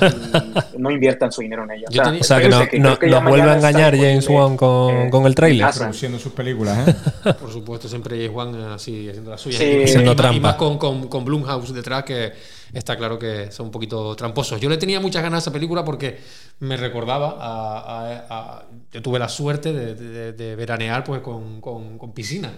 y 0.75 0.79
no 0.79 0.91
inviertan 0.91 1.33
su 1.33 1.41
dinero 1.41 1.65
en 1.65 1.73
ella. 1.73 1.87
Yo 1.91 2.03
tenía- 2.03 2.21
o 2.21 2.25
sea, 2.25 2.41
que 2.41 2.49
no- 2.49 2.61
no- 2.91 2.99
que 2.99 3.07
nos 3.09 3.25
vuelve 3.25 3.51
a 3.51 3.57
engañar 3.57 3.97
James 3.97 4.29
Wan 4.29 4.57
con, 4.57 4.95
eh, 4.95 5.11
con 5.11 5.27
el 5.27 5.35
tráiler. 5.35 5.65
Amazon. 5.65 5.87
Produciendo 5.87 6.19
sus 6.19 6.33
películas, 6.33 6.89
¿eh? 6.89 6.95
Por 7.41 7.51
supuesto, 7.51 7.89
siempre 7.89 8.17
James 8.17 8.31
Wan 8.37 8.55
eh, 8.55 8.75
así 8.75 9.09
haciendo 9.09 9.31
la 9.33 9.39
suya. 9.39 9.59
Sí. 9.59 9.65
Y- 9.65 9.81
y, 9.81 9.85
Haciendo 9.85 10.11
más- 10.11 10.15
y 10.15 10.17
trampa. 10.17 10.41
más 10.41 10.55
con, 10.57 10.79
con, 10.79 11.09
con 11.09 11.25
Blumhouse 11.25 11.73
detrás, 11.75 12.05
que 12.05 12.33
está 12.75 12.97
claro 12.97 13.19
que 13.19 13.51
son 13.53 13.67
un 13.67 13.73
poquito 13.73 14.15
tramposos. 14.17 14.61
Yo 14.61 14.69
le 14.69 14.77
tenía 14.77 15.01
muchas 15.01 15.23
ganas 15.23 15.39
a 15.39 15.43
esa 15.45 15.53
película 15.53 15.85
porque 15.85 16.19
me 16.61 16.77
recordaba 16.77 17.37
a. 17.39 17.79
a- 17.81 18.27
a- 18.59 18.67
yo 18.93 19.03
tuve 19.03 19.19
la 19.19 19.29
suerte 19.29 19.73
de, 19.73 19.95
de- 19.95 20.33
de 20.33 20.57
veranear 20.57 21.05
pues, 21.05 21.21
con, 21.21 21.61
con- 21.61 21.99
con 21.99 22.13
piscina. 22.13 22.53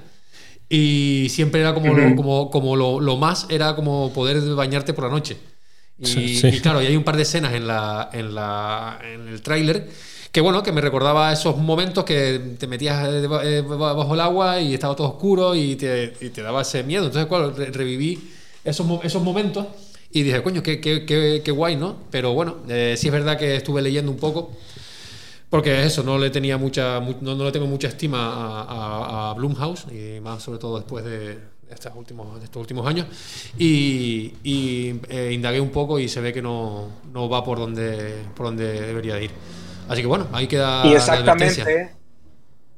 Y 0.68 1.28
siempre 1.30 1.60
era 1.60 1.74
como, 1.74 1.94
lo, 1.94 2.06
Ujú. 2.06 2.16
como, 2.16 2.50
como 2.50 2.76
lo, 2.76 2.98
lo 3.00 3.16
más, 3.16 3.46
era 3.50 3.76
como 3.76 4.12
poder 4.12 4.40
bañarte 4.54 4.92
por 4.92 5.04
la 5.04 5.10
noche. 5.10 5.36
Y, 5.98 6.06
Sí, 6.06 6.36
sí. 6.36 6.48
y 6.48 6.60
claro, 6.60 6.82
y 6.82 6.86
hay 6.86 6.96
un 6.96 7.04
par 7.04 7.16
de 7.16 7.22
escenas 7.22 7.54
en, 7.54 7.66
la, 7.66 8.10
en, 8.12 8.34
la, 8.34 8.98
en 9.02 9.28
el 9.28 9.40
tráiler 9.42 9.88
que 10.32 10.42
bueno, 10.42 10.62
que 10.62 10.70
me 10.70 10.82
recordaba 10.82 11.32
esos 11.32 11.56
momentos 11.56 12.04
que 12.04 12.56
te 12.58 12.66
metías 12.66 13.08
eh, 13.08 13.26
eh, 13.44 13.62
bajo 13.66 14.12
el 14.12 14.20
agua 14.20 14.60
y 14.60 14.74
estaba 14.74 14.94
todo 14.94 15.08
oscuro 15.08 15.54
y 15.54 15.76
te, 15.76 16.12
y 16.20 16.28
te 16.28 16.42
daba 16.42 16.60
ese 16.60 16.82
miedo. 16.82 17.06
Entonces, 17.06 17.26
claro, 17.26 17.52
re- 17.52 17.70
reviví 17.70 18.32
esos, 18.62 18.86
esos 19.02 19.22
momentos 19.22 19.66
y 20.20 20.22
dije, 20.24 20.42
coño, 20.42 20.62
qué, 20.62 20.80
qué, 20.80 21.04
qué, 21.06 21.42
qué 21.44 21.50
guay, 21.52 21.76
¿no? 21.76 21.96
Pero 22.10 22.32
bueno, 22.34 22.56
eh, 22.68 22.94
sí 22.96 23.08
es 23.08 23.12
verdad 23.12 23.38
que 23.38 23.56
estuve 23.56 23.82
leyendo 23.82 24.10
un 24.10 24.18
poco. 24.18 24.52
Porque 25.50 25.84
eso, 25.84 26.02
no 26.02 26.18
le 26.18 26.30
tenía 26.30 26.58
mucha, 26.58 27.00
mu- 27.00 27.14
no, 27.20 27.34
no 27.34 27.44
le 27.44 27.52
tengo 27.52 27.66
mucha 27.66 27.88
estima 27.88 28.18
a, 28.34 28.62
a, 28.62 29.30
a 29.30 29.34
Blumhouse, 29.34 29.86
y 29.92 30.20
más 30.20 30.42
sobre 30.42 30.58
todo 30.58 30.76
después 30.78 31.04
de 31.04 31.38
estos 31.70 31.92
últimos, 31.94 32.42
estos 32.42 32.60
últimos 32.60 32.86
años. 32.86 33.06
Y, 33.58 34.34
y, 34.42 35.00
eh, 35.08 35.30
indagué 35.32 35.60
un 35.60 35.70
poco 35.70 35.98
y 35.98 36.08
se 36.08 36.20
ve 36.20 36.32
que 36.32 36.42
no, 36.42 36.90
no 37.12 37.28
va 37.28 37.44
por 37.44 37.58
donde, 37.58 38.24
por 38.34 38.46
donde 38.46 38.80
debería 38.82 39.14
de 39.16 39.24
ir. 39.24 39.30
Así 39.88 40.00
que 40.02 40.08
bueno, 40.08 40.26
ahí 40.32 40.48
queda 40.48 40.90
Y 40.90 40.94
la 41.10 41.18
advertencia. 41.18 41.72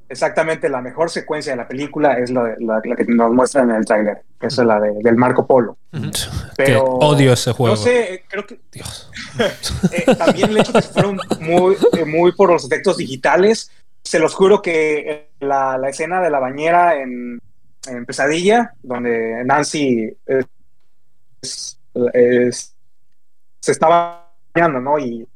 Exactamente, 0.08 0.68
la 0.68 0.80
mejor 0.80 1.10
secuencia 1.10 1.52
de 1.52 1.56
la 1.56 1.68
película 1.68 2.18
es 2.18 2.30
la, 2.30 2.44
de- 2.44 2.56
la- 2.60 2.80
la 2.84 2.96
que 2.96 3.04
nos 3.04 3.32
muestran 3.32 3.70
en 3.70 3.76
el 3.76 3.84
tráiler, 3.84 4.22
que 4.40 4.46
es 4.46 4.56
la 4.58 4.80
de- 4.80 4.94
del 5.02 5.16
Marco 5.16 5.46
Polo. 5.46 5.76
Que 6.56 6.76
odio 6.76 7.32
ese 7.32 7.52
juego. 7.52 7.74
No 7.76 7.80
sé, 7.80 8.24
creo 8.28 8.46
que 8.46 8.60
Eh, 9.92 10.14
también 10.16 10.50
el 10.50 10.58
hecho 10.58 10.72
que 10.72 10.82
se 10.82 10.92
fueron 10.92 11.18
muy, 11.40 11.76
eh, 11.96 12.04
muy 12.04 12.32
por 12.32 12.50
los 12.50 12.64
efectos 12.64 12.96
digitales. 12.96 13.70
Se 14.02 14.18
los 14.18 14.34
juro 14.34 14.62
que 14.62 15.30
la, 15.40 15.76
la 15.78 15.88
escena 15.90 16.20
de 16.20 16.30
la 16.30 16.38
bañera 16.38 17.00
en, 17.00 17.38
en 17.86 18.06
Pesadilla, 18.06 18.72
donde 18.82 19.42
Nancy 19.44 20.16
es- 20.26 20.46
es- 22.12 22.74
se 23.60 23.72
estaba 23.72 24.30
bañando, 24.54 24.80
¿no? 24.80 24.98
Y 24.98 25.26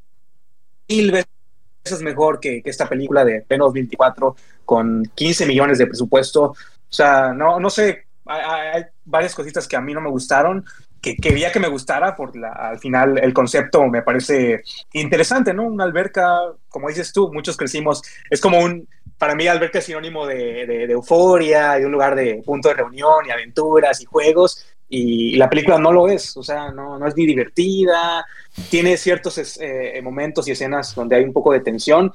mil 0.88 1.12
veces 1.12 2.02
mejor 2.02 2.40
que, 2.40 2.62
que 2.62 2.70
esta 2.70 2.88
película 2.88 3.24
de 3.24 3.42
pleno 3.42 3.64
2024 3.66 4.36
con 4.64 5.04
15 5.14 5.46
millones 5.46 5.78
de 5.78 5.86
presupuesto. 5.86 6.42
O 6.44 6.56
sea, 6.88 7.32
no, 7.32 7.58
no 7.60 7.70
sé, 7.70 8.06
hay, 8.26 8.84
varias 9.04 9.34
cositas 9.34 9.66
que 9.66 9.76
a 9.76 9.80
mí 9.80 9.92
no 9.94 10.00
me 10.00 10.10
gustaron, 10.10 10.64
que 11.00 11.16
quería 11.16 11.50
que 11.50 11.58
me 11.58 11.68
gustara, 11.68 12.14
por 12.14 12.36
la, 12.36 12.52
al 12.52 12.78
final 12.78 13.18
el 13.18 13.32
concepto 13.34 13.84
me 13.88 14.02
parece 14.02 14.62
interesante, 14.92 15.52
¿no? 15.52 15.64
Una 15.64 15.84
alberca, 15.84 16.38
como 16.68 16.88
dices 16.88 17.12
tú, 17.12 17.32
muchos 17.32 17.56
crecimos, 17.56 18.02
es 18.30 18.40
como 18.40 18.60
un, 18.60 18.88
para 19.18 19.34
mí 19.34 19.48
alberca 19.48 19.80
es 19.80 19.84
sinónimo 19.86 20.26
de, 20.26 20.66
de- 20.66 20.86
de 20.86 20.92
euforia, 20.92 21.72
de 21.72 21.86
un 21.86 21.92
lugar 21.92 22.14
de 22.14 22.42
punto 22.44 22.68
de 22.68 22.74
reunión 22.74 23.26
y 23.26 23.30
aventuras 23.30 24.00
y 24.00 24.04
juegos, 24.04 24.64
y 24.88 25.36
la 25.36 25.48
película 25.48 25.78
no 25.78 25.90
lo 25.90 26.06
es, 26.06 26.36
o 26.36 26.42
sea, 26.42 26.70
no, 26.70 26.98
no 26.98 27.06
es 27.08 27.16
ni 27.16 27.26
divertida, 27.26 28.24
tiene 28.70 28.96
ciertos 28.96 29.38
es- 29.38 29.58
eh, 29.60 29.98
momentos 30.02 30.46
y 30.46 30.52
escenas 30.52 30.94
donde 30.94 31.16
hay 31.16 31.24
un 31.24 31.32
poco 31.32 31.52
de 31.52 31.60
tensión, 31.60 32.12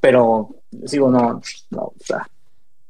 pero 0.00 0.48
digo, 0.70 1.10
no, 1.10 1.40
no, 1.70 1.80
o 1.82 1.94
sea, 2.04 2.26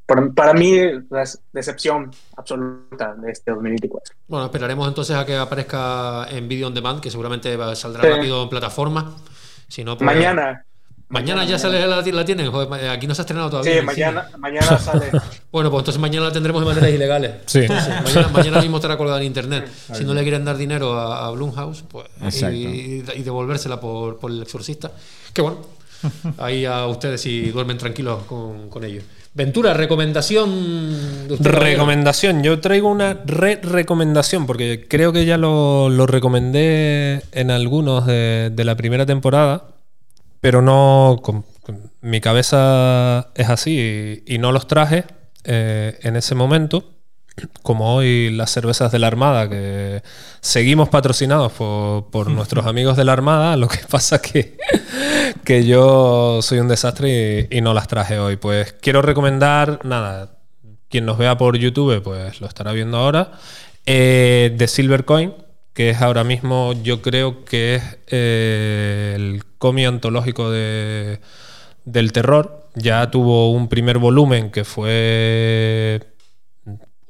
para, 0.07 0.28
para 0.31 0.55
mí 0.55 0.74
es 0.77 1.39
decepción 1.53 2.11
absoluta 2.37 3.15
de 3.15 3.31
este 3.32 3.51
2024. 3.53 4.15
Bueno, 4.28 4.47
esperaremos 4.47 4.89
entonces 4.89 5.16
a 5.16 5.24
que 5.24 5.37
aparezca 5.37 6.27
en 6.31 6.49
Video 6.49 6.66
On 6.66 6.74
Demand, 6.74 7.01
que 7.01 7.11
seguramente 7.11 7.57
va- 7.57 7.74
saldrá 7.77 8.03
Sí. 8.03 8.09
rápido 8.09 8.43
en 8.43 8.49
plataforma. 8.49 9.15
Si 9.69 9.85
no, 9.85 9.97
pues- 9.97 10.07
Mañana. 10.07 10.65
Mañana 11.12 11.45
ya 11.45 11.59
sale 11.59 11.85
la, 11.89 12.03
la 12.03 12.24
tienen. 12.24 12.53
Joder, 12.53 12.89
aquí 12.89 13.09
no 13.09 13.16
se 13.16 13.23
ha 13.23 13.24
estrenado 13.24 13.51
todavía. 13.51 13.73
Sí, 13.73 13.78
en 13.78 13.85
mañana, 13.85 14.27
cine. 14.27 14.39
mañana 14.39 14.78
sale. 14.78 15.11
Bueno, 15.51 15.69
pues 15.69 15.81
entonces 15.81 16.01
mañana 16.01 16.27
la 16.27 16.32
tendremos 16.32 16.62
de 16.62 16.66
maneras 16.69 16.91
ilegales. 16.91 17.32
Sí. 17.47 17.59
Entonces, 17.62 17.89
mañana, 18.05 18.28
mañana 18.28 18.61
mismo 18.61 18.77
estará 18.77 18.97
colgada 18.97 19.19
en 19.19 19.27
internet. 19.27 19.69
Si 19.93 20.05
no 20.05 20.15
le 20.15 20.23
quieren 20.23 20.45
dar 20.45 20.57
dinero 20.57 20.93
a, 20.95 21.27
a 21.27 21.31
Blumhouse, 21.32 21.82
pues 21.82 22.07
y, 22.53 23.03
y 23.16 23.23
devolvérsela 23.24 23.81
por, 23.81 24.20
por 24.20 24.31
el 24.31 24.41
exorcista. 24.43 24.93
Que 25.35 25.43
bueno, 25.43 25.59
ahí 26.39 26.64
a 26.64 26.86
ustedes 26.86 27.20
si 27.20 27.51
duermen 27.51 27.78
tranquilos 27.78 28.24
con, 28.24 28.68
con 28.68 28.85
ello. 28.85 29.02
Ventura, 29.32 29.74
recomendación? 29.74 31.28
Recomendación, 31.39 32.43
yo 32.43 32.59
traigo 32.60 32.89
una 32.89 33.14
re-recomendación 33.24 34.44
porque 34.47 34.86
creo 34.89 35.12
que 35.12 35.24
ya 35.24 35.36
lo, 35.36 35.89
recomendé 36.06 37.22
en 37.31 37.51
algunos 37.52 38.06
de, 38.06 38.52
la 38.56 38.74
primera 38.77 39.06
temporada, 39.06 39.68
pero 40.40 40.62
no. 40.62 41.20
con- 41.22 41.44
mi 42.02 42.20
cabeza 42.20 43.28
es 43.36 43.48
así 43.48 44.22
y, 44.27 44.35
y 44.35 44.39
no 44.39 44.51
los 44.51 44.66
traje 44.66 45.05
eh, 45.44 45.98
en 46.02 46.16
ese 46.16 46.35
momento. 46.35 46.85
Como 47.62 47.95
hoy 47.95 48.31
las 48.31 48.51
cervezas 48.51 48.93
de 48.93 48.99
la 48.99 49.07
Armada, 49.07 49.49
que 49.49 50.03
seguimos 50.41 50.89
patrocinados 50.89 51.53
por, 51.53 52.11
por 52.11 52.31
nuestros 52.31 52.67
amigos 52.67 52.97
de 52.97 53.05
la 53.05 53.12
Armada, 53.12 53.57
lo 53.57 53.69
que 53.69 53.79
pasa 53.91 54.21
que, 54.21 54.57
que 55.45 55.67
yo 55.67 56.41
soy 56.43 56.59
un 56.59 56.69
desastre 56.69 57.49
y, 57.51 57.59
y 57.59 57.61
no 57.61 57.75
las 57.75 57.89
traje 57.89 58.19
hoy. 58.19 58.37
Pues 58.37 58.73
quiero 58.75 59.03
recomendar, 59.03 59.81
nada, 59.85 60.39
quien 60.91 61.07
nos 61.07 61.17
vea 61.17 61.39
por 61.39 61.57
YouTube, 61.57 62.03
pues 62.03 62.41
lo 62.41 62.47
estará 62.47 62.73
viendo 62.73 62.99
ahora. 62.99 63.33
Eh, 63.87 64.55
The 64.59 64.69
Silver 64.69 65.05
Coin, 65.05 65.33
que 65.73 65.91
es 65.91 66.03
ahora 66.03 66.25
mismo, 66.25 66.75
yo 66.83 67.01
creo 67.01 67.45
que 67.45 67.77
es 67.77 67.99
eh, 68.09 69.12
el 69.17 69.45
cómic 69.59 69.87
antológico 69.87 70.51
de, 70.51 71.21
del 71.85 72.12
terror. 72.12 72.69
Ya 72.75 73.11
tuvo 73.11 73.53
un 73.53 73.69
primer 73.69 73.99
volumen 73.99 74.51
que 74.51 74.65
fue 74.65 76.01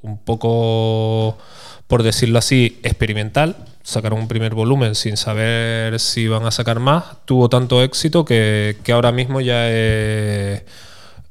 un 0.02 0.18
poco, 0.18 1.38
por 1.86 2.02
decirlo 2.02 2.38
así, 2.38 2.80
experimental. 2.82 3.56
Sacaron 3.82 4.20
un 4.20 4.28
primer 4.28 4.54
volumen 4.54 4.94
sin 4.94 5.16
saber 5.16 5.98
si 6.00 6.22
iban 6.22 6.44
a 6.46 6.50
sacar 6.50 6.80
más. 6.80 7.24
Tuvo 7.24 7.48
tanto 7.48 7.82
éxito 7.82 8.24
que, 8.24 8.76
que 8.82 8.92
ahora 8.92 9.12
mismo 9.12 9.40
ya 9.40 9.68
es 9.68 10.62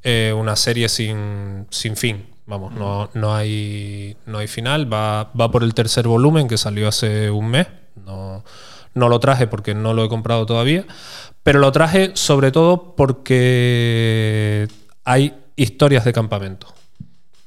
eh, 0.03 0.33
una 0.35 0.55
serie 0.55 0.89
sin, 0.89 1.67
sin 1.69 1.95
fin. 1.95 2.25
Vamos, 2.45 2.73
no, 2.73 3.09
no, 3.13 3.35
hay, 3.35 4.17
no 4.25 4.39
hay 4.39 4.47
final. 4.47 4.91
Va, 4.91 5.31
va 5.39 5.51
por 5.51 5.63
el 5.63 5.73
tercer 5.73 6.07
volumen 6.07 6.47
que 6.47 6.57
salió 6.57 6.87
hace 6.87 7.29
un 7.29 7.49
mes. 7.49 7.67
No, 8.05 8.43
no 8.95 9.09
lo 9.09 9.19
traje 9.19 9.45
porque 9.45 9.75
no 9.75 9.93
lo 9.93 10.05
he 10.05 10.09
comprado 10.09 10.45
todavía. 10.45 10.85
Pero 11.43 11.59
lo 11.59 11.71
traje 11.71 12.11
sobre 12.15 12.51
todo 12.51 12.95
porque 12.95 14.67
hay 15.05 15.33
historias 15.55 16.05
de 16.05 16.13
campamento. 16.13 16.67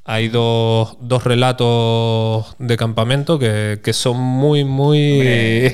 Hay 0.05 0.29
dos, 0.29 0.97
dos 1.01 1.23
relatos 1.23 2.57
de 2.59 2.77
campamento 2.77 3.39
que, 3.39 3.81
que 3.85 3.93
son 3.93 4.19
muy, 4.19 4.65
muy. 4.65 5.21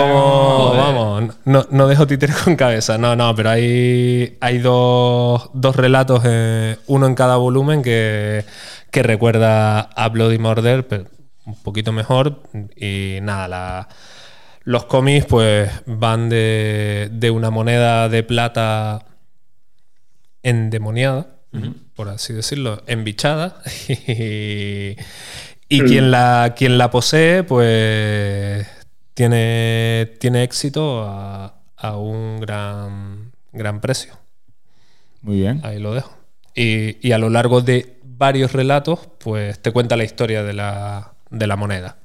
Como, 0.00 0.72
vamos, 0.76 1.34
no, 1.44 1.66
no 1.70 1.88
dejo 1.88 2.06
títere 2.06 2.32
con 2.44 2.54
cabeza. 2.54 2.96
No, 2.96 3.16
no, 3.16 3.34
pero 3.34 3.50
hay, 3.50 4.36
hay 4.40 4.58
dos, 4.58 5.50
dos 5.52 5.74
relatos, 5.74 6.22
eh, 6.24 6.76
uno 6.86 7.06
en 7.06 7.14
cada 7.16 7.36
volumen, 7.36 7.82
que, 7.82 8.44
que 8.92 9.02
recuerda 9.02 9.80
a 9.80 10.08
Bloody 10.10 10.38
Murder, 10.38 10.86
pero 10.86 11.06
un 11.46 11.56
poquito 11.60 11.90
mejor. 11.92 12.40
Y 12.76 13.18
nada, 13.22 13.48
la- 13.48 13.88
los 14.62 14.84
cómics 14.84 15.26
pues 15.26 15.70
van 15.86 16.28
de, 16.30 17.08
de 17.12 17.30
una 17.30 17.50
moneda 17.50 18.08
de 18.08 18.22
plata 18.22 19.04
endemoniada, 20.42 21.26
por 21.94 22.08
así 22.08 22.32
decirlo, 22.32 22.82
embichada. 22.86 23.60
Y, 23.88 24.96
y 25.68 25.82
Mm. 25.82 25.86
quien, 25.86 26.10
la, 26.10 26.54
quien 26.56 26.76
la 26.78 26.90
posee, 26.90 27.42
pues 27.42 28.66
tiene, 29.14 30.12
tiene 30.20 30.42
éxito 30.42 31.02
a, 31.08 31.54
a 31.76 31.96
un 31.96 32.38
gran, 32.40 33.32
gran 33.52 33.80
precio. 33.80 34.18
Muy 35.22 35.36
bien. 35.40 35.60
Ahí 35.64 35.78
lo 35.78 35.94
dejo. 35.94 36.14
Y, 36.54 36.96
y 37.06 37.12
a 37.12 37.18
lo 37.18 37.30
largo 37.30 37.60
de 37.62 37.96
varios 38.04 38.52
relatos, 38.52 39.00
pues 39.18 39.58
te 39.60 39.72
cuenta 39.72 39.96
la 39.96 40.04
historia 40.04 40.42
de 40.42 40.52
la, 40.52 41.14
de 41.30 41.46
la 41.46 41.56
moneda. 41.56 41.96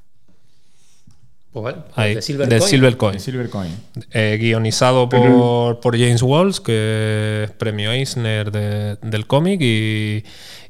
Pues 1.51 1.63
vale, 1.63 1.77
pues 1.95 2.25
Silver 2.25 2.47
de 2.47 2.57
Coin. 2.59 2.69
Silver 2.69 2.97
Coin. 2.97 3.13
The 3.13 3.19
Silver 3.19 3.49
Coin. 3.49 3.71
Eh, 4.11 4.37
guionizado 4.39 5.09
por, 5.09 5.79
por 5.79 5.97
James 5.97 6.21
Walls, 6.21 6.59
que 6.61 7.45
es 7.45 7.51
premio 7.51 7.91
Eisner 7.91 8.51
de- 8.51 8.97
del 8.97 9.25
cómic, 9.25 9.59
y, 9.61 10.23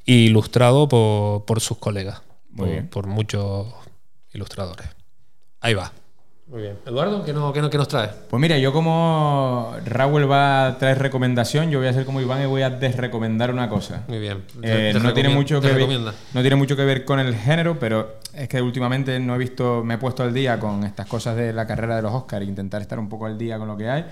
y 0.05 0.13
ilustrado 0.27 0.87
por, 0.87 1.43
por 1.45 1.59
sus 1.59 1.77
colegas, 1.79 2.21
Muy 2.51 2.57
por, 2.57 2.69
bien. 2.69 2.87
por 2.87 3.07
muchos 3.07 3.67
ilustradores. 4.33 4.87
Ahí 5.59 5.73
va. 5.73 5.91
Muy 6.49 6.61
bien. 6.63 6.77
Eduardo, 6.85 7.23
¿qué, 7.23 7.31
no, 7.31 7.53
qué, 7.53 7.61
no- 7.61 7.69
qué 7.69 7.77
nos 7.77 7.87
trae? 7.87 8.09
Pues 8.27 8.41
mira, 8.41 8.57
yo 8.57 8.73
como 8.73 9.71
Raúl 9.85 10.29
va 10.29 10.65
a 10.65 10.77
traer 10.79 10.97
recomendación, 10.97 11.69
yo 11.69 11.77
voy 11.77 11.87
a 11.87 11.91
hacer 11.91 12.05
como 12.05 12.21
Iván 12.21 12.41
y 12.41 12.47
voy 12.47 12.63
a 12.63 12.71
desrecomendar 12.71 13.51
una 13.53 13.69
cosa. 13.69 14.03
Muy 14.07 14.17
bien. 14.17 14.43
Eh, 14.63 14.89
Te 14.93 14.99
no, 14.99 15.13
tiene 15.13 15.29
mucho 15.29 15.61
que 15.61 15.67
ver, 15.67 15.75
recomienda. 15.75 16.11
no 16.33 16.41
tiene 16.41 16.55
mucho 16.55 16.75
que 16.75 16.83
ver 16.85 17.05
con 17.05 17.19
el 17.19 17.35
género, 17.35 17.77
pero 17.77 18.15
es 18.33 18.49
que 18.49 18.61
últimamente 18.63 19.19
no 19.19 19.35
he 19.35 19.37
visto, 19.37 19.83
me 19.83 19.93
he 19.93 19.97
puesto 19.99 20.23
al 20.23 20.33
día 20.33 20.59
con 20.59 20.83
estas 20.85 21.05
cosas 21.05 21.35
de 21.35 21.53
la 21.53 21.67
carrera 21.67 21.95
de 21.95 22.01
los 22.01 22.13
Oscars 22.13 22.43
e 22.43 22.49
intentar 22.49 22.81
estar 22.81 22.97
un 22.97 23.09
poco 23.09 23.27
al 23.27 23.37
día 23.37 23.59
con 23.59 23.67
lo 23.67 23.77
que 23.77 23.87
hay. 23.87 24.05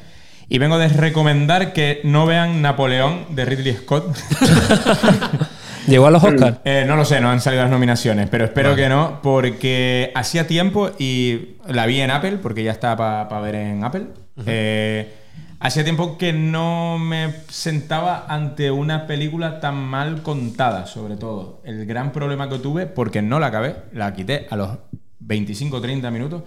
Y 0.48 0.60
vengo 0.60 0.78
de 0.78 0.90
recomendar 0.90 1.74
que 1.74 2.02
no 2.04 2.26
vean 2.28 2.62
Napoleón 2.62 3.26
de 3.32 3.46
Ridley 3.46 3.74
Scott. 3.78 4.16
¿Llegó 5.88 6.08
a 6.08 6.12
los 6.12 6.24
Oscars? 6.24 6.58
Eh, 6.66 6.84
no 6.86 6.98
lo 6.98 7.06
sé, 7.06 7.22
no 7.22 7.30
han 7.30 7.40
salido 7.40 7.64
las 7.64 7.72
nominaciones, 7.72 8.30
pero 8.30 8.44
espero 8.44 8.76
que 8.76 8.90
no, 8.90 9.22
porque 9.24 10.12
hacía 10.16 10.46
tiempo 10.46 10.92
y 11.00 11.56
la 11.68 11.86
vi 11.86 12.02
en 12.02 12.12
Apple, 12.12 12.40
porque 12.42 12.64
ya 12.64 12.72
está 12.72 12.96
para 12.98 13.40
ver 13.40 13.56
en 13.56 13.84
Apple. 13.84 14.08
Eh, 14.46 15.14
hacía 15.60 15.86
tiempo 15.86 16.18
que 16.18 16.34
no 16.34 16.98
me 16.98 17.34
sentaba 17.48 18.26
ante 18.28 18.70
una 18.70 19.08
película 19.08 19.62
tan 19.62 19.76
mal 19.78 20.22
contada, 20.24 20.86
sobre 20.88 21.16
todo. 21.16 21.62
El 21.64 21.86
gran 21.86 22.12
problema 22.12 22.50
que 22.50 22.60
tuve, 22.60 22.86
porque 22.86 23.22
no 23.22 23.40
la 23.40 23.48
acabé, 23.48 23.76
la 23.94 24.14
quité 24.14 24.46
a 24.50 24.58
los 24.58 24.78
25 25.20 25.78
o 25.78 25.82
30 25.82 26.12
minutos, 26.12 26.44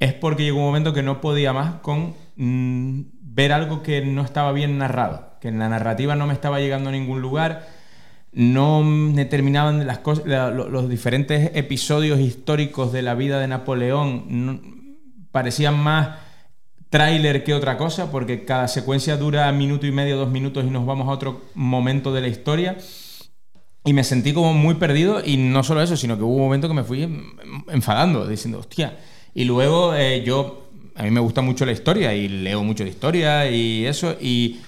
es 0.00 0.14
porque 0.14 0.42
llegó 0.42 0.58
un 0.58 0.64
momento 0.64 0.92
que 0.92 1.02
no 1.02 1.20
podía 1.20 1.52
más 1.52 1.74
con 1.82 2.14
mm, 2.36 3.02
ver 3.22 3.52
algo 3.52 3.82
que 3.82 4.04
no 4.04 4.22
estaba 4.22 4.50
bien 4.50 4.78
narrado, 4.78 5.34
que 5.40 5.48
en 5.48 5.60
la 5.60 5.68
narrativa 5.68 6.16
no 6.16 6.26
me 6.26 6.32
estaba 6.32 6.58
llegando 6.58 6.88
a 6.88 6.92
ningún 6.92 7.20
lugar 7.20 7.79
no 8.32 8.82
me 8.82 9.24
terminaban 9.24 9.86
las 9.86 9.98
cosas, 9.98 10.24
los 10.26 10.88
diferentes 10.88 11.50
episodios 11.54 12.20
históricos 12.20 12.92
de 12.92 13.02
la 13.02 13.14
vida 13.14 13.40
de 13.40 13.48
Napoleón 13.48 14.98
parecían 15.32 15.78
más 15.78 16.18
tráiler 16.90 17.44
que 17.44 17.54
otra 17.54 17.76
cosa, 17.76 18.10
porque 18.10 18.44
cada 18.44 18.68
secuencia 18.68 19.16
dura 19.16 19.50
minuto 19.52 19.86
y 19.86 19.92
medio, 19.92 20.16
dos 20.16 20.30
minutos 20.30 20.64
y 20.64 20.70
nos 20.70 20.84
vamos 20.86 21.08
a 21.08 21.12
otro 21.12 21.42
momento 21.54 22.12
de 22.12 22.20
la 22.20 22.28
historia. 22.28 22.76
Y 23.84 23.92
me 23.92 24.04
sentí 24.04 24.34
como 24.34 24.52
muy 24.52 24.74
perdido 24.74 25.22
y 25.24 25.36
no 25.38 25.62
solo 25.62 25.82
eso, 25.82 25.96
sino 25.96 26.16
que 26.18 26.24
hubo 26.24 26.34
un 26.34 26.42
momento 26.42 26.68
que 26.68 26.74
me 26.74 26.84
fui 26.84 27.08
enfadando, 27.68 28.26
diciendo, 28.26 28.58
hostia. 28.58 28.98
Y 29.34 29.44
luego 29.44 29.94
eh, 29.94 30.22
yo, 30.22 30.68
a 30.96 31.04
mí 31.04 31.10
me 31.10 31.20
gusta 31.20 31.40
mucho 31.40 31.64
la 31.64 31.72
historia 31.72 32.12
y 32.14 32.28
leo 32.28 32.62
mucho 32.62 32.84
de 32.84 32.90
historia 32.90 33.50
y 33.50 33.86
eso, 33.86 34.16
y 34.20 34.60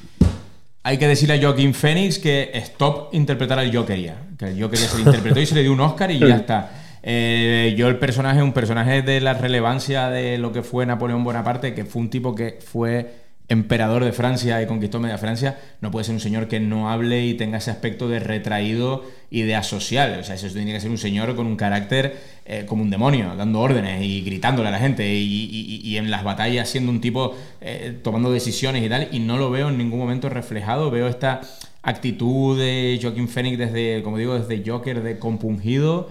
hay 0.85 0.99
que 0.99 1.07
decirle 1.07 1.35
a 1.35 1.41
Joaquín 1.41 1.75
Phoenix 1.75 2.19
que 2.19 2.51
stop 2.55 3.15
interpretar 3.15 3.59
al 3.59 3.75
Joker. 3.75 4.15
Que 4.37 4.47
el 4.47 4.61
Joker 4.61 4.79
se 4.79 4.97
le 4.97 5.03
interpretó 5.05 5.41
y 5.41 5.47
se 5.47 5.55
le 5.55 5.63
dio 5.63 5.73
un 5.73 5.81
Oscar 5.81 6.11
y 6.11 6.19
ya 6.19 6.37
está. 6.37 6.71
Eh, 7.05 7.75
yo 7.77 7.89
el 7.89 7.99
personaje, 7.99 8.43
un 8.43 8.53
personaje 8.53 9.03
de 9.03 9.21
la 9.21 9.35
relevancia 9.35 10.09
de 10.09 10.39
lo 10.39 10.53
que 10.53 10.63
fue 10.63 10.87
Napoleón 10.87 11.25
Bonaparte, 11.25 11.75
que 11.75 11.85
fue 11.85 12.03
un 12.03 12.11
tipo 12.11 12.35
que 12.35 12.59
fue 12.65 13.22
emperador 13.49 14.05
de 14.05 14.13
Francia 14.13 14.63
y 14.63 14.67
conquistó 14.67 14.99
media 14.99 15.19
Francia, 15.19 15.59
no 15.81 15.91
puede 15.91 16.05
ser 16.05 16.15
un 16.15 16.21
señor 16.21 16.49
que 16.49 16.61
no 16.61 16.91
hable 16.91 17.27
y 17.27 17.35
tenga 17.35 17.59
ese 17.59 17.71
aspecto 17.71 18.09
de 18.09 18.19
retraído 18.19 19.05
y 19.31 19.43
de 19.43 19.55
asocial. 19.55 20.21
O 20.21 20.25
sea, 20.25 20.35
eso 20.35 20.49
tiene 20.49 20.73
que 20.73 20.81
ser 20.81 20.91
un 20.91 20.99
señor 20.99 21.35
con 21.37 21.47
un 21.47 21.57
carácter 21.57 22.17
eh, 22.45 22.65
como 22.67 22.83
un 22.83 22.91
demonio, 22.91 23.35
dando 23.37 23.61
órdenes 23.61 24.03
y 24.03 24.23
gritándole 24.23 24.69
a 24.69 24.73
la 24.73 24.79
gente 24.79 25.07
y, 25.15 25.97
en 25.97 26.11
las 26.11 26.25
batallas 26.25 26.69
siendo 26.71 26.91
un 26.91 27.01
tipo 27.01 27.37
eh, 27.61 27.99
tomando 28.03 28.33
decisiones 28.33 28.83
y 28.83 28.89
tal, 28.89 29.09
y 29.13 29.19
no 29.19 29.37
lo 29.37 29.51
veo 29.51 29.69
en 29.69 29.77
ningún 29.77 29.99
momento 29.99 30.29
reflejado. 30.29 30.91
Veo 30.91 31.07
esta 31.07 31.43
actitud 31.83 32.59
de 32.59 32.99
Joaquín 33.01 33.29
Phoenix 33.29 33.59
desde, 33.59 34.03
como 34.03 34.17
digo, 34.17 34.39
desde 34.39 34.69
Joker 34.69 35.03
de 35.03 35.19
compungido. 35.19 36.11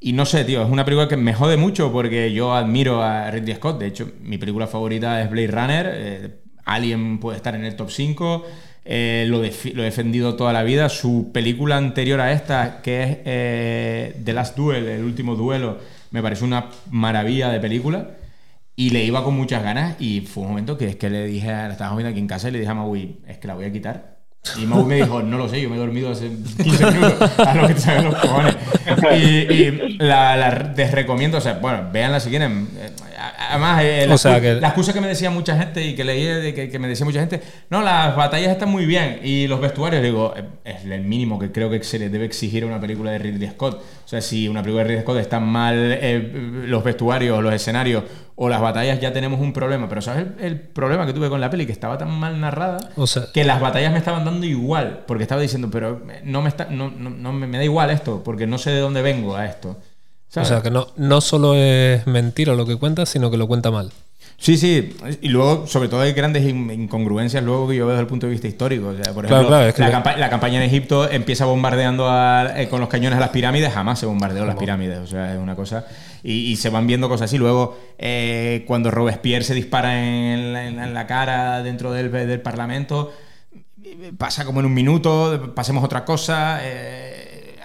Y 0.00 0.14
no 0.14 0.24
sé, 0.24 0.44
tío, 0.44 0.62
es 0.62 0.70
una 0.70 0.84
película 0.84 1.08
que 1.08 1.18
me 1.18 1.34
jode 1.34 1.58
mucho 1.58 1.92
porque 1.92 2.32
yo 2.32 2.54
admiro 2.54 3.02
a 3.02 3.30
Ridley 3.30 3.54
Scott. 3.56 3.78
De 3.78 3.86
hecho, 3.86 4.10
mi 4.22 4.38
película 4.38 4.66
favorita 4.66 5.22
es 5.22 5.30
Blade 5.30 5.46
Runner. 5.48 5.90
eh, 5.94 6.39
Alien 6.64 7.18
puede 7.18 7.36
estar 7.36 7.54
en 7.54 7.64
el 7.64 7.76
top 7.76 7.90
5. 7.90 8.44
eh, 8.84 9.24
lo, 9.28 9.38
lo 9.38 9.44
he 9.82 9.84
defendido 9.84 10.34
toda 10.36 10.52
la 10.52 10.62
vida. 10.62 10.88
Su 10.88 11.30
película 11.32 11.76
anterior 11.76 12.20
a 12.20 12.32
esta, 12.32 12.80
que 12.82 13.02
es 13.02 13.18
eh, 13.24 14.16
The 14.24 14.32
Last 14.32 14.56
Duel, 14.56 14.86
el 14.86 15.04
último 15.04 15.36
duelo, 15.36 15.78
me 16.10 16.22
parece 16.22 16.44
una 16.44 16.66
maravilla 16.90 17.48
de 17.50 17.60
película. 17.60 18.10
Y 18.76 18.90
le 18.90 19.04
iba 19.04 19.22
con 19.22 19.34
muchas 19.36 19.62
ganas 19.62 19.96
y 20.00 20.22
fue 20.22 20.42
un 20.44 20.50
momento 20.50 20.78
que 20.78 20.86
es 20.86 20.96
que 20.96 21.10
le 21.10 21.26
dije, 21.26 21.48
la 21.48 21.70
estábamos 21.72 21.98
viendo 21.98 22.10
aquí 22.12 22.18
en 22.20 22.26
casa 22.26 22.48
y 22.48 22.52
le 22.52 22.60
dije 22.60 22.70
a 22.70 22.74
Maui, 22.74 23.18
es 23.28 23.36
que 23.36 23.46
la 23.46 23.54
voy 23.54 23.66
a 23.66 23.72
quitar. 23.72 24.20
Y 24.58 24.64
Maui 24.64 24.84
me 24.86 24.94
dijo, 24.94 25.20
no 25.22 25.36
lo 25.36 25.50
sé, 25.50 25.60
yo 25.60 25.68
me 25.68 25.76
he 25.76 25.78
dormido 25.78 26.10
hace 26.12 26.30
15 26.62 26.90
minutos, 26.92 27.38
a 27.40 27.54
lo 27.56 27.68
que 27.68 27.74
te 27.74 28.02
los 28.02 28.14
cojones. 28.14 28.56
Y, 29.18 29.24
y 29.52 29.98
la, 29.98 30.34
la 30.34 30.50
desrecomiendo, 30.74 31.36
o 31.36 31.40
sea, 31.42 31.58
bueno, 31.60 31.90
veanla 31.92 32.20
si 32.20 32.30
quieren. 32.30 32.68
Eh, 33.20 33.32
Además, 33.50 33.82
eh, 33.82 34.06
la, 34.08 34.14
O 34.14 34.18
sea, 34.18 34.38
excu- 34.38 34.40
que- 34.40 34.54
la 34.60 34.68
excusa 34.68 34.92
que 34.92 35.00
me 35.00 35.08
decía 35.08 35.30
mucha 35.30 35.56
gente 35.56 35.84
y 35.84 35.94
que 35.94 36.04
leí 36.04 36.24
de 36.24 36.54
que, 36.54 36.70
que 36.70 36.78
me 36.78 36.88
decía 36.88 37.04
mucha 37.04 37.20
gente, 37.20 37.40
no, 37.68 37.82
las 37.82 38.16
batallas 38.16 38.50
están 38.52 38.70
muy 38.70 38.86
bien 38.86 39.20
y 39.22 39.46
los 39.46 39.60
vestuarios, 39.60 40.02
digo, 40.02 40.32
eh, 40.36 40.44
es 40.64 40.84
el 40.84 41.02
mínimo 41.02 41.38
que 41.38 41.52
creo 41.52 41.68
que 41.68 41.82
se 41.82 41.98
le 41.98 42.08
debe 42.08 42.24
exigir 42.24 42.62
a 42.64 42.66
una 42.66 42.80
película 42.80 43.10
de 43.10 43.18
Ridley 43.18 43.48
Scott. 43.50 43.74
O 44.04 44.08
sea, 44.08 44.20
si 44.20 44.48
una 44.48 44.62
película 44.62 44.82
de 44.84 44.88
Ridley 44.88 45.02
Scott 45.02 45.18
están 45.18 45.46
mal 45.46 45.74
eh, 45.76 46.30
los 46.66 46.82
vestuarios, 46.82 47.42
los 47.42 47.52
escenarios 47.52 48.04
o 48.36 48.48
las 48.48 48.60
batallas, 48.60 48.98
ya 49.00 49.12
tenemos 49.12 49.38
un 49.40 49.52
problema. 49.52 49.86
Pero 49.88 50.00
¿sabes 50.00 50.26
el, 50.38 50.44
el 50.44 50.58
problema 50.60 51.04
que 51.04 51.12
tuve 51.12 51.28
con 51.28 51.40
la 51.42 51.50
peli? 51.50 51.66
Que 51.66 51.72
estaba 51.72 51.98
tan 51.98 52.10
mal 52.10 52.40
narrada 52.40 52.78
O 52.96 53.06
sea, 53.06 53.24
que 53.34 53.44
las 53.44 53.60
batallas 53.60 53.92
me 53.92 53.98
estaban 53.98 54.24
dando 54.24 54.46
igual, 54.46 55.00
porque 55.06 55.24
estaba 55.24 55.42
diciendo, 55.42 55.68
pero 55.70 56.00
no 56.24 56.40
me 56.40 56.48
está, 56.48 56.66
no, 56.70 56.90
no, 56.90 57.10
no 57.10 57.32
me, 57.34 57.46
me 57.46 57.58
da 57.58 57.64
igual 57.64 57.90
esto, 57.90 58.22
porque 58.24 58.46
no 58.46 58.56
sé 58.56 58.70
de 58.70 58.78
dónde 58.80 59.02
vengo 59.02 59.36
a 59.36 59.44
esto. 59.44 59.76
O 60.36 60.44
sea 60.44 60.62
que 60.62 60.70
no, 60.70 60.88
no 60.96 61.20
solo 61.20 61.54
es 61.54 62.06
mentira 62.06 62.54
lo 62.54 62.66
que 62.66 62.76
cuenta, 62.76 63.06
sino 63.06 63.30
que 63.30 63.36
lo 63.36 63.46
cuenta 63.48 63.70
mal. 63.70 63.90
Sí, 64.36 64.56
sí, 64.56 64.96
y 65.20 65.28
luego, 65.28 65.66
sobre 65.66 65.88
todo, 65.90 66.00
hay 66.00 66.14
grandes 66.14 66.48
in- 66.48 66.70
incongruencias 66.70 67.44
luego 67.44 67.68
que 67.68 67.76
yo 67.76 67.84
veo 67.84 67.90
desde 67.94 68.00
el 68.02 68.06
punto 68.06 68.24
de 68.26 68.32
vista 68.32 68.48
histórico. 68.48 68.88
O 68.88 68.94
sea, 68.94 69.12
por 69.12 69.26
Claro, 69.26 69.42
ejemplo, 69.42 69.48
claro, 69.48 69.66
es 69.68 69.74
que 69.74 69.82
la, 69.82 69.88
le- 69.88 69.92
campa- 69.92 70.16
la 70.16 70.30
campaña 70.30 70.56
en 70.56 70.62
Egipto 70.62 71.10
empieza 71.10 71.44
bombardeando 71.44 72.08
a- 72.08 72.58
eh, 72.58 72.68
con 72.70 72.80
los 72.80 72.88
cañones 72.88 73.18
a 73.18 73.20
las 73.20 73.28
pirámides, 73.30 73.70
jamás 73.70 73.98
se 73.98 74.06
bombardeó 74.06 74.46
las 74.46 74.56
pirámides, 74.56 74.98
o 75.00 75.06
sea, 75.06 75.34
es 75.34 75.38
una 75.38 75.56
cosa. 75.56 75.84
Y, 76.22 76.52
y 76.52 76.56
se 76.56 76.70
van 76.70 76.86
viendo 76.86 77.06
cosas 77.10 77.26
así. 77.26 77.36
Luego, 77.36 77.78
eh, 77.98 78.64
cuando 78.66 78.90
Robespierre 78.90 79.44
se 79.44 79.52
dispara 79.52 80.00
en 80.02 80.54
la, 80.54 80.66
en 80.68 81.06
cara 81.06 81.62
dentro 81.62 81.92
del, 81.92 82.10
del 82.10 82.40
Parlamento, 82.40 83.12
pasa 84.16 84.46
como 84.46 84.60
en 84.60 84.66
un 84.66 84.74
minuto, 84.74 85.52
pasemos 85.54 85.84
otra 85.84 86.04
cosa. 86.06 86.60
eh, 86.62 87.19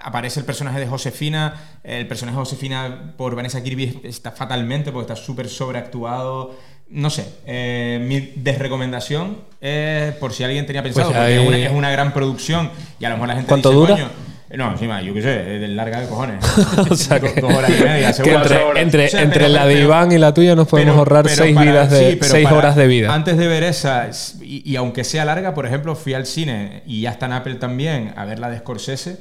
aparece 0.06 0.38
el 0.40 0.46
personaje 0.46 0.78
de 0.80 0.86
Josefina. 0.86 1.54
El 1.82 2.06
personaje 2.06 2.36
de 2.36 2.40
Josefina 2.44 3.12
por 3.16 3.34
Vanessa 3.34 3.62
Kirby 3.62 4.00
está 4.04 4.30
fatalmente 4.30 4.92
porque 4.92 5.12
está 5.12 5.22
súper 5.22 5.48
sobreactuado. 5.48 6.56
No 6.88 7.10
sé, 7.10 7.26
eh, 7.46 7.98
mi 8.06 8.32
desrecomendación 8.36 9.38
es 9.60 10.14
por 10.14 10.32
si 10.32 10.44
alguien 10.44 10.66
tenía 10.66 10.82
pensado, 10.84 11.08
Pues 11.08 11.18
hay- 11.20 11.34
es, 11.34 11.46
una, 11.48 11.58
es 11.58 11.72
una 11.72 11.90
gran 11.90 12.12
producción 12.12 12.70
y 13.00 13.04
a 13.04 13.08
lo 13.08 13.16
mejor 13.16 13.28
la 13.28 13.34
gente 13.34 13.48
¿Cuánto 13.48 13.70
dice, 13.70 13.80
dura? 13.80 13.94
"Coño, 13.94 14.08
no, 14.56 14.70
encima, 14.70 15.02
yo 15.02 15.12
qué 15.12 15.20
sé, 15.22 15.64
es 15.64 15.68
larga 15.70 16.00
de 16.00 16.06
cojones. 16.08 16.44
O 16.90 16.94
sea 16.94 17.18
que- 17.18 17.40
dos 17.40 17.52
horas 17.52 17.72
y 17.76 17.82
media, 17.82 18.12
seguro. 18.12 18.40
entre, 18.44 18.80
entre, 18.82 19.06
O 19.06 19.08
sea, 19.08 19.22
entre 19.22 19.40
pero- 19.40 19.52
la 19.52 19.66
de 19.66 19.80
Iván 19.82 20.12
y 20.12 20.18
la 20.18 20.32
tuya 20.32 20.54
nos 20.54 20.68
podemos 20.68 20.92
pero- 20.92 20.98
ahorrar 21.00 21.24
pero 21.24 21.34
seis 21.42 21.56
para- 21.56 21.70
vidas 21.72 21.90
de 21.90 22.12
sí, 22.12 22.18
seis 22.22 22.44
para- 22.44 22.56
horas 22.56 22.76
de 22.76 22.86
vida. 22.86 23.12
Antes 23.12 23.36
de 23.36 23.48
ver 23.48 23.64
esa, 23.64 24.08
y, 24.40 24.62
y 24.70 24.76
aunque 24.76 25.02
sea 25.02 25.24
larga, 25.24 25.54
por 25.54 25.66
ejemplo, 25.66 25.96
fui 25.96 26.14
al 26.14 26.24
cine 26.26 26.84
y 26.86 27.00
ya 27.00 27.10
está 27.10 27.26
en 27.26 27.32
Apple 27.32 27.56
también 27.56 28.14
a 28.16 28.24
ver 28.24 28.38
la 28.38 28.48
de 28.48 28.58
Scorsese. 28.58 29.18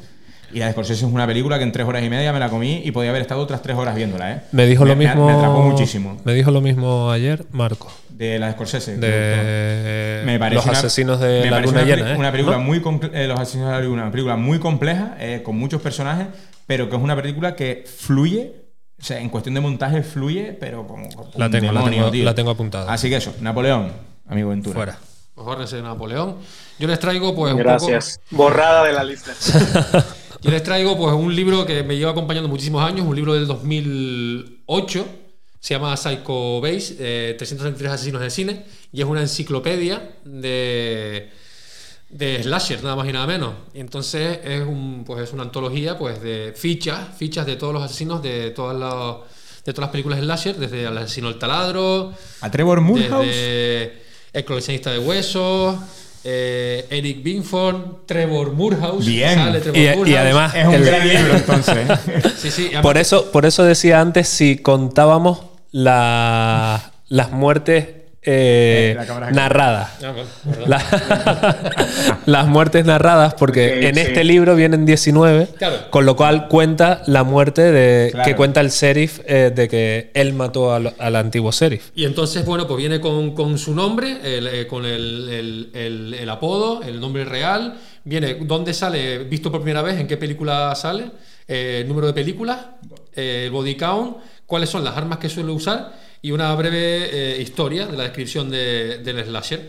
Y 0.54 0.60
la 0.60 0.68
de 0.68 0.72
Scorsese 0.74 1.06
es 1.06 1.12
una 1.12 1.26
película 1.28 1.58
que 1.58 1.64
en 1.64 1.72
tres 1.72 1.86
horas 1.88 2.04
y 2.04 2.10
media 2.10 2.32
me 2.32 2.40
la 2.40 2.50
comí 2.50 2.82
y 2.86 2.92
podía 2.92 3.10
haber 3.10 3.22
estado 3.22 3.42
otras 3.42 3.62
tres 3.62 3.76
horas 3.78 3.96
viéndola, 3.96 4.32
¿eh? 4.32 4.42
Me 4.52 4.66
dijo 4.68 4.86
lo 4.86 4.96
me- 4.96 5.06
mismo. 5.08 5.26
Me, 5.28 5.34
atrapó 5.34 5.62
muchísimo. 5.64 6.18
Me 6.24 6.34
dijo 6.34 6.52
lo 6.52 6.62
mismo 6.62 7.12
ayer 7.12 7.46
Marco. 7.52 7.92
De 8.10 8.40
la 8.40 8.48
de 8.48 8.54
Scorsese. 8.54 8.98
De 8.98 10.22
me 10.26 10.40
parece 10.40 10.56
los 10.58 10.66
una- 10.66 10.78
asesinos 10.78 11.20
de 11.20 11.42
me 11.44 11.52
la 11.52 11.60
luna 11.60 11.82
una, 11.82 11.84
llena. 11.96 12.14
¿eh? 12.14 12.18
una 12.18 12.32
película 12.32 12.58
¿No? 12.58 12.64
muy 12.64 12.82
eh, 13.14 13.28
los 13.28 13.40
asesinos 13.40 13.68
de 13.68 13.74
la 13.74 13.82
luna, 13.82 14.04
una 14.04 14.12
película 14.12 14.36
muy 14.38 14.60
compleja, 14.60 15.16
eh, 15.20 15.42
con 15.44 15.58
muchos 15.58 15.82
personajes, 15.82 16.28
pero 16.66 16.90
que 16.90 16.96
es 16.96 17.02
una 17.02 17.16
película 17.16 17.56
que 17.56 17.84
fluye, 17.86 18.54
o 19.00 19.04
sea, 19.04 19.20
en 19.20 19.28
cuestión 19.30 19.56
de 19.56 19.62
montaje 19.62 20.02
fluye, 20.04 20.54
pero 20.58 20.88
como, 20.88 21.10
como 21.10 21.30
La 21.36 21.48
un 21.48 21.52
tengo, 21.52 21.72
la 21.74 21.80
demonio, 21.82 22.00
tengo- 22.00 22.12
tío. 22.12 22.24
la 22.26 22.36
tengo 22.36 22.52
apuntada. 22.52 22.94
Así 22.94 23.10
que 23.10 23.18
eso, 23.18 23.34
Napoleón, 23.42 23.92
amigo 24.30 24.50
Ventura. 24.50 24.76
Fuera. 24.76 24.98
Órdense 25.38 25.76
de 25.76 25.82
Napoleón. 25.82 26.38
Yo 26.80 26.88
les 26.88 26.98
traigo, 26.98 27.36
pues, 27.36 27.52
un 27.54 27.60
Gracias. 27.60 28.22
Borrada 28.32 28.86
de 28.86 28.94
la 28.94 29.04
lista. 29.04 29.34
Yo 30.42 30.52
les 30.52 30.64
traigo, 30.64 30.98
pues, 30.98 31.14
un 31.14 31.36
libro 31.36 31.66
que 31.66 31.84
me 31.84 31.98
lleva 31.98 32.12
acompañando 32.12 32.50
muchísimos 32.50 32.84
años, 32.84 33.06
un 33.06 33.16
libro 33.16 33.34
del 33.34 33.48
2008. 33.48 35.06
Se 35.60 35.74
llama 35.74 35.96
Psycho 35.98 36.62
Base, 36.62 36.96
eh, 37.00 37.36
333 37.38 37.92
asesinos 37.92 38.22
de 38.22 38.30
cine. 38.30 38.66
Y 38.92 39.02
es 39.02 39.08
una 39.08 39.22
enciclopedia 39.22 40.18
de, 40.24 41.32
de 42.10 42.44
slasher, 42.44 42.84
nada 42.84 42.96
más 42.96 43.08
y 43.08 43.14
nada 43.14 43.26
menos. 43.26 43.54
Y 43.74 43.80
entonces 43.80 44.40
es, 44.44 44.62
un, 44.62 45.04
pues, 45.06 45.24
es 45.24 45.34
una 45.34 45.44
antología 45.44 45.98
pues, 45.98 46.22
de 46.22 46.54
fichas, 46.56 47.18
fichas 47.18 47.46
de 47.46 47.56
todos 47.56 47.74
los 47.74 47.82
asesinos 47.82 48.22
de 48.22 48.52
todas 48.52 48.78
las, 48.78 49.18
de 49.66 49.74
todas 49.74 49.88
las 49.88 49.90
películas 49.90 50.20
slasher, 50.20 50.56
desde 50.58 50.86
El 50.86 50.98
asesino 50.98 51.30
del 51.30 51.40
taladro, 51.40 52.14
A 52.42 52.52
Trevor 52.52 52.82
Mulhouse. 52.82 54.06
El 54.34 54.44
coleccionista 54.44 54.92
de 54.92 55.00
huesos, 55.00 55.78
eh, 56.26 56.86
Eric 56.90 57.22
Binford, 57.24 58.06
Trevor 58.08 58.52
Moorhouse. 58.54 59.06
Bien. 59.06 59.36
sale 59.36 59.62
Trevor 59.62 60.08
Y- 60.10 60.16
además 60.16 60.56
Es 60.56 60.66
un 60.68 60.74
el- 60.74 60.84
gran 60.86 61.08
libro, 61.08 61.36
entonces. 61.36 61.88
sí, 62.38 62.50
sí. 62.52 62.72
Por 62.82 62.98
eso, 62.98 63.32
por 63.32 63.46
eso 63.46 63.64
decía 63.64 64.02
antes 64.02 64.28
si 64.28 64.58
contábamos 64.58 65.40
la- 65.72 66.92
las 67.10 67.32
muertes 67.32 67.88
eh, 68.26 68.98
Eh, 68.98 69.32
narradas. 69.34 69.92
Ah. 70.04 70.14
La- 70.68 72.20
las 72.26 72.48
muertes 72.48 72.86
narradas, 72.86 73.34
porque 73.36 73.88
en 73.88 73.96
sí. 73.96 74.02
este 74.02 74.24
libro 74.24 74.56
vienen 74.56 74.86
19, 74.86 75.48
Claro. 75.58 75.76
con 75.90 76.06
lo 76.06 76.16
cual 76.16 76.48
cuenta 76.48 77.02
la 77.08 77.24
muerte 77.24 77.62
de 77.72 78.10
Claro. 78.12 78.26
que 78.28 78.36
cuenta 78.36 78.62
el 78.62 78.70
sheriff 78.70 79.20
eh, 79.26 79.52
de 79.54 79.68
que 79.68 80.12
él 80.14 80.34
mató 80.34 80.74
al, 80.74 80.94
al 80.98 81.16
antiguo 81.16 81.52
sheriff. 81.52 81.90
Y 81.96 82.06
entonces, 82.06 82.46
bueno, 82.46 82.68
pues 82.68 82.78
viene 82.78 83.00
con, 83.00 83.34
con 83.34 83.58
su 83.58 83.74
nombre, 83.74 84.18
el, 84.24 84.48
eh, 84.48 84.68
con 84.68 84.86
el, 84.86 85.30
el- 85.30 85.70
el- 85.74 86.14
el 86.16 86.30
apodo, 86.30 86.82
el 86.84 87.00
nombre 87.00 87.26
real. 87.26 87.76
Viene 88.04 88.36
dónde 88.42 88.74
sale, 88.74 89.20
visto 89.20 89.52
por 89.52 89.62
primera 89.62 89.82
vez, 89.82 90.00
en 90.00 90.08
qué 90.08 90.18
película 90.18 90.74
sale, 90.76 91.06
eh, 91.48 91.80
el 91.82 91.88
número 91.88 92.06
de 92.08 92.14
películas, 92.14 92.58
eh, 93.16 93.44
el 93.46 93.52
body 93.52 93.76
count, 93.76 94.18
cuáles 94.46 94.70
son 94.70 94.84
las 94.84 94.96
armas 94.96 95.18
que 95.18 95.28
suele 95.30 95.52
usar 95.52 95.92
y 96.26 96.32
una 96.32 96.54
breve 96.56 97.10
eh, 97.38 97.42
historia 97.42 97.86
de 97.86 97.96
la 97.96 98.04
descripción 98.04 98.50
de- 98.50 98.98
del 98.98 99.24
slasher. 99.24 99.60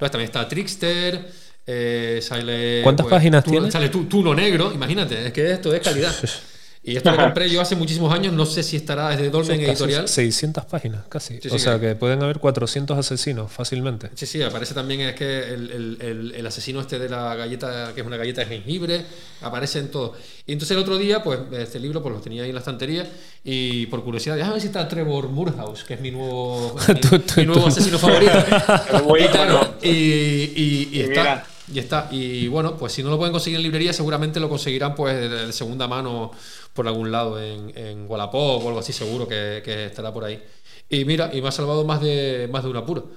Luego 0.00 0.10
también 0.10 0.26
está 0.30 0.48
Trickster. 0.48 1.28
eh, 1.66 2.20
sale, 2.22 2.80
¿Cuántas 2.82 3.06
páginas 3.06 3.42
Tuno- 3.44 3.56
tiene? 3.58 3.70
Sale 3.72 3.88
Tu- 3.88 4.04
Tuno 4.04 4.34
Negro, 4.34 4.72
imagínate, 4.72 5.26
es 5.26 5.32
que 5.32 5.50
esto 5.50 5.74
es 5.74 5.80
calidad. 5.82 6.14
Y 6.86 6.96
esto 6.96 7.10
lo 7.10 7.16
compré 7.16 7.50
yo 7.50 7.60
hace 7.60 7.74
muchísimos 7.74 8.14
años, 8.14 8.32
no 8.32 8.46
sé 8.46 8.62
si 8.62 8.76
estará 8.76 9.08
desde 9.10 9.28
Dolmen 9.28 9.58
Casi 9.58 9.70
Editorial. 9.70 10.08
600 10.08 10.64
páginas, 10.66 11.02
casi. 11.08 11.40
Sí, 11.42 11.48
o 11.48 11.52
sí, 11.52 11.58
sea 11.58 11.80
que- 11.80 11.96
pueden 11.96 12.22
haber 12.22 12.38
400 12.38 12.96
asesinos 12.96 13.50
fácilmente. 13.50 14.10
Sí, 14.14 14.24
sí, 14.24 14.40
aparece 14.42 14.72
también 14.72 15.00
es 15.00 15.14
que 15.16 15.40
el, 15.52 15.70
el- 15.72 15.98
el- 16.00 16.34
el 16.36 16.46
asesino 16.46 16.80
este 16.80 16.98
de 17.00 17.08
la 17.08 17.34
galleta, 17.34 17.92
que 17.94 18.00
es 18.02 18.06
una 18.06 18.16
galleta 18.16 18.40
de 18.42 18.46
jengibre, 18.46 19.04
aparece 19.42 19.80
en 19.80 19.90
todo. 19.90 20.14
Y 20.46 20.52
entonces 20.52 20.76
el 20.76 20.82
otro 20.82 20.96
día, 20.96 21.22
pues 21.24 21.40
este 21.58 21.80
libro 21.80 22.00
pues 22.02 22.14
lo 22.14 22.20
tenía 22.20 22.44
ahí 22.44 22.50
en 22.50 22.54
la 22.54 22.60
estantería 22.60 23.04
y 23.44 23.86
por 23.86 24.04
curiosidad, 24.04 24.36
déjame 24.36 24.52
ver 24.54 24.60
si 24.62 24.68
está 24.68 24.86
Trevor 24.86 25.28
Murhouse, 25.28 25.82
que 25.82 25.94
es 25.94 26.00
mi 26.00 26.12
nuevo, 26.12 26.76
mi, 26.88 26.94
Tú- 27.00 27.18
tú- 27.18 27.32
mi 27.40 27.46
nuevo 27.46 27.62
tú. 27.62 27.66
asesino 27.68 27.98
favorito. 27.98 28.32
Muy 29.04 29.24
y, 29.24 29.28
claro, 29.28 29.58
bueno. 29.58 29.74
y, 29.82 29.88
y- 29.90 30.88
y 30.92 30.96
Y 30.98 31.00
está. 31.00 31.44
Y 31.72 31.78
está. 31.78 32.08
Y 32.10 32.48
bueno, 32.48 32.76
pues 32.76 32.92
si 32.92 33.02
no 33.02 33.10
lo 33.10 33.18
pueden 33.18 33.32
conseguir 33.32 33.56
en 33.56 33.62
librería, 33.64 33.92
seguramente 33.92 34.38
lo 34.38 34.48
conseguirán 34.48 34.94
pues 34.94 35.16
de, 35.16 35.28
de 35.28 35.52
segunda 35.52 35.88
mano 35.88 36.30
por 36.72 36.86
algún 36.86 37.10
lado, 37.10 37.42
en, 37.42 37.72
en 37.76 38.06
Wallapop 38.08 38.64
o 38.64 38.68
algo 38.68 38.80
así, 38.80 38.92
seguro 38.92 39.26
que, 39.26 39.62
que 39.64 39.86
estará 39.86 40.12
por 40.12 40.24
ahí. 40.24 40.42
Y 40.88 41.04
mira, 41.04 41.30
y 41.32 41.42
me 41.42 41.48
ha 41.48 41.52
salvado 41.52 41.84
más 41.84 42.00
de 42.00 42.48
más 42.52 42.62
de 42.62 42.70
un 42.70 42.76
apuro. 42.76 43.10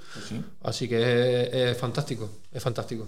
Así 0.64 0.88
que 0.90 0.98
es, 0.98 1.54
es 1.54 1.78
fantástico, 1.78 2.30
es 2.52 2.64
fantástico. 2.64 3.08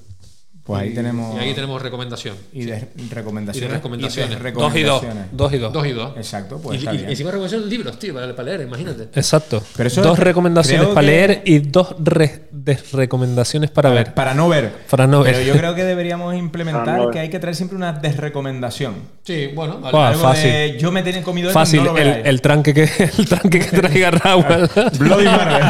Pues 0.63 0.81
ahí 0.83 0.89
Y- 0.89 0.93
tenemos- 0.93 1.35
Y 1.35 1.39
ahí 1.39 1.53
tenemos 1.55 1.81
recomendación. 1.81 2.35
Y 2.53 2.65
de 2.65 2.87
recomendaciones. 3.09 3.57
Y 3.69 3.71
de 3.71 3.73
recomendaciones. 3.75 4.31
Y 4.31 4.43
de 4.43 4.51
Dos 4.51 4.75
y 4.75 4.83
dos. 4.83 5.01
recomendaciones. 5.01 5.25
Dos 5.37 5.53
y 5.53 5.57
dos. 5.57 5.73
Dos 5.73 5.87
y 5.87 5.91
dos. 5.91 6.17
Exacto, 6.17 6.59
pues 6.61 6.75
y, 6.75 6.79
está 6.79 6.93
y- 6.93 6.97
bien. 6.97 7.09
y 7.09 7.11
encima 7.13 7.31
recomendaciones 7.31 7.65
de 7.69 7.75
libros, 7.77 7.99
tío, 7.99 8.13
para, 8.13 8.35
para 8.35 8.43
leer, 8.49 8.61
imagínate. 8.67 9.03
Exacto. 9.19 9.63
Pero 9.75 9.87
eso 9.87 10.01
dos 10.03 10.19
recomendaciones 10.19 10.87
para 10.89 11.01
que- 11.01 11.07
leer 11.07 11.41
y 11.45 11.59
dos 11.59 11.95
re- 11.99 12.43
desrecomendaciones 12.51 13.71
para 13.71 13.89
ver. 13.89 14.13
Para 14.13 14.33
no 14.35 14.47
ver. 14.49 14.71
Para 14.89 15.07
no 15.07 15.21
ver. 15.23 15.33
Pero 15.33 15.45
yo 15.47 15.53
creo 15.57 15.73
que 15.75 15.83
deberíamos 15.83 16.35
implementar 16.35 16.99
no 16.99 17.09
que 17.09 17.19
hay 17.19 17.29
que 17.29 17.39
traer 17.39 17.55
siempre 17.55 17.75
una 17.75 17.93
desrecomendación. 17.93 18.95
Sí, 19.23 19.47
bueno, 19.55 19.79
vale. 19.79 19.97
Algo 19.97 20.21
fácil. 20.21 20.51
de, 20.51 20.77
yo 20.79 20.91
me 20.91 21.01
tenía 21.03 21.23
comido 21.23 21.49
esto, 21.49 21.59
Fácil, 21.59 21.83
no 21.83 21.93
lo 21.93 21.97
el, 21.97 22.25
el 22.25 22.41
tranque 22.41 22.73
que 22.73 22.83
el 23.17 23.27
tranque 23.27 23.59
que 23.59 23.77
traiga 23.81 24.11
Raúl. 24.11 24.45
Bloody 24.99 25.25
Marvel. 25.25 25.63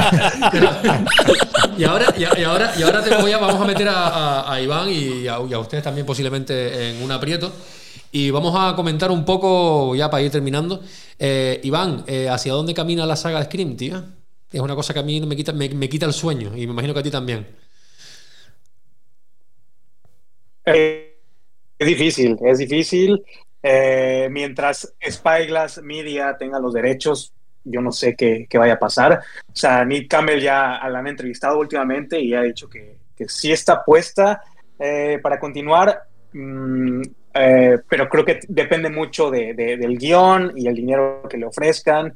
Y 1.78 1.84
ahora, 1.84 2.06
y, 2.18 2.22
y 2.22 2.44
ahora, 2.44 2.74
y 2.78 2.84
ahora 2.84 3.02
te 3.04 3.16
voy 3.16 3.32
a, 3.32 3.38
vamos 3.40 3.60
a 3.62 3.66
meter 3.66 3.88
a, 3.88 4.08
a- 4.08 4.54
a 4.54 4.62
Iván 4.62 4.81
y 4.90 5.28
a, 5.28 5.40
y 5.50 5.54
a 5.54 5.60
ustedes 5.60 5.84
también 5.84 6.06
posiblemente 6.06 6.90
en 6.90 7.04
un 7.04 7.12
aprieto. 7.12 7.52
Y 8.12 8.30
vamos 8.30 8.54
a 8.58 8.76
comentar 8.76 9.10
un 9.10 9.24
poco, 9.24 9.96
ya 9.96 10.10
para 10.10 10.24
ir 10.24 10.32
terminando. 10.32 10.82
Eh, 11.18 11.62
Iván, 11.64 12.04
eh, 12.08 12.28
¿hacia 12.30 12.54
dónde 12.54 12.74
camina 12.74 13.06
la 13.06 13.16
saga 13.16 13.40
de 13.40 13.46
Scream, 13.46 13.78
tío? 13.78 14.04
Es 14.52 14.60
una 14.60 14.76
cosa 14.76 14.94
que 14.94 15.00
a 15.00 15.04
mí 15.04 15.22
me 15.22 15.36
quita, 15.36 15.54
me, 15.54 15.70
me 15.70 15.88
quita 15.88 16.06
el 16.06 16.14
sueño 16.14 16.50
y 16.56 16.68
me 16.68 16.74
imagino 16.74 16.94
que 16.94 17.00
a 17.00 17.04
ti 17.04 17.12
también. 17.12 17.48
Es 20.66 21.88
difícil, 21.88 22.38
es 22.44 22.58
difícil. 22.58 23.24
Eh, 23.64 24.28
mientras 24.30 24.94
Spyglass 25.10 25.82
Media 25.82 26.36
tenga 26.38 26.60
los 26.60 26.74
derechos, 26.74 27.34
yo 27.64 27.80
no 27.80 27.92
sé 27.92 28.16
qué, 28.16 28.48
qué 28.50 28.58
vaya 28.58 28.74
a 28.74 28.80
pasar. 28.80 29.22
O 29.48 29.56
sea, 29.56 29.86
Nick 29.86 30.10
Campbell 30.10 30.42
ya 30.42 30.80
la 30.90 31.00
han 31.00 31.08
entrevistado 31.08 31.60
últimamente 31.60 32.20
y 32.20 32.34
ha 32.34 32.42
dicho 32.42 32.70
que, 32.70 32.98
que 33.16 33.30
sí 33.30 33.52
está 33.52 33.86
puesta 33.86 34.42
eh, 34.84 35.20
para 35.22 35.40
continuar, 35.40 36.04
mm, 36.34 37.02
eh, 37.36 37.78
pero 37.88 38.10
creo 38.10 38.26
que 38.26 38.40
depende 38.48 38.90
mucho 38.90 39.30
de- 39.30 39.54
de- 39.54 39.78
del 39.78 39.98
guion 39.98 40.54
y 40.56 40.68
el 40.68 40.76
dinero 40.76 41.22
que 41.30 41.38
le 41.38 41.46
ofrezcan. 41.46 42.14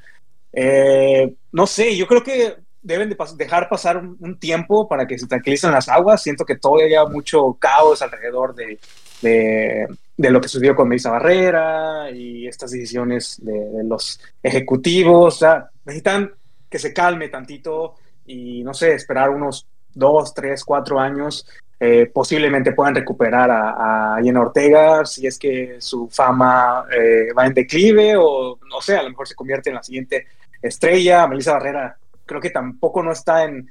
Eh, 0.52 1.34
no 1.52 1.68
sé, 1.68 1.96
yo 1.96 2.08
creo 2.08 2.24
que 2.24 2.56
deben 2.82 3.10
de 3.10 3.18
pas- 3.18 3.36
dejar 3.36 3.68
pasar 3.70 3.98
un, 3.98 4.40
tiempo 4.40 4.88
para 4.88 5.06
que 5.08 5.18
se 5.20 5.28
tranquilicen 5.28 5.72
las 5.72 5.90
aguas. 5.90 6.22
Siento 6.24 6.46
que 6.46 6.56
todavía 6.56 7.02
hay 7.02 7.08
mucho 7.10 7.54
caos 7.60 8.02
alrededor 8.02 8.56
de, 8.56 8.80
de, 9.22 9.88
de 10.18 10.30
lo 10.30 10.40
que 10.40 10.48
sucedió 10.48 10.76
con 10.76 10.88
Melissa 10.88 11.12
Barrera 11.12 12.10
y 12.12 12.48
estas 12.48 12.72
decisiones 12.72 13.40
de, 13.44 13.54
de 13.54 13.84
los 13.84 14.20
ejecutivos. 14.44 15.36
O 15.36 15.38
sea, 15.38 15.70
necesitan 15.86 16.32
que 16.70 16.80
se 16.80 16.94
calme 16.94 17.30
tantito 17.30 17.96
y, 18.26 18.64
no 18.64 18.74
sé, 18.74 18.94
esperar 18.94 19.30
unos 19.30 19.66
dos, 19.94 20.34
tres, 20.34 20.64
cuatro 20.64 21.00
años. 21.00 21.48
Eh, 21.80 22.10
posiblemente 22.14 22.72
puedan 22.72 22.96
recuperar 22.96 23.52
a, 23.52 24.16
a 24.16 24.24
Jenna 24.24 24.40
Ortega 24.42 25.06
si 25.06 25.28
es 25.28 25.38
que 25.38 25.76
su 25.80 26.08
fama 26.10 26.86
eh, 26.90 27.34
va 27.38 27.46
en 27.46 27.54
declive 27.54 28.16
o, 28.18 28.58
no 28.70 28.80
sé, 28.82 28.96
a 28.98 29.04
lo 29.04 29.10
mejor 29.10 29.28
se 29.28 29.36
convierte 29.36 29.70
en 29.70 29.76
la 29.76 29.84
siguiente 29.84 30.26
estrella. 30.62 31.28
Melissa 31.28 31.54
Barrera 31.54 31.98
creo 32.26 32.40
que 32.42 32.50
tampoco 32.50 33.04
no 33.04 33.12
está 33.12 33.44
en, 33.44 33.70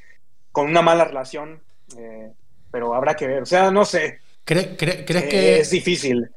con 0.53 0.67
una 0.69 0.83
mala 0.83 1.05
relación, 1.05 1.61
eh, 1.99 2.31
pero 2.71 2.95
habrá 2.95 3.15
que 3.15 3.27
ver. 3.27 3.43
O 3.43 3.47
sea, 3.47 3.71
no 3.71 3.85
sé. 3.85 4.19
¿Crees, 4.45 4.77
cre- 4.77 5.05
crees 5.07 5.25
Eh, 5.25 5.29
que, 5.29 5.61
es 5.61 5.71
difícil. 5.71 6.29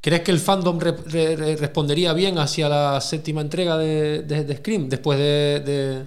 ¿Crees 0.00 0.22
que 0.22 0.32
el 0.32 0.40
fandom 0.40 0.80
re- 0.80 0.96
re- 1.06 1.36
re- 1.36 1.56
respondería 1.56 2.12
bien 2.12 2.36
hacia 2.38 2.68
la 2.68 3.00
séptima 3.00 3.40
entrega 3.40 3.78
de, 3.78 4.22
de- 4.22 4.42
de 4.44 4.56
Scream 4.56 4.88
después 4.88 5.16
de, 5.18 5.60
de- 5.60 6.04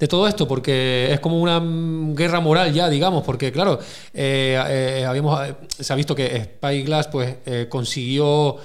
de 0.00 0.08
todo 0.08 0.26
esto? 0.26 0.48
Porque 0.48 1.12
es 1.12 1.20
como 1.20 1.38
una 1.38 1.60
guerra 2.14 2.40
moral 2.40 2.72
ya, 2.72 2.88
digamos, 2.88 3.22
porque 3.22 3.52
claro, 3.52 3.78
eh, 4.14 4.58
eh, 4.68 5.04
habíamos, 5.06 5.46
eh, 5.46 5.54
se 5.78 5.92
ha 5.92 5.96
visto 5.96 6.14
que 6.14 6.42
Spyglass 6.44 7.06
pues, 7.08 7.36
eh, 7.46 7.66
consiguió 7.68 8.56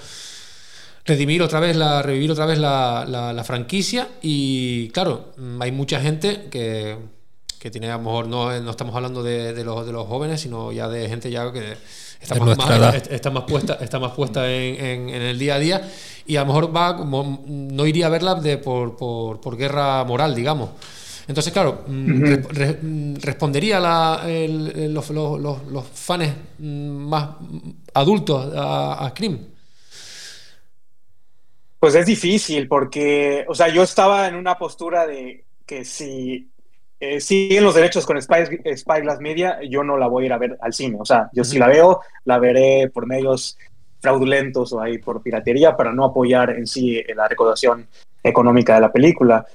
redimir 1.06 1.42
otra 1.44 1.60
vez, 1.60 1.76
la, 1.76 2.02
revivir 2.02 2.32
otra 2.32 2.46
vez 2.46 2.58
la, 2.58 3.06
la- 3.08 3.34
la 3.34 3.44
franquicia 3.44 4.08
y 4.22 4.90
claro, 4.90 5.34
mm, 5.38 5.62
hay 5.62 5.72
mucha 5.72 6.00
gente 6.00 6.48
que, 6.50 6.98
que 7.60 7.70
tiene 7.70 7.92
a 7.92 7.98
lo 7.98 8.04
mejor, 8.04 8.28
no, 8.28 8.60
no 8.62 8.72
estamos 8.72 8.96
hablando 8.96 9.22
de, 9.22 9.54
de 9.54 9.64
los, 9.64 9.86
de 9.86 9.92
los 9.92 10.08
jóvenes, 10.08 10.42
sino 10.42 10.72
ya 10.72 10.88
de 10.88 11.08
gente 11.08 11.30
ya 11.30 11.52
que 11.52 11.76
está 12.20 12.36
más, 12.46 12.58
está 13.12 13.30
más 13.30 13.44
puesta, 13.44 13.78
está 13.82 14.00
más 14.00 14.14
puesta 14.14 14.50
en, 14.52 14.84
en- 14.84 15.10
en 15.10 15.22
el 15.22 15.38
día 15.38 15.56
a 15.56 15.60
día 15.60 15.92
y 16.26 16.38
a 16.38 16.40
lo 16.42 16.48
mejor 16.48 16.76
va 16.76 16.98
como, 16.98 17.44
no 17.46 17.86
iría 17.86 18.08
a 18.08 18.10
verla 18.10 18.34
de, 18.36 18.58
por, 18.58 18.96
por, 18.98 19.40
por 19.42 19.58
guerra 19.58 20.04
moral, 20.06 20.34
digamos. 20.34 20.70
Entonces, 21.28 21.52
claro, 21.52 21.84
re- 21.88 22.78
mm, 22.82 23.16
respondería 23.22 23.80
la, 23.80 24.22
el- 24.28 24.94
los, 24.94 25.10
los, 25.10 25.40
los, 25.40 25.64
los 25.68 25.86
fans 25.88 26.34
mm, 26.60 26.90
más 27.10 27.30
adultos 27.94 28.54
a, 28.56 29.06
a 29.06 29.10
Scream. 29.10 29.40
Pues 31.80 31.96
es 31.96 32.06
difícil 32.06 32.68
porque, 32.68 33.46
o 33.48 33.54
sea, 33.54 33.68
yo 33.70 33.84
estaba 33.84 34.28
en 34.28 34.36
una 34.36 34.58
postura 34.58 35.06
de 35.06 35.46
que 35.66 35.84
si 35.86 36.50
eh, 37.00 37.20
siguen 37.20 37.64
los 37.64 37.76
derechos 37.76 38.06
con 38.06 38.20
Spy, 38.22 38.62
Spyglass 38.76 39.20
Media, 39.20 39.60
yo 39.70 39.84
no 39.84 39.98
la 39.98 40.08
voy 40.08 40.24
a 40.24 40.26
ir 40.28 40.34
a 40.34 40.38
ver 40.38 40.58
al 40.62 40.74
cine. 40.74 40.98
O 41.00 41.06
sea, 41.06 41.30
yo 41.34 41.44
si 41.44 41.60
la 41.60 41.68
veo, 41.68 42.02
la 42.24 42.40
veré 42.40 42.90
por 42.94 43.06
medios 43.06 43.58
fraudulentos 44.00 44.72
o 44.74 44.82
ahí 44.82 44.98
por 45.00 45.22
piratería 45.22 45.76
para 45.76 45.92
no 45.92 46.06
apoyar 46.06 46.52
en 46.52 46.66
sí 46.68 47.04
la 47.16 47.28
recaudación 47.28 47.88
económica 48.24 48.76
de 48.76 48.82
la 48.82 48.92
película. 48.92 49.46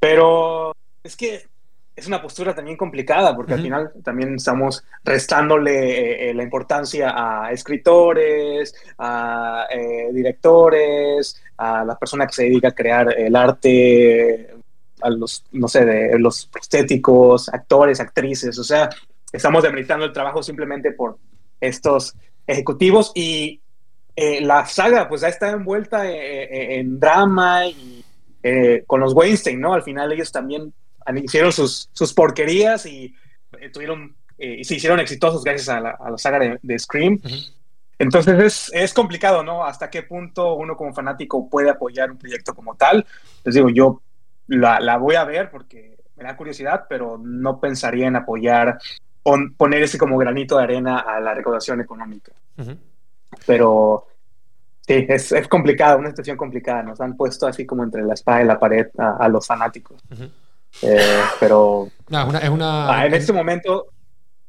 Pero 0.00 0.72
es 1.02 1.16
que 1.16 1.46
es 1.96 2.06
una 2.06 2.22
postura 2.22 2.54
también 2.54 2.76
complicada 2.76 3.34
porque 3.34 3.54
al 3.54 3.62
final 3.62 3.90
también 4.04 4.36
estamos 4.36 4.84
restándole 5.02 5.72
eh, 5.72 6.30
eh, 6.30 6.34
la 6.34 6.44
importancia 6.44 7.12
a 7.12 7.50
escritores, 7.50 8.72
a 8.98 9.66
eh, 9.68 10.08
directores, 10.12 11.42
a 11.56 11.84
la 11.84 11.98
persona 11.98 12.26
que 12.26 12.34
se 12.34 12.44
dedica 12.44 12.68
a 12.68 12.74
crear 12.74 13.18
el 13.18 13.34
arte, 13.34 14.54
a 15.00 15.10
los, 15.10 15.44
no 15.50 15.66
sé, 15.66 15.84
de 15.84 16.18
los 16.20 16.46
prostéticos, 16.46 17.48
actores, 17.48 17.98
actrices, 17.98 18.56
o 18.60 18.64
sea, 18.64 18.88
estamos 19.32 19.64
demeritando 19.64 20.04
el 20.04 20.12
trabajo 20.12 20.40
simplemente 20.40 20.92
por 20.92 21.18
estos 21.60 22.14
ejecutivos 22.46 23.10
y 23.16 23.60
eh, 24.14 24.40
la 24.40 24.66
saga 24.66 25.08
pues 25.08 25.22
ya 25.22 25.28
está 25.28 25.50
envuelta 25.50 26.08
en 26.08 27.00
drama 27.00 27.66
y 27.66 28.04
eh, 28.42 28.84
con 28.86 29.00
los 29.00 29.14
Weinstein, 29.14 29.60
¿no? 29.60 29.74
Al 29.74 29.82
final 29.82 30.12
ellos 30.12 30.30
también 30.30 30.72
hicieron 31.16 31.52
sus, 31.52 31.88
sus 31.92 32.12
porquerías 32.12 32.86
y 32.86 33.14
eh, 33.60 33.70
tuvieron 33.70 34.16
eh, 34.36 34.56
y 34.60 34.64
se 34.64 34.76
hicieron 34.76 35.00
exitosos 35.00 35.42
gracias 35.42 35.68
a 35.68 35.80
la, 35.80 35.90
a 35.90 36.10
la 36.10 36.18
saga 36.18 36.38
de, 36.38 36.58
de 36.62 36.78
Scream. 36.78 37.20
Entonces 37.98 38.38
es, 38.40 38.70
es 38.72 38.94
complicado, 38.94 39.42
¿no? 39.42 39.64
Hasta 39.64 39.90
qué 39.90 40.04
punto 40.04 40.54
uno 40.54 40.76
como 40.76 40.94
fanático 40.94 41.48
puede 41.48 41.70
apoyar 41.70 42.10
un 42.10 42.18
proyecto 42.18 42.54
como 42.54 42.76
tal. 42.76 43.04
Les 43.44 43.54
digo, 43.54 43.68
yo 43.70 44.02
la, 44.46 44.78
la 44.78 44.98
voy 44.98 45.16
a 45.16 45.24
ver 45.24 45.50
porque 45.50 45.98
me 46.16 46.24
da 46.24 46.36
curiosidad, 46.36 46.84
pero 46.88 47.18
no 47.18 47.58
pensaría 47.58 48.06
en 48.06 48.14
apoyar, 48.14 48.78
pon- 49.22 49.54
poner 49.54 49.82
ese 49.82 49.98
como 49.98 50.16
granito 50.16 50.56
de 50.56 50.64
arena 50.64 51.00
a 51.00 51.18
la 51.18 51.34
recaudación 51.34 51.80
económica. 51.80 52.32
Pero 53.46 54.06
sí, 54.86 55.04
es, 55.08 55.32
es 55.32 55.48
complicado, 55.48 55.98
una 55.98 56.10
situación 56.10 56.36
complicada. 56.36 56.84
Nos 56.84 57.00
han 57.00 57.16
puesto 57.16 57.48
así 57.48 57.66
como 57.66 57.82
entre 57.82 58.02
la 58.04 58.14
espada 58.14 58.42
y 58.42 58.46
la 58.46 58.60
pared 58.60 58.86
a, 58.96 59.16
a 59.16 59.28
los 59.28 59.44
fanáticos. 59.44 60.00
Eh, 60.82 61.20
pero 61.40 61.88
No, 62.08 62.20
es 62.22 62.28
una, 62.28 62.38
es 62.38 62.48
una- 62.50 62.90
ah, 63.00 63.06
en 63.06 63.14
este 63.14 63.32
momento 63.32 63.86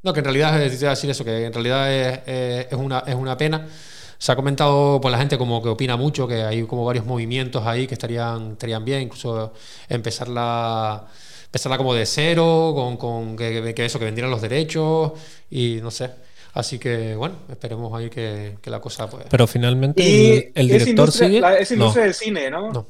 No, 0.04 0.14
que 0.14 0.20
en 0.20 0.26
realidad 0.26 0.62
es 0.62 0.82
a 0.84 0.90
decir 0.92 1.10
eso, 1.10 1.26
que 1.26 1.46
en 1.46 1.54
realidad 1.54 1.92
es, 1.94 2.20
eh, 2.26 2.68
es 2.72 2.78
una, 2.78 3.00
es 3.06 3.16
una 3.16 3.36
pena. 3.38 3.68
Se 4.18 4.32
ha 4.32 4.36
comentado 4.36 5.00
por 5.02 5.12
la 5.12 5.18
gente 5.18 5.38
como 5.38 5.62
que 5.64 5.70
opina 5.70 5.96
mucho, 5.98 6.28
que 6.28 6.44
hay 6.44 6.64
como 6.64 6.84
varios 6.86 7.06
movimientos 7.06 7.66
ahí 7.66 7.88
que 7.88 7.94
estarían, 7.96 8.52
estarían 8.54 8.84
bien, 8.84 9.02
incluso 9.04 9.54
empezarla, 9.88 11.06
empezarla 11.46 11.78
como 11.78 11.94
de 11.94 12.06
cero, 12.06 12.74
con, 12.76 12.98
con 12.98 13.36
que, 13.38 13.74
que 13.74 13.86
eso, 13.86 13.98
que 14.00 14.06
vendieran 14.06 14.30
los 14.32 14.42
derechos 14.42 15.14
y 15.50 15.80
no 15.82 15.90
sé. 15.92 16.12
Así 16.54 16.80
que 16.80 17.16
bueno, 17.16 17.36
esperemos 17.50 17.94
ahí 17.98 18.10
que, 18.10 18.58
que 18.62 18.70
la 18.70 18.82
cosa 18.82 19.10
pues. 19.10 19.26
Pero 19.30 19.48
finalmente 19.48 20.02
Y 20.04 20.52
el, 20.56 20.68
director 20.68 20.90
industria- 20.90 21.28
sigue. 21.28 21.40
la- 21.42 21.58
es 21.58 21.72
industria 21.72 22.02
No. 22.02 22.06
del 22.06 22.14
cine, 22.14 22.50
¿no? 22.50 22.72
No. 22.74 22.88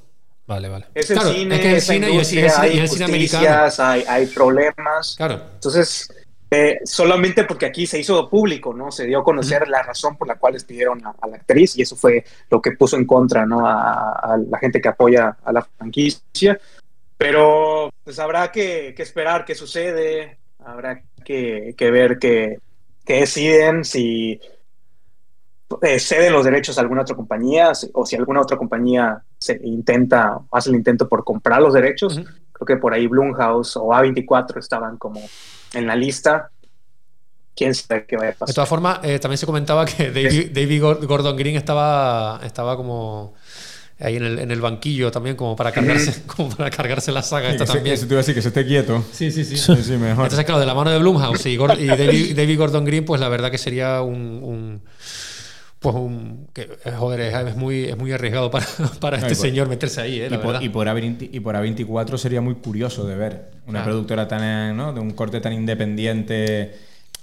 Vale, 0.50 0.68
vale. 0.68 0.86
Es 0.96 1.12
el 1.12 1.18
Claro, 1.20 1.32
cine, 1.32 1.56
es 1.56 1.62
que 1.62 1.72
el 1.76 1.82
cine 1.82 2.10
y 2.12 2.18
el 2.18 2.26
cine- 2.26 2.50
hay 2.58 2.80
el 2.80 2.90
cine 2.90 3.06
injusticias, 3.06 3.80
hay, 3.80 4.04
hay 4.08 4.26
problemas. 4.26 5.14
Claro. 5.16 5.40
Entonces, 5.54 6.12
eh, 6.50 6.80
solamente 6.86 7.44
porque 7.44 7.68
aquí 7.68 7.86
se 7.86 8.00
hizo 8.00 8.28
público, 8.28 8.74
¿no? 8.74 8.92
Se 8.92 9.06
dio 9.06 9.20
a 9.20 9.24
conocer 9.24 9.68
la 9.68 9.84
razón 9.84 10.18
por 10.18 10.28
la 10.28 10.40
cual 10.40 10.54
despidieron 10.54 11.06
a, 11.06 11.14
a 11.22 11.28
la 11.28 11.36
actriz 11.36 11.78
y 11.78 11.84
eso 11.84 11.96
fue 11.96 12.26
lo 12.50 12.60
que 12.60 12.72
puso 12.72 12.98
en 12.98 13.06
contra, 13.06 13.46
¿no? 13.46 13.64
A, 13.68 14.14
a 14.14 14.38
la 14.38 14.58
gente 14.58 14.82
que 14.82 14.88
apoya 14.88 15.38
a 15.46 15.52
la 15.54 15.62
franquicia. 15.62 16.60
Pero 17.16 17.92
pues 18.04 18.18
habrá 18.18 18.52
que, 18.52 18.96
que 18.98 19.04
esperar 19.04 19.46
qué 19.46 19.54
sucede, 19.54 20.40
habrá 20.66 21.04
que, 21.24 21.76
que 21.78 21.92
ver 21.92 22.18
qué, 22.18 22.58
deciden, 23.06 23.86
si 23.86 24.42
eh, 25.84 26.00
ceden 26.00 26.34
los 26.34 26.44
derechos 26.46 26.80
a 26.80 26.82
alguna 26.82 27.02
otra 27.04 27.16
compañía 27.16 27.72
o 27.94 28.04
si 28.06 28.16
alguna 28.16 28.42
otra 28.42 28.58
compañía 28.58 29.22
se 29.40 29.60
intenta, 29.64 30.40
hace 30.52 30.70
el 30.70 30.76
intento 30.76 31.08
por 31.08 31.24
comprar 31.24 31.62
los 31.62 31.74
derechos. 31.74 32.20
Creo 32.52 32.66
que 32.66 32.78
por 32.78 32.94
ahí 32.94 33.08
Blumhouse 33.08 33.78
o 33.78 33.88
A24 33.90 34.58
estaban 34.60 34.98
como 34.98 35.22
en 35.74 35.88
la 35.88 35.96
lista. 35.96 36.50
Quién 37.56 37.74
sabe 37.76 38.06
qué 38.06 38.16
vaya 38.16 38.30
a 38.30 38.32
De 38.32 38.38
pasar. 38.38 38.56
todas 38.56 38.70
formas, 38.70 39.00
eh, 39.04 39.20
también 39.20 39.38
se 39.38 39.46
comentaba 39.46 39.86
que 39.86 40.12
David, 40.12 40.52
David 40.54 40.82
Gor- 40.82 41.06
Gordon 41.06 41.36
Green 41.36 41.56
estaba, 41.58 42.40
estaba 42.44 42.76
como 42.78 43.34
ahí 44.00 44.16
en 44.16 44.24
el, 44.24 44.40
en 44.40 44.52
el 44.52 44.62
banquillo 44.62 45.12
también 45.12 45.36
como 45.36 45.58
para 45.58 45.72
cargarse, 45.74 46.24
como 46.28 46.50
para 46.56 46.70
cargarse 46.70 47.12
la 47.12 47.22
saga 47.22 47.50
Sí, 47.50 47.54
esta 47.56 47.66
que 47.66 47.68
se- 47.72 47.78
también. 47.78 47.94
Eso 47.96 48.08
te 48.08 48.14
iba 48.14 48.20
a 48.20 48.24
decir, 48.24 48.36
que 48.36 48.42
se 48.42 48.48
esté 48.50 48.66
quieto. 48.66 49.04
Sí, 49.12 49.30
sí, 49.32 49.44
sí. 49.44 49.58
Sí, 49.58 49.76
sí, 49.84 49.92
mejor. 49.98 50.24
Entonces, 50.26 50.46
claro, 50.46 50.60
de 50.62 50.66
la 50.66 50.74
mano 50.74 50.90
de 50.90 51.00
Blumhouse 51.00 51.46
y, 51.48 51.54
y 51.54 51.88
David, 51.88 52.36
David 52.36 52.58
Gordon 52.58 52.86
Green, 52.86 53.04
pues 53.06 53.20
la 53.20 53.28
verdad 53.30 53.52
que 53.52 53.58
sería 53.58 54.02
un. 54.02 54.40
un- 54.44 54.82
pues 55.80 55.96
un. 55.96 56.48
Que, 56.54 56.64
eh, 56.64 56.92
joder, 56.98 57.22
es, 57.22 57.34
es 57.34 57.56
muy, 57.56 57.86
es 57.86 57.98
muy 57.98 58.12
arriesgado 58.12 58.52
para, 58.52 58.66
para 59.00 59.18
No, 59.18 59.28
este 59.28 59.36
por- 59.36 59.46
señor 59.48 59.68
meterse 59.70 60.02
ahí, 60.02 60.20
¿eh? 60.22 60.28
y, 60.28 60.36
por, 60.38 60.46
verdad. 60.48 60.62
y, 60.62 60.70
por 60.70 60.88
A20 60.88 61.30
y 61.32 61.40
por 61.40 61.56
A24 61.56 62.18
sería 62.18 62.42
muy 62.42 62.56
curioso 62.56 63.06
de 63.08 63.16
ver. 63.16 63.52
Una 63.66 63.80
Claro. 63.80 63.86
productora 63.92 64.28
tan, 64.28 64.76
¿no? 64.76 64.94
De 64.94 65.00
un 65.00 65.12
corte 65.12 65.40
tan 65.42 65.54
independiente, 65.54 66.74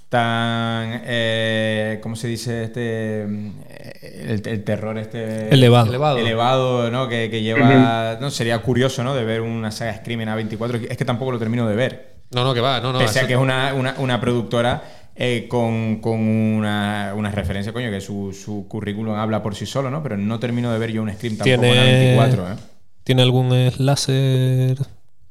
tan. 0.08 1.02
eh, 1.04 1.98
¿Cómo 2.02 2.16
se 2.16 2.28
dice? 2.28 2.64
Este. 2.64 3.22
eh, 3.24 4.26
El, 4.28 4.42
el 4.46 4.64
terror 4.64 4.96
este. 4.98 5.52
Elevado. 5.52 5.88
Elevado. 5.88 6.18
elevado, 6.18 6.90
¿no? 6.90 7.08
Que, 7.08 7.28
que 7.30 7.42
lleva. 7.42 8.16
No, 8.20 8.30
sería 8.30 8.58
curioso, 8.60 9.02
¿no? 9.04 9.14
De 9.14 9.24
ver 9.24 9.40
una 9.40 9.70
saga 9.70 9.96
Scream 9.98 10.20
en 10.22 10.28
A24. 10.28 10.86
Es 10.90 10.96
que 10.96 11.04
tampoco 11.04 11.32
lo 11.32 11.38
termino 11.38 11.68
de 11.68 11.74
ver. 11.76 12.16
No, 12.32 12.42
no, 12.44 12.54
que 12.54 12.60
va, 12.60 12.80
no, 12.80 12.92
no. 12.92 12.98
Pese 12.98 13.20
a 13.20 13.26
que 13.26 13.34
es 13.34 13.38
una, 13.38 13.72
una, 13.74 13.94
una 13.98 14.20
productora 14.20 14.82
eh, 15.16 15.46
con, 15.48 15.96
con 16.00 16.20
una, 16.20 17.12
una 17.16 17.30
referencia, 17.30 17.72
coño, 17.72 17.90
que 17.90 18.00
su, 18.00 18.32
su 18.32 18.66
currículum 18.68 19.14
habla 19.14 19.42
por 19.42 19.54
sí 19.54 19.64
solo, 19.66 19.90
¿no? 19.90 20.02
Pero 20.02 20.16
no 20.16 20.38
termino 20.38 20.72
de 20.72 20.78
ver 20.78 20.92
yo 20.92 21.02
un 21.02 21.12
Scream 21.12 21.36
tampoco 21.38 21.60
Tiene, 21.62 22.14
en 22.14 22.20
A24, 22.20 22.52
¿eh? 22.52 22.56
¿Tiene 23.02 23.22
algún 23.22 23.70
láser? 23.78 24.76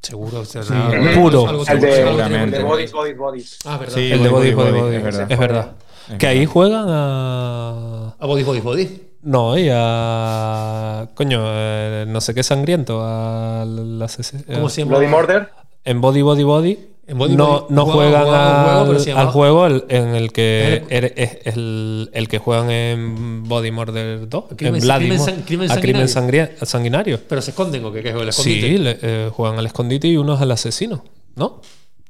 Seguro, 0.02 0.42
o 0.42 0.46
sea, 0.46 0.62
Sí, 0.64 0.74
puro. 1.16 1.48
algo 1.48 1.62
El 1.62 1.68
seguro, 1.68 1.92
de, 1.92 2.02
algo 2.04 2.22
el 2.22 2.52
de 2.52 2.58
seguro. 2.58 2.68
Bodies, 2.76 2.92
Bodies, 2.94 3.18
Bodies. 3.18 3.60
Ah, 3.66 3.78
verdad. 3.78 3.96
Sí, 3.96 4.12
el 4.12 4.22
de 4.24 4.30
Body, 4.30 4.54
Body, 4.54 4.72
Body, 4.72 4.82
Body. 4.82 4.96
es 4.98 5.04
verdad. 5.04 5.32
Es 5.32 5.40
verdad. 5.40 5.72
Es 6.12 6.18
Que 6.20 6.28
ahí 6.28 6.46
juegan 6.46 6.86
a. 6.90 8.16
A 8.20 8.26
Body, 8.28 8.44
Body, 8.44 8.60
Body. 8.60 9.02
No, 9.24 9.58
y 9.58 9.68
a. 9.72 11.10
Coño, 11.16 11.40
eh, 11.44 12.06
no 12.08 12.22
sé 12.22 12.36
qué 12.36 12.44
sangriento. 12.44 13.02
A 13.04 13.66
la 13.66 14.08
¿Cómo 14.54 14.70
se 14.70 14.82
llama? 14.82 14.98
Bloody 14.98 15.08
Murder. 15.08 15.50
En 15.84 16.02
Body, 16.02 16.22
Body, 16.22 16.44
Body. 16.44 16.80
En 17.08 17.20
Body, 17.20 17.36
no, 17.36 17.62
Body- 17.62 17.66
no 17.70 17.86
juegan 17.86 18.28
al, 18.28 18.88
juego, 18.88 19.20
al 19.20 19.28
juego 19.28 19.66
el- 19.68 19.86
en 19.90 20.16
el 20.16 20.32
que 20.32 20.84
El- 20.90 21.14
es 21.16 21.38
el, 21.46 22.10
el 22.14 22.28
que 22.28 22.40
juegan 22.40 22.72
en 22.72 23.44
Body 23.48 23.70
Murder 23.70 24.28
2. 24.28 24.46
Crimen- 24.58 24.76
en 24.76 24.82
Bloody 24.82 25.00
crimen 25.02 25.18
Mur- 25.20 25.26
san- 25.30 25.42
crimen 25.44 25.72
a 25.72 25.80
crimen 25.80 26.08
sanguinario. 26.10 26.56
sanguinario. 26.66 27.20
Pero 27.30 27.42
se 27.44 27.52
esconden 27.52 27.86
o 27.86 27.92
qué, 27.94 28.02
qué 28.02 28.10
es 28.10 28.16
el 28.16 28.30
escondite. 28.30 28.68
Sí, 28.68 28.78
le- 28.80 28.98
eh, 29.04 29.30
juegan 29.32 29.60
al 29.60 29.66
escondite 29.68 30.08
y 30.08 30.18
unos 30.18 30.42
al 30.42 30.50
asesino, 30.52 31.04
¿no? 31.36 31.62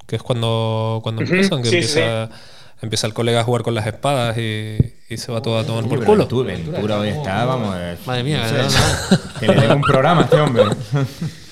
Que 0.08 0.16
es 0.16 0.24
cuando, 0.24 1.02
cuando 1.04 1.24
empiezan, 1.24 1.62
que 1.62 1.70
sí, 1.70 1.76
empieza, 1.76 2.30
empieza 2.82 3.08
el 3.08 3.14
colega 3.14 3.42
a 3.42 3.44
jugar 3.44 3.64
con 3.64 3.76
las 3.76 3.88
espadas 3.88 4.38
y, 4.38 4.78
y 5.10 5.18
se 5.18 5.30
va 5.32 5.42
todo 5.42 5.60
a 5.60 5.66
tomar 5.66 5.90
por 5.90 6.06
culo. 6.06 6.20
Ventura, 6.20 6.54
Ventura 6.54 7.00
hoy 7.00 7.10
está, 7.10 7.44
vamos. 7.44 7.76
Madre 8.06 8.24
mía, 8.24 8.44
no 8.44 8.70
sé, 8.70 8.78
no, 9.12 9.18
no. 9.18 9.18
que 9.42 9.48
le 9.48 9.56
den 9.56 9.72
un 9.72 9.82
programa 9.82 10.22
a 10.22 10.24
este 10.24 10.40
hombre. 10.40 10.64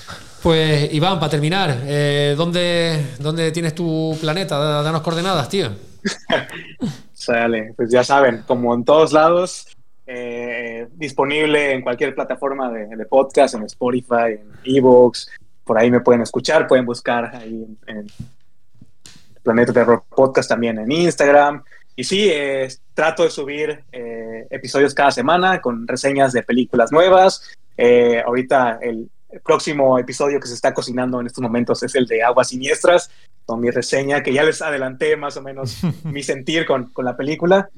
Pues 0.44 0.92
Iván, 0.92 1.18
para 1.18 1.30
terminar, 1.30 1.74
eh, 1.86 2.34
¿dónde, 2.36 3.02
¿dónde 3.18 3.50
tienes 3.50 3.74
tu 3.74 4.14
planeta? 4.20 4.58
Da- 4.58 4.82
Danos 4.82 5.00
coordenadas, 5.00 5.48
tío. 5.48 5.70
Sale, 7.14 7.72
pues 7.74 7.90
ya 7.90 8.04
saben, 8.04 8.44
como 8.46 8.74
en 8.74 8.84
todos 8.84 9.14
lados, 9.14 9.66
eh, 10.06 10.86
disponible 10.96 11.72
en 11.72 11.80
cualquier 11.80 12.14
plataforma 12.14 12.70
de, 12.70 13.06
podcast, 13.06 13.54
en 13.54 13.62
Spotify, 13.62 14.32
en 14.38 14.50
Evox, 14.64 15.30
por 15.64 15.78
ahí 15.78 15.90
me 15.90 16.00
pueden 16.00 16.20
escuchar, 16.20 16.66
pueden 16.66 16.84
buscar 16.84 17.34
ahí 17.36 17.66
en, 17.86 18.06
Planeta 19.42 19.72
Terror 19.72 20.04
Podcast 20.10 20.50
también 20.50 20.78
en 20.78 20.92
Instagram. 20.92 21.64
Y 21.96 22.04
sí, 22.04 22.28
eh, 22.30 22.68
trato 22.92 23.22
de 23.22 23.30
subir 23.30 23.82
episodios 24.50 24.92
cada 24.92 25.10
semana 25.10 25.62
con 25.62 25.88
reseñas 25.88 26.34
de 26.34 26.42
películas 26.42 26.92
nuevas. 26.92 27.42
Ahorita 28.26 28.78
el, 28.82 29.08
el 29.34 29.40
próximo 29.40 29.98
episodio 29.98 30.38
que 30.38 30.46
se 30.46 30.54
está 30.54 30.72
cocinando 30.72 31.20
en 31.20 31.26
estos 31.26 31.42
momentos 31.42 31.82
es 31.82 31.94
el 31.96 32.06
de 32.06 32.22
Aguas 32.22 32.48
Siniestras, 32.48 33.10
con 33.44 33.60
mi 33.60 33.68
reseña, 33.70 34.22
que 34.22 34.32
ya 34.32 34.44
les 34.44 34.62
adelanté 34.62 35.16
más 35.16 35.36
o 35.36 35.42
menos 35.42 35.78
mi 36.04 36.22
sentir 36.22 36.64
con, 36.64 36.90
con 36.92 37.04
la 37.04 37.16
película. 37.16 37.68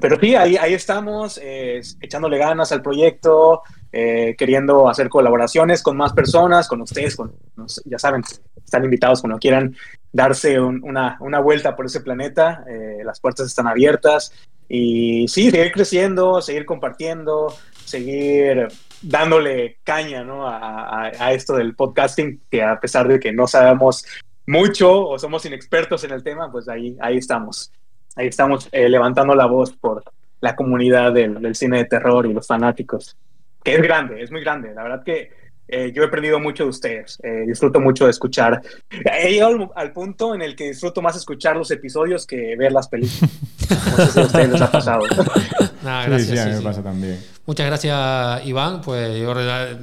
Pero 0.00 0.20
sí, 0.20 0.36
ahí, 0.36 0.56
ahí 0.56 0.74
estamos, 0.74 1.40
eh, 1.42 1.80
echándole 2.00 2.36
ganas 2.38 2.70
al 2.70 2.82
proyecto, 2.82 3.62
eh, 3.90 4.36
queriendo 4.38 4.88
hacer 4.88 5.08
colaboraciones 5.08 5.82
con 5.82 5.96
más 5.96 6.12
personas, 6.12 6.68
con 6.68 6.82
ustedes, 6.82 7.16
con, 7.16 7.32
ya 7.86 7.98
saben, 7.98 8.22
están 8.62 8.84
invitados 8.84 9.20
cuando 9.20 9.38
quieran 9.38 9.74
darse 10.12 10.60
un- 10.60 10.84
una, 10.84 11.16
una 11.20 11.40
vuelta 11.40 11.74
por 11.74 11.86
ese 11.86 12.00
planeta, 12.02 12.62
eh, 12.68 12.98
las 13.04 13.18
puertas 13.20 13.46
están 13.46 13.66
abiertas 13.66 14.32
y 14.68 15.26
sí, 15.28 15.50
seguir 15.50 15.72
creciendo, 15.72 16.40
seguir 16.42 16.66
compartiendo, 16.66 17.52
seguir 17.84 18.68
dándole 19.02 19.78
caña 19.84 20.22
¿no? 20.24 20.46
a, 20.46 21.06
a- 21.06 21.12
a 21.18 21.32
esto 21.32 21.54
del 21.54 21.74
podcasting, 21.74 22.42
que 22.50 22.62
a 22.62 22.78
pesar 22.80 23.08
de 23.08 23.18
que 23.20 23.32
no 23.32 23.46
sabemos 23.46 24.04
mucho 24.46 25.06
o 25.08 25.18
somos 25.18 25.44
inexpertos 25.46 26.04
en 26.04 26.10
el 26.12 26.22
tema, 26.22 26.50
pues 26.50 26.68
ahí, 26.68 26.96
ahí 27.00 27.16
estamos. 27.18 27.72
Ahí 28.16 28.26
estamos 28.26 28.68
eh, 28.72 28.88
levantando 28.88 29.34
la 29.34 29.46
voz 29.46 29.72
por 29.72 30.02
la 30.40 30.56
comunidad 30.56 31.12
del, 31.12 31.40
del 31.40 31.54
cine 31.54 31.78
de 31.78 31.84
terror 31.84 32.26
y 32.26 32.32
los 32.32 32.46
fanáticos, 32.46 33.16
que 33.62 33.74
es 33.76 33.82
grande, 33.82 34.22
es 34.22 34.30
muy 34.32 34.40
grande. 34.40 34.74
La 34.74 34.82
verdad 34.82 35.02
que 35.04 35.30
eh, 35.68 35.92
yo 35.94 36.02
he 36.02 36.06
aprendido 36.06 36.40
mucho 36.40 36.64
de 36.64 36.70
ustedes, 36.70 37.18
eh, 37.22 37.44
disfruto 37.46 37.78
mucho 37.78 38.06
de 38.06 38.10
escuchar. 38.10 38.60
He 38.90 39.30
llegado 39.32 39.52
al, 39.52 39.70
al 39.76 39.92
punto 39.92 40.34
en 40.34 40.42
el 40.42 40.56
que 40.56 40.64
disfruto 40.68 41.00
más 41.02 41.14
escuchar 41.16 41.56
los 41.56 41.70
episodios 41.70 42.26
que 42.26 42.56
ver 42.56 42.72
las 42.72 42.88
películas. 42.88 43.30
No 43.70 43.96
sé 44.06 44.10
si 44.12 44.18
a 44.20 44.22
ustedes 44.24 44.50
les 44.50 44.60
ha 44.62 44.70
pasado. 44.72 45.02
Sí, 45.80 45.86
gracias. 45.86 46.22
sí, 46.26 46.38
a 46.38 46.44
mí 46.44 46.50
sí, 46.50 46.54
me 46.56 46.58
sí. 46.58 46.64
pasa 46.64 46.82
también. 46.82 47.18
Muchas 47.50 47.66
gracias, 47.66 48.46
Iván. 48.46 48.80
Pues 48.80 49.20
yo, 49.20 49.34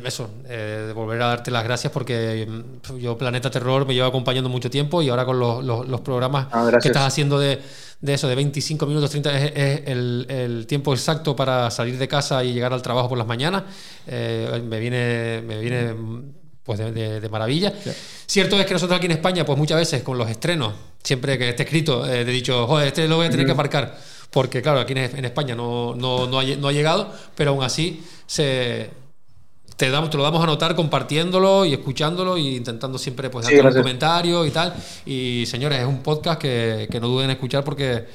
eso, 0.06 0.30
eh, 0.48 0.90
volver 0.96 1.22
a 1.22 1.28
darte 1.28 1.52
las 1.52 1.66
gracias 1.66 1.92
porque 1.92 2.48
mm, 2.48 2.96
yo 2.98 3.18
Planeta 3.18 3.52
Terror 3.52 3.86
me 3.86 3.94
lleva 3.94 4.08
acompañando 4.08 4.50
mucho 4.50 4.70
tiempo 4.70 5.02
y 5.02 5.10
ahora 5.10 5.26
con 5.26 5.38
los, 5.38 5.62
los- 5.66 5.86
los 5.86 6.00
programas 6.00 6.48
Ah, 6.54 6.64
que 6.82 6.88
estás 6.88 7.04
haciendo 7.08 7.38
de, 7.38 7.60
de 8.00 8.14
eso, 8.14 8.30
de 8.30 8.36
25 8.36 8.86
minutos, 8.86 9.10
30, 9.10 9.38
es, 9.38 9.52
es 9.54 9.82
el, 9.88 10.26
el 10.30 10.66
tiempo 10.66 10.94
exacto 10.94 11.36
para 11.36 11.70
salir 11.70 11.98
de 11.98 12.08
casa 12.08 12.42
y 12.42 12.54
llegar 12.54 12.72
al 12.72 12.82
trabajo 12.82 13.10
por 13.10 13.18
las 13.18 13.28
mañanas. 13.28 13.64
Eh, 14.08 14.64
me 14.66 14.80
viene, 14.80 15.42
me 15.46 15.60
viene 15.60 15.92
mm, 15.94 16.24
pues 16.64 16.80
de, 16.80 16.94
de- 16.94 17.20
de 17.20 17.30
maravilla. 17.30 17.74
Cierto 18.28 18.58
es 18.58 18.66
que 18.66 18.76
nosotros 18.76 18.96
aquí 18.96 19.08
en 19.08 19.12
España, 19.12 19.46
pues 19.46 19.58
muchas 19.58 19.78
veces 19.78 20.04
con 20.04 20.18
los 20.18 20.30
estrenos, 20.30 20.74
siempre 21.04 21.38
que 21.38 21.50
esté 21.50 21.64
escrito, 21.64 22.06
eh, 22.08 22.22
he 22.22 22.26
dicho, 22.26 22.66
joder, 22.66 22.88
este 22.88 23.10
lo 23.10 23.18
voy 23.18 23.26
a 23.28 23.30
tener 23.30 23.46
que 23.46 23.52
aparcar. 23.52 23.98
Porque, 24.32 24.62
claro, 24.62 24.80
aquí 24.80 24.94
en, 24.94 25.26
España 25.26 25.56
no, 25.56 25.96
no, 25.96 26.28
no, 26.28 26.40
ha, 26.40 26.44
no 26.44 26.68
ha 26.68 26.72
llegado, 26.72 27.12
pero 27.36 27.52
aún 27.52 27.64
así 27.64 28.04
se, 28.26 28.90
te, 29.78 29.90
damos, 29.90 30.10
te 30.10 30.18
lo 30.18 30.24
damos 30.24 30.44
a 30.44 30.46
notar 30.46 30.76
compartiéndolo 30.76 31.64
y 31.66 31.74
escuchándolo 31.74 32.36
e 32.36 32.42
intentando 32.42 32.98
siempre 32.98 33.30
pues 33.30 33.46
Sí, 33.46 33.54
darte 33.54 33.62
un 33.62 33.66
gracias. 33.66 33.84
comentario 33.84 34.46
y 34.46 34.52
tal. 34.52 34.76
Y 35.06 35.46
señores, 35.48 35.80
es 35.80 35.86
un 35.88 36.04
podcast 36.04 36.40
que, 36.42 36.88
que 36.92 37.00
no 37.00 37.08
duden 37.08 37.26
en 37.26 37.32
escuchar 37.32 37.64
porque 37.64 38.06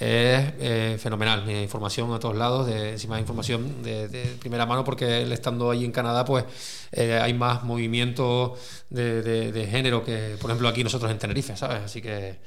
es 0.00 0.52
eh, 0.58 0.98
fenomenal. 1.00 1.48
Eh, 1.48 1.62
información 1.62 2.12
a 2.12 2.18
todos 2.18 2.36
lados, 2.36 2.66
de, 2.66 2.92
encima 2.92 3.20
información 3.20 3.82
de, 3.82 4.08
de 4.08 4.24
primera 4.40 4.66
mano 4.66 4.82
porque 4.82 5.22
él 5.22 5.32
estando 5.32 5.70
ahí 5.70 5.84
en 5.84 5.92
Canadá 5.92 6.24
pues 6.24 6.44
eh, 6.90 7.18
hay 7.22 7.32
más 7.32 7.62
movimiento 7.62 8.56
de 8.90 9.68
género 9.70 10.04
que 10.04 10.36
por 10.40 10.50
ejemplo 10.50 10.68
aquí 10.68 10.82
nosotros 10.82 11.10
en 11.10 11.18
Tenerife, 11.18 11.56
¿sabes? 11.56 11.82
Así 11.84 12.02
que 12.02 12.38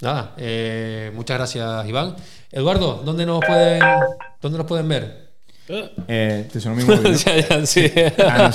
nada, 0.00 0.34
eh, 0.36 1.10
muchas 1.14 1.38
gracias 1.38 1.86
Iván. 1.88 2.16
Eduardo, 2.52 3.02
¿dónde 3.04 3.26
nos 3.26 3.40
pueden, 3.44 3.80
dónde 4.40 4.58
nos 4.58 4.66
pueden 4.66 4.88
ver? 4.88 5.26
Eh, 6.08 6.48
¿Te 6.52 6.60
sonó 6.60 6.76
mi 6.76 6.84
móvil? 6.84 7.02
no? 7.12 7.12
Ya, 7.18 7.48
ya, 7.48 7.66
sí. 7.66 7.90
Ah, 8.18 8.52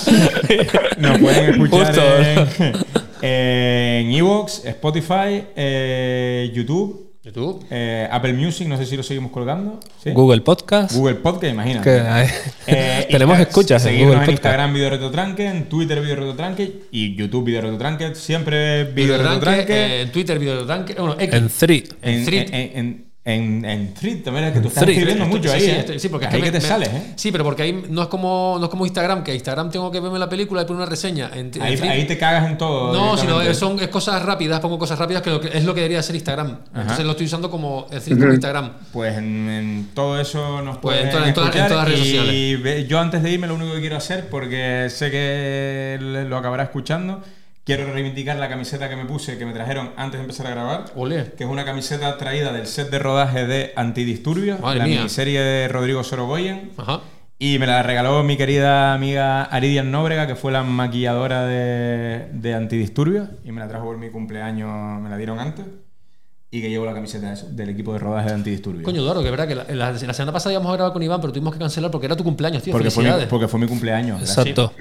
no. 0.97 1.09
Nos 1.09 1.19
pueden 1.19 1.61
escuchar 1.61 1.87
Justo. 1.87 2.01
en, 2.17 2.73
en 3.29 4.11
Evox, 4.11 4.63
Spotify, 4.65 5.45
eh, 5.55 6.49
YouTube, 6.53 7.10
YouTube. 7.23 7.63
eh, 7.69 8.07
Apple 8.11 8.33
Music, 8.33 8.67
no 8.67 8.77
sé 8.77 8.85
si 8.85 8.97
lo 8.97 9.03
seguimos 9.03 9.31
colgando. 9.31 9.79
¿Sí? 10.03 10.11
Google 10.11 10.41
Podcast. 10.41 10.95
Google 10.95 11.15
Podcast, 11.15 11.53
imagínate. 11.53 12.01
Eh, 12.67 13.07
Tenemos 13.11 13.39
escuchas 13.39 13.85
en 13.85 13.93
Google 13.99 14.13
en 14.13 14.19
Podcast. 14.19 14.31
Instagram 14.31 14.73
Video 14.73 14.89
Reto 14.89 15.11
Tranque, 15.11 15.45
en 15.47 15.69
Twitter 15.69 16.01
Video 16.01 16.15
Reto 16.15 16.35
Tranque 16.35 16.83
y 16.91 17.15
YouTube 17.15 17.45
Video 17.45 17.61
Reto 17.61 17.77
Tranque. 17.77 18.15
Siempre 18.15 18.85
Video 18.85 19.17
Reto 19.17 19.29
Videodranque, 19.29 19.65
Tranque. 19.65 19.73
eh, 19.73 20.01
en 20.01 20.11
Twitter, 20.11 20.39
Videodranque, 20.39 20.93
bueno, 20.95 21.15
X. 21.19 21.33
En 21.33 21.49
Three. 21.49 21.83
En, 22.01 22.13
en 22.13 22.25
Thread. 22.25 22.47
en, 22.51 23.10
en, 23.23 23.63
en, 23.65 23.93
Thread, 23.93 24.23
también 24.23 24.45
es 24.47 24.53
que 24.53 24.61
tú 24.61 24.69
estás 24.69 24.81
Thread. 24.83 24.97
escribiendo 24.97 25.27
mucho 25.27 25.47
Sí, 25.49 25.55
ahí, 25.55 25.61
sí, 25.61 25.69
¿eh? 25.69 25.79
estoy- 25.81 25.99
sí, 25.99 26.09
porque 26.09 26.25
es 26.25 26.33
ahí 26.33 26.39
que 26.39 26.45
que 26.47 26.51
me- 26.53 26.57
te 26.59 26.63
me- 26.63 26.67
sales, 26.69 26.89
¿eh? 26.89 27.13
Sí, 27.15 27.31
pero 27.31 27.43
porque 27.43 27.61
ahí 27.61 27.83
no 27.87 28.01
es 28.01 28.07
como 28.07 28.57
no 28.59 28.65
es 28.65 28.69
como 28.71 28.83
Instagram, 28.83 29.23
que 29.23 29.35
Instagram 29.35 29.69
tengo 29.69 29.91
que 29.91 29.99
verme 29.99 30.17
la 30.17 30.27
película 30.27 30.63
y 30.63 30.65
poner 30.65 30.81
una 30.81 30.89
reseña. 30.89 31.29
En, 31.31 31.51
en 31.53 31.61
Ahí, 31.61 31.75
ahí 31.81 32.07
te 32.07 32.17
cagas 32.17 32.49
en 32.49 32.57
todo. 32.57 32.91
no, 32.93 33.15
sino 33.17 33.39
es- 33.41 33.57
son 33.59 33.77
es 33.79 33.89
cosas 33.89 34.23
rápidas, 34.23 34.59
pongo 34.59 34.79
cosas 34.79 34.97
rápidas 34.97 35.21
que, 35.21 35.29
lo 35.29 35.39
que 35.39 35.55
es 35.55 35.63
lo 35.63 35.73
que 35.75 35.81
debería 35.81 36.01
ser 36.01 36.15
Instagram. 36.15 36.61
Entonces 36.75 37.05
lo 37.05 37.11
estoy 37.11 37.27
usando 37.27 37.51
como 37.51 37.85
el 37.91 38.01
Thread 38.01 38.17
como 38.19 38.33
Instagram. 38.33 38.71
Pues 38.91 39.15
en, 39.17 39.49
en 39.49 39.89
todo 39.93 40.19
eso 40.19 40.63
nos 40.63 40.79
Pues 40.79 40.95
pueden 40.97 41.05
en 41.05 41.11
todas- 41.11 41.27
en 41.27 41.33
todas- 41.35 41.49
en 41.55 41.61
escuchar 41.61 41.69
todas 41.69 41.83
las 41.89 41.93
redes 41.93 42.07
y 42.07 42.17
sociales. 42.17 42.63
ve- 42.63 42.87
yo 42.87 42.99
antes 42.99 43.21
de 43.21 43.31
irme 43.31 43.45
lo 43.45 43.53
único 43.53 43.73
que 43.75 43.81
quiero 43.81 43.97
hacer, 43.97 44.29
porque 44.31 44.87
sé 44.89 45.11
que 45.11 45.97
lo 46.27 46.37
acabará 46.37 46.63
escuchando, 46.63 47.21
quiero 47.63 47.91
reivindicar 47.91 48.37
la 48.37 48.49
camiseta 48.49 48.89
que 48.89 48.95
me 48.95 49.05
puse, 49.05 49.37
que 49.37 49.45
me 49.45 49.53
trajeron 49.53 49.91
antes 49.97 50.19
de 50.19 50.23
empezar 50.23 50.47
a 50.47 50.51
grabar, 50.51 50.85
Olé. 50.95 51.33
que 51.37 51.43
es 51.43 51.49
una 51.49 51.65
camiseta 51.65 52.17
traída 52.17 52.51
del 52.51 52.67
set 52.67 52.89
de 52.89 52.99
rodaje 52.99 53.45
de 53.45 53.73
Antidisturbios, 53.75 54.59
Madre 54.59 54.79
la 54.79 54.85
mía. 54.85 54.97
miniserie 54.97 55.39
de 55.41 55.67
Rodrigo 55.67 56.03
Sorogoyen. 56.03 56.71
Ajá. 56.77 57.01
Y 57.39 57.57
me 57.57 57.65
la 57.65 57.81
regaló 57.81 58.21
mi 58.23 58.37
querida 58.37 58.93
amiga 58.93 59.43
Aridian 59.45 59.89
Nóbrega, 59.89 60.27
que 60.27 60.35
fue 60.35 60.51
la 60.51 60.61
maquilladora 60.61 61.45
de, 61.47 62.27
de 62.33 62.53
Antidisturbios. 62.53 63.29
Y 63.43 63.51
me 63.51 63.59
la 63.61 63.67
trajo 63.67 63.85
por 63.85 63.97
mi 63.97 64.09
cumpleaños, 64.11 65.01
me 65.01 65.09
la 65.09 65.17
dieron 65.17 65.39
antes. 65.39 65.65
Y 66.53 66.59
que 66.61 66.69
llevo 66.69 66.85
la 66.85 66.93
camiseta 66.93 67.31
esa, 67.31 67.45
del 67.47 67.69
equipo 67.69 67.93
de 67.93 67.99
rodaje 67.99 68.27
de 68.27 68.33
Antidisturbios. 68.35 68.83
Coño, 68.83 68.99
Eduardo, 69.01 69.21
que 69.21 69.27
es 69.27 69.31
verdad 69.31 69.47
que 69.47 69.55
la, 69.55 69.63
la- 69.69 69.91
la 69.93 70.13
semana 70.13 70.33
pasada 70.33 70.51
íbamos 70.51 70.69
a 70.69 70.75
grabar 70.75 70.91
con 70.91 71.01
Iván, 71.01 71.21
pero 71.21 71.31
tuvimos 71.31 71.53
que 71.53 71.59
cancelar 71.59 71.89
porque 71.91 72.07
era 72.07 72.15
tu 72.17 72.25
cumpleaños, 72.25 72.61
tío. 72.61 72.73
porque, 72.73 72.91
fue 72.91 73.05
mi, 73.05 73.09
porque 73.29 73.47
fue 73.47 73.57
mi 73.61 73.67
cumpleaños. 73.67 74.17
gracias. 74.17 74.37
Exacto. 74.45 74.73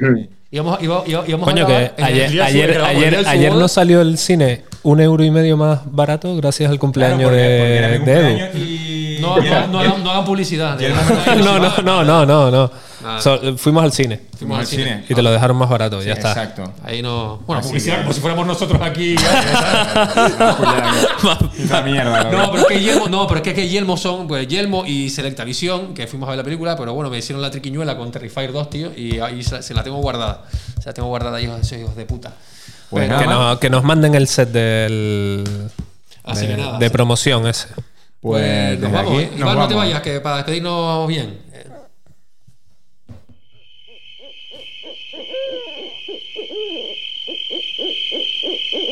Íbamos, 0.50 0.82
iba- 0.82 1.04
íbamos 1.06 1.48
Coño, 1.48 1.62
a 1.62 1.66
que 1.68 1.72
grabar 1.72 1.94
ayer, 1.98 2.42
ayer, 2.42 2.72
grabamos 2.72 3.02
el 3.04 3.14
ayer, 3.14 3.28
ayer 3.28 3.50
boda. 3.50 3.62
nos 3.62 3.70
salió 3.72 4.00
el 4.00 4.18
cine 4.18 4.64
un 4.82 5.00
euro 5.00 5.22
y 5.22 5.30
medio 5.30 5.56
más 5.56 5.80
barato 5.84 6.34
gracias 6.34 6.72
al 6.72 6.80
cumpleaños 6.80 7.18
Claro, 7.18 7.30
porque- 7.30 7.58
porque 7.60 7.76
era 7.76 7.86
mi 7.86 7.92
de, 7.92 7.98
de 7.98 7.98
cumpleaños 8.20 8.54
Edu. 8.56 8.64
y... 8.64 9.18
No, 9.20 9.36
no, 9.36 9.66
no, 9.68 9.78
hagan- 9.80 10.02
no 10.02 10.10
hagan 10.10 10.24
publicidad. 10.24 10.76
No, 11.44 11.58
no, 11.60 11.82
no, 11.82 12.02
no, 12.04 12.26
no, 12.26 12.50
no. 12.50 12.70
Nada. 13.02 13.20
So- 13.20 13.56
fuimos 13.56 13.82
al 13.84 13.92
cine. 13.92 14.20
Fuimos 14.38 14.58
al 14.60 14.66
cine. 14.66 15.04
Y 15.08 15.14
te 15.14 15.22
lo 15.22 15.30
dejaron 15.30 15.56
más 15.56 15.68
barato, 15.70 16.02
ya 16.02 16.12
está. 16.14 16.30
Exacto. 16.30 16.72
Ahí 16.84 17.00
no. 17.02 17.38
Bueno, 17.46 17.62
publicidad 17.62 17.96
que- 17.96 18.02
como 18.02 18.12
si 18.14 18.20
fuéramos 18.20 18.46
nosotros 18.46 18.80
aquí. 18.82 19.14
Esa 21.58 21.82
mierda. 21.82 22.24
No, 22.30 22.50
pero 22.52 22.62
es 22.62 22.66
que 22.68 22.80
Yelmo, 22.80 23.08
no, 23.08 23.26
pero 23.26 23.38
es 23.38 23.42
que, 23.44 23.54
que 23.54 23.68
Yelmo 23.68 23.96
son, 23.96 24.26
pues 24.28 24.46
Yelmo 24.48 24.84
y 24.86 25.10
Selecta 25.10 25.44
Visión, 25.44 25.94
que 25.94 26.06
fuimos 26.06 26.26
a 26.28 26.30
ver 26.30 26.38
la 26.38 26.44
película, 26.44 26.76
pero 26.76 26.94
bueno, 26.94 27.10
me 27.10 27.18
hicieron 27.18 27.42
la 27.42 27.50
triquiñuela 27.50 27.96
con 27.96 28.10
Terrifier 28.10 28.52
2, 28.52 28.70
tío, 28.70 28.92
y 28.96 29.18
ahí 29.20 29.42
se, 29.42 29.62
se 29.62 29.74
la 29.74 29.82
tengo 29.82 29.98
guardada. 29.98 30.44
Se 30.80 30.86
la 30.86 30.92
tengo 30.94 31.08
guardada, 31.08 31.40
hijos 31.40 31.56
de 31.56 31.62
esos 31.62 31.78
hijos 31.78 31.96
de 31.96 32.04
puta. 32.06 32.32
Pues 32.90 33.04
que, 33.04 33.08
nada 33.08 33.26
no- 33.52 33.58
que 33.60 33.70
nos 33.70 33.84
manden 33.84 34.14
el 34.14 34.26
set 34.26 34.50
del, 34.50 35.44
Así 36.24 36.46
de, 36.46 36.56
que 36.56 36.62
nada, 36.62 36.78
de 36.78 36.86
sí. 36.86 36.92
promoción 36.92 37.46
ese. 37.46 37.68
Pues, 38.20 38.76
Pues 38.76 38.80
nos 38.80 38.92
vamos. 38.92 39.12
aquí 39.14 39.22
¿eh? 39.22 39.28
nos 39.32 39.40
Iván, 39.40 39.58
no 39.58 39.68
te 39.68 39.74
vayas, 39.74 40.00
que 40.02 40.20
para 40.20 40.36
despedirnos 40.36 41.08
bien. 41.08 41.38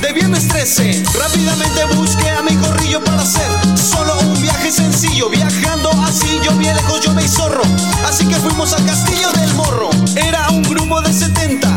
de 0.00 0.12
viernes 0.12 0.48
13. 0.48 1.04
Rápidamente 1.18 1.84
busqué 1.96 2.30
a 2.30 2.42
mi 2.42 2.54
corrillo 2.56 3.02
para 3.04 3.22
hacer 3.22 3.48
solo 3.76 4.18
un 4.20 4.40
viaje 4.40 4.70
sencillo, 4.70 5.28
viajando 5.28 5.90
así 6.04 6.40
yo 6.44 6.52
bien 6.56 6.74
lejos 6.76 7.00
yo 7.00 7.12
me 7.12 7.26
zorro, 7.28 7.62
así 8.06 8.26
que 8.26 8.36
fuimos 8.36 8.72
al 8.72 8.84
castillo 8.84 9.30
del 9.32 9.52
morro. 9.54 9.90
Era 10.16 10.48
un 10.50 10.62
grupo 10.62 11.00
de 11.02 11.12
70. 11.12 11.76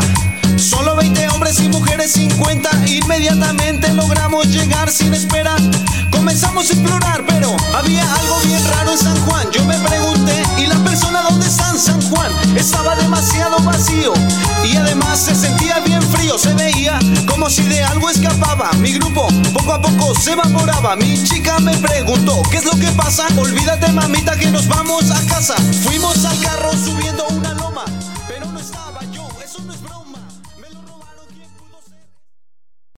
Solo 0.57 0.95
20 0.95 1.29
hombres 1.29 1.59
y 1.61 1.69
mujeres 1.69 2.11
50 2.13 2.69
Inmediatamente 2.87 3.93
logramos 3.93 4.47
llegar 4.47 4.91
sin 4.91 5.13
espera 5.13 5.55
Comenzamos 6.19 6.69
a 6.69 6.73
explorar 6.73 7.23
pero 7.25 7.55
había 7.73 8.03
algo 8.03 8.39
bien 8.43 8.61
raro 8.71 8.91
en 8.91 8.97
San 8.97 9.17
Juan. 9.21 9.49
Yo 9.53 9.63
me 9.63 9.77
pregunté 9.79 10.43
¿y 10.57 10.67
la 10.67 10.75
persona 10.83 11.21
dónde 11.21 11.47
están 11.47 11.79
San 11.79 12.01
Juan? 12.09 12.29
Estaba 12.57 12.97
demasiado 12.97 13.57
vacío 13.59 14.11
Y 14.65 14.75
además 14.75 15.17
se 15.17 15.33
sentía 15.33 15.79
bien 15.79 16.01
frío. 16.01 16.37
Se 16.37 16.53
veía 16.55 16.99
como 17.25 17.49
si 17.49 17.63
de 17.63 17.81
algo 17.85 18.09
escapaba. 18.09 18.69
Mi 18.79 18.91
grupo 18.91 19.29
poco 19.53 19.73
a 19.73 19.81
poco 19.81 20.13
se 20.13 20.33
evaporaba. 20.33 20.97
Mi 20.97 21.23
chica 21.23 21.57
me 21.59 21.77
preguntó 21.77 22.43
¿qué 22.51 22.57
es 22.57 22.65
lo 22.65 22.73
que 22.73 22.91
pasa? 22.91 23.25
Olvídate 23.37 23.89
mamita 23.93 24.35
que 24.35 24.51
nos 24.51 24.67
vamos 24.67 25.09
a 25.11 25.25
casa. 25.25 25.55
Fuimos 25.85 26.25
al 26.25 26.37
carro 26.41 26.73
subiendo 26.73 27.27
una 27.29 27.53